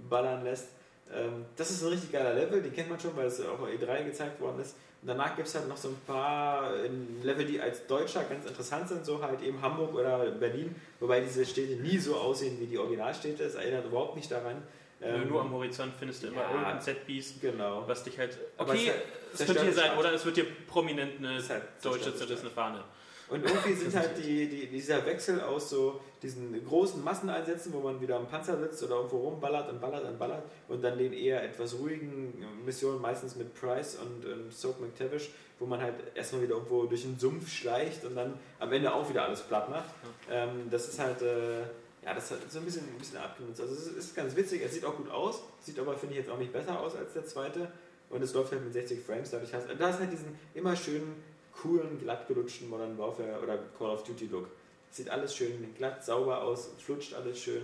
ballern 0.09 0.45
lässt. 0.45 0.69
Ähm, 1.13 1.45
das 1.57 1.71
ist 1.71 1.83
ein 1.83 1.89
richtig 1.89 2.11
geiler 2.13 2.35
Level, 2.35 2.63
den 2.63 2.73
kennt 2.73 2.89
man 2.89 2.99
schon, 2.99 3.15
weil 3.17 3.27
es 3.27 3.41
auch 3.41 3.59
bei 3.59 3.75
E3 3.75 4.05
gezeigt 4.05 4.41
worden 4.41 4.61
ist. 4.61 4.77
Danach 5.05 5.35
gibt 5.35 5.49
es 5.49 5.55
halt 5.57 5.69
noch 5.69 5.77
so 5.77 5.89
ein 5.89 5.97
paar 6.07 6.73
äh, 6.77 6.89
Level, 7.25 7.45
die 7.45 7.61
als 7.61 7.87
Deutscher 7.89 8.23
ganz 8.25 8.47
interessant 8.47 8.89
sind, 8.89 9.05
so 9.05 9.21
halt 9.21 9.43
eben 9.43 9.61
Hamburg 9.61 9.95
oder 9.95 10.31
Berlin, 10.31 10.77
wobei 11.01 11.21
diese 11.21 11.45
Städte 11.45 11.75
nie 11.83 11.99
so 11.99 12.15
aussehen 12.17 12.61
wie 12.61 12.67
die 12.67 12.79
Originalstädte. 12.79 13.43
Es 13.43 13.57
erinnert 13.57 13.85
überhaupt 13.87 14.15
nicht 14.15 14.31
daran. 14.31 14.63
Ähm, 15.01 15.29
Nur 15.29 15.41
am 15.41 15.51
Horizont 15.51 15.93
findest 15.99 16.23
du 16.23 16.29
immer 16.29 16.43
ja. 16.43 16.51
irgendein 16.51 16.81
Setpiece, 16.81 17.35
Genau. 17.41 17.83
was 17.89 18.05
dich 18.05 18.17
halt. 18.17 18.31
Es 18.31 18.39
Okay, 18.57 18.77
ist 18.79 18.89
halt- 18.91 19.03
es 19.35 19.47
könnte 19.47 19.63
hier 19.63 19.73
sein, 19.73 19.91
es 19.95 19.99
oder 19.99 20.13
es 20.13 20.25
wird 20.25 20.37
hier 20.37 20.47
prominent 20.69 21.19
eine 21.19 21.39
Es 21.39 21.51
halt 21.51 21.65
deutsche 21.83 22.15
zerrissene 22.15 22.51
Fahne 22.51 22.85
Und 23.33 23.43
irgendwie 23.47 23.73
sind 23.73 23.95
halt 23.97 24.11
die, 24.19 24.47
die, 24.47 24.67
dieser 24.67 25.07
Wechsel 25.07 25.41
aus 25.41 25.71
so 25.71 26.01
diesen 26.23 26.63
großen 26.67 27.03
Masseneinsätzen, 27.03 27.73
wo 27.73 27.81
man 27.81 27.99
wieder 27.99 28.17
am 28.17 28.29
Panzer 28.29 28.59
sitzt 28.59 28.83
oder 28.83 28.97
irgendwo 28.97 29.21
rumballert 29.21 29.71
und 29.71 29.81
ballert 29.81 30.05
und 30.05 30.19
ballert 30.19 30.45
und 30.69 30.85
dann 30.85 30.99
den 30.99 31.15
eher 31.15 31.43
etwas 31.43 31.79
ruhigen 31.79 32.35
Missionen, 32.67 33.01
meistens 33.01 33.35
mit 33.35 33.55
Price 33.55 33.97
und, 33.97 34.31
und 34.31 34.53
Soap 34.53 34.81
McTavish, 34.83 35.31
wo 35.59 35.65
man 35.65 35.81
halt 35.81 35.95
erstmal 36.15 36.43
wieder 36.43 36.57
irgendwo 36.57 36.85
durch 36.85 37.03
den 37.03 37.19
Sumpf 37.19 37.51
schleicht 37.51 38.05
und 38.05 38.17
dann 38.17 38.39
am 38.59 38.71
Ende 38.71 38.93
auch 38.93 39.09
wieder 39.09 39.25
alles 39.25 39.41
platt 39.41 39.71
macht. 39.71 39.95
Ähm, 40.31 40.69
das 40.71 40.89
ist 40.89 40.99
halt, 40.99 41.23
äh, 41.23 41.61
ja, 42.05 42.13
das 42.15 42.33
hat 42.33 42.39
so 42.51 42.59
ein 42.59 42.67
bisschen, 42.67 42.83
ein 42.87 42.99
bisschen 42.99 43.17
abgenutzt. 43.17 43.63
Also 43.63 43.73
es 43.73 43.87
ist 43.87 44.15
ganz 44.15 44.37
witzig, 44.37 44.61
es 44.63 44.75
sieht 44.75 44.85
auch 44.85 44.97
gut 44.97 45.11
aus, 45.11 45.43
sieht 45.59 45.79
aber, 45.79 45.97
finde 45.97 46.17
ich, 46.17 46.21
jetzt 46.21 46.31
auch 46.31 46.39
nicht 46.39 46.53
besser 46.53 46.79
aus 46.79 46.95
als 46.97 47.15
der 47.15 47.25
zweite. 47.25 47.73
Und 48.11 48.23
es 48.23 48.35
läuft 48.35 48.53
halt 48.53 48.63
mit 48.63 48.75
60 48.75 49.03
Frames, 49.03 49.31
dadurch 49.31 49.55
hast 49.55 49.69
da 49.79 49.89
hast 49.89 50.01
halt 50.01 50.13
diesen 50.13 50.39
immer 50.53 50.77
schönen, 50.77 51.15
coolen, 51.61 51.99
glattgelutschten 52.01 52.69
Modern 52.69 52.97
Warfare 52.99 53.41
oder 53.43 53.59
Call 53.79 53.91
of 53.91 54.03
Duty 54.05 54.27
Look. 54.27 54.49
Sieht 54.91 55.09
alles 55.09 55.35
schön 55.35 55.75
glatt, 55.77 56.05
sauber 56.05 56.43
aus, 56.43 56.71
flutscht 56.79 57.15
alles 57.15 57.39
schön. 57.39 57.63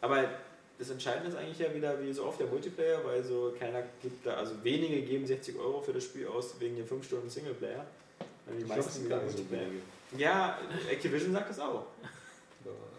Aber 0.00 0.28
das 0.78 0.90
Entscheidende 0.90 1.30
ist 1.30 1.36
eigentlich 1.36 1.58
ja 1.58 1.74
wieder 1.74 2.00
wie 2.02 2.12
so 2.12 2.24
oft 2.26 2.38
der 2.38 2.46
Multiplayer, 2.46 3.04
weil 3.04 3.24
so 3.24 3.54
keiner 3.58 3.82
gibt 4.02 4.26
da, 4.26 4.34
also 4.34 4.52
wenige 4.62 5.02
geben 5.02 5.26
60 5.26 5.58
Euro 5.58 5.80
für 5.80 5.92
das 5.92 6.04
Spiel 6.04 6.28
aus 6.28 6.54
wegen 6.60 6.76
den 6.76 6.86
5 6.86 7.04
Stunden 7.04 7.28
Singleplayer. 7.30 7.86
Die 8.56 8.62
Ich 8.62 8.68
meisten 8.68 8.90
sind 8.90 9.08
gar 9.08 9.20
so 9.20 9.26
Multiplayer. 9.26 9.62
wenige. 9.62 9.82
Ja, 10.18 10.58
Activision 10.90 11.32
sagt 11.32 11.50
das 11.50 11.58
auch. 11.58 11.86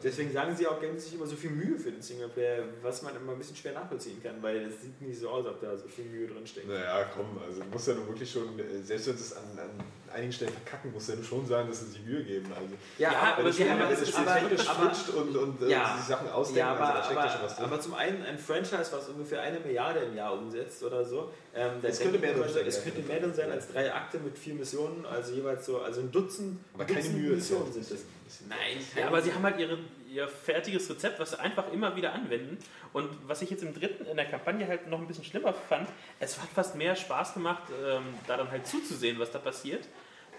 Deswegen 0.03 0.31
sagen 0.31 0.56
sie 0.56 0.68
auch, 0.68 0.80
geben 0.80 0.98
sich 0.99 1.15
immer 1.15 1.26
so 1.26 1.35
viel 1.35 1.49
Mühe 1.49 1.77
für 1.80 1.91
den 1.91 2.02
Singleplayer, 2.03 2.64
was 2.84 3.02
man 3.02 3.15
immer 3.15 3.31
ein 3.31 3.39
bisschen 3.39 3.56
schwer 3.56 3.73
nachvollziehen 3.73 4.22
kann, 4.22 4.35
weil 4.44 4.57
es 4.68 4.81
sieht 4.84 5.02
nicht 5.02 5.19
so 5.19 5.27
aus, 5.30 5.44
als 5.45 5.56
ob 5.56 5.61
da 5.61 5.76
so 5.76 5.88
viel 5.88 6.06
Mühe 6.06 6.27
drin 6.27 6.45
steckt. 6.45 6.68
Naja, 6.68 7.10
komm, 7.15 7.39
also 7.45 7.61
du 7.61 7.68
musst 7.69 7.88
ja 7.88 7.95
nun 7.95 8.07
wirklich 8.07 8.31
schon, 8.31 8.48
selbst 8.84 9.07
wenn 9.07 9.18
sie 9.18 9.23
es 9.23 9.34
an, 9.35 9.44
an 9.57 9.69
einigen 10.14 10.31
Stellen 10.31 10.52
verkacken, 10.53 10.94
musst 10.94 11.10
du 11.10 11.14
ja 11.14 11.23
schon 11.23 11.45
sagen, 11.48 11.68
dass 11.68 11.80
sie 11.80 11.88
sich 11.88 12.06
Mühe 12.06 12.23
geben. 12.23 12.45
Also, 12.53 12.76
Ja, 12.99 13.11
Ja, 13.11 13.18
aber, 13.19 13.34
aber 13.34 13.45
wenn 13.45 13.53
sie 13.53 13.69
haben 13.69 13.80
das 13.89 14.14
aber- 14.15 14.31
aber- 14.31 14.91
flutscht 14.94 15.10
und, 15.10 15.35
und 15.35 15.61
äh, 15.64 15.69
Ja. 15.72 15.98
sich 15.98 16.06
Sachen 16.06 16.30
ausdenken, 16.30 16.60
ja, 16.60 16.72
aber, 16.76 16.85
also 16.85 16.98
da 16.99 17.03
steckt 17.03 17.19
ja 17.19 17.30
schon 17.30 17.39
aber, 17.39 17.45
was 17.49 17.56
drin. 17.56 17.65
aber 17.65 17.81
zum 17.81 17.94
einen 17.95 18.23
ein 18.23 18.38
Franchise, 18.38 18.89
was 18.91 19.10
ungefähr 19.10 19.41
eine 19.41 19.60
Milliarde 19.60 19.99
im 20.02 20.15
Jahr 20.15 20.34
umsetzt 20.38 20.84
oder 20.84 21.03
so. 21.03 21.31
Ähm, 21.56 21.72
Es 21.81 21.99
könnte 21.99 22.19
mehr 22.19 22.35
drin 22.35 22.48
stecken, 22.48 22.68
Es 22.68 22.84
könnte 22.84 23.02
mehr 23.02 23.19
drin 23.19 23.34
sein 23.34 23.49
als 23.52 23.68
drei 23.69 23.91
Akte 23.91 24.19
mit 24.19 24.38
vier 24.38 24.53
Missionen, 24.53 25.07
also 25.07 25.34
jeweils 25.34 25.65
so, 25.65 25.81
also 25.81 26.02
ein 26.02 26.11
Dutzend, 26.11 26.60
aber 26.76 26.85
keine 26.85 26.99
Dutzend 26.99 27.18
Mühe 27.18 27.34
ist 27.34 27.49
ja 27.49 27.57
Missionen 27.57 27.73
sind 27.73 27.91
es. 27.98 28.06
Nein, 28.47 28.77
Ja, 28.95 29.07
aber 29.07 29.21
sie 29.21 29.33
haben 29.33 29.43
halt 29.43 29.59
ihre, 29.59 29.77
ihr 30.09 30.27
fertiges 30.27 30.89
Rezept, 30.89 31.19
was 31.19 31.31
sie 31.31 31.39
einfach 31.39 31.71
immer 31.71 31.95
wieder 31.95 32.13
anwenden. 32.13 32.57
Und 32.93 33.09
was 33.27 33.41
ich 33.41 33.49
jetzt 33.49 33.63
im 33.63 33.73
dritten 33.73 34.05
in 34.05 34.17
der 34.17 34.25
Kampagne 34.25 34.67
halt 34.67 34.87
noch 34.87 34.99
ein 34.99 35.07
bisschen 35.07 35.23
schlimmer 35.23 35.53
fand, 35.53 35.87
es 36.19 36.41
hat 36.41 36.49
fast 36.49 36.75
mehr 36.75 36.95
Spaß 36.95 37.33
gemacht, 37.33 37.63
ähm, 37.85 38.03
da 38.27 38.37
dann 38.37 38.51
halt 38.51 38.67
zuzusehen, 38.67 39.19
was 39.19 39.31
da 39.31 39.39
passiert. 39.39 39.87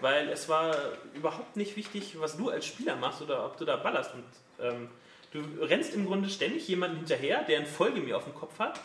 Weil 0.01 0.29
es 0.29 0.47
war 0.47 0.75
überhaupt 1.13 1.57
nicht 1.57 1.75
wichtig, 1.75 2.19
was 2.19 2.37
du 2.37 2.49
als 2.49 2.65
Spieler 2.65 2.95
machst 2.95 3.21
oder 3.21 3.45
ob 3.45 3.57
du 3.57 3.65
da 3.65 3.75
ballerst. 3.75 4.13
Und 4.13 4.23
ähm, 4.59 4.89
du 5.31 5.39
rennst 5.61 5.93
im 5.93 6.05
Grunde 6.05 6.29
ständig 6.29 6.67
jemanden 6.67 6.97
hinterher, 6.97 7.43
der 7.43 7.59
ein 7.59 7.65
Folge 7.65 8.15
auf 8.15 8.23
dem 8.23 8.33
Kopf 8.33 8.59
hat. 8.59 8.79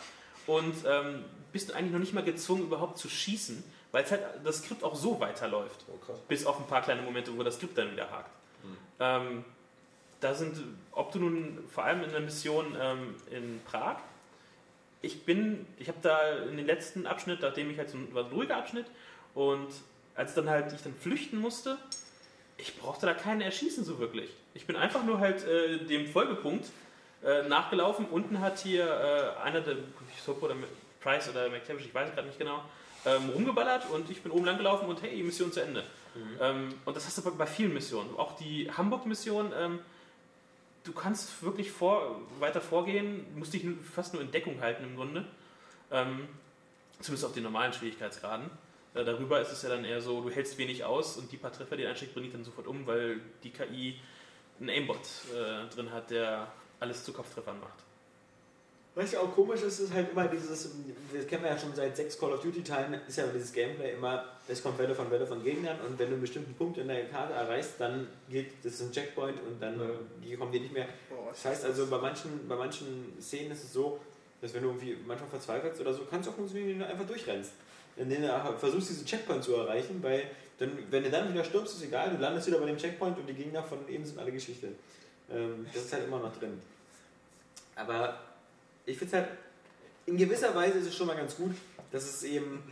Und 0.45 0.75
ähm, 0.85 1.23
bist 1.55 1.73
eigentlich 1.73 1.93
noch 1.93 1.99
nicht 1.99 2.13
mal 2.13 2.21
gezwungen, 2.21 2.63
überhaupt 2.63 2.97
zu 2.97 3.07
schießen, 3.07 3.63
weil 3.93 4.03
es 4.03 4.11
halt 4.11 4.21
das 4.43 4.57
Skript 4.57 4.83
auch 4.83 4.93
so 4.93 5.21
weiterläuft. 5.21 5.85
Oh. 5.87 6.13
Bis 6.27 6.45
auf 6.45 6.59
ein 6.59 6.67
paar 6.67 6.81
kleine 6.81 7.01
Momente, 7.01 7.35
wo 7.35 7.43
das 7.43 7.55
Skript 7.55 7.77
dann 7.77 7.93
wieder 7.93 8.11
hakt. 8.11 8.29
Ähm, 8.99 9.43
da 10.19 10.33
sind, 10.33 10.57
ob 10.91 11.11
du 11.11 11.19
nun 11.19 11.59
vor 11.69 11.83
allem 11.83 12.03
in 12.03 12.11
der 12.11 12.21
Mission 12.21 12.75
ähm, 12.79 13.15
in 13.31 13.61
Prag, 13.65 13.97
ich 15.01 15.23
bin, 15.23 15.67
ich 15.77 15.87
habe 15.87 15.99
da 16.01 16.37
in 16.49 16.57
den 16.57 16.65
letzten 16.65 17.05
Abschnitt, 17.05 17.41
nachdem 17.41 17.69
ich 17.69 17.77
halt 17.77 17.89
so 17.89 17.97
ein, 17.97 18.09
ruhiger 18.31 18.57
Abschnitt 18.57 18.85
und 19.35 19.67
als 20.15 20.33
dann 20.33 20.49
halt 20.49 20.73
ich 20.73 20.81
dann 20.81 20.95
flüchten 20.95 21.37
musste, 21.37 21.77
ich 22.57 22.77
brauchte 22.79 23.05
da 23.05 23.13
keinen 23.13 23.41
erschießen 23.41 23.83
so 23.83 23.99
wirklich. 23.99 24.29
Ich 24.53 24.65
bin 24.65 24.75
einfach 24.75 25.03
nur 25.03 25.19
halt 25.19 25.45
äh, 25.45 25.77
dem 25.77 26.07
Folgepunkt 26.07 26.65
äh, 27.23 27.47
nachgelaufen. 27.47 28.05
Unten 28.05 28.39
hat 28.39 28.59
hier 28.59 28.85
äh, 28.85 29.41
einer 29.43 29.61
der 29.61 29.75
Soap 30.25 30.41
oder 30.41 30.55
Price 31.01 31.29
oder 31.29 31.49
McTavish, 31.49 31.85
ich 31.85 31.93
weiß 31.93 32.13
gerade 32.13 32.27
nicht 32.27 32.39
genau, 32.39 32.63
ähm, 33.05 33.29
rumgeballert 33.29 33.89
und 33.91 34.09
ich 34.09 34.21
bin 34.23 34.31
oben 34.31 34.45
lang 34.45 34.57
gelaufen 34.57 34.87
und 34.87 35.01
hey, 35.03 35.21
Mission 35.21 35.51
zu 35.51 35.61
Ende. 35.61 35.83
Ähm, 36.39 36.73
und 36.85 36.95
das 36.95 37.05
hast 37.05 37.17
du 37.17 37.35
bei- 37.35 37.45
vielen 37.45 37.73
Missionen. 37.73 38.15
Auch 38.17 38.35
die 38.37 38.71
Hamburg-Mission, 38.71 39.51
ähm, 39.57 39.79
du 40.83 40.93
kannst 40.93 41.43
wirklich 41.43 41.71
vor, 41.71 42.21
weiter 42.39 42.61
vorgehen, 42.61 43.25
musst 43.37 43.53
dich 43.53 43.65
fast 43.93 44.13
nur 44.13 44.21
in 44.21 44.31
Deckung 44.31 44.61
halten 44.61 44.83
im 44.83 44.95
Grunde. 44.95 45.25
Ähm, 45.91 46.27
zumindest 46.99 47.25
auf 47.25 47.33
den 47.33 47.43
normalen 47.43 47.73
Schwierigkeitsgraden. 47.73 48.49
Äh, 48.93 49.03
darüber 49.03 49.41
ist 49.41 49.51
es 49.51 49.61
ja 49.61 49.69
dann 49.69 49.83
eher 49.85 50.01
so, 50.01 50.21
du 50.21 50.29
hältst 50.29 50.57
wenig 50.57 50.83
aus 50.85 51.17
und 51.17 51.31
die 51.31 51.37
paar 51.37 51.51
Treffer, 51.51 51.75
die 51.77 51.85
einsteckst, 51.85 52.15
bringt 52.15 52.33
dann 52.33 52.43
sofort 52.43 52.67
um, 52.67 52.87
weil 52.87 53.19
die 53.43 53.49
KI 53.51 53.99
einen 54.59 54.69
Aimbot 54.69 54.99
äh, 55.33 55.67
drin 55.73 55.91
hat, 55.91 56.11
der 56.11 56.47
alles 56.79 57.03
zu 57.03 57.11
Kopftreffern 57.13 57.59
macht. 57.59 57.83
Was 58.95 59.11
ja 59.11 59.19
auch 59.19 59.35
komisch 59.35 59.61
ist, 59.61 59.79
ist 59.79 59.93
halt 59.93 60.11
immer 60.11 60.25
dieses, 60.29 60.47
das 60.47 61.27
kennen 61.27 61.43
wir 61.43 61.51
ja 61.51 61.57
schon 61.57 61.75
seit 61.75 61.97
sechs 61.97 62.17
Call 62.17 62.31
of 62.31 62.41
Duty 62.41 62.63
Teilen, 62.63 62.93
ist 63.05 63.17
ja 63.17 63.27
dieses 63.27 63.51
Gameplay 63.51 63.93
immer, 63.93 64.23
es 64.47 64.63
kommt 64.63 64.77
Welle 64.77 64.95
von 64.95 65.11
Welle 65.11 65.27
von 65.27 65.43
Gegnern 65.43 65.77
und 65.81 65.99
wenn 65.99 66.07
du 66.07 66.13
einen 66.13 66.21
bestimmten 66.21 66.53
Punkt 66.53 66.77
in 66.77 66.87
der 66.87 67.05
Karte 67.09 67.33
erreichst, 67.33 67.73
dann 67.77 68.07
geht 68.29 68.53
das 68.63 68.75
ist 68.75 68.81
ein 68.83 68.91
Checkpoint 68.93 69.37
und 69.45 69.61
dann 69.61 69.77
die 70.23 70.37
kommen 70.37 70.53
die 70.53 70.61
nicht 70.61 70.73
mehr. 70.73 70.87
Das 71.29 71.43
heißt 71.43 71.65
also, 71.65 71.87
bei 71.87 71.97
manchen, 71.97 72.47
bei 72.47 72.55
manchen 72.55 73.13
Szenen 73.19 73.51
ist 73.51 73.65
es 73.65 73.73
so, 73.73 73.99
dass 74.41 74.53
wenn 74.53 74.63
du 74.63 74.69
irgendwie 74.69 74.95
manchmal 75.05 75.29
verzweifelst 75.29 75.81
oder 75.81 75.93
so, 75.93 76.03
kannst 76.09 76.27
du 76.27 76.31
auch 76.31 76.35
funktionieren, 76.35 76.69
wenn 76.69 76.79
du 76.79 76.87
einfach 76.87 77.05
durchrennst. 77.05 77.51
In 77.97 78.09
denen 78.09 78.23
du 78.23 78.57
versuchst, 78.57 78.89
diesen 78.91 79.05
Checkpoint 79.05 79.43
zu 79.43 79.55
erreichen, 79.55 80.01
weil 80.01 80.23
dann, 80.57 80.71
wenn 80.89 81.03
du 81.03 81.09
dann 81.09 81.33
wieder 81.33 81.43
stirbst, 81.43 81.75
ist 81.75 81.83
egal, 81.83 82.11
du 82.11 82.17
landest 82.17 82.47
wieder 82.47 82.59
bei 82.59 82.65
dem 82.65 82.77
Checkpoint 82.77 83.17
und 83.17 83.27
die 83.27 83.33
Gegner 83.33 83.61
von 83.61 83.87
eben 83.89 84.05
sind 84.05 84.19
alle 84.19 84.31
Geschichte. 84.31 84.67
Ähm, 85.29 85.65
das 85.73 85.83
ist 85.83 85.93
halt 85.93 86.05
immer 86.05 86.19
noch 86.19 86.35
drin. 86.37 86.61
Aber 87.75 88.19
ich 88.85 88.97
finde 88.97 89.17
es 89.17 89.23
halt, 89.23 89.37
in 90.05 90.17
gewisser 90.17 90.53
Weise 90.55 90.79
ist 90.79 90.87
es 90.87 90.95
schon 90.95 91.07
mal 91.07 91.15
ganz 91.15 91.35
gut, 91.35 91.55
dass 91.91 92.03
es 92.03 92.23
eben 92.23 92.63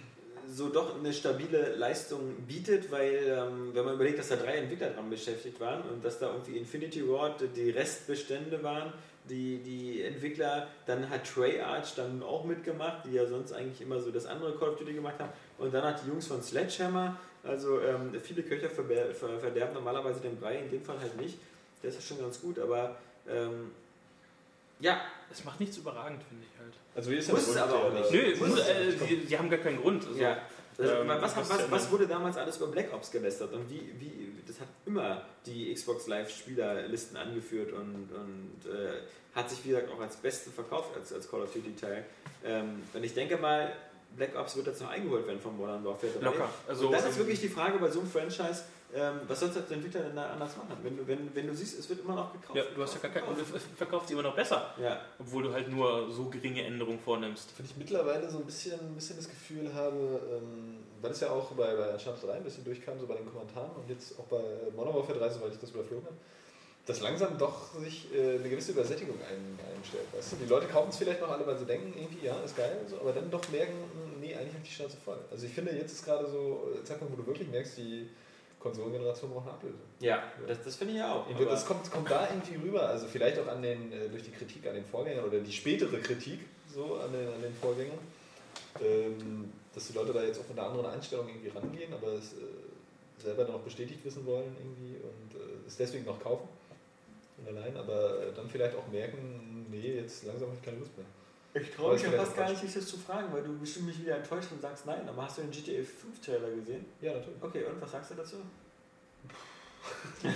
so 0.47 0.69
doch 0.69 0.99
eine 0.99 1.13
stabile 1.13 1.75
Leistung 1.75 2.35
bietet, 2.47 2.91
weil 2.91 3.23
ähm, 3.25 3.71
wenn 3.73 3.85
man 3.85 3.95
überlegt, 3.95 4.19
dass 4.19 4.29
da 4.29 4.35
drei 4.35 4.55
Entwickler 4.55 4.89
dran 4.89 5.09
beschäftigt 5.09 5.59
waren 5.59 5.81
und 5.89 6.03
dass 6.03 6.19
da 6.19 6.31
irgendwie 6.31 6.57
Infinity 6.57 7.07
Ward 7.07 7.43
die 7.55 7.71
Restbestände 7.71 8.61
waren, 8.61 8.93
die, 9.29 9.59
die 9.59 10.01
Entwickler, 10.01 10.67
dann 10.85 11.09
hat 11.09 11.25
Treyarch 11.25 11.95
dann 11.95 12.21
auch 12.21 12.43
mitgemacht, 12.43 13.05
die 13.05 13.13
ja 13.13 13.25
sonst 13.25 13.53
eigentlich 13.53 13.81
immer 13.81 13.99
so 13.99 14.11
das 14.11 14.25
andere 14.25 14.57
Call 14.57 14.69
of 14.69 14.77
Duty 14.77 14.93
gemacht 14.93 15.15
haben. 15.19 15.31
Und 15.57 15.73
dann 15.73 15.83
hat 15.83 16.03
die 16.03 16.09
Jungs 16.09 16.27
von 16.27 16.43
Sledgehammer, 16.43 17.17
also 17.43 17.79
ähm, 17.81 18.13
viele 18.21 18.43
Köcher 18.43 18.69
verderben 18.69 19.73
normalerweise 19.73 20.19
den 20.19 20.37
Brei, 20.37 20.57
in 20.57 20.69
dem 20.69 20.83
Fall 20.83 20.99
halt 20.99 21.19
nicht, 21.19 21.37
das 21.81 21.95
ist 21.95 22.07
schon 22.07 22.19
ganz 22.19 22.41
gut, 22.41 22.59
aber 22.59 22.97
ähm, 23.29 23.71
ja, 24.83 25.01
Es 25.31 25.43
macht 25.45 25.59
nichts 25.59 25.77
überragend, 25.77 26.21
finde 26.23 26.43
ich 26.45 26.59
halt. 26.59 26.73
Also 26.95 27.09
wie 27.11 27.15
ist 27.15 27.31
Muss 27.31 27.47
es 27.47 27.57
aber 27.57 27.73
auch 27.85 27.93
nicht. 27.93 28.11
Nö, 28.11 28.35
Muss 28.37 28.59
äh, 28.59 28.91
die, 29.07 29.25
die 29.25 29.37
haben 29.37 29.49
gar 29.49 29.59
keinen 29.59 29.81
Grund. 29.81 30.05
Also, 30.05 30.19
Ja. 30.19 30.37
Also, 30.77 30.91
Ähm, 30.91 31.07
was, 31.07 31.35
das 31.35 31.49
was, 31.49 31.71
was 31.71 31.83
dann- 31.83 31.91
wurde 31.91 32.07
damals 32.07 32.35
alles 32.35 32.57
über 32.57 32.67
Black 32.67 32.91
Ops 32.93 33.11
gelästert 33.11 33.53
und 33.53 33.69
wie, 33.69 33.93
wie 33.99 34.41
das 34.47 34.59
hat 34.59 34.67
immer 34.87 35.21
die 35.45 35.71
Xbox 35.73 36.07
Live 36.07 36.31
Spielerlisten 36.31 37.15
angeführt 37.15 37.71
und, 37.71 38.09
und 38.11 38.71
äh, 38.71 39.01
hat 39.35 39.49
sich 39.51 39.63
wie 39.65 39.69
gesagt 39.69 39.91
auch 39.91 40.01
als 40.01 40.15
Beste 40.17 40.49
verkauft 40.49 40.95
als, 40.97 41.13
als 41.13 41.29
Call 41.29 41.41
of 41.43 41.53
Duty 41.53 41.75
Teil. 41.75 42.05
Ähm, 42.43 42.81
und 42.91 43.03
ich 43.03 43.13
denke 43.13 43.37
mal, 43.37 43.71
Black 44.15 44.35
Ops 44.35 44.55
wird 44.55 44.65
jetzt 44.67 44.81
noch 44.81 44.89
eingeholt 44.89 45.27
werden 45.27 45.39
von 45.39 45.55
Modern 45.57 45.83
Warfare 45.85 46.11
3. 46.19 46.25
Locker. 46.25 46.49
Also, 46.67 46.87
und 46.87 46.91
dann 46.93 47.01
ist 47.07 47.13
ähm, 47.13 47.17
wirklich 47.19 47.39
die 47.41 47.49
Frage 47.49 47.77
bei 47.77 47.89
so 47.91 47.99
einem 47.99 48.09
Franchise, 48.09 48.63
ähm, 48.95 49.21
was 49.27 49.39
sollst 49.39 49.55
du 49.55 49.61
als 49.61 49.71
Entwickler 49.71 50.01
denn 50.01 50.15
da 50.15 50.31
anders 50.31 50.55
machen? 50.55 50.77
Wenn 50.83 50.97
du, 50.97 51.07
wenn, 51.07 51.35
wenn 51.35 51.47
du 51.47 51.55
siehst, 51.55 51.79
es 51.79 51.89
wird 51.89 52.01
immer 52.01 52.15
noch 52.15 52.31
gekauft. 52.31 52.55
Ja, 52.55 52.63
du 52.75 52.81
hast 52.83 52.93
ja 52.93 52.99
gar 52.99 53.11
keinen. 53.11 53.27
Und 53.27 53.39
du 53.39 53.43
verkaufst 53.43 54.07
sie 54.07 54.13
immer 54.13 54.23
noch 54.23 54.35
besser, 54.35 54.73
Ja, 54.79 55.01
obwohl 55.19 55.43
du 55.43 55.51
halt 55.53 55.69
nur 55.69 56.11
so 56.11 56.25
geringe 56.25 56.63
Änderungen 56.63 56.99
vornimmst. 56.99 57.49
Wenn 57.57 57.65
ich 57.65 57.75
mittlerweile 57.75 58.29
so 58.29 58.37
ein 58.37 58.45
bisschen, 58.45 58.79
ein 58.79 58.95
bisschen 58.95 59.17
das 59.17 59.27
Gefühl 59.29 59.73
habe, 59.73 60.21
ähm, 60.31 60.77
weil 61.01 61.11
es 61.11 61.19
ja 61.21 61.29
auch 61.31 61.51
bei, 61.51 61.75
bei 61.75 61.93
Uncharted 61.93 62.29
3 62.29 62.33
ein 62.33 62.43
bisschen 62.43 62.63
durchkam, 62.63 62.99
so 62.99 63.07
bei 63.07 63.15
den 63.15 63.25
Kommentaren 63.25 63.71
und 63.71 63.89
jetzt 63.89 64.19
auch 64.19 64.25
bei 64.25 64.41
Modern 64.75 64.93
Warfare 64.93 65.17
3, 65.17 65.29
soweit 65.29 65.53
ich 65.53 65.59
das 65.59 65.71
überflogen 65.71 66.05
habe, 66.05 66.15
dass 66.85 67.01
langsam 67.01 67.37
doch 67.37 67.73
sich 67.79 68.13
äh, 68.13 68.37
eine 68.37 68.49
gewisse 68.49 68.73
Übersättigung 68.73 69.15
ein, 69.15 69.57
einstellt. 69.75 70.05
Weißt 70.15 70.33
du? 70.33 70.35
Die 70.35 70.49
Leute 70.49 70.67
kaufen 70.67 70.89
es 70.89 70.97
vielleicht 70.97 71.21
noch 71.21 71.29
alle, 71.29 71.47
weil 71.47 71.57
sie 71.57 71.65
denken, 71.65 71.97
irgendwie, 71.97 72.25
ja, 72.25 72.35
ist 72.41 72.55
geil, 72.55 72.77
und 72.81 72.89
so, 72.89 72.99
aber 72.99 73.13
dann 73.13 73.31
doch 73.31 73.47
merken, 73.49 73.73
mh, 73.73 74.19
nee, 74.19 74.35
eigentlich 74.35 74.53
habe 74.53 74.63
ich 74.63 74.69
die 74.69 74.75
Schnauze 74.75 74.97
voll. 75.03 75.17
Also 75.31 75.45
ich 75.45 75.53
finde, 75.53 75.71
jetzt 75.71 75.93
ist 75.93 76.05
gerade 76.05 76.29
so 76.29 76.69
der 76.75 76.83
Zeitpunkt, 76.83 77.17
wo 77.17 77.21
du 77.21 77.25
wirklich 77.25 77.47
merkst, 77.49 77.77
die 77.77 78.09
Konsolengeneration 78.63 79.29
braucht 79.31 79.47
eine 79.47 79.55
Ablösung. 79.55 79.81
ja 80.39 80.47
das, 80.47 80.63
das 80.63 80.75
finde 80.77 80.93
ich 80.93 80.99
ja 80.99 81.13
auch. 81.13 81.29
Und 81.29 81.39
das 81.45 81.65
kommt, 81.65 81.91
kommt 81.91 82.09
da 82.09 82.29
irgendwie 82.29 82.55
rüber, 82.65 82.87
also 82.87 83.05
vielleicht 83.07 83.37
auch 83.37 83.47
an 83.47 83.61
den, 83.61 83.91
äh, 83.91 84.07
durch 84.09 84.23
die 84.23 84.31
Kritik 84.31 84.65
an 84.65 84.75
den 84.75 84.85
Vorgängern 84.85 85.25
oder 85.25 85.39
die 85.39 85.51
spätere 85.51 85.99
Kritik 85.99 86.39
so 86.73 86.95
an 86.95 87.11
den, 87.11 87.27
an 87.27 87.41
den 87.41 87.53
Vorgängern, 87.53 87.99
ähm, 88.81 89.51
dass 89.75 89.87
die 89.87 89.93
Leute 89.93 90.13
da 90.13 90.23
jetzt 90.23 90.39
auch 90.39 90.47
mit 90.47 90.57
einer 90.57 90.69
anderen 90.69 90.85
Einstellung 90.87 91.27
irgendwie 91.27 91.49
rangehen, 91.49 91.93
aber 91.93 92.13
es 92.13 92.33
äh, 92.33 93.21
selber 93.21 93.43
dann 93.43 93.53
noch 93.53 93.61
bestätigt 93.61 94.03
wissen 94.05 94.25
wollen 94.25 94.55
irgendwie 94.57 94.95
und 94.95 95.39
äh, 95.39 95.67
es 95.67 95.75
deswegen 95.75 96.05
noch 96.05 96.19
kaufen 96.21 96.47
und 97.37 97.47
allein, 97.47 97.75
aber 97.75 98.21
äh, 98.21 98.33
dann 98.33 98.49
vielleicht 98.49 98.75
auch 98.77 98.87
merken, 98.87 99.65
nee, 99.69 99.95
jetzt 99.95 100.23
langsam 100.23 100.47
habe 100.47 100.57
ich 100.57 100.65
keine 100.65 100.77
Lust 100.77 100.97
mehr. 100.97 101.05
Ich 101.55 101.69
traue 101.71 101.93
mich 101.93 102.01
ja 102.03 102.11
fast 102.11 102.35
gar 102.35 102.49
nicht, 102.49 102.63
dich 102.63 102.73
das 102.73 102.87
zu 102.87 102.97
fragen, 102.97 103.31
weil 103.31 103.43
du 103.43 103.57
bestimmt 103.59 103.85
mich 103.87 103.99
wieder 104.01 104.17
enttäuscht 104.17 104.51
und 104.51 104.61
sagst 104.61 104.85
nein. 104.87 105.07
Aber 105.07 105.23
hast 105.23 105.37
du 105.37 105.41
den 105.43 105.51
GTA 105.51 105.83
5 105.83 106.19
Trailer 106.25 106.49
gesehen? 106.49 106.85
Ja, 107.01 107.13
natürlich. 107.13 107.41
Okay, 107.41 107.63
und 107.65 107.79
was 107.81 107.91
sagst 107.91 108.11
du 108.11 108.15
dazu? 108.15 108.37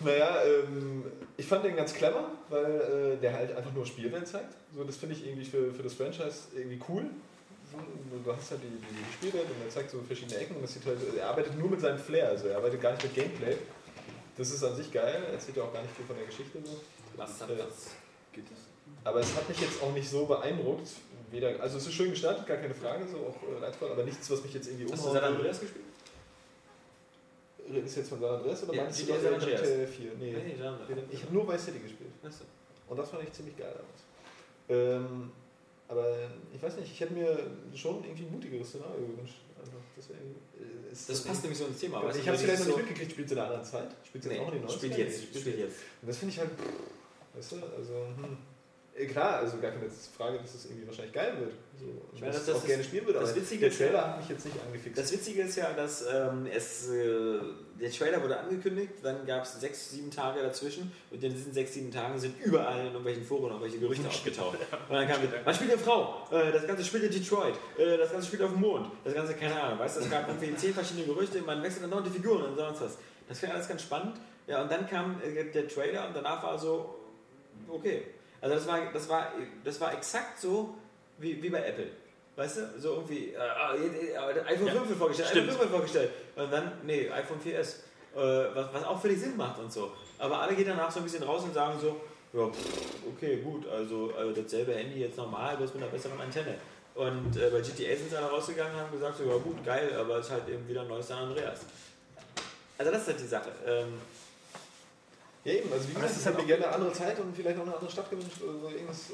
Naja, 0.00 0.42
ähm, 0.44 1.02
ich 1.36 1.44
fand 1.44 1.64
den 1.64 1.74
ganz 1.74 1.92
clever, 1.92 2.30
weil 2.48 3.16
äh, 3.16 3.20
der 3.20 3.32
halt 3.34 3.56
einfach 3.56 3.72
nur 3.72 3.84
Spielwelt 3.84 4.28
zeigt. 4.28 4.54
So, 4.72 4.84
das 4.84 4.96
finde 4.96 5.16
ich 5.16 5.26
irgendwie 5.26 5.44
für, 5.44 5.72
für 5.74 5.82
das 5.82 5.94
Franchise 5.94 6.42
irgendwie 6.54 6.80
cool. 6.88 7.06
So, 7.72 7.78
du 8.24 8.32
hast 8.32 8.52
halt 8.52 8.60
die, 8.62 8.68
die 8.68 9.12
Spielwelt 9.14 9.46
und 9.50 9.60
er 9.64 9.68
zeigt 9.70 9.90
so 9.90 10.00
verschiedene 10.02 10.38
Ecken 10.38 10.54
und 10.54 10.62
das 10.62 10.74
sieht 10.74 10.86
halt, 10.86 10.98
er 11.16 11.28
arbeitet 11.28 11.58
nur 11.58 11.68
mit 11.68 11.80
seinem 11.80 11.98
Flair, 11.98 12.28
also 12.28 12.46
er 12.46 12.58
arbeitet 12.58 12.80
gar 12.80 12.92
nicht 12.92 13.02
mit 13.02 13.14
Gameplay. 13.14 13.56
Das 14.36 14.50
ist 14.52 14.62
an 14.62 14.76
sich 14.76 14.92
geil, 14.92 15.20
er 15.26 15.32
erzählt 15.32 15.56
ja 15.56 15.64
auch 15.64 15.72
gar 15.72 15.82
nicht 15.82 15.94
viel 15.96 16.04
von 16.06 16.16
der 16.16 16.26
Geschichte. 16.26 16.58
So. 16.64 16.80
Was 17.16 17.40
hat 17.40 17.50
Äh, 17.50 17.56
das? 17.56 17.90
Geht 18.32 18.44
das? 18.52 18.67
Aber 19.04 19.20
es 19.20 19.34
hat 19.36 19.48
mich 19.48 19.60
jetzt 19.60 19.82
auch 19.82 19.92
nicht 19.92 20.08
so 20.08 20.26
beeindruckt. 20.26 20.88
Weder, 21.30 21.60
also 21.60 21.76
es 21.78 21.86
ist 21.86 21.92
schön 21.92 22.10
gestaltet, 22.10 22.46
gar 22.46 22.56
keine 22.56 22.74
Frage, 22.74 23.04
so 23.06 23.18
auch 23.18 23.36
äh, 23.52 23.62
reizvoll, 23.64 23.90
aber 23.92 24.02
nichts, 24.04 24.30
was 24.30 24.42
mich 24.42 24.54
jetzt 24.54 24.66
irgendwie 24.68 24.90
Hast 24.90 25.04
du 25.04 25.10
San. 25.12 25.24
Andreas 25.24 25.60
gespielt? 25.60 25.84
Redest 27.70 27.96
du 27.96 28.00
jetzt 28.00 28.08
von 28.08 28.20
San 28.20 28.30
Andreas 28.36 28.62
oder 28.62 28.74
Ja, 28.74 28.84
meinst 28.84 29.00
du 29.02 29.06
GTA 29.06 29.20
San 29.20 29.34
Andreas. 29.34 29.60
GTA 29.60 29.86
4? 29.86 30.10
Nee. 30.18 30.32
Nee. 30.32 30.54
Ich 31.10 31.22
habe 31.22 31.34
nur 31.34 31.46
Vice 31.52 31.64
City 31.66 31.78
gespielt. 31.80 32.10
Achso. 32.24 32.44
Und 32.88 32.96
das 32.96 33.10
fand 33.10 33.24
ich 33.24 33.32
ziemlich 33.32 33.56
geil 33.58 33.74
damals. 33.76 35.02
Ähm, 35.04 35.30
aber 35.88 36.06
ich 36.54 36.62
weiß 36.62 36.76
nicht, 36.76 36.92
ich 36.92 37.00
hätte 37.00 37.12
mir 37.12 37.38
schon 37.74 38.02
irgendwie 38.04 38.24
ein 38.24 38.32
mutigeres 38.32 38.68
Szenario 38.68 39.06
gewünscht. 39.06 39.36
Deswegen, 39.96 40.36
äh, 40.56 40.90
Das 40.90 41.22
passt 41.24 41.42
nämlich 41.42 41.58
so 41.58 41.66
ins 41.66 41.78
Thema. 41.78 41.98
Ich, 41.98 42.04
weißt 42.06 42.16
du, 42.16 42.20
ich 42.22 42.28
habe 42.28 42.36
es 42.36 42.42
vielleicht 42.42 42.60
noch 42.60 42.66
nicht 42.68 42.78
mitgekriegt, 42.78 43.12
spielt 43.12 43.30
in 43.32 43.38
einer 43.38 43.46
anderen 43.48 43.64
Zeit? 43.64 43.88
Spielt 44.06 44.24
es 44.24 44.30
Nee, 44.30 44.36
jetzt 44.38 44.46
auch 44.46 44.52
in 44.52 44.60
den 44.60 44.68
90ern? 44.68 44.72
spielt 44.76 44.96
jetzt, 44.98 45.24
spielt 45.36 45.58
jetzt. 45.58 45.76
Und 46.00 46.08
das 46.08 46.16
finde 46.16 46.32
ich 46.34 46.40
halt, 46.40 46.50
pff, 46.50 47.36
weißt 47.36 47.52
du, 47.52 47.56
also, 47.76 47.92
hm. 48.16 48.38
Äh, 48.98 49.06
Klar, 49.06 49.36
also 49.36 49.58
gar 49.58 49.70
keine 49.70 49.88
Frage, 50.16 50.38
dass 50.38 50.54
es 50.54 50.64
irgendwie 50.66 50.86
wahrscheinlich 50.86 51.12
geil 51.14 51.32
wird. 51.38 51.52
So, 51.78 51.86
Ich 52.14 52.20
meine, 52.20 52.32
dass 52.32 52.40
das- 52.44 52.48
ich 52.48 52.54
auch 52.54 52.58
das 52.60 52.66
gerne 52.68 52.82
spielen 52.84 53.06
würde, 53.06 53.20
das 53.20 53.30
aber 53.30 53.40
Witzige 53.40 53.68
der 53.68 53.76
Trailer 53.78 54.08
hat 54.08 54.18
mich 54.20 54.28
jetzt 54.28 54.44
nicht 54.46 54.56
angefixt. 54.66 54.98
Das 54.98 55.12
Witzige 55.12 55.42
ist 55.42 55.56
ja, 55.56 55.72
dass 55.72 56.04
ähm, 56.12 56.46
es, 56.52 56.88
äh, 56.90 57.38
der 57.80 57.90
Trailer 57.92 58.20
wurde 58.22 58.36
angekündigt, 58.40 58.94
dann 59.04 59.24
gab 59.24 59.44
es 59.44 59.60
sechs, 59.60 59.90
sieben 59.92 60.10
Tage 60.10 60.42
dazwischen 60.42 60.90
und 61.12 61.22
in 61.22 61.32
diesen 61.32 61.52
sechs, 61.52 61.74
sieben 61.74 61.92
Tagen 61.92 62.18
sind 62.18 62.34
überall 62.44 62.80
in 62.80 62.86
irgendwelchen 62.86 63.24
Foren 63.24 63.50
irgendwelche 63.50 63.78
Gerüchte 63.78 64.08
aufgetaucht. 64.08 64.58
Und 64.88 64.94
dann 64.94 65.06
kam 65.06 65.20
man 65.44 65.54
spielt 65.54 65.70
eine 65.70 65.80
Frau, 65.80 66.26
äh, 66.32 66.50
das 66.50 66.66
Ganze 66.66 66.84
spielt 66.84 67.04
in 67.04 67.12
Detroit, 67.12 67.54
äh, 67.78 67.96
das 67.96 68.10
Ganze 68.10 68.26
spielt 68.26 68.42
auf 68.42 68.50
dem 68.50 68.60
Mond, 68.60 68.90
das 69.04 69.14
Ganze, 69.14 69.34
keine 69.34 69.62
Ahnung, 69.62 69.78
weißt 69.78 69.98
du, 69.98 70.00
es 70.00 70.10
gab 70.10 70.26
irgendwie 70.26 70.56
zehn 70.56 70.74
verschiedene 70.74 71.06
Gerüchte, 71.06 71.40
man 71.42 71.62
wechselt 71.62 71.84
dann 71.84 71.90
noch 71.90 72.02
die 72.02 72.10
Figuren 72.10 72.42
und 72.42 72.56
sonst 72.56 72.80
was. 72.80 72.98
Das 73.28 73.38
klingt 73.38 73.54
alles 73.54 73.68
ganz 73.68 73.82
spannend. 73.82 74.16
Ja, 74.48 74.62
und 74.62 74.72
dann 74.72 74.88
kam 74.88 75.20
äh, 75.22 75.44
der 75.52 75.68
Trailer 75.68 76.08
und 76.08 76.16
danach 76.16 76.42
war 76.42 76.58
so, 76.58 76.96
okay. 77.68 78.02
Also 78.40 78.54
das 78.54 78.66
war, 78.66 78.80
das 78.92 79.08
war, 79.08 79.32
das 79.64 79.80
war 79.80 79.94
exakt 79.94 80.40
so 80.40 80.74
wie, 81.18 81.42
wie 81.42 81.50
bei 81.50 81.64
Apple. 81.64 81.88
Weißt 82.36 82.58
du, 82.58 82.80
so 82.80 82.94
irgendwie, 82.94 83.34
äh, 83.34 83.36
äh, 83.36 84.44
iPhone 84.46 84.66
Ja, 84.68 84.74
5 84.74 84.88
wird 84.88 84.98
vorgestellt, 84.98 85.30
stimmt. 85.30 85.48
iPhone 85.48 85.58
5 85.58 85.60
wird 85.60 85.70
vorgestellt. 85.70 86.10
Und 86.36 86.52
dann, 86.52 86.72
nee, 86.84 87.10
iPhone 87.10 87.40
4S. 87.40 87.76
Äh, 88.14 88.54
was, 88.54 88.72
was 88.72 88.84
auch 88.84 89.00
völlig 89.00 89.20
Sinn 89.20 89.36
macht 89.36 89.58
und 89.58 89.72
so. 89.72 89.92
Aber 90.18 90.40
alle 90.40 90.54
gehen 90.54 90.66
danach 90.68 90.90
so 90.90 91.00
ein 91.00 91.04
bisschen 91.04 91.24
raus 91.24 91.42
und 91.42 91.52
sagen 91.52 91.78
so, 91.80 92.00
ja, 92.32 92.48
okay, 93.12 93.38
gut, 93.38 93.68
also, 93.68 94.12
also 94.16 94.40
dasselbe 94.42 94.74
Handy 94.74 95.00
jetzt 95.00 95.16
normal, 95.16 95.56
bloß 95.56 95.74
mit 95.74 95.82
einer 95.82 95.92
besseren 95.92 96.20
Antenne. 96.20 96.54
Und 96.94 97.36
äh, 97.36 97.48
bei 97.50 97.60
GTA 97.60 97.96
sind 97.96 98.10
sie 98.10 98.16
alle 98.16 98.26
rausgegangen 98.26 98.74
und 98.74 98.80
haben 98.80 98.92
gesagt, 98.92 99.18
so, 99.18 99.24
ja 99.24 99.36
gut, 99.36 99.64
geil, 99.64 99.90
aber 99.98 100.18
es 100.18 100.26
ist 100.26 100.32
halt 100.32 100.48
eben 100.48 100.66
wieder 100.68 100.82
ein 100.82 100.88
neues 100.88 101.06
San 101.08 101.18
Andreas. 101.18 101.60
Also 102.76 102.92
das 102.92 103.02
ist 103.02 103.08
halt 103.08 103.20
die 103.20 103.26
Sache. 103.26 103.50
Ähm, 103.66 103.94
ja, 105.44 105.52
eben, 105.52 105.72
also 105.72 105.84
wie 105.88 105.94
gesagt, 105.94 106.04
das 106.04 106.12
ich 106.12 106.18
ist 106.18 106.26
halt 106.26 106.36
mir 106.38 106.44
gerne 106.46 106.66
eine 106.66 106.74
andere 106.74 106.92
Zeit 106.92 107.18
und 107.20 107.34
vielleicht 107.36 107.58
auch 107.58 107.62
eine 107.62 107.74
andere 107.74 107.90
Stadt 107.90 108.10
gewünscht 108.10 108.42
oder 108.42 108.58
so 108.60 108.68
irgendwas. 108.68 109.10
äh, 109.10 109.12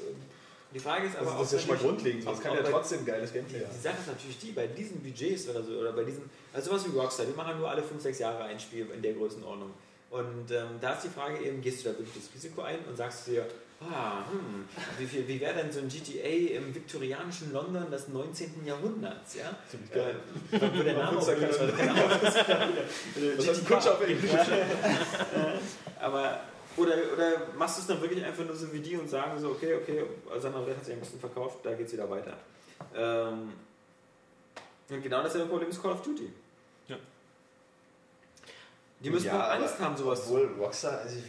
die 0.75 0.81
Frage 0.81 1.07
ist 1.07 1.17
aber 1.17 1.31
Also 1.31 1.39
das 1.45 1.53
ist 1.53 1.53
ja 1.53 1.59
schon 1.61 1.77
mal 1.77 1.83
grundlegend. 1.85 2.23
so. 2.25 2.31
Es 2.33 2.39
auch- 2.39 2.43
kann 2.43 2.55
ja 2.57 2.63
trotzdem 2.65 3.05
geiles 3.07 3.33
Gameplay 3.33 3.61
haben. 3.61 3.75
die 3.77 3.81
Sache 3.83 3.97
ist 4.01 4.07
natürlich 4.09 4.39
die, 4.41 4.51
bei 4.53 4.67
diesen 4.67 5.01
Budgets 5.01 5.49
oder 5.49 5.63
so, 5.63 5.73
oder 5.73 5.93
bei 5.93 6.03
diesen, 6.05 6.29
also 6.53 6.71
sowas 6.71 6.85
wie 6.93 6.99
Rockstar, 6.99 7.27
die 7.27 7.33
machen 7.33 7.59
nur 7.59 7.71
alle 7.71 7.83
5, 7.83 8.03
6 8.03 8.19
Jahre 8.19 8.43
ein 8.45 8.59
Spiel 8.59 8.89
in 8.93 9.01
der 9.03 9.13
Größenordnung. 9.13 9.71
Und 10.11 10.51
ähm, 10.51 10.67
da 10.81 10.95
ist 10.95 11.05
die 11.05 11.09
Frage 11.09 11.39
eben, 11.45 11.61
gehst 11.61 11.85
du 11.85 11.91
da 11.91 11.99
wirklich 11.99 12.25
das 12.25 12.35
Risiko 12.35 12.63
ein 12.63 12.79
und 12.89 12.97
sagst 12.97 13.27
dir, 13.29 13.47
ah, 13.93 14.25
hm, 14.31 14.65
wie, 14.99 15.07
viel- 15.07 15.27
wie 15.29 15.41
wäre 15.41 15.55
denn 15.55 15.71
so 15.73 15.81
ein 15.81 15.89
GTA 15.89 16.57
im 16.57 16.75
viktorianischen 16.75 17.53
London 17.53 17.91
des 17.91 18.09
19. 18.09 18.65
Jahrhunderts, 18.65 19.35
ja? 19.37 19.55
Ziemlich 19.71 19.91
Äh, 19.93 19.95
geil. 19.95 20.17
wo 20.75 20.83
der 20.83 20.95
Name 20.95 21.19
auch 21.19 21.23
auf 21.23 21.29
Englisch? 21.29 21.57
Aber, 26.01 26.41
oder, 26.77 26.95
oder 27.13 27.33
machst 27.57 27.77
du 27.79 27.81
es 27.83 27.87
dann 27.87 28.01
wirklich 28.01 28.25
einfach 28.25 28.45
nur 28.45 28.57
so 28.57 28.73
wie 28.73 28.81
die 28.81 28.97
und 28.97 29.09
sagen 29.09 29.39
so, 29.39 29.51
okay, 29.51 29.75
okay, 29.75 30.05
San 30.41 30.55
Andreas 30.55 30.77
hat 30.79 30.85
sich 30.85 30.95
ein 30.95 31.01
bisschen 31.01 31.21
verkauft, 31.21 31.59
da 31.65 31.73
geht 31.75 31.87
es 31.87 31.93
wieder 31.93 32.09
weiter. 32.11 32.37
Ähm, 32.95 33.53
und 34.91 35.03
genau 35.03 35.23
dasselbe 35.23 35.47
Problem 35.49 35.71
ist 35.71 35.81
Call 35.81 35.93
of 35.93 36.03
Duty. 36.03 36.31
Ja. 36.89 36.97
Die 39.01 39.11
müssen 39.11 39.27
Ja, 39.27 39.49
Angst 39.51 39.79
haben, 39.81 39.97
sowas 39.97 40.23
Obwohl 40.27 40.51
Rockstar, 40.59 40.99
also 40.99 41.17
ich 41.17 41.25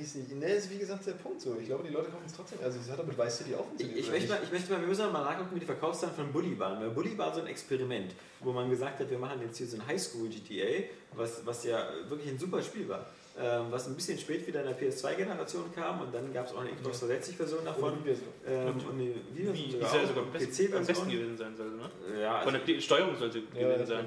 weiß 0.00 0.14
nicht, 0.16 0.34
ne, 0.36 0.46
ist 0.52 0.70
wie 0.70 0.78
gesagt 0.78 1.06
der 1.06 1.12
Punkt 1.12 1.40
so. 1.40 1.56
Ich 1.60 1.66
glaube, 1.66 1.84
die 1.86 1.92
Leute 1.92 2.10
kaufen 2.10 2.24
es 2.26 2.32
trotzdem. 2.34 2.58
Also 2.62 2.78
das 2.78 2.90
hat 2.90 2.98
doch 2.98 3.06
mit 3.06 3.16
Vice 3.18 3.38
City 3.38 3.54
auch 3.54 3.60
Ich, 3.60 3.66
funktioniert. 3.66 3.98
ich, 3.98 4.04
oder 4.08 4.12
möchte 4.12 4.28
nicht? 4.32 4.40
mal, 4.40 4.44
ich 4.46 4.52
möchte 4.52 4.72
mal, 4.72 4.80
wir 4.80 4.88
müssen 4.88 5.12
mal 5.12 5.24
nachgucken, 5.24 5.54
wie 5.54 5.60
die 5.60 5.66
Verkaufszahlen 5.66 6.14
von 6.14 6.32
Bully 6.32 6.58
waren. 6.58 6.80
Weil 6.80 6.90
Bully 6.90 7.16
war 7.18 7.34
so 7.34 7.40
ein 7.40 7.46
Experiment, 7.46 8.12
wo 8.40 8.52
man 8.52 8.68
gesagt 8.70 9.00
hat, 9.00 9.10
wir 9.10 9.18
machen 9.18 9.40
jetzt 9.42 9.58
hier 9.58 9.66
so 9.66 9.76
ein 9.76 9.86
Highschool-GTA, 9.86 10.84
was, 11.14 11.44
was 11.44 11.64
ja 11.64 11.88
wirklich 12.08 12.30
ein 12.30 12.38
super 12.38 12.62
Spiel 12.62 12.88
war. 12.88 13.06
Ähm, 13.38 13.66
was 13.70 13.86
ein 13.86 13.94
bisschen 13.94 14.18
spät 14.18 14.46
wieder 14.46 14.62
in 14.62 14.68
der 14.68 14.78
PS2-Generation 14.80 15.64
kam 15.74 16.00
und 16.00 16.14
dann 16.14 16.32
gab 16.32 16.46
es 16.46 16.52
auch 16.54 16.60
eine 16.60 16.70
Xbox 16.72 17.02
360-Version 17.02 17.66
davon. 17.66 17.92
So. 18.06 18.50
Ähm, 18.50 18.68
Und 18.68 18.86
und 18.86 18.92
eine 19.00 19.14
wie 19.34 19.72
sogar 19.72 19.90
sogar 20.06 20.22
am 20.24 20.32
besten, 20.32 20.74
am 20.74 20.86
besten 20.86 21.10
gewesen 21.10 21.36
sein 21.36 21.54
soll, 21.54 21.70
ne? 21.72 21.90
Ja, 22.18 22.40
Von 22.40 22.54
also 22.54 22.66
der 22.66 22.80
Steuerung 22.80 23.14
sollte 23.18 23.40
Ja, 23.40 23.60
gewesen 23.60 23.78
das- 23.80 23.88
sein. 23.90 24.06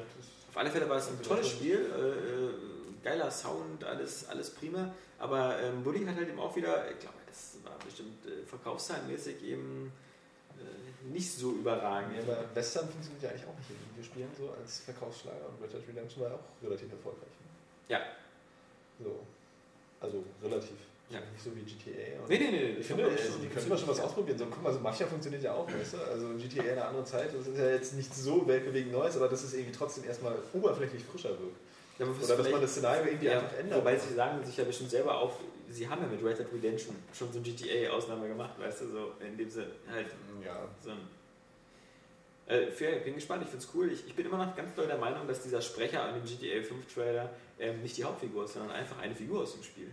auf 0.49 0.57
alle 0.57 0.71
Fälle 0.71 0.89
war 0.89 0.97
es 0.97 1.09
ein 1.09 1.21
tolles 1.21 1.47
Spiel, 1.47 1.75
äh, 1.75 1.77
äh, 1.77 2.48
geiler 3.03 3.31
Sound, 3.31 3.83
alles, 3.83 4.27
alles 4.29 4.49
prima. 4.51 4.93
Aber 5.17 5.61
ähm, 5.61 5.83
Bully 5.83 6.05
hat 6.05 6.15
halt 6.15 6.29
eben 6.29 6.39
auch 6.39 6.55
wieder, 6.55 6.89
ich 6.91 6.99
glaube, 6.99 7.17
es 7.29 7.57
war 7.63 7.77
bestimmt 7.83 8.25
äh, 8.25 8.45
verkaufszahlenmäßig 8.45 9.43
eben 9.43 9.91
äh, 10.57 11.11
nicht 11.11 11.31
so 11.31 11.51
überragend. 11.51 12.15
Ja, 12.15 12.23
aber 12.23 12.43
Western 12.53 12.89
funktioniert 12.89 13.23
ja 13.23 13.29
eigentlich 13.29 13.45
auch 13.45 13.57
nicht 13.57 13.69
in 13.69 13.91
Videospielen 13.91 14.29
so 14.37 14.51
als 14.51 14.79
Verkaufsschlager 14.79 15.47
und 15.47 15.61
Red 15.61 15.73
Dead 15.73 15.87
Redemption 15.89 16.23
war 16.23 16.31
ja 16.31 16.35
auch 16.35 16.63
relativ 16.63 16.91
erfolgreich. 16.91 17.29
Ne? 17.29 17.95
Ja. 17.95 18.01
So. 19.03 19.19
Also 20.01 20.23
relativ. 20.41 20.75
Ja. 21.09 21.19
Nicht 21.19 21.43
so 21.43 21.49
wie 21.55 21.61
GTA. 21.61 22.21
Und 22.21 22.29
Nee, 22.29 22.37
nee, 22.37 22.51
nee. 22.51 22.69
Ich 22.79 22.85
finde, 22.85 23.05
also, 23.05 23.39
die 23.39 23.47
können 23.47 23.65
immer 23.65 23.77
schon 23.77 23.89
was 23.89 23.99
ausprobieren. 23.99 24.37
So, 24.37 24.45
guck 24.45 24.61
mal, 24.61 24.71
so 24.71 24.79
Mafia 24.79 25.07
funktioniert 25.07 25.41
ja 25.41 25.53
auch, 25.53 25.67
weißt 25.67 25.93
du? 25.93 25.97
Also 25.97 26.27
GTA 26.37 26.63
in 26.63 26.69
einer 26.69 26.87
anderen 26.87 27.05
Zeit, 27.05 27.33
das 27.33 27.47
ist 27.47 27.57
ja 27.57 27.69
jetzt 27.71 27.95
nicht 27.95 28.13
so 28.13 28.47
weltbewegend 28.47 28.91
Neues, 28.91 29.17
aber 29.17 29.27
dass 29.27 29.43
es 29.43 29.53
irgendwie 29.53 29.71
trotzdem 29.71 30.03
erstmal 30.03 30.37
oberflächlich 30.53 31.03
frischer 31.03 31.29
wirkt. 31.29 31.57
Ja, 31.99 32.05
aber 32.05 32.15
Oder 32.23 32.37
dass 32.37 32.49
man 32.49 32.61
das 32.61 32.71
Szenario 32.71 33.05
irgendwie 33.05 33.25
Ja, 33.27 33.39
einfach 33.39 33.57
ändert. 33.57 33.79
wobei 33.79 33.97
sie 33.97 34.13
sagen 34.13 34.43
sich 34.45 34.55
ja 34.57 34.63
bestimmt 34.63 34.89
selber 34.89 35.17
auch, 35.19 35.33
sie 35.69 35.87
haben 35.87 36.01
ja 36.01 36.07
mit 36.07 36.23
Red 36.23 36.39
Dead 36.39 36.47
Redemption 36.53 36.95
schon 37.13 37.31
so 37.31 37.39
ein 37.39 37.43
GTA-Ausnahme 37.43 38.27
gemacht, 38.27 38.57
weißt 38.57 38.81
du, 38.81 38.87
so 38.87 39.11
indem 39.19 39.49
sie 39.49 39.65
halt 39.91 40.07
ja. 40.43 40.67
so 40.83 40.91
ein. 40.91 40.97
Äh, 42.47 42.71
für, 42.71 42.87
ich 42.89 43.03
bin 43.03 43.13
gespannt, 43.15 43.43
ich 43.43 43.49
finde 43.49 43.63
es 43.65 43.71
cool. 43.75 43.91
Ich, 43.91 44.07
ich 44.07 44.15
bin 44.15 44.25
immer 44.25 44.43
noch 44.43 44.55
ganz 44.55 44.73
doll 44.73 44.87
der 44.87 44.97
Meinung, 44.97 45.27
dass 45.27 45.43
dieser 45.43 45.61
Sprecher 45.61 46.01
an 46.03 46.15
dem 46.15 46.23
GTA 46.23 46.63
5 46.63 46.91
Trailer 46.91 47.29
ähm, 47.59 47.81
nicht 47.83 47.95
die 47.97 48.03
Hauptfigur 48.03 48.45
ist, 48.45 48.53
sondern 48.53 48.71
einfach 48.71 48.97
eine 48.99 49.13
Figur 49.13 49.41
aus 49.41 49.53
dem 49.53 49.63
Spiel. 49.63 49.91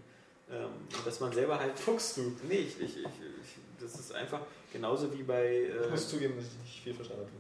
Ähm, 0.50 0.68
und 0.96 1.06
dass 1.06 1.20
man 1.20 1.32
selber 1.32 1.58
halt. 1.58 1.78
Fuchst 1.78 2.16
du. 2.16 2.34
Nee, 2.48 2.58
ich, 2.60 2.80
ich, 2.80 2.96
ich, 2.98 3.04
ich, 3.04 3.56
das 3.80 3.98
ist 3.98 4.14
einfach 4.14 4.40
genauso 4.72 5.12
wie 5.12 5.22
bei. 5.24 5.64
Ich 5.68 5.86
Äh, 5.86 5.90
muss 5.90 6.08
zugeben, 6.08 6.36
dass 6.36 6.46
ich 6.46 6.58
nicht 6.62 6.82
viel 6.84 6.94
verstanden 6.94 7.24
habe 7.24 7.32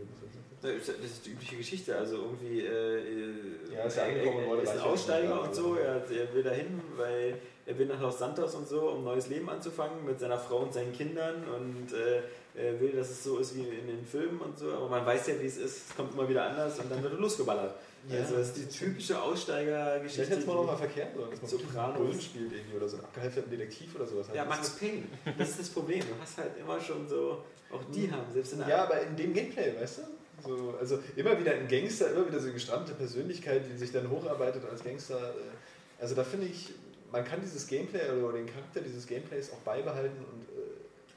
das 0.74 0.88
ist 0.88 1.26
die 1.26 1.30
übliche 1.30 1.56
Geschichte, 1.56 1.96
also 1.96 2.16
irgendwie 2.16 2.60
äh, 2.60 3.32
Ja, 3.74 3.84
ist 3.84 3.96
er, 3.96 4.06
er, 4.08 4.62
ist 4.62 4.68
ein 4.72 4.80
Aussteiger 4.80 5.42
und 5.42 5.54
so, 5.54 5.76
er, 5.76 5.96
er 6.10 6.34
will 6.34 6.42
dahin, 6.42 6.80
weil 6.96 7.38
er 7.66 7.78
will 7.78 7.86
nach 7.86 8.00
Los 8.00 8.18
Santos 8.18 8.54
und 8.54 8.68
so, 8.68 8.90
um 8.90 8.98
ein 8.98 9.04
neues 9.04 9.28
Leben 9.28 9.48
anzufangen 9.50 10.04
mit 10.04 10.20
seiner 10.20 10.38
Frau 10.38 10.58
und 10.58 10.72
seinen 10.72 10.92
Kindern 10.92 11.44
und 11.44 11.92
äh, 11.92 12.22
er 12.54 12.80
will, 12.80 12.92
dass 12.92 13.10
es 13.10 13.22
so 13.24 13.38
ist 13.38 13.54
wie 13.56 13.62
in 13.64 13.86
den 13.86 14.04
Filmen 14.06 14.40
und 14.40 14.58
so, 14.58 14.72
aber 14.72 14.88
man 14.88 15.04
weiß 15.04 15.26
ja, 15.28 15.34
wie 15.40 15.46
es 15.46 15.56
ist, 15.58 15.90
es 15.90 15.96
kommt 15.96 16.14
immer 16.14 16.28
wieder 16.28 16.44
anders 16.44 16.78
und 16.78 16.90
dann 16.90 17.02
wird 17.02 17.12
er 17.12 17.18
losgeballert. 17.18 17.74
Ja, 18.08 18.20
also 18.20 18.36
das 18.36 18.48
ist 18.50 18.56
die 18.56 18.66
typische 18.78 19.20
Aussteigergeschichte. 19.20 20.14
Vielleicht 20.26 20.30
hätte 20.30 20.40
es 20.42 20.46
mal 20.46 20.52
die- 20.52 20.58
nochmal 20.60 20.76
verkehrt 20.76 21.14
sollen, 21.16 21.30
dass 21.30 21.40
man 21.42 21.50
Sopranos. 21.50 21.98
Bullen 21.98 22.20
spielt 22.20 22.52
irgendwie 22.52 22.76
oder 22.76 22.88
so 22.88 22.96
einen 22.98 23.04
abgehalfterten 23.06 23.50
Detektiv 23.50 23.94
oder 23.96 24.06
sowas. 24.06 24.28
ja, 24.32 24.44
Das 24.44 24.48
Max 24.56 24.70
Payne, 24.76 25.02
das 25.36 25.48
ist 25.50 25.58
das 25.60 25.68
Problem. 25.70 26.00
Du 26.00 26.06
hast 26.20 26.38
halt 26.38 26.56
immer 26.56 26.80
schon 26.80 27.08
so, 27.08 27.42
auch 27.72 27.82
die 27.92 28.10
haben, 28.10 28.32
selbst 28.32 28.52
in 28.52 28.60
der 28.60 28.68
Ja, 28.68 28.84
aber 28.84 29.00
in 29.00 29.16
dem 29.16 29.34
Gameplay, 29.34 29.74
weißt 29.80 29.98
du? 29.98 30.02
So, 30.46 30.74
also 30.78 30.98
immer 31.16 31.38
wieder 31.38 31.52
ein 31.52 31.68
Gangster, 31.68 32.12
immer 32.12 32.26
wieder 32.26 32.38
so 32.38 32.44
eine 32.44 32.54
gestrandete 32.54 32.94
Persönlichkeit, 32.96 33.62
die 33.70 33.76
sich 33.76 33.92
dann 33.92 34.10
hocharbeitet 34.10 34.62
als 34.70 34.82
Gangster. 34.82 35.30
äh, 35.30 36.02
Also 36.02 36.14
da 36.14 36.24
finde 36.24 36.46
ich, 36.46 36.70
man 37.12 37.24
kann 37.24 37.40
dieses 37.40 37.66
Gameplay 37.66 38.10
oder 38.10 38.36
den 38.36 38.46
Charakter 38.46 38.80
dieses 38.80 39.06
Gameplays 39.06 39.52
auch 39.52 39.58
beibehalten 39.58 40.18
und 40.18 40.42
äh, 40.58 40.62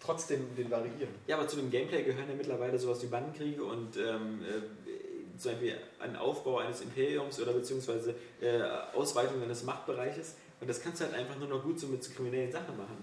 trotzdem 0.03 0.55
den 0.55 0.69
variieren. 0.71 1.09
Ja, 1.27 1.37
aber 1.37 1.47
zu 1.47 1.57
dem 1.57 1.69
Gameplay 1.69 2.03
gehören 2.03 2.29
ja 2.29 2.35
mittlerweile 2.35 2.77
sowas 2.77 3.01
wie 3.03 3.07
Bandenkriege 3.07 3.63
und 3.63 3.97
ähm, 3.97 4.41
äh, 4.43 5.37
zum 5.37 5.51
Beispiel 5.51 5.77
ein 5.99 6.15
Aufbau 6.15 6.57
eines 6.59 6.81
Imperiums 6.81 7.41
oder 7.41 7.53
beziehungsweise 7.53 8.13
äh, 8.41 8.61
Ausweitung 8.93 9.41
eines 9.41 9.63
Machtbereiches. 9.63 10.35
Und 10.61 10.69
das 10.69 10.81
kannst 10.81 10.99
du 11.01 11.05
halt 11.05 11.15
einfach 11.15 11.37
nur 11.37 11.47
noch 11.47 11.63
gut 11.63 11.79
so 11.79 11.87
mit 11.87 12.03
so 12.03 12.11
kriminellen 12.13 12.51
Sachen 12.51 12.75
machen. 12.75 12.97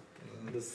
Und 0.47 0.55
das, 0.55 0.73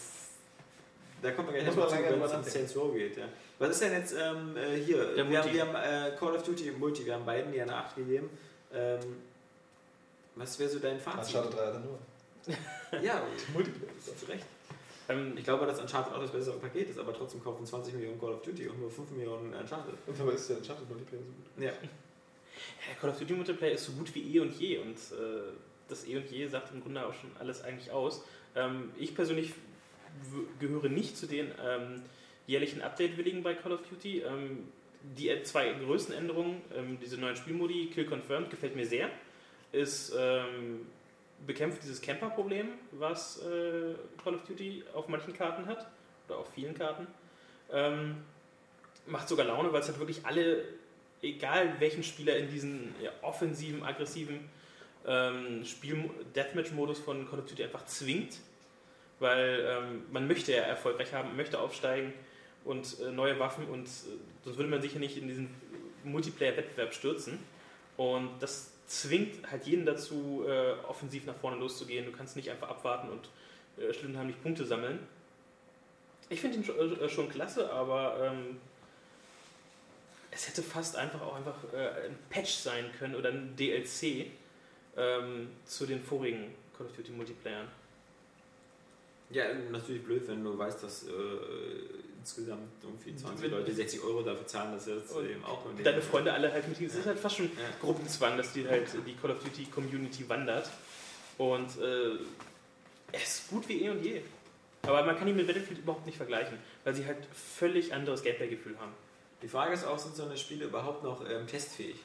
da 1.22 1.32
kommt 1.32 1.48
man 1.50 1.56
gleich 1.56 1.68
Muss 1.68 1.76
noch 1.76 1.92
man 1.92 2.04
zu, 2.04 2.04
wenn 2.10 2.22
es 2.24 2.34
um. 2.34 2.44
Saints 2.44 2.76
Row 2.76 2.94
geht. 2.94 3.18
Ja. 3.18 3.26
Was 3.62 3.70
ist 3.70 3.82
denn 3.84 3.92
jetzt 3.94 4.16
ähm, 4.20 4.58
äh, 4.58 4.76
hier? 4.78 5.14
Der 5.14 5.30
wir 5.30 5.38
haben, 5.38 5.52
Multi. 5.52 5.54
wir 5.54 5.68
haben 5.68 5.76
äh, 5.76 6.18
Call 6.18 6.34
of 6.36 6.42
Duty 6.42 6.72
Multi, 6.72 7.06
wir 7.06 7.14
haben 7.14 7.26
beiden 7.26 7.52
die 7.52 7.62
eine 7.62 7.76
8 7.76 7.96
gegeben. 7.96 8.28
Ähm, 8.74 9.00
was 10.36 10.58
wäre 10.58 10.68
so 10.68 10.80
dein 10.80 11.00
Fazit? 11.00 11.36
Uncharted 11.36 11.60
3 11.60 11.66
hat 11.68 11.74
er 11.76 11.80
nur. 11.82 12.00
Ja, 13.04 13.22
Multiplayer, 13.54 13.92
zu 14.18 14.26
Recht. 14.26 14.46
Ähm, 15.10 15.38
Ich 15.38 15.44
glaube, 15.44 15.68
dass 15.68 15.80
Uncharted 15.80 16.12
auch 16.12 16.22
das 16.22 16.32
bessere 16.32 16.58
Paket 16.58 16.90
ist, 16.90 16.98
aber 16.98 17.14
trotzdem 17.14 17.44
kaufen 17.44 17.64
20 17.64 17.94
Millionen 17.94 18.20
Call 18.20 18.32
of 18.32 18.42
Duty 18.42 18.68
und 18.68 18.80
nur 18.80 18.90
5 18.90 19.12
Millionen 19.12 19.54
Uncharted. 19.54 19.94
Und 20.08 20.20
dabei 20.20 20.32
ist 20.32 20.50
der 20.50 20.58
Uncharted 20.58 20.90
Multiplayer 20.90 21.22
so 21.22 21.28
gut. 21.32 21.64
Ja. 21.64 21.72
Ja, 22.88 22.96
Call 23.00 23.12
of 23.12 23.20
Duty 23.20 23.34
Multiplayer 23.34 23.74
ist 23.74 23.86
so 23.86 23.92
gut 23.92 24.14
wie 24.16 24.36
eh 24.36 24.40
und 24.40 24.54
je 24.60 24.80
und 24.80 24.96
äh, 24.96 25.52
das 25.88 26.06
eh 26.08 26.18
und 26.18 26.30
je 26.32 26.48
sagt 26.48 26.74
im 26.74 26.82
Grunde 26.82 27.06
auch 27.06 27.14
schon 27.14 27.30
alles 27.40 27.64
eigentlich 27.64 27.92
aus. 27.92 28.24
Ähm, 28.56 28.92
ich 28.98 29.16
persönlich 29.16 29.54
gehöre 30.60 30.90
nicht 30.90 31.16
zu 31.16 31.28
den 31.28 31.52
ähm, 31.64 32.02
jährlichen 32.52 32.82
Update-Willigen 32.82 33.42
bei 33.44 33.54
Call 33.56 33.72
of 33.72 33.82
Duty. 33.90 34.20
Ähm, 34.20 34.68
die 35.18 35.32
zwei 35.44 35.72
größten 35.74 36.14
Änderungen, 36.14 36.62
ähm, 36.76 37.00
diese 37.02 37.18
neuen 37.18 37.36
Spielmodi, 37.36 37.90
Kill 37.92 38.06
Confirmed, 38.06 38.52
gefällt 38.52 38.76
mir 38.76 38.86
sehr. 38.86 39.10
Ist 39.72 40.14
ähm, 40.18 40.86
bekämpft 41.48 41.82
dieses 41.82 42.02
Camper-Problem, 42.02 42.68
was 42.92 43.42
äh, 43.42 43.96
Call 44.24 44.36
of 44.36 44.44
Duty 44.44 44.84
auf 44.94 45.08
manchen 45.08 45.34
Karten 45.34 45.66
hat 45.66 45.88
oder 46.28 46.38
auf 46.38 46.54
vielen 46.54 46.76
Karten. 46.76 47.08
Ähm, 47.72 48.18
macht 49.08 49.28
sogar 49.28 49.46
Laune, 49.46 49.74
weil 49.74 49.82
es 49.82 49.88
halt 49.88 49.98
wirklich 49.98 50.24
alle 50.26 50.64
egal 51.24 51.76
welchen 51.80 52.04
Spieler 52.04 52.36
in 52.38 52.50
diesen 52.50 52.94
ja, 53.02 53.12
offensiven, 53.22 53.84
aggressiven 53.84 54.50
ähm, 55.08 55.64
Deathmatch-Modus 56.36 57.00
von 57.00 57.30
Call 57.30 57.40
of 57.40 57.46
Duty 57.46 57.64
einfach 57.64 57.86
zwingt, 57.86 58.38
weil 59.20 59.66
ähm, 59.68 60.04
man 60.12 60.28
möchte 60.28 60.52
ja 60.52 60.62
erfolgreich 60.62 61.14
haben, 61.14 61.36
möchte 61.36 61.60
aufsteigen 61.60 62.14
und 62.64 63.00
äh, 63.00 63.12
neue 63.12 63.40
Waffen 63.40 63.66
und 63.68 63.88
äh, 63.88 63.90
sonst 64.44 64.58
würde 64.58 64.70
man 64.70 64.82
sich 64.82 64.94
ja 64.94 65.00
nicht 65.00 65.18
in 65.18 65.28
diesen 65.28 65.50
Multiplayer-Wettbewerb 66.04 66.94
stürzen 66.94 67.40
und 67.98 68.30
das 68.40 68.72
zwingt 68.88 69.50
halt 69.50 69.66
jeden 69.66 69.86
dazu, 69.86 70.44
äh, 70.48 70.74
offensiv 70.88 71.26
nach 71.26 71.36
vorne 71.36 71.58
loszugehen. 71.58 72.06
Du 72.06 72.12
kannst 72.12 72.36
nicht 72.36 72.50
einfach 72.50 72.70
abwarten 72.70 73.10
und 73.10 73.30
äh, 73.82 73.94
schlittenheimlich 73.94 74.42
Punkte 74.42 74.66
sammeln. 74.66 75.00
Ich 76.30 76.42
finde 76.42 76.58
ihn 76.58 76.64
schon, 76.64 77.00
äh, 77.00 77.10
schon 77.10 77.30
klasse, 77.30 77.72
aber 77.72 78.18
ähm, 78.22 78.58
es 80.32 80.48
hätte 80.48 80.64
fast 80.64 80.96
einfach 80.96 81.22
auch 81.22 81.36
einfach 81.36 81.56
äh, 81.74 82.08
ein 82.08 82.18
Patch 82.30 82.52
sein 82.52 82.86
können 82.98 83.16
oder 83.16 83.30
ein 83.30 83.56
DLC 83.56 84.28
ähm, 84.98 85.50
zu 85.66 85.86
den 85.86 86.02
vorigen 86.02 86.54
Call 86.78 86.88
of 86.88 86.94
Duty 86.94 87.12
Multiplayern. 87.12 87.68
Ja, 89.30 89.54
natürlich 89.54 90.04
blöd, 90.04 90.28
wenn 90.28 90.44
du 90.44 90.58
weißt, 90.58 90.84
dass 90.84 91.08
äh, 91.08 91.12
insgesamt 92.22 92.62
irgendwie 92.84 93.16
20 93.16 93.44
Wenn- 93.44 93.52
Leute 93.52 93.74
60 93.74 94.02
Euro 94.04 94.22
dafür 94.22 94.48
zahlen, 94.48 94.74
dass 94.74 94.86
jetzt 94.86 95.12
eben 95.16 95.44
auch 95.44 95.66
Deine 95.84 96.02
Freunde 96.02 96.32
alle 96.32 96.52
halt 96.52 96.68
mit 96.68 96.80
Es 96.80 96.96
ist 96.96 97.06
halt 97.06 97.20
fast 97.20 97.38
schon. 97.38 97.52
Gruppenzwang, 97.82 98.38
dass 98.38 98.54
die 98.54 98.68
halt 98.68 98.88
die 99.06 99.16
Call 99.16 99.32
of 99.32 99.44
Duty 99.44 99.66
Community 99.66 100.28
wandert. 100.30 100.70
Und 101.38 101.78
äh, 101.80 102.12
es 103.12 103.24
ist 103.40 103.50
gut 103.50 103.68
wie 103.68 103.84
eh 103.84 103.90
und 103.90 104.04
je. 104.04 104.22
Aber 104.84 105.04
man 105.04 105.18
kann 105.18 105.28
ihn 105.28 105.36
mit 105.36 105.48
Battlefield 105.48 105.80
überhaupt 105.80 106.06
nicht 106.06 106.18
vergleichen, 106.18 106.58
weil 106.84 106.96
sie 106.96 107.06
halt 107.06 107.18
völlig 107.34 107.94
anderes 107.94 108.24
Gameplay-Gefühl 108.24 108.78
haben. 108.80 108.92
Die 109.42 109.48
Frage 109.48 109.74
ist 109.74 109.86
auch, 109.86 109.98
sind 110.00 110.16
so 110.16 110.24
eine 110.26 110.38
Spiele 110.38 110.66
überhaupt 110.66 111.04
noch 111.04 111.28
ähm, 111.30 111.48
testfähig? 111.48 111.98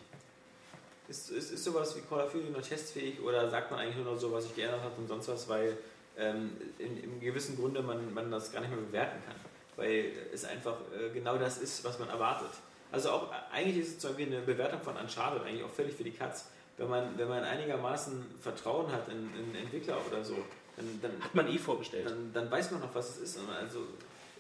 Ist, 1.09 1.31
ist, 1.31 1.53
ist 1.53 1.65
sowas 1.65 1.95
wie 1.97 2.01
Call 2.01 2.25
of 2.25 2.33
Duty 2.33 2.51
noch 2.51 2.63
testfähig 2.67 3.21
oder 3.21 3.49
sagt 3.51 3.71
man 3.71 3.81
eigentlich 3.81 3.97
nur 3.97 4.13
noch 4.13 4.21
so, 4.21 4.33
was 4.33 4.45
sich 4.45 4.57
geändert 4.57 4.83
hat 4.83 4.97
und 4.99 5.07
sonst 5.07 5.29
was, 5.29 5.49
weil 5.49 5.77
ähm, 6.19 6.51
in, 6.79 7.03
im 7.05 7.21
gewissen 7.21 7.57
Grunde 7.57 7.83
man, 7.83 8.13
man 8.13 8.31
das 8.31 8.51
gar 8.51 8.61
nicht 8.61 8.71
mehr 8.71 8.81
bewerten 8.81 9.23
kann? 9.27 9.37
Weil 9.77 10.13
es 10.33 10.45
einfach 10.45 10.77
äh, 10.99 11.11
genau 11.13 11.37
das 11.37 11.59
ist, 11.59 11.85
was 11.85 11.99
man 11.99 12.09
erwartet. 12.09 12.51
Also 12.93 13.11
auch 13.11 13.31
eigentlich 13.53 13.79
ist 13.79 13.89
es 13.89 13.99
zum 13.99 14.11
Beispiel 14.11 14.35
eine 14.35 14.41
Bewertung 14.45 14.81
von 14.81 14.97
Uncharted 14.97 15.43
eigentlich 15.43 15.65
auch 15.65 15.71
völlig 15.71 15.95
für 15.95 16.05
die 16.05 16.13
Katz. 16.13 16.47
Wenn 16.79 16.89
man, 16.89 17.19
wenn 17.19 17.29
man 17.29 17.43
einigermaßen 17.43 18.25
Vertrauen 18.41 18.91
hat 18.93 19.09
in, 19.09 19.31
in 19.35 19.55
Entwickler 19.55 19.97
oder 20.07 20.23
so, 20.25 20.37
dann, 20.77 21.01
dann, 21.03 21.23
Hat 21.23 21.35
man 21.35 21.49
eh 21.49 21.59
vorbestellt. 21.59 22.07
dann, 22.07 22.33
dann 22.33 22.51
weiß 22.51 22.71
man 22.73 22.81
noch, 22.81 22.95
was 22.95 23.11
es 23.11 23.19
ist. 23.19 23.39
Also, 23.61 23.81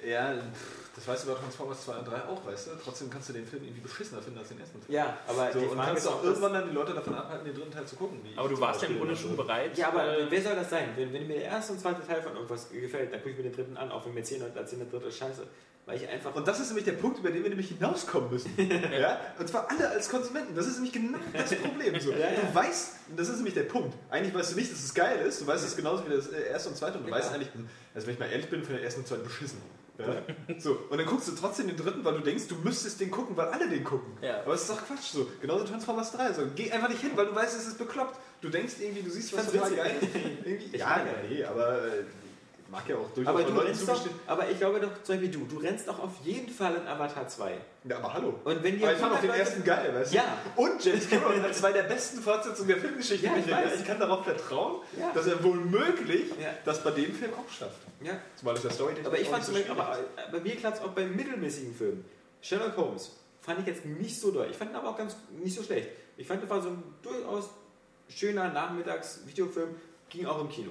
Ja, 0.06 0.32
pff, 0.34 0.85
das 0.96 1.06
weißt 1.06 1.24
du 1.28 1.32
bei 1.32 1.38
Transformers 1.38 1.84
2 1.84 1.92
und 1.98 2.08
3 2.08 2.24
auch, 2.24 2.44
weißt 2.46 2.66
du? 2.68 2.70
Trotzdem 2.82 3.10
kannst 3.10 3.28
du 3.28 3.32
den 3.34 3.46
Film 3.46 3.62
irgendwie 3.62 3.82
beschissener 3.82 4.20
finden 4.22 4.38
als 4.38 4.48
den 4.48 4.58
ersten 4.58 4.80
Teil. 4.80 4.94
ja, 4.94 5.16
aber 5.28 5.52
So, 5.52 5.60
die 5.60 5.66
und 5.66 5.76
kannst 5.78 6.04
ist 6.04 6.08
auch 6.10 6.24
irgendwann 6.24 6.52
dann 6.54 6.68
die 6.68 6.74
Leute 6.74 6.94
davon 6.94 7.14
abhalten, 7.14 7.44
den 7.46 7.54
dritten 7.54 7.70
Teil 7.70 7.84
zu 7.84 7.96
gucken. 7.96 8.20
Aber 8.34 8.48
du 8.48 8.58
warst 8.58 8.82
ja 8.82 8.88
im 8.88 8.98
Grunde 8.98 9.14
schon 9.14 9.36
bereit. 9.36 9.76
Ja, 9.76 9.88
aber 9.88 10.18
äh, 10.18 10.26
wer 10.30 10.42
soll 10.42 10.54
das 10.56 10.70
sein? 10.70 10.88
Wenn, 10.96 11.12
wenn 11.12 11.26
mir 11.26 11.34
der 11.36 11.44
erste 11.44 11.72
und 11.74 11.80
zweite 11.80 12.04
Teil 12.06 12.22
von 12.22 12.34
irgendwas 12.34 12.68
gefällt, 12.70 13.12
dann 13.12 13.20
gucke 13.20 13.30
ich 13.30 13.36
mir 13.36 13.42
den 13.44 13.52
dritten 13.52 13.76
an, 13.76 13.90
auch 13.92 14.04
wenn 14.06 14.14
mir 14.14 14.24
10 14.24 14.40
Leute 14.40 14.58
erzählen, 14.58 14.80
der 14.80 14.90
dritte 14.90 15.08
ist 15.08 15.18
scheiße. 15.18 15.42
Weil 15.88 15.98
ich 16.02 16.08
einfach. 16.08 16.34
Und 16.34 16.48
das 16.48 16.58
ist 16.58 16.66
nämlich 16.68 16.84
der 16.84 16.94
Punkt, 16.94 17.20
über 17.20 17.30
den 17.30 17.42
wir 17.44 17.48
nämlich 17.50 17.68
hinauskommen 17.68 18.28
müssen. 18.32 18.52
ja? 18.98 19.20
Und 19.38 19.48
zwar 19.48 19.70
alle 19.70 19.88
als 19.90 20.08
Konsumenten. 20.08 20.56
Das 20.56 20.66
ist 20.66 20.74
nämlich 20.76 20.92
genau 20.92 21.18
das 21.32 21.54
Problem. 21.54 22.00
So. 22.00 22.10
Ja, 22.12 22.18
ja. 22.30 22.40
Du 22.40 22.52
weißt, 22.52 22.92
und 23.10 23.20
das 23.20 23.28
ist 23.28 23.36
nämlich 23.36 23.54
der 23.54 23.62
Punkt. 23.64 23.94
Eigentlich 24.10 24.34
weißt 24.34 24.50
du 24.52 24.56
nicht, 24.56 24.72
dass 24.72 24.80
es 24.82 24.92
geil 24.92 25.20
ist. 25.24 25.40
Du 25.42 25.46
weißt 25.46 25.64
es 25.64 25.76
genauso 25.76 26.04
wie 26.08 26.16
das 26.16 26.26
äh, 26.26 26.48
erste 26.48 26.70
und 26.70 26.74
zweite. 26.76 26.98
Und 26.98 27.04
du 27.04 27.10
Ja. 27.10 27.16
weißt 27.16 27.32
eigentlich, 27.34 27.54
hm, 27.54 27.68
also 27.94 28.06
wenn 28.08 28.14
ich 28.14 28.18
mal 28.20 28.26
ehrlich 28.28 28.48
bin, 28.50 28.64
für 28.64 28.72
den 28.72 28.82
ersten 28.82 29.02
und 29.02 29.06
zweiten 29.06 29.22
beschissen. 29.22 29.62
Ja? 29.98 30.06
So, 30.58 30.76
und 30.88 30.98
dann 30.98 31.06
guckst 31.06 31.28
du 31.28 31.32
trotzdem 31.32 31.68
den 31.68 31.76
dritten, 31.76 32.04
weil 32.04 32.14
du 32.14 32.20
denkst, 32.20 32.48
du 32.48 32.56
müsstest 32.56 33.00
den 33.00 33.10
gucken, 33.10 33.36
weil 33.36 33.48
alle 33.48 33.68
den 33.68 33.84
gucken. 33.84 34.12
Ja. 34.22 34.40
Aber 34.42 34.54
es 34.54 34.62
ist 34.62 34.70
doch 34.70 34.86
Quatsch 34.86 35.12
so. 35.12 35.28
Genauso 35.40 35.64
Transformers 35.64 36.12
3. 36.12 36.32
So. 36.32 36.42
Geh 36.54 36.70
einfach 36.70 36.88
nicht 36.88 37.00
hin, 37.00 37.12
weil 37.14 37.26
du 37.26 37.34
weißt, 37.34 37.56
es 37.56 37.66
ist 37.66 37.78
bekloppt. 37.78 38.18
Du 38.40 38.48
denkst 38.48 38.74
irgendwie, 38.80 39.02
du 39.02 39.10
siehst 39.10 39.36
was 39.36 39.50
total 39.50 39.74
geil. 39.74 39.96
Irgendwie, 40.44 40.76
ja, 40.76 40.98
ja. 40.98 41.04
nee, 41.28 41.44
aber 41.44 41.86
äh, 41.86 42.04
mag 42.70 42.88
ja 42.88 42.96
auch 42.96 43.10
durchaus 43.14 43.34
aber 43.34 43.44
du 43.44 43.58
rennst 43.58 43.88
doch, 43.88 44.06
aber 44.26 44.50
ich 44.50 44.58
glaube 44.58 44.80
doch, 44.80 44.90
zum 45.02 45.14
Beispiel 45.14 45.30
du, 45.30 45.44
du 45.46 45.58
rennst 45.58 45.86
doch 45.88 45.98
auf 46.00 46.10
jeden 46.24 46.48
Fall 46.48 46.74
in 46.74 46.86
Avatar 46.86 47.28
2. 47.28 47.56
Ja, 47.84 47.96
aber 47.98 48.12
hallo. 48.14 48.40
Und 48.44 48.62
wenn 48.62 48.82
Aber 48.82 48.92
ich 48.92 48.98
fand 48.98 49.14
auch 49.14 49.20
den 49.20 49.30
100 49.30 49.38
Leute- 49.38 49.38
ersten 49.38 49.64
geil, 49.64 49.94
weißt 49.94 50.12
du? 50.12 50.16
Ja. 50.16 50.24
Und 50.56 50.84
James 50.84 51.08
Cameron 51.10 51.42
hat 51.42 51.54
zwei 51.54 51.72
der 51.72 51.84
besten 51.84 52.20
Fortsetzungen 52.20 52.68
der 52.68 52.78
Filmgeschichte. 52.78 53.26
Ja, 53.26 53.36
ich 53.36 53.50
weiß. 53.50 53.80
ich 53.80 53.84
kann 53.86 54.00
darauf 54.00 54.24
vertrauen, 54.24 54.82
Ja. 54.98 55.12
dass 55.14 55.26
er 55.26 55.42
wohl 55.44 55.56
möglich 55.56 56.30
Ja. 56.40 56.50
das 56.64 56.82
bei 56.82 56.90
dem 56.90 57.12
Film 57.14 57.32
auch 57.34 57.50
schafft. 57.52 57.78
Ja. 58.02 58.12
Zumal 58.34 58.54
es 58.56 58.62
der 58.62 58.70
Story 58.72 58.94
Aber 59.04 59.18
ich 59.18 59.28
fand 59.28 59.44
zum 59.44 59.54
Beispiel, 59.54 59.72
aber 59.72 59.98
bei 60.32 60.40
mir 60.40 60.56
klappt 60.56 60.78
es 60.78 60.82
auch 60.82 60.90
bei 60.90 61.04
mittelmäßigen 61.04 61.74
Filmen. 61.74 62.04
Sherlock 62.42 62.76
Holmes 62.76 63.12
fand 63.40 63.60
ich 63.60 63.66
jetzt 63.66 63.84
nicht 63.84 64.20
so 64.20 64.30
doll. 64.32 64.48
Ich 64.50 64.56
fand 64.56 64.70
ihn 64.72 64.76
aber 64.76 64.90
auch 64.90 64.96
ganz 64.98 65.16
nicht 65.30 65.56
so 65.56 65.62
schlecht. 65.62 65.88
Ich 66.16 66.26
fand, 66.26 66.42
das 66.42 66.50
war 66.50 66.60
so 66.60 66.70
ein 66.70 66.82
durchaus 67.02 67.50
schöner 68.08 68.48
Nachmittags-Videofilm, 68.52 69.74
ging 70.08 70.26
auch 70.26 70.40
im 70.40 70.48
Kino. 70.48 70.70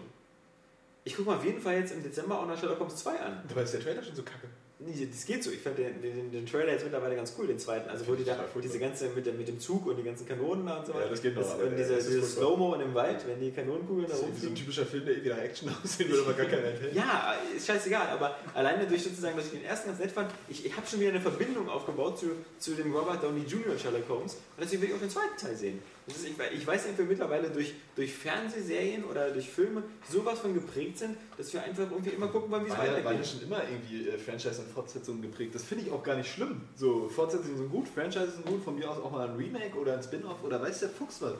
Ich 1.07 1.15
gucke 1.15 1.29
mal 1.29 1.37
auf 1.37 1.45
jeden 1.45 1.61
Fall 1.61 1.77
jetzt 1.77 1.93
im 1.93 2.01
Dezember 2.03 2.39
auch 2.39 2.47
noch 2.47 2.59
Sherlock 2.59 2.79
Holmes 2.79 2.95
2 2.97 3.19
an. 3.19 3.43
Dabei 3.47 3.61
ist 3.61 3.73
der 3.73 3.79
Trailer 3.81 4.01
schon 4.03 4.15
so 4.15 4.23
kacke. 4.23 4.47
Nee, 4.79 5.07
das 5.09 5.25
geht 5.25 5.41
so. 5.41 5.51
Ich 5.51 5.61
fand 5.61 5.77
den, 5.77 6.01
den, 6.01 6.31
den 6.31 6.45
Trailer 6.45 6.73
jetzt 6.73 6.83
mittlerweile 6.83 7.15
ganz 7.15 7.33
cool, 7.37 7.47
den 7.47 7.57
zweiten. 7.57 7.89
Also 7.89 8.05
wo 8.07 8.13
die 8.15 8.25
da 8.25 8.37
diese 8.61 8.77
ganze 8.77 9.07
mit, 9.09 9.25
dem- 9.25 9.37
mit 9.37 9.47
dem 9.47 9.57
Zug 9.59 9.85
und 9.85 9.95
die 9.95 10.03
ganzen 10.03 10.27
Kanonen 10.27 10.65
da 10.65 10.79
und 10.79 10.85
so 10.87 10.91
Ja, 10.91 10.99
weiter. 10.99 11.09
das 11.11 11.21
geht 11.21 11.33
noch, 11.35 11.49
aber 11.49 11.63
und 11.63 11.77
diese, 11.77 11.95
furchtbar. 12.01 12.23
Slow-Mo 12.27 12.73
in 12.73 12.79
dem 12.81 12.93
Wald, 12.93 13.25
wenn 13.25 13.39
die 13.39 13.51
Kanonenkugeln 13.51 14.07
da 14.09 14.15
irgendwie 14.15 14.19
so 14.19 14.25
ein 14.25 14.31
rumfliegen. 14.31 14.55
typischer 14.55 14.85
Film, 14.85 15.05
der 15.05 15.15
eh 15.17 15.23
wieder 15.23 15.41
Action 15.41 15.69
aussehen 15.83 16.09
würde, 16.09 16.23
aber 16.23 16.33
gar 16.33 16.45
keiner 16.47 16.67
enthält. 16.67 16.93
Ja, 16.93 17.35
ist 17.55 17.65
scheißegal, 17.67 18.07
aber 18.09 18.35
alleine 18.53 18.85
durch 18.85 19.03
sozusagen, 19.03 19.37
dass 19.37 19.45
ich 19.45 19.51
den 19.53 19.63
ersten 19.63 19.87
ganz 19.89 19.99
nett 19.99 20.11
fand, 20.11 20.29
ich, 20.49 20.65
ich 20.65 20.75
habe 20.75 20.85
schon 20.85 20.99
wieder 20.99 21.11
eine 21.11 21.21
Verbindung 21.21 21.69
aufgebaut 21.69 22.19
zu, 22.19 22.31
zu 22.59 22.71
dem 22.73 22.93
Robert 22.93 23.23
Downey 23.23 23.43
Jr. 23.47 23.77
Sherlock 23.79 24.09
Holmes 24.09 24.33
und 24.33 24.39
deswegen 24.61 24.81
will 24.81 24.89
ich 24.89 24.95
auch 24.95 24.99
den 24.99 25.09
zweiten 25.09 25.37
Teil 25.39 25.55
sehen. 25.55 25.79
Ich, 26.07 26.67
weiß 26.67 26.85
irgendwie 26.85 27.03
mittlerweile 27.03 27.49
durch, 27.49 27.73
durch 27.95 28.13
Fernsehserien 28.13 29.05
oder 29.05 29.31
durch 29.31 29.49
Filme 29.49 29.81
sowas 30.07 30.39
von 30.39 30.53
geprägt 30.53 30.99
sind, 30.99 31.17
dass 31.35 31.51
wir 31.51 31.63
einfach 31.63 31.89
irgendwie 31.89 32.11
immer 32.11 32.27
gucken 32.27 32.51
wollen, 32.51 32.63
wie 32.63 32.69
es 32.69 32.73
ja, 32.73 32.79
war 32.79 32.85
ja 32.85 33.03
weitergeht. 33.03 33.25
schon 33.25 33.41
immer 33.41 33.63
irgendwie 33.63 34.09
äh, 34.09 34.17
Franchise 34.19 34.61
und 34.61 34.69
Fortsetzungen 34.69 35.23
geprägt. 35.23 35.55
Das 35.55 35.63
finde 35.63 35.85
ich 35.85 35.91
auch 35.91 36.03
gar 36.03 36.15
nicht 36.15 36.31
schlimm. 36.31 36.61
So, 36.75 37.09
Fortsetzungen 37.09 37.57
sind 37.57 37.71
gut, 37.71 37.87
Franchises 37.87 38.35
sind 38.35 38.45
gut, 38.45 38.63
von 38.63 38.75
mir 38.75 38.89
aus 38.89 38.99
auch 38.99 39.11
mal 39.11 39.29
ein 39.29 39.35
Remake 39.35 39.75
oder 39.77 39.93
ein 39.93 40.03
Spin-off 40.03 40.43
oder 40.43 40.61
weiß 40.61 40.81
der 40.81 40.89
Fuchs 40.89 41.21
was. 41.21 41.33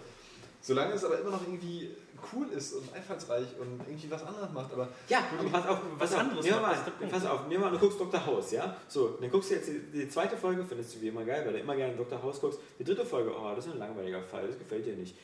Solange 0.62 0.94
es 0.94 1.04
aber 1.04 1.20
immer 1.20 1.30
noch 1.30 1.44
irgendwie 1.44 1.92
cool 2.34 2.50
ist 2.50 2.74
und 2.74 2.94
einfallsreich 2.94 3.48
und 3.60 3.82
irgendwie 3.88 4.10
was 4.10 4.24
anderes 4.24 4.52
macht. 4.52 4.74
Aber 4.74 4.90
Ja, 5.08 5.24
aber 5.38 5.50
pass 5.50 5.68
auf, 5.68 5.80
Was 5.98 6.14
auf, 6.14 6.20
anderes 6.20 6.46
wir 6.46 6.56
macht, 6.56 7.02
mal, 7.02 7.08
pass 7.10 7.26
auf, 7.26 7.50
wir 7.50 7.60
mal, 7.60 7.72
du 7.72 7.80
guckst 7.80 8.00
Dr. 8.00 8.26
House, 8.26 8.52
ja? 8.52 8.76
So, 8.88 9.18
dann 9.20 9.30
guckst 9.30 9.52
du 9.52 9.56
jetzt 9.56 9.68
die, 9.68 9.80
die 9.92 10.10
zweite 10.10 10.38
Folge, 10.38 10.64
findest 10.64 10.96
du 10.96 11.02
wie 11.02 11.08
immer 11.10 11.24
geil, 11.26 11.44
weil 11.46 11.54
du 11.54 11.60
immer 11.60 11.76
gerne 11.76 11.96
Dr. 11.96 12.22
House 12.22 12.40
guckst. 12.40 12.60
Die 12.80 12.84
dritte 12.84 13.06
Folge, 13.06 13.32
oh, 13.36 13.56
das 13.56 13.66
ist 13.66 13.74
ein 13.74 13.80
langweiliger 13.80 14.22
Fall, 14.22 14.48
das 14.48 14.58
gefällt 14.58 14.86
dir 14.86 14.96
nicht. 14.96 15.16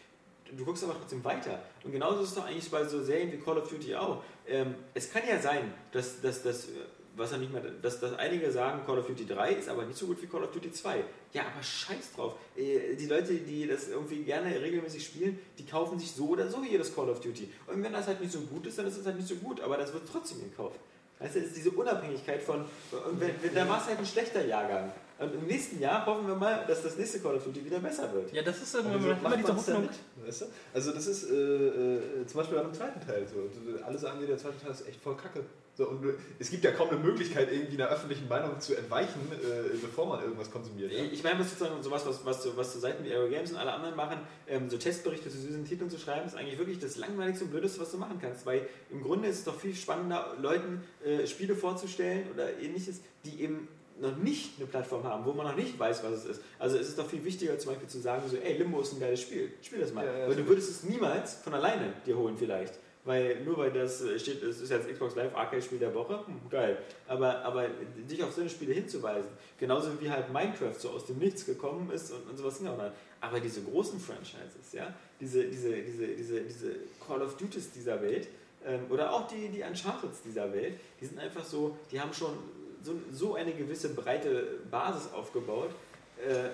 Du 0.56 0.66
guckst 0.66 0.84
aber 0.84 0.96
trotzdem 1.00 1.24
weiter. 1.24 1.60
Und 1.84 1.92
genauso 1.92 2.22
ist 2.22 2.30
es 2.30 2.36
doch 2.36 2.46
eigentlich 2.46 2.70
bei 2.70 2.84
so 2.84 3.02
Serien 3.02 3.32
wie 3.32 3.38
Call 3.38 3.58
of 3.58 3.70
Duty 3.70 3.96
auch. 3.96 4.22
Ähm, 4.46 4.76
es 4.94 5.12
kann 5.12 5.24
ja 5.28 5.40
sein, 5.40 5.74
dass, 5.92 6.20
dass, 6.20 6.44
dass, 6.44 6.66
äh, 6.66 6.72
was 7.16 7.32
er 7.34 7.38
nicht 7.40 7.52
mehr, 7.52 7.62
dass, 7.82 8.00
dass 8.00 8.14
einige 8.18 8.50
sagen, 8.52 8.82
Call 8.86 9.00
of 9.00 9.08
Duty 9.08 9.26
3 9.26 9.54
ist 9.54 9.70
aber 9.70 9.86
nicht 9.86 9.98
so 9.98 10.08
gut 10.08 10.22
wie 10.22 10.28
Call 10.28 10.44
of 10.44 10.52
Duty 10.52 10.72
2. 10.72 11.04
Ja, 11.34 11.44
aber 11.54 11.62
scheiß 11.64 12.14
drauf. 12.16 12.36
Äh, 12.56 12.96
Die 12.96 13.06
Leute, 13.08 13.34
die 13.34 13.68
das 13.68 13.90
irgendwie 13.90 14.24
gerne 14.24 14.60
regelmäßig 14.62 15.06
spielen, 15.06 15.38
die 15.58 15.66
kaufen 15.66 16.00
sich 16.00 16.12
so 16.12 16.30
oder 16.30 16.48
so 16.50 16.64
jedes 16.64 16.94
Call 16.96 17.10
of 17.10 17.20
Duty. 17.20 17.52
Und 17.68 17.84
wenn 17.84 17.94
das 17.94 18.08
halt 18.08 18.22
nicht 18.22 18.32
so 18.32 18.40
gut 18.42 18.66
ist, 18.68 18.78
dann 18.78 18.88
ist 18.88 18.98
es 18.98 19.06
halt 19.06 19.18
nicht 19.18 19.28
so 19.28 19.36
gut, 19.36 19.60
aber 19.62 19.78
das 19.78 19.92
wird 19.94 20.04
trotzdem 20.12 20.40
gekauft. 20.42 20.80
Weißt 21.20 21.36
du, 21.36 21.40
es 21.40 21.46
ist 21.48 21.58
diese 21.58 21.70
Unabhängigkeit 21.72 22.42
von, 22.42 22.62
und 22.62 23.20
wenn, 23.20 23.32
wenn, 23.44 23.54
da 23.54 23.68
war 23.70 23.80
es 23.80 23.88
halt 23.88 24.00
ein 24.00 24.06
schlechter 24.06 24.44
Jahrgang. 24.46 24.92
Und 25.20 25.36
im 25.36 25.46
nächsten 25.46 25.80
Jahr 25.80 26.04
hoffen 26.08 26.26
wir 26.26 26.34
mal, 26.34 26.66
dass 26.68 26.82
das 26.82 26.98
nächste 26.98 27.20
Call 27.20 27.36
of 27.36 27.44
Duty 27.44 27.64
wieder 27.64 27.78
besser 27.78 28.12
wird. 28.12 28.34
Ja, 28.34 28.42
das 28.42 28.60
ist 28.60 28.76
Aber 28.76 28.86
immer, 28.90 28.98
wieso 28.98 29.12
immer 29.12 29.22
macht 29.30 29.38
diese 29.38 29.56
Hoffnung. 29.56 29.82
nicht, 29.84 30.00
Weißt 30.26 30.42
du? 30.42 30.46
Also 30.74 30.92
das 30.94 31.06
ist 31.06 31.30
äh, 31.30 31.36
äh, 31.36 32.26
zum 32.26 32.40
Beispiel 32.40 32.58
bei 32.58 32.64
einem 32.64 32.74
zweiten 32.74 33.06
Teil 33.06 33.28
so. 33.28 33.84
Alle 33.86 34.00
sagen 34.00 34.20
dir, 34.20 34.26
der 34.26 34.38
zweite 34.40 34.58
Teil 34.60 34.72
ist 34.72 34.88
echt 34.88 35.00
voll 35.00 35.16
kacke. 35.16 35.44
So, 35.82 35.88
und 35.90 36.06
es 36.38 36.52
gibt 36.52 36.64
ja 36.64 36.72
kaum 36.72 36.90
eine 36.90 37.00
Möglichkeit, 37.00 37.52
irgendwie 37.52 37.82
einer 37.82 37.90
öffentlichen 37.90 38.28
Meinung 38.28 38.60
zu 38.60 38.76
entweichen, 38.76 39.20
äh, 39.32 39.76
bevor 39.82 40.06
man 40.06 40.22
irgendwas 40.22 40.52
konsumiert. 40.52 40.92
Ja? 40.92 41.04
Ich 41.12 41.24
meine, 41.24 41.40
was 41.40 41.50
sozusagen 41.50 41.82
sowas, 41.82 42.06
was, 42.06 42.24
was, 42.24 42.44
so- 42.44 42.56
was 42.56 42.72
so 42.74 42.80
Seiten 42.80 43.04
wie 43.04 43.12
Aero 43.12 43.28
Games 43.28 43.50
und 43.52 43.58
alle 43.58 43.74
anderen 43.74 43.96
machen, 43.96 44.20
ähm, 44.48 44.70
so 44.70 44.78
Testberichte 44.78 45.32
zu 45.32 45.40
süßen 45.40 45.66
Titeln 45.66 45.90
zu 45.90 45.98
schreiben, 45.98 46.28
ist 46.28 46.36
eigentlich 46.36 46.60
wirklich 46.60 46.78
das 46.78 46.98
langweiligste 46.98 47.46
und 47.46 47.50
blödeste, 47.52 47.80
was 47.82 47.90
du 47.90 47.98
machen 47.98 48.20
kannst. 48.22 48.46
Weil 48.46 48.68
im 48.92 49.02
Grunde 49.02 49.28
ist 49.28 49.40
es 49.40 49.44
doch 49.46 49.60
viel 49.60 49.74
spannender, 49.74 50.36
Leuten 50.40 50.84
äh, 51.04 51.26
Spiele 51.26 51.56
vorzustellen 51.56 52.28
oder 52.32 52.60
ähnliches, 52.60 53.02
die 53.26 53.42
eben 53.42 53.68
noch 54.00 54.16
nicht 54.18 54.52
eine 54.60 54.68
Plattform 54.68 55.04
haben, 55.04 55.26
wo 55.26 55.34
man 55.34 55.48
noch 55.48 55.56
nicht 55.56 55.80
weiß, 55.80 56.04
was 56.04 56.12
es 56.12 56.26
ist. 56.26 56.42
Also 56.60 56.78
es 56.78 56.90
ist 56.90 57.00
doch 57.00 57.08
viel 57.10 57.24
wichtiger, 57.24 57.58
zum 57.58 57.72
Beispiel 57.72 57.88
zu 57.90 58.00
sagen, 58.00 58.22
so, 58.30 58.36
ey, 58.38 58.58
Limbo 58.58 58.82
ist 58.82 58.94
ein 58.94 59.00
geiles 59.00 59.22
Spiel, 59.22 59.52
spiel 59.64 59.80
das 59.80 59.94
mal. 59.94 60.06
Ja, 60.06 60.16
ja, 60.20 60.28
weil 60.30 60.36
du 60.36 60.46
würdest 60.48 60.70
es 60.70 60.84
niemals 60.84 61.36
von 61.44 61.54
alleine 61.56 61.94
dir 62.06 62.18
holen 62.18 62.36
vielleicht. 62.38 62.74
Weil 63.04 63.44
nur 63.44 63.58
weil 63.58 63.72
das 63.72 64.02
äh, 64.02 64.20
steht, 64.20 64.44
es 64.44 64.62
ist 64.62 64.70
jetzt 64.70 64.88
Xbox 64.88 65.16
Live 65.16 65.36
Arcade 65.36 65.62
Spiel 65.62 65.80
der 65.80 65.94
Woche, 65.94 66.20
hm, 66.26 66.50
geil. 66.50 66.78
Aber, 67.08 67.44
aber 67.44 67.68
dich 68.10 68.24
auf 68.24 68.32
so 68.32 68.42
eine 68.42 68.50
Spiele 68.50 68.74
hinzuweisen, 68.74 69.32
genauso 69.60 70.00
wie 70.00 70.10
halt 70.10 70.32
Minecraft 70.32 70.76
so 70.78 70.92
aus 70.92 71.06
dem 71.08 71.18
Nichts 71.18 71.46
gekommen 71.46 71.90
ist 71.92 72.12
und, 72.12 72.30
und 72.30 72.38
sowas 72.38 72.62
noch. 72.62 72.78
Aber 73.20 73.40
diese 73.40 73.64
großen 73.64 74.00
Franchises, 74.00 74.74
ja, 74.74 74.94
diese, 75.20 75.46
diese, 75.46 75.82
diese, 75.82 76.08
diese, 76.08 76.42
diese 76.42 76.76
Call 77.06 77.22
of 77.24 77.38
Duties 77.38 77.72
dieser 77.72 78.00
Welt 78.02 78.28
ähm, 78.66 78.82
oder 78.90 79.12
auch 79.12 79.28
die, 79.28 79.50
die 79.50 79.64
Uncharteds 79.64 80.22
dieser 80.22 80.54
Welt, 80.54 80.80
die 81.00 81.06
sind 81.06 81.20
einfach 81.20 81.44
so, 81.44 81.78
die 81.92 82.00
haben 82.00 82.14
schon 82.14 82.38
so, 82.84 82.94
so 83.12 83.36
eine 83.36 83.52
gewisse 83.52 83.94
breite 83.96 84.60
Basis 84.70 85.12
aufgebaut. 85.14 85.72
Äh, 86.18 86.50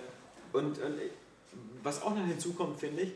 und, 0.53 0.79
und 0.79 0.99
was 1.83 2.01
auch 2.01 2.15
noch 2.15 2.25
hinzukommt, 2.25 2.79
finde 2.79 3.03
ich, 3.03 3.13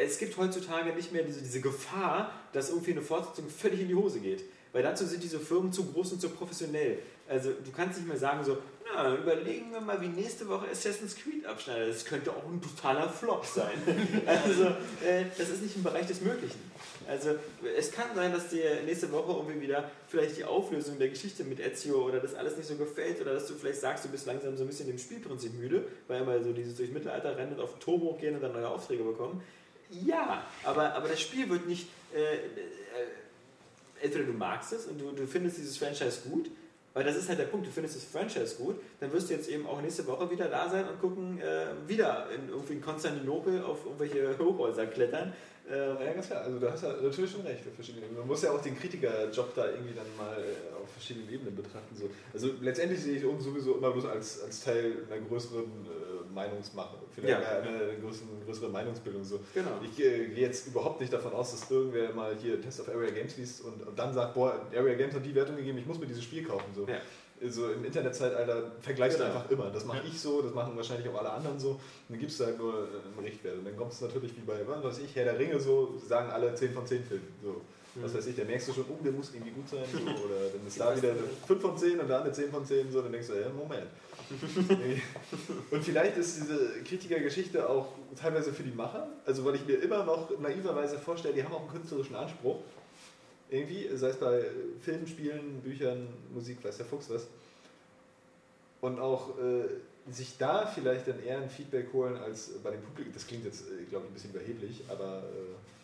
es 0.00 0.18
gibt 0.18 0.36
heutzutage 0.36 0.92
nicht 0.92 1.12
mehr 1.12 1.22
diese, 1.22 1.40
diese 1.40 1.60
Gefahr, 1.60 2.32
dass 2.52 2.70
irgendwie 2.70 2.92
eine 2.92 3.02
Fortsetzung 3.02 3.48
völlig 3.48 3.80
in 3.80 3.88
die 3.88 3.94
Hose 3.94 4.20
geht. 4.20 4.44
Weil 4.72 4.82
dazu 4.82 5.04
sind 5.04 5.22
diese 5.22 5.40
Firmen 5.40 5.72
zu 5.72 5.84
groß 5.84 6.12
und 6.12 6.20
zu 6.20 6.28
professionell. 6.30 6.98
Also 7.28 7.50
du 7.50 7.70
kannst 7.72 7.98
nicht 7.98 8.08
mehr 8.08 8.16
sagen 8.16 8.44
so, 8.44 8.58
na, 8.92 9.16
überlegen 9.16 9.72
wir 9.72 9.80
mal, 9.80 10.00
wie 10.00 10.08
nächste 10.08 10.48
Woche 10.48 10.66
Assassin's 10.70 11.16
Creed 11.16 11.46
abschneidet. 11.46 11.94
Das 11.94 12.04
könnte 12.04 12.30
auch 12.30 12.44
ein 12.44 12.60
totaler 12.60 13.08
Flop 13.08 13.44
sein. 13.44 13.72
also 14.26 14.64
äh, 15.04 15.24
das 15.36 15.48
ist 15.50 15.62
nicht 15.62 15.76
im 15.76 15.82
Bereich 15.82 16.06
des 16.06 16.20
Möglichen. 16.20 16.58
Also 17.08 17.30
es 17.76 17.90
kann 17.90 18.14
sein, 18.14 18.32
dass 18.32 18.48
dir 18.48 18.82
nächste 18.84 19.10
Woche 19.10 19.32
irgendwie 19.32 19.60
wieder 19.60 19.90
vielleicht 20.06 20.36
die 20.36 20.44
Auflösung 20.44 20.98
der 20.98 21.08
Geschichte 21.08 21.44
mit 21.44 21.60
Ezio 21.60 22.06
oder 22.06 22.20
das 22.20 22.34
alles 22.34 22.56
nicht 22.56 22.68
so 22.68 22.76
gefällt 22.76 23.20
oder 23.20 23.34
dass 23.34 23.46
du 23.46 23.54
vielleicht 23.54 23.80
sagst, 23.80 24.04
du 24.04 24.08
bist 24.08 24.26
langsam 24.26 24.56
so 24.56 24.64
ein 24.64 24.68
bisschen 24.68 24.86
dem 24.86 24.98
Spielprinzip 24.98 25.54
müde, 25.54 25.84
weil 26.06 26.22
immer 26.22 26.42
so 26.42 26.52
dieses 26.52 26.76
durchs 26.76 26.92
Mittelalter 26.92 27.36
rennen 27.36 27.54
und 27.54 27.60
auf 27.60 27.78
Turm 27.78 28.02
hochgehen 28.02 28.34
und 28.36 28.42
dann 28.42 28.52
neue 28.52 28.68
Aufträge 28.68 29.02
bekommen. 29.02 29.42
Ja, 29.90 30.44
aber, 30.64 30.94
aber 30.94 31.08
das 31.08 31.20
Spiel 31.20 31.48
wird 31.48 31.66
nicht. 31.66 31.88
Äh, 32.14 32.34
äh, 32.36 32.38
entweder 34.02 34.24
du 34.24 34.32
magst 34.32 34.72
es 34.72 34.86
und 34.86 35.00
du, 35.00 35.10
du 35.12 35.26
findest 35.26 35.58
dieses 35.58 35.76
Franchise 35.76 36.20
gut, 36.28 36.50
weil 36.94 37.04
das 37.04 37.16
ist 37.16 37.28
halt 37.28 37.38
der 37.38 37.44
Punkt, 37.44 37.66
du 37.66 37.70
findest 37.70 37.96
das 37.96 38.04
Franchise 38.04 38.56
gut, 38.56 38.76
dann 38.98 39.12
wirst 39.12 39.30
du 39.30 39.34
jetzt 39.34 39.48
eben 39.48 39.66
auch 39.66 39.80
nächste 39.80 40.06
Woche 40.06 40.30
wieder 40.30 40.48
da 40.48 40.68
sein 40.68 40.88
und 40.88 41.00
gucken, 41.00 41.40
äh, 41.40 41.66
wieder 41.86 42.28
in 42.34 42.48
irgendwie 42.48 42.74
in 42.74 42.80
Konstantinopel 42.80 43.62
auf 43.62 43.84
irgendwelche 43.84 44.38
Hochhäuser 44.38 44.86
klettern. 44.86 45.32
Äh, 45.70 45.76
Ja, 46.04 46.12
ganz 46.14 46.26
klar. 46.26 46.42
Also 46.42 46.58
da 46.58 46.72
hast 46.72 46.82
du 46.82 46.88
natürlich 46.88 47.30
schon 47.30 47.42
recht. 47.42 47.62
Man 48.16 48.26
muss 48.26 48.42
ja 48.42 48.50
auch 48.50 48.60
den 48.60 48.76
Kritikerjob 48.76 49.54
da 49.54 49.70
irgendwie 49.70 49.94
dann 49.94 50.06
mal 50.16 50.36
äh, 50.36 50.82
auf 50.82 50.90
verschiedenen 50.90 51.30
Ebenen 51.32 51.54
betrachten. 51.54 51.94
So. 51.94 52.10
Also 52.32 52.50
letztendlich 52.60 53.00
sehe 53.00 53.18
ich 53.18 53.24
uns 53.24 53.44
sowieso 53.44 53.76
immer 53.76 53.92
bloß 53.92 54.06
als, 54.06 54.42
als 54.42 54.64
Teil 54.64 54.96
einer 55.08 55.20
größeren 55.28 55.62
Meinungsmache. 56.34 56.96
Vielleicht 57.14 57.40
Ja. 57.42 57.48
einer 57.60 57.94
größeren, 58.02 58.28
größeren 58.46 58.72
Meinungsbildung. 58.72 59.24
So. 59.24 59.40
Genau. 59.54 59.70
Ich 59.82 59.98
äh, 59.98 60.26
gehe 60.28 60.46
jetzt 60.46 60.66
überhaupt 60.66 61.00
nicht 61.00 61.12
davon 61.12 61.32
aus, 61.32 61.52
dass 61.52 61.70
irgendwer 61.70 62.12
mal 62.12 62.34
hier 62.40 62.60
Test 62.60 62.80
of 62.80 62.88
Area 62.88 63.10
Games 63.10 63.36
liest 63.36 63.62
und, 63.64 63.86
und 63.86 63.98
dann 63.98 64.12
sagt, 64.14 64.34
boah, 64.34 64.60
Area 64.74 64.94
Games 64.94 65.14
hat 65.14 65.24
die 65.24 65.34
Wertung 65.34 65.56
gegeben, 65.56 65.78
ich 65.78 65.86
muss 65.86 65.98
mir 65.98 66.06
dieses 66.06 66.24
Spiel 66.24 66.44
kaufen. 66.44 66.72
So. 66.74 66.86
Ja. 66.86 66.98
Also 67.42 67.70
im 67.70 67.82
Internetzeitalter 67.86 68.72
vergleichst 68.82 69.18
du 69.18 69.22
Genau. 69.24 69.34
einfach 69.36 69.50
immer. 69.50 69.70
Das 69.70 69.86
mache 69.86 70.02
ich 70.06 70.20
so, 70.20 70.42
das 70.42 70.52
machen 70.52 70.76
wahrscheinlich 70.76 71.08
auch 71.08 71.18
alle 71.18 71.30
anderen 71.30 71.58
so. 71.58 71.70
Und 71.70 71.80
dann 72.10 72.18
gibst 72.18 72.38
du 72.38 72.44
halt 72.44 72.58
nur 72.58 72.74
äh, 72.74 73.16
einen 73.16 73.24
Richtwert. 73.26 73.56
Und 73.58 73.64
dann 73.64 73.76
kommt 73.76 73.92
es 73.92 74.00
natürlich 74.02 74.36
wie 74.36 74.40
bei, 74.42 74.60
was 74.66 74.84
weiß 74.84 74.98
ich, 74.98 75.16
Herr 75.16 75.24
der 75.24 75.38
Ringe 75.38 75.58
so, 75.58 75.94
sagen 76.06 76.30
alle 76.30 76.54
10 76.54 76.72
von 76.72 76.86
10 76.86 77.02
Filmen. 77.02 77.28
So. 77.42 77.62
Was 77.96 78.14
weiß 78.14 78.26
ich, 78.28 78.36
da 78.36 78.44
merkst 78.44 78.68
du 78.68 78.72
schon, 78.74 78.84
oh, 78.88 79.02
der 79.02 79.10
muss 79.12 79.32
irgendwie 79.34 79.50
gut 79.52 79.68
sein. 79.68 79.80
So. 79.90 79.98
Oder 80.26 80.50
dann 80.54 80.66
ist 80.66 80.78
da 80.78 80.94
wieder 80.94 81.10
eine 81.10 81.20
5 81.46 81.60
von 81.62 81.76
10 81.78 81.98
und 81.98 82.08
da 82.08 82.20
eine 82.20 82.30
10 82.30 82.50
von 82.50 82.64
10. 82.64 82.92
So, 82.92 83.00
dann 83.02 83.10
denkst 83.12 83.28
du, 83.28 83.34
ja, 83.40 83.48
Moment. 83.48 83.86
und 85.70 85.84
vielleicht 85.84 86.16
ist 86.16 86.42
diese 86.42 86.82
Kritikergeschichte 86.84 87.68
auch 87.68 87.88
teilweise 88.16 88.52
für 88.52 88.62
die 88.62 88.70
Macher. 88.70 89.08
Also 89.26 89.44
weil 89.44 89.56
ich 89.56 89.66
mir 89.66 89.82
immer 89.82 90.04
noch 90.04 90.38
naiverweise 90.38 90.98
vorstelle, 90.98 91.34
die 91.34 91.42
haben 91.42 91.52
auch 91.52 91.62
einen 91.62 91.70
künstlerischen 91.70 92.14
Anspruch. 92.14 92.58
Irgendwie, 93.50 93.88
sei 93.94 94.08
es 94.10 94.16
bei 94.16 94.44
Filmen, 94.80 95.06
Spielen, 95.06 95.60
Büchern, 95.62 96.06
Musik, 96.32 96.62
weiß 96.62 96.76
der 96.76 96.86
Fuchs 96.86 97.10
was. 97.10 97.26
Und 98.80 99.00
auch 99.00 99.36
äh, 99.38 99.64
sich 100.12 100.38
da 100.38 100.66
vielleicht 100.66 101.08
dann 101.08 101.22
eher 101.22 101.38
ein 101.40 101.50
Feedback 101.50 101.92
holen 101.92 102.16
als 102.16 102.50
bei 102.62 102.70
dem 102.70 102.82
Publikum. 102.82 103.12
Das 103.12 103.26
klingt 103.26 103.44
jetzt, 103.44 103.62
äh, 103.62 103.84
glaube 103.90 104.06
ich, 104.06 104.10
ein 104.10 104.14
bisschen 104.14 104.30
überheblich, 104.30 104.84
aber 104.88 105.24
äh, 105.24 105.79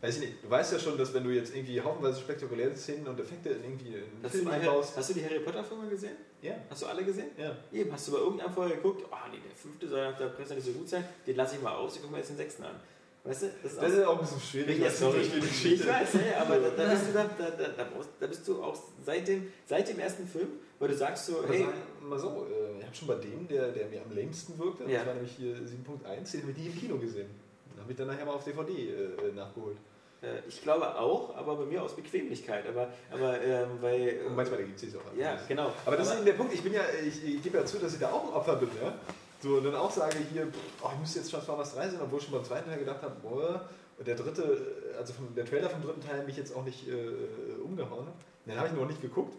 weiß 0.00 0.14
ich 0.16 0.20
nicht. 0.20 0.44
Du 0.44 0.50
weißt 0.50 0.72
ja 0.72 0.78
schon, 0.78 0.96
dass 0.98 1.12
wenn 1.14 1.24
du 1.24 1.30
jetzt 1.30 1.54
irgendwie 1.54 1.80
haufenweise 1.80 2.20
spektakuläre 2.20 2.74
Szenen 2.76 3.06
und 3.06 3.18
Effekte 3.20 3.50
in 3.50 3.64
irgendwie 3.64 3.94
einen 3.96 4.20
Hast 4.22 4.32
Film 4.32 4.48
einbaust. 4.48 4.96
hast 4.96 5.10
du 5.10 5.14
die 5.14 5.24
Harry 5.24 5.40
Potter 5.40 5.62
Filme 5.64 5.88
gesehen? 5.88 6.16
Ja, 6.42 6.54
Hast 6.70 6.82
du 6.82 6.86
alle 6.86 7.04
gesehen? 7.04 7.28
ja. 7.36 7.54
Eben, 7.72 7.92
hast 7.92 8.08
du 8.08 8.12
bei 8.12 8.18
irgendeinem 8.18 8.52
vorher 8.52 8.76
geguckt, 8.76 9.04
ah 9.10 9.28
nee, 9.30 9.38
der 9.46 9.54
fünfte 9.56 9.86
soll 9.88 10.10
nach 10.10 10.16
der 10.16 10.26
Presse 10.28 10.54
nicht 10.54 10.64
so 10.66 10.72
gut 10.72 10.88
sein, 10.88 11.04
den 11.26 11.36
lasse 11.36 11.56
ich 11.56 11.62
mal 11.62 11.74
aus, 11.74 11.96
ich 11.96 12.00
gucke 12.00 12.12
mir 12.12 12.18
jetzt 12.18 12.30
den 12.30 12.36
sechsten 12.38 12.62
an. 12.64 12.76
Weißt 13.22 13.42
du? 13.42 13.46
Das 13.62 13.72
ist 13.72 13.82
Das 13.82 13.92
ist 13.92 14.02
auch 14.04 14.14
ein 14.14 14.20
bisschen 14.20 14.40
schwierig. 14.40 14.80
Was 14.82 14.98
sorry. 14.98 15.20
die 15.22 15.74
Ich 15.74 15.86
weiß, 15.86 16.14
ja, 16.14 16.40
aber 16.40 16.58
da, 16.58 16.70
da, 16.70 16.90
bist 16.90 17.08
du 17.08 17.12
da, 17.12 17.24
da, 17.38 17.84
da, 18.18 18.26
bist 18.26 18.48
du 18.48 18.62
auch 18.62 18.74
seit 19.04 19.28
dem, 19.28 19.52
seit 19.66 19.86
dem 19.90 19.98
ersten 19.98 20.26
Film, 20.26 20.48
weil 20.78 20.88
du 20.88 20.96
sagst 20.96 21.26
so, 21.26 21.40
Aber 21.40 21.48
hey, 21.52 21.66
wir 22.00 22.08
mal 22.08 22.18
so, 22.18 22.46
äh, 22.50 22.78
ich 22.78 22.86
habe 22.86 22.96
schon 22.96 23.08
bei 23.08 23.16
dem, 23.16 23.46
der, 23.46 23.72
der 23.72 23.88
mir 23.88 24.00
am 24.00 24.10
längsten 24.14 24.58
wirkte, 24.58 24.84
Ja. 24.84 25.00
das 25.00 25.08
war 25.08 25.14
nämlich 25.16 25.32
hier 25.32 25.54
7.1, 25.56 26.32
den 26.32 26.40
habe 26.42 26.52
ich 26.52 26.56
nie 26.56 26.66
im 26.68 26.78
Kino 26.78 26.96
gesehen. 26.96 27.28
Den 27.74 27.82
habe 27.82 27.92
ich 27.92 27.98
dann 27.98 28.06
nachher 28.06 28.24
mal 28.24 28.32
auf 28.32 28.44
DVD 28.44 28.72
äh, 28.72 29.32
nachgeholt. 29.36 29.76
Äh, 30.22 30.48
ich 30.48 30.62
glaube 30.62 30.98
auch, 30.98 31.36
aber 31.36 31.56
bei 31.56 31.64
mir 31.64 31.82
aus 31.82 31.96
Bequemlichkeit, 31.96 32.66
aber, 32.68 32.88
aber 33.10 33.40
ähm, 33.40 33.68
weil... 33.80 34.20
Und 34.26 34.36
manchmal 34.36 34.64
gibt 34.64 34.82
es 34.82 34.88
es 34.88 34.96
auch. 34.96 35.16
ja, 35.16 35.38
genau. 35.48 35.72
Aber 35.86 35.96
das 35.96 36.08
ist 36.08 36.16
eben 36.16 36.24
der 36.24 36.32
Punkt, 36.34 36.52
ich 36.52 36.62
bin 36.62 36.72
ja, 36.72 36.82
ich, 37.06 37.24
ich 37.24 37.42
gebe 37.42 37.58
ja 37.58 37.64
zu, 37.64 37.78
dass 37.78 37.94
ich 37.94 38.00
da 38.00 38.10
auch 38.10 38.28
ein 38.28 38.34
Opfer 38.34 38.56
bin, 38.56 38.68
ja. 38.82 38.94
So, 39.42 39.56
und 39.56 39.64
dann 39.64 39.74
auch 39.74 39.90
sage 39.90 40.18
hier, 40.32 40.48
oh, 40.82 40.88
ich 40.92 41.00
müsste 41.00 41.20
jetzt 41.20 41.30
Transformers 41.30 41.74
3 41.74 41.88
sehen, 41.88 42.00
obwohl 42.02 42.18
ich 42.18 42.24
schon 42.24 42.34
beim 42.34 42.44
zweiten 42.44 42.68
Teil 42.68 42.78
gedacht 42.78 43.02
habe, 43.02 43.16
boah, 43.22 43.68
und 44.00 44.06
der 44.06 44.16
dritte, 44.16 44.94
also 44.98 45.12
vom, 45.12 45.34
der 45.34 45.44
Trailer 45.44 45.68
vom 45.68 45.82
dritten 45.82 46.00
Teil 46.00 46.24
mich 46.24 46.36
jetzt 46.36 46.56
auch 46.56 46.64
nicht 46.64 46.88
äh, 46.88 47.60
umgehauen 47.62 48.06
hat. 48.06 48.14
Den 48.46 48.56
habe 48.56 48.68
ich 48.68 48.74
noch 48.74 48.86
nicht 48.86 49.02
geguckt. 49.02 49.34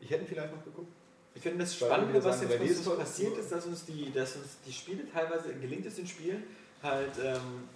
Ich 0.00 0.10
hätte 0.10 0.22
ihn 0.22 0.28
vielleicht 0.28 0.54
noch 0.54 0.64
geguckt. 0.64 0.92
Ich 1.34 1.42
finde 1.42 1.58
das 1.58 1.74
Spannende, 1.74 2.22
was 2.22 2.40
jetzt 2.40 2.52
3D 2.52 2.60
mit 2.60 2.70
ist 2.70 2.86
uns 2.86 2.98
passiert 2.98 3.36
ist, 3.38 3.50
dass 3.50 3.66
uns, 3.66 3.84
die, 3.84 4.12
dass 4.12 4.36
uns 4.36 4.58
die 4.64 4.72
Spiele 4.72 5.02
teilweise, 5.12 5.54
gelingt 5.54 5.86
es 5.86 5.98
in 5.98 6.06
Spielen, 6.06 6.44
halt 6.82 7.12
ähm, 7.22 7.68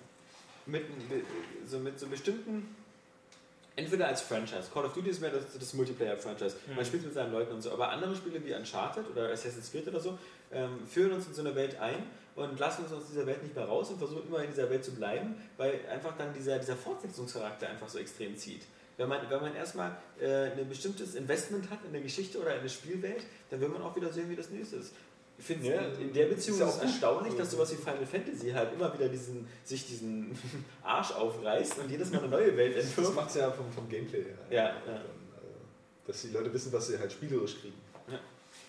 mit, 0.66 1.10
mit, 1.10 1.24
so, 1.66 1.78
mit 1.78 1.98
so 1.98 2.06
bestimmten, 2.06 2.74
entweder 3.76 4.08
als 4.08 4.22
Franchise, 4.22 4.70
Call 4.72 4.84
of 4.84 4.92
Duty 4.92 5.10
ist 5.10 5.20
mehr 5.20 5.30
das, 5.30 5.44
das 5.58 5.74
Multiplayer-Franchise, 5.74 6.56
man 6.74 6.84
spielt 6.84 7.04
mit 7.04 7.14
seinen 7.14 7.32
Leuten 7.32 7.54
und 7.54 7.62
so, 7.62 7.72
aber 7.72 7.88
andere 7.90 8.14
Spiele 8.14 8.44
wie 8.44 8.54
Uncharted 8.54 9.10
oder 9.10 9.30
Assassin's 9.30 9.70
Creed 9.70 9.88
oder 9.88 10.00
so, 10.00 10.18
ähm, 10.52 10.86
führen 10.86 11.12
uns 11.12 11.26
in 11.26 11.34
so 11.34 11.42
eine 11.42 11.54
Welt 11.54 11.78
ein 11.80 12.02
und 12.36 12.58
lassen 12.58 12.84
uns 12.84 12.92
aus 12.92 13.06
dieser 13.08 13.26
Welt 13.26 13.42
nicht 13.42 13.54
mehr 13.54 13.64
raus 13.64 13.90
und 13.90 13.98
versuchen 13.98 14.26
immer 14.28 14.42
in 14.42 14.50
dieser 14.50 14.70
Welt 14.70 14.84
zu 14.84 14.92
bleiben, 14.92 15.34
weil 15.56 15.80
einfach 15.90 16.16
dann 16.16 16.32
dieser, 16.32 16.58
dieser 16.58 16.76
Fortsetzungscharakter 16.76 17.68
einfach 17.68 17.88
so 17.88 17.98
extrem 17.98 18.36
zieht. 18.36 18.62
Wenn 18.96 19.08
man, 19.08 19.28
wenn 19.28 19.40
man 19.40 19.56
erstmal 19.56 19.96
äh, 20.20 20.52
ein 20.52 20.68
bestimmtes 20.68 21.16
Investment 21.16 21.68
hat 21.70 21.80
in 21.82 21.90
eine 21.90 22.00
Geschichte 22.00 22.38
oder 22.38 22.54
in 22.54 22.60
eine 22.60 22.68
Spielwelt, 22.68 23.24
dann 23.50 23.60
will 23.60 23.68
man 23.68 23.82
auch 23.82 23.96
wieder 23.96 24.12
sehen, 24.12 24.30
wie 24.30 24.36
das 24.36 24.50
nächste 24.50 24.76
ist. 24.76 24.92
Ich 25.36 25.44
finde 25.44 25.66
Ja, 25.68 25.80
in, 26.00 26.12
der 26.12 26.26
Beziehung 26.26 26.56
ist 26.56 26.60
ja 26.60 26.68
es 26.68 26.78
erstaunlich, 26.78 27.34
dass 27.34 27.50
sowas 27.50 27.70
wie 27.72 27.76
Final 27.76 28.06
Fantasy 28.06 28.50
halt 28.50 28.72
immer 28.72 28.92
wieder 28.94 29.08
diesen, 29.08 29.46
sich 29.64 29.86
diesen 29.86 30.38
Arsch 30.82 31.10
aufreißt 31.12 31.78
und 31.80 31.90
jedes 31.90 32.10
Mal 32.12 32.18
eine 32.20 32.28
neue 32.28 32.56
Welt 32.56 32.76
Das 32.76 32.84
entwirft. 32.86 33.14
macht 33.14 33.28
es 33.30 33.36
ja 33.36 33.50
vom, 33.50 33.70
vom 33.72 33.88
Gameplay 33.88 34.22
her. 34.24 34.34
Ja, 34.50 34.56
ja. 34.64 34.74
Dann, 34.86 34.94
äh, 34.96 36.06
Dass 36.06 36.22
die 36.22 36.28
Leute 36.28 36.52
wissen, 36.52 36.72
was 36.72 36.86
sie 36.86 36.98
halt 36.98 37.10
spielerisch 37.12 37.60
kriegen. 37.60 37.74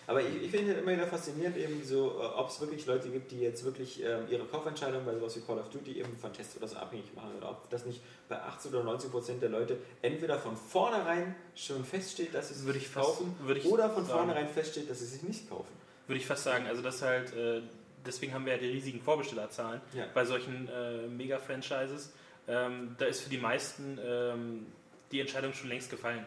Aber 0.08 0.20
ich, 0.22 0.40
ich 0.40 0.50
finde 0.52 0.72
halt 0.72 0.82
immer 0.84 0.92
wieder 0.92 1.06
faszinierend, 1.08 1.56
eben 1.56 1.82
so, 1.84 2.20
äh, 2.20 2.24
ob 2.36 2.48
es 2.48 2.60
wirklich 2.60 2.86
Leute 2.86 3.08
gibt, 3.08 3.30
die 3.32 3.40
jetzt 3.40 3.64
wirklich 3.64 4.00
ähm, 4.04 4.20
ihre 4.30 4.44
Kaufentscheidung 4.44 5.04
bei 5.04 5.12
sowas 5.14 5.34
wie 5.36 5.40
Call 5.40 5.58
of 5.58 5.68
Duty 5.68 5.98
eben 5.98 6.16
von 6.16 6.32
Tests 6.32 6.56
oder 6.56 6.68
so 6.68 6.76
abhängig 6.76 7.12
machen 7.16 7.30
oder 7.38 7.50
ob 7.50 7.68
das 7.70 7.86
nicht 7.86 8.00
bei 8.28 8.40
80 8.40 8.72
oder 8.72 8.84
90 8.84 9.10
Prozent 9.10 9.42
der 9.42 9.48
Leute 9.48 9.76
entweder 10.02 10.38
von 10.38 10.56
vornherein 10.56 11.34
schon 11.56 11.84
feststeht, 11.84 12.32
dass 12.34 12.48
sie 12.48 12.54
es 12.54 12.64
Würde 12.64 12.78
fast- 12.80 13.04
kaufen 13.06 13.34
würde 13.40 13.58
ich 13.60 13.66
oder 13.66 13.90
von 13.90 14.04
sagen. 14.06 14.18
vornherein 14.18 14.48
feststeht, 14.48 14.88
dass 14.88 15.00
sie 15.00 15.06
sich 15.06 15.22
nicht 15.24 15.48
kaufen. 15.50 15.72
Würde 16.06 16.18
ich 16.20 16.26
fast 16.26 16.44
sagen. 16.44 16.66
Also 16.66 16.82
das 16.82 17.02
halt, 17.02 17.34
äh, 17.34 17.62
deswegen 18.04 18.32
haben 18.32 18.46
wir 18.46 18.52
ja 18.54 18.58
die 18.58 18.70
riesigen 18.70 19.00
Vorbestellerzahlen 19.00 19.80
Ja. 19.94 20.04
bei 20.14 20.24
solchen 20.24 20.68
äh, 20.68 21.06
Mega-Franchises. 21.08 22.12
Ähm, 22.48 22.94
da 22.98 23.06
ist 23.06 23.22
für 23.22 23.30
die 23.30 23.38
meisten 23.38 23.98
ähm, 24.04 24.66
die 25.10 25.20
Entscheidung 25.20 25.52
schon 25.52 25.68
längst 25.68 25.90
gefallen. 25.90 26.24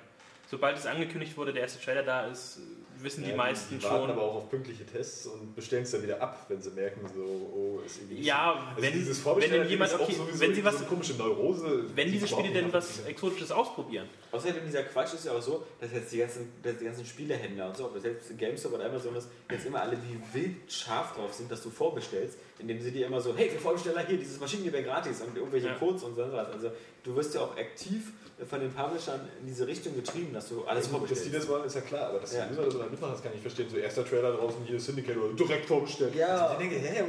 sobald 0.50 0.78
es 0.78 0.86
angekündigt 0.86 1.38
wurde, 1.38 1.54
der 1.54 1.62
erste 1.64 1.80
Trailer 1.84 2.04
da 2.04 2.26
ist, 2.28 2.60
wissen 3.04 3.24
die 3.24 3.30
Ja, 3.32 3.36
meisten 3.36 3.78
die 3.78 3.84
warten 3.84 4.02
schon. 4.04 4.12
aber 4.12 4.22
auch 4.22 4.36
auf 4.36 4.50
pünktliche 4.50 4.86
Tests 4.86 5.26
und 5.28 5.56
bestellen 5.56 5.84
es 5.84 5.92
dann 5.92 6.04
wieder 6.04 6.22
ab, 6.22 6.46
wenn 6.50 6.62
sie 6.62 6.72
merken, 6.72 7.02
so, 7.16 7.22
oh, 7.24 7.80
ist 7.86 7.98
irgendwie 7.98 8.22
Ja, 8.24 8.68
Also 8.76 8.82
wenn, 8.82 8.94
dieses 8.94 9.26
wenn 9.26 9.68
jemand, 9.70 9.94
okay, 10.00 10.16
wenn 10.34 10.54
sie 10.56 10.64
was, 10.64 10.74
so 10.76 10.80
eine 10.80 10.88
komische 10.88 11.14
Neurose. 11.16 11.86
wenn 11.96 12.06
die 12.08 12.14
diese 12.14 12.28
Spiele 12.28 12.52
denn 12.54 12.72
was 12.74 13.00
Exotisches 13.06 13.52
ausprobieren. 13.52 14.08
Außerdem 14.32 14.64
dieser 14.66 14.84
Quatsch 14.84 15.14
ist 15.14 15.26
ja 15.26 15.32
auch 15.32 15.42
so, 15.42 15.66
dass 15.80 15.92
jetzt 15.92 16.12
die 16.12 16.18
ganzen, 16.20 16.52
die 16.64 16.86
ganzen 16.86 17.06
Spielehändler 17.06 17.68
und 17.70 17.78
so, 17.78 17.86
ob 17.86 17.94
das 17.96 18.04
jetzt 18.04 18.38
GameStop 18.38 18.74
oder 18.74 18.86
Amazon 18.86 19.16
ist, 19.16 19.28
jetzt 19.50 19.66
immer 19.66 19.82
alle 19.82 19.98
wie 19.98 20.20
wild 20.40 20.72
scharf 20.72 21.16
drauf 21.16 21.34
sind, 21.34 21.52
dass 21.52 21.64
du 21.64 21.70
vorbestellst, 21.70 22.38
indem 22.60 22.80
sie 22.82 22.92
dir 22.92 23.08
immer 23.08 23.20
so, 23.22 23.36
hey, 23.36 23.50
für 23.50 23.60
Vorbesteller 23.60 24.06
hier, 24.06 24.18
dieses 24.18 24.40
Maschinengewehr 24.40 24.84
gratis 24.84 25.22
und 25.22 25.36
irgendwelche 25.36 25.68
Ja. 25.68 25.74
Codes 25.76 26.04
und 26.04 26.16
so 26.16 26.22
was. 26.32 26.48
Also 26.52 26.72
du 27.04 27.16
wirst 27.16 27.34
ja 27.34 27.42
auch 27.42 27.56
aktiv 27.58 28.12
von 28.50 28.60
den 28.62 28.72
Publishern 28.72 29.20
in 29.42 29.48
diese 29.48 29.68
Richtung 29.68 29.94
getrieben, 29.96 30.34
dass 30.34 30.48
du 30.48 30.64
alles 30.64 30.84
dass 30.86 30.92
vorbestellst. 30.92 31.26
die 31.26 31.32
das 31.32 31.48
wollen, 31.50 31.66
ist 31.66 31.76
ja 31.76 31.82
klar, 31.82 32.08
aber 32.10 32.20
dass 32.20 32.34
Ja. 32.34 32.46
die 32.46 32.54
User 32.54 32.64
das 32.66 32.76
oder 32.76 32.88
mitmachen, 32.90 33.14
das 33.14 33.22
kann 33.24 33.32
ich 33.36 33.42
verstehen. 33.42 33.70
So 33.70 33.76
erster 33.78 34.06
Trailer 34.06 34.32
draußen, 34.34 34.64
hier 34.66 34.78
ist 34.78 34.86
Syndicate 34.86 35.18
oder 35.18 35.34
direkt 35.34 35.66
vorbestellt. 35.66 36.16
Ja. 36.16 36.48
Also 36.48 36.64
ich 36.64 36.70
denke, 36.70 36.88
hä, 36.88 37.04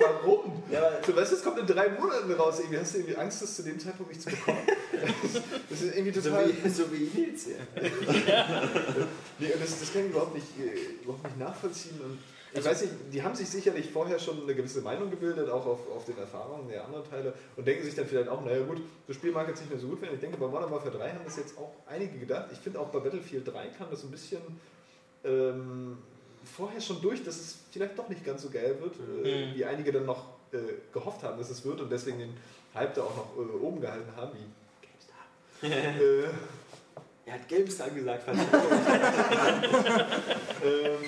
warum? 0.00 0.62
Ja, 0.70 0.98
so, 1.06 1.16
weißt 1.16 1.32
du, 1.32 1.36
es 1.36 1.42
kommt 1.44 1.58
in 1.60 1.66
drei 1.66 1.88
Monaten 1.88 2.30
raus. 2.32 2.58
Irgendwie 2.60 2.78
hast 2.78 2.92
du 2.94 2.98
irgendwie 2.98 3.16
Angst, 3.16 3.40
das 3.42 3.56
zu 3.56 3.62
dem 3.62 3.78
Zeitpunkt 3.80 4.12
nicht 4.12 4.22
zu 4.22 4.28
bekommen. 4.30 4.58
das 5.70 5.80
ist 5.80 5.94
irgendwie 5.96 6.20
so 6.20 6.28
total. 6.28 6.46
wie, 6.62 6.68
so 6.68 6.84
wie 6.92 7.10
Nils 7.20 7.44
hier. 7.46 7.56
Nee, 9.38 9.52
und 9.54 9.62
das, 9.62 9.80
das 9.80 9.92
kann 9.92 10.02
ich 10.04 10.10
überhaupt 10.10 10.34
nicht, 10.34 10.46
äh, 10.58 11.02
überhaupt 11.02 11.24
nicht 11.24 11.38
nachvollziehen. 11.38 11.98
Und 12.04 12.18
ich 12.52 12.64
weiß 12.64 12.82
nicht, 12.82 12.92
die 13.12 13.22
haben 13.22 13.34
sich 13.34 13.48
sicherlich 13.48 13.90
vorher 13.90 14.18
schon 14.18 14.42
eine 14.42 14.54
gewisse 14.54 14.80
Meinung 14.80 15.10
gebildet, 15.10 15.48
auch 15.48 15.64
auf, 15.66 15.80
auf 15.94 16.04
den 16.04 16.18
Erfahrungen 16.18 16.68
der 16.68 16.84
anderen 16.84 17.08
Teile 17.08 17.32
und 17.56 17.66
denken 17.66 17.84
sich 17.84 17.94
dann 17.94 18.06
vielleicht 18.06 18.28
auch, 18.28 18.44
naja 18.44 18.62
gut, 18.64 18.80
das 19.06 19.16
Spiel 19.16 19.30
mag 19.32 19.46
jetzt 19.48 19.60
nicht 19.60 19.70
mehr 19.70 19.78
so 19.78 19.86
gut 19.88 20.02
werden. 20.02 20.14
Ich 20.14 20.20
denke, 20.20 20.36
bei 20.36 20.46
Modern 20.48 20.70
Warfare 20.70 20.96
3 20.96 21.10
haben 21.12 21.24
das 21.24 21.36
jetzt 21.36 21.56
auch 21.56 21.72
einige 21.86 22.18
gedacht. 22.18 22.46
Ich 22.52 22.58
finde 22.58 22.80
auch 22.80 22.88
bei 22.88 22.98
Battlefield 22.98 23.46
3 23.46 23.68
kam 23.78 23.88
das 23.90 24.02
ein 24.02 24.10
bisschen 24.10 24.40
ähm, 25.24 25.98
vorher 26.56 26.80
schon 26.80 27.00
durch, 27.02 27.22
dass 27.22 27.36
es 27.36 27.58
vielleicht 27.70 27.98
doch 27.98 28.08
nicht 28.08 28.24
ganz 28.24 28.42
so 28.42 28.50
geil 28.50 28.76
wird, 28.80 28.94
äh, 29.24 29.46
Mhm. 29.50 29.54
wie 29.54 29.64
einige 29.64 29.92
dann 29.92 30.06
noch 30.06 30.24
äh, 30.52 30.58
gehofft 30.92 31.22
haben, 31.22 31.38
dass 31.38 31.50
es 31.50 31.64
wird 31.64 31.80
und 31.80 31.90
deswegen 31.92 32.18
den 32.18 32.34
Hype 32.74 32.94
da 32.94 33.02
auch 33.02 33.16
noch 33.16 33.36
äh, 33.36 33.40
oben 33.64 33.80
gehalten 33.80 34.10
haben, 34.16 34.32
wie 34.34 34.46
GameStar. 34.86 35.22
äh, 36.00 36.24
Er 37.26 37.34
hat 37.34 37.46
GameStar 37.48 37.90
gesagt, 37.90 38.22
verdammt. 38.24 38.48
ähm, 40.64 40.98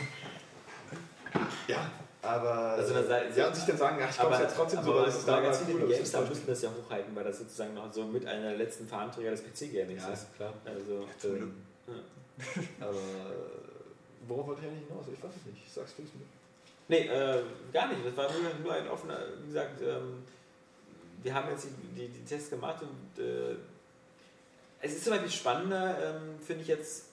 ja, 1.69 1.91
aber. 2.23 2.53
Also 2.73 2.95
da 2.95 3.03
sei- 3.03 3.29
ja, 3.35 3.49
und 3.49 3.55
sich 3.57 3.65
dann 3.65 3.77
sagen, 3.79 3.99
ach, 4.03 4.11
ich 4.11 4.19
glaube 4.19 4.37
jetzt 4.37 4.57
trotzdem 4.57 4.83
so, 4.83 4.95
weil 4.95 5.05
das 5.07 5.17
ist 5.19 5.29
da 5.29 5.33
mal 5.33 5.43
Magazine 5.43 5.73
cool. 5.75 5.79
wie 5.81 5.83
aber 5.85 5.93
es 5.95 6.01
ist 6.01 6.13
GameStar 6.13 6.29
müssen 6.29 6.47
das 6.47 6.63
ja 6.63 6.71
hochhalten, 6.71 7.17
weil 7.17 7.25
das 7.25 7.39
sozusagen 7.39 7.75
noch 7.75 7.93
so 7.93 8.05
mit 8.05 8.27
einer 8.27 8.43
der 8.51 8.57
letzten 8.59 8.87
Fahnenträger 8.89 9.31
des 9.31 9.43
PC-Gamings 9.43 10.03
Ja, 10.03 10.13
ist. 10.13 10.35
klar. 10.37 10.53
Also, 10.65 11.07
Ähm, 11.25 11.55
Ja. 11.87 12.87
aber 12.87 12.93
äh, 12.99 14.27
worauf 14.29 14.47
wollte 14.47 14.63
ich 14.63 14.69
eigentlich 14.69 14.89
hinaus? 14.89 15.05
Ich 15.13 15.23
weiß 15.23 15.31
es 15.37 15.47
nicht. 15.53 15.73
Sagst 15.75 15.99
du 15.99 16.03
es 16.03 16.09
mir? 16.15 16.25
Nee, 16.89 17.07
äh, 17.09 17.43
gar 17.73 17.89
nicht. 17.89 18.05
Das 18.07 18.17
war 18.17 18.29
nur, 18.33 18.53
nur 18.63 18.73
ein 18.75 18.89
offener, 18.89 19.19
wie 19.43 19.47
gesagt, 19.49 19.81
ähm, 19.83 20.25
wir 21.23 21.35
haben 21.35 21.49
jetzt 21.51 21.65
die, 21.65 22.01
die, 22.01 22.09
die 22.09 22.25
Tests 22.25 22.51
gemacht 22.51 22.83
und 22.83 23.23
äh, 23.23 23.55
es 24.81 24.93
ist 24.95 25.05
zum 25.05 25.13
Beispiel 25.13 25.31
spannender, 25.31 25.97
ähm, 26.17 26.39
finde 26.45 26.63
ich 26.63 26.69
jetzt, 26.69 27.05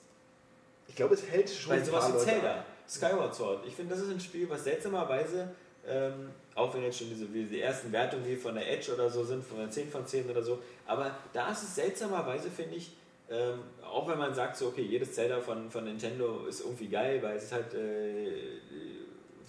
Ich 0.88 0.96
glaube, 0.96 1.14
es 1.14 1.24
hält 1.26 1.48
schon 1.48 1.70
bei 1.76 1.82
sowas 1.84 2.12
wie 2.12 2.18
Zelda, 2.18 2.54
ab. 2.56 2.64
Skyward 2.90 3.34
Sword. 3.34 3.66
Ich 3.66 3.74
finde, 3.74 3.94
das 3.94 4.02
ist 4.04 4.10
ein 4.10 4.20
Spiel, 4.20 4.50
was 4.50 4.64
seltsamerweise, 4.64 5.50
ähm, 5.86 6.30
auch 6.56 6.74
wenn 6.74 6.82
jetzt 6.82 6.98
schon 6.98 7.08
diese 7.08 7.26
die 7.26 7.60
ersten 7.60 7.92
Wertungen 7.92 8.26
wie 8.26 8.36
von 8.36 8.54
der 8.54 8.70
Edge 8.70 8.92
oder 8.92 9.08
so 9.08 9.22
sind, 9.24 9.44
von 9.44 9.58
der 9.58 9.70
10 9.70 9.88
von 9.88 10.04
10 10.06 10.28
oder 10.28 10.42
so, 10.42 10.58
aber 10.86 11.12
da 11.32 11.52
ist 11.52 11.62
es 11.62 11.76
seltsamerweise, 11.76 12.50
finde 12.50 12.76
ich, 12.76 12.92
ähm, 13.30 13.60
auch 13.84 14.08
wenn 14.08 14.18
man 14.18 14.34
sagt, 14.34 14.56
so, 14.56 14.68
okay, 14.68 14.82
jedes 14.82 15.12
Zelda 15.12 15.40
von, 15.40 15.70
von 15.70 15.84
Nintendo 15.84 16.46
ist 16.46 16.62
irgendwie 16.62 16.88
geil, 16.88 17.22
weil 17.22 17.36
es 17.36 17.44
ist 17.44 17.52
halt 17.52 17.72
äh, 17.74 18.58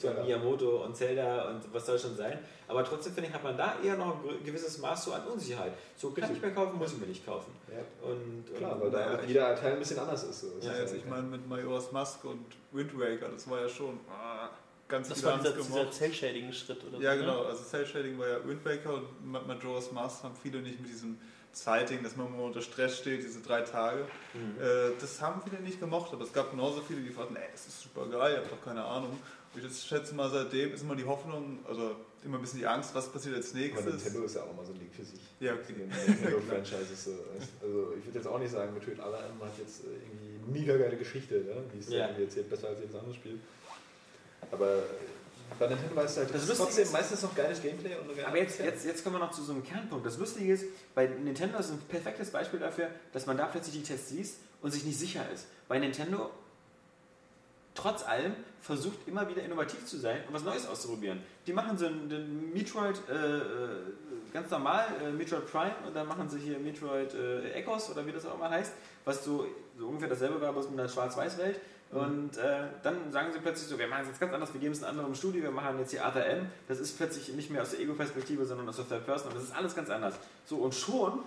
von 0.02 0.10
Zelda. 0.16 0.24
Miyamoto 0.24 0.84
und 0.86 0.96
Zelda 0.96 1.50
und 1.50 1.74
was 1.74 1.86
soll 1.86 1.98
schon 2.00 2.16
sein, 2.16 2.40
aber 2.68 2.84
trotzdem 2.84 3.14
finde 3.14 3.30
ich, 3.30 3.34
hat 3.36 3.44
man 3.44 3.56
da 3.58 3.76
eher 3.84 3.98
noch 3.98 4.16
ein 4.24 4.44
gewisses 4.44 4.78
Maß 4.80 5.06
so 5.06 5.14
an 5.14 5.24
Unsicherheit. 5.28 5.74
So 5.98 6.10
kann 6.12 6.24
Richtig. 6.24 6.38
ich 6.38 6.44
mir 6.44 6.54
kaufen, 6.54 6.78
muss 6.78 6.94
ich 6.94 7.00
mir 7.00 7.08
nicht 7.08 7.26
kaufen. 7.26 7.52
Ja, 7.72 8.10
Und, 8.10 8.46
klar, 8.58 8.74
und 8.76 8.82
weil 8.82 8.92
da 8.92 9.22
ich- 9.22 9.28
jeder 9.30 9.56
Teil 9.56 9.74
ein 9.74 9.80
bisschen 9.80 10.00
anders 10.00 10.24
ist. 10.24 10.42
So. 10.42 10.48
Ja, 10.62 10.72
ist 10.74 10.80
also 10.80 10.96
ja 10.96 11.00
ich 11.02 11.06
meine 11.10 11.24
mit 11.24 11.48
Majora's 11.48 11.92
Mask 11.92 12.24
und 12.26 12.46
Wind 12.72 12.98
Waker, 13.00 13.30
das 13.30 13.50
war 13.50 13.62
ja 13.62 13.70
schon 13.70 14.00
ah, 14.10 14.50
ganz 14.88 15.10
Das 15.10 15.20
viele 15.20 15.32
war 15.32 15.38
dieser, 15.40 15.58
es 15.58 15.68
dieser. 15.68 15.92
Cell-Shading-Schritt 15.92 16.84
oder 16.86 17.00
Ja 17.00 17.14
so. 17.16 17.20
genau, 17.22 17.42
Ne? 17.44 17.48
also 17.50 17.64
Cell 17.64 17.86
Shading 17.86 18.18
war 18.20 18.28
ja 18.28 18.46
Wind 18.46 18.64
Waker 18.66 18.96
und 18.96 19.26
Ma- 19.32 19.42
Majora's 19.42 19.92
Mask 19.92 20.24
haben 20.24 20.36
viele 20.42 20.60
nicht 20.62 20.80
mit 20.82 20.90
diesem 20.90 21.18
Sighting, 21.54 22.02
dass 22.02 22.16
man 22.16 22.28
immer 22.28 22.44
unter 22.44 22.62
Stress 22.62 22.98
steht, 23.00 23.24
diese 23.24 23.42
drei 23.42 23.62
Tage. 23.62 24.06
Mhm. 24.34 24.56
Äh, 24.62 24.92
das 25.02 25.20
haben 25.22 25.42
viele 25.44 25.62
nicht 25.62 25.82
gemocht, 25.82 26.14
aber 26.14 26.24
es 26.24 26.32
gab 26.32 26.50
genauso 26.52 26.80
viele, 26.82 27.02
die 27.02 27.10
fanden, 27.10 27.36
ey, 27.36 27.44
das 27.52 27.68
ist 27.68 27.82
super 27.82 28.06
geil, 28.08 28.34
ihr 28.36 28.38
habt 28.38 28.52
doch 28.54 28.64
keine 28.64 28.82
Ahnung. 28.84 29.20
Ich 29.54 29.82
schätze 29.84 30.16
mal, 30.16 30.30
seitdem 30.30 30.74
ist 30.74 30.82
immer 30.82 30.96
die 30.96 31.04
Hoffnung, 31.04 31.60
also 31.68 31.96
immer 32.24 32.38
ein 32.38 32.42
bisschen 32.42 32.60
die 32.60 32.68
Angst, 32.68 32.96
was 32.96 33.12
passiert 33.12 33.36
als 33.36 33.52
Aber 33.52 33.60
nächstes. 33.60 33.86
Nintendo 33.86 34.24
ist 34.24 34.36
ja 34.36 34.44
auch 34.44 34.56
mal 34.56 34.66
so 34.66 34.72
ein 34.72 34.80
Ding 34.80 34.90
für 34.92 35.04
sich. 35.04 35.20
Ja, 35.40 35.54
okay. 35.54 35.74
Nintendo-Franchises. 35.78 37.04
so. 37.06 37.12
Also 37.62 37.94
ich 38.00 38.06
würde 38.06 38.20
jetzt 38.20 38.28
auch 38.28 38.40
nicht 38.40 38.52
sagen, 38.52 38.74
Metroid 38.74 39.00
Other 39.00 39.26
M 39.26 39.42
hat 39.46 39.52
jetzt 39.58 39.84
äh, 39.84 39.88
irgendwie 39.88 40.38
eine 40.44 40.60
mega 40.60 40.78
geile 40.78 40.96
Geschichte, 40.98 41.36
ja? 41.38 41.56
die 41.74 41.80
ist 41.80 41.90
Ja. 41.90 42.06
irgendwie 42.08 42.24
erzählt 42.24 42.50
besser 42.50 42.70
als 42.70 42.80
jedes 42.80 42.96
andere 42.96 43.14
Spiel. 43.14 43.40
Aber 44.52 44.68
äh, 44.78 44.82
bei 45.60 45.68
Nintendo 45.68 45.96
war 45.98 46.06
es 46.06 46.16
halt 46.16 46.34
Das 46.34 46.44
es 46.44 46.50
ist 46.50 46.58
trotzdem 46.58 46.84
ist- 46.84 46.94
meistens 46.94 47.22
noch 47.24 47.36
geiles 47.36 47.62
Gameplay 47.62 47.96
und 47.96 48.08
geile 48.16 48.28
Aber 48.28 48.38
jetzt, 48.38 48.60
jetzt, 48.60 48.86
jetzt 48.86 49.04
kommen 49.04 49.16
wir 49.16 49.20
noch 49.20 49.32
zu 49.32 49.44
so 49.44 49.52
einem 49.52 49.64
Kernpunkt. 49.64 50.06
Das 50.06 50.18
Lustige 50.18 50.54
ist, 50.54 50.66
bei 50.96 51.08
Nintendo 51.08 51.58
ist 51.60 51.72
ein 51.72 51.80
perfektes 51.90 52.30
Beispiel 52.30 52.60
dafür, 52.60 52.88
dass 53.12 53.26
man 53.26 53.36
da 53.38 53.48
plötzlich 53.48 53.76
die 53.76 53.84
Tests 53.84 54.12
liest 54.12 54.36
und 54.62 54.72
sich 54.72 54.86
nicht 54.86 54.98
sicher 54.98 55.26
ist. 55.34 55.48
Bei 55.68 55.78
Nintendo, 55.78 56.30
trotz 57.74 58.04
allem, 58.04 58.34
versucht 58.62 59.08
immer 59.08 59.28
wieder 59.28 59.44
innovativ 59.44 59.86
zu 59.86 59.98
sein 59.98 60.20
und 60.28 60.34
was 60.34 60.44
Neues 60.44 60.68
auszuprobieren. 60.68 61.22
Die 61.48 61.54
machen 61.54 61.78
so 61.78 61.88
einen, 61.88 62.10
den 62.10 62.54
Metroid 62.54 63.02
äh, 63.10 63.14
äh, 63.14 63.42
ganz 64.34 64.50
normal, 64.52 64.86
äh, 65.04 65.12
Metroid 65.12 65.50
Prime 65.50 65.74
und 65.88 65.96
dann 65.96 66.08
machen 66.08 66.30
sie 66.30 66.40
hier 66.40 66.60
Metroid 66.60 67.14
äh, 67.14 67.52
Echoes 67.52 67.90
oder 67.90 68.06
wie 68.06 68.12
das 68.12 68.26
auch 68.26 68.36
immer 68.36 68.50
heißt, 68.50 68.74
was 69.06 69.24
so, 69.24 69.48
so 69.78 69.88
ungefähr 69.88 70.10
dasselbe 70.10 70.40
war, 70.40 70.54
bloß 70.54 70.70
mit 70.70 70.80
einer 70.80 70.90
Schwarz-Weiß-Welt. 70.90 71.60
Und 71.92 72.38
äh, 72.38 72.68
dann 72.84 73.12
sagen 73.12 73.34
sie 73.34 73.40
plötzlich 73.40 73.68
so, 73.68 73.78
wir 73.78 73.88
machen 73.88 74.04
es 74.04 74.08
jetzt 74.10 74.20
ganz 74.22 74.34
anders, 74.34 74.54
wir 74.54 74.62
geben 74.62 74.72
es 74.72 74.82
einem 74.82 75.00
anderen 75.00 75.14
Studio, 75.14 75.44
wir 75.44 75.52
machen 75.52 75.78
jetzt 75.78 75.92
hier 75.92 76.06
Other 76.06 76.26
M. 76.26 76.48
Das 76.70 76.80
ist 76.80 76.96
plötzlich 76.96 77.34
nicht 77.34 77.50
mehr 77.50 77.62
aus 77.64 77.72
der 77.72 77.82
Ego-Perspektive, 77.82 78.46
sondern 78.46 78.70
aus 78.70 78.78
der 78.78 78.88
Third 78.88 79.06
Person 79.06 79.30
und 79.30 79.36
das 79.36 79.44
ist 79.44 79.56
alles 79.56 79.76
ganz 79.76 79.90
anders. 79.90 80.16
So, 80.46 80.58
und 80.58 80.74
schon 80.74 81.20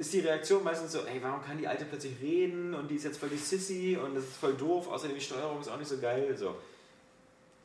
ist 0.00 0.12
die 0.14 0.20
Reaktion 0.20 0.64
meistens 0.64 0.92
so, 0.92 1.00
ey, 1.00 1.20
warum 1.22 1.44
kann 1.44 1.58
die 1.58 1.68
Alte 1.68 1.84
plötzlich 1.84 2.14
reden 2.22 2.74
und 2.74 2.88
die 2.90 2.94
ist 2.96 3.04
jetzt 3.04 3.18
voll 3.18 3.28
die 3.28 3.36
Sissy 3.36 3.98
und 4.02 4.14
das 4.14 4.24
ist 4.24 4.36
voll 4.36 4.54
doof, 4.54 4.88
außerdem 4.88 5.14
die 5.14 5.20
Steuerung 5.22 5.60
ist 5.60 5.68
auch 5.68 5.76
nicht 5.76 5.88
so 5.88 5.98
geil. 5.98 6.34
So. 6.38 6.54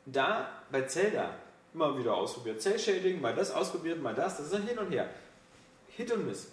Da 0.06 0.50
bei 0.70 0.82
Zelda 0.84 1.34
immer 1.74 1.98
wieder 1.98 2.14
ausprobiert. 2.14 2.62
Cell-Shading, 2.62 3.22
mal 3.22 3.34
das 3.34 3.52
ausprobiert, 3.52 4.02
mal 4.02 4.14
das, 4.14 4.38
das 4.38 4.48
ist 4.48 4.54
ein 4.54 4.68
Hin 4.68 4.78
und 4.78 4.92
Her. 4.92 5.10
Hit 5.90 6.12
und 6.12 6.28
Miss. 6.28 6.48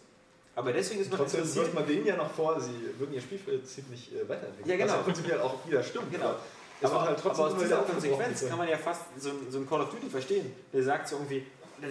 Aber 0.55 0.73
deswegen 0.73 1.01
ist 1.01 1.11
man 1.11 1.19
Trotzdem 1.19 1.53
wirft 1.55 1.75
man 1.75 1.87
denen 1.87 2.07
ja 2.07 2.17
noch 2.17 2.31
vor, 2.31 2.61
sie 2.61 2.75
würden 2.99 3.15
ihr 3.15 3.21
Spielprinzip 3.21 3.89
nicht 3.91 4.13
äh, 4.13 4.29
weiterentwickeln. 4.29 4.69
Ja, 4.71 4.77
genau. 4.77 4.93
Was 4.93 4.99
ja 4.99 5.03
prinzipiell 5.05 5.41
auch 5.41 5.67
wieder 5.67 5.83
stimmt. 5.83 6.13
Genau. 6.13 6.27
aber 6.83 6.93
aber, 6.95 7.01
halt 7.07 7.19
trotzdem 7.21 7.45
aber 7.45 7.55
aus 7.55 7.61
dieser. 7.63 7.77
Konsequenz 7.79 8.49
kann 8.49 8.59
man 8.59 8.69
ja 8.69 8.77
fast 8.79 9.03
so, 9.19 9.31
ein- 9.31 9.51
so 9.51 9.59
ein 9.59 9.69
Call 9.69 9.81
of 9.81 9.91
Duty 9.91 10.09
verstehen. 10.11 10.53
Der 10.73 10.83
sagt 10.85 11.09
so 11.09 11.17
irgendwie, 11.17 11.45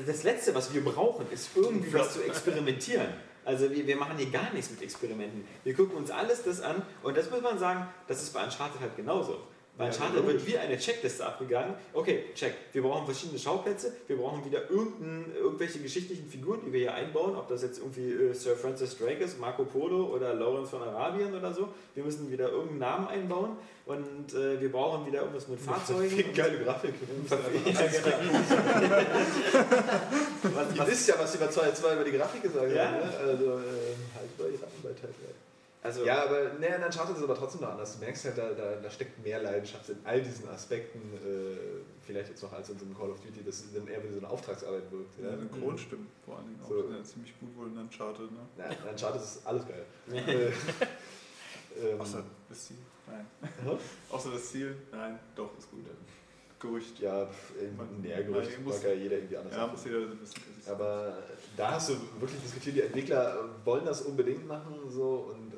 das 0.08 0.24
Letzte, 0.24 0.56
was 0.56 0.74
wir 0.74 0.84
brauchen, 0.84 1.30
ist 1.32 1.50
irgendwie 1.56 1.94
was 1.94 2.14
zu 2.14 2.22
experimentieren. 2.24 3.08
Also 3.44 3.72
wir, 3.72 3.88
wir 3.88 3.96
machen 3.96 4.18
hier 4.18 4.30
gar 4.30 4.54
nichts 4.54 4.70
mit 4.72 4.82
Experimenten. 4.82 5.46
Wir 5.64 5.74
gucken 5.74 5.96
uns 5.98 6.12
alles 6.12 6.44
das 6.44 6.62
an 6.62 6.82
und 7.04 7.18
das 7.18 7.30
muss 7.32 7.42
man 7.42 7.58
sagen, 7.58 7.88
das 8.08 8.22
ist 8.22 8.34
bei 8.34 8.44
Uncharted 8.44 8.80
halt 8.80 8.96
genauso. 8.96 9.40
Uncharted 9.78 10.16
logisch. 10.18 10.34
wird 10.34 10.48
wie 10.48 10.58
eine 10.58 10.78
Checkliste 10.78 11.26
abgegangen. 11.26 11.74
Okay, 11.94 12.26
check. 12.36 12.54
Wir 12.74 12.82
brauchen 12.84 13.06
verschiedene 13.06 13.40
Schauplätze. 13.40 13.94
Wir 14.08 14.18
brauchen 14.18 14.46
wieder 14.46 14.70
irgendwelche 14.70 15.80
geschichtlichen 15.80 16.28
Figuren, 16.30 16.60
die 16.66 16.72
wir 16.74 16.80
hier 16.82 16.94
einbauen. 16.94 17.36
Ob 17.36 17.48
das 17.48 17.64
jetzt 17.64 17.80
irgendwie 17.80 18.12
äh, 18.12 18.34
Sir 18.34 18.56
Francis 18.56 18.98
Drake 18.98 19.24
ist, 19.24 19.40
Marco 19.40 19.64
Polo 19.64 20.06
oder 20.14 20.34
Lawrence 20.36 20.70
von 20.72 20.84
Arabien 20.84 21.34
oder 21.34 21.52
so. 21.54 21.70
Wir 21.96 22.04
müssen 22.04 22.30
wieder 22.32 22.50
irgendeinen 22.50 22.80
Namen 22.80 23.08
einbauen. 23.08 23.58
Und 23.88 24.34
äh, 24.36 24.62
wir 24.62 24.72
brauchen 24.72 25.08
wieder 25.08 25.22
irgendwas 25.22 25.48
mit 25.48 25.60
Fahrzeugen. 25.60 26.08
Verfickt 26.10 26.36
geile 26.36 26.60
Grafik. 26.64 26.94
Ja, 27.32 27.38
genau. 27.88 28.18
was, 30.54 30.74
Ihr 30.74 30.78
was, 30.80 30.88
wisst 30.88 31.08
ja, 31.10 31.16
was 31.18 31.32
die 31.32 31.38
bei 31.40 31.48
2 31.48 31.94
über 31.96 32.04
die 32.04 32.12
Grafik 32.12 32.44
gesagt 32.44 32.72
Ja. 32.76 32.86
haben. 32.86 32.98
Ne? 32.98 33.18
Also, 33.20 33.46
äh, 33.46 33.96
halt 34.16 34.38
bei 34.38 34.44
Rappen 34.46 34.82
bei 34.84 34.90
Teil 34.90 35.10
3. 35.10 35.31
also, 35.84 36.06
Ja, 36.06 36.24
aber 36.26 36.54
ne, 36.60 36.70
dann 36.70 36.84
Uncharted 36.84 37.18
ist 37.18 37.24
aber 37.24 37.36
trotzdem 37.36 37.62
noch 37.62 37.70
anders. 37.72 37.94
Du 37.98 38.06
merkst 38.06 38.26
halt, 38.26 38.38
da, 38.38 38.52
da, 38.52 38.76
da 38.76 38.90
steckt 38.90 39.24
mehr 39.24 39.42
Leidenschaft 39.42 39.90
in 39.90 39.98
all 40.04 40.22
diesen 40.22 40.48
Aspekten, 40.50 41.00
äh, 41.16 41.82
vielleicht 42.06 42.30
jetzt 42.30 42.44
noch 42.44 42.54
als 42.54 42.70
in 42.70 42.78
so 42.78 42.86
einem 42.86 42.96
Call 42.98 43.10
of 43.10 43.20
Duty, 43.22 43.44
das 43.44 43.64
dann 43.74 43.88
eher 43.88 44.04
wie 44.04 44.12
so 44.12 44.20
eine 44.20 44.30
Auftragsarbeit 44.30 44.92
wirkt. 44.92 45.18
Ja, 45.20 45.30
Ja. 45.32 45.38
Synchron 45.38 45.78
stimmt 45.78 46.10
vor 46.26 46.38
allen 46.38 46.48
Dingen 46.48 46.60
auch 46.64 46.68
So. 46.70 46.90
ja, 46.90 47.04
ziemlich 47.04 47.34
gut 47.40 47.56
wohl 47.58 47.68
in 47.68 47.78
Uncharted, 47.78 48.32
ne? 48.32 48.40
Na, 48.58 48.66
in 48.66 48.90
Uncharted 48.92 49.22
ist 49.22 49.46
alles 49.46 49.64
geil. 49.68 49.86
äh, 50.14 50.52
ähm, 51.92 52.00
Außer 52.02 52.24
das 52.50 52.66
Ziel. 52.68 52.78
Nein. 53.08 53.26
Außer 54.10 54.32
das 54.32 54.52
Ziel? 54.52 54.76
Nein, 54.92 55.20
doch, 55.36 55.58
ist 55.58 55.70
gut. 55.72 55.80
Gerücht. 56.60 57.00
ja, 57.00 57.26
pf, 57.26 57.60
in 57.60 57.76
Man- 57.76 58.02
Nährgerücht 58.02 58.52
man 58.58 58.66
muss- 58.66 58.76
mag 58.76 58.84
ja 58.84 58.94
jeder 58.94 59.16
irgendwie 59.18 59.36
anders. 59.38 59.52
Ja, 59.56 59.62
machen. 59.62 59.72
muss 59.72 59.84
jeder 59.86 59.98
ein 59.98 60.18
bisschen 60.20 60.44
Aber 60.70 61.18
da 61.58 61.72
hast 61.72 61.90
du 61.90 61.94
wirklich 62.20 62.40
Gefühl, 62.54 62.74
die 62.74 62.82
Entwickler 62.82 63.50
wollen 63.66 63.84
das 63.84 64.04
unbedingt 64.04 64.48
machen 64.48 64.76
so 64.88 65.34
und 65.34 65.51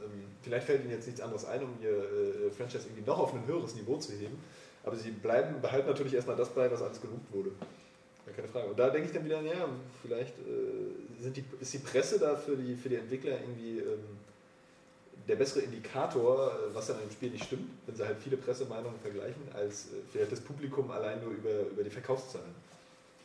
vielleicht 0.44 0.65
fällt 0.68 0.82
ihnen 0.82 0.91
jetzt 0.91 1.06
nichts 1.06 1.22
anderes 1.22 1.45
ein, 1.45 1.64
um 1.64 1.70
ihr 1.82 1.90
äh, 1.90 2.52
Franchise 2.52 2.88
irgendwie 2.88 3.10
noch 3.10 3.20
auf 3.20 3.34
ein 3.34 3.45
höheres 3.48 3.76
Niveau 3.76 3.98
zu 3.98 4.11
heben. 4.14 4.38
Aber 4.84 4.95
sie 4.95 5.11
bleiben, 5.11 5.61
behalten 5.61 5.88
natürlich 5.88 6.14
erstmal 6.14 6.36
das 6.36 6.49
bei, 6.49 6.70
was 6.70 6.82
alles 6.82 7.02
gelobt 7.02 7.34
wurde. 7.34 7.52
Ja, 8.28 8.34
keine 8.34 8.48
Frage. 8.48 8.68
Und 8.68 8.80
da 8.80 8.90
denke 8.90 9.07
ich 9.07 9.14
dann 9.14 9.26
wieder, 9.26 9.41
ja, 9.41 9.68
vielleicht 10.02 10.38
äh, 10.40 11.22
sind 11.22 11.38
die, 11.38 11.44
ist 11.60 11.74
die 11.74 11.80
Presse 11.80 12.20
da 12.20 12.36
für 12.36 12.56
die, 12.56 12.76
für 12.76 12.90
die 12.90 12.95
Entwickler 12.95 13.40
irgendwie 13.40 13.80
ähm, 13.80 14.20
der 15.28 15.36
bessere 15.36 15.61
Indikator, 15.61 16.52
äh, 16.52 16.76
was 16.76 16.88
dann 16.88 17.02
im 17.02 17.11
Spiel 17.11 17.32
nicht 17.32 17.45
stimmt, 17.45 17.70
wenn 17.86 17.95
sie 17.95 18.06
halt 18.06 18.18
viele 18.22 18.38
Pressemeinungen 18.38 18.99
vergleichen, 18.99 19.41
als 19.53 19.86
äh, 19.86 20.02
vielleicht 20.11 20.32
das 20.32 20.41
Publikum 20.41 20.91
allein 20.91 21.22
nur 21.22 21.32
über, 21.32 21.61
über 21.72 21.84
die 21.84 21.90
Verkaufszahlen. 21.90 22.53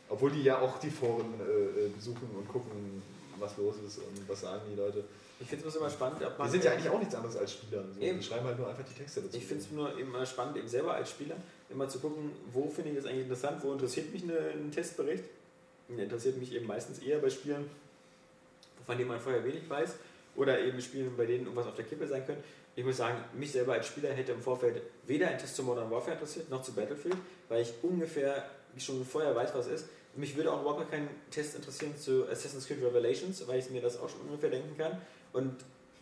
Obwohl 0.09 0.31
die 0.31 0.43
ja 0.43 0.59
auch 0.59 0.79
die 0.79 0.89
Foren 0.89 1.33
äh, 1.39 1.85
äh, 1.85 1.89
besuchen 1.89 2.29
und 2.35 2.47
gucken, 2.47 3.01
was 3.37 3.55
los 3.57 3.75
ist 3.85 3.99
und 3.99 4.27
was 4.27 4.41
sagen 4.41 4.63
die 4.71 4.75
Leute. 4.75 5.03
Ich 5.41 5.47
finde 5.47 5.67
es 5.67 5.75
immer 5.75 5.89
spannend, 5.89 6.21
ob 6.21 6.37
man. 6.37 6.49
sind 6.49 6.63
ja 6.63 6.71
eigentlich 6.71 6.89
auch 6.89 6.99
nichts 6.99 7.15
anderes 7.15 7.37
als 7.37 7.53
Spieler. 7.53 7.83
So. 7.93 7.99
Die 7.99 8.23
schreiben 8.23 8.45
halt 8.45 8.57
nur 8.57 8.67
einfach 8.67 8.83
die 8.83 8.93
Texte 8.93 9.21
dazu. 9.21 9.37
Ich 9.37 9.45
finde 9.45 9.63
es 9.63 9.71
nur 9.71 9.97
immer 9.97 10.25
spannend, 10.25 10.57
eben 10.57 10.67
selber 10.67 10.93
als 10.93 11.09
Spieler, 11.11 11.35
immer 11.69 11.87
zu 11.87 11.99
gucken, 11.99 12.31
wo 12.51 12.69
finde 12.69 12.91
ich 12.91 12.97
das 12.97 13.05
eigentlich 13.05 13.23
interessant, 13.23 13.63
wo 13.63 13.71
interessiert 13.71 14.11
mich 14.11 14.23
eine, 14.23 14.37
ein 14.37 14.71
Testbericht. 14.71 15.23
Der 15.87 16.03
interessiert 16.03 16.37
mich 16.37 16.53
eben 16.53 16.67
meistens 16.67 16.99
eher 16.99 17.19
bei 17.19 17.29
Spielen, 17.29 17.69
von 18.85 18.97
denen 18.97 19.07
man 19.07 19.19
vorher 19.19 19.43
wenig 19.43 19.67
weiß, 19.67 19.95
oder 20.35 20.59
eben 20.59 20.79
Spielen, 20.81 21.15
bei 21.17 21.25
denen 21.25 21.45
irgendwas 21.45 21.67
auf 21.67 21.75
der 21.75 21.85
Kippe 21.85 22.07
sein 22.07 22.25
könnte. 22.25 22.43
Ich 22.75 22.85
muss 22.85 22.97
sagen, 22.97 23.17
mich 23.33 23.51
selber 23.51 23.73
als 23.73 23.87
Spieler 23.87 24.09
hätte 24.09 24.33
im 24.33 24.41
Vorfeld 24.41 24.81
weder 25.07 25.29
ein 25.29 25.37
Test 25.37 25.55
zu 25.55 25.63
Modern 25.63 25.89
Warfare 25.89 26.13
interessiert, 26.13 26.49
noch 26.49 26.61
zu 26.61 26.73
Battlefield, 26.73 27.17
weil 27.47 27.61
ich 27.63 27.73
ungefähr 27.81 28.45
schon 28.85 29.05
vorher 29.05 29.35
weiß, 29.35 29.53
was 29.53 29.67
ist. 29.67 29.87
Mich 30.15 30.35
würde 30.35 30.51
auch 30.51 30.61
überhaupt 30.61 30.89
kein 30.89 31.07
Test 31.31 31.55
interessieren 31.55 31.95
zu 31.97 32.27
Assassin's 32.27 32.67
Creed 32.67 32.83
Revelations, 32.83 33.47
weil 33.47 33.59
ich 33.59 33.69
mir 33.69 33.81
das 33.81 33.99
auch 33.99 34.09
schon 34.09 34.21
ungefähr 34.21 34.49
denken 34.49 34.75
kann. 34.77 34.99
Und 35.33 35.55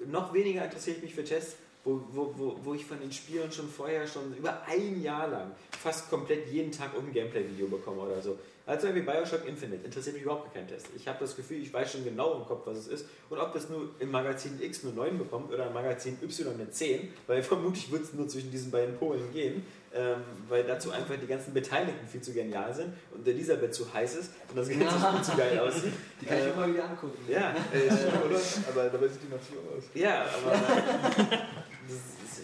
noch 0.05 0.33
weniger 0.33 0.63
interessiere 0.63 0.97
ich 0.97 1.03
mich 1.03 1.15
für 1.15 1.23
Tests, 1.23 1.57
wo, 1.83 2.01
wo, 2.11 2.33
wo, 2.35 2.59
wo 2.63 2.73
ich 2.73 2.85
von 2.85 2.99
den 2.99 3.11
Spielen 3.11 3.51
schon 3.51 3.69
vorher, 3.69 4.07
schon 4.07 4.35
über 4.35 4.61
ein 4.65 5.01
Jahr 5.01 5.27
lang, 5.27 5.51
fast 5.79 6.09
komplett 6.09 6.47
jeden 6.51 6.71
Tag 6.71 6.93
irgendein 6.93 7.31
Gameplay-Video 7.31 7.67
bekomme 7.67 8.01
oder 8.01 8.21
so. 8.21 8.37
Also 8.65 8.87
Beispiel 8.87 9.03
Bioshock 9.03 9.47
Infinite 9.47 9.85
interessiert 9.85 10.15
mich 10.15 10.23
überhaupt 10.23 10.53
kein 10.53 10.67
Test. 10.67 10.87
Ich 10.93 11.07
habe 11.07 11.19
das 11.21 11.37
Gefühl, 11.37 11.61
ich 11.61 11.71
weiß 11.71 11.93
schon 11.93 12.03
genau 12.03 12.35
im 12.35 12.45
Kopf, 12.45 12.67
was 12.67 12.79
es 12.79 12.87
ist. 12.87 13.05
Und 13.29 13.39
ob 13.39 13.53
das 13.53 13.69
nur 13.69 13.91
im 13.99 14.11
Magazin 14.11 14.61
X 14.61 14.83
eine 14.83 14.93
9 14.93 15.17
bekommt 15.17 15.53
oder 15.53 15.67
im 15.67 15.73
Magazin 15.73 16.17
Y 16.21 16.53
eine 16.53 16.69
10, 16.69 17.13
weil 17.27 17.41
vermutlich 17.43 17.89
wird 17.89 18.03
es 18.03 18.13
nur 18.13 18.27
zwischen 18.27 18.51
diesen 18.51 18.69
beiden 18.69 18.97
Polen 18.97 19.31
gehen, 19.31 19.65
ähm, 19.97 20.21
weil 20.49 20.63
dazu 20.63 20.91
einfach 20.91 21.15
die 21.19 21.27
ganzen 21.27 21.53
Beteiligten 21.53 22.07
viel 22.07 22.21
zu 22.21 22.31
genial 22.33 22.73
sind 22.73 22.93
und 23.13 23.25
der 23.25 23.33
Elisabeth 23.33 23.73
zu 23.73 23.91
heiß 23.93 24.15
ist 24.17 24.31
und 24.49 24.57
das 24.57 24.69
Ganze 24.69 24.85
viel 24.85 25.21
zu 25.23 25.35
geil 25.37 25.59
aussieht. 25.67 25.93
Die 26.21 26.25
kann 26.25 26.37
ich 26.37 26.43
Äh, 26.43 26.47
mir 26.49 26.55
mal 26.55 26.73
wieder 26.73 26.83
angucken. 26.89 27.17
Ja, 27.27 27.53
schön, 27.73 28.29
oder? 28.29 28.39
Aber 28.69 28.89
dabei 28.89 29.07
sieht 29.07 29.21
die 29.23 29.33
Nation 29.33 29.59
aus. 29.75 29.83
ja, 29.93 30.25
aber 30.25 31.37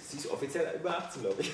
sie 0.09 0.17
ist 0.17 0.29
offiziell 0.31 0.75
über 0.79 0.95
18, 0.97 1.21
glaube 1.23 1.41
ich. 1.41 1.51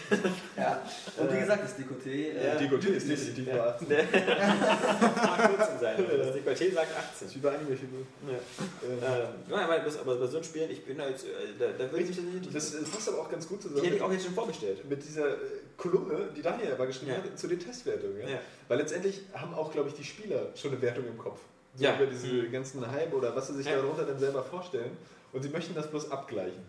Ja. 0.57 0.81
Und 1.17 1.33
wie 1.33 1.39
gesagt, 1.39 1.63
das 1.63 1.77
Dekoté. 1.77 2.09
Äh, 2.35 2.45
Ja. 2.47 2.55
Die 2.55 2.67
Gottlieb 2.67 2.95
ist 2.95 3.07
definitiv 3.09 3.47
Ja. 3.47 3.53
über 3.53 3.67
18. 3.75 3.87
Mag 3.89 5.49
14 5.57 5.79
sein. 5.79 5.95
Das 6.17 6.35
Dekolleté 6.35 6.73
sagt 6.73 6.91
18. 6.91 6.99
Das 6.99 7.21
ist 7.21 7.35
wie 7.35 7.39
bei 7.39 7.55
Anime-Figur. 7.55 7.99
Ja. 8.27 8.33
Ähm, 8.33 8.99
Ähm, 9.01 9.51
ja, 9.51 9.57
aber, 9.63 9.79
das, 9.79 9.97
aber 9.99 10.15
bei 10.17 10.27
so 10.27 10.37
einem 10.37 10.43
Spiel, 10.43 10.67
ich 10.69 10.83
bin 10.85 10.97
da 10.97 11.07
jetzt, 11.07 11.23
äh, 11.25 11.29
da, 11.57 11.67
da 11.77 11.89
würde 11.91 12.01
ich 12.03 12.07
mich 12.09 12.17
das 12.17 12.25
nicht 12.25 12.37
Das 12.53 12.73
interessieren. 12.73 12.83
äh, 12.85 12.95
passt 12.95 13.09
aber 13.09 13.19
auch 13.21 13.31
ganz 13.31 13.47
gut 13.47 13.63
Die 13.63 13.67
hätte 13.69 13.77
ich 13.79 13.83
zusammen 13.93 14.01
auch 14.01 14.11
jetzt 14.13 14.25
schon 14.25 14.33
vorbestellt. 14.33 14.89
mit 14.89 15.03
dieser 15.07 15.27
äh, 15.29 15.35
Kolumne, 15.79 16.29
die 16.35 16.41
Daniel 16.41 16.73
aber 16.73 16.85
geschrieben 16.85 17.11
Ja. 17.13 17.17
hat, 17.17 17.39
zu 17.39 17.47
den 17.47 17.59
Testwertungen. 17.59 18.19
Ja? 18.21 18.39
Weil 18.67 18.77
letztendlich 18.79 19.21
haben 19.33 19.53
auch, 19.53 19.71
glaube 19.71 19.89
ich, 19.89 19.95
die 19.95 20.03
Spieler 20.03 20.47
schon 20.55 20.71
eine 20.71 20.81
Wertung 20.81 21.05
im 21.07 21.17
Kopf. 21.17 21.39
So 21.75 21.83
Ja. 21.85 21.95
Über 21.95 22.05
diese 22.07 22.49
ganzen 22.49 22.85
Hype 22.91 23.13
oder 23.13 23.35
was 23.35 23.47
sie 23.47 23.53
sich 23.55 23.65
darunter 23.65 24.03
dann 24.05 24.19
selber 24.19 24.43
vorstellen. 24.43 24.95
Und 25.31 25.41
sie 25.43 25.49
möchten 25.49 25.73
das 25.73 25.89
bloß 25.89 26.11
abgleichen. 26.11 26.63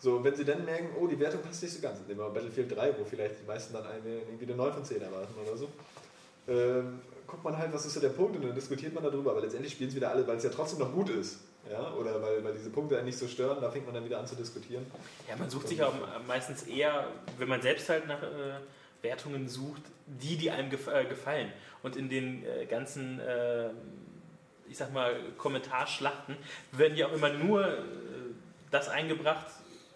So, 0.00 0.22
wenn 0.22 0.34
sie 0.34 0.44
dann 0.44 0.64
merken, 0.64 0.90
oh, 1.00 1.06
die 1.08 1.18
Wertung 1.18 1.42
passt 1.42 1.62
nicht 1.62 1.74
so 1.74 1.80
ganz, 1.80 1.98
nehmen 2.06 2.20
wir 2.20 2.30
Battlefield 2.30 2.74
3, 2.74 2.94
wo 2.98 3.04
vielleicht 3.04 3.40
die 3.42 3.46
meisten 3.46 3.72
dann 3.72 3.84
eine, 3.84 4.18
irgendwie 4.28 4.44
eine 4.46 4.54
9 4.54 4.72
von 4.72 4.84
10 4.84 5.02
erwarten 5.02 5.34
oder 5.44 5.56
so, 5.56 5.68
ähm, 6.46 7.00
guckt 7.26 7.42
man 7.42 7.58
halt, 7.58 7.72
was 7.72 7.84
ist 7.84 7.94
so 7.94 8.00
der 8.00 8.10
Punkt 8.10 8.36
und 8.36 8.44
dann 8.44 8.54
diskutiert 8.54 8.94
man 8.94 9.02
darüber, 9.02 9.32
aber 9.32 9.40
letztendlich 9.40 9.72
spielen 9.72 9.90
es 9.90 9.96
wieder 9.96 10.10
alle, 10.10 10.24
weil 10.26 10.36
es 10.36 10.44
ja 10.44 10.50
trotzdem 10.50 10.78
noch 10.78 10.92
gut 10.92 11.10
ist. 11.10 11.38
Ja? 11.70 11.92
Oder 11.94 12.22
weil, 12.22 12.42
weil 12.44 12.54
diese 12.54 12.70
Punkte 12.70 12.96
einen 12.96 13.06
nicht 13.06 13.18
so 13.18 13.28
stören, 13.28 13.60
da 13.60 13.70
fängt 13.70 13.86
man 13.86 13.94
dann 13.94 14.04
wieder 14.04 14.18
an 14.18 14.26
zu 14.26 14.34
diskutieren. 14.34 14.86
Ja, 15.28 15.36
man 15.36 15.50
sucht 15.50 15.68
sich 15.68 15.82
auch 15.82 15.94
meistens 16.26 16.64
eher, 16.64 17.08
wenn 17.38 17.48
man 17.48 17.62
selbst 17.62 17.88
halt 17.88 18.06
nach 18.06 18.22
äh, 18.22 18.60
Wertungen 19.02 19.48
sucht, 19.48 19.82
die, 20.06 20.36
die 20.36 20.50
einem 20.50 20.70
gef 20.70 20.86
äh, 20.86 21.04
gefallen. 21.04 21.52
Und 21.82 21.96
in 21.96 22.08
den 22.08 22.44
äh, 22.44 22.66
ganzen, 22.66 23.20
äh, 23.20 23.70
ich 24.68 24.76
sag 24.76 24.92
mal, 24.92 25.14
Kommentarschlachten 25.36 26.36
werden 26.72 26.96
ja 26.96 27.06
auch 27.06 27.12
immer 27.12 27.30
nur 27.30 27.66
äh, 27.66 27.82
das 28.70 28.88
eingebracht 28.88 29.46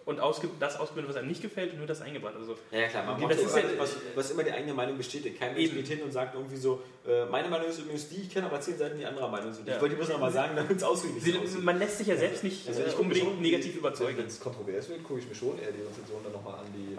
und 0.05 0.19
ausge 0.19 0.49
das 0.59 0.75
ausgeblendet, 0.77 1.13
was 1.15 1.19
einem 1.19 1.29
nicht 1.29 1.41
gefällt 1.41 1.71
und 1.71 1.77
nur 1.77 1.87
das 1.87 2.01
eingebracht. 2.01 2.35
Also, 2.35 2.55
Ja, 2.71 2.87
klar, 2.87 3.05
man 3.05 3.13
Das 3.21 3.21
macht 3.21 3.31
ist 3.39 3.51
so 3.51 3.57
ja- 3.57 3.63
alles, 3.63 3.79
was, 3.79 3.95
was 4.15 4.31
immer 4.31 4.43
die 4.43 4.51
eigene 4.51 4.73
Meinung 4.73 4.97
bestätigt. 4.97 5.39
Kein 5.39 5.53
Mensch 5.53 5.65
Eben. 5.67 5.75
geht 5.77 5.87
hin 5.87 6.01
und 6.03 6.11
sagt 6.11 6.35
irgendwie 6.35 6.57
so, 6.57 6.81
äh, 7.07 7.25
meine 7.25 7.47
Meinung 7.49 7.67
ist 7.67 7.79
übrigens 7.79 8.09
die, 8.09 8.21
ich 8.21 8.29
kenne 8.29 8.47
aber 8.47 8.59
zehn 8.61 8.77
Seiten 8.77 8.97
die 8.97 9.05
anderer 9.05 9.29
Meinung 9.29 9.53
sind. 9.53 9.67
Ja. 9.67 9.75
Ich 9.75 9.81
wollte 9.81 9.95
die 9.95 9.99
bloß 10.01 10.09
noch 10.09 10.19
mal 10.19 10.31
sagen, 10.31 10.55
damit 10.55 10.71
es 10.71 10.79
sie, 10.79 10.85
aussieht. 10.85 11.63
man 11.63 11.79
lässt 11.79 11.97
sich 11.99 12.07
ja 12.07 12.17
selbst 12.17 12.43
nicht 12.43 12.67
Also 12.67 12.81
ich 12.81 12.87
gucke 12.87 13.01
unbedingt 13.03 13.27
schon, 13.27 13.41
negativ 13.41 13.75
überzeugen. 13.77 14.17
Wenn 14.17 14.27
es 14.27 14.39
kontrovers 14.39 14.89
wird, 14.89 15.03
gucke 15.03 15.19
ich 15.21 15.27
mir 15.27 15.35
schon 15.35 15.57
eher 15.59 15.71
die 15.71 15.81
Rezensionen 15.81 16.23
dann 16.25 16.33
nochmal 16.33 16.55
an, 16.55 16.65
die 16.75 16.93
äh, 16.93 16.97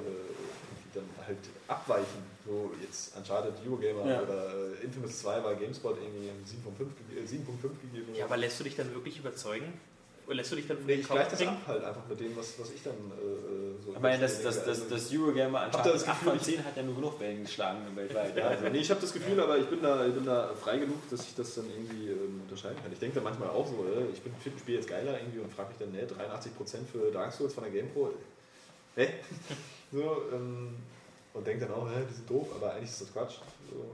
dann 0.94 1.04
halt 1.26 1.38
abweichen. 1.68 2.34
So 2.46 2.70
jetzt 2.80 3.16
Uncharted 3.16 3.52
Eurogamer 3.66 4.08
Ja. 4.10 4.22
oder 4.22 4.46
äh, 4.80 4.84
Infamous 4.84 5.18
2 5.20 5.42
war 5.42 5.54
GameSpot 5.56 5.96
irgendwie 6.00 6.28
ein 6.30 6.44
7 6.44 6.62
von 6.62 6.74
5 6.76 6.90
ge- 7.10 7.18
äh, 7.22 7.26
7.5 7.26 7.80
gegeben. 7.90 8.14
Ja, 8.14 8.26
aber 8.26 8.36
lässt 8.36 8.60
du 8.60 8.64
dich 8.64 8.76
dann 8.76 8.92
wirklich 8.94 9.18
überzeugen? 9.18 9.72
Oder 10.26 10.36
lässt 10.36 10.52
du 10.52 10.56
dich 10.56 10.66
dann 10.66 10.78
von 10.78 10.86
nee, 10.86 10.94
ich 10.94 11.06
gleiche 11.06 11.30
das 11.32 11.46
ab 11.46 11.56
halt 11.66 11.84
einfach 11.84 12.06
mit 12.08 12.18
dem, 12.20 12.34
was, 12.36 12.58
was 12.58 12.70
ich 12.70 12.82
dann 12.82 12.94
äh, 12.94 13.84
so. 13.84 13.92
Ich 13.92 14.00
meine, 14.00 14.18
das, 14.22 14.42
das, 14.42 14.64
das, 14.64 14.80
Also- 14.82 14.94
das 14.94 15.12
Eurogamer 15.12 15.66
Uncharted 15.66 15.94
das 15.94 16.08
8 16.08 16.18
Gefühl, 16.20 16.28
von 16.30 16.36
ich- 16.38 16.56
10 16.56 16.64
hat 16.64 16.76
ja 16.76 16.82
nur 16.82 16.94
genug 16.94 17.20
Wellen 17.20 17.42
geschlagen 17.42 17.78
weltweit. 17.94 18.36
Ja, 18.36 18.48
Also, 18.48 18.68
nee, 18.68 18.78
ich 18.78 18.90
habe 18.90 19.00
das 19.02 19.12
Gefühl, 19.12 19.38
aber 19.40 19.58
ich 19.58 19.66
bin, 19.66 19.82
da, 19.82 20.06
ich 20.06 20.14
bin 20.14 20.24
da 20.24 20.54
frei 20.54 20.78
genug, 20.78 20.96
dass 21.10 21.20
ich 21.24 21.34
das 21.34 21.54
dann 21.56 21.66
irgendwie 21.68 22.08
ähm, 22.10 22.40
unterscheiden 22.42 22.78
kann. 22.82 22.90
Ich 22.92 22.98
denke 22.98 23.16
dann 23.16 23.24
manchmal 23.24 23.50
auch 23.50 23.66
so, 23.66 23.84
äh, 23.84 24.10
ich 24.12 24.22
bin- 24.22 24.32
finde 24.40 24.56
ein 24.58 24.60
Spiel 24.60 24.74
jetzt 24.76 24.88
geiler 24.88 25.18
irgendwie 25.20 25.40
und 25.40 25.52
frage 25.52 25.68
mich 25.70 25.78
dann, 25.78 25.92
ne, 25.92 26.06
83% 26.06 26.86
für 26.90 27.10
Dark 27.12 27.32
Souls 27.32 27.52
von 27.52 27.64
der 27.64 27.72
GamePro. 27.72 28.10
Hä? 28.96 29.08
so, 29.92 30.22
ähm, 30.32 30.76
und 31.34 31.46
denke 31.46 31.66
dann 31.66 31.74
auch, 31.74 31.86
hä, 31.90 32.02
die 32.08 32.14
sind 32.14 32.30
doof, 32.30 32.48
aber 32.56 32.72
eigentlich 32.72 32.90
ist 32.90 33.02
das 33.02 33.12
Quatsch. 33.12 33.34
So. 33.70 33.84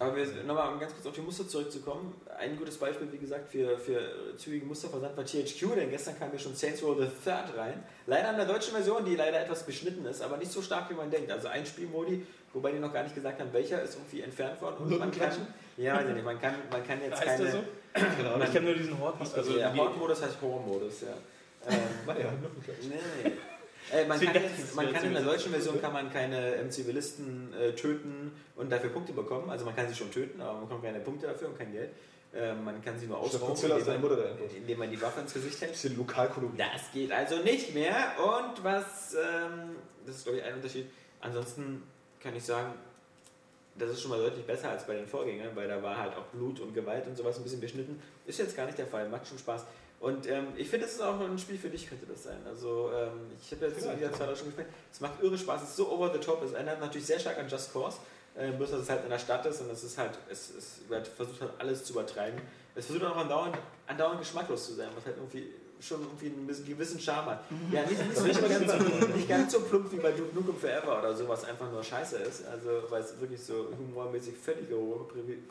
Aber 0.00 0.16
wir, 0.16 0.26
nochmal 0.44 0.72
um 0.72 0.80
ganz 0.80 0.94
kurz 0.94 1.06
auf 1.06 1.12
die 1.12 1.20
Muster 1.20 1.46
zurückzukommen. 1.46 2.18
Ein 2.38 2.56
gutes 2.56 2.78
Beispiel, 2.78 3.12
wie 3.12 3.18
gesagt, 3.18 3.50
für, 3.50 3.76
für 3.78 4.34
zügigen 4.38 4.66
Musterversand 4.66 5.14
war 5.14 5.26
THQ, 5.26 5.74
denn 5.76 5.90
gestern 5.90 6.18
kam 6.18 6.32
ja 6.32 6.38
schon 6.38 6.54
Saints 6.54 6.82
Row 6.82 6.96
the 6.98 7.06
Third 7.22 7.54
rein. 7.54 7.84
Leider 8.06 8.30
in 8.30 8.36
der 8.38 8.46
deutschen 8.46 8.72
Version, 8.72 9.04
die 9.04 9.14
leider 9.14 9.38
etwas 9.38 9.62
beschnitten 9.66 10.06
ist, 10.06 10.22
aber 10.22 10.38
nicht 10.38 10.50
so 10.50 10.62
stark, 10.62 10.88
wie 10.88 10.94
man 10.94 11.10
denkt. 11.10 11.30
Also 11.30 11.48
ein 11.48 11.66
Spielmodi, 11.66 12.26
wobei 12.54 12.72
die 12.72 12.78
noch 12.78 12.94
gar 12.94 13.02
nicht 13.02 13.14
gesagt 13.14 13.40
haben, 13.40 13.52
welcher, 13.52 13.82
ist 13.82 13.96
irgendwie 13.96 14.22
entfernt 14.22 14.62
worden. 14.62 14.84
Und 14.84 14.98
man 14.98 15.10
kann, 15.10 15.32
ja, 15.76 15.96
weiß 15.96 16.08
ich 16.08 16.14
nicht, 16.14 16.24
man 16.24 16.40
kann, 16.40 16.54
man 16.70 16.86
kann 16.86 17.02
jetzt 17.02 17.20
keine... 17.20 17.50
so? 17.50 17.58
Man, 17.58 18.42
Ich 18.42 18.52
kenne 18.52 18.66
nur 18.66 18.74
diesen 18.74 18.98
Hort. 18.98 19.20
also 19.20 19.36
Also 19.36 19.52
der 19.52 19.74
Horde-Modus 19.74 20.22
heißt 20.22 20.40
Horror-Modus, 20.40 21.02
ja. 21.02 21.08
Ähm. 21.68 21.76
Nee, 22.88 22.94
nee. 23.22 23.32
Äh, 23.92 24.06
man 24.06 24.18
Deswegen 24.18 24.32
kann, 24.32 24.42
jetzt, 24.42 24.76
man 24.76 24.92
kann 24.92 25.04
in 25.04 25.14
der 25.14 25.22
deutschen 25.22 25.50
Version 25.52 25.80
kann 25.80 25.92
man 25.92 26.12
keine 26.12 26.54
ähm, 26.56 26.70
Zivilisten 26.70 27.52
äh, 27.54 27.72
töten 27.72 28.32
und 28.56 28.70
dafür 28.70 28.90
Punkte 28.90 29.12
bekommen. 29.12 29.50
Also 29.50 29.64
man 29.64 29.74
kann 29.74 29.88
sie 29.88 29.94
schon 29.94 30.10
töten, 30.10 30.40
aber 30.40 30.54
man 30.54 30.62
bekommt 30.62 30.84
keine 30.84 31.00
Punkte 31.00 31.26
dafür 31.26 31.48
und 31.48 31.58
kein 31.58 31.72
Geld. 31.72 31.90
Ähm, 32.32 32.64
man 32.64 32.80
kann 32.82 32.96
sie 32.98 33.06
nur 33.06 33.18
ausrauben, 33.18 33.56
indem 33.60 34.00
man, 34.02 34.18
indem 34.56 34.78
man 34.78 34.90
die 34.90 35.02
Waffe 35.02 35.20
ins 35.20 35.34
Gesicht 35.34 35.60
hält. 35.60 35.72
Bisschen 35.72 35.96
Lokalkolonie. 35.96 36.56
Das 36.56 36.92
geht 36.92 37.10
also 37.10 37.38
nicht 37.38 37.74
mehr. 37.74 38.12
Und 38.18 38.62
was, 38.62 39.14
ähm, 39.14 39.76
das 40.06 40.16
ist 40.16 40.24
glaube 40.24 40.38
ich 40.38 40.44
ein 40.44 40.54
Unterschied. 40.54 40.86
Ansonsten 41.20 41.82
kann 42.20 42.36
ich 42.36 42.44
sagen, 42.44 42.74
das 43.76 43.90
ist 43.90 44.02
schon 44.02 44.10
mal 44.10 44.18
deutlich 44.18 44.44
besser 44.44 44.70
als 44.70 44.86
bei 44.86 44.94
den 44.94 45.06
Vorgängern, 45.06 45.54
weil 45.54 45.66
da 45.66 45.82
war 45.82 45.96
halt 45.96 46.14
auch 46.16 46.24
Blut 46.26 46.60
und 46.60 46.74
Gewalt 46.74 47.06
und 47.06 47.16
sowas 47.16 47.36
ein 47.38 47.42
bisschen 47.42 47.60
beschnitten. 47.60 48.00
Ist 48.26 48.38
jetzt 48.38 48.56
gar 48.56 48.66
nicht 48.66 48.78
der 48.78 48.86
Fall, 48.86 49.08
macht 49.08 49.26
schon 49.26 49.38
Spaß. 49.38 49.64
Und 50.00 50.26
ähm, 50.28 50.46
ich 50.56 50.68
finde, 50.68 50.86
das 50.86 50.94
ist 50.94 51.02
auch 51.02 51.20
ein 51.20 51.38
Spiel 51.38 51.58
für 51.58 51.68
dich, 51.68 51.86
könnte 51.86 52.06
das 52.06 52.22
sein. 52.22 52.38
Also, 52.46 52.90
ähm, 52.96 53.30
ich 53.38 53.52
habe 53.52 53.66
jetzt 53.66 53.76
wieder 53.76 54.12
zwei 54.12 54.24
Jahre 54.24 54.34
schon 54.34 54.46
gespielt. 54.46 54.68
Es 54.90 55.00
macht 55.00 55.22
irre 55.22 55.36
Spaß, 55.36 55.62
es 55.62 55.68
ist 55.68 55.76
so 55.76 55.90
over 55.90 56.10
the 56.12 56.18
top. 56.18 56.42
Es 56.42 56.52
erinnert 56.52 56.80
natürlich 56.80 57.06
sehr 57.06 57.18
stark 57.20 57.38
an 57.38 57.46
Just 57.48 57.70
Cause, 57.72 57.98
äh, 58.34 58.50
bloß 58.50 58.70
dass 58.70 58.80
es 58.80 58.88
halt 58.88 59.04
in 59.04 59.10
der 59.10 59.18
Stadt 59.18 59.44
ist 59.44 59.60
und 59.60 59.70
es 59.70 59.84
ist 59.84 59.98
halt, 59.98 60.12
es, 60.30 60.54
es 60.56 60.88
wird 60.88 61.06
versucht 61.06 61.42
halt 61.42 61.52
alles 61.58 61.84
zu 61.84 61.92
übertreiben. 61.92 62.40
Es 62.74 62.86
versucht 62.86 63.04
auch 63.04 63.16
andauernd, 63.16 63.58
andauernd 63.86 64.20
geschmacklos 64.20 64.66
zu 64.68 64.74
sein, 64.74 64.88
was 64.96 65.04
halt 65.04 65.16
irgendwie 65.18 65.52
schon 65.80 66.00
irgendwie 66.00 66.26
einen 66.26 66.46
gewissen- 66.46 67.00
Charme 67.00 67.32
hat. 67.32 67.44
Ja, 67.70 67.82
nicht, 67.82 67.98
nicht, 67.98 68.48
ganz, 68.48 68.72
so, 68.72 69.06
nicht 69.06 69.28
ganz 69.28 69.52
so 69.52 69.60
plump 69.60 69.92
wie 69.92 69.96
bei 69.96 70.12
Duke 70.12 70.34
Nukem 70.34 70.56
Forever 70.56 70.98
oder 70.98 71.14
so, 71.14 71.28
was 71.28 71.44
einfach 71.44 71.70
nur 71.70 71.82
scheiße 71.82 72.16
ist, 72.16 72.46
also 72.46 72.82
weil 72.88 73.02
es 73.02 73.18
wirklich 73.20 73.42
so 73.42 73.68
humormäßig 73.78 74.34
völlige 74.36 74.76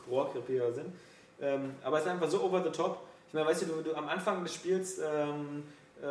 Rohrkrepierer 0.08 0.72
sind. 0.72 0.92
Ähm, 1.40 1.74
aber 1.82 1.98
es 1.98 2.04
ist 2.04 2.10
einfach 2.10 2.28
so 2.30 2.42
over 2.42 2.62
the 2.62 2.70
top. 2.70 3.06
Ich 3.30 3.34
meine, 3.34 3.46
weißt 3.46 3.62
du, 3.62 3.66
du, 3.66 3.82
du 3.82 3.94
am 3.94 4.08
Anfang 4.08 4.42
des 4.42 4.52
Spiels 4.54 4.98
ähm, 4.98 5.62
äh, 6.02 6.06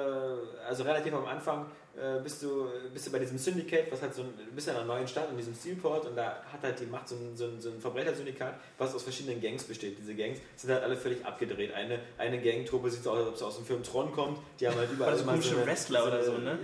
also 0.65 0.83
relativ 0.83 1.13
am 1.13 1.25
Anfang, 1.25 1.65
äh, 1.97 2.21
bist, 2.23 2.41
du, 2.41 2.67
bist 2.93 3.07
du 3.07 3.11
bei 3.11 3.19
diesem 3.19 3.37
Syndicate, 3.37 3.91
was 3.91 4.01
halt 4.01 4.13
so 4.13 4.21
ein, 4.21 4.33
du 4.37 4.55
bist 4.55 4.69
in 4.69 4.75
einer 4.75 4.85
neuen 4.85 5.05
Stadt, 5.05 5.29
in 5.29 5.35
diesem 5.35 5.53
Steelport 5.53 6.05
und 6.05 6.15
da 6.15 6.41
hat 6.53 6.61
halt 6.63 6.79
die 6.79 6.85
Macht 6.85 7.09
so 7.09 7.15
ein, 7.15 7.35
so 7.35 7.43
ein, 7.45 7.59
so 7.59 7.69
ein 7.71 7.81
Verbrechersyndikat, 7.81 8.53
was 8.77 8.95
aus 8.95 9.03
verschiedenen 9.03 9.41
Gangs 9.41 9.65
besteht. 9.65 9.97
Diese 9.99 10.15
Gangs 10.15 10.39
sind 10.55 10.71
halt 10.71 10.81
alle 10.81 10.95
völlig 10.95 11.25
abgedreht. 11.25 11.73
Eine, 11.73 11.99
eine 12.17 12.39
Gangtruppe 12.41 12.89
sieht 12.89 13.03
so 13.03 13.11
aus, 13.11 13.17
als 13.17 13.27
ob 13.27 13.37
sie 13.37 13.45
aus 13.45 13.55
dem 13.57 13.65
Film 13.65 13.83
Tron 13.83 14.13
kommt, 14.13 14.39
die 14.61 14.67
haben 14.69 14.77
halt 14.77 14.89
überall 14.93 15.11
Also 15.11 15.23
immer 15.23 15.33
komische 15.33 15.57
eine- 15.57 15.65
Wrestler 15.65 16.07
oder 16.07 16.23
so, 16.23 16.37
ne? 16.37 16.57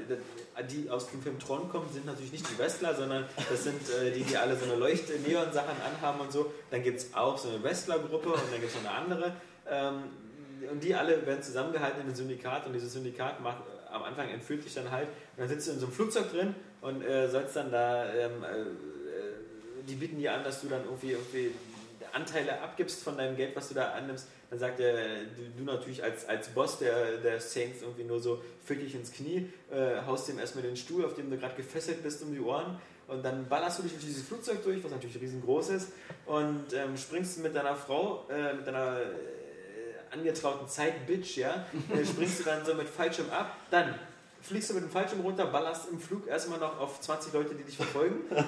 Die 0.71 0.89
aus 0.89 1.09
dem 1.09 1.21
Film 1.21 1.37
Tron 1.37 1.67
kommen, 1.67 1.89
sind 1.91 2.05
natürlich 2.05 2.31
nicht 2.31 2.49
die 2.49 2.57
Wrestler, 2.57 2.95
sondern 2.95 3.25
das 3.49 3.65
sind 3.65 3.81
äh, 3.89 4.11
die, 4.11 4.23
die 4.23 4.37
alle 4.37 4.55
so 4.55 4.63
eine 4.63 4.75
Leuchte-Neon-Sachen 4.75 5.75
anhaben 5.81 6.21
und 6.21 6.31
so. 6.31 6.53
Dann 6.71 6.81
gibt 6.81 6.99
es 6.99 7.13
auch 7.13 7.37
so 7.37 7.49
eine 7.49 7.61
Wrestler-Gruppe 7.61 8.29
und 8.29 8.41
dann 8.53 8.61
gibt 8.61 8.73
es 8.73 8.81
noch 8.81 8.89
eine 8.89 9.01
andere. 9.03 9.33
Ähm, 9.69 10.03
und 10.71 10.83
die 10.83 10.95
alle 10.95 11.25
werden 11.25 11.41
zusammengehalten 11.41 12.01
in 12.01 12.07
einem 12.07 12.15
Syndikat 12.15 12.65
und 12.65 12.73
dieses 12.73 12.93
Syndikat 12.93 13.41
macht 13.41 13.63
am 13.91 14.03
Anfang 14.03 14.29
entführt 14.29 14.65
dich 14.65 14.73
dann 14.73 14.91
halt 14.91 15.07
und 15.07 15.39
dann 15.39 15.47
sitzt 15.47 15.67
du 15.67 15.71
in 15.71 15.79
so 15.79 15.85
einem 15.85 15.95
Flugzeug 15.95 16.31
drin 16.31 16.55
und 16.81 17.01
äh, 17.01 17.29
sollst 17.29 17.55
dann 17.55 17.71
da, 17.71 18.13
ähm, 18.13 18.43
äh, 18.43 18.61
äh, 18.61 18.65
die 19.87 19.95
bieten 19.95 20.17
dir 20.17 20.33
an, 20.33 20.43
dass 20.43 20.61
du 20.61 20.67
dann 20.67 20.83
irgendwie, 20.83 21.11
irgendwie 21.11 21.51
Anteile 22.15 22.61
abgibst 22.61 23.03
von 23.03 23.17
deinem 23.17 23.35
Geld, 23.35 23.55
was 23.55 23.69
du 23.69 23.75
da 23.75 23.91
annimmst. 23.91 24.27
Dann 24.49 24.59
sagt 24.59 24.79
der, 24.79 24.95
du, 25.35 25.49
du 25.57 25.63
natürlich 25.63 26.03
als, 26.03 26.27
als 26.27 26.49
Boss 26.49 26.79
der, 26.79 27.17
der 27.17 27.39
Saints 27.39 27.81
irgendwie 27.81 28.03
nur 28.03 28.19
so, 28.19 28.41
fick 28.63 28.79
dich 28.79 28.95
ins 28.95 29.11
Knie, 29.11 29.49
äh, 29.71 30.01
haust 30.05 30.29
dem 30.29 30.39
erstmal 30.39 30.63
den 30.63 30.77
Stuhl, 30.77 31.03
auf 31.03 31.15
dem 31.15 31.29
du 31.29 31.37
gerade 31.37 31.55
gefesselt 31.55 32.03
bist, 32.03 32.21
um 32.23 32.31
die 32.31 32.39
Ohren. 32.39 32.79
Und 33.07 33.23
dann 33.23 33.47
ballerst 33.47 33.79
du 33.79 33.83
dich 33.83 33.91
durch 33.91 34.05
dieses 34.05 34.23
Flugzeug 34.27 34.63
durch, 34.63 34.83
was 34.83 34.91
natürlich 34.91 35.19
riesengroß 35.21 35.69
ist, 35.69 35.91
und 36.25 36.73
ähm, 36.73 36.97
springst 36.97 37.39
mit 37.43 37.55
deiner 37.55 37.75
Frau, 37.75 38.25
äh, 38.29 38.53
mit 38.53 38.65
deiner 38.65 38.99
angetrauten 40.15 40.67
Zeit-Bitch, 40.67 41.37
ja, 41.37 41.65
äh, 41.93 42.05
springst 42.05 42.39
du 42.39 42.43
dann 42.43 42.65
so 42.65 42.73
mit 42.73 42.89
Fallschirm 42.89 43.29
ab, 43.29 43.55
dann 43.69 43.95
fliegst 44.47 44.69
du 44.69 44.75
mit 44.75 44.83
dem 44.83 44.89
Fallschirm 44.89 45.21
runter, 45.21 45.45
ballerst 45.47 45.89
im 45.89 45.99
Flug 45.99 46.27
erstmal 46.27 46.59
noch 46.59 46.79
auf 46.79 47.01
20 47.01 47.33
Leute, 47.33 47.55
die 47.55 47.63
dich 47.63 47.77
verfolgen, 47.77 48.21
äh, 48.31 48.43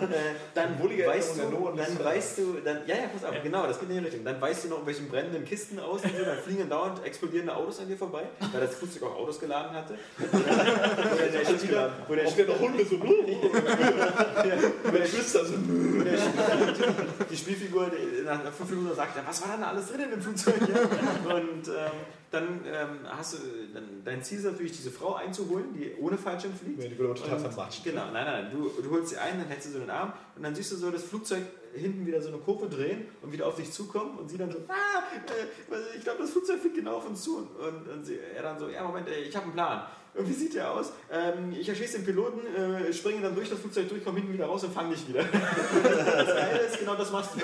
dann 0.54 0.80
weißt 0.80 1.38
du, 1.38 1.74
dann 1.76 2.04
weißt 2.04 2.38
du, 2.38 2.54
dann, 2.64 2.82
ja, 2.88 2.96
ja, 2.96 3.08
pass 3.12 3.24
auf, 3.24 3.36
genau, 3.42 3.66
das 3.66 3.80
geht 3.80 3.90
in 3.90 3.98
die 3.98 4.04
Richtung, 4.04 4.24
dann 4.24 4.40
weißt 4.40 4.66
du 4.66 4.68
noch 4.70 4.78
irgendwelchen 4.78 5.10
brennenden 5.10 5.46
Kisten 5.46 5.80
aus, 5.80 6.04
und 6.04 6.16
so, 6.16 6.24
dann 6.24 6.38
fliegen 6.38 6.70
dauernd 6.70 7.04
explodierende 7.04 7.56
Autos 7.56 7.80
an 7.80 7.88
dir 7.88 7.98
vorbei, 7.98 8.24
weil 8.52 8.62
das 8.62 8.76
Flugzeug 8.76 9.04
auch 9.04 9.16
Autos 9.16 9.40
geladen 9.40 9.76
hatte. 9.76 9.98
Oder 10.22 11.28
der 11.28 11.46
Spieler, 11.46 11.92
wo 12.08 12.16
der 12.16 12.26
der 12.26 12.46
noch 12.46 12.60
Hunde 12.60 12.86
so. 12.86 13.00
wo 14.84 14.92
der 14.92 15.02
Geschwister 15.02 15.46
so. 15.46 15.54
Spieler, 15.54 16.94
die 17.30 17.38
Spielfigur 17.38 17.90
die 17.90 18.24
nach 18.24 18.52
fünf 18.52 18.70
Minuten 18.70 18.96
sagt, 18.96 19.16
ja, 19.16 19.24
was 19.26 19.42
war 19.42 19.52
denn 19.52 19.62
da 19.62 19.68
alles 19.70 19.88
drin 19.88 20.02
in 20.02 20.12
dem 20.12 20.22
Flugzeug? 20.22 20.56
Ja? 20.62 21.36
Und 21.36 21.68
ähm, 21.68 21.92
dann 22.32 22.62
ähm, 22.66 23.00
hast 23.06 23.36
du, 23.36 23.38
dann, 23.74 24.04
dein 24.04 24.24
Ziel 24.24 24.40
ist 24.40 24.46
natürlich, 24.46 24.74
diese 24.74 24.92
Frau 24.92 25.16
einzuholen, 25.16 25.74
die 25.74 25.94
ohne 26.00 26.18
Fallschirm 26.18 26.54
fliegt. 26.54 26.84
Ja, 26.84 26.90
die 26.90 27.00
wurde 27.00 27.14
total 27.14 27.40
vermatscht. 27.40 27.84
Genau, 27.84 28.12
nein, 28.12 28.26
nein, 28.26 28.52
du, 28.52 28.70
du 28.82 28.92
holst 28.92 29.10
sie 29.10 29.18
ein, 29.18 29.40
dann 29.40 29.48
hältst 29.48 29.68
du 29.68 29.74
so 29.74 29.80
den 29.80 29.90
Arm 29.90 30.14
und 30.36 30.44
dann 30.44 30.54
siehst 30.54 30.72
du 30.72 30.76
so 30.76 30.92
das 30.92 31.04
Flugzeug 31.04 31.44
hinten 31.78 32.06
wieder 32.06 32.22
so 32.22 32.30
eine 32.30 32.38
Kurve 32.38 32.68
drehen 32.68 33.08
und 33.22 33.32
wieder 33.32 33.48
auf 33.48 33.56
dich 33.56 33.72
zukommen 33.72 34.18
und 34.18 34.30
sie 34.30 34.38
dann 34.38 34.52
so, 34.52 34.58
ah, 34.68 35.04
äh, 35.14 35.98
ich 35.98 36.04
glaube, 36.04 36.20
das 36.22 36.32
Flugzeug 36.32 36.60
fliegt 36.60 36.76
genau 36.76 36.98
auf 36.98 37.08
uns 37.08 37.24
zu. 37.24 37.38
Und, 37.38 37.88
und 37.88 38.06
sie, 38.06 38.20
er 38.36 38.44
dann 38.44 38.60
so, 38.60 38.70
ja, 38.70 38.84
Moment, 38.84 39.08
ich 39.10 39.36
habe 39.36 39.46
einen 39.46 39.54
Plan. 39.54 39.88
Und 40.18 40.28
wie 40.28 40.34
sieht 40.34 40.56
der 40.56 40.72
aus? 40.72 40.94
Ähm, 41.12 41.54
ich 41.58 41.70
erschieße 41.70 41.98
den 42.00 42.06
Piloten, 42.06 42.40
äh, 42.56 42.92
springe 42.92 43.22
dann 43.22 43.36
durch 43.36 43.50
das 43.50 43.60
Flugzeug 43.60 43.88
durch, 43.88 44.04
komme 44.04 44.18
hinten 44.18 44.34
wieder 44.34 44.48
raus 44.48 44.64
und 44.64 44.74
fange 44.74 44.96
dich 44.96 45.08
wieder. 45.08 45.24
das 45.24 46.28
Geile 46.28 46.60
ist, 46.60 46.80
genau 46.80 46.96
das 46.96 47.12
machst 47.12 47.36
du. 47.36 47.40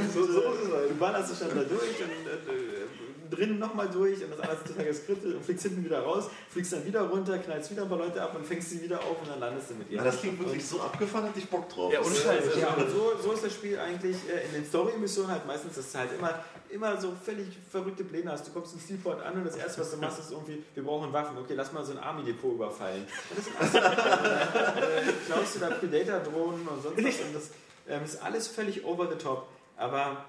und 0.00 0.12
so, 0.12 0.24
so 0.32 0.42
halt. 0.74 0.90
Du 0.90 0.94
ballerst 0.94 1.32
dich 1.32 1.38
dann 1.40 1.50
da 1.50 1.64
durch 1.64 2.00
und 2.00 2.26
äh, 2.26 2.38
drinnen 3.30 3.58
nochmal 3.58 3.88
durch 3.88 4.22
und 4.22 4.30
das 4.30 4.40
alles 4.40 4.62
total 4.64 4.84
geskriptet 4.84 5.34
und 5.34 5.44
fliegst 5.44 5.62
hinten 5.64 5.84
wieder 5.84 6.00
raus, 6.00 6.28
fliegst 6.48 6.72
dann 6.72 6.84
wieder 6.84 7.02
runter, 7.02 7.38
knallst 7.38 7.70
wieder 7.70 7.82
ein 7.82 7.88
paar 7.88 7.98
Leute 7.98 8.20
ab 8.20 8.34
und 8.36 8.46
fängst 8.46 8.70
sie 8.70 8.82
wieder 8.82 8.98
auf 8.98 9.20
und 9.20 9.28
dann 9.28 9.40
landest 9.40 9.70
du 9.70 9.74
mit 9.74 9.90
ihr. 9.90 9.98
Ja, 9.98 10.04
das 10.04 10.20
klingt 10.20 10.38
wirklich 10.38 10.66
so 10.66 10.80
abgefahren, 10.80 11.28
hatte 11.28 11.38
ich 11.38 11.48
Bock 11.48 11.68
drauf. 11.68 11.92
Ja, 11.92 12.00
und 12.00 12.14
Scheiße. 12.14 12.58
Ja, 12.60 12.74
und 12.74 12.90
so, 12.90 13.12
so 13.22 13.32
ist 13.32 13.44
das 13.44 13.52
Spiel 13.52 13.78
eigentlich 13.78 14.16
äh, 14.28 14.46
in 14.46 14.52
den 14.54 14.64
Story-Missionen 14.64 15.30
halt 15.30 15.46
meistens, 15.46 15.76
dass 15.76 15.92
du 15.92 15.98
halt 15.98 16.10
immer, 16.18 16.44
immer 16.68 17.00
so 17.00 17.12
völlig 17.24 17.46
verrückte 17.70 18.04
Pläne 18.04 18.32
hast. 18.32 18.46
Du 18.46 18.52
kommst 18.52 18.74
in 18.74 18.80
Steelport 18.80 19.22
an 19.22 19.34
und 19.34 19.44
das 19.44 19.56
erste, 19.56 19.80
was 19.80 19.90
du 19.92 19.96
machst, 19.98 20.18
ist 20.18 20.32
irgendwie, 20.32 20.62
wir 20.74 20.82
brauchen 20.82 21.12
Waffen. 21.12 21.38
Okay, 21.38 21.54
lass 21.54 21.72
mal 21.72 21.84
so 21.84 21.92
ein 21.92 21.98
Army-Depot 21.98 22.54
überfallen. 22.54 23.06
Und 23.30 23.38
das 23.38 23.46
ist 23.46 23.76
alles, 23.76 25.08
äh, 25.08 25.12
klaust 25.26 25.54
du 25.56 25.58
da 25.60 25.70
Predator-Drohnen 25.70 26.66
und 26.66 26.82
sonst 26.82 26.96
was. 26.96 27.26
Und 27.26 27.34
das 27.34 27.50
ähm, 27.88 28.04
ist 28.04 28.22
alles 28.22 28.48
völlig 28.48 28.84
over 28.84 29.08
the 29.10 29.16
top. 29.16 29.48
Aber 29.76 30.24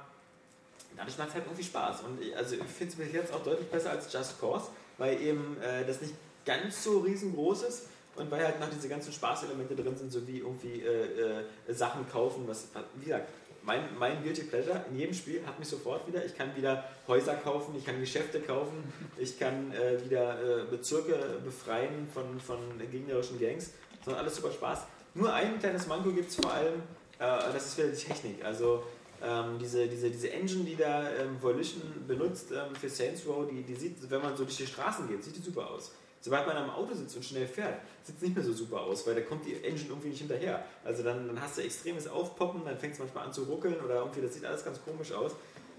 dadurch 1.02 1.18
macht 1.18 1.30
es 1.30 1.34
halt 1.36 1.46
irgendwie 1.46 1.64
Spaß. 1.64 2.02
Und 2.02 2.22
ich, 2.22 2.36
also 2.36 2.56
ich 2.56 2.64
finde 2.64 2.94
es 2.94 3.00
bis 3.00 3.14
jetzt 3.14 3.34
auch 3.34 3.44
deutlich 3.44 3.68
besser 3.70 3.92
als 3.92 4.12
Just 4.12 4.40
Cause, 4.40 4.68
weil 4.98 5.20
eben 5.20 5.58
äh, 5.62 5.86
das 5.86 6.00
nicht 6.02 6.14
ganz 6.46 6.84
so 6.84 7.00
riesengroß 7.00 7.64
ist 7.64 7.88
und 8.16 8.30
weil 8.30 8.44
halt 8.44 8.60
noch 8.60 8.70
diese 8.70 8.88
ganzen 8.88 9.12
Spaßelemente 9.12 9.76
drin 9.76 9.98
sind, 9.98 10.12
so 10.12 10.28
wie 10.28 10.40
irgendwie 10.40 10.82
äh, 10.82 11.42
äh, 11.68 11.74
Sachen 11.74 12.08
kaufen, 12.10 12.44
was, 12.48 12.68
wie 12.96 13.06
gesagt, 13.06 13.30
mein, 13.64 13.84
mein 13.98 14.24
Guilty 14.24 14.44
Pleasure 14.44 14.86
in 14.90 14.98
jedem 14.98 15.14
Spiel 15.14 15.46
hat 15.46 15.60
mich 15.60 15.68
sofort 15.68 16.08
wieder. 16.08 16.26
Ich 16.26 16.36
kann 16.36 16.56
wieder 16.56 16.84
Häuser 17.08 17.36
kaufen, 17.36 17.76
ich 17.78 17.86
kann 17.86 18.00
Geschäfte 18.00 18.40
kaufen, 18.42 18.84
ich 19.18 19.40
kann 19.40 19.72
äh, 19.72 20.04
wieder 20.04 20.62
äh, 20.62 20.64
Bezirke 20.66 21.40
befreien 21.44 22.08
von, 22.12 22.40
von 22.40 22.58
gegnerischen 22.92 23.40
Gangs. 23.40 23.72
Das 24.00 24.08
macht 24.08 24.18
alles 24.18 24.36
super 24.36 24.52
Spaß. 24.52 24.86
Nur 25.14 25.32
ein 25.32 25.60
kleines 25.60 25.86
Manko 25.88 26.12
gibt 26.12 26.30
es 26.30 26.38
vor 26.38 26.52
allem, 26.52 26.80
äh, 27.20 27.54
das 27.54 27.68
ist 27.68 27.78
wieder 27.78 27.90
die 27.90 27.98
Technik. 27.98 28.44
Also 28.44 28.84
ähm, 29.24 29.60
diese, 29.60 29.88
diese, 29.88 30.10
diese 30.10 30.32
Engine, 30.32 30.64
die 30.64 30.76
da 30.76 31.10
ähm, 31.12 31.42
Volition 31.42 31.82
benutzt 32.08 32.52
ähm, 32.52 32.76
für 32.76 32.90
Saints 32.90 33.26
Row, 33.28 33.48
die, 33.50 33.62
die 33.62 33.76
sieht, 33.76 34.10
wenn 34.10 34.22
man 34.22 34.36
so 34.36 34.44
durch 34.44 34.58
die 34.58 34.68
Straßen 34.68 35.08
geht, 35.08 35.24
sieht 35.24 35.36
die 35.36 35.42
super 35.42 35.70
aus. 35.70 35.92
Sobald 36.24 36.46
man 36.46 36.56
am 36.56 36.70
Auto 36.70 36.94
sitzt 36.94 37.16
und 37.16 37.26
schnell 37.26 37.48
fährt, 37.48 37.80
sieht 38.04 38.16
es 38.16 38.22
nicht 38.22 38.36
mehr 38.36 38.46
so 38.46 38.54
super 38.54 38.82
aus, 38.82 39.08
weil 39.08 39.16
da 39.16 39.22
kommt 39.22 39.44
die 39.46 39.56
Engine 39.64 39.90
irgendwie 39.90 40.10
nicht 40.10 40.20
hinterher. 40.20 40.64
Also 40.84 41.02
dann, 41.02 41.28
dann 41.28 41.42
hast 41.42 41.58
du 41.58 41.64
extremes 41.64 42.08
Aufpoppen, 42.08 42.64
dann 42.64 42.78
fängt 42.78 42.94
es 42.94 43.00
manchmal 43.00 43.26
an 43.26 43.34
zu 43.34 43.44
ruckeln 43.44 43.80
oder 43.84 43.96
irgendwie, 43.96 44.22
das 44.22 44.36
sieht 44.36 44.46
alles 44.46 44.64
ganz 44.64 44.80
komisch 44.84 45.12
aus. 45.12 45.32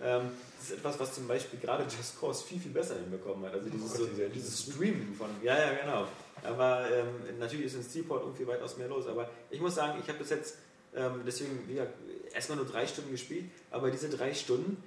Ähm, 0.02 0.30
das 0.58 0.70
ist 0.70 0.78
etwas, 0.78 0.98
was 0.98 1.14
zum 1.14 1.28
Beispiel 1.28 1.60
gerade 1.60 1.84
Just 1.84 2.18
Cause 2.20 2.44
viel, 2.44 2.58
viel 2.58 2.72
besser 2.72 2.96
hinbekommen 2.96 3.44
hat. 3.46 3.54
Also 3.54 3.68
dieses, 3.68 3.94
so, 3.94 4.06
dieses 4.06 4.62
Streamen 4.62 5.14
von, 5.14 5.28
ja, 5.42 5.56
ja, 5.56 5.74
genau. 5.74 6.06
Aber 6.42 6.90
ähm, 6.90 7.38
natürlich 7.38 7.66
ist 7.66 7.76
in 7.76 7.84
Steelport 7.84 8.22
irgendwie 8.22 8.46
weitaus 8.46 8.76
mehr 8.76 8.88
los. 8.88 9.06
Aber 9.06 9.30
ich 9.48 9.60
muss 9.60 9.76
sagen, 9.76 9.98
ich 10.02 10.08
habe 10.08 10.18
bis 10.18 10.30
jetzt, 10.30 10.56
ähm, 10.94 11.22
deswegen, 11.24 11.68
wie 11.68 11.74
gesagt, 11.74 11.94
erstmal 12.34 12.56
nur 12.58 12.66
drei 12.66 12.86
Stunden 12.86 13.10
gespielt, 13.10 13.44
aber 13.70 13.90
diese 13.90 14.08
drei 14.08 14.34
Stunden, 14.34 14.82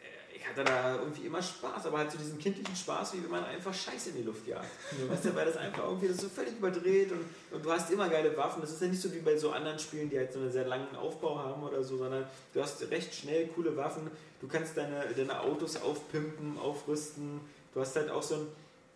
äh, 0.00 0.36
ich 0.36 0.46
hatte 0.46 0.64
da 0.64 0.96
irgendwie 0.96 1.26
immer 1.26 1.42
Spaß, 1.42 1.86
aber 1.86 1.98
halt 1.98 2.10
so 2.10 2.18
diesen 2.18 2.38
kindlichen 2.38 2.74
Spaß, 2.74 3.14
wie 3.14 3.22
wenn 3.22 3.30
man 3.30 3.44
einfach 3.44 3.72
Scheiße 3.72 4.10
in 4.10 4.16
die 4.16 4.22
Luft 4.22 4.46
jagt. 4.46 4.68
Weißt 5.08 5.24
du, 5.26 5.34
weil 5.34 5.46
das 5.46 5.56
einfach 5.56 5.84
irgendwie 5.84 6.08
das 6.08 6.18
so 6.18 6.28
völlig 6.28 6.56
überdreht 6.56 7.12
und, 7.12 7.24
und 7.50 7.64
du 7.64 7.70
hast 7.70 7.90
immer 7.90 8.08
geile 8.08 8.36
Waffen. 8.36 8.60
Das 8.60 8.70
ist 8.70 8.82
ja 8.82 8.88
nicht 8.88 9.00
so 9.00 9.12
wie 9.12 9.18
bei 9.18 9.36
so 9.36 9.50
anderen 9.50 9.78
Spielen, 9.78 10.10
die 10.10 10.18
halt 10.18 10.32
so 10.32 10.38
einen 10.38 10.52
sehr 10.52 10.66
langen 10.66 10.94
Aufbau 10.96 11.38
haben 11.38 11.62
oder 11.62 11.82
so, 11.82 11.96
sondern 11.96 12.24
du 12.52 12.62
hast 12.62 12.88
recht 12.90 13.14
schnell 13.14 13.48
coole 13.48 13.76
Waffen. 13.76 14.10
Du 14.40 14.48
kannst 14.48 14.76
deine, 14.76 15.04
deine 15.14 15.40
Autos 15.40 15.76
aufpimpen, 15.76 16.58
aufrüsten. 16.58 17.40
Du 17.74 17.80
hast 17.80 17.96
halt 17.96 18.10
auch 18.10 18.22
so 18.22 18.36
ein. 18.36 18.46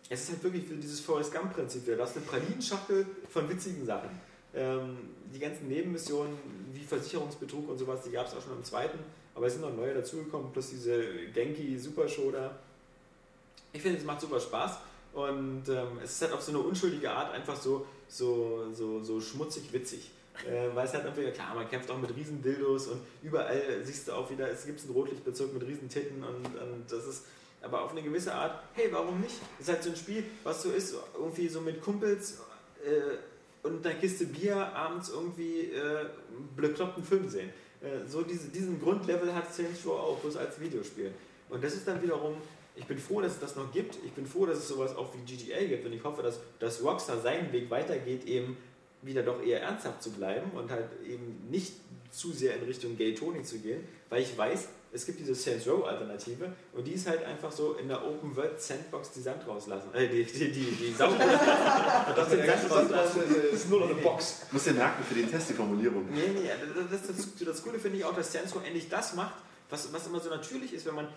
Es 0.07 0.21
ist 0.23 0.31
halt 0.31 0.43
wirklich 0.43 0.67
für 0.67 0.75
dieses 0.75 0.99
Forrest 0.99 1.33
Gump-Prinzip. 1.33 1.85
Du 1.85 1.99
hast 1.99 2.15
eine 2.15 2.25
Pralinenschachtel 2.25 3.07
von 3.29 3.49
witzigen 3.49 3.85
Sachen. 3.85 4.09
Ähm, 4.53 4.97
die 5.33 5.39
ganzen 5.39 5.67
Nebenmissionen 5.67 6.37
wie 6.85 6.87
Versicherungsbetrug 6.87 7.69
und 7.69 7.77
sowas, 7.77 8.01
die 8.03 8.11
gab 8.11 8.27
es 8.27 8.33
auch 8.33 8.41
schon 8.41 8.53
im 8.53 8.63
zweiten, 8.63 8.99
aber 9.33 9.47
es 9.47 9.53
sind 9.53 9.63
noch 9.63 9.75
neue 9.75 9.93
dazugekommen, 9.93 10.51
plus 10.51 10.69
diese 10.69 11.27
Genki 11.33 11.77
Super 11.77 12.07
Show 12.07 12.31
da. 12.31 12.57
Ich 13.73 13.81
finde, 13.81 13.97
es 13.97 14.05
macht 14.05 14.21
super 14.21 14.39
Spaß 14.39 14.77
und 15.13 15.63
ähm, 15.67 15.99
es 16.03 16.11
ist 16.11 16.21
halt 16.21 16.33
auf 16.33 16.41
so 16.41 16.51
eine 16.51 16.59
unschuldige 16.59 17.11
Art 17.11 17.33
einfach 17.33 17.55
so, 17.55 17.85
so, 18.07 18.71
so, 18.73 19.03
so 19.03 19.19
schmutzig 19.19 19.73
witzig. 19.73 20.11
Äh, 20.45 20.75
weil 20.75 20.85
es 20.85 20.93
halt 20.93 21.05
einfach, 21.05 21.21
klar, 21.33 21.55
man 21.55 21.69
kämpft 21.69 21.89
auch 21.89 21.97
mit 21.97 22.13
riesen 22.13 22.41
Dildos 22.41 22.87
und 22.87 23.01
überall 23.23 23.81
siehst 23.83 24.07
du 24.07 24.13
auch 24.13 24.29
wieder, 24.29 24.49
es 24.49 24.65
gibt 24.65 24.81
einen 24.81 24.91
Rotlichtbezirk 24.91 25.53
mit 25.53 25.63
riesen 25.63 25.87
Titten 25.87 26.21
und, 26.23 26.45
und 26.45 26.85
das 26.89 27.05
ist 27.05 27.23
aber 27.61 27.81
auf 27.83 27.91
eine 27.91 28.03
gewisse 28.03 28.33
Art, 28.33 28.61
hey, 28.73 28.89
warum 28.91 29.21
nicht? 29.21 29.35
Das 29.57 29.67
ist 29.67 29.73
halt 29.73 29.83
so 29.83 29.89
ein 29.91 29.95
Spiel, 29.95 30.23
was 30.43 30.61
so 30.61 30.71
ist, 30.71 30.93
irgendwie 31.17 31.47
so 31.47 31.61
mit 31.61 31.81
Kumpels 31.81 32.39
äh, 32.85 33.17
und 33.65 33.85
einer 33.85 33.95
Kiste 33.95 34.27
Bier 34.27 34.55
abends 34.55 35.09
irgendwie 35.09 35.71
äh, 35.71 36.05
bekloppten 36.55 37.03
Film 37.03 37.27
sehen. 37.27 37.49
Äh, 37.81 38.07
so 38.07 38.21
diese, 38.21 38.49
diesen 38.49 38.79
Grundlevel 38.79 39.33
hat 39.33 39.53
Saints 39.53 39.85
Row 39.85 39.99
auch, 39.99 40.19
bloß 40.19 40.37
als 40.37 40.59
Videospiel. 40.59 41.11
Und 41.49 41.63
das 41.63 41.73
ist 41.73 41.87
dann 41.87 42.01
wiederum, 42.01 42.35
ich 42.75 42.85
bin 42.85 42.97
froh, 42.97 43.21
dass 43.21 43.33
es 43.33 43.39
das 43.39 43.55
noch 43.55 43.71
gibt. 43.71 43.97
Ich 44.05 44.11
bin 44.11 44.25
froh, 44.25 44.45
dass 44.45 44.59
es 44.59 44.67
sowas 44.67 44.95
auch 44.95 45.13
wie 45.13 45.35
GTA 45.35 45.63
gibt 45.65 45.85
und 45.85 45.93
ich 45.93 46.03
hoffe, 46.03 46.21
dass, 46.21 46.39
dass 46.59 46.83
Rockstar 46.83 47.19
seinen 47.19 47.51
Weg 47.51 47.69
weitergeht, 47.69 48.25
eben 48.25 48.57
wieder 49.01 49.23
doch 49.23 49.41
eher 49.41 49.61
ernsthaft 49.61 50.01
zu 50.01 50.11
bleiben 50.11 50.51
und 50.51 50.71
halt 50.71 50.87
eben 51.07 51.47
nicht 51.49 51.73
zu 52.11 52.31
sehr 52.31 52.55
in 52.55 52.63
Richtung 52.63 52.97
Gay 52.97 53.13
Tony 53.13 53.43
zu 53.43 53.59
gehen, 53.59 53.83
weil 54.09 54.21
ich 54.21 54.37
weiß, 54.37 54.69
es 54.95 55.05
gibt 55.05 55.19
diese 55.19 55.35
Saints 55.35 55.67
Row 55.67 55.85
Alternative 55.85 56.53
und 56.73 56.87
die 56.87 56.93
ist 56.93 57.07
halt 57.07 57.23
einfach 57.25 57.51
so 57.51 57.73
in 57.73 57.89
der 57.89 58.03
Open 58.05 58.33
World 58.35 58.59
Sandbox 58.61 59.11
die 59.11 59.19
Sand 59.21 59.45
rauslassen. 59.45 59.93
Äh, 59.93 60.07
die, 60.07 60.23
die, 60.23 60.51
die, 60.51 60.71
die 60.71 60.93
Sau 60.93 61.11
Das 62.15 62.29
den 62.29 62.45
Sand 62.45 62.71
rauslassen. 62.71 63.21
ist 63.51 63.69
nur 63.69 63.81
noch 63.81 63.89
eine 63.89 64.01
Box. 64.01 64.43
Muss 64.51 64.63
den 64.63 64.77
merken 64.77 65.03
für 65.03 65.15
den 65.15 65.29
Test, 65.29 65.49
die 65.49 65.53
Formulierung. 65.53 66.05
Nee, 66.11 66.29
nee, 66.33 66.49
das, 66.89 67.01
das, 67.07 67.17
das, 67.17 67.45
das 67.45 67.63
Coole 67.63 67.77
finde 67.77 67.97
ich 67.97 68.05
auch, 68.05 68.15
dass 68.15 68.31
Saints 68.31 68.55
Row 68.55 68.63
endlich 68.65 68.87
das 68.87 69.13
macht, 69.15 69.35
was, 69.69 69.91
was 69.91 70.07
immer 70.07 70.19
so 70.21 70.29
natürlich 70.29 70.73
ist, 70.73 70.85
wenn 70.85 70.95
man. 70.95 71.07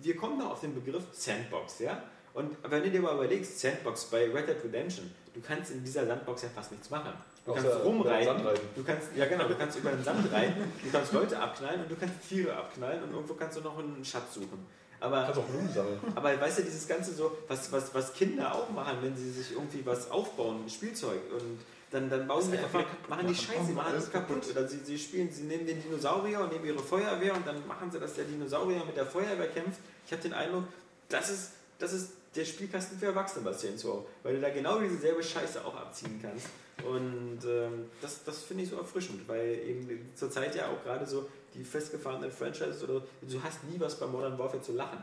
Wir 0.00 0.16
kommen 0.16 0.38
da 0.38 0.46
auf 0.46 0.60
den 0.60 0.74
Begriff 0.74 1.04
Sandbox, 1.12 1.78
ja? 1.78 2.02
Und 2.34 2.56
wenn 2.68 2.82
du 2.82 2.90
dir 2.90 3.00
mal 3.00 3.14
überlegst, 3.14 3.60
Sandbox 3.60 4.06
bei 4.06 4.24
Red 4.24 4.48
Dead 4.48 4.56
Redemption, 4.64 5.10
du 5.32 5.40
kannst 5.40 5.70
in 5.70 5.84
dieser 5.84 6.04
Sandbox 6.04 6.42
ja 6.42 6.48
fast 6.54 6.72
nichts 6.72 6.90
machen. 6.90 7.12
Du 7.46 7.52
Außer 7.52 7.62
kannst 7.62 7.84
rumreiten, 7.84 8.42
du 8.74 8.84
kannst, 8.84 9.08
ja 9.14 9.26
genau, 9.26 9.46
du 9.46 9.54
kannst 9.54 9.78
über 9.78 9.90
den 9.90 10.02
Sand 10.02 10.32
reiten, 10.32 10.72
du 10.82 10.90
kannst 10.90 11.12
Leute 11.12 11.38
abknallen 11.38 11.82
und 11.82 11.90
du 11.90 11.94
kannst 11.94 12.14
Tiere 12.28 12.54
abknallen 12.56 13.02
und 13.04 13.12
irgendwo 13.12 13.34
kannst 13.34 13.56
du 13.58 13.60
noch 13.60 13.78
einen 13.78 14.04
Schatz 14.04 14.34
suchen. 14.34 14.66
Aber 14.98 15.24
Kannst 15.24 15.38
auch 15.38 15.44
Blumen 15.44 15.72
sammeln. 15.72 15.98
aber 16.14 16.40
weißt 16.40 16.58
du, 16.58 16.62
dieses 16.62 16.88
Ganze 16.88 17.12
so, 17.12 17.36
was, 17.46 17.70
was, 17.70 17.94
was 17.94 18.14
Kinder 18.14 18.54
auch 18.54 18.70
machen, 18.70 18.96
wenn 19.02 19.14
sie 19.14 19.30
sich 19.30 19.52
irgendwie 19.52 19.84
was 19.84 20.10
aufbauen, 20.10 20.64
Spielzeug, 20.68 21.20
und 21.30 21.60
dann, 21.90 22.10
dann 22.10 22.26
bauen 22.26 22.42
sie 22.42 22.58
einfach, 22.58 22.84
machen 23.08 23.28
die 23.28 23.34
Scheiße, 23.34 23.72
machen 23.72 23.92
alles 23.92 24.10
kaputt. 24.10 24.42
Oder 24.50 24.66
sie, 24.66 24.78
sie 24.78 24.98
spielen, 24.98 25.30
sie 25.30 25.42
nehmen 25.42 25.66
den 25.66 25.80
Dinosaurier 25.80 26.40
und 26.40 26.52
nehmen 26.52 26.64
ihre 26.64 26.80
Feuerwehr 26.80 27.34
und 27.34 27.46
dann 27.46 27.64
machen 27.68 27.90
sie, 27.92 28.00
dass 28.00 28.14
der 28.14 28.24
Dinosaurier 28.24 28.84
mit 28.84 28.96
der 28.96 29.06
Feuerwehr 29.06 29.46
kämpft. 29.48 29.78
Ich 30.06 30.12
habe 30.12 30.22
den 30.22 30.32
Eindruck, 30.32 30.64
das 31.08 31.30
ist, 31.30 31.50
das 31.78 31.92
ist 31.92 32.12
der 32.34 32.44
Spielkasten 32.44 32.98
für 32.98 33.06
Erwachsene 33.06 33.44
bei 33.44 33.52
Saints 33.52 33.84
Row, 33.84 34.06
weil 34.22 34.34
du 34.34 34.40
da 34.40 34.50
genau 34.50 34.80
dieselbe 34.80 35.22
Scheiße 35.22 35.64
auch 35.64 35.74
abziehen 35.74 36.18
kannst. 36.20 36.48
Und 36.84 37.38
ähm, 37.46 37.90
das, 38.02 38.24
das 38.24 38.42
finde 38.42 38.64
ich 38.64 38.70
so 38.70 38.76
erfrischend, 38.76 39.28
weil 39.28 39.58
eben 39.66 40.10
zurzeit 40.14 40.54
ja 40.54 40.68
auch 40.68 40.82
gerade 40.82 41.06
so 41.06 41.28
die 41.54 41.64
festgefahrenen 41.64 42.30
Franchises 42.30 42.82
oder 42.82 43.02
du 43.22 43.42
hast 43.42 43.64
nie 43.64 43.78
was 43.78 43.98
bei 43.98 44.06
Modern 44.06 44.38
Warfare 44.38 44.62
zu 44.62 44.72
lachen. 44.72 44.98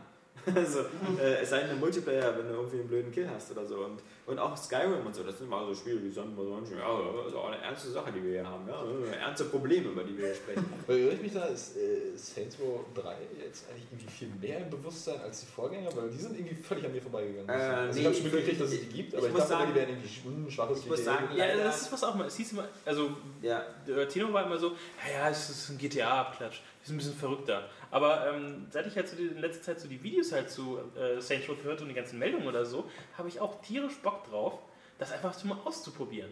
Also, 0.56 0.80
äh, 1.22 1.36
es 1.41 1.52
sei 1.52 1.60
denn 1.62 1.72
im 1.72 1.80
Multiplayer, 1.80 2.36
wenn 2.36 2.48
du 2.48 2.53
irgendwie 2.56 2.80
einen 2.80 2.88
blöden 2.88 3.12
Kill 3.12 3.30
hast 3.30 3.52
oder 3.52 3.64
so. 3.64 3.76
Und, 3.86 3.99
und 4.26 4.40
auch 4.40 4.58
Skyrim 4.58 5.06
und 5.06 5.14
so, 5.16 5.22
das 5.24 5.38
sind 5.38 5.48
mal 5.49 5.64
so 5.68 5.76
Spiele, 5.76 5.99
die 5.99 6.10
sind 6.10 6.36
mal 6.36 6.44
so 6.44 6.52
manchmal, 6.53 6.80
ja, 6.80 7.12
das 7.18 7.28
ist 7.28 7.36
auch 7.36 7.48
eine 7.52 7.62
ernste 7.62 7.91
Sache, 7.91 8.12
die 8.12 8.24
wir 8.24 8.32
hier 8.41 8.48
haben. 8.48 8.68
Ja? 8.68 8.84
Ernste 9.20 9.45
Probleme, 9.45 9.90
über 9.90 10.03
die 10.03 10.18
wir 10.18 10.26
hier 10.26 10.36
sprechen. 10.36 10.66
Weil 10.88 10.98
irre 10.98 11.14
ich 11.14 11.22
mich 11.22 11.34
da, 11.34 11.45
ist 11.45 11.78
äh, 11.78 12.16
Saints 12.18 12.58
Row 12.60 12.80
3 12.95 13.16
jetzt 13.45 13.70
eigentlich 13.70 13.86
irgendwie 13.91 14.08
viel 14.12 14.30
mehr 14.41 14.60
im 14.62 14.70
Bewusstsein 14.72 15.22
als 15.22 15.41
die 15.41 15.45
Vorgänger, 15.45 15.95
weil 15.95 16.10
die 16.10 16.18
sind 16.18 16.36
irgendwie 16.36 16.56
völlig 16.56 16.86
an 16.86 16.91
mir 16.91 17.02
vorbeigegangen. 17.03 17.48
Äh, 17.49 17.52
also 17.53 17.94
nee, 17.94 17.99
ich 17.99 18.06
habe 18.08 18.16
schon 18.16 18.24
mitgekriegt, 18.26 18.62
dass 18.62 18.72
es 18.72 18.80
die 18.80 18.86
gibt, 18.88 19.14
aber 19.14 19.24
ich 19.24 19.28
ich, 19.28 19.34
muss 19.34 19.41
dachte, 19.48 19.53
immer, 19.53 19.62
sagen- 19.62 19.74
die 19.74 19.80
wären 19.80 19.90
irgendwie 19.90 20.10
sch- 20.10 20.48
ein 20.48 20.52
schwaches 20.52 20.80
ich 20.80 20.88
muss 20.88 21.03
sagen, 21.03 21.28
Ja, 21.36 21.58
das 21.58 21.82
ist 21.84 21.91
was 21.94 22.03
auch 22.03 22.16
mal. 22.16 22.26
Es 22.28 22.36
hieß 22.38 22.52
immer, 22.53 22.68
also 22.86 23.12
Ja, 23.44 23.64
der 23.88 24.08
Tino 24.10 24.34
war 24.34 24.45
immer 24.48 24.58
so, 24.58 24.70
ja, 25.08 25.20
ja, 25.26 25.30
es 25.30 25.49
ist 25.52 25.70
ein 25.70 25.78
GTA-Abklatsch, 25.78 26.62
ist 26.84 26.90
ein 26.90 26.98
bisschen 26.98 27.14
verrückter. 27.14 27.70
Aber 27.91 28.27
ähm, 28.27 28.68
seit 28.72 28.88
ich 28.88 28.95
halt 28.95 29.07
so 29.09 29.15
die, 29.18 29.27
in 29.27 29.39
letzter 29.39 29.61
Zeit 29.63 29.80
so 29.81 29.88
die 29.88 30.01
Videos 30.01 30.31
halt 30.31 30.49
zu 30.49 30.80
äh, 30.97 31.19
Saints 31.22 31.47
Row 31.49 31.57
gehört 31.61 31.81
und 31.81 31.89
die 31.89 31.93
ganzen 31.93 32.18
Meldungen 32.19 32.47
oder 32.47 32.65
so, 32.65 32.89
habe 33.18 33.27
ich 33.27 33.39
auch 33.39 33.61
tierisch 33.61 33.97
Bock 34.01 34.23
drauf, 34.30 34.59
das 34.97 35.11
einfach 35.11 35.34
so 35.34 35.47
mal 35.47 35.57
auszuprobieren. 35.65 36.31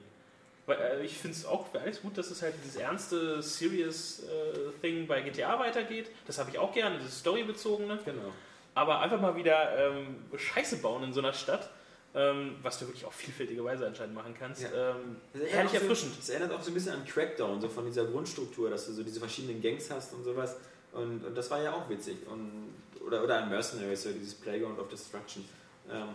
Weil 0.65 0.77
äh, 0.79 1.03
ich 1.05 1.17
finde 1.17 1.35
es 1.35 1.45
auch 1.45 1.65
alles 1.73 2.01
gut, 2.01 2.17
dass 2.17 2.31
es 2.31 2.41
halt 2.41 2.53
dieses 2.63 2.77
ernste, 2.77 3.41
serious 3.41 4.21
äh, 4.23 4.71
Thing 4.81 5.05
bei 5.07 5.21
GTA 5.21 5.59
weitergeht. 5.59 6.09
Das 6.27 6.37
habe 6.37 6.49
ich 6.51 6.57
auch 6.59 6.71
gerne, 6.73 6.97
dieses 6.99 7.19
Storybezogene. 7.19 7.99
genau. 8.05 8.31
Aber 8.75 8.99
einfach 9.01 9.19
mal 9.19 9.35
wieder 9.35 9.77
ähm, 9.89 10.15
Scheiße 10.37 10.77
bauen 10.77 11.03
in 11.03 11.11
so 11.11 11.19
einer 11.19 11.33
Stadt, 11.33 11.69
ähm, 12.15 12.55
was 12.61 12.79
du 12.79 12.85
wirklich 12.87 13.03
auf 13.03 13.13
vielfältige 13.13 13.63
Weise 13.65 13.85
anscheinend 13.85 14.15
machen 14.15 14.33
kannst. 14.37 14.61
Ja. 14.61 14.91
Ähm, 14.91 15.17
herrlich 15.33 15.71
auch 15.71 15.75
so- 15.75 15.81
erfrischend. 15.81 16.17
Das 16.17 16.29
erinnert 16.29 16.53
auch 16.53 16.61
so 16.61 16.71
ein 16.71 16.73
bisschen 16.75 16.93
an 16.93 17.03
Crackdown, 17.05 17.59
so 17.59 17.67
von 17.67 17.85
dieser 17.85 18.05
Grundstruktur, 18.05 18.69
dass 18.69 18.85
du 18.85 18.93
so 18.93 19.03
diese 19.03 19.19
verschiedenen 19.19 19.61
Gangs 19.61 19.91
hast 19.91 20.13
und 20.13 20.23
sowas. 20.23 20.55
Und, 20.91 21.23
und 21.23 21.35
das 21.35 21.49
war 21.51 21.61
ja 21.61 21.73
auch 21.73 21.89
witzig. 21.89 22.17
Und, 22.27 22.73
oder, 23.05 23.23
oder 23.23 23.43
an 23.43 23.49
Mercenaries, 23.49 24.03
so 24.03 24.11
dieses 24.11 24.35
Playground 24.35 24.79
of 24.79 24.89
Destruction. 24.89 25.45
Ähm, 25.89 26.09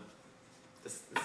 das, 0.82 1.00
das, 1.12 1.22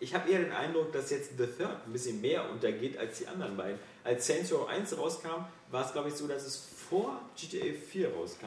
ich 0.00 0.14
habe 0.14 0.30
eher 0.30 0.40
den 0.40 0.52
Eindruck, 0.52 0.92
dass 0.92 1.10
jetzt 1.10 1.36
The 1.36 1.46
Third 1.46 1.86
ein 1.86 1.92
bisschen 1.92 2.20
mehr 2.20 2.48
untergeht 2.50 2.98
als 2.98 3.18
die 3.18 3.26
anderen 3.26 3.56
beiden. 3.56 3.78
Als 4.02 4.26
Saints 4.26 4.52
Row 4.52 4.66
1 4.66 4.96
rauskam, 4.96 5.44
war 5.70 5.84
es 5.84 5.92
glaube 5.92 6.08
ich 6.08 6.14
so, 6.14 6.26
dass 6.26 6.46
es 6.46 6.56
vor 6.88 7.20
GTA 7.36 7.74
4 7.74 8.14
rauskam. 8.14 8.46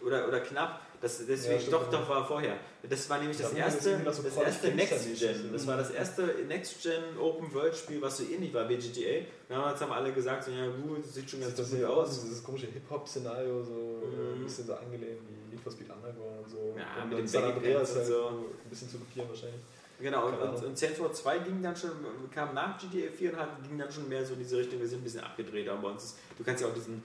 Oder, 0.00 0.26
oder 0.26 0.40
knapp. 0.40 0.80
Das, 1.02 1.18
deswegen, 1.26 1.60
Ja, 1.64 1.70
doch, 1.70 1.90
doch, 1.90 2.08
war 2.08 2.24
vorher. 2.26 2.56
Das 2.88 3.10
war 3.10 3.18
nämlich 3.18 3.36
Da 3.36 3.42
das 3.42 3.50
das 3.52 3.58
erste, 3.58 3.98
so 3.98 4.04
das 4.04 4.34
voll 4.34 4.44
erste 4.44 4.70
Gangster-mäßig. 4.72 5.20
Next-Gen. 5.20 5.52
Das 5.52 5.66
war 5.66 5.76
das 5.76 5.90
erste 5.90 6.22
Next-Gen 6.46 7.18
Open-World-Spiel, 7.18 8.00
was 8.00 8.18
so 8.18 8.24
ähnlich 8.24 8.54
war 8.54 8.68
wie 8.68 8.76
GTA. 8.76 9.26
Damals 9.48 9.80
haben 9.80 9.92
alle 9.92 10.12
gesagt, 10.12 10.44
so, 10.44 10.52
ja 10.52 10.66
gut, 10.68 11.04
das 11.04 11.14
sieht 11.14 11.28
schon 11.28 11.40
ganz 11.40 11.54
das 11.56 11.70
hier 11.70 11.90
aus. 11.90 12.22
dieses 12.22 12.42
komische 12.44 12.66
Hip-Hop-Szenario, 12.68 13.62
so 13.64 13.72
äh, 13.72 14.34
ein 14.34 14.38
Mhm. 14.40 14.44
bisschen 14.44 14.66
so 14.66 14.74
angelehnt 14.74 15.18
wie 15.28 15.50
Need 15.54 15.60
for 15.60 15.72
Speed 15.72 15.90
Underground 15.90 16.44
und 16.44 16.50
so. 16.50 16.74
Ja, 16.78 17.02
und 17.02 17.08
mit 17.10 17.18
den 17.18 17.26
San 17.28 17.44
Andreas 17.44 17.96
halt 17.96 18.06
so. 18.06 18.26
ein 18.64 18.70
bisschen 18.70 18.88
zu 18.88 18.98
kopieren 18.98 19.28
wahrscheinlich. 19.28 19.60
Genau, 20.02 20.26
und, 20.26 20.34
und, 20.34 20.64
und 20.64 20.76
Saints 20.78 20.98
Row 20.98 21.12
2 21.12 21.38
ging 21.38 21.62
dann 21.62 21.76
schon, 21.76 21.90
kam 22.34 22.54
nach 22.54 22.76
GTA 22.78 23.10
4 23.10 23.32
und 23.32 23.38
hat, 23.38 23.62
ging 23.68 23.78
dann 23.78 23.90
schon 23.92 24.08
mehr 24.08 24.26
so 24.26 24.32
in 24.34 24.40
diese 24.40 24.58
Richtung, 24.58 24.80
wir 24.80 24.88
sind 24.88 25.00
ein 25.00 25.04
bisschen 25.04 25.20
abgedreht. 25.20 25.68
Aber 25.68 25.82
bei 25.82 25.88
uns 25.90 26.04
ist, 26.04 26.18
du 26.36 26.42
kannst 26.42 26.62
ja 26.62 26.68
auch 26.68 26.74
diesen, 26.74 27.02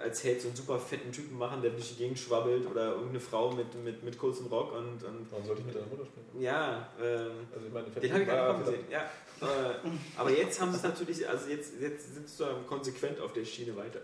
als 0.00 0.22
Held 0.22 0.40
so 0.40 0.48
einen 0.48 0.56
super 0.56 0.78
fetten 0.78 1.10
Typen 1.10 1.36
machen, 1.36 1.60
der 1.60 1.72
durch 1.72 1.88
die 1.90 1.96
Gegend 1.96 2.18
schwabbelt 2.18 2.66
oder 2.70 2.92
irgendeine 2.92 3.20
Frau 3.20 3.50
mit, 3.50 3.74
mit, 3.84 4.02
mit 4.04 4.16
kurzem 4.18 4.46
Rock 4.46 4.72
und, 4.74 5.02
und 5.02 5.26
Warum 5.30 5.44
sollte 5.44 5.62
ich 5.62 5.66
mit 5.66 5.74
deiner 5.76 5.86
Mutter 5.88 6.04
sprechen? 6.06 6.40
ja, 6.40 6.88
ähm, 7.02 7.30
Also 7.52 7.66
ich 7.66 7.72
meine, 7.72 7.86
Den 7.90 8.12
habe 8.12 8.22
ich 8.22 8.30
Ah, 8.30 8.46
kommen 8.52 8.64
gesehen, 8.64 8.84
ja. 8.90 9.00
Äh, 9.40 9.74
aber 10.16 10.30
jetzt 10.30 10.60
haben 10.60 10.70
sie 10.70 10.76
es 10.78 10.82
natürlich, 10.84 11.28
also 11.28 11.50
jetzt, 11.50 11.72
jetzt 11.80 12.14
sind 12.14 12.28
sie 12.28 12.44
konsequent 12.68 13.20
auf 13.20 13.32
der 13.32 13.44
Schiene 13.44 13.76
weiter. 13.76 14.00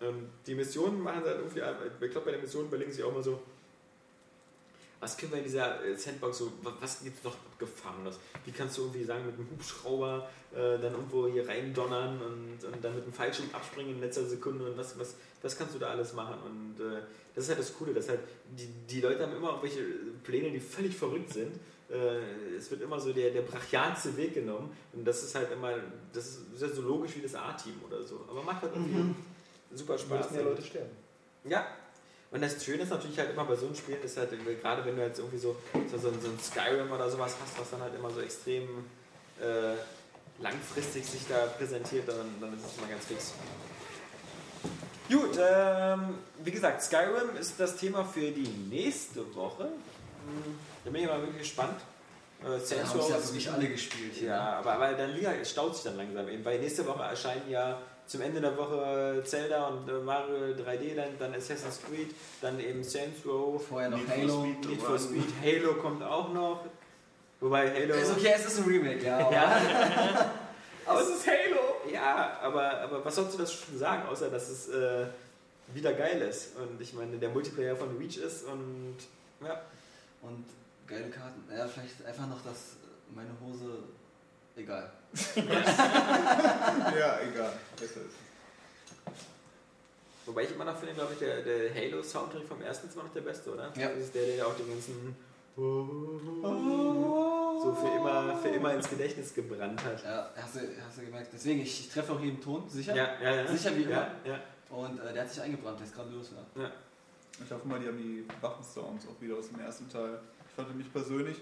Ähm, 0.00 0.26
die 0.46 0.54
Missionen 0.54 1.00
machen 1.00 1.22
sie 1.22 1.28
halt 1.30 1.38
irgendwie, 1.38 2.04
ich 2.06 2.10
glaube 2.10 2.24
bei 2.26 2.32
der 2.32 2.40
Mission 2.40 2.64
überlegen 2.64 2.90
sie 2.90 3.02
auch 3.04 3.12
mal 3.12 3.22
so, 3.22 3.40
was 5.04 5.16
können 5.16 5.32
wir 5.32 5.38
in 5.38 5.44
dieser 5.44 5.84
äh, 5.84 5.96
Sandbox 5.96 6.38
so, 6.38 6.46
wa- 6.62 6.72
was 6.80 7.02
gibt 7.04 7.18
es 7.18 7.24
noch 7.24 7.36
Gefahrenes? 7.58 8.18
Wie 8.44 8.52
kannst 8.52 8.76
du 8.78 8.82
irgendwie 8.82 9.04
sagen, 9.04 9.26
mit 9.26 9.34
einem 9.36 9.48
Hubschrauber 9.50 10.28
äh, 10.52 10.78
dann 10.78 10.92
irgendwo 10.94 11.28
hier 11.28 11.46
reindonnern 11.46 12.20
und, 12.20 12.64
und 12.64 12.82
dann 12.84 12.94
mit 12.94 13.04
einem 13.04 13.12
Fallschirm 13.12 13.48
abspringen 13.52 13.94
in 13.96 14.00
letzter 14.00 14.24
Sekunde 14.24 14.64
und 14.70 14.76
was, 14.78 14.98
was, 14.98 15.14
was 15.42 15.56
kannst 15.58 15.74
du 15.74 15.78
da 15.78 15.88
alles 15.88 16.12
machen? 16.14 16.36
Und 16.44 16.84
äh, 16.84 17.00
das 17.34 17.44
ist 17.44 17.50
halt 17.50 17.58
das 17.60 17.74
Coole, 17.76 17.92
dass 17.92 18.08
halt 18.08 18.20
die, 18.58 18.66
die 18.88 19.00
Leute 19.00 19.22
haben 19.22 19.36
immer 19.36 19.48
irgendwelche 19.50 19.82
Pläne, 20.22 20.50
die 20.50 20.60
völlig 20.60 20.96
verrückt 20.96 21.32
sind. 21.32 21.52
Äh, 21.90 22.56
es 22.56 22.70
wird 22.70 22.80
immer 22.82 22.98
so 22.98 23.12
der, 23.12 23.30
der 23.30 23.42
brachialste 23.42 24.16
Weg 24.16 24.34
genommen 24.34 24.70
und 24.94 25.04
das 25.04 25.22
ist 25.22 25.34
halt 25.34 25.52
immer, 25.52 25.72
das 26.12 26.26
ist, 26.28 26.40
das 26.54 26.62
ist 26.70 26.76
so 26.76 26.82
logisch 26.82 27.16
wie 27.16 27.20
das 27.22 27.34
A-Team 27.34 27.74
oder 27.86 28.02
so. 28.02 28.24
Aber 28.30 28.42
macht 28.42 28.62
halt 28.62 28.72
irgendwie 28.74 29.14
super 29.74 29.98
Spaß. 29.98 30.10
Würdest 30.10 30.32
mehr 30.32 30.42
Leute 30.44 30.62
sterben. 30.62 30.90
Ja. 31.46 31.66
Und 32.34 32.40
das 32.42 32.62
Schöne 32.64 32.82
ist 32.82 32.90
natürlich 32.90 33.16
halt 33.18 33.30
immer 33.30 33.44
bei 33.44 33.54
so 33.54 33.66
einem 33.66 33.76
Spiel, 33.76 33.96
ist 34.02 34.16
halt, 34.18 34.30
gerade 34.60 34.84
wenn 34.84 34.96
du 34.96 35.02
jetzt 35.02 35.20
irgendwie 35.20 35.38
so, 35.38 35.54
so, 35.90 35.96
so, 35.96 36.10
so 36.10 36.28
ein 36.28 36.38
Skyrim 36.42 36.90
oder 36.90 37.08
sowas 37.08 37.36
hast, 37.40 37.58
was 37.60 37.70
dann 37.70 37.80
halt 37.80 37.94
immer 37.94 38.10
so 38.10 38.20
extrem 38.20 38.64
äh, 39.40 39.74
langfristig 40.42 41.06
sich 41.06 41.22
da 41.28 41.46
präsentiert, 41.56 42.08
dann, 42.08 42.26
dann 42.40 42.52
ist 42.58 42.64
es 42.66 42.76
immer 42.78 42.88
ganz 42.88 43.04
fix. 43.06 43.32
Gut, 45.08 45.38
ähm, 45.40 46.18
wie 46.42 46.50
gesagt, 46.50 46.82
Skyrim 46.82 47.36
ist 47.38 47.54
das 47.60 47.76
Thema 47.76 48.04
für 48.04 48.30
die 48.32 48.48
nächste 48.68 49.32
Woche. 49.36 49.64
Hm, 49.64 50.58
Da 50.84 50.90
bin 50.90 51.02
ich 51.02 51.06
mal 51.08 51.20
wirklich 51.20 51.38
gespannt. 51.42 51.80
Äh, 52.42 52.58
Saints 52.58 52.90
haben 52.90 53.00
es 53.00 53.08
ja 53.10 53.14
Row 53.14 53.22
ist- 53.24 53.28
wirklich 53.30 53.50
alle 53.50 53.68
gespielt 53.68 54.12
hier. 54.14 54.28
ja, 54.30 54.58
aber, 54.58 54.72
aber 54.72 54.92
dann 54.94 55.10
Liga 55.14 55.32
es 55.32 55.50
staut 55.50 55.74
sich 55.76 55.84
dann 55.84 55.96
langsam 55.98 56.28
eben, 56.28 56.44
weil 56.44 56.58
nächste 56.58 56.84
Woche 56.86 57.02
erscheinen 57.04 57.48
ja 57.48 57.80
zum 58.06 58.20
Ende 58.20 58.40
der 58.40 58.56
Woche 58.56 59.22
Zelda 59.24 59.68
und 59.68 59.88
äh, 59.88 59.92
Mario 59.92 60.54
3D 60.54 60.94
Land, 60.94 61.20
dann 61.20 61.34
Assassin's 61.34 61.80
Creed, 61.88 62.14
dann 62.40 62.60
eben 62.60 62.82
Saints 62.84 63.24
Row, 63.26 63.60
Vorher 63.66 63.90
noch 63.90 63.98
Need 63.98 64.06
for 64.08 64.16
Halo. 64.16 64.42
Speed. 64.44 64.68
Need 64.70 64.82
for 64.82 64.98
Speed, 64.98 65.24
Halo 65.42 65.74
kommt 65.74 66.02
auch 66.02 66.32
noch. 66.32 66.64
Wobei 67.40 67.70
Halo. 67.72 67.94
Ist 67.94 68.12
okay, 68.12 68.32
es 68.36 68.46
ist 68.46 68.58
ein 68.58 68.64
Remake, 68.64 69.04
ja. 69.04 69.18
aber- 69.26 69.32
Ja. 69.32 69.56
aber 70.86 71.00
es 71.00 71.08
ist 71.08 71.26
Halo! 71.26 71.90
Ja, 71.92 72.38
aber, 72.42 72.80
aber 72.80 73.04
was 73.04 73.14
sollst 73.14 73.34
du 73.34 73.38
das 73.38 73.52
schon 73.52 73.78
sagen, 73.78 74.06
außer 74.08 74.30
dass 74.30 74.48
es 74.48 74.68
äh, 74.68 75.06
wieder 75.72 75.92
geil 75.94 76.20
ist. 76.22 76.56
Und 76.56 76.80
ich 76.80 76.92
meine, 76.94 77.16
der 77.18 77.30
Multiplayer 77.30 77.76
von 77.76 77.96
Reach 77.98 78.18
ist 78.18 78.44
und 78.44 78.96
ja. 79.44 79.60
Und 80.22 80.44
geile 80.86 81.08
Karten. 81.10 81.42
Ja, 81.54 81.66
vielleicht 81.66 82.04
einfach 82.06 82.26
noch 82.26 82.42
das, 82.44 82.76
äh, 82.82 83.14
meine 83.14 83.30
Hose, 83.44 83.78
egal. 84.56 84.90
Ja, 86.98 87.20
egal. 87.20 87.52
Besser 87.78 88.00
ist. 88.00 88.16
Wobei 90.26 90.44
ich 90.44 90.52
immer 90.52 90.64
noch 90.64 90.78
finde, 90.78 90.94
glaube 90.94 91.12
ich, 91.12 91.18
der, 91.18 91.42
der 91.42 91.74
Halo-Soundtrack 91.74 92.44
vom 92.48 92.62
ersten 92.62 92.88
ist 92.88 92.94
immer 92.94 93.04
noch 93.04 93.12
der 93.12 93.20
beste, 93.20 93.52
oder? 93.52 93.70
Ja. 93.76 93.88
Das 93.88 93.98
ist 93.98 94.14
der, 94.14 94.26
der 94.26 94.46
auch 94.46 94.56
den 94.56 94.68
ganzen 94.68 95.14
so 95.56 96.42
für 97.80 97.96
immer, 97.96 98.36
für 98.38 98.48
immer 98.48 98.74
ins 98.74 98.90
Gedächtnis 98.90 99.32
gebrannt 99.32 99.84
hat. 99.84 100.02
Ja, 100.02 100.30
hast 100.36 100.56
du, 100.56 100.60
hast 100.84 100.98
du 100.98 101.04
gemerkt. 101.04 101.28
Deswegen, 101.32 101.60
ich, 101.60 101.80
ich 101.80 101.88
treffe 101.90 102.12
auch 102.12 102.20
jeden 102.20 102.40
Ton, 102.40 102.68
sicher. 102.68 102.92
Ja, 102.94 103.14
ja, 103.22 103.36
ja. 103.36 103.46
Sicher 103.46 103.76
wie 103.76 103.82
immer. 103.82 103.92
Ja, 103.92 104.10
ja. 104.24 104.40
Und 104.70 104.98
äh, 104.98 105.12
der 105.12 105.22
hat 105.22 105.30
sich 105.30 105.40
eingebrannt, 105.40 105.78
der 105.78 105.86
ist 105.86 105.94
gerade 105.94 106.10
los. 106.10 106.32
Ja. 106.56 106.72
Ich 107.44 107.50
hoffe 107.50 107.68
mal, 107.68 107.78
die 107.78 107.86
haben 107.86 107.98
die 107.98 108.26
Waffensounds 108.40 109.06
auch 109.06 109.20
wieder 109.20 109.36
aus 109.36 109.48
dem 109.48 109.60
ersten 109.60 109.88
Teil. 109.88 110.18
Ich 110.48 110.54
fand 110.54 110.76
mich 110.76 110.92
persönlich, 110.92 111.36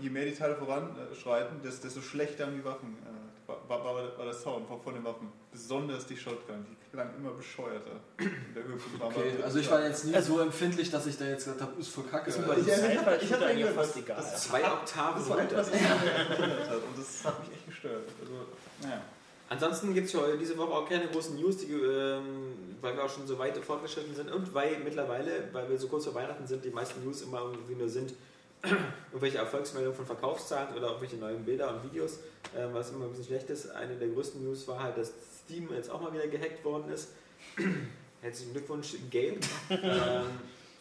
je 0.00 0.10
mehr 0.10 0.24
die 0.24 0.34
Teile 0.34 0.56
voranschreiten, 0.56 1.60
desto, 1.62 2.00
schlechter 2.00 2.46
haben 2.46 2.56
die 2.56 2.64
Waffen. 2.64 2.96
Äh, 3.04 3.48
war, 3.68 3.84
war, 3.84 3.94
war, 4.16 4.24
der 4.24 4.34
Sound 4.34 4.66
von, 4.68 4.80
von 4.80 4.94
den 4.94 5.04
Waffen. 5.04 5.28
Besonders 5.50 6.06
die 6.06 6.16
Shotgun, 6.16 6.64
die 6.70 6.76
klang 6.90 7.10
immer 7.18 7.30
bescheuerter. 7.32 7.98
Okay, 9.00 9.32
also 9.42 9.58
ich 9.58 9.70
war 9.70 9.84
jetzt 9.84 10.04
nie 10.04 10.20
so 10.20 10.38
empfindlich, 10.40 10.90
dass 10.90 11.06
ich 11.06 11.18
da 11.18 11.24
jetzt 11.24 11.44
gesagt 11.44 11.60
habe, 11.60 11.80
ist 11.80 11.88
voll 11.88 12.04
kacke. 12.04 12.30
Ist 12.30 12.38
mir 12.38 12.48
Also, 12.52 12.68
Ja, 12.70 12.76
ich 12.76 12.82
ich 13.22 13.34
eigentlich 13.34 13.42
eigentlich 13.42 13.66
fast 13.70 13.90
das- 13.96 14.02
egal. 14.02 14.16
das- 14.16 14.42
Zwei 14.44 14.64
Oktaven 14.72 15.20
Das 15.20 15.28
war 15.30 15.38
etwas, 15.40 15.72
was 15.72 15.80
erinnert 15.80 16.68
hat 16.70 16.76
und 16.76 16.98
das 16.98 17.24
hat 17.24 17.40
mich 17.40 17.52
echt 17.56 17.66
gestört. 17.66 18.04
Also, 18.20 18.32
naja. 18.82 19.02
Ansonsten 19.48 19.92
gibt 19.94 20.06
es 20.14 20.16
diese 20.40 20.56
Woche 20.56 20.70
auch 20.72 20.88
keine 20.88 21.08
großen 21.08 21.34
News, 21.34 21.56
die, 21.56 21.72
ähm, 21.72 22.76
weil 22.80 22.94
wir 22.94 23.02
auch 23.04 23.10
schon 23.10 23.26
so 23.26 23.36
weit 23.36 23.58
fortgeschritten 23.58 24.14
sind 24.14 24.30
und 24.30 24.54
weil 24.54 24.78
mittlerweile, 24.78 25.48
weil 25.52 25.68
wir 25.68 25.76
so 25.76 25.88
kurz 25.88 26.04
vor 26.04 26.14
Weihnachten 26.14 26.46
sind, 26.46 26.64
die 26.64 26.70
meisten 26.70 27.02
News 27.04 27.22
immer 27.22 27.40
irgendwie 27.40 27.74
nur 27.74 27.88
sind, 27.88 28.14
irgendwelche 29.10 29.38
Erfolgsmeldungen 29.38 29.96
von 29.96 30.06
Verkaufszahlen 30.06 30.74
oder 30.76 30.88
irgendwelche 30.88 31.16
neuen 31.16 31.44
Bilder 31.44 31.74
und 31.74 31.84
Videos, 31.84 32.14
äh, 32.54 32.66
was 32.72 32.90
immer 32.90 33.04
ein 33.06 33.10
bisschen 33.10 33.26
schlecht 33.26 33.50
ist. 33.50 33.70
Eine 33.70 33.96
der 33.96 34.08
größten 34.08 34.44
News 34.44 34.66
war 34.68 34.82
halt, 34.82 34.96
dass 34.98 35.12
Steam 35.44 35.68
jetzt 35.74 35.90
auch 35.90 36.00
mal 36.00 36.12
wieder 36.12 36.26
gehackt 36.28 36.64
worden 36.64 36.90
ist. 36.92 37.08
Herzlichen 38.20 38.52
Glückwunsch, 38.52 38.96
Gabe. 39.10 39.38
ähm, 39.70 40.26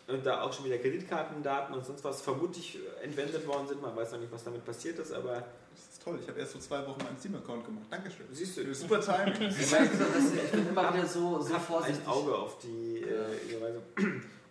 und 0.08 0.25
da 0.25 0.41
auch 0.41 0.51
schon 0.51 0.66
wieder 0.66 0.77
Kreditkartendaten 0.80 1.74
und 1.75 1.85
sonst 1.85 2.03
was 2.03 2.22
vermutlich 2.22 2.80
entwendet 3.03 3.45
worden 3.48 3.67
sind. 3.67 3.82
Man 3.82 3.95
weiß 3.95 4.11
noch 4.14 4.19
nicht, 4.19 4.32
was 4.32 4.43
damit 4.43 4.66
passiert 4.66 4.98
ist, 4.99 5.14
aber 5.14 5.35
Das 5.75 5.83
ist 5.93 6.03
toll. 6.03 6.19
Ich 6.22 6.27
habe 6.27 6.40
erst 6.40 6.53
vor 6.53 6.61
zwei 6.61 6.85
Wochen 6.88 7.01
meinen 7.03 7.17
Steam-Account 7.17 7.66
gemacht. 7.66 7.85
Dankeschön. 7.91 8.25
siehst 8.32 8.58
du, 8.58 8.74
Super 8.74 8.99
Timing. 8.99 9.49
Ich, 9.49 9.72
weiß, 9.72 9.90
dass 9.91 10.33
ich 10.43 10.51
bin 10.51 10.67
immer 10.67 10.93
wieder 10.93 11.06
so, 11.06 11.40
so 11.41 11.53
vorsichtig. 11.59 12.01
ein 12.03 12.08
Auge 12.11 12.35
auf 12.35 12.58
die 12.58 13.01
äh, 13.03 13.53
Überweisung. 13.56 13.83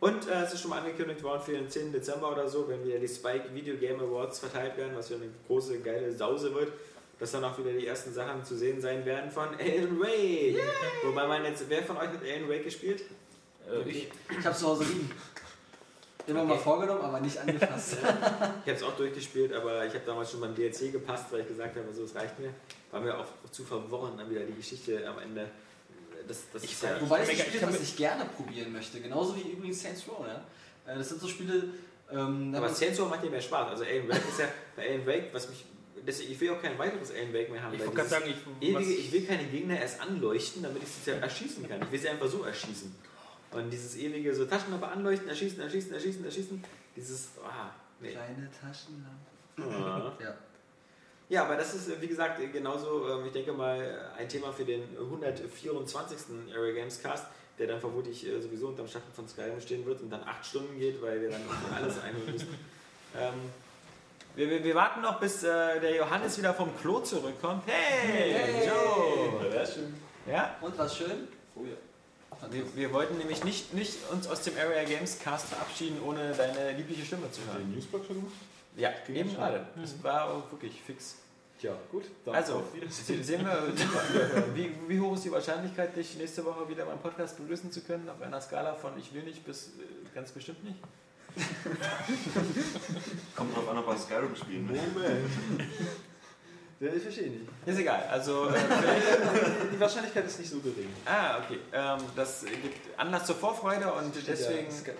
Und 0.00 0.28
äh, 0.28 0.44
es 0.44 0.52
ist 0.54 0.60
schon 0.60 0.70
mal 0.70 0.78
angekündigt 0.78 1.22
worden 1.22 1.42
für 1.42 1.52
den 1.52 1.68
10. 1.68 1.92
Dezember 1.92 2.30
oder 2.32 2.48
so, 2.48 2.68
wenn 2.68 2.84
wieder 2.84 2.98
die 2.98 3.08
Spike 3.08 3.52
Video 3.52 3.76
Game 3.76 3.98
Awards 4.00 4.38
verteilt 4.38 4.76
werden, 4.76 4.92
was 4.96 5.10
wieder 5.10 5.20
eine 5.22 5.30
große, 5.48 5.80
geile 5.80 6.12
Sause 6.16 6.54
wird, 6.54 6.72
dass 7.18 7.32
dann 7.32 7.42
auch 7.44 7.58
wieder 7.58 7.72
die 7.72 7.86
ersten 7.86 8.12
Sachen 8.12 8.44
zu 8.44 8.56
sehen 8.56 8.80
sein 8.80 9.04
werden 9.04 9.30
von 9.30 9.48
Alan 9.58 9.98
Wake. 10.00 10.60
Wobei 11.04 11.26
man 11.26 11.44
jetzt, 11.44 11.64
wer 11.68 11.82
von 11.82 11.96
euch 11.96 12.08
hat 12.08 12.22
Alan 12.22 12.48
Wake 12.48 12.64
gespielt? 12.64 13.02
Äh, 13.68 13.88
ich, 13.88 14.08
Ich 14.38 14.46
habe 14.46 14.56
zu 14.56 14.68
Hause 14.68 14.84
liegen. 14.84 15.10
Immer 16.28 16.44
mal 16.44 16.52
Okay. 16.54 16.62
vorgenommen, 16.62 17.00
aber 17.00 17.20
nicht 17.20 17.38
angefasst. 17.38 17.96
Ich 18.02 18.06
habe 18.06 18.72
es 18.72 18.82
auch 18.82 18.96
durchgespielt, 18.96 19.52
aber 19.52 19.84
ich 19.86 19.94
habe 19.94 20.04
damals 20.06 20.30
schon 20.30 20.40
beim 20.42 20.54
DLC 20.54 20.92
gepasst, 20.92 21.24
weil 21.30 21.40
ich 21.40 21.48
gesagt 21.48 21.74
habe, 21.74 21.86
so, 21.92 22.04
es 22.04 22.14
reicht 22.14 22.38
mir. 22.38 22.50
War 22.92 23.00
mir 23.00 23.18
auch 23.18 23.24
zu 23.50 23.64
verworren 23.64 24.12
dann 24.18 24.30
wieder 24.30 24.42
die 24.42 24.54
Geschichte 24.54 25.08
am 25.08 25.18
Ende. 25.18 25.48
Das, 26.28 26.42
das 26.52 26.62
Ich 26.62 26.72
ist 26.72 26.82
ja, 26.82 27.00
Wobei 27.00 27.22
es 27.22 27.28
ein 27.30 27.36
Spiel 27.36 27.60
ist, 27.60 27.66
was 27.66 27.80
ich 27.80 27.96
gerne 27.96 28.24
probieren 28.26 28.72
möchte. 28.72 29.00
Genauso 29.00 29.34
wie 29.36 29.40
übrigens 29.52 29.82
Saints 29.82 30.04
Row. 30.06 30.24
Äh, 30.26 30.96
Das 30.96 31.08
sind 31.08 31.20
so 31.20 31.28
Spiele. 31.28 31.64
Ähm, 32.10 32.54
Aber 32.54 32.68
Saints 32.68 33.00
Row 33.00 33.08
macht 33.08 33.22
dir 33.24 33.30
mehr 33.30 33.40
Spaß. 33.40 33.70
Also 33.70 33.84
Alan 33.84 34.08
Wake 34.08 34.28
ist 34.28 34.38
ja, 34.38 34.48
bei 34.76 34.88
Alan 34.88 35.06
Wake, 35.06 35.28
was 35.32 35.48
mich, 35.50 35.64
deswegen, 36.06 36.32
ich 36.32 36.40
will 36.40 36.50
auch 36.50 36.62
kein 36.62 36.78
weiteres 36.78 37.10
Alan 37.10 37.32
Wake 37.34 37.50
mehr 37.50 37.62
haben. 37.62 37.74
ich 37.74 37.80
weil 37.80 37.88
wollte 37.88 38.08
gerade 38.08 38.24
dieses 38.24 38.44
sagen, 38.44 38.56
ich, 38.60 38.68
ewige, 38.68 38.92
ich 38.92 39.12
will 39.12 39.26
keine 39.26 39.44
Gegner 39.44 39.80
erst 39.80 40.00
anleuchten, 40.00 40.62
damit 40.62 40.82
ich 40.82 40.88
sie 40.88 41.10
ja 41.10 41.16
erschießen 41.16 41.68
kann. 41.68 41.82
Ich 41.82 41.90
will 41.92 41.98
sie 41.98 42.08
einfach 42.08 42.28
so 42.28 42.42
erschießen. 42.44 42.94
Und 43.50 43.70
dieses 43.70 43.96
ewige 43.96 44.34
so 44.34 44.44
Taschenlampe 44.44 44.86
anleuchten, 44.86 45.28
erschießen, 45.28 45.60
erschießen, 45.60 45.92
erschießen, 45.94 46.24
erschießen, 46.24 46.64
dieses, 46.94 47.28
ah, 47.42 47.70
nee. 48.00 48.10
Kleine 48.10 48.48
Taschenlampe. 48.60 49.26
Ah. 49.58 50.12
Ja. 50.22 50.34
Ja, 51.28 51.44
aber 51.44 51.56
das 51.56 51.74
ist, 51.74 51.88
äh, 51.88 52.00
wie 52.00 52.06
gesagt, 52.08 52.40
äh, 52.40 52.46
genauso, 52.46 53.08
ähm, 53.10 53.26
ich 53.26 53.32
denke 53.32 53.52
mal, 53.52 54.10
ein 54.16 54.28
Thema 54.28 54.52
für 54.52 54.64
den 54.64 54.82
124. 54.98 56.18
Area 56.54 56.72
Games 56.74 57.02
Cast, 57.02 57.26
der 57.58 57.66
dann 57.66 57.80
vermutlich 57.80 58.26
äh, 58.26 58.40
sowieso 58.40 58.68
unterm 58.68 58.88
Schatten 58.88 59.12
von 59.14 59.28
Skyrim 59.28 59.60
stehen 59.60 59.84
wird 59.84 60.00
und 60.00 60.10
dann 60.10 60.22
acht 60.24 60.44
Stunden 60.46 60.78
geht, 60.78 61.02
weil 61.02 61.20
wir 61.20 61.30
dann 61.30 61.40
irgendwie 61.42 61.74
alles 61.74 62.00
einholen 62.02 62.32
müssen. 62.32 62.54
Ähm, 63.18 63.34
wir, 64.36 64.48
wir, 64.50 64.62
wir 64.64 64.74
warten 64.74 65.00
noch, 65.02 65.18
bis 65.20 65.42
äh, 65.42 65.80
der 65.80 65.96
Johannes 65.96 66.38
wieder 66.38 66.54
vom 66.54 66.70
Klo 66.78 67.00
zurückkommt. 67.00 67.64
Hey, 67.66 68.32
Hey! 68.32 68.66
Joe! 68.68 69.54
Ja, 69.54 69.66
schön. 69.66 69.94
Ja, 70.26 70.56
Und 70.60 70.78
was 70.78 70.96
schön? 70.96 71.28
Oh 71.56 71.62
ja. 71.64 72.50
wir, 72.52 72.62
wir 72.76 72.92
wollten 72.92 73.18
nämlich 73.18 73.42
nicht, 73.44 73.74
nicht 73.74 73.96
uns 74.10 74.28
aus 74.28 74.42
dem 74.42 74.56
Area 74.56 74.84
Games 74.84 75.18
Cast 75.18 75.46
verabschieden, 75.48 75.98
ohne 76.06 76.32
deine 76.32 76.72
liebliche 76.72 77.04
Stimme 77.04 77.30
zu 77.32 77.40
hören. 77.46 77.58
Den 77.60 77.74
Newsblock 77.74 78.06
schon 78.06 78.16
gemacht? 78.16 78.34
Ja, 78.78 78.90
Ging 79.06 79.16
eben 79.16 79.28
schon. 79.30 79.38
gerade. 79.38 79.66
Das 79.76 80.02
war 80.02 80.30
auch 80.30 80.50
wirklich 80.50 80.80
fix. 80.82 81.16
Tja, 81.60 81.72
gut. 81.90 82.04
Dann 82.24 82.36
Also, 82.36 82.62
sehen 82.90 83.44
wir, 83.44 83.74
wie, 84.54 84.72
wie 84.86 85.00
hoch 85.00 85.14
ist 85.14 85.24
die 85.24 85.32
Wahrscheinlichkeit, 85.32 85.96
dich 85.96 86.16
nächste 86.16 86.44
Woche 86.44 86.68
wieder 86.68 86.84
beim 86.84 87.00
Podcast 87.00 87.36
begrüßen 87.36 87.72
zu 87.72 87.80
können, 87.82 88.08
auf 88.08 88.22
einer 88.22 88.40
Skala 88.40 88.74
von 88.74 88.96
ich 88.96 89.12
will 89.12 89.24
nicht 89.24 89.44
bis 89.44 89.68
äh, 89.68 89.70
ganz 90.14 90.30
bestimmt 90.30 90.62
nicht? 90.62 90.76
Kommt 93.36 93.56
drauf 93.56 93.68
an, 93.68 93.78
ob 93.78 93.88
er 93.88 93.98
Skyrim 93.98 94.34
spielen 94.36 94.68
will. 94.68 94.80
Moment. 94.94 95.28
Ja, 96.80 96.92
ich 96.94 97.02
verstehe 97.02 97.28
nicht. 97.30 97.42
Ist 97.66 97.78
egal, 97.80 98.04
also 98.08 98.50
äh, 98.50 98.54
Die 99.72 99.80
Wahrscheinlichkeit 99.80 100.24
ist 100.26 100.38
nicht 100.38 100.48
so 100.48 100.60
gering. 100.60 100.86
ah, 101.06 101.38
okay, 101.38 101.58
ähm, 101.72 101.98
das 102.14 102.44
gibt 102.44 102.96
Anlass 102.96 103.26
zur 103.26 103.34
Vorfreude 103.34 103.92
und 103.94 104.14
deswegen, 104.14 104.66
Der 104.66 104.70
Skyward 104.70 104.96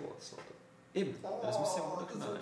eben, 0.95 1.15
das 1.41 1.57
müsst 1.61 1.77
ihr 1.77 1.85
im 1.85 1.89
Monat 1.91 2.09
knallen. 2.11 2.41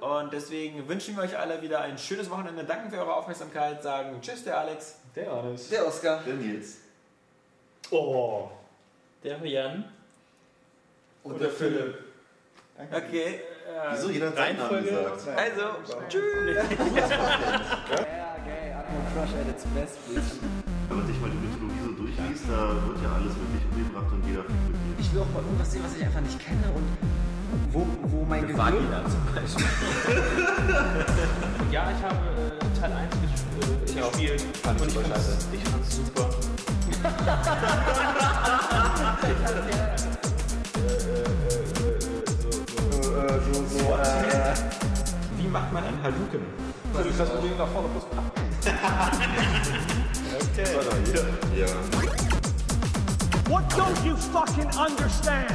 Und 0.00 0.32
deswegen 0.32 0.86
wünschen 0.88 1.16
wir 1.16 1.22
euch 1.24 1.36
alle 1.38 1.60
wieder 1.62 1.80
ein 1.80 1.96
schönes 1.98 2.30
Wochenende, 2.30 2.64
danken 2.64 2.90
für 2.90 2.98
eure 2.98 3.14
Aufmerksamkeit, 3.14 3.82
sagen 3.82 4.20
Tschüss, 4.20 4.44
der 4.44 4.58
Alex. 4.58 4.96
Der 5.14 5.30
Arnes. 5.30 5.68
Der 5.68 5.86
Oscar. 5.86 6.22
Der 6.26 6.34
Nils. 6.34 6.76
Oh. 7.90 8.48
der 9.22 9.38
Jan. 9.46 9.84
Und 11.22 11.34
Oder 11.36 11.50
Philipp. 11.50 11.98
Okay, 12.92 13.40
äh, 13.66 13.92
Wieso 13.92 14.10
jeder 14.10 14.26
hat 14.28 14.36
seinen 14.36 14.58
Namen 14.58 14.74
Reihenfolge? 14.74 15.12
gesagt? 15.12 15.38
also, 15.38 15.62
tschüss. 16.08 16.56
Ja, 16.56 18.36
geil, 18.44 18.76
Atmo 18.76 18.98
Crush 19.14 19.32
at 19.40 19.48
its 19.48 19.64
best. 19.74 19.98
Wenn 20.88 20.96
man 20.98 21.06
sich 21.06 21.18
mal 21.20 21.30
die 21.30 21.36
Mythologie 21.38 21.80
so 21.82 21.92
durchliest, 21.92 22.44
da 22.48 22.76
wird 22.86 23.02
ja 23.02 23.12
alles 23.14 23.32
wirklich 23.34 23.64
umgebracht 23.72 24.12
und 24.12 24.26
jeder. 24.28 24.44
Ich 24.98 25.12
will 25.14 25.22
auch 25.22 25.32
mal 25.32 25.42
irgendwas 25.42 25.72
sehen, 25.72 25.82
was 25.84 25.96
ich 25.96 26.04
einfach 26.04 26.20
nicht 26.20 26.38
kenne 26.38 26.70
und 26.74 26.84
wo, 27.72 27.86
wo 28.04 28.24
mein 28.24 28.46
Gehirn... 28.46 28.58
Vagina 28.58 29.02
zum 29.08 29.34
Beispiel. 29.34 29.66
Ja, 31.72 31.90
ich 31.90 32.02
habe 32.02 32.14
äh, 32.14 32.80
Teil 32.80 32.92
1 32.92 33.10
ges 33.20 33.30
äh, 33.60 34.00
gespielt 34.00 34.42
Fand 34.62 34.76
ich 34.76 34.82
und 34.82 34.88
ich 34.88 34.94
fand's, 34.94 35.26
scheiße. 35.26 35.36
ich 35.52 35.64
fand's 35.64 35.96
super. 35.96 36.30
Wie 45.36 45.48
macht 45.48 45.72
man 45.72 45.84
einen 45.84 46.02
Haluken? 46.02 46.40
Ich 47.08 47.18
lass 47.18 47.32
mit 47.34 47.42
denen 47.44 47.58
nach 47.58 47.68
vorne 47.68 47.88
plus 47.88 48.04
Ja. 51.54 51.66
What 53.48 53.64
don't 53.74 54.04
you 54.04 54.16
fucking 54.16 54.70
understand? 54.78 55.52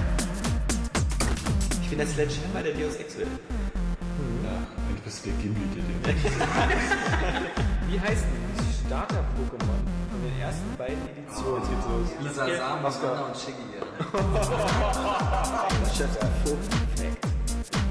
Ich 1.91 1.97
bin 1.97 2.07
der 2.07 2.15
Sledgehammer 2.15 2.63
der 2.63 2.71
Deus 2.71 2.95
Ex 2.95 3.17
will. 3.17 3.27
Eigentlich 3.27 5.03
bist 5.03 5.25
du 5.25 5.29
der 5.29 5.37
Gimli, 5.39 5.59
der 5.75 5.83
den. 5.83 5.99
Wie 7.91 7.99
heißen 7.99 8.29
die 8.31 8.87
Starter-Pokémon 8.87 9.83
von 10.09 10.21
den 10.23 10.39
ersten 10.39 10.71
beiden 10.77 11.03
Editionen? 11.11 11.67
Lisa 12.21 12.47
Sam, 12.47 12.85
Oscar. 12.85 13.11
Anna 13.11 13.25
und 13.25 13.35
Shiggy. 13.35 13.75
Ja. 13.75 13.83
Chef, 15.93 16.17
perfekt. 16.17 17.27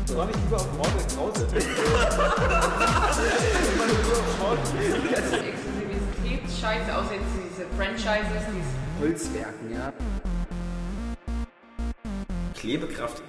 Ich 0.07 0.09
lieber 0.09 0.57
auf 0.57 0.73
Mortal 0.79 1.05
Krause? 1.15 1.47
Exklusivität 5.45 6.41
scheiße, 6.59 6.89
außer 6.97 7.17
jetzt 7.17 7.35
diese 7.37 7.67
Franchises, 7.77 8.45
diese 8.49 8.73
Holzwerken, 8.99 9.69
ja. 9.75 9.93
Klebekraft 12.55 13.23